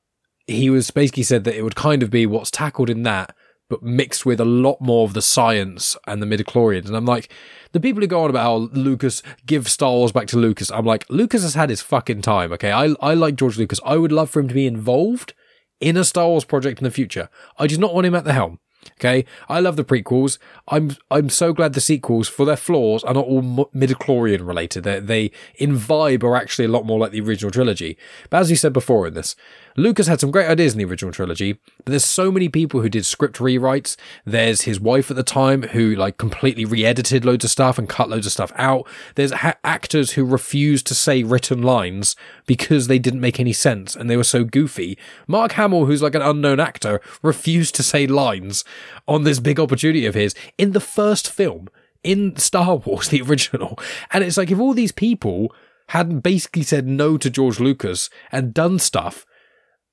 he 0.47 0.69
was 0.69 0.91
basically 0.91 1.23
said 1.23 1.43
that 1.45 1.57
it 1.57 1.63
would 1.63 1.75
kind 1.75 2.03
of 2.03 2.09
be 2.09 2.25
what's 2.25 2.51
tackled 2.51 2.89
in 2.89 3.03
that, 3.03 3.35
but 3.69 3.81
mixed 3.81 4.25
with 4.25 4.39
a 4.39 4.45
lot 4.45 4.79
more 4.79 5.05
of 5.05 5.13
the 5.13 5.21
science 5.21 5.97
and 6.05 6.21
the 6.21 6.25
midichlorians. 6.25 6.85
And 6.85 6.95
I'm 6.95 7.05
like, 7.05 7.31
the 7.71 7.79
people 7.79 8.01
who 8.01 8.07
go 8.07 8.23
on 8.23 8.29
about 8.29 8.43
how 8.43 8.55
Lucas 8.79 9.23
give 9.45 9.67
Star 9.67 9.91
Wars 9.91 10.11
back 10.11 10.27
to 10.27 10.37
Lucas, 10.37 10.69
I'm 10.71 10.85
like, 10.85 11.05
Lucas 11.09 11.41
has 11.41 11.55
had 11.55 11.69
his 11.69 11.81
fucking 11.81 12.21
time. 12.21 12.51
Okay, 12.53 12.71
I 12.71 12.93
I 13.01 13.13
like 13.13 13.35
George 13.35 13.57
Lucas. 13.57 13.79
I 13.85 13.97
would 13.97 14.11
love 14.11 14.29
for 14.29 14.39
him 14.39 14.47
to 14.47 14.53
be 14.53 14.67
involved 14.67 15.33
in 15.79 15.97
a 15.97 16.03
Star 16.03 16.27
Wars 16.27 16.45
project 16.45 16.79
in 16.79 16.83
the 16.83 16.91
future. 16.91 17.29
I 17.57 17.67
do 17.67 17.77
not 17.77 17.93
want 17.93 18.07
him 18.07 18.15
at 18.15 18.23
the 18.23 18.33
helm. 18.33 18.59
Okay, 18.93 19.25
I 19.49 19.59
love 19.59 19.75
the 19.75 19.83
prequels. 19.83 20.37
I'm 20.67 20.95
I'm 21.11 21.29
so 21.29 21.53
glad 21.53 21.73
the 21.73 21.81
sequels, 21.81 22.27
for 22.27 22.45
their 22.45 22.55
flaws, 22.55 23.03
are 23.03 23.13
not 23.13 23.25
all 23.25 23.41
midichlorian 23.75 24.47
related. 24.47 24.83
They 24.83 24.99
they 24.99 25.31
in 25.55 25.77
vibe 25.77 26.23
are 26.23 26.35
actually 26.35 26.65
a 26.65 26.69
lot 26.69 26.85
more 26.85 26.99
like 26.99 27.11
the 27.11 27.21
original 27.21 27.51
trilogy. 27.51 27.97
But 28.29 28.41
as 28.41 28.49
you 28.49 28.55
said 28.55 28.73
before 28.73 29.07
in 29.07 29.13
this, 29.13 29.35
Lucas 29.77 30.07
had 30.07 30.21
some 30.21 30.31
great 30.31 30.47
ideas 30.47 30.73
in 30.73 30.79
the 30.79 30.85
original 30.85 31.11
trilogy, 31.11 31.53
but 31.77 31.87
there's 31.87 32.05
so 32.05 32.31
many 32.31 32.47
people 32.47 32.81
who 32.81 32.89
did 32.89 33.05
script 33.05 33.37
rewrites. 33.39 33.97
There's 34.23 34.61
his 34.61 34.79
wife 34.79 35.11
at 35.11 35.17
the 35.17 35.23
time 35.23 35.63
who 35.63 35.95
like 35.95 36.17
completely 36.17 36.63
re-edited 36.63 37.25
loads 37.25 37.43
of 37.43 37.51
stuff 37.51 37.77
and 37.77 37.89
cut 37.89 38.09
loads 38.09 38.25
of 38.25 38.31
stuff 38.31 38.53
out. 38.55 38.87
There's 39.15 39.31
ha- 39.31 39.55
actors 39.63 40.11
who 40.11 40.23
refused 40.23 40.87
to 40.87 40.95
say 40.95 41.23
written 41.23 41.61
lines 41.61 42.15
because 42.45 42.87
they 42.87 42.99
didn't 42.99 43.19
make 43.19 43.39
any 43.39 43.51
sense 43.51 43.95
and 43.95 44.09
they 44.09 44.17
were 44.17 44.23
so 44.23 44.45
goofy. 44.45 44.97
Mark 45.27 45.53
Hamill, 45.53 45.85
who's 45.85 46.01
like 46.01 46.15
an 46.15 46.21
unknown 46.21 46.59
actor, 46.61 47.01
refused 47.21 47.75
to 47.75 47.83
say 47.83 48.07
lines 48.07 48.63
on 49.07 49.23
this 49.23 49.39
big 49.39 49.59
opportunity 49.59 50.05
of 50.05 50.15
his 50.15 50.33
in 50.57 50.71
the 50.71 50.79
first 50.79 51.29
film 51.29 51.67
in 52.01 52.37
Star 52.37 52.75
Wars, 52.85 53.09
the 53.09 53.21
original. 53.21 53.77
And 54.11 54.23
it's 54.23 54.37
like 54.37 54.51
if 54.51 54.59
all 54.59 54.73
these 54.73 54.93
people 54.93 55.53
hadn't 55.89 56.21
basically 56.21 56.63
said 56.63 56.87
no 56.87 57.17
to 57.17 57.29
George 57.29 57.59
Lucas 57.59 58.09
and 58.31 58.53
done 58.53 58.79
stuff, 58.79 59.25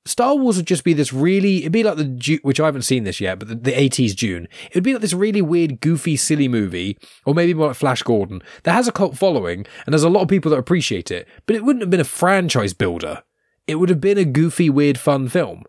Star 0.05 0.35
Wars 0.35 0.57
would 0.57 0.67
just 0.67 0.83
be 0.83 0.95
this 0.95 1.13
really, 1.13 1.59
it'd 1.59 1.73
be 1.73 1.85
like 1.85 1.97
the, 1.97 2.41
which 2.43 2.59
I 2.59 2.67
haven't 2.67 2.83
seen 2.83 3.05
this 3.05 3.21
yet, 3.21 3.39
but 3.39 3.49
the, 3.49 3.55
the 3.55 3.73
80s 3.73 4.17
Dune. 4.17 4.49
It 4.67 4.75
would 4.75 4.85
be 4.85 4.95
like 4.95 5.03
this 5.03 5.13
really 5.13 5.43
weird, 5.43 5.81
goofy, 5.81 6.17
silly 6.17 6.49
movie, 6.49 6.99
or 7.25 7.35
maybe 7.35 7.55
more 7.55 7.69
like 7.69 7.77
Flash 7.77 8.03
Gordon, 8.03 8.43
that 8.65 8.73
has 8.73 8.89
a 8.89 8.93
cult 8.93 9.17
following, 9.17 9.65
and 9.87 9.93
there's 9.93 10.03
a 10.03 10.09
lot 10.09 10.23
of 10.23 10.29
people 10.29 10.51
that 10.51 10.59
appreciate 10.59 11.11
it, 11.11 11.29
but 11.47 11.55
it 11.55 11.65
wouldn't 11.65 11.83
have 11.83 11.91
been 11.91 12.01
a 12.01 12.05
franchise 12.05 12.75
builder. 12.75 13.23
It 13.69 13.77
would 13.77 13.91
have 13.91 14.01
been 14.01 14.19
a 14.19 14.25
goofy, 14.25 14.69
weird, 14.69 14.99
fun 14.99 15.29
film. 15.29 15.63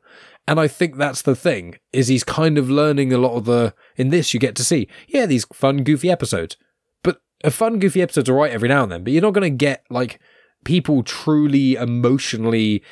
And 0.47 0.59
I 0.59 0.67
think 0.67 0.97
that's 0.97 1.21
the 1.21 1.35
thing 1.35 1.75
is 1.93 2.07
he's 2.07 2.23
kind 2.23 2.57
of 2.57 2.69
learning 2.69 3.13
a 3.13 3.17
lot 3.17 3.35
of 3.35 3.45
the 3.45 3.73
in 3.95 4.09
this 4.09 4.33
you 4.33 4.39
get 4.41 4.55
to 4.57 4.63
see 4.63 4.89
yeah 5.07 5.25
these 5.25 5.45
fun 5.53 5.83
goofy 5.83 6.11
episodes, 6.11 6.57
but 7.01 7.21
a 7.43 7.51
fun 7.51 7.79
goofy 7.79 8.01
episodes 8.01 8.29
are 8.29 8.33
right 8.33 8.51
every 8.51 8.67
now 8.67 8.83
and 8.83 8.91
then, 8.91 9.03
but 9.03 9.13
you're 9.13 9.21
not 9.21 9.33
going 9.33 9.49
to 9.49 9.65
get 9.65 9.85
like 9.89 10.19
people 10.65 11.03
truly 11.03 11.75
emotionally 11.75 12.83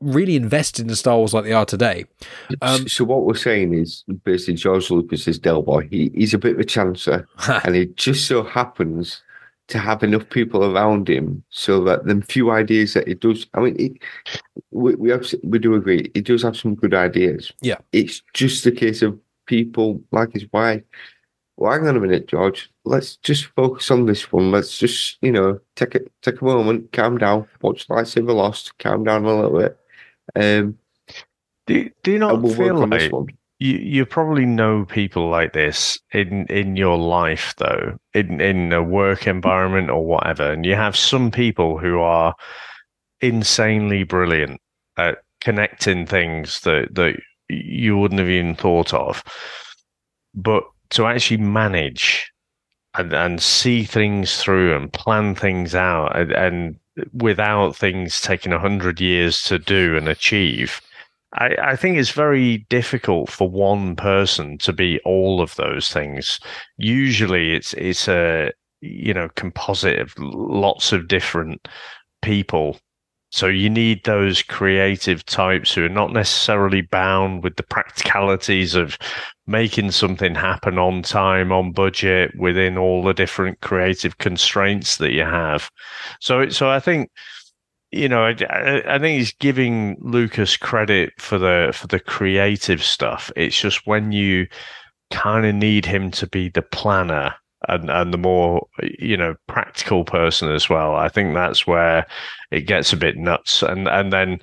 really 0.00 0.36
invested 0.36 0.88
in 0.88 0.94
Star 0.94 1.16
Wars 1.18 1.34
like 1.34 1.44
they 1.44 1.52
are 1.52 1.66
today. 1.66 2.04
Um, 2.62 2.88
so 2.88 3.04
what 3.04 3.24
we're 3.24 3.34
saying 3.34 3.74
is 3.74 4.04
basically 4.24 4.54
George 4.54 4.90
Lucas 4.90 5.28
is 5.28 5.38
Del 5.38 5.62
Boy. 5.62 5.88
He, 5.88 6.10
he's 6.14 6.34
a 6.34 6.38
bit 6.38 6.54
of 6.54 6.60
a 6.60 6.64
chancer, 6.64 7.26
and 7.64 7.76
it 7.76 7.96
just 7.96 8.26
so 8.26 8.42
happens 8.42 9.22
to 9.68 9.78
have 9.78 10.02
enough 10.02 10.28
people 10.30 10.64
around 10.64 11.08
him 11.08 11.44
so 11.50 11.84
that 11.84 12.04
the 12.04 12.20
few 12.22 12.50
ideas 12.50 12.94
that 12.94 13.06
it 13.08 13.20
does. 13.20 13.46
I 13.54 13.60
mean, 13.60 13.76
it, 13.78 13.92
we 14.70 14.94
we, 14.96 15.10
have, 15.10 15.26
we 15.44 15.58
do 15.58 15.74
agree 15.74 16.10
it 16.14 16.24
does 16.24 16.42
have 16.42 16.56
some 16.56 16.74
good 16.74 16.94
ideas. 16.94 17.52
Yeah, 17.60 17.78
it's 17.92 18.22
just 18.34 18.66
a 18.66 18.72
case 18.72 19.02
of 19.02 19.18
people 19.46 20.02
like 20.12 20.32
his 20.32 20.46
wife. 20.52 20.82
Well, 21.56 21.72
hang 21.72 21.86
on 21.86 21.96
a 21.96 22.00
minute, 22.00 22.26
George. 22.26 22.70
Let's 22.84 23.16
just 23.16 23.44
focus 23.54 23.90
on 23.90 24.06
this 24.06 24.32
one. 24.32 24.50
Let's 24.50 24.78
just, 24.78 25.18
you 25.20 25.30
know, 25.30 25.60
take 25.76 25.94
a 25.94 26.00
take 26.22 26.40
a 26.40 26.44
moment, 26.44 26.90
calm 26.92 27.18
down, 27.18 27.46
watch 27.60 27.86
Lightsaber 27.88 28.34
Lost, 28.34 28.78
calm 28.78 29.04
down 29.04 29.24
a 29.24 29.36
little 29.36 29.58
bit. 29.58 29.78
Um, 30.36 30.78
do, 31.66 31.90
do 32.02 32.12
you 32.12 32.18
not 32.18 32.40
we'll 32.40 32.54
feel 32.54 32.86
like 32.86 33.12
you, 33.60 33.76
you 33.76 34.06
probably 34.06 34.46
know 34.46 34.84
people 34.86 35.28
like 35.28 35.52
this 35.52 36.00
in, 36.12 36.46
in 36.46 36.76
your 36.76 36.98
life, 36.98 37.54
though, 37.58 37.98
in, 38.14 38.40
in 38.40 38.72
a 38.72 38.82
work 38.82 39.26
environment 39.26 39.90
or 39.90 40.04
whatever, 40.04 40.52
and 40.52 40.64
you 40.64 40.74
have 40.74 40.96
some 40.96 41.30
people 41.30 41.78
who 41.78 42.00
are 42.00 42.34
insanely 43.20 44.02
brilliant 44.02 44.60
at 44.96 45.18
connecting 45.40 46.06
things 46.06 46.60
that, 46.60 46.94
that 46.94 47.20
you 47.48 47.96
wouldn't 47.98 48.20
have 48.20 48.28
even 48.28 48.54
thought 48.54 48.94
of. 48.94 49.22
But 50.34 50.64
to 50.90 51.06
actually 51.06 51.38
manage 51.38 52.32
and, 52.94 53.12
and 53.12 53.42
see 53.42 53.84
things 53.84 54.38
through 54.38 54.74
and 54.74 54.92
plan 54.92 55.34
things 55.34 55.74
out 55.74 56.16
and, 56.16 56.32
and 56.32 56.76
without 57.12 57.76
things 57.76 58.20
taking 58.20 58.52
a 58.52 58.58
hundred 58.58 59.00
years 59.00 59.42
to 59.42 59.58
do 59.58 59.96
and 59.96 60.08
achieve. 60.08 60.80
I, 61.34 61.54
I, 61.62 61.76
think 61.76 61.96
it's 61.96 62.10
very 62.10 62.58
difficult 62.68 63.30
for 63.30 63.48
one 63.48 63.94
person 63.94 64.58
to 64.58 64.72
be 64.72 65.00
all 65.04 65.40
of 65.40 65.54
those 65.54 65.90
things. 65.90 66.40
Usually, 66.76 67.54
it's 67.54 67.72
it's 67.74 68.08
a 68.08 68.52
you 68.80 69.14
know 69.14 69.28
composite 69.36 69.98
of 70.00 70.14
lots 70.18 70.92
of 70.92 71.08
different 71.08 71.68
people. 72.22 72.78
So 73.30 73.46
you 73.46 73.70
need 73.70 74.04
those 74.04 74.42
creative 74.42 75.24
types 75.24 75.72
who 75.72 75.84
are 75.84 75.88
not 75.88 76.12
necessarily 76.12 76.82
bound 76.82 77.44
with 77.44 77.56
the 77.56 77.62
practicalities 77.62 78.74
of 78.74 78.98
making 79.46 79.92
something 79.92 80.34
happen 80.34 80.78
on 80.78 81.02
time, 81.02 81.52
on 81.52 81.72
budget, 81.72 82.32
within 82.36 82.76
all 82.76 83.02
the 83.02 83.14
different 83.14 83.60
creative 83.60 84.18
constraints 84.18 84.96
that 84.96 85.12
you 85.12 85.22
have. 85.22 85.70
So, 86.20 86.48
so 86.48 86.68
I 86.68 86.80
think, 86.80 87.10
you 87.92 88.08
know, 88.08 88.24
I, 88.24 88.82
I 88.86 88.98
think 88.98 89.18
he's 89.18 89.32
giving 89.32 89.96
Lucas 90.00 90.56
credit 90.56 91.12
for 91.18 91.38
the 91.38 91.70
for 91.74 91.86
the 91.86 92.00
creative 92.00 92.82
stuff. 92.82 93.30
It's 93.36 93.60
just 93.60 93.86
when 93.86 94.12
you 94.12 94.46
kind 95.10 95.46
of 95.46 95.54
need 95.54 95.84
him 95.84 96.10
to 96.12 96.26
be 96.26 96.48
the 96.48 96.62
planner 96.62 97.34
and 97.68 97.90
and 97.90 98.12
the 98.12 98.18
more 98.18 98.66
you 98.98 99.16
know 99.16 99.34
practical 99.46 100.04
person 100.04 100.50
as 100.50 100.68
well. 100.68 100.94
I 100.94 101.08
think 101.08 101.34
that's 101.34 101.66
where 101.66 102.06
it 102.50 102.62
gets 102.62 102.92
a 102.92 102.96
bit 102.96 103.16
nuts. 103.16 103.62
And 103.62 103.88
and 103.88 104.12
then 104.12 104.40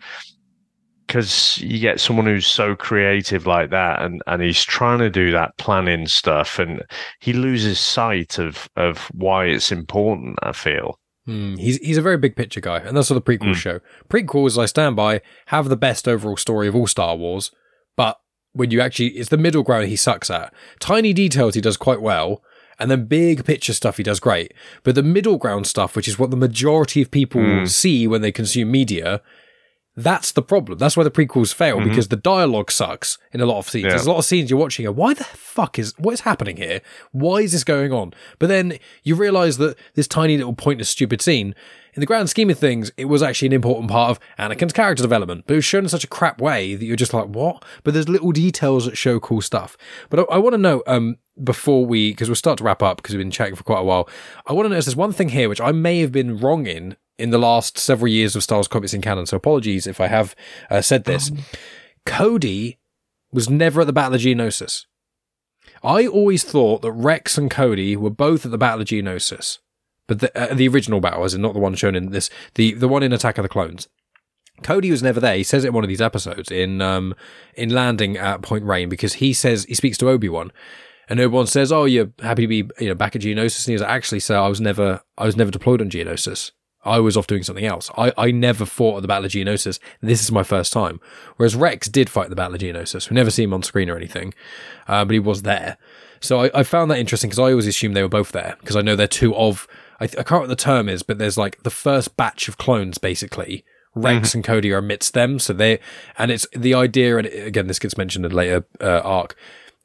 because 1.08 1.58
you 1.60 1.80
get 1.80 2.02
someone 2.02 2.26
who's 2.26 2.46
so 2.46 2.76
creative 2.76 3.48
like 3.48 3.70
that 3.70 4.02
and, 4.02 4.22
and 4.28 4.42
he's 4.42 4.62
trying 4.62 5.00
to 5.00 5.10
do 5.10 5.32
that 5.32 5.58
planning 5.58 6.06
stuff 6.06 6.60
and 6.60 6.84
he 7.22 7.32
loses 7.32 7.80
sight 7.80 8.38
of, 8.38 8.70
of 8.76 9.10
why 9.14 9.46
it's 9.46 9.72
important, 9.72 10.38
I 10.44 10.52
feel. 10.52 11.00
Mm, 11.26 11.58
he's 11.58 11.78
he's 11.78 11.98
a 11.98 12.02
very 12.02 12.18
big 12.18 12.36
picture 12.36 12.62
guy, 12.62 12.80
and 12.80 12.96
that's 12.96 13.10
what 13.10 13.24
the 13.26 13.38
prequels 13.38 13.56
mm. 13.56 13.56
show. 13.56 13.80
Prequels, 14.10 14.58
I 14.58 14.66
stand 14.66 14.96
by, 14.96 15.22
have 15.48 15.68
the 15.68 15.76
best 15.76 16.08
overall 16.08 16.38
story 16.38 16.70
of 16.70 16.76
all 16.76 16.88
Star 16.88 17.18
Wars, 17.18 17.52
but 17.98 18.18
when 18.54 18.72
you 18.72 18.80
actually, 18.82 19.10
it's 19.10 19.30
the 19.30 19.38
middle 19.38 19.62
ground 19.62 19.88
he 19.88 19.96
sucks 19.96 20.30
at. 20.30 20.54
Tiny 20.80 21.14
details 21.14 21.56
he 21.56 21.62
does 21.62 21.78
quite 21.78 22.02
well, 22.02 22.42
and 22.80 22.92
then 22.92 23.06
big 23.06 23.46
picture 23.46 23.74
stuff 23.74 23.98
he 23.98 24.04
does 24.04 24.20
great. 24.20 24.54
But 24.84 24.96
the 24.96 25.04
middle 25.04 25.38
ground 25.38 25.68
stuff, 25.68 25.96
which 25.96 26.08
is 26.08 26.20
what 26.20 26.32
the 26.32 26.38
majority 26.38 27.02
of 27.02 27.12
people 27.12 27.42
mm. 27.42 27.68
see 27.68 28.08
when 28.08 28.22
they 28.22 28.32
consume 28.32 28.72
media, 28.72 29.22
that's 29.98 30.32
the 30.32 30.44
problem. 30.44 30.78
That's 30.78 30.96
why 30.96 31.04
the 31.04 31.12
prequels 31.12 31.52
fail 31.52 31.78
mm-hmm. 31.78 31.90
because 31.90 32.10
the 32.10 32.16
dialogue 32.16 32.70
sucks 32.70 33.18
in 33.34 33.42
a 33.42 33.48
lot 33.48 33.58
of 33.58 33.68
scenes. 33.68 33.86
Yeah. 33.86 33.90
There's 33.90 34.06
a 34.06 34.12
lot 34.12 34.20
of 34.20 34.26
scenes 34.26 34.52
you're 34.52 34.60
watching. 34.60 34.86
why 34.86 35.16
the 35.16 35.24
fuck 35.24 35.80
is 35.80 35.96
what 35.98 36.14
is 36.14 36.22
happening 36.22 36.58
here? 36.58 36.82
Why 37.12 37.38
is 37.38 37.52
this 37.52 37.64
going 37.64 37.92
on? 37.92 38.14
But 38.38 38.48
then 38.48 38.78
you 39.04 39.16
realize 39.16 39.58
that 39.58 39.76
this 39.96 40.08
tiny 40.08 40.38
little 40.38 40.54
pointless 40.54 40.90
stupid 40.90 41.20
scene, 41.20 41.56
in 41.98 42.02
the 42.02 42.06
grand 42.06 42.30
scheme 42.30 42.52
of 42.52 42.60
things, 42.60 42.92
it 42.96 43.06
was 43.06 43.24
actually 43.24 43.48
an 43.48 43.54
important 43.54 43.90
part 43.90 44.12
of 44.12 44.20
Anakin's 44.38 44.72
character 44.72 45.02
development. 45.02 45.46
But 45.48 45.54
it 45.54 45.58
was 45.58 45.66
shown 45.66 45.84
in 45.84 45.90
such 45.90 46.04
a 46.04 46.08
crap 46.08 46.40
way 46.40 46.76
that 46.76 46.86
you're 46.86 46.96
just 46.96 47.12
like, 47.12 47.26
what? 47.26 47.66
But 47.84 47.96
there's 47.96 48.08
little 48.08 48.32
details 48.32 48.86
that 48.86 48.96
show 48.96 49.20
cool 49.20 49.42
stuff. 49.42 49.76
But 50.12 50.20
I, 50.20 50.36
I 50.36 50.38
want 50.38 50.54
to 50.54 50.60
know, 50.60 50.84
um, 50.86 51.18
before 51.44 51.88
we, 51.88 52.12
because 52.12 52.30
we'll 52.30 52.36
start 52.36 52.60
to 52.60 52.64
wrap 52.64 52.84
up 52.84 52.98
because 52.98 53.16
we've 53.16 53.20
been 53.20 53.32
chatting 53.32 53.56
for 53.56 53.64
quite 53.64 53.80
a 53.80 53.84
while. 53.84 54.08
I 54.46 54.54
want 54.54 54.66
to 54.68 54.70
notice 54.70 54.86
there's 54.86 54.96
one 54.96 55.12
thing 55.12 55.30
here 55.30 55.50
which 55.50 55.60
I 55.60 55.72
may 55.72 56.00
have 56.02 56.12
been 56.12 56.38
wrong 56.38 56.68
in 56.68 56.98
in 57.18 57.32
the 57.32 57.40
last 57.40 57.80
several 57.80 58.12
years 58.12 58.36
of 58.36 58.44
Star 58.44 58.60
Wars 58.60 58.68
comics 58.68 58.94
in 58.94 59.02
canon. 59.02 59.26
So 59.26 59.38
apologies 59.38 59.88
if 59.88 60.00
I 60.00 60.06
have 60.06 60.36
uh, 60.70 60.82
said 60.82 61.06
this. 61.06 61.32
Um. 61.32 61.40
Cody 62.06 62.78
was 63.32 63.50
never 63.50 63.82
at 63.82 63.88
the 63.88 63.94
Battle 63.94 64.14
of 64.14 64.22
Geonosis. 64.22 64.86
I 65.84 66.08
always 66.08 66.44
thought 66.44 66.84
that 66.84 66.92
Rex 66.92 67.38
and 67.38 67.52
Cody 67.52 67.98
were 67.98 68.10
both 68.10 68.46
at 68.46 68.52
the 68.52 68.58
Battle 68.58 68.82
of 68.82 68.88
Geonosis, 68.88 69.60
but 70.08 70.20
the, 70.20 70.38
uh, 70.40 70.54
the 70.54 70.68
original 70.68 71.00
battle, 71.00 71.24
as 71.24 71.34
in 71.34 71.42
not 71.42 71.54
the 71.54 71.60
one 71.60 71.76
shown 71.76 71.96
in 71.96 72.12
this, 72.12 72.30
the 72.56 72.74
the 72.74 72.88
one 72.88 73.04
in 73.04 73.14
Attack 73.14 73.38
of 73.38 73.44
the 73.44 73.50
Clones. 73.50 73.88
Cody 74.64 74.90
was 74.90 75.04
never 75.04 75.20
there. 75.20 75.36
He 75.36 75.44
says 75.44 75.64
it 75.64 75.68
in 75.68 75.74
one 75.74 75.84
of 75.84 75.88
these 75.88 76.02
episodes 76.02 76.50
in 76.50 76.82
um 76.82 77.14
in 77.56 77.70
landing 77.70 78.18
at 78.18 78.42
Point 78.42 78.66
Rain 78.66 78.90
because 78.90 79.14
he 79.14 79.34
says 79.34 79.66
he 79.66 79.76
speaks 79.76 79.98
to 80.00 80.10
Obi 80.10 80.30
Wan, 80.30 80.52
and 81.10 81.20
Obi 81.20 81.34
Wan 81.34 81.48
says, 81.48 81.72
"Oh, 81.72 81.86
you're 81.86 82.12
happy 82.22 82.44
to 82.44 82.48
be 82.48 82.70
you 82.80 82.90
know 82.90 82.96
back 82.96 83.16
at 83.16 83.22
Geonosis." 83.22 83.68
And 83.68 83.74
he's 83.74 83.82
like, 83.82 83.90
"Actually, 83.90 84.22
sir, 84.22 84.38
I 84.38 84.48
was 84.48 84.62
never 84.62 85.02
I 85.18 85.26
was 85.26 85.36
never 85.36 85.52
deployed 85.52 85.82
on 85.82 85.90
Geonosis." 85.90 86.52
I 86.88 87.00
was 87.00 87.18
off 87.18 87.28
doing 87.28 87.44
something 87.44 87.66
else. 87.66 87.92
I, 87.98 88.14
I 88.18 88.32
never 88.32 88.66
fought 88.66 88.98
at 88.98 89.02
the 89.02 89.10
Battle 89.10 89.26
of 89.26 89.32
Geonosis. 89.32 89.78
This 90.00 90.22
is 90.22 90.32
my 90.32 90.44
first 90.44 90.72
time. 90.72 91.02
Whereas 91.36 91.56
Rex 91.56 91.90
did 91.90 92.10
fight 92.10 92.30
the 92.30 92.36
Battle 92.36 92.56
of 92.56 92.62
Geonosis. 92.62 93.10
We 93.10 93.16
never 93.16 93.30
see 93.30 93.44
him 93.44 93.54
on 93.54 93.62
screen 93.62 93.90
or 93.90 93.98
anything, 93.98 94.34
uh, 94.88 95.04
but 95.04 95.12
he 95.12 95.20
was 95.20 95.42
there. 95.42 95.78
So 96.22 96.44
I, 96.44 96.60
I 96.60 96.64
found 96.64 96.90
that 96.90 96.98
interesting 96.98 97.30
because 97.30 97.40
I 97.40 97.52
always 97.52 97.68
assumed 97.68 97.96
they 97.96 98.02
were 98.02 98.08
both 98.08 98.32
there 98.32 98.56
because 98.62 98.76
I 98.76 98.82
know 98.82 98.96
they're 98.96 99.08
two 99.08 99.36
of, 99.36 99.68
I, 100.00 100.06
I 100.06 100.08
can't 100.08 100.32
remember 100.32 100.48
what 100.50 100.58
the 100.58 100.64
term 100.64 100.90
is, 100.90 101.04
but 101.04 101.18
there's 101.18 101.38
like 101.38 101.64
the 101.64 101.70
first 101.70 102.18
batch 102.18 102.48
of 102.48 102.58
clones 102.58 102.98
basically. 102.98 103.66
Rex 103.96 104.30
mm-hmm. 104.30 104.38
and 104.40 104.46
Cody 104.46 104.72
are 104.72 104.78
amidst 104.78 105.14
them. 105.14 105.40
So 105.40 105.54
they, 105.54 105.80
and 106.18 106.32
it's 106.32 106.46
the 106.56 106.74
idea, 106.74 107.18
and 107.18 107.28
again, 107.28 107.68
this 107.68 107.80
gets 107.80 107.98
mentioned 107.98 108.26
in 108.26 108.32
later 108.32 108.66
uh, 108.80 109.02
arc, 109.04 109.36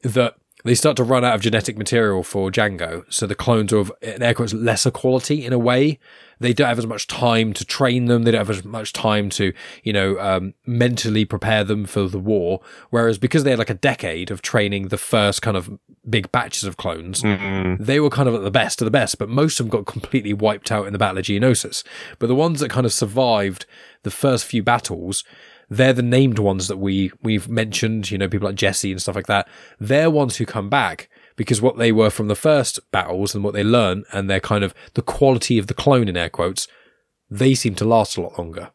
that 0.03 0.35
they 0.63 0.75
start 0.75 0.95
to 0.97 1.03
run 1.03 1.25
out 1.25 1.35
of 1.35 1.41
genetic 1.41 1.77
material 1.77 2.23
for 2.23 2.49
Jango, 2.49 3.03
So 3.09 3.27
the 3.27 3.35
clones 3.35 3.73
are 3.73 3.79
of, 3.79 3.91
in 4.01 4.23
air 4.23 4.33
quotes, 4.33 4.53
lesser 4.53 4.91
quality 4.91 5.45
in 5.45 5.51
a 5.51 5.59
way. 5.59 5.99
They 6.39 6.53
don't 6.53 6.67
have 6.67 6.79
as 6.79 6.87
much 6.87 7.07
time 7.07 7.53
to 7.53 7.65
train 7.65 8.05
them. 8.05 8.23
They 8.23 8.31
don't 8.31 8.39
have 8.39 8.49
as 8.49 8.63
much 8.63 8.93
time 8.93 9.29
to, 9.31 9.53
you 9.83 9.93
know, 9.93 10.17
um, 10.19 10.53
mentally 10.65 11.25
prepare 11.25 11.63
them 11.63 11.85
for 11.85 12.07
the 12.07 12.19
war. 12.19 12.61
Whereas 12.91 13.17
because 13.17 13.43
they 13.43 13.49
had 13.49 13.59
like 13.59 13.69
a 13.69 13.75
decade 13.75 14.31
of 14.31 14.41
training 14.41 14.87
the 14.87 14.97
first 14.97 15.41
kind 15.41 15.57
of 15.57 15.77
big 16.09 16.31
batches 16.31 16.63
of 16.63 16.77
clones, 16.77 17.21
mm-hmm. 17.21 17.81
they 17.81 17.99
were 17.99 18.09
kind 18.09 18.27
of 18.27 18.35
at 18.35 18.43
the 18.43 18.51
best 18.51 18.81
of 18.81 18.85
the 18.85 18.91
best, 18.91 19.17
but 19.17 19.29
most 19.29 19.59
of 19.59 19.65
them 19.65 19.77
got 19.77 19.85
completely 19.85 20.33
wiped 20.33 20.71
out 20.71 20.85
in 20.87 20.93
the 20.93 20.99
Battle 20.99 21.17
of 21.17 21.25
Geonosis. 21.25 21.83
But 22.19 22.27
the 22.27 22.35
ones 22.35 22.59
that 22.59 22.69
kind 22.69 22.85
of 22.85 22.93
survived 22.93 23.65
the 24.03 24.11
first 24.11 24.45
few 24.45 24.63
battles, 24.63 25.23
they're 25.69 25.93
the 25.93 26.01
named 26.01 26.39
ones 26.39 26.67
that 26.67 26.77
we 26.77 27.11
we've 27.21 27.49
mentioned, 27.49 28.11
you 28.11 28.17
know, 28.17 28.27
people 28.27 28.47
like 28.47 28.55
Jesse 28.55 28.91
and 28.91 29.01
stuff 29.01 29.15
like 29.15 29.27
that. 29.27 29.47
They're 29.79 30.09
ones 30.09 30.37
who 30.37 30.45
come 30.45 30.69
back 30.69 31.09
because 31.35 31.61
what 31.61 31.77
they 31.77 31.91
were 31.91 32.09
from 32.09 32.27
the 32.27 32.35
first 32.35 32.79
battles 32.91 33.33
and 33.33 33.43
what 33.43 33.53
they 33.53 33.63
learn 33.63 34.03
and 34.11 34.29
their 34.29 34.39
kind 34.39 34.63
of 34.63 34.73
the 34.93 35.01
quality 35.01 35.57
of 35.57 35.67
the 35.67 35.73
clone 35.73 36.07
in 36.07 36.17
air 36.17 36.29
quotes, 36.29 36.67
they 37.29 37.55
seem 37.55 37.75
to 37.75 37.85
last 37.85 38.17
a 38.17 38.21
lot 38.21 38.37
longer, 38.37 38.71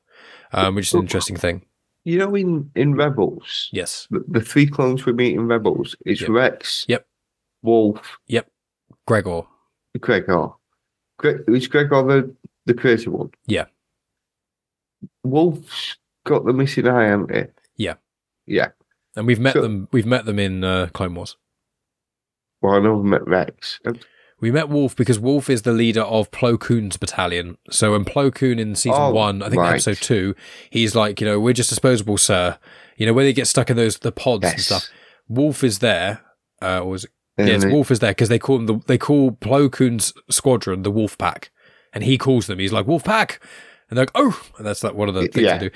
um, 0.52 0.74
which 0.74 0.88
is 0.88 0.94
an 0.94 1.00
interesting 1.00 1.36
thing. 1.36 1.62
You 2.05 2.18
know, 2.18 2.34
in 2.34 2.70
in 2.74 2.94
Rebels, 2.94 3.68
yes, 3.70 4.06
the, 4.10 4.24
the 4.26 4.40
three 4.40 4.66
clones 4.66 5.05
we 5.05 5.12
meet 5.12 5.34
in 5.34 5.46
Rebels 5.46 5.94
is 6.06 6.22
yep. 6.22 6.30
Rex, 6.30 6.86
yep, 6.88 7.06
Wolf, 7.62 8.18
yep, 8.26 8.51
Gregor, 9.06 9.43
Gregor. 10.01 10.51
Gre- 11.18 11.43
is 11.48 11.66
Gregor 11.66 12.02
the 12.02 12.35
the 12.66 12.74
crazy 12.74 13.09
one? 13.09 13.30
Yeah. 13.47 13.66
Wolf's 15.24 15.97
got 16.24 16.44
the 16.44 16.52
missing 16.52 16.86
eye, 16.86 17.06
haven't 17.06 17.35
he? 17.35 17.43
Yeah. 17.76 17.94
Yeah. 18.47 18.68
And 19.16 19.26
we've 19.26 19.40
met 19.40 19.55
so, 19.55 19.62
them. 19.62 19.89
We've 19.93 20.06
met 20.06 20.24
them 20.24 20.39
in 20.39 20.64
uh, 20.64 20.89
Clone 20.93 21.14
Wars. 21.14 21.36
Well, 22.60 22.74
I 22.74 22.80
know 22.80 22.97
we 22.97 23.09
met 23.09 23.26
Rex. 23.26 23.80
We 24.40 24.51
met 24.51 24.68
Wolf 24.68 24.94
because 24.94 25.18
Wolf 25.18 25.51
is 25.51 25.62
the 25.62 25.72
leader 25.72 26.02
of 26.02 26.30
Plo 26.30 26.59
Koon's 26.59 26.97
battalion. 26.97 27.59
So 27.70 27.94
in 27.94 28.05
Plo 28.05 28.32
Koon 28.32 28.59
in 28.59 28.74
season 28.74 29.01
oh, 29.01 29.12
one, 29.12 29.43
I 29.43 29.48
think 29.48 29.60
right. 29.60 29.72
episode 29.72 29.97
two, 29.97 30.35
he's 30.70 30.94
like, 30.94 31.20
you 31.20 31.26
know, 31.26 31.40
we're 31.40 31.52
just 31.52 31.70
disposable, 31.70 32.18
sir. 32.18 32.59
You 32.97 33.06
know, 33.06 33.12
where 33.12 33.24
they 33.24 33.32
get 33.32 33.47
stuck 33.48 33.70
in 33.70 33.76
those 33.76 33.98
the 33.98 34.12
pods 34.12 34.44
and 34.44 34.60
stuff. 34.60 34.89
Wolf 35.28 35.64
is 35.64 35.80
there. 35.80 36.20
Uh, 36.60 36.80
or 36.80 36.90
was 36.90 37.05
it? 37.05 37.10
And 37.39 37.48
Yes, 37.48 37.65
it- 37.65 37.73
Wolf 37.73 37.90
is 37.90 38.01
there 38.01 38.10
because 38.10 38.28
they 38.28 38.39
call 38.39 38.56
him 38.56 38.66
the 38.66 38.81
they 38.86 38.98
call 38.98 39.32
Plo 39.32 39.70
Koon's 39.70 40.12
squadron 40.28 40.82
the 40.82 40.90
Wolf 40.90 41.16
Pack, 41.19 41.51
and 41.93 42.02
he 42.05 42.19
calls 42.19 42.47
them. 42.48 42.59
He's 42.59 42.73
like 42.73 42.86
Wolf 42.86 43.05
Pack, 43.05 43.40
and 43.89 43.97
they're 43.97 44.02
like, 44.05 44.12
oh, 44.15 44.40
and 44.59 44.66
that's 44.66 44.82
like 44.85 44.94
one 44.94 45.09
of 45.09 45.15
the 45.15 45.23
things 45.28 45.44
Yeah. 45.44 45.59
they 45.59 45.69
do. 45.69 45.74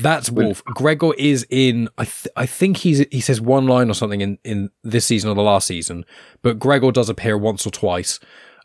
That's 0.00 0.28
Wolf. 0.30 0.64
Gregor 0.64 1.12
is 1.18 1.46
in. 1.50 1.88
I 1.98 2.04
th- 2.04 2.26
I 2.36 2.46
think 2.46 2.78
he's 2.78 3.04
he 3.12 3.20
says 3.20 3.40
one 3.40 3.66
line 3.66 3.90
or 3.90 3.94
something 3.94 4.20
in 4.22 4.38
in 4.44 4.70
this 4.82 5.06
season 5.06 5.30
or 5.30 5.34
the 5.34 5.42
last 5.42 5.66
season, 5.68 6.04
but 6.42 6.58
Gregor 6.58 6.90
does 6.90 7.08
appear 7.08 7.36
once 7.38 7.64
or 7.66 7.70
twice 7.70 8.18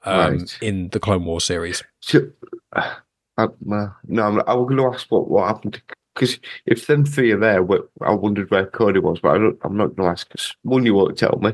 um, 0.06 0.38
Right. 0.38 0.57
in 0.61 0.90
the 0.90 0.99
Clone 0.99 1.26
War 1.26 1.40
series. 1.41 1.84
So, 1.99 2.30
uh, 2.74 2.95
uh, 3.38 3.48
no, 3.64 3.91
I'm, 4.24 4.41
I 4.48 4.53
was 4.56 4.70
going 4.70 4.78
to 4.78 4.86
ask 4.95 5.06
what, 5.11 5.30
what 5.30 5.48
happened 5.48 5.82
because 6.16 6.40
if 6.66 6.88
them 6.88 7.06
three 7.06 7.32
are 7.32 7.38
there, 7.38 7.66
I 8.02 8.11
wondered 8.14 8.49
where 8.49 8.66
Cody 8.66 8.99
was, 8.99 9.20
but 9.20 9.30
I 9.36 9.38
don't, 9.38 9.57
I'm 9.64 9.78
not 9.78 9.95
going 9.95 10.07
to 10.07 10.11
ask 10.11 10.28
because 10.30 10.56
one, 10.64 10.86
you 10.86 10.94
won't 10.95 11.18
tell 11.18 11.38
me. 11.41 11.53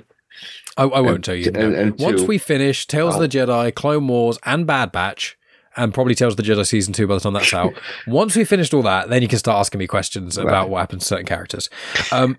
I, 0.77 0.83
I 0.83 0.99
won't 0.99 1.15
And- 1.15 1.23
tell 1.23 1.35
you. 1.35 1.51
no. 1.51 1.59
and- 1.59 1.75
and 1.75 1.99
Once 1.99 2.21
two- 2.21 2.27
we 2.27 2.37
finish 2.37 2.85
Tales 2.87 3.15
of 3.15 3.21
the 3.29 3.39
Oh. 3.41 3.45
Jedi, 3.45 3.73
Clone 3.75 4.07
Wars, 4.07 4.37
and 4.45 4.65
Bad 4.67 4.91
Batch, 4.91 5.37
and 5.77 5.93
probably 5.93 6.15
Tales 6.15 6.33
of 6.33 6.37
the 6.37 6.43
Jedi 6.43 6.65
season 6.65 6.93
two 6.93 7.07
by 7.07 7.15
the 7.15 7.19
time 7.21 7.33
that's 7.33 7.53
out. 7.53 7.73
Once 8.07 8.35
we've 8.35 8.47
finished 8.47 8.73
all 8.73 8.83
that, 8.83 9.09
then 9.09 9.21
you 9.21 9.27
can 9.27 9.39
start 9.39 9.59
asking 9.59 9.79
me 9.79 9.87
questions 9.87 10.37
about 10.37 10.69
what 10.69 10.79
happens 10.79 11.03
to 11.03 11.07
certain 11.07 11.25
characters. 11.25 11.69
Um, 12.11 12.37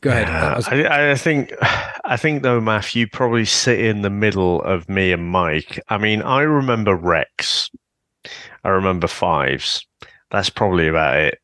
go 0.00 0.10
ahead. 0.10 0.28
Yeah, 0.28 0.52
I 0.52 0.56
was- 0.56 0.68
I, 0.68 1.10
I 1.12 1.14
think, 1.14 1.52
I 2.04 2.16
think 2.16 2.42
though, 2.42 2.60
Matthew, 2.60 3.00
you 3.00 3.06
probably 3.08 3.44
sit 3.44 3.80
in 3.80 4.02
the 4.02 4.10
middle 4.10 4.62
of 4.62 4.88
me 4.88 5.12
and 5.12 5.24
Mike. 5.28 5.78
I 5.88 5.98
mean, 5.98 6.22
I 6.22 6.40
remember 6.42 6.94
Rex. 6.94 7.70
I 8.64 8.68
remember 8.68 9.08
Fives. 9.08 9.86
That's 10.30 10.48
probably 10.50 10.88
about 10.88 11.16
it. 11.18 11.38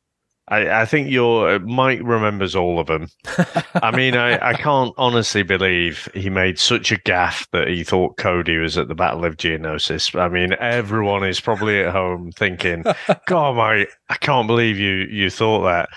I, 0.50 0.82
I 0.82 0.84
think 0.86 1.10
your 1.10 1.58
Mike 1.60 2.00
remembers 2.02 2.56
all 2.56 2.80
of 2.80 2.86
them. 2.86 3.08
I 3.82 3.94
mean, 3.94 4.16
I, 4.16 4.50
I 4.50 4.54
can't 4.54 4.94
honestly 4.96 5.42
believe 5.42 6.08
he 6.14 6.30
made 6.30 6.58
such 6.58 6.90
a 6.90 6.98
gaff 6.98 7.46
that 7.52 7.68
he 7.68 7.84
thought 7.84 8.16
Cody 8.16 8.56
was 8.56 8.78
at 8.78 8.88
the 8.88 8.94
Battle 8.94 9.24
of 9.24 9.36
Geonosis. 9.36 10.18
I 10.18 10.28
mean, 10.28 10.54
everyone 10.58 11.24
is 11.24 11.40
probably 11.40 11.80
at 11.80 11.92
home 11.92 12.32
thinking, 12.32 12.84
"God, 13.26 13.56
mate, 13.56 13.88
I 14.08 14.16
can't 14.16 14.46
believe 14.46 14.78
you 14.78 15.06
you 15.10 15.30
thought 15.30 15.64
that." 15.64 15.88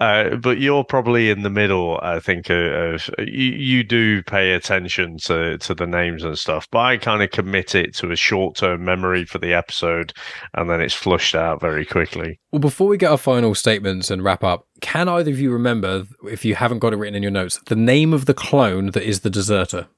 Uh, 0.00 0.36
but 0.36 0.58
you're 0.58 0.84
probably 0.84 1.30
in 1.30 1.42
the 1.42 1.50
middle. 1.50 1.98
I 2.02 2.20
think 2.20 2.50
of, 2.50 2.72
of 2.72 3.10
you, 3.18 3.52
you 3.52 3.84
do 3.84 4.22
pay 4.22 4.52
attention 4.52 5.18
to 5.18 5.58
to 5.58 5.74
the 5.74 5.86
names 5.86 6.24
and 6.24 6.38
stuff, 6.38 6.66
but 6.70 6.78
I 6.78 6.96
kind 6.96 7.22
of 7.22 7.30
commit 7.30 7.74
it 7.74 7.94
to 7.96 8.10
a 8.10 8.16
short 8.16 8.56
term 8.56 8.84
memory 8.84 9.24
for 9.24 9.38
the 9.38 9.52
episode, 9.52 10.12
and 10.54 10.70
then 10.70 10.80
it's 10.80 10.94
flushed 10.94 11.34
out 11.34 11.60
very 11.60 11.84
quickly. 11.84 12.38
well, 12.52 12.60
before 12.60 12.88
we 12.88 12.96
get 12.96 13.10
our 13.10 13.18
final 13.18 13.54
statements 13.90 14.10
and 14.10 14.24
wrap 14.24 14.44
up, 14.44 14.66
can 14.80 15.08
either 15.08 15.30
of 15.30 15.40
you 15.40 15.50
remember, 15.52 16.06
if 16.24 16.44
you 16.44 16.54
haven't 16.54 16.78
got 16.78 16.92
it 16.92 16.96
written 16.96 17.14
in 17.14 17.22
your 17.22 17.32
notes, 17.32 17.58
the 17.66 17.76
name 17.76 18.12
of 18.12 18.26
the 18.26 18.34
clone 18.34 18.90
that 18.92 19.02
is 19.02 19.20
the 19.20 19.30
deserter? 19.30 19.88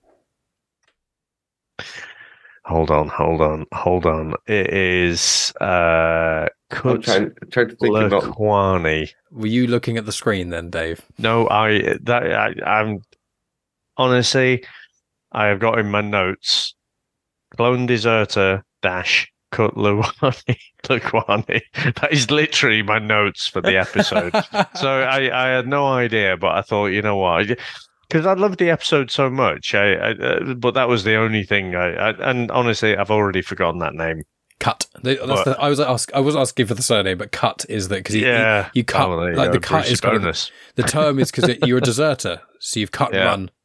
Hold 2.64 2.90
on, 2.90 3.09
hold 3.09 3.40
on, 3.40 3.66
hold 3.73 4.06
on. 4.06 4.35
It 4.47 4.73
is 4.73 5.52
uh 5.60 6.47
I'm 6.70 6.78
Cut 6.78 7.02
trying, 7.02 7.32
trying 7.51 7.69
to 7.69 7.77
think 7.77 7.97
about 7.97 8.23
Lawquane. 8.23 9.10
Were 9.31 9.47
you 9.47 9.66
looking 9.66 9.98
at 9.98 10.06
the 10.06 10.12
screen 10.12 10.51
then, 10.51 10.70
Dave? 10.70 11.02
No, 11.19 11.48
I 11.48 11.98
that 12.02 12.23
I, 12.32 12.55
I'm 12.64 13.02
honestly, 13.97 14.64
I 15.32 15.47
have 15.47 15.59
got 15.59 15.78
in 15.78 15.90
my 15.90 16.01
notes 16.01 16.74
clone 17.56 17.86
deserter 17.86 18.64
dash 18.81 19.31
Cut 19.52 19.74
Lawquane 19.74 20.56
Lawquane. 20.84 21.60
That 22.00 22.08
is 22.10 22.30
literally 22.30 22.82
my 22.82 22.98
notes 22.98 23.46
for 23.46 23.60
the 23.60 23.76
episode. 23.76 24.32
so 24.74 25.02
I, 25.02 25.30
I 25.30 25.48
had 25.50 25.68
no 25.68 25.86
idea, 25.86 26.36
but 26.36 26.56
I 26.56 26.62
thought, 26.62 26.86
you 26.86 27.02
know 27.02 27.16
what, 27.18 27.46
because 28.08 28.26
I 28.26 28.32
loved 28.32 28.58
the 28.58 28.70
episode 28.70 29.10
so 29.10 29.30
much. 29.30 29.74
I, 29.74 29.92
I 29.94 30.10
uh, 30.12 30.54
but 30.54 30.74
that 30.74 30.88
was 30.88 31.04
the 31.04 31.14
only 31.16 31.44
thing. 31.44 31.74
I, 31.76 31.92
I 31.92 32.30
and 32.30 32.50
honestly, 32.50 32.96
I've 32.96 33.10
already 33.10 33.42
forgotten 33.42 33.78
that 33.80 33.94
name. 33.94 34.22
Cut. 34.58 34.86
That's 35.02 35.18
the, 35.20 35.56
I 35.58 35.68
was 35.68 35.80
ask, 35.80 36.12
I 36.14 36.20
was 36.20 36.36
asking 36.36 36.66
for 36.66 36.74
the 36.74 36.82
surname, 36.82 37.18
but 37.18 37.32
cut 37.32 37.66
is 37.68 37.88
that 37.88 37.96
because 37.96 38.14
yeah, 38.14 38.70
you 38.74 38.84
cut 38.84 39.08
Oh, 39.08 39.16
like 39.16 39.34
go, 39.34 39.52
the 39.52 39.60
cut 39.60 39.88
is 39.88 40.00
kind 40.00 40.16
of 40.16 40.22
bonus. 40.22 40.50
the 40.76 40.84
term 40.84 41.18
is 41.18 41.30
because 41.30 41.56
you're 41.66 41.78
a 41.78 41.80
deserter, 41.80 42.40
so 42.60 42.78
you've 42.80 42.92
cut 42.92 43.12
and 43.14 43.50
Yeah. 43.54 43.61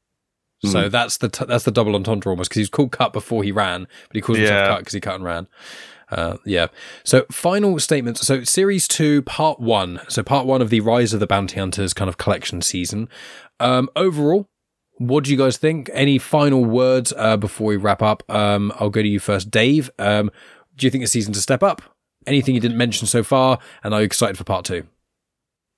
Run. 0.63 0.71
So 0.71 0.89
that's 0.89 1.17
the 1.17 1.29
t- 1.29 1.45
that's 1.45 1.63
the 1.65 1.71
double 1.71 1.95
entendre 1.95 2.29
almost 2.31 2.49
because 2.49 2.59
he's 2.61 2.69
called 2.69 2.91
cut 2.91 3.13
before 3.13 3.43
he 3.43 3.51
ran, 3.51 3.87
but 4.07 4.15
he 4.15 4.21
calls 4.21 4.37
himself 4.37 4.57
Yeah. 4.59 4.67
cut 4.69 4.79
because 4.79 4.93
he 4.93 4.99
cut 5.01 5.15
and 5.15 5.23
ran. 5.23 5.47
Uh, 6.09 6.37
yeah. 6.45 6.67
So 7.03 7.25
final 7.31 7.77
statements. 7.79 8.25
So 8.25 8.43
series 8.43 8.87
two, 8.87 9.21
part 9.23 9.59
one. 9.59 9.99
So 10.07 10.23
part 10.23 10.45
one 10.45 10.61
of 10.61 10.69
the 10.69 10.79
Rise 10.79 11.13
of 11.13 11.19
the 11.19 11.27
Bounty 11.27 11.59
Hunters 11.59 11.93
kind 11.93 12.07
of 12.09 12.17
collection 12.17 12.61
season. 12.61 13.09
Um, 13.59 13.89
overall, 13.95 14.47
what 14.99 15.25
do 15.25 15.31
you 15.31 15.37
guys 15.37 15.57
think? 15.57 15.89
Any 15.93 16.17
final 16.17 16.63
words 16.63 17.13
uh, 17.17 17.35
before 17.37 17.67
we 17.67 17.75
wrap 17.75 18.01
up? 18.01 18.23
Um, 18.29 18.71
I'll 18.79 18.89
go 18.89 19.01
to 19.01 19.07
you 19.07 19.19
first, 19.19 19.51
Dave. 19.51 19.89
Um, 19.99 20.31
do 20.75 20.87
you 20.87 20.91
think 20.91 21.03
the 21.03 21.07
season 21.07 21.33
to 21.33 21.41
step 21.41 21.61
up? 21.61 21.81
Anything 22.25 22.55
you 22.55 22.61
didn't 22.61 22.77
mention 22.77 23.05
so 23.07 23.21
far? 23.21 23.59
And 23.83 23.93
are 23.93 23.99
you 23.99 24.05
excited 24.05 24.37
for 24.37 24.43
part 24.43 24.63
two? 24.65 24.87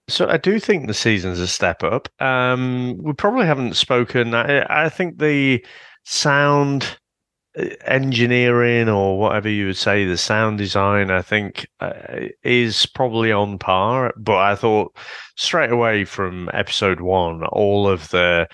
So 0.10 0.28
I 0.28 0.38
do 0.38 0.60
think 0.60 0.88
the 0.88 0.94
season's 0.94 1.40
a 1.40 1.48
step 1.48 1.84
up. 1.84 2.10
Um, 2.22 2.98
we 3.02 3.14
probably 3.14 3.46
haven't 3.46 3.76
spoken. 3.76 4.34
I, 4.34 4.66
I 4.86 4.90
think 4.90 5.20
the 5.20 5.64
sound 6.04 6.98
uh, 7.58 7.66
engineering 7.86 8.90
or 8.90 9.20
whatever 9.20 9.50
you 9.50 9.68
would 9.68 9.78
say, 9.78 10.06
the 10.06 10.18
sound 10.18 10.58
design, 10.58 11.12
I 11.12 11.22
think 11.22 11.68
uh, 11.80 12.28
is 12.44 12.86
probably 12.88 13.32
on 13.32 13.60
par. 13.60 14.14
But 14.18 14.38
I 14.38 14.56
thought 14.56 14.96
straight 15.38 15.72
away 15.72 16.06
from 16.06 16.50
episode 16.54 17.02
one, 17.02 17.44
all 17.46 17.88
of 17.88 18.10
the 18.10 18.48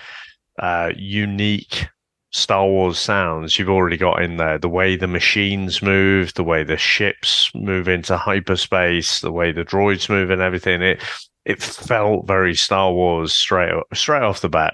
uh, 0.59 0.91
unique 0.95 1.87
Star 2.31 2.67
Wars 2.67 2.99
sounds 2.99 3.57
you've 3.57 3.69
already 3.69 3.95
got 3.95 4.21
in 4.21 4.35
there. 4.35 4.57
The 4.57 4.67
way 4.67 4.97
the 4.97 5.07
machines 5.07 5.81
move, 5.81 6.33
the 6.33 6.43
way 6.43 6.65
the 6.65 6.75
ships 6.75 7.49
move 7.55 7.87
into 7.87 8.17
hyperspace, 8.17 9.21
the 9.21 9.31
way 9.31 9.53
the 9.53 9.63
droids 9.63 10.09
move, 10.09 10.29
and 10.29 10.41
everything. 10.41 10.81
It 10.81 11.01
it 11.45 11.61
felt 11.61 12.27
very 12.27 12.55
Star 12.55 12.91
Wars 12.91 13.33
straight 13.33 13.73
straight 13.93 14.23
off 14.23 14.41
the 14.41 14.49
bat. 14.49 14.73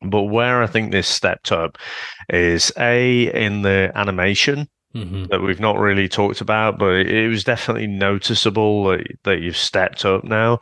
But 0.00 0.24
where 0.24 0.62
I 0.62 0.66
think 0.66 0.90
this 0.90 1.08
stepped 1.08 1.52
up 1.52 1.78
is 2.28 2.72
a 2.76 3.32
in 3.34 3.62
the 3.62 3.92
animation 3.94 4.68
Mm-hmm. 4.94 5.28
that 5.30 5.40
we've 5.40 5.58
not 5.58 5.78
really 5.78 6.06
talked 6.06 6.42
about, 6.42 6.78
but 6.78 7.06
it 7.06 7.26
was 7.26 7.44
definitely 7.44 7.86
noticeable 7.86 8.84
that, 8.88 9.06
that 9.22 9.40
you've 9.40 9.56
stepped 9.56 10.04
up 10.04 10.22
now. 10.22 10.60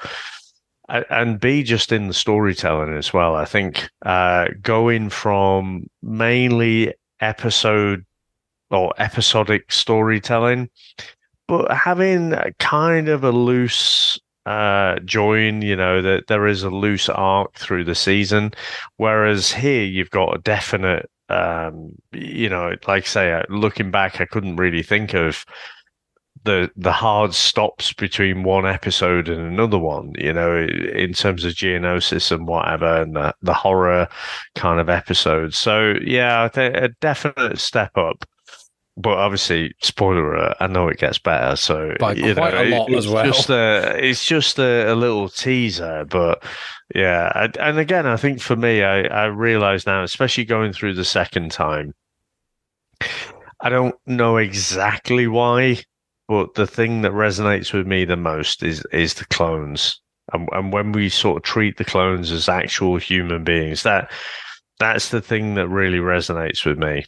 And 0.89 1.41
B, 1.41 1.65
just 1.65 1.91
in 1.91 2.07
the 2.07 2.15
storytelling 2.15 2.97
as 2.97 3.13
well. 3.13 3.35
I 3.35 3.45
think 3.45 3.89
uh, 4.03 4.47
going 4.63 5.11
from 5.11 5.89
mainly 6.01 6.95
episode 7.19 8.07
or 8.71 8.93
episodic 8.99 9.73
storytelling, 9.73 10.71
but 11.49 11.73
having 11.73 12.33
kind 12.61 13.09
of 13.09 13.25
a 13.25 13.33
loose 13.33 14.17
uh 14.47 14.99
join 15.01 15.62
you 15.62 15.77
know 15.77 16.01
that 16.01 16.27
there 16.29 16.47
is 16.47 16.62
a 16.62 16.71
loose 16.71 17.09
arc 17.09 17.55
through 17.55 17.85
the 17.85 17.95
season. 17.95 18.53
Whereas 18.97 19.53
here 19.53 19.85
you've 19.85 20.11
got 20.11 20.37
a 20.37 20.41
definite 20.41 21.11
um 21.29 21.93
you 22.12 22.49
know 22.49 22.75
like 22.89 23.05
I 23.05 23.07
say 23.07 23.33
uh, 23.33 23.43
looking 23.49 23.93
back 23.93 24.21
i 24.21 24.25
couldn't 24.25 24.57
really 24.57 24.83
think 24.83 25.15
of 25.15 25.45
the 26.45 26.71
the 26.77 26.93
hard 26.93 27.35
stops 27.35 27.93
between 27.93 28.43
one 28.43 28.67
episode 28.67 29.29
and 29.29 29.41
another 29.41 29.79
one 29.79 30.12
you 30.19 30.33
know 30.33 30.57
in 30.57 31.12
terms 31.12 31.45
of 31.45 31.53
geonosis 31.53 32.33
and 32.33 32.47
whatever 32.47 33.03
and 33.03 33.15
the, 33.15 33.35
the 33.43 33.53
horror 33.53 34.09
kind 34.55 34.81
of 34.81 34.89
episodes. 34.89 35.57
So 35.57 35.95
yeah 36.03 36.49
a 36.55 36.89
definite 37.01 37.59
step 37.59 37.97
up 37.97 38.25
but 39.01 39.19
obviously, 39.19 39.75
spoiler 39.83 40.35
alert, 40.35 40.57
I 40.61 40.67
know 40.67 40.89
it 40.89 40.99
gets 40.99 41.19
better. 41.19 41.57
So 41.57 41.95
By 41.99 42.15
you 42.15 42.35
quite 42.35 42.55
know, 42.55 42.63
a 42.63 42.69
lot 42.79 42.91
it- 42.91 42.97
as 42.99 43.05
it's 43.07 43.13
well. 43.13 43.25
Just 43.25 43.51
a, 43.51 43.97
it's 44.09 44.25
just 44.25 44.59
a, 44.59 44.93
a 44.93 44.95
little 44.95 45.29
teaser, 45.29 46.05
but 46.09 46.43
yeah. 46.95 47.31
And- 47.35 47.57
And 47.59 47.79
again, 47.79 48.07
I 48.07 48.17
think 48.17 48.41
for 48.41 48.57
me, 48.57 48.83
I, 48.83 49.03
I 49.03 49.25
realize 49.27 49.87
now, 49.87 50.03
especially 50.03 50.45
going 50.45 50.73
through 50.73 50.95
the 50.95 51.05
second 51.05 51.51
time, 51.53 51.95
I 53.63 53.69
don't 53.69 53.95
know 54.07 54.37
exactly 54.39 55.27
why, 55.27 55.79
but 56.29 56.55
the 56.55 56.67
thing 56.67 57.03
that 57.03 57.13
resonates 57.13 57.73
with 57.73 57.87
me 57.87 58.05
the 58.05 58.17
most 58.17 58.63
is 58.63 58.85
is 58.93 59.15
the 59.15 59.27
clones. 59.27 60.01
And, 60.33 60.49
and 60.53 60.73
when 60.73 60.93
we 60.93 61.09
sort 61.09 61.39
of 61.39 61.43
treat 61.43 61.77
the 61.77 61.85
clones 61.85 62.31
as 62.31 62.49
actual 62.49 62.97
human 62.99 63.43
beings, 63.45 63.83
that 63.83 64.11
that's 64.79 65.09
the 65.11 65.21
thing 65.21 65.55
that 65.57 65.69
really 65.69 65.99
resonates 65.99 66.65
with 66.65 66.79
me. 66.79 67.05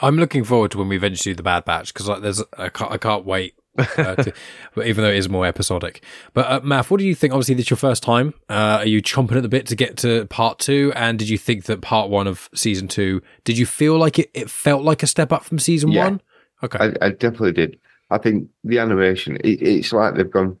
I'm 0.00 0.16
looking 0.16 0.44
forward 0.44 0.70
to 0.72 0.78
when 0.78 0.88
we 0.88 0.96
eventually 0.96 1.32
do 1.32 1.36
the 1.36 1.42
Bad 1.42 1.64
Batch 1.64 1.92
because 1.92 2.08
like, 2.08 2.22
there's 2.22 2.42
I 2.58 2.68
can't, 2.68 2.92
I 2.92 2.98
can't 2.98 3.24
wait. 3.24 3.54
uh, 3.78 3.84
to, 4.16 4.32
but 4.74 4.86
even 4.86 5.04
though 5.04 5.10
it 5.10 5.16
is 5.18 5.28
more 5.28 5.44
episodic, 5.46 6.02
but 6.32 6.46
uh, 6.46 6.60
Maff, 6.60 6.90
what 6.90 6.98
do 6.98 7.04
you 7.06 7.14
think? 7.14 7.34
Obviously, 7.34 7.54
this 7.56 7.66
is 7.66 7.70
your 7.70 7.76
first 7.76 8.02
time. 8.02 8.32
Uh, 8.48 8.78
are 8.80 8.86
you 8.86 9.02
chomping 9.02 9.36
at 9.36 9.42
the 9.42 9.48
bit 9.50 9.66
to 9.66 9.76
get 9.76 9.98
to 9.98 10.24
part 10.26 10.58
two? 10.58 10.92
And 10.96 11.18
did 11.18 11.28
you 11.28 11.36
think 11.38 11.64
that 11.64 11.82
part 11.82 12.08
one 12.08 12.26
of 12.26 12.48
season 12.54 12.88
two? 12.88 13.20
Did 13.44 13.58
you 13.58 13.66
feel 13.66 13.98
like 13.98 14.18
it? 14.18 14.30
It 14.32 14.48
felt 14.50 14.82
like 14.82 15.02
a 15.02 15.06
step 15.06 15.30
up 15.32 15.44
from 15.44 15.58
season 15.58 15.90
Yeah. 15.92 16.04
one. 16.04 16.20
Okay, 16.62 16.78
I, 16.78 17.06
I 17.06 17.10
definitely 17.10 17.52
did. 17.52 17.78
I 18.10 18.16
think 18.18 18.48
the 18.64 18.78
animation, 18.78 19.36
it, 19.44 19.60
it's 19.60 19.92
like 19.92 20.14
they've 20.14 20.30
gone, 20.30 20.58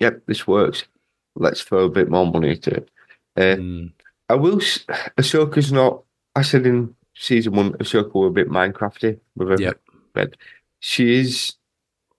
yep, 0.00 0.22
this 0.26 0.46
works. 0.48 0.84
let's 1.36 1.62
throw 1.62 1.84
a 1.84 1.88
bit 1.90 2.10
more 2.10 2.26
money 2.26 2.50
into 2.50 2.70
it. 2.70 2.88
Uh, 3.36 3.40
Mm. 3.56 3.92
I 4.28 4.34
will. 4.34 4.56
Ahsoka's 5.16 5.70
not. 5.72 6.02
I 6.34 6.42
said 6.42 6.66
in 6.66 6.94
season 7.18 7.54
one, 7.54 7.72
Ahsoka 7.74 8.14
were 8.14 8.28
a 8.28 8.30
bit 8.30 8.48
Minecrafty 8.48 9.18
with 9.36 9.48
her, 9.48 9.56
Yep. 9.58 9.80
but 10.14 10.36
she 10.80 11.18
is 11.20 11.54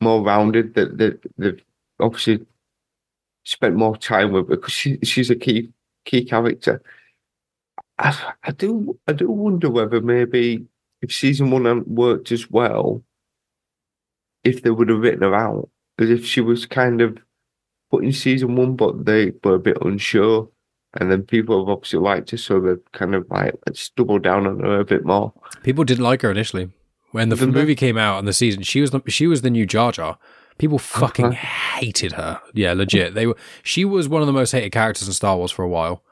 more 0.02 0.22
rounded. 0.24 0.74
That 0.76 0.98
that 0.98 1.20
they've 1.38 1.62
obviously 2.00 2.46
spent 3.46 3.76
more 3.76 3.98
time 3.98 4.32
with 4.32 4.50
her 4.50 4.56
because 4.56 4.74
she 4.74 4.98
she's 5.04 5.30
a 5.30 5.36
key 5.36 5.70
key 6.06 6.24
character. 6.26 6.82
I, 7.98 8.34
I 8.44 8.52
do 8.52 8.98
I 9.08 9.14
do 9.14 9.30
wonder 9.30 9.70
whether 9.70 10.02
maybe 10.02 10.66
if 11.02 11.14
season 11.14 11.52
one 11.52 11.66
hadn't 11.66 11.88
worked 11.88 12.32
as 12.32 12.50
well, 12.52 13.04
if 14.44 14.62
they 14.62 14.70
would 14.70 14.90
have 14.90 15.00
written 15.00 15.22
her 15.24 15.36
out 15.36 15.70
as 15.98 16.10
if 16.10 16.26
she 16.26 16.42
was 16.42 16.66
kind 16.66 17.02
of 17.02 17.18
put 17.92 18.04
in 18.04 18.14
season 18.14 18.56
one, 18.56 18.76
but 18.76 19.06
they 19.06 19.34
were 19.44 19.56
a 19.56 19.60
bit 19.60 19.78
unsure. 19.82 20.50
And 20.95 21.11
then 21.11 21.22
people 21.24 21.60
have 21.64 21.70
obviously 21.70 21.99
liked 21.99 22.32
her, 22.32 22.38
so 22.38 22.60
they're 22.60 22.80
kind 22.94 23.14
of 23.14 23.30
like, 23.30 23.53
let's 23.68 23.90
double 23.90 24.18
down 24.18 24.48
on 24.48 24.60
her 24.61 24.80
a 24.80 24.86
bit 24.86 25.06
more. 25.06 25.32
People 25.64 25.84
didn't 25.84 26.03
like 26.03 26.24
her 26.24 26.32
initially 26.32 26.70
when 27.11 27.30
the 27.30 27.36
f- 27.36 27.41
Didn't 27.41 27.53
they? 27.53 27.60
movie 27.61 27.76
came 27.76 27.98
out 27.98 28.18
and 28.18 28.28
the 28.28 28.34
season. 28.34 28.64
She 28.64 28.82
was 28.82 28.90
the, 28.91 29.02
she 29.07 29.28
was 29.28 29.41
the 29.44 29.52
new 29.52 29.66
Jar 29.68 29.91
Jar. 29.91 30.18
People 30.57 30.80
fucking 30.80 31.34
hated 31.34 32.14
her. 32.14 32.41
Yeah, 32.53 32.74
legit. 32.74 33.14
They 33.14 33.28
were. 33.28 33.38
She 33.64 33.86
was 33.86 34.10
one 34.10 34.22
of 34.22 34.28
the 34.28 34.34
most 34.34 34.52
hated 34.52 34.72
characters 34.72 35.07
in 35.07 35.14
Star 35.14 35.38
Wars 35.38 35.52
for 35.52 35.64
a 35.64 35.70
while. 35.70 36.03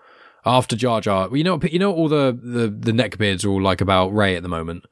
After 0.45 0.77
Jar 0.77 1.01
Jar, 1.01 1.35
you 1.35 1.43
know, 1.43 1.59
you 1.63 1.79
know, 1.79 1.91
all 1.93 2.07
the 2.07 2.37
the 2.41 2.69
the 2.69 2.91
neckbeards 2.93 3.43
are 3.43 3.49
all 3.49 3.61
like 3.61 3.81
about 3.81 4.13
Rey 4.13 4.35
at 4.37 4.43
the 4.43 4.47
moment. 4.49 4.85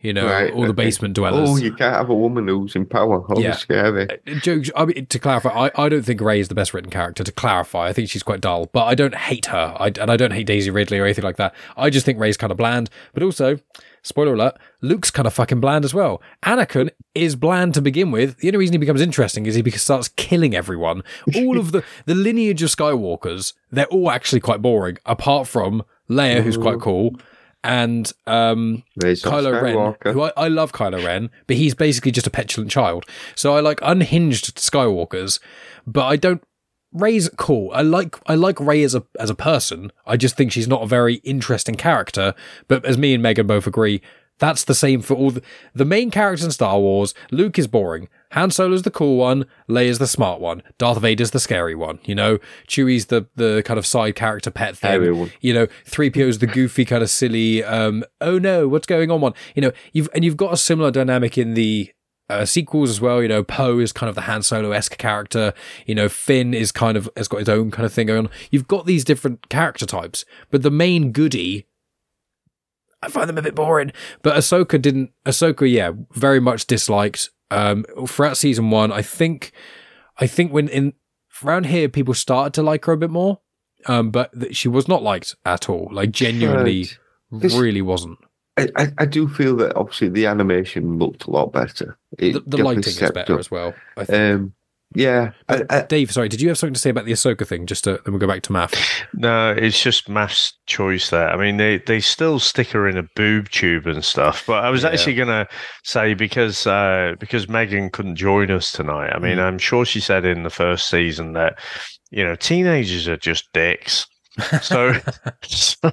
You 0.00 0.12
know, 0.12 0.26
Right, 0.26 0.52
all 0.52 0.62
the 0.62 0.68
uh, 0.68 0.70
uh, 0.70 0.72
basement 0.74 1.14
dwellers. 1.14 1.48
Oh, 1.50 1.56
you 1.56 1.72
can't 1.72 1.94
have 1.94 2.08
a 2.10 2.14
woman 2.14 2.46
who's 2.48 2.76
in 2.76 2.86
power. 2.86 3.24
Oh, 3.28 3.40
Yeah. 3.40 3.52
scary. 3.56 4.08
Uh, 4.10 4.34
Jokes. 4.40 4.70
I 4.76 4.84
mean, 4.84 5.06
to 5.06 5.18
clarify, 5.18 5.50
I, 5.50 5.70
I 5.74 5.88
don't 5.88 6.02
think 6.02 6.20
Rey 6.20 6.38
is 6.40 6.48
the 6.48 6.54
best 6.54 6.72
written 6.72 6.90
character. 6.90 7.24
To 7.24 7.32
clarify, 7.32 7.88
I 7.88 7.92
think 7.92 8.08
she's 8.08 8.22
quite 8.22 8.40
dull, 8.40 8.66
but 8.72 8.84
I 8.84 8.94
don't 8.94 9.14
hate 9.14 9.46
her. 9.46 9.74
I, 9.78 9.86
and 9.88 10.10
I 10.10 10.16
don't 10.16 10.32
hate 10.32 10.46
Daisy 10.46 10.70
Ridley 10.70 10.98
or 10.98 11.04
anything 11.04 11.24
like 11.24 11.36
that. 11.36 11.54
I 11.76 11.90
just 11.90 12.06
think 12.06 12.18
Rey's 12.18 12.36
kind 12.36 12.50
of 12.50 12.56
bland. 12.56 12.90
But 13.12 13.22
also, 13.22 13.58
spoiler 14.02 14.34
alert, 14.34 14.56
Luke's 14.82 15.10
kind 15.10 15.26
of 15.26 15.34
fucking 15.34 15.60
bland 15.60 15.84
as 15.84 15.92
well. 15.94 16.22
Anakin 16.44 16.90
is 17.14 17.34
bland 17.36 17.74
to 17.74 17.82
begin 17.82 18.10
with. 18.10 18.38
The 18.38 18.48
only 18.48 18.58
reason 18.58 18.74
he 18.74 18.78
becomes 18.78 19.00
interesting 19.00 19.46
is 19.46 19.54
he 19.54 19.70
starts 19.72 20.08
killing 20.08 20.54
everyone. 20.54 21.02
All 21.34 21.58
of 21.58 21.72
the 21.72 21.82
the 22.06 22.14
lineage 22.14 22.62
of 22.62 22.70
Skywalkers, 22.70 23.54
they're 23.70 23.86
all 23.86 24.10
actually 24.10 24.40
quite 24.40 24.62
boring, 24.62 24.98
apart 25.04 25.48
from 25.48 25.82
Leia, 26.08 26.42
who's 26.42 26.56
quite 26.56 26.80
cool. 26.80 27.16
And 27.64 28.10
um, 28.26 28.84
Kylo 29.30 29.60
Ren, 29.62 29.74
who 30.12 30.22
I, 30.22 30.32
I 30.36 30.48
love 30.48 30.72
Kylo 30.72 31.04
Ren, 31.04 31.28
but 31.46 31.56
he's 31.56 31.74
basically 31.74 32.12
just 32.12 32.26
a 32.26 32.30
petulant 32.30 32.70
child. 32.70 33.04
So 33.34 33.56
I 33.56 33.60
like 33.60 33.80
unhinged 33.82 34.56
Skywalkers, 34.56 35.40
but 35.86 36.06
I 36.06 36.16
don't. 36.16 36.42
Rey's 36.92 37.28
cool. 37.36 37.70
I 37.74 37.82
like 37.82 38.16
I 38.26 38.34
like 38.34 38.58
Rey 38.60 38.82
as 38.82 38.94
a 38.94 39.04
as 39.18 39.28
a 39.28 39.34
person. 39.34 39.92
I 40.06 40.16
just 40.16 40.36
think 40.36 40.52
she's 40.52 40.68
not 40.68 40.82
a 40.82 40.86
very 40.86 41.16
interesting 41.16 41.74
character. 41.74 42.34
But 42.66 42.84
as 42.86 42.96
me 42.96 43.12
and 43.12 43.22
Megan 43.22 43.46
both 43.46 43.66
agree, 43.66 44.00
that's 44.38 44.64
the 44.64 44.74
same 44.74 45.00
for 45.00 45.14
all 45.14 45.30
the, 45.30 45.42
the 45.74 45.84
main 45.84 46.10
characters 46.10 46.44
in 46.44 46.50
Star 46.50 46.78
Wars. 46.78 47.14
Luke 47.30 47.58
is 47.58 47.66
boring. 47.66 48.08
Han 48.32 48.50
Solo's 48.50 48.82
the 48.82 48.90
cool 48.90 49.16
one. 49.16 49.46
Leia's 49.68 49.98
the 49.98 50.06
smart 50.06 50.40
one. 50.40 50.62
Darth 50.76 51.00
Vader's 51.00 51.30
the 51.30 51.40
scary 51.40 51.74
one. 51.74 51.98
You 52.04 52.14
know, 52.14 52.38
Chewie's 52.66 53.06
the 53.06 53.26
the 53.36 53.62
kind 53.64 53.78
of 53.78 53.86
side 53.86 54.14
character 54.14 54.50
pet 54.50 54.76
thing 54.76 54.90
you 55.40 55.54
know, 55.54 55.66
three 55.84 56.10
PO's 56.10 56.38
the 56.38 56.46
goofy 56.46 56.84
kind 56.84 57.02
of 57.02 57.10
silly, 57.10 57.64
um, 57.64 58.04
oh 58.20 58.38
no, 58.38 58.68
what's 58.68 58.86
going 58.86 59.10
on 59.10 59.20
one. 59.20 59.34
You 59.54 59.62
know, 59.62 59.72
you've 59.92 60.08
and 60.14 60.24
you've 60.24 60.36
got 60.36 60.52
a 60.52 60.56
similar 60.56 60.90
dynamic 60.90 61.38
in 61.38 61.54
the 61.54 61.90
uh, 62.28 62.44
sequels 62.44 62.90
as 62.90 63.00
well. 63.00 63.22
You 63.22 63.28
know, 63.28 63.42
Poe 63.42 63.78
is 63.78 63.92
kind 63.92 64.08
of 64.08 64.14
the 64.14 64.22
Han 64.22 64.42
Solo 64.42 64.72
esque 64.72 64.98
character. 64.98 65.54
You 65.86 65.94
know, 65.94 66.08
Finn 66.08 66.54
is 66.54 66.72
kind 66.72 66.96
of 66.96 67.08
has 67.16 67.28
got 67.28 67.38
his 67.38 67.48
own 67.48 67.70
kind 67.70 67.86
of 67.86 67.92
thing 67.92 68.08
going 68.08 68.26
on. 68.26 68.30
You've 68.50 68.68
got 68.68 68.86
these 68.86 69.04
different 69.04 69.48
character 69.48 69.86
types, 69.86 70.24
but 70.50 70.62
the 70.62 70.70
main 70.70 71.12
goody. 71.12 71.66
I 73.02 73.08
find 73.08 73.28
them 73.28 73.38
a 73.38 73.42
bit 73.42 73.54
boring, 73.54 73.92
but 74.22 74.36
Ahsoka 74.36 74.80
didn't. 74.80 75.10
Ahsoka, 75.24 75.70
yeah, 75.70 75.92
very 76.12 76.40
much 76.40 76.66
disliked. 76.66 77.30
Um, 77.50 77.84
throughout 78.06 78.36
season 78.36 78.70
one, 78.70 78.92
I 78.92 79.00
think, 79.02 79.52
I 80.18 80.26
think 80.26 80.52
when 80.52 80.68
in 80.68 80.92
around 81.44 81.66
here, 81.66 81.88
people 81.88 82.12
started 82.14 82.52
to 82.54 82.62
like 82.62 82.84
her 82.86 82.92
a 82.92 82.96
bit 82.96 83.10
more 83.10 83.40
um, 83.86 84.10
but 84.10 84.38
th- 84.38 84.56
she 84.56 84.68
was 84.68 84.88
not 84.88 85.02
liked 85.02 85.36
at 85.44 85.68
all. 85.68 85.88
Like 85.92 86.10
genuinely, 86.10 86.88
Right. 87.30 87.42
This- 87.42 87.54
really 87.54 87.82
wasn't. 87.82 88.18
I, 88.56 88.68
I, 88.76 88.88
I 88.98 89.06
do 89.06 89.28
feel 89.28 89.54
that 89.58 89.76
obviously 89.76 90.08
the 90.08 90.26
animation 90.26 90.98
looked 90.98 91.26
a 91.26 91.30
lot 91.30 91.52
better. 91.52 91.96
It 92.18 92.32
The, 92.32 92.40
the 92.56 92.56
lighting 92.64 92.80
is 92.80 92.98
better 93.12 93.34
up. 93.34 93.38
as 93.38 93.52
well. 93.52 93.72
I 93.96 94.04
think. 94.04 94.34
Um, 94.40 94.54
yeah, 94.94 95.32
I, 95.48 95.64
I, 95.68 95.82
Dave, 95.82 96.10
sorry, 96.10 96.28
did 96.28 96.40
you 96.40 96.48
have 96.48 96.56
something 96.58 96.74
to 96.74 96.80
say 96.80 96.90
about 96.90 97.04
the 97.04 97.12
Ahsoka 97.12 97.46
thing? 97.46 97.66
Just 97.66 97.84
to, 97.84 98.00
then 98.04 98.12
we'll 98.14 98.18
go 98.18 98.26
back 98.26 98.42
to 98.42 98.52
Maff. 98.52 98.74
No, 99.14 99.52
it's 99.52 99.82
just 99.82 100.08
Maff's 100.08 100.54
choice 100.66 101.10
there. 101.10 101.28
I 101.30 101.36
mean, 101.36 101.58
they, 101.58 101.78
they 101.78 102.00
still 102.00 102.38
stick 102.38 102.68
her 102.70 102.88
in 102.88 102.96
a 102.96 103.02
boob 103.14 103.50
tube 103.50 103.86
and 103.86 104.02
stuff. 104.04 104.44
But 104.46 104.64
I 104.64 104.70
was 104.70 104.82
Yeah. 104.84 104.90
actually 104.90 105.14
going 105.14 105.28
to 105.28 105.46
say 105.84 106.14
because 106.14 106.66
uh, 106.66 107.14
because 107.20 107.48
Megan 107.48 107.90
couldn't 107.90 108.16
join 108.16 108.50
us 108.50 108.72
tonight. 108.72 109.10
I 109.10 109.18
mean, 109.18 109.36
Mm. 109.38 109.42
I'm 109.42 109.58
sure 109.58 109.84
she 109.84 110.00
said 110.00 110.24
in 110.24 110.42
the 110.42 110.50
first 110.50 110.88
season 110.88 111.34
that 111.34 111.58
you 112.10 112.24
know 112.24 112.34
teenagers 112.34 113.06
are 113.08 113.16
just 113.18 113.48
dicks. 113.52 114.06
So, 114.62 114.94
so 115.42 115.92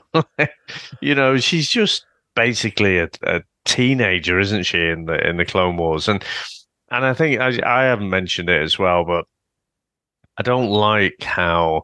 you 1.01 1.15
know, 1.15 1.37
she's 1.37 1.67
just 1.69 2.05
basically 2.35 2.99
a, 2.99 3.09
a 3.23 3.41
teenager, 3.65 4.39
isn't 4.39 4.63
she? 4.63 4.79
In 4.79 5.05
the 5.05 5.27
in 5.27 5.37
the 5.37 5.45
Clone 5.45 5.77
Wars, 5.77 6.07
and 6.07 6.23
and 6.91 7.05
I 7.05 7.13
think 7.13 7.39
I, 7.39 7.59
I 7.65 7.83
haven't 7.85 8.09
mentioned 8.09 8.49
it 8.49 8.61
as 8.61 8.77
well, 8.77 9.05
but 9.05 9.25
I 10.37 10.43
don't 10.43 10.69
like 10.69 11.23
how 11.23 11.83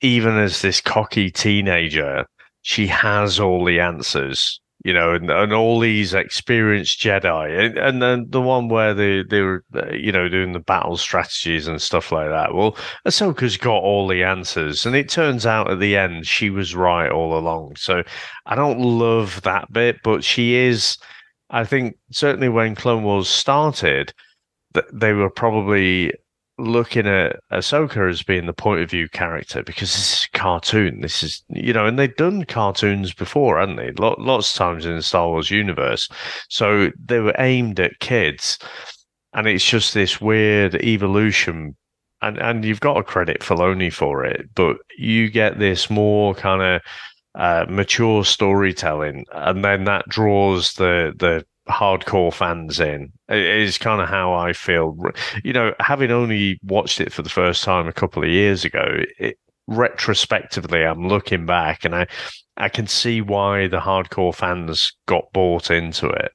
even 0.00 0.36
as 0.36 0.60
this 0.60 0.80
cocky 0.80 1.30
teenager, 1.30 2.26
she 2.62 2.86
has 2.86 3.40
all 3.40 3.64
the 3.64 3.80
answers, 3.80 4.60
you 4.84 4.92
know, 4.92 5.14
and, 5.14 5.30
and 5.30 5.52
all 5.52 5.80
these 5.80 6.12
experienced 6.12 7.00
Jedi, 7.00 7.58
and, 7.58 7.78
and 7.78 8.02
then 8.02 8.26
the 8.28 8.40
one 8.40 8.68
where 8.68 8.92
they 8.92 9.22
they 9.22 9.40
were, 9.40 9.64
you 9.92 10.12
know, 10.12 10.28
doing 10.28 10.52
the 10.52 10.60
battle 10.60 10.96
strategies 10.98 11.66
and 11.66 11.80
stuff 11.80 12.12
like 12.12 12.28
that. 12.28 12.54
Well, 12.54 12.76
Ahsoka's 13.06 13.56
got 13.56 13.82
all 13.82 14.06
the 14.06 14.22
answers, 14.22 14.84
and 14.84 14.94
it 14.94 15.08
turns 15.08 15.46
out 15.46 15.70
at 15.70 15.80
the 15.80 15.96
end 15.96 16.26
she 16.26 16.50
was 16.50 16.74
right 16.74 17.10
all 17.10 17.36
along. 17.38 17.76
So 17.76 18.02
I 18.46 18.54
don't 18.54 18.80
love 18.80 19.40
that 19.42 19.72
bit, 19.72 19.96
but 20.04 20.22
she 20.22 20.54
is. 20.54 20.98
I 21.54 21.64
think 21.64 21.96
certainly 22.10 22.48
when 22.48 22.74
Clone 22.74 23.04
Wars 23.04 23.28
started, 23.28 24.12
they 24.92 25.12
were 25.12 25.30
probably 25.30 26.12
looking 26.58 27.06
at 27.06 27.38
Ahsoka 27.52 28.10
as 28.10 28.24
being 28.24 28.46
the 28.46 28.52
point 28.52 28.80
of 28.80 28.90
view 28.90 29.08
character 29.08 29.62
because 29.62 29.92
this 29.92 30.12
is 30.12 30.28
a 30.34 30.36
cartoon. 30.36 31.00
This 31.00 31.22
is, 31.22 31.44
you 31.48 31.72
know, 31.72 31.86
and 31.86 31.96
they've 31.96 32.16
done 32.16 32.44
cartoons 32.44 33.14
before, 33.14 33.60
hadn't 33.60 33.76
they? 33.76 33.92
Lot, 33.92 34.20
lots 34.20 34.50
of 34.52 34.58
times 34.58 34.84
in 34.84 34.96
the 34.96 35.02
Star 35.02 35.28
Wars 35.28 35.48
universe. 35.48 36.08
So 36.48 36.90
they 36.98 37.20
were 37.20 37.36
aimed 37.38 37.78
at 37.78 38.00
kids. 38.00 38.58
And 39.32 39.46
it's 39.46 39.64
just 39.64 39.94
this 39.94 40.20
weird 40.20 40.74
evolution. 40.76 41.76
And, 42.20 42.36
and 42.38 42.64
you've 42.64 42.80
got 42.80 42.94
to 42.94 43.04
credit 43.04 43.42
Filoni 43.42 43.92
for 43.92 44.24
it, 44.24 44.48
but 44.56 44.78
you 44.98 45.30
get 45.30 45.60
this 45.60 45.88
more 45.88 46.34
kind 46.34 46.62
of 46.62 46.82
uh, 47.34 47.66
mature 47.68 48.24
storytelling, 48.24 49.24
and 49.32 49.64
then 49.64 49.84
that 49.84 50.08
draws 50.08 50.74
the 50.74 51.12
the 51.16 51.44
hardcore 51.68 52.32
fans 52.32 52.78
in. 52.78 53.12
It 53.28 53.38
is 53.38 53.78
kind 53.78 54.00
of 54.00 54.08
how 54.08 54.34
I 54.34 54.52
feel. 54.52 54.96
You 55.42 55.52
know, 55.52 55.74
having 55.80 56.10
only 56.10 56.58
watched 56.62 57.00
it 57.00 57.12
for 57.12 57.22
the 57.22 57.30
first 57.30 57.64
time 57.64 57.88
a 57.88 57.92
couple 57.92 58.22
of 58.22 58.28
years 58.28 58.64
ago, 58.64 58.84
it, 59.18 59.38
retrospectively, 59.66 60.84
I'm 60.84 61.08
looking 61.08 61.46
back 61.46 61.84
and 61.84 61.94
I 61.94 62.06
I 62.56 62.68
can 62.68 62.86
see 62.86 63.20
why 63.20 63.66
the 63.66 63.80
hardcore 63.80 64.34
fans 64.34 64.92
got 65.06 65.32
bought 65.32 65.70
into 65.70 66.08
it. 66.08 66.32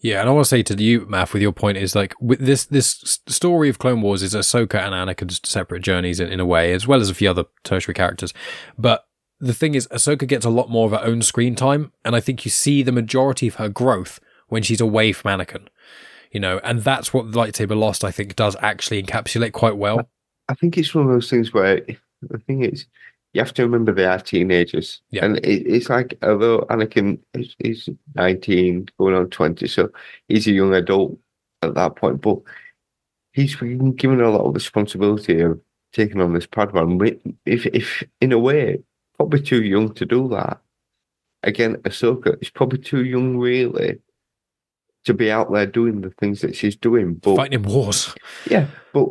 Yeah, 0.00 0.20
and 0.20 0.28
I 0.28 0.32
want 0.32 0.46
to 0.46 0.48
say 0.48 0.62
to 0.64 0.82
you, 0.82 1.02
Maff, 1.06 1.32
with 1.32 1.42
your 1.42 1.52
point 1.52 1.78
is 1.78 1.94
like 1.94 2.14
with 2.20 2.40
this 2.40 2.64
this 2.64 3.20
story 3.28 3.68
of 3.68 3.78
Clone 3.78 4.02
Wars 4.02 4.22
is 4.22 4.34
Ahsoka 4.34 4.80
and 4.80 4.94
Anakin's 4.94 5.40
separate 5.44 5.82
journeys 5.82 6.18
in, 6.20 6.28
in 6.28 6.40
a 6.40 6.46
way, 6.46 6.72
as 6.72 6.86
well 6.86 7.00
as 7.00 7.08
a 7.08 7.14
few 7.14 7.30
other 7.30 7.44
tertiary 7.62 7.94
characters. 7.94 8.34
But 8.76 9.04
the 9.42 9.52
thing 9.52 9.74
is, 9.74 9.88
Ahsoka 9.88 10.26
gets 10.26 10.46
a 10.46 10.50
lot 10.50 10.70
more 10.70 10.86
of 10.86 10.92
her 10.92 11.04
own 11.04 11.20
screen 11.20 11.56
time, 11.56 11.92
and 12.04 12.14
I 12.14 12.20
think 12.20 12.44
you 12.44 12.50
see 12.50 12.84
the 12.84 12.92
majority 12.92 13.48
of 13.48 13.56
her 13.56 13.68
growth 13.68 14.20
when 14.46 14.62
she's 14.62 14.80
away 14.80 15.12
from 15.12 15.36
Anakin. 15.36 15.66
You 16.30 16.38
know, 16.38 16.60
and 16.62 16.82
that's 16.82 17.12
what 17.12 17.26
Lightsaber 17.26 17.76
Lost, 17.76 18.04
I 18.04 18.12
think, 18.12 18.36
does 18.36 18.56
actually 18.60 19.02
encapsulate 19.02 19.52
quite 19.52 19.76
well. 19.76 20.08
I 20.48 20.54
think 20.54 20.78
it's 20.78 20.94
one 20.94 21.06
of 21.06 21.10
those 21.10 21.28
things 21.28 21.52
where 21.52 21.80
the 22.22 22.38
thing 22.38 22.62
is, 22.62 22.86
you 23.32 23.40
have 23.40 23.52
to 23.54 23.62
remember 23.62 23.92
they 23.92 24.04
are 24.04 24.20
teenagers. 24.20 25.00
Yeah. 25.10 25.24
And 25.24 25.38
it, 25.38 25.66
it's 25.66 25.88
like, 25.88 26.16
although 26.22 26.60
Anakin 26.70 27.18
is, 27.34 27.56
is 27.58 27.88
19, 28.14 28.88
going 28.96 29.14
on 29.16 29.28
20, 29.28 29.66
so 29.66 29.88
he's 30.28 30.46
a 30.46 30.52
young 30.52 30.72
adult 30.72 31.18
at 31.62 31.74
that 31.74 31.96
point, 31.96 32.20
but 32.20 32.38
he's 33.32 33.56
been 33.56 33.92
given 33.96 34.20
a 34.20 34.30
lot 34.30 34.46
of 34.46 34.54
responsibility 34.54 35.40
of 35.40 35.60
taking 35.92 36.20
on 36.20 36.32
this 36.32 36.46
Padawan. 36.46 37.34
If, 37.44 37.66
if, 37.66 38.04
in 38.20 38.30
a 38.30 38.38
way, 38.38 38.78
probably 39.22 39.40
too 39.40 39.62
young 39.62 39.94
to 39.94 40.04
do 40.04 40.28
that. 40.30 40.60
Again, 41.44 41.76
Ahsoka 41.82 42.40
is 42.42 42.50
probably 42.50 42.80
too 42.80 43.04
young, 43.04 43.38
really, 43.38 44.00
to 45.04 45.14
be 45.14 45.30
out 45.30 45.52
there 45.52 45.64
doing 45.66 46.00
the 46.00 46.10
things 46.10 46.40
that 46.40 46.56
she's 46.56 46.74
doing. 46.74 47.14
But 47.14 47.36
Fighting 47.36 47.62
wars. 47.62 48.12
yeah, 48.50 48.66
but 48.92 49.08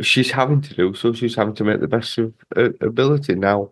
she's 0.00 0.32
having 0.32 0.62
to 0.62 0.74
do 0.74 0.94
so. 0.94 1.12
She's 1.12 1.36
having 1.36 1.54
to 1.54 1.64
make 1.64 1.78
the 1.78 1.86
best 1.86 2.18
of 2.18 2.34
her 2.56 2.74
ability 2.80 3.36
now. 3.36 3.70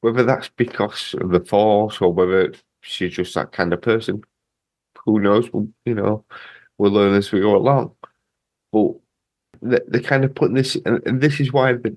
Whether 0.00 0.22
that's 0.22 0.48
because 0.48 1.14
of 1.20 1.30
the 1.30 1.40
force 1.40 2.00
or 2.00 2.12
whether 2.12 2.52
she's 2.82 3.14
just 3.14 3.34
that 3.34 3.50
kind 3.50 3.72
of 3.72 3.82
person, 3.82 4.22
who 5.04 5.18
knows? 5.18 5.52
We'll, 5.52 5.66
you 5.84 5.94
know, 5.94 6.24
we'll 6.78 6.92
learn 6.92 7.14
as 7.14 7.32
we 7.32 7.40
go 7.40 7.56
along. 7.56 7.94
But 8.72 8.92
they're 9.60 10.00
kind 10.00 10.24
of 10.24 10.34
putting 10.36 10.54
this, 10.54 10.76
and 10.86 11.20
this 11.20 11.40
is 11.40 11.52
why 11.52 11.72
the, 11.72 11.96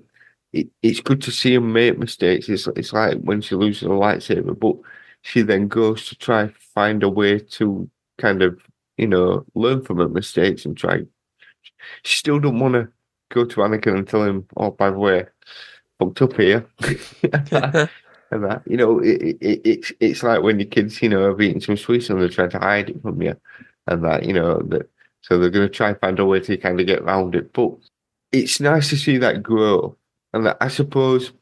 it, 0.56 0.68
it's 0.82 1.00
good 1.00 1.20
to 1.22 1.30
see 1.30 1.54
him 1.54 1.72
make 1.72 1.98
mistakes. 1.98 2.48
It's 2.48 2.66
it's 2.68 2.92
like 2.92 3.18
when 3.18 3.40
she 3.42 3.54
loses 3.54 3.82
a 3.82 3.86
lightsaber, 3.86 4.58
but 4.58 4.76
she 5.22 5.42
then 5.42 5.68
goes 5.68 6.08
to 6.08 6.16
try 6.16 6.48
find 6.74 7.02
a 7.02 7.08
way 7.08 7.38
to 7.38 7.88
kind 8.18 8.42
of 8.42 8.58
you 8.96 9.06
know 9.06 9.44
learn 9.54 9.84
from 9.84 9.98
her 9.98 10.08
mistakes 10.08 10.64
and 10.64 10.76
try. 10.76 11.02
She 12.02 12.18
still 12.18 12.40
don't 12.40 12.58
want 12.58 12.74
to 12.74 12.88
go 13.30 13.44
to 13.44 13.60
Anakin 13.60 13.98
and 13.98 14.08
tell 14.08 14.24
him, 14.24 14.46
"Oh, 14.56 14.70
by 14.70 14.90
the 14.90 14.98
way, 14.98 15.26
fucked 15.98 16.22
up 16.22 16.32
here." 16.34 16.66
and 18.30 18.44
that 18.44 18.62
you 18.66 18.78
know, 18.78 19.00
it, 19.00 19.36
it, 19.40 19.60
it's 19.64 19.92
it's 20.00 20.22
like 20.22 20.42
when 20.42 20.58
your 20.58 20.68
kids, 20.68 21.02
you 21.02 21.10
know, 21.10 21.28
have 21.28 21.40
eaten 21.40 21.60
some 21.60 21.76
sweets 21.76 22.08
and 22.08 22.20
they're 22.20 22.28
trying 22.28 22.50
to 22.50 22.58
hide 22.58 22.90
it 22.90 23.02
from 23.02 23.20
you, 23.20 23.36
and 23.86 24.04
that 24.04 24.24
you 24.24 24.32
know 24.32 24.62
that. 24.68 24.88
So 25.20 25.38
they're 25.38 25.50
going 25.50 25.66
to 25.66 25.74
try 25.74 25.88
and 25.88 25.98
find 25.98 26.20
a 26.20 26.24
way 26.24 26.38
to 26.38 26.56
kind 26.56 26.80
of 26.80 26.86
get 26.86 27.00
around 27.00 27.34
it, 27.34 27.52
but 27.52 27.72
it's 28.30 28.60
nice 28.60 28.90
to 28.90 28.96
see 28.96 29.18
that 29.18 29.42
grow 29.42 29.96
and 30.36 30.54
I 30.60 30.68
suppose, 30.68 31.32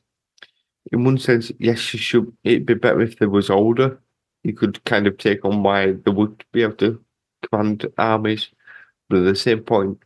in 0.92 1.04
one 1.04 1.18
sense, 1.18 1.50
yes, 1.58 1.78
she 1.78 1.98
should. 1.98 2.32
It'd 2.44 2.66
be 2.66 2.74
better 2.74 3.00
if 3.00 3.18
they 3.18 3.26
was 3.26 3.50
older. 3.50 3.98
You 4.42 4.52
could 4.52 4.82
kind 4.84 5.06
of 5.06 5.18
take 5.18 5.44
on 5.44 5.62
why 5.62 5.92
they 5.92 6.10
would 6.10 6.44
be 6.52 6.62
able 6.62 6.76
to 6.76 7.02
command 7.48 7.86
armies, 7.98 8.50
but 9.08 9.18
at 9.18 9.24
the 9.24 9.36
same 9.36 9.60
point, 9.60 9.98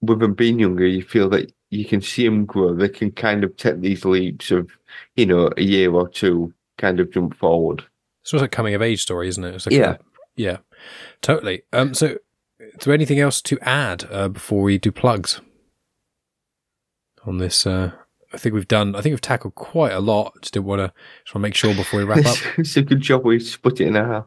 with 0.00 0.20
them 0.20 0.34
being 0.34 0.60
younger, 0.60 0.86
you 0.86 1.02
feel 1.02 1.28
that 1.30 1.52
you 1.70 1.84
can 1.84 2.00
see 2.00 2.24
them 2.24 2.44
grow. 2.44 2.74
They 2.74 2.88
can 2.88 3.10
kind 3.10 3.42
of 3.44 3.56
take 3.56 3.80
these 3.80 4.04
leaps 4.04 4.50
of, 4.50 4.70
you 5.16 5.26
know, 5.26 5.50
a 5.56 5.62
year 5.62 5.92
or 5.92 6.08
two, 6.08 6.52
kind 6.78 7.00
of 7.00 7.10
jump 7.10 7.36
forward. 7.36 7.84
It's 8.22 8.32
almost 8.32 8.42
like 8.42 8.52
a 8.52 8.56
coming 8.56 8.74
of 8.74 8.82
age 8.82 9.02
story, 9.02 9.28
isn't 9.28 9.44
it? 9.44 9.66
Like 9.66 9.74
yeah, 9.74 9.90
a, 9.92 9.98
yeah, 10.36 10.56
totally. 11.20 11.62
Um, 11.72 11.94
so, 11.94 12.16
is 12.58 12.84
there 12.84 12.94
anything 12.94 13.20
else 13.20 13.42
to 13.42 13.58
add 13.60 14.06
uh, 14.10 14.28
before 14.28 14.62
we 14.62 14.78
do 14.78 14.92
plugs? 14.92 15.40
On 17.26 17.38
this. 17.38 17.66
Uh, 17.66 17.92
I 18.32 18.38
think 18.38 18.54
we've 18.54 18.68
done. 18.68 18.96
I 18.96 19.00
think 19.00 19.12
we've 19.12 19.20
tackled 19.20 19.54
quite 19.54 19.92
a 19.92 20.00
lot. 20.00 20.34
Just 20.42 20.56
want 20.58 20.80
to 20.80 20.92
just 21.24 21.34
want 21.34 21.42
to 21.42 21.48
make 21.48 21.54
sure 21.54 21.74
before 21.74 22.00
we 22.00 22.04
wrap 22.04 22.26
up. 22.26 22.36
it's 22.58 22.76
a 22.76 22.82
good 22.82 23.00
job 23.00 23.24
we 23.24 23.38
split 23.38 23.80
it 23.80 23.86
in 23.86 23.94
half. 23.94 24.26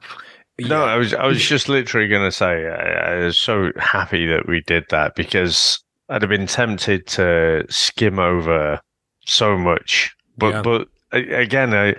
Yeah. 0.57 0.68
No, 0.69 0.86
I 0.86 0.95
was 0.95 1.14
I 1.14 1.28
was 1.28 1.44
just 1.44 1.69
literally 1.69 2.07
going 2.07 2.24
to 2.24 2.32
say 2.32 2.68
I, 2.68 3.14
I 3.14 3.26
was 3.26 3.38
so 3.38 3.72
happy 3.78 4.26
that 4.28 4.48
we 4.48 4.61
did 4.61 4.86
that 4.90 5.15
because 5.15 5.84
I'd 6.10 6.22
have 6.22 6.30
been 6.30 6.48
tempted 6.48 7.06
to 7.07 7.65
skim 7.69 8.18
over 8.18 8.80
so 9.26 9.57
much, 9.57 10.15
but 10.38 10.53
yeah. 10.53 10.61
but 10.61 10.88
again, 11.11 11.74
I 11.74 11.95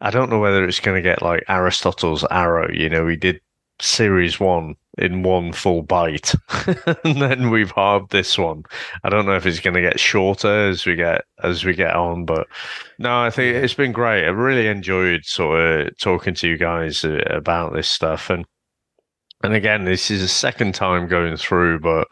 I 0.00 0.10
don't 0.10 0.30
know 0.30 0.40
whether 0.40 0.64
it's 0.66 0.80
going 0.80 0.96
to 0.96 1.08
get 1.08 1.22
like 1.22 1.44
Aristotle's 1.48 2.24
arrow. 2.30 2.70
You 2.72 2.88
know, 2.88 3.04
we 3.04 3.16
did 3.16 3.40
series 3.80 4.40
one 4.40 4.76
in 4.98 5.22
one 5.22 5.52
full 5.52 5.82
bite, 5.82 6.34
and 7.04 7.20
then 7.22 7.50
we've 7.50 7.70
halved 7.72 8.10
this 8.10 8.36
one. 8.36 8.64
I 9.04 9.08
don't 9.08 9.26
know 9.26 9.36
if 9.36 9.46
it's 9.46 9.60
going 9.60 9.74
to 9.74 9.80
get 9.80 10.00
shorter 10.00 10.68
as 10.68 10.84
we 10.84 10.96
get 10.96 11.24
as 11.42 11.64
we 11.64 11.74
get 11.74 11.94
on, 11.94 12.24
but 12.24 12.46
no, 12.98 13.22
I 13.22 13.30
think 13.30 13.56
it's 13.56 13.74
been 13.74 13.92
great. 13.92 14.24
I 14.24 14.28
really 14.28 14.66
enjoyed 14.66 15.24
sort 15.24 15.60
of 15.60 15.98
talking 15.98 16.34
to 16.34 16.48
you 16.48 16.56
guys 16.56 17.04
uh, 17.04 17.22
about 17.30 17.72
this 17.72 17.88
stuff, 17.88 18.30
and 18.30 18.44
and 19.42 19.54
again, 19.54 19.84
this 19.84 20.10
is 20.10 20.20
the 20.20 20.28
second 20.28 20.74
time 20.74 21.08
going 21.08 21.36
through, 21.36 21.80
but 21.80 22.08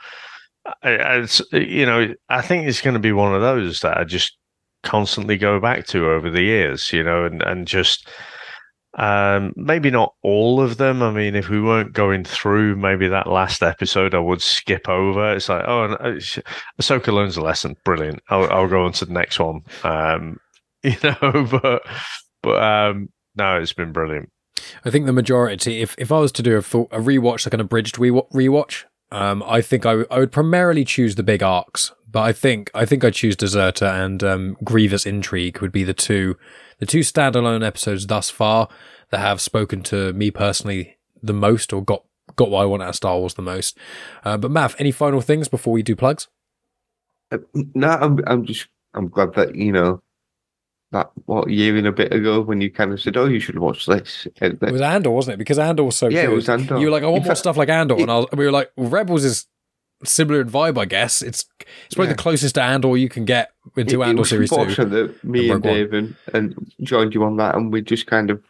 it's 0.83 1.43
you 1.53 1.87
know 1.87 2.15
I 2.29 2.43
think 2.43 2.67
it's 2.67 2.81
going 2.81 2.95
to 2.95 3.01
be 3.01 3.13
one 3.13 3.35
of 3.35 3.41
those 3.41 3.81
that 3.81 3.99
I 3.99 4.05
just 4.05 4.37
constantly 4.83 5.37
go 5.37 5.61
back 5.61 5.87
to 5.87 6.09
over 6.11 6.31
the 6.31 6.43
years, 6.43 6.93
you 6.93 7.03
know, 7.03 7.25
and 7.25 7.43
and 7.43 7.67
just 7.67 8.09
um, 8.99 9.53
maybe 9.55 9.91
not 9.91 10.15
all 10.23 10.61
of 10.61 10.77
them. 10.77 11.03
I 11.03 11.13
mean, 11.13 11.37
if 11.37 11.49
we 11.49 11.63
weren't 11.63 11.93
going 11.93 12.25
through 12.25 12.75
maybe 12.77 13.07
that 13.07 13.29
last 13.29 13.63
episode, 13.63 14.13
I 14.13 14.19
would 14.19 14.43
skip 14.43 14.89
over. 14.89 15.35
It's 15.35 15.49
like, 15.49 15.65
oh, 15.69 15.97
Ahsoka 16.81 17.13
learns 17.13 17.37
a 17.37 17.41
lesson. 17.41 17.77
Brilliant. 17.85 18.21
I'll, 18.29 18.51
I'll 18.51 18.69
go 18.69 18.85
on 18.85 18.93
to 18.95 19.05
the 19.05 19.13
next 19.13 19.39
one. 19.39 19.63
Um, 19.85 20.41
you 20.83 20.97
know, 21.05 21.47
but 21.63 21.83
but 22.43 22.63
um, 22.63 23.09
no, 23.37 23.61
it's 23.61 23.73
been 23.73 23.93
brilliant. 23.93 24.31
I 24.85 24.91
think 24.91 25.07
the 25.07 25.13
majority, 25.13 25.81
if 25.81 25.95
if 25.97 26.11
I 26.11 26.19
was 26.19 26.33
to 26.33 26.43
do 26.43 26.57
a, 26.57 26.63
full, 26.63 26.89
a 26.91 26.99
rewatch, 26.99 27.47
like 27.47 27.55
an 27.55 27.61
abridged 27.61 27.97
rewatch, 27.97 28.85
um, 29.13 29.45
I 29.47 29.61
think 29.61 29.87
I, 29.87 30.05
I 30.11 30.19
would 30.19 30.33
primarily 30.33 30.85
choose 30.85 31.15
the 31.15 31.23
big 31.23 31.43
arcs, 31.45 31.93
but 32.11 32.23
I 32.23 32.33
think 32.33 32.69
I 32.75 32.85
think 32.85 33.05
I'd 33.05 33.15
choose 33.15 33.37
Deserter 33.37 33.87
and 33.87 34.25
um, 34.25 34.57
Grievous 34.65 35.07
Intrigue 35.07 35.61
would 35.61 35.73
be 35.73 35.85
the 35.85 35.95
two 35.95 36.37
the 36.79 36.87
two 36.87 37.01
standalone 37.01 37.65
episodes 37.65 38.07
thus 38.07 38.31
far 38.31 38.69
that 39.11 39.19
have 39.19 39.41
spoken 39.41 39.83
to 39.83 40.13
me 40.13 40.31
personally 40.31 40.97
the 41.23 41.33
most 41.33 41.73
or 41.73 41.83
got 41.83 42.05
got 42.37 42.51
what 42.51 42.63
I 42.63 42.65
want 42.67 42.83
out 42.83 42.91
of 42.91 42.95
Star 42.97 43.19
Wars 43.19 43.35
the 43.35 43.43
most. 43.43 43.77
Uh, 44.25 44.37
but 44.37 44.51
Maff, 44.51 44.77
any 44.79 44.93
final 44.93 45.21
things 45.21 45.49
before 45.49 45.73
we 45.73 45.83
do 45.83 45.97
plugs? 45.97 46.29
Uh, 47.31 47.39
no, 47.75 47.89
I'm 47.89 48.21
I'm 48.27 48.45
just 48.45 48.69
I'm 48.95 49.09
glad 49.09 49.35
that 49.35 49.55
you 49.55 49.73
know 49.73 50.03
that 50.93 51.11
what 51.27 51.51
year 51.51 51.77
and 51.77 51.87
a 51.87 51.93
bit 51.93 52.13
ago 52.13 52.41
when 52.41 52.61
you 52.61 52.71
kind 52.71 52.93
of 52.93 53.01
said, 53.01 53.17
"Oh, 53.17 53.27
you 53.27 53.41
should 53.41 53.59
watch 53.59 53.87
this." 53.87 54.27
It 54.41 54.61
was 54.61 54.81
Andor, 54.81 55.11
wasn't 55.11 55.35
it? 55.35 55.39
Because 55.39 55.59
Andor 55.59 55.85
was 55.85 55.97
so 55.97 56.09
yeah, 56.09 56.23
good. 56.23 56.33
it 56.33 56.35
was 56.35 56.49
Andor. 56.49 56.79
You 56.79 56.87
were 56.87 56.93
like, 56.93 57.03
"I 57.03 57.09
want 57.09 57.25
more 57.25 57.35
stuff 57.35 57.57
like 57.57 57.69
Andor," 57.69 57.97
it, 57.97 58.03
and 58.03 58.09
was, 58.09 58.27
we 58.33 58.45
were 58.45 58.53
like, 58.53 58.71
well, 58.77 58.89
"Rebels 58.89 59.25
is 59.25 59.47
similar 60.05 60.41
in 60.41 60.49
vibe, 60.49 60.79
I 60.79 60.85
guess. 60.85 61.23
It's 61.23 61.45
it's 61.87 61.95
probably 61.95 62.11
yeah. 62.11 62.17
the 62.17 62.23
closest 62.23 62.55
to 62.57 62.63
Andor 62.63 62.97
you 62.97 63.09
can 63.09 63.25
get 63.25 63.53
into 63.77 64.03
it, 64.03 64.07
Andor 64.07 64.23
it 64.23 64.27
series 64.27 64.51
two. 64.51 64.85
That 64.85 65.25
me 65.25 65.51
and, 65.51 65.53
and 65.55 65.63
Dave 65.63 65.93
and, 65.93 66.17
and 66.33 66.73
joined 66.83 67.15
you 67.15 67.25
on 67.25 67.37
that, 67.37 67.55
and 67.55 67.73
we 67.73 67.83
just 67.83 68.07
kind 68.07 68.31
of 68.31 68.43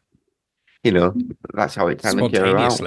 you 0.84 0.92
know, 0.92 1.12
that's 1.54 1.74
how 1.74 1.88
it 1.88 2.00
kind 2.00 2.20
of 2.20 2.32
came 2.32 2.56
out. 2.56 2.80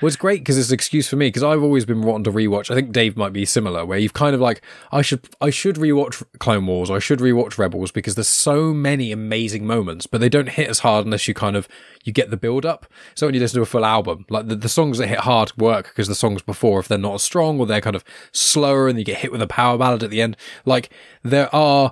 Well, 0.00 0.06
it's 0.06 0.16
great 0.16 0.40
because 0.40 0.56
it's 0.58 0.68
an 0.68 0.74
excuse 0.74 1.08
for 1.08 1.16
me 1.16 1.26
because 1.26 1.42
I've 1.42 1.62
always 1.62 1.84
been 1.84 2.02
wanting 2.02 2.24
to 2.24 2.30
rewatch. 2.30 2.70
I 2.70 2.74
think 2.74 2.92
Dave 2.92 3.16
might 3.16 3.32
be 3.32 3.44
similar, 3.44 3.84
where 3.84 3.98
you've 3.98 4.12
kind 4.12 4.34
of 4.34 4.40
like, 4.40 4.62
I 4.92 5.02
should, 5.02 5.28
I 5.40 5.50
should 5.50 5.76
rewatch 5.76 6.22
Clone 6.38 6.66
Wars 6.66 6.88
or 6.88 6.96
I 6.96 7.00
should 7.00 7.18
rewatch 7.18 7.58
Rebels 7.58 7.90
because 7.90 8.14
there's 8.14 8.28
so 8.28 8.72
many 8.72 9.10
amazing 9.10 9.66
moments, 9.66 10.06
but 10.06 10.20
they 10.20 10.28
don't 10.28 10.50
hit 10.50 10.68
as 10.68 10.80
hard 10.80 11.04
unless 11.04 11.26
you 11.26 11.34
kind 11.34 11.56
of 11.56 11.68
you 12.04 12.12
get 12.12 12.30
the 12.30 12.36
build 12.36 12.64
up. 12.64 12.86
So 13.16 13.26
when 13.26 13.34
you 13.34 13.40
listen 13.40 13.56
to 13.56 13.62
a 13.62 13.66
full 13.66 13.84
album, 13.84 14.24
like 14.30 14.46
the, 14.46 14.54
the 14.54 14.68
songs 14.68 14.98
that 14.98 15.08
hit 15.08 15.20
hard 15.20 15.52
work 15.58 15.88
because 15.88 16.06
the 16.06 16.14
songs 16.14 16.42
before, 16.42 16.78
if 16.78 16.86
they're 16.86 16.96
not 16.96 17.14
as 17.14 17.22
strong 17.22 17.58
or 17.58 17.66
they're 17.66 17.80
kind 17.80 17.96
of 17.96 18.04
slower 18.30 18.88
and 18.88 18.98
you 19.00 19.04
get 19.04 19.18
hit 19.18 19.32
with 19.32 19.42
a 19.42 19.48
power 19.48 19.76
ballad 19.76 20.04
at 20.04 20.10
the 20.10 20.22
end, 20.22 20.36
like 20.64 20.90
there 21.24 21.52
are 21.54 21.90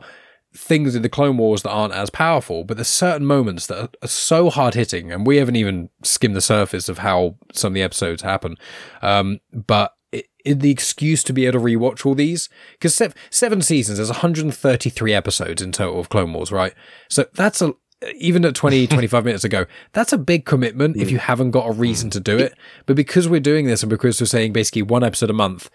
things 0.55 0.95
in 0.95 1.03
the 1.03 1.09
Clone 1.09 1.37
Wars 1.37 1.62
that 1.62 1.70
aren't 1.70 1.95
as 1.95 2.11
powerful, 2.11 2.65
but 2.65 2.77
there's 2.77 2.89
certain 2.89 3.27
moments 3.27 3.67
that 3.67 3.97
are, 4.03 4.09
so 4.09 4.51
hard 4.51 4.75
hitting, 4.75 5.12
and 5.12 5.27
we 5.27 5.37
haven't 5.37 5.57
even 5.57 5.91
skimmed 6.03 6.35
the 6.35 6.41
surface 6.41 6.89
of 6.89 6.99
how 6.99 7.37
some 7.53 7.70
of 7.70 7.75
the 7.75 7.83
episodes 7.83 8.23
happen. 8.23 8.57
Um, 9.01 9.41
but 9.53 9.95
it, 10.11 10.27
it, 10.45 10.61
the 10.61 10.70
excuse 10.70 11.23
to 11.25 11.33
be 11.33 11.47
able 11.47 11.61
to 11.61 11.65
rewatch 11.65 12.05
all 12.05 12.15
these, 12.15 12.49
because 12.73 12.95
seven, 12.95 13.17
seven 13.31 13.62
seasons, 13.62 13.99
there's 13.99 14.11
133 14.11 15.15
episodes 15.15 15.62
in 15.62 15.70
total 15.70 16.01
of 16.01 16.09
Clone 16.09 16.33
Wars, 16.33 16.51
right? 16.51 16.75
So 17.09 17.27
that's 17.35 17.62
a 17.62 17.75
even 18.17 18.45
at 18.45 18.55
20, 18.55 18.87
25 18.89 19.25
minutes 19.25 19.45
ago, 19.45 19.67
that's 19.93 20.12
a 20.12 20.19
big 20.19 20.45
commitment 20.47 20.97
if 20.97 21.11
you 21.11 21.19
mm. 21.19 21.23
haven't 21.23 21.51
got 21.51 21.69
a 21.69 21.73
reason 21.73 22.11
to 22.11 22.20
do 22.20 22.39
it. 22.39 22.57
But 22.87 22.97
because 22.97 23.29
we're 23.29 23.41
doing 23.41 23.67
this 23.67 23.83
and 23.83 23.91
because 23.91 24.20
we're 24.20 24.27
saying 24.27 24.53
basically 24.53 24.83
one 24.83 25.05
episode 25.05 25.31
a 25.31 25.35
month, 25.35 25.70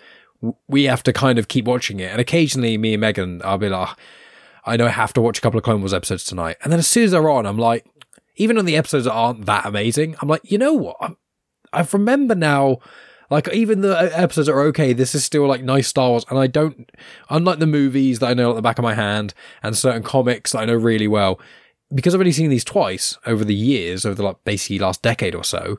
we 0.68 0.84
have 0.84 1.04
to 1.04 1.14
kind 1.14 1.40
of 1.40 1.48
keep 1.48 1.66
watching 1.66 2.00
it. 2.00 2.12
And 2.12 2.20
occasionally, 2.20 2.78
me 2.78 2.96
and 2.96 3.02
Megan, 3.02 3.42
I'll 3.44 3.58
be 3.58 3.70
like, 3.70 3.96
I 4.66 4.78
know 4.78 4.88
I 4.88 4.90
have 4.90 5.14
to 5.14 5.22
watch 5.22 5.38
a 5.38 5.42
couple 5.42 5.58
of 5.58 5.64
Clone 5.64 5.82
Wars 5.82 5.94
episodes 5.94 6.24
tonight. 6.24 6.58
And 6.64 6.72
then 6.72 6.80
as 6.80 6.88
soon 6.88 7.04
as 7.04 7.12
they're 7.12 7.30
on, 7.30 7.46
I'm 7.46 7.58
like, 7.58 7.86
even 8.36 8.58
on 8.58 8.66
the 8.66 8.76
episodes 8.76 9.06
that 9.06 9.14
aren't 9.14 9.46
that 9.46 9.66
amazing, 9.66 10.16
I'm 10.22 10.28
like, 10.28 10.50
you 10.50 10.58
know 10.58 10.74
what? 10.74 11.16
I 11.72 11.86
remember 11.94 12.36
now, 12.36 12.80
like, 13.30 13.48
even 13.54 13.82
the 13.82 13.98
uh, 13.98 14.10
episodes 14.14 14.50
are 14.50 14.62
okay. 14.62 14.94
This 14.94 15.14
is 15.16 15.24
still 15.24 15.48
like 15.48 15.64
nice 15.64 15.88
Star 15.88 16.10
Wars. 16.10 16.26
And 16.30 16.40
I 16.40 16.48
don't, 16.48 16.92
unlike 17.30 17.60
the 17.60 17.68
movies 17.68 18.20
that 18.20 18.28
I 18.28 18.34
know 18.34 18.50
at 18.52 18.56
the 18.56 18.62
back 18.62 18.80
of 18.80 18.84
my 18.84 18.94
hand 18.94 19.34
and 19.62 19.78
certain 19.78 20.04
comics 20.04 20.52
that 20.52 20.60
I 20.60 20.66
know 20.66 20.76
really 20.76 21.08
well, 21.08 21.40
because 21.94 22.16
I've 22.16 22.22
only 22.22 22.32
seen 22.32 22.50
these 22.50 22.64
twice 22.64 23.18
over 23.26 23.46
the 23.46 23.56
years, 23.56 24.06
over 24.06 24.16
the 24.16 24.24
like 24.24 24.44
basically 24.44 24.80
last 24.80 25.02
decade 25.02 25.36
or 25.36 25.44
so, 25.44 25.78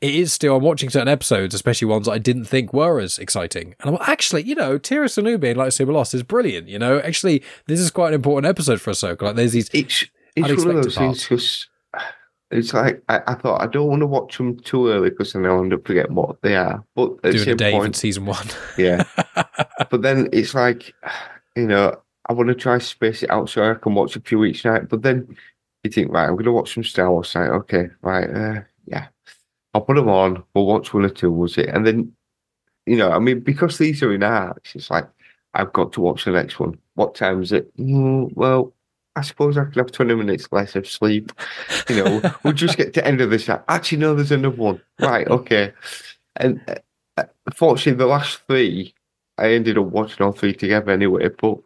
it 0.00 0.14
is 0.14 0.32
still, 0.32 0.56
I'm 0.56 0.62
watching 0.62 0.88
certain 0.88 1.08
episodes, 1.08 1.54
especially 1.54 1.86
ones 1.86 2.06
that 2.06 2.12
I 2.12 2.18
didn't 2.18 2.46
think 2.46 2.72
were 2.72 3.00
as 3.00 3.18
exciting. 3.18 3.74
And 3.80 3.90
I'm 3.90 3.94
like, 3.96 4.08
actually, 4.08 4.42
you 4.44 4.54
know, 4.54 4.78
Tera 4.78 5.06
Sinube 5.06 5.44
in 5.44 5.56
Lightsaber 5.56 5.92
Lost 5.92 6.14
is 6.14 6.22
brilliant. 6.22 6.68
You 6.68 6.78
know, 6.78 7.00
actually, 7.00 7.42
this 7.66 7.78
is 7.78 7.90
quite 7.90 8.08
an 8.08 8.14
important 8.14 8.48
episode 8.48 8.80
for 8.80 8.92
Ahsoka. 8.92 9.22
Like, 9.22 9.36
there's 9.36 9.52
these. 9.52 9.68
It's, 9.74 10.06
it's 10.36 10.64
one 10.64 10.76
of 10.76 10.84
those 10.84 10.94
parts. 10.94 11.26
things 11.26 11.28
because 11.28 11.68
it's 12.50 12.72
like, 12.72 13.02
I, 13.10 13.20
I, 13.26 13.34
thought, 13.34 13.60
I 13.60 13.66
don't 13.66 13.88
want 13.88 14.00
to 14.00 14.06
watch 14.06 14.38
them 14.38 14.58
too 14.60 14.88
early 14.88 15.10
because 15.10 15.34
then 15.34 15.44
I'll 15.44 15.60
end 15.60 15.74
up 15.74 15.86
forgetting 15.86 16.14
what 16.14 16.40
they 16.40 16.56
are. 16.56 16.82
But 16.94 17.12
at 17.22 17.32
Doing 17.32 17.36
the 17.36 17.44
same 17.44 17.56
Dave 17.58 17.72
point, 17.74 17.86
in 17.86 17.94
season 17.94 18.24
one. 18.24 18.46
yeah. 18.78 19.04
but 19.90 20.00
then 20.00 20.30
it's 20.32 20.54
like, 20.54 20.94
you 21.56 21.66
know, 21.66 22.00
I 22.26 22.32
want 22.32 22.48
to 22.48 22.54
try 22.54 22.78
space 22.78 23.22
it 23.22 23.30
out 23.30 23.50
so 23.50 23.70
I 23.70 23.74
can 23.74 23.94
watch 23.94 24.16
a 24.16 24.20
few 24.20 24.44
each 24.44 24.64
night. 24.64 24.88
But 24.88 25.02
then 25.02 25.36
you 25.84 25.90
think, 25.90 26.10
right, 26.10 26.24
I'm 26.24 26.36
going 26.36 26.44
to 26.44 26.52
watch 26.52 26.72
some 26.72 26.84
Star 26.84 27.10
Wars. 27.10 27.34
Like, 27.34 27.50
okay, 27.50 27.88
right, 28.00 28.30
uh, 28.30 28.60
yeah 28.86 29.08
I'll 29.74 29.82
put 29.82 29.96
them 29.96 30.08
on. 30.08 30.42
We'll 30.54 30.66
watch 30.66 30.92
one 30.92 31.04
or 31.04 31.10
two. 31.10 31.30
Was 31.30 31.58
it? 31.58 31.68
And 31.68 31.86
then, 31.86 32.12
you 32.86 32.96
know, 32.96 33.10
I 33.10 33.18
mean, 33.18 33.40
because 33.40 33.78
these 33.78 34.02
are 34.02 34.12
in 34.12 34.22
arcs, 34.22 34.74
it's 34.74 34.90
like 34.90 35.06
I've 35.54 35.72
got 35.72 35.92
to 35.92 36.00
watch 36.00 36.24
the 36.24 36.32
next 36.32 36.58
one. 36.58 36.78
What 36.94 37.14
time 37.14 37.42
is 37.42 37.52
it? 37.52 37.76
Mm, 37.76 38.34
well, 38.34 38.74
I 39.16 39.22
suppose 39.22 39.58
I 39.58 39.64
could 39.64 39.76
have 39.76 39.92
20 39.92 40.14
minutes 40.14 40.48
less 40.52 40.76
of 40.76 40.88
sleep. 40.88 41.32
You 41.88 41.96
know, 41.96 42.34
we'll 42.44 42.52
just 42.52 42.76
get 42.76 42.94
to 42.94 43.00
the 43.00 43.06
end 43.06 43.20
of 43.20 43.30
this. 43.30 43.48
Actually, 43.48 43.98
no, 43.98 44.14
there's 44.14 44.32
another 44.32 44.56
one. 44.56 44.80
Right, 45.00 45.26
okay. 45.28 45.72
And 46.36 46.60
uh, 47.16 47.24
fortunately, 47.54 47.98
the 47.98 48.06
last 48.06 48.40
three, 48.46 48.94
I 49.38 49.52
ended 49.52 49.78
up 49.78 49.86
watching 49.86 50.24
all 50.24 50.32
three 50.32 50.54
together 50.54 50.92
anyway, 50.92 51.28
but 51.28 51.58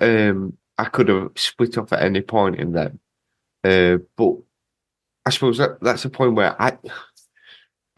um, 0.00 0.56
I 0.78 0.84
could 0.84 1.08
have 1.08 1.32
split 1.36 1.76
off 1.76 1.92
at 1.92 2.02
any 2.02 2.22
point 2.22 2.56
in 2.56 2.72
them. 2.72 2.98
Uh, 3.64 3.98
but 4.16 4.36
I 5.28 5.30
suppose 5.30 5.58
that 5.58 5.78
that's 5.82 6.06
a 6.06 6.08
point 6.08 6.36
where 6.36 6.60
I 6.60 6.78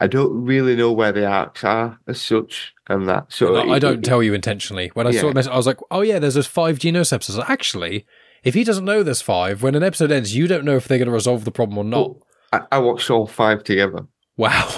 I 0.01 0.07
don't 0.07 0.43
really 0.43 0.75
know 0.75 0.91
where 0.91 1.13
the 1.13 1.25
arcs 1.25 1.63
are 1.63 1.97
as 2.05 2.21
such, 2.21 2.73
and 2.89 3.07
that. 3.07 3.27
So 3.31 3.55
I 3.71 3.79
don't 3.79 3.99
it, 3.99 4.03
tell 4.03 4.21
you 4.21 4.33
intentionally. 4.33 4.91
When 4.95 5.07
I 5.07 5.11
yeah. 5.11 5.21
saw 5.21 5.31
message, 5.31 5.53
I 5.53 5.55
was 5.55 5.65
like, 5.65 5.79
"Oh 5.89 6.01
yeah, 6.01 6.19
there's 6.19 6.33
those 6.33 6.45
five 6.45 6.77
Genos 6.77 7.13
episodes." 7.13 7.39
Actually, 7.47 8.05
if 8.43 8.53
he 8.53 8.65
doesn't 8.65 8.83
know 8.83 9.01
there's 9.01 9.21
five, 9.21 9.63
when 9.63 9.75
an 9.75 9.81
episode 9.83 10.11
ends, 10.11 10.35
you 10.35 10.45
don't 10.45 10.65
know 10.65 10.75
if 10.75 10.89
they're 10.89 10.97
going 10.97 11.07
to 11.07 11.13
resolve 11.13 11.45
the 11.45 11.51
problem 11.51 11.77
or 11.77 11.85
not. 11.85 12.09
Well, 12.09 12.27
I, 12.51 12.61
I, 12.73 12.79
watched 12.79 13.09
all 13.09 13.27
five 13.27 13.63
together. 13.63 14.05
Wow, 14.35 14.69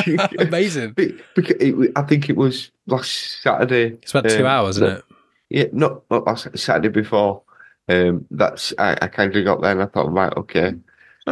amazing! 0.40 0.94
because 1.36 1.56
it, 1.60 1.92
I 1.94 2.02
think 2.02 2.28
it 2.28 2.36
was 2.36 2.72
last 2.88 3.40
Saturday. 3.40 3.98
It's 4.02 4.12
about 4.12 4.28
two 4.28 4.40
um, 4.40 4.46
hours, 4.46 4.78
isn't 4.78 4.96
it? 4.96 5.04
Yeah, 5.48 5.64
not, 5.72 6.02
not 6.10 6.26
last 6.26 6.58
Saturday 6.58 6.88
before. 6.88 7.44
Um, 7.88 8.26
that's 8.32 8.74
I, 8.78 8.98
I 9.00 9.06
kind 9.06 9.36
of 9.36 9.44
got 9.44 9.62
there 9.62 9.70
and 9.70 9.82
I 9.82 9.86
thought, 9.86 10.10
right, 10.10 10.36
okay. 10.36 10.74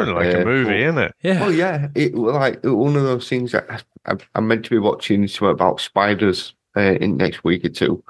Sounds 0.06 0.16
like 0.16 0.34
uh, 0.34 0.38
a 0.38 0.44
movie, 0.44 0.70
but, 0.70 0.76
isn't 0.76 0.98
it? 0.98 1.14
Yeah. 1.22 1.44
Oh 1.44 1.48
yeah, 1.48 1.88
it 1.94 2.14
like 2.14 2.64
one 2.64 2.96
of 2.96 3.02
those 3.02 3.28
things 3.28 3.52
that 3.52 3.84
I, 4.06 4.16
am 4.34 4.48
meant 4.48 4.64
to 4.64 4.70
be 4.70 4.78
watching 4.78 5.26
something 5.28 5.50
about 5.50 5.80
spiders 5.80 6.54
uh, 6.76 6.80
in 6.80 7.16
next 7.16 7.44
week 7.44 7.64
or 7.64 7.70
two, 7.70 8.02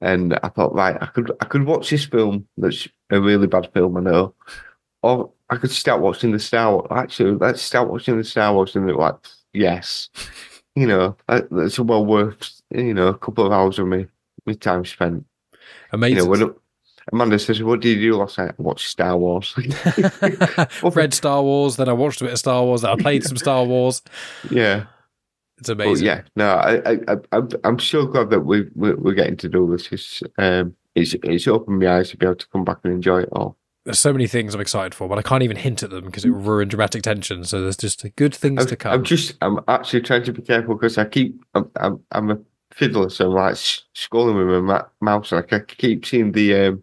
and 0.00 0.38
I 0.42 0.48
thought, 0.48 0.74
right, 0.74 0.96
I 1.00 1.06
could 1.06 1.32
I 1.40 1.44
could 1.44 1.64
watch 1.64 1.90
this 1.90 2.04
film 2.04 2.46
that's 2.56 2.88
a 3.10 3.20
really 3.20 3.46
bad 3.46 3.70
film, 3.72 3.96
I 3.96 4.00
know, 4.00 4.34
or 5.02 5.32
I 5.50 5.56
could 5.56 5.70
start 5.70 6.00
watching 6.00 6.32
the 6.32 6.38
Star 6.38 6.72
Wars. 6.72 6.88
Actually, 6.90 7.36
let's 7.36 7.62
start 7.62 7.88
watching 7.88 8.16
the 8.16 8.24
Star 8.24 8.52
Wars, 8.52 8.74
and 8.74 8.88
they're 8.88 8.96
like, 8.96 9.16
yes, 9.52 10.08
you 10.74 10.86
know, 10.86 11.16
that's 11.28 11.78
well 11.78 12.04
worth 12.04 12.60
you 12.70 12.94
know 12.94 13.08
a 13.08 13.18
couple 13.18 13.46
of 13.46 13.52
hours 13.52 13.78
of 13.78 13.86
me 13.86 14.06
with 14.44 14.60
time 14.60 14.84
spent. 14.84 15.24
Amazing. 15.92 16.16
You 16.16 16.22
know, 16.22 16.30
when, 16.30 16.54
Amanda 17.12 17.38
says, 17.38 17.62
"What 17.62 17.80
did 17.80 17.98
you 17.98 18.12
do 18.12 18.16
last 18.16 18.38
night?" 18.38 18.54
I 18.58 18.62
watched 18.62 18.88
Star 18.88 19.16
Wars. 19.16 19.54
Read 20.82 21.14
Star 21.14 21.42
Wars, 21.42 21.76
then 21.76 21.88
I 21.88 21.92
watched 21.92 22.20
a 22.20 22.24
bit 22.24 22.32
of 22.32 22.38
Star 22.38 22.64
Wars. 22.64 22.82
Then 22.82 22.90
I 22.90 22.96
played 22.96 23.22
some 23.24 23.36
Star 23.36 23.64
Wars. 23.64 24.02
Yeah, 24.50 24.86
it's 25.58 25.68
amazing. 25.68 26.06
yeah, 26.06 26.22
no, 26.34 26.50
I, 26.50 26.98
I, 27.08 27.40
I'm 27.64 27.78
so 27.78 28.06
glad 28.06 28.30
that 28.30 28.40
we 28.40 28.66
we're 28.74 29.14
getting 29.14 29.36
to 29.38 29.48
do 29.48 29.70
this. 29.70 29.90
It's, 29.90 30.22
um, 30.38 30.74
it's, 30.94 31.14
it's 31.22 31.46
opened 31.46 31.78
my 31.78 31.98
eyes 31.98 32.10
to 32.10 32.16
be 32.16 32.26
able 32.26 32.36
to 32.36 32.48
come 32.48 32.64
back 32.64 32.78
and 32.84 32.92
enjoy 32.92 33.22
it 33.22 33.28
all. 33.32 33.56
There's 33.84 33.98
so 34.00 34.12
many 34.12 34.26
things 34.26 34.52
I'm 34.52 34.60
excited 34.60 34.94
for, 34.94 35.08
but 35.08 35.16
I 35.16 35.22
can't 35.22 35.44
even 35.44 35.56
hint 35.56 35.82
at 35.82 35.90
them 35.90 36.06
because 36.06 36.24
it 36.24 36.30
will 36.30 36.40
ruin 36.40 36.68
dramatic 36.68 37.04
tension. 37.04 37.44
So 37.44 37.62
there's 37.62 37.76
just 37.76 38.04
good 38.16 38.34
things 38.34 38.62
I'm, 38.62 38.68
to 38.68 38.76
come. 38.76 38.92
I'm 38.92 39.04
just, 39.04 39.36
I'm 39.40 39.60
actually 39.68 40.00
trying 40.00 40.24
to 40.24 40.32
be 40.32 40.42
careful 40.42 40.74
because 40.74 40.98
I 40.98 41.04
keep, 41.04 41.40
I'm, 41.54 41.70
I'm, 41.76 42.00
I'm 42.10 42.30
a 42.32 42.38
fiddler, 42.72 43.08
so 43.08 43.26
I'm 43.26 43.34
like 43.34 43.54
scrolling 43.54 44.54
with 44.54 44.64
my 44.64 44.84
mouse, 45.00 45.30
like 45.30 45.52
I 45.52 45.60
keep 45.60 46.04
seeing 46.04 46.32
the 46.32 46.54
um, 46.66 46.82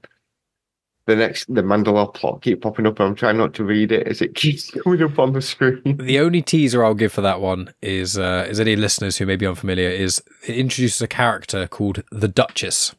the 1.06 1.15
next 1.15 1.53
the 1.53 1.61
Mandalore 1.61 2.14
plot 2.14 2.41
keep 2.41 2.61
popping 2.61 2.88
up. 2.88 2.99
And 2.99 3.09
I'm 3.09 3.15
trying 3.15 3.38
not 3.38 3.53
to 3.56 3.64
read 3.64 3.91
it 3.91 4.07
as 4.07 4.22
it 4.22 4.35
keeps 4.35 4.72
coming 4.72 5.01
up 5.03 5.19
on 5.19 5.33
the 5.33 5.41
screen. 5.41 5.98
The 5.98 6.19
only 6.19 6.41
teaser 6.41 6.83
I'll 6.83 6.93
give 6.93 7.14
for 7.14 7.22
that 7.22 7.41
one 7.41 7.73
is, 7.82 8.17
uh, 8.17 8.48
is 8.49 8.59
any 8.59 8.75
listeners 8.75 9.17
who 9.17 9.25
may 9.25 9.35
be 9.35 9.48
unfamiliar, 9.48 9.90
is 9.90 10.23
it 10.48 10.57
introduces 10.57 11.01
a 11.01 11.07
character 11.07 11.67
called 11.67 12.03
the 12.11 12.27
Duchess, 12.27 12.95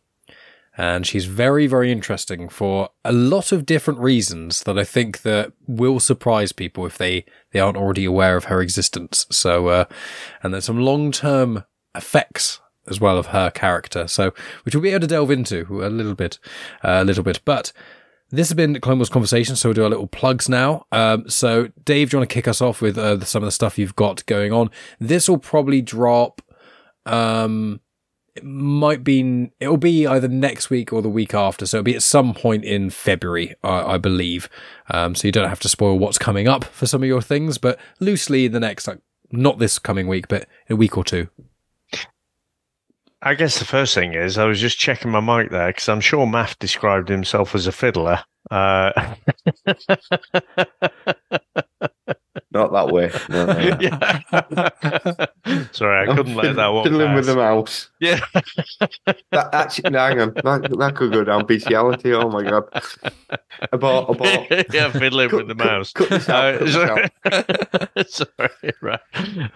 and 0.76 1.06
she's 1.06 1.26
very 1.26 1.66
very 1.66 1.92
interesting 1.92 2.48
for 2.48 2.88
a 3.04 3.12
lot 3.12 3.52
of 3.52 3.64
different 3.64 4.00
reasons 4.00 4.64
that 4.64 4.78
I 4.78 4.84
think 4.84 5.22
that 5.22 5.52
will 5.66 6.00
surprise 6.00 6.52
people 6.52 6.84
if 6.84 6.98
they 6.98 7.24
they 7.52 7.60
aren't 7.60 7.76
already 7.76 8.04
aware 8.04 8.36
of 8.36 8.44
her 8.44 8.60
existence. 8.60 9.26
So, 9.30 9.68
uh, 9.68 9.84
and 10.42 10.52
there's 10.52 10.64
some 10.64 10.80
long 10.80 11.12
term 11.12 11.64
effects 11.94 12.60
as 12.88 13.00
well 13.00 13.18
of 13.18 13.26
her 13.26 13.50
character. 13.50 14.06
So, 14.08 14.32
which 14.64 14.74
we'll 14.74 14.82
be 14.82 14.90
able 14.90 15.00
to 15.00 15.06
delve 15.06 15.30
into 15.30 15.84
a 15.84 15.88
little 15.88 16.14
bit, 16.14 16.38
uh, 16.82 17.00
a 17.02 17.04
little 17.04 17.24
bit. 17.24 17.40
But 17.44 17.72
this 18.30 18.48
has 18.48 18.54
been 18.54 18.80
Clone 18.80 18.98
Wars 18.98 19.08
Conversation, 19.08 19.56
so 19.56 19.68
we'll 19.68 19.74
do 19.74 19.84
our 19.84 19.90
little 19.90 20.06
plugs 20.06 20.48
now. 20.48 20.86
Um, 20.92 21.28
so, 21.28 21.68
Dave, 21.84 22.10
do 22.10 22.16
you 22.16 22.18
want 22.20 22.30
to 22.30 22.34
kick 22.34 22.48
us 22.48 22.60
off 22.60 22.80
with 22.80 22.98
uh, 22.98 23.24
some 23.24 23.42
of 23.42 23.46
the 23.46 23.52
stuff 23.52 23.78
you've 23.78 23.96
got 23.96 24.24
going 24.26 24.52
on? 24.52 24.70
This 24.98 25.28
will 25.28 25.38
probably 25.38 25.82
drop. 25.82 26.42
Um, 27.06 27.80
it 28.34 28.44
might 28.44 29.04
be 29.04 29.52
it'll 29.60 29.76
be 29.76 30.06
either 30.06 30.26
next 30.26 30.68
week 30.68 30.92
or 30.92 31.00
the 31.00 31.08
week 31.08 31.34
after, 31.34 31.66
so 31.66 31.78
it'll 31.78 31.84
be 31.84 31.94
at 31.94 32.02
some 32.02 32.34
point 32.34 32.64
in 32.64 32.90
February, 32.90 33.54
I, 33.62 33.94
I 33.94 33.98
believe. 33.98 34.48
Um, 34.90 35.14
so 35.14 35.28
you 35.28 35.32
don't 35.32 35.48
have 35.48 35.60
to 35.60 35.68
spoil 35.68 35.98
what's 35.98 36.18
coming 36.18 36.48
up 36.48 36.64
for 36.64 36.86
some 36.86 37.02
of 37.02 37.08
your 37.08 37.22
things, 37.22 37.58
but 37.58 37.78
loosely 38.00 38.46
in 38.46 38.52
the 38.52 38.58
next, 38.58 38.88
like 38.88 38.98
not 39.30 39.60
this 39.60 39.78
coming 39.78 40.08
week, 40.08 40.26
but 40.26 40.48
a 40.68 40.74
week 40.74 40.98
or 40.98 41.04
two. 41.04 41.28
I 43.26 43.32
guess 43.32 43.58
the 43.58 43.64
first 43.64 43.94
thing 43.94 44.12
is 44.12 44.36
I 44.36 44.44
was 44.44 44.60
just 44.60 44.78
checking 44.78 45.10
my 45.10 45.20
mic 45.20 45.50
there 45.50 45.68
because 45.68 45.88
I'm 45.88 46.02
sure 46.02 46.26
Maff 46.26 46.58
described 46.58 47.08
himself 47.08 47.54
as 47.54 47.66
a 47.66 47.72
fiddler. 47.72 48.22
Uh, 48.50 49.14
Not 52.54 52.70
that 52.72 52.92
way. 52.92 53.10
No, 53.28 53.46
yeah. 53.80 55.66
Sorry, 55.72 56.06
I 56.06 56.08
I'm 56.08 56.16
couldn't 56.16 56.36
let 56.36 56.54
that 56.54 56.68
one. 56.68 56.84
Fiddling 56.84 57.08
pass. 57.08 57.16
with 57.16 57.26
the 57.26 57.34
mouse. 57.34 57.90
Yeah. 57.98 58.20
that, 59.32 59.48
actually, 59.52 59.90
no, 59.90 59.98
hang 59.98 60.20
on. 60.20 60.34
That, 60.34 60.76
that 60.78 60.94
could 60.94 61.12
go 61.12 61.24
down 61.24 61.46
bestiality. 61.46 62.12
Oh 62.12 62.30
my 62.30 62.44
god. 62.44 62.62
About 63.72 64.08
about. 64.08 64.72
yeah, 64.72 64.92
fiddling 64.92 65.30
cut, 65.30 65.38
with 65.38 65.48
the 65.48 65.56
mouse. 65.56 65.92
Cut, 65.92 66.08
cut 66.08 66.28
out, 66.28 66.62
uh, 66.62 66.70
sorry. 66.70 67.10
sorry, 68.06 68.72
right. 68.80 69.00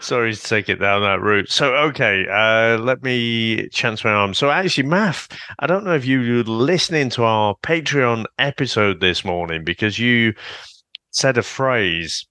Sorry 0.01 0.35
to 0.35 0.43
take 0.43 0.69
it 0.69 0.81
down 0.81 1.03
that 1.03 1.21
route. 1.21 1.53
So, 1.53 1.77
okay, 1.77 2.27
uh, 2.29 2.79
let 2.79 3.05
me 3.05 3.69
chance 3.69 4.03
my 4.03 4.11
arm. 4.11 4.35
So, 4.35 4.51
actually, 4.51 4.89
Maff, 4.89 5.33
I 5.61 5.69
don't 5.69 5.85
know 5.85 5.95
if 5.95 6.05
you 6.05 6.19
were 6.19 6.43
listening 6.43 7.11
to 7.11 7.23
our 7.23 7.55
Patreon 7.63 8.25
episode 8.41 8.99
this 8.99 9.25
morning 9.25 9.63
because 9.63 10.01
you 10.01 10.35
said 11.13 11.39
a 11.39 11.43
phrase 11.45 12.27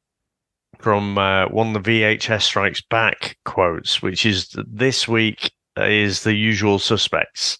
from 0.79 1.17
uh, 1.17 1.47
one 1.49 1.75
of 1.75 1.83
the 1.83 2.01
VHS 2.01 2.43
Strikes 2.43 2.81
Back 2.81 3.37
quotes, 3.45 4.01
which 4.01 4.25
is 4.25 4.55
this 4.67 5.07
week 5.07 5.51
is 5.77 6.23
the 6.23 6.33
usual 6.33 6.79
suspects. 6.79 7.59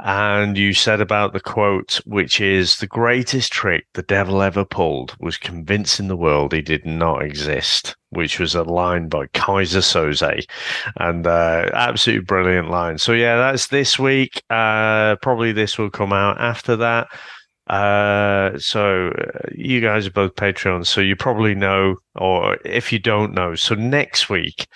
And 0.00 0.56
you 0.56 0.74
said 0.74 1.00
about 1.00 1.32
the 1.32 1.40
quote, 1.40 2.00
which 2.04 2.40
is 2.40 2.76
the 2.76 2.86
greatest 2.86 3.52
trick 3.52 3.84
the 3.94 4.02
devil 4.02 4.42
ever 4.42 4.64
pulled 4.64 5.16
was 5.18 5.36
convincing 5.36 6.06
the 6.06 6.16
world 6.16 6.52
he 6.52 6.62
did 6.62 6.86
not 6.86 7.24
exist, 7.24 7.96
which 8.10 8.38
was 8.38 8.54
a 8.54 8.62
line 8.62 9.08
by 9.08 9.26
Keyser 9.28 9.82
Söze. 9.82 10.44
And 10.98 11.26
uh, 11.26 11.70
absolutely 11.74 12.24
brilliant 12.24 12.70
line. 12.70 12.98
So, 12.98 13.12
yeah, 13.12 13.36
that's 13.38 13.66
this 13.66 13.98
week. 13.98 14.40
Uh, 14.50 15.16
probably 15.16 15.50
this 15.50 15.78
will 15.78 15.90
come 15.90 16.12
out 16.12 16.40
after 16.40 16.76
that. 16.76 17.08
Uh, 17.68 18.58
so 18.58 19.08
uh, 19.08 19.48
you 19.54 19.80
guys 19.80 20.06
are 20.06 20.12
both 20.12 20.34
Patreons, 20.36 20.86
so 20.86 21.00
you 21.02 21.14
probably 21.14 21.54
know, 21.54 21.96
or 22.16 22.56
if 22.64 22.92
you 22.92 22.98
don't 22.98 23.34
know, 23.34 23.54
so 23.54 23.74
next 23.74 24.30
week 24.30 24.66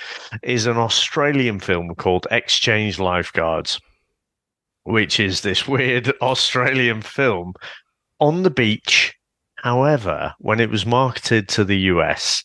is 0.43 0.67
an 0.67 0.77
Australian 0.77 1.59
film 1.59 1.95
called 1.95 2.27
Exchange 2.31 2.99
Lifeguards, 2.99 3.81
which 4.85 5.19
is 5.19 5.41
this 5.41 5.67
weird 5.69 6.13
Australian 6.21 7.01
film 7.01 7.55
on 8.21 8.43
the 8.43 8.51
beach. 8.51 9.15
However, 9.57 10.35
when 10.39 10.61
it 10.61 10.71
was 10.71 10.85
marketed 10.85 11.49
to 11.51 11.65
the 11.65 11.79
US, 11.79 12.45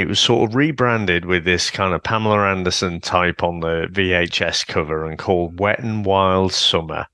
it 0.00 0.08
was 0.08 0.18
sort 0.18 0.50
of 0.50 0.56
rebranded 0.56 1.26
with 1.26 1.44
this 1.44 1.70
kind 1.70 1.94
of 1.94 2.02
Pamela 2.02 2.48
Anderson 2.48 3.00
type 3.00 3.42
on 3.42 3.60
the 3.60 3.86
VHS 3.92 4.66
cover 4.66 5.04
and 5.04 5.18
called 5.18 5.60
Wet 5.60 5.78
and 5.78 6.04
Wild 6.04 6.52
Summer. 6.52 7.06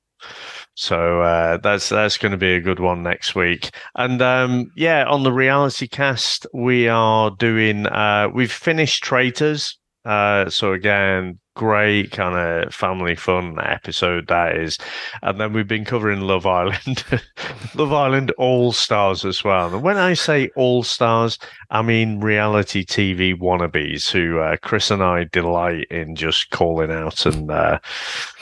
So 0.80 1.20
uh, 1.20 1.58
that's 1.58 1.90
that's 1.90 2.16
going 2.16 2.32
to 2.32 2.38
be 2.38 2.54
a 2.54 2.60
good 2.60 2.80
one 2.80 3.02
next 3.02 3.34
week. 3.34 3.68
And 3.96 4.22
um, 4.22 4.70
yeah, 4.76 5.04
on 5.04 5.24
the 5.24 5.32
reality 5.32 5.86
cast, 5.86 6.46
we 6.54 6.88
are 6.88 7.30
doing. 7.32 7.86
Uh, 7.86 8.30
we've 8.32 8.50
finished 8.50 9.04
Traitors. 9.04 9.78
Uh, 10.06 10.48
so 10.48 10.72
again, 10.72 11.38
great 11.54 12.12
kind 12.12 12.34
of 12.34 12.72
family 12.72 13.14
fun 13.14 13.58
episode 13.62 14.28
that 14.28 14.56
is. 14.56 14.78
And 15.22 15.38
then 15.38 15.52
we've 15.52 15.68
been 15.68 15.84
covering 15.84 16.22
Love 16.22 16.46
Island, 16.46 17.04
Love 17.74 17.92
Island 17.92 18.30
All 18.38 18.72
Stars 18.72 19.26
as 19.26 19.44
well. 19.44 19.74
And 19.74 19.82
when 19.82 19.98
I 19.98 20.14
say 20.14 20.48
All 20.56 20.82
Stars, 20.82 21.38
I 21.68 21.82
mean 21.82 22.20
reality 22.20 22.86
TV 22.86 23.38
wannabes 23.38 24.10
who 24.10 24.38
uh, 24.38 24.56
Chris 24.62 24.90
and 24.90 25.02
I 25.02 25.24
delight 25.24 25.88
in 25.90 26.16
just 26.16 26.48
calling 26.48 26.90
out 26.90 27.26
and 27.26 27.50
uh, 27.50 27.80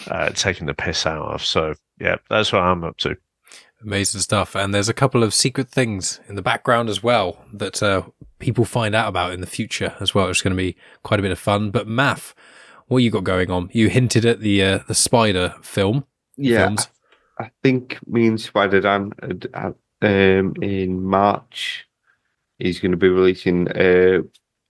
uh, 0.06 0.28
taking 0.30 0.68
the 0.68 0.74
piss 0.74 1.04
out 1.04 1.34
of. 1.34 1.44
So 1.44 1.74
yeah, 2.00 2.16
that's 2.28 2.52
what 2.52 2.62
I'm 2.62 2.84
up 2.84 2.96
to. 2.98 3.16
Amazing 3.82 4.20
stuff. 4.20 4.54
And 4.54 4.74
there's 4.74 4.88
a 4.88 4.94
couple 4.94 5.22
of 5.22 5.32
secret 5.32 5.68
things 5.68 6.20
in 6.28 6.34
the 6.34 6.42
background 6.42 6.88
as 6.88 7.02
well 7.02 7.44
that 7.52 7.82
uh, 7.82 8.02
people 8.38 8.64
find 8.64 8.94
out 8.94 9.08
about 9.08 9.32
in 9.32 9.40
the 9.40 9.46
future 9.46 9.94
as 10.00 10.14
well. 10.14 10.28
It's 10.28 10.42
going 10.42 10.56
to 10.56 10.56
be 10.56 10.76
quite 11.04 11.20
a 11.20 11.22
bit 11.22 11.30
of 11.30 11.38
fun. 11.38 11.70
But 11.70 11.86
Maff, 11.86 12.34
what 12.88 12.98
you 12.98 13.10
got 13.10 13.24
going 13.24 13.50
on? 13.50 13.70
You 13.72 13.88
hinted 13.88 14.24
at 14.26 14.40
the 14.40 14.62
uh, 14.62 14.78
the 14.88 14.94
spider 14.94 15.54
film. 15.62 16.04
Yeah, 16.36 16.66
films. 16.66 16.88
I, 17.38 17.44
I 17.44 17.50
think 17.62 17.98
me 18.06 18.26
and 18.26 18.40
Spider 18.40 18.80
Dan 18.80 19.12
uh, 19.54 19.72
um, 20.02 20.54
in 20.60 21.02
March 21.04 21.88
he's 22.58 22.80
going 22.80 22.92
to 22.92 22.98
be 22.98 23.08
releasing 23.08 23.68
uh, 23.68 24.22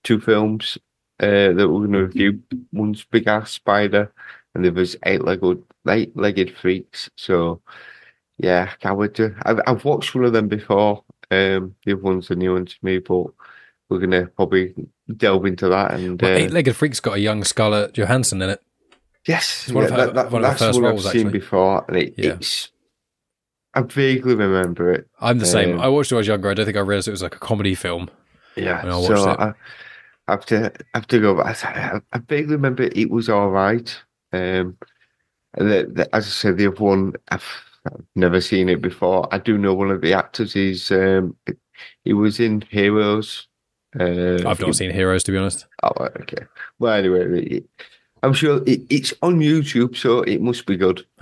two 0.04 0.20
films 0.20 0.78
uh, 1.20 1.52
that 1.52 1.68
we're 1.68 1.86
going 1.86 1.92
to 1.92 2.04
review. 2.04 2.42
One's 2.72 3.04
Big 3.04 3.26
Ass 3.26 3.50
Spider, 3.50 4.12
and 4.54 4.64
the 4.64 4.68
other's 4.68 4.96
Eight 5.04 5.24
Legged 5.24 5.62
Eight 5.88 6.16
Legged 6.16 6.56
Freaks. 6.56 7.10
So 7.16 7.60
yeah, 8.38 8.70
can't 8.80 8.98
wait 8.98 9.14
to. 9.14 9.34
I've, 9.42 9.60
I've 9.66 9.84
watched 9.84 10.14
one 10.14 10.24
of 10.24 10.32
them 10.32 10.48
before. 10.48 11.02
Um, 11.30 11.74
the 11.84 11.92
other 11.92 12.02
one's 12.02 12.30
a 12.30 12.34
new 12.34 12.54
one 12.54 12.66
to 12.66 12.76
me, 12.82 12.98
but 12.98 13.26
we're 13.88 13.98
going 13.98 14.10
to 14.12 14.26
probably 14.36 14.74
delve 15.16 15.46
into 15.46 15.68
that. 15.68 15.92
And 15.94 16.20
Well, 16.20 16.32
uh, 16.32 16.36
Eight 16.36 16.52
Legged 16.52 16.76
Freak's 16.76 17.00
got 17.00 17.16
a 17.16 17.20
young 17.20 17.44
Scarlett 17.44 17.94
Johansson 17.94 18.40
in 18.42 18.50
it. 18.50 18.62
Yes, 19.26 19.70
one 19.70 19.84
of 19.84 19.90
yeah, 19.90 19.96
her- 19.96 20.06
that, 20.06 20.14
that, 20.14 20.30
one 20.30 20.42
that's 20.42 20.60
first 20.60 20.80
one 20.80 20.90
roles, 20.90 21.06
I've 21.06 21.12
seen 21.12 21.30
before, 21.30 21.84
and 21.88 21.96
it, 21.96 22.14
Yeah. 22.16 22.30
it's. 22.34 22.70
I 23.74 23.82
vaguely 23.82 24.34
remember 24.34 24.92
it. 24.92 25.06
I'm 25.20 25.38
the 25.38 25.46
same. 25.46 25.74
Um, 25.74 25.80
I 25.80 25.88
watched 25.88 26.10
it 26.10 26.14
when 26.14 26.20
I 26.20 26.20
was 26.20 26.28
younger. 26.28 26.48
I 26.50 26.54
don't 26.54 26.64
think 26.64 26.78
I 26.78 26.80
realized 26.80 27.06
it 27.06 27.12
was 27.12 27.22
like 27.22 27.36
a 27.36 27.38
comedy 27.38 27.74
film. 27.74 28.08
Yeah, 28.56 28.80
I 28.82 29.02
so. 29.02 29.28
I, 29.28 29.52
I 30.26 30.32
have 30.32 30.46
to 30.46 30.72
I 30.94 30.98
have 30.98 31.06
to 31.08 31.20
go. 31.20 31.34
Back. 31.34 31.64
I, 31.64 32.00
I 32.12 32.18
vaguely 32.18 32.56
remember 32.56 32.84
it 32.84 33.10
was 33.10 33.28
all 33.28 33.50
right. 33.50 33.94
Um, 34.32 34.78
the, 35.56 35.90
the, 35.90 36.08
as 36.14 36.26
I 36.26 36.30
said, 36.30 36.56
the 36.56 36.68
other 36.68 36.76
one 36.76 37.14
I've, 37.30 37.44
I've 37.86 38.04
never 38.14 38.40
seen 38.40 38.68
it 38.68 38.80
before. 38.80 39.28
I 39.32 39.38
do 39.38 39.58
know 39.58 39.74
one 39.74 39.90
of 39.90 40.00
the 40.00 40.12
actors. 40.12 40.52
He's 40.52 40.90
um, 40.90 41.36
he 42.04 42.12
was 42.12 42.40
in 42.40 42.60
Heroes. 42.62 43.48
Uh, 43.98 44.46
I've 44.46 44.60
not 44.60 44.76
seen 44.76 44.90
Heroes 44.90 45.24
to 45.24 45.32
be 45.32 45.38
honest. 45.38 45.66
Oh, 45.82 45.92
okay. 46.20 46.44
Well, 46.78 46.94
anyway, 46.94 47.62
I'm 48.22 48.34
sure 48.34 48.62
it, 48.66 48.82
it's 48.90 49.14
on 49.22 49.40
YouTube, 49.40 49.96
so 49.96 50.22
it 50.22 50.40
must 50.40 50.66
be 50.66 50.76
good. 50.76 51.06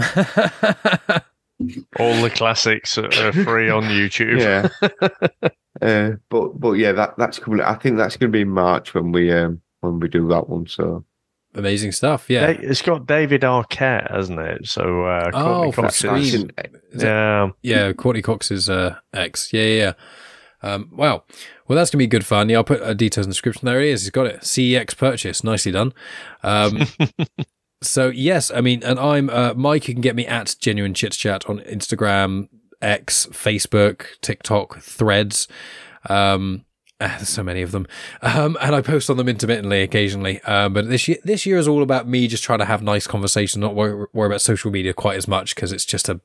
All 1.98 2.20
the 2.20 2.32
classics 2.34 2.98
are 2.98 3.06
are 3.06 3.32
free 3.32 3.70
on 3.70 3.84
YouTube. 3.84 4.40
Yeah. 4.40 4.68
uh, 5.82 6.16
but 6.28 6.60
but 6.60 6.72
yeah, 6.72 6.92
that 6.92 7.16
that's 7.16 7.38
coming. 7.38 7.60
I 7.60 7.74
think 7.74 7.96
that's 7.96 8.16
going 8.16 8.30
to 8.30 8.36
be 8.36 8.42
in 8.42 8.50
March 8.50 8.92
when 8.94 9.12
we 9.12 9.32
um 9.32 9.62
when 9.80 10.00
we 10.00 10.08
do 10.08 10.26
that 10.28 10.48
one. 10.48 10.66
So 10.66 11.04
Amazing 11.56 11.92
stuff. 11.92 12.28
Yeah. 12.28 12.46
It's 12.48 12.82
got 12.82 13.06
David 13.06 13.40
Arquette, 13.40 14.10
hasn't 14.10 14.38
it? 14.38 14.66
So 14.68 15.04
uh, 15.04 15.30
Oh, 15.32 15.42
Courtney 15.42 15.72
from 15.72 15.84
Cox 15.84 15.96
Scream. 15.96 16.22
is- 16.22 16.34
Is 16.92 17.02
yeah, 17.02 17.48
Yeah, 17.62 17.92
Courteney 17.94 18.22
Cox's 18.22 18.68
uh, 18.68 18.96
ex. 19.14 19.52
Yeah, 19.52 19.62
yeah, 19.62 19.74
yeah. 19.82 19.92
Um, 20.62 20.90
wow. 20.92 21.24
Well, 21.66 21.76
that's 21.76 21.90
going 21.90 21.98
to 21.98 22.02
be 22.02 22.06
good 22.06 22.26
fun. 22.26 22.48
Yeah, 22.48 22.58
I'll 22.58 22.64
put 22.64 22.82
uh, 22.82 22.92
details 22.94 23.26
in 23.26 23.30
the 23.30 23.34
description. 23.34 23.64
There 23.66 23.80
he 23.80 23.88
is. 23.88 24.02
He's 24.02 24.10
got 24.10 24.26
it. 24.26 24.40
CEX 24.42 24.96
purchase. 24.96 25.42
Nicely 25.42 25.72
done. 25.72 25.92
Um, 26.42 26.82
so, 27.82 28.08
yes, 28.08 28.50
I 28.50 28.60
mean, 28.60 28.82
and 28.84 28.98
I'm 28.98 29.30
uh, 29.30 29.54
Mike. 29.54 29.88
You 29.88 29.94
can 29.94 30.00
get 30.02 30.14
me 30.14 30.26
at 30.26 30.56
Genuine 30.60 30.92
Chit 30.94 31.12
Chat 31.12 31.48
on 31.48 31.60
Instagram, 31.60 32.48
X, 32.82 33.26
Facebook, 33.32 34.06
TikTok, 34.20 34.80
Threads. 34.80 35.48
Um, 36.08 36.65
ah, 37.00 37.14
there's 37.16 37.28
so 37.28 37.42
many 37.42 37.62
of 37.62 37.72
them, 37.72 37.86
um, 38.22 38.56
and 38.60 38.74
I 38.74 38.80
post 38.80 39.10
on 39.10 39.16
them 39.16 39.28
intermittently, 39.28 39.82
occasionally. 39.82 40.40
Um, 40.42 40.72
but 40.72 40.88
this 40.88 41.08
year, 41.08 41.18
this 41.24 41.46
year 41.46 41.58
is 41.58 41.68
all 41.68 41.82
about 41.82 42.08
me 42.08 42.28
just 42.28 42.44
trying 42.44 42.58
to 42.60 42.64
have 42.64 42.82
nice 42.82 43.06
conversations, 43.06 43.60
not 43.60 43.74
worry, 43.74 44.06
worry 44.12 44.26
about 44.26 44.40
social 44.40 44.70
media 44.70 44.92
quite 44.92 45.16
as 45.16 45.28
much 45.28 45.54
because 45.54 45.72
it's 45.72 45.84
just 45.84 46.08
a, 46.08 46.20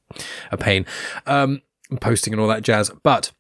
a 0.52 0.58
pain. 0.58 0.86
Um, 1.26 1.62
posting 2.00 2.34
and 2.34 2.42
all 2.42 2.48
that 2.48 2.62
jazz. 2.62 2.90
But 3.04 3.32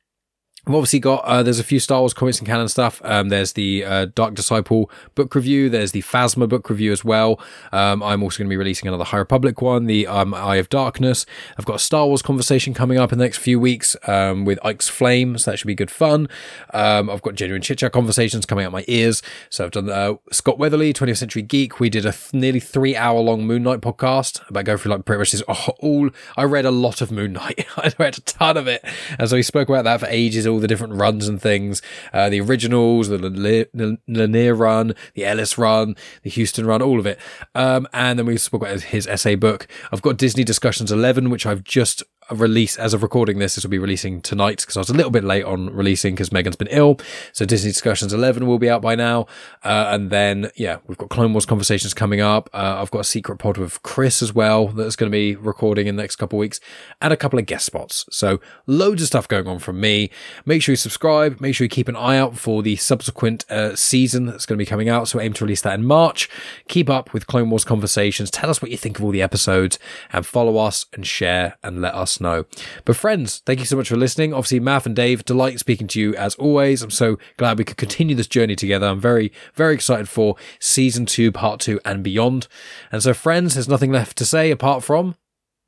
We've 0.68 0.76
obviously 0.76 1.00
got 1.00 1.24
uh, 1.26 1.42
there's 1.42 1.58
a 1.58 1.64
few 1.64 1.80
Star 1.80 2.02
Wars 2.02 2.14
comics 2.14 2.38
and 2.38 2.48
canon 2.48 2.68
stuff. 2.68 3.02
Um, 3.04 3.30
there's 3.30 3.54
the 3.54 3.84
uh, 3.84 4.06
Dark 4.14 4.36
Disciple 4.36 4.92
book 5.16 5.34
review. 5.34 5.70
There's 5.70 5.92
the 5.92 6.04
Phasma 6.04 6.48
book 6.48 6.70
review 6.70 6.92
as 6.92 7.04
well. 7.04 7.40
Um, 7.72 8.04
I'm 8.04 8.22
also 8.22 8.38
going 8.38 8.48
to 8.48 8.54
be 8.54 8.58
releasing 8.58 8.88
another 8.88 9.06
High 9.06 9.18
Republic 9.18 9.60
one, 9.60 9.88
the 9.88 10.06
um, 10.06 10.36
Eye 10.36 10.58
of 10.58 10.70
Darkness. 10.70 11.26
I've 11.58 11.66
got 11.66 11.78
a 11.78 11.80
Star 11.80 12.06
Wars 12.06 12.22
conversation 12.22 12.76
coming 12.76 13.00
up 13.00 13.12
in 13.12 13.18
the 13.18 13.26
next 13.26 13.40
few 13.40 13.60
weeks 13.60 13.96
um, 14.08 14.46
with 14.46 14.60
Ike's 14.64 14.88
Flame, 14.88 15.40
so 15.40 15.50
that 15.50 15.58
should 15.58 15.66
be 15.66 15.74
good 15.74 15.90
fun. 15.90 16.30
Um, 16.76 17.10
I've 17.10 17.24
got 17.24 17.34
genuine 17.34 17.64
chit 17.64 17.80
chat 17.80 17.92
conversations 17.92 18.46
coming 18.46 18.64
out 18.64 18.72
my 18.72 18.86
ears. 18.88 19.24
So 19.50 19.66
I've 19.66 19.72
done 19.72 19.90
uh, 19.90 20.14
Scott 20.32 20.60
Weatherly, 20.60 20.94
20th 20.94 21.18
Century 21.18 21.42
Geek. 21.42 21.80
We 21.80 21.90
did 21.90 22.06
a 22.06 22.12
th- 22.12 22.34
nearly 22.34 22.60
three 22.60 22.96
hour 22.96 23.20
long 23.20 23.48
Moon 23.48 23.64
Knight 23.64 23.82
podcast 23.82 24.48
about 24.48 24.66
going 24.66 24.78
through 24.78 24.92
like 24.92 25.06
pretty 25.06 25.20
much 25.20 25.32
this 25.32 25.42
all. 25.80 26.10
I 26.38 26.44
read 26.44 26.66
a 26.66 26.72
lot 26.72 27.02
of 27.02 27.12
Moon 27.12 27.34
Knight. 27.34 27.66
I 27.78 27.92
read 27.98 28.20
a 28.20 28.22
ton 28.22 28.58
of 28.58 28.68
it, 28.68 28.86
and 29.18 29.28
so 29.28 29.36
we 29.36 29.42
spoke 29.42 29.68
about 29.68 29.86
that 29.86 30.02
for 30.02 30.06
ages. 30.06 30.46
All 30.52 30.60
the 30.60 30.68
different 30.68 30.94
runs 30.96 31.28
and 31.28 31.42
things, 31.42 31.82
uh, 32.14 32.30
the 32.30 32.42
originals, 32.42 33.08
the 33.08 33.18
Lanier- 33.18 34.56
run, 34.56 34.94
the 35.16 35.26
Ellis 35.26 35.58
run, 35.58 35.96
the 36.24 36.30
Huston 36.30 36.66
run, 36.66 36.82
all 36.82 37.00
of 37.00 37.06
it. 37.06 37.20
Um, 37.56 37.88
and 37.94 38.20
then 38.20 38.26
we 38.26 38.38
spoke 38.38 38.62
about 38.62 38.82
his 38.82 39.08
essay 39.08 39.36
book. 39.36 39.68
I've 39.92 40.02
got 40.02 40.18
Disney 40.18 40.44
Discussions 40.44 40.92
11, 40.92 41.30
which 41.30 41.46
I've 41.46 41.64
just 41.64 42.04
released 42.30 42.80
as 42.80 42.94
of 42.94 43.04
recording 43.04 43.40
this. 43.40 43.56
This 43.56 43.64
will 43.64 43.72
be 43.72 43.80
releasing 43.80 44.22
tonight 44.22 44.60
because 44.60 44.78
I 44.78 44.82
was 44.82 44.90
a 44.90 44.94
little 44.94 45.12
bit 45.12 45.24
late 45.24 45.44
on 45.44 45.70
releasing 45.74 46.16
because 46.16 46.32
Megan's 46.32 46.56
been 46.56 46.68
ill. 46.70 47.00
So 47.34 47.46
Disney 47.46 47.72
Discussions 47.72 48.14
11 48.14 48.46
will 48.46 48.60
be 48.60 48.70
out 48.70 48.82
by 48.82 48.96
now. 48.96 49.28
Uh, 49.64 49.88
and 49.90 50.10
then, 50.10 50.52
yeah, 50.56 50.78
we've 50.88 50.98
got 50.98 51.10
Clone 51.10 51.34
Wars 51.34 51.46
conversations 51.46 51.94
coming 51.94 52.22
up. 52.22 52.50
Uh, 52.54 52.78
I've 52.80 52.92
got 52.92 53.00
a 53.00 53.06
secret 53.06 53.38
pod 53.38 53.58
with 53.58 53.82
Chris 53.84 54.22
as 54.22 54.34
well 54.34 54.68
that's 54.68 54.96
going 54.96 55.12
to 55.12 55.16
be 55.16 55.36
recording 55.36 55.88
in 55.88 55.96
the 55.96 56.04
next 56.04 56.16
couple 56.16 56.38
of 56.38 56.42
weeks 56.42 56.60
and 57.02 57.12
a 57.12 57.18
couple 57.18 57.40
of 57.40 57.46
guest 57.46 57.66
spots. 57.66 58.06
So 58.12 58.40
loads 58.68 59.02
of 59.02 59.08
stuff 59.08 59.28
going 59.28 59.48
on 59.48 59.60
from 59.60 59.80
me. 59.80 60.10
Make 60.46 60.62
sure 60.62 60.74
you 60.74 60.78
subscribe. 60.78 61.42
Make 61.42 61.56
sure 61.56 61.66
you 61.66 61.70
keep 61.70 61.88
an 61.88 61.96
eye 61.96 62.18
out 62.18 62.38
for 62.38 62.64
the 62.64 62.76
subsequent 62.76 63.50
uh, 63.50 63.76
season 63.76 64.26
that's 64.26 64.46
going 64.46 64.58
to 64.58 64.62
be 64.62 64.70
coming 64.70 64.90
out. 64.90 65.08
So 65.08 65.20
aim 65.20 65.34
to 65.34 65.46
release 65.46 65.62
that 65.62 65.76
in 65.76 65.86
March. 65.86 66.30
Keep 66.68 66.90
up 66.90 67.14
with 67.14 67.28
Clone 67.28 67.50
Wars 67.50 67.66
conversations. 67.66 68.32
Tell 68.32 68.50
us 68.50 68.62
what 68.62 68.72
you 68.72 68.78
think 68.78 69.00
of 69.00 69.06
all 69.06 69.12
the 69.12 69.22
episodes 69.22 69.80
and 70.14 70.26
follow 70.26 70.58
us 70.58 70.86
and 70.94 71.06
share 71.06 71.58
and 71.64 71.82
let 71.82 71.94
us 72.12 72.22
know. 72.22 72.46
But 72.86 72.96
friends, 72.96 73.42
thank 73.46 73.60
you 73.60 73.66
so 73.66 73.76
much 73.78 73.90
for 73.90 73.96
listening. 73.96 74.34
Obviously, 74.34 74.60
Maff 74.60 74.86
and 74.86 74.96
Dave, 74.96 75.26
delight 75.26 75.60
speaking 75.60 75.88
to 75.88 76.00
you 76.00 76.16
as 76.16 76.36
always. 76.36 76.82
I'm 76.82 76.92
so 76.92 77.18
glad 77.38 77.58
we 77.58 77.64
could 77.64 77.78
continue 77.78 78.16
this 78.16 78.28
journey 78.28 78.56
together. 78.56 78.88
I'm 78.88 79.00
very, 79.00 79.32
very 79.54 79.74
excited 79.74 80.10
for 80.10 80.36
season 80.60 81.06
two, 81.06 81.32
part 81.32 81.60
two, 81.60 81.80
and 81.86 82.04
beyond. 82.04 82.48
And 82.92 83.02
so, 83.02 83.14
friends, 83.14 83.54
there's 83.54 83.70
nothing 83.70 83.92
left 83.92 84.18
to 84.18 84.26
say 84.26 84.52
apart 84.52 84.84
from 84.84 85.16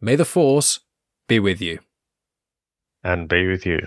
may 0.02 0.16
the 0.16 0.26
force 0.26 0.82
be 1.28 1.40
with 1.40 1.62
you. 1.62 1.80
and 3.04 3.28
be 3.28 3.48
with 3.48 3.66
you. 3.66 3.86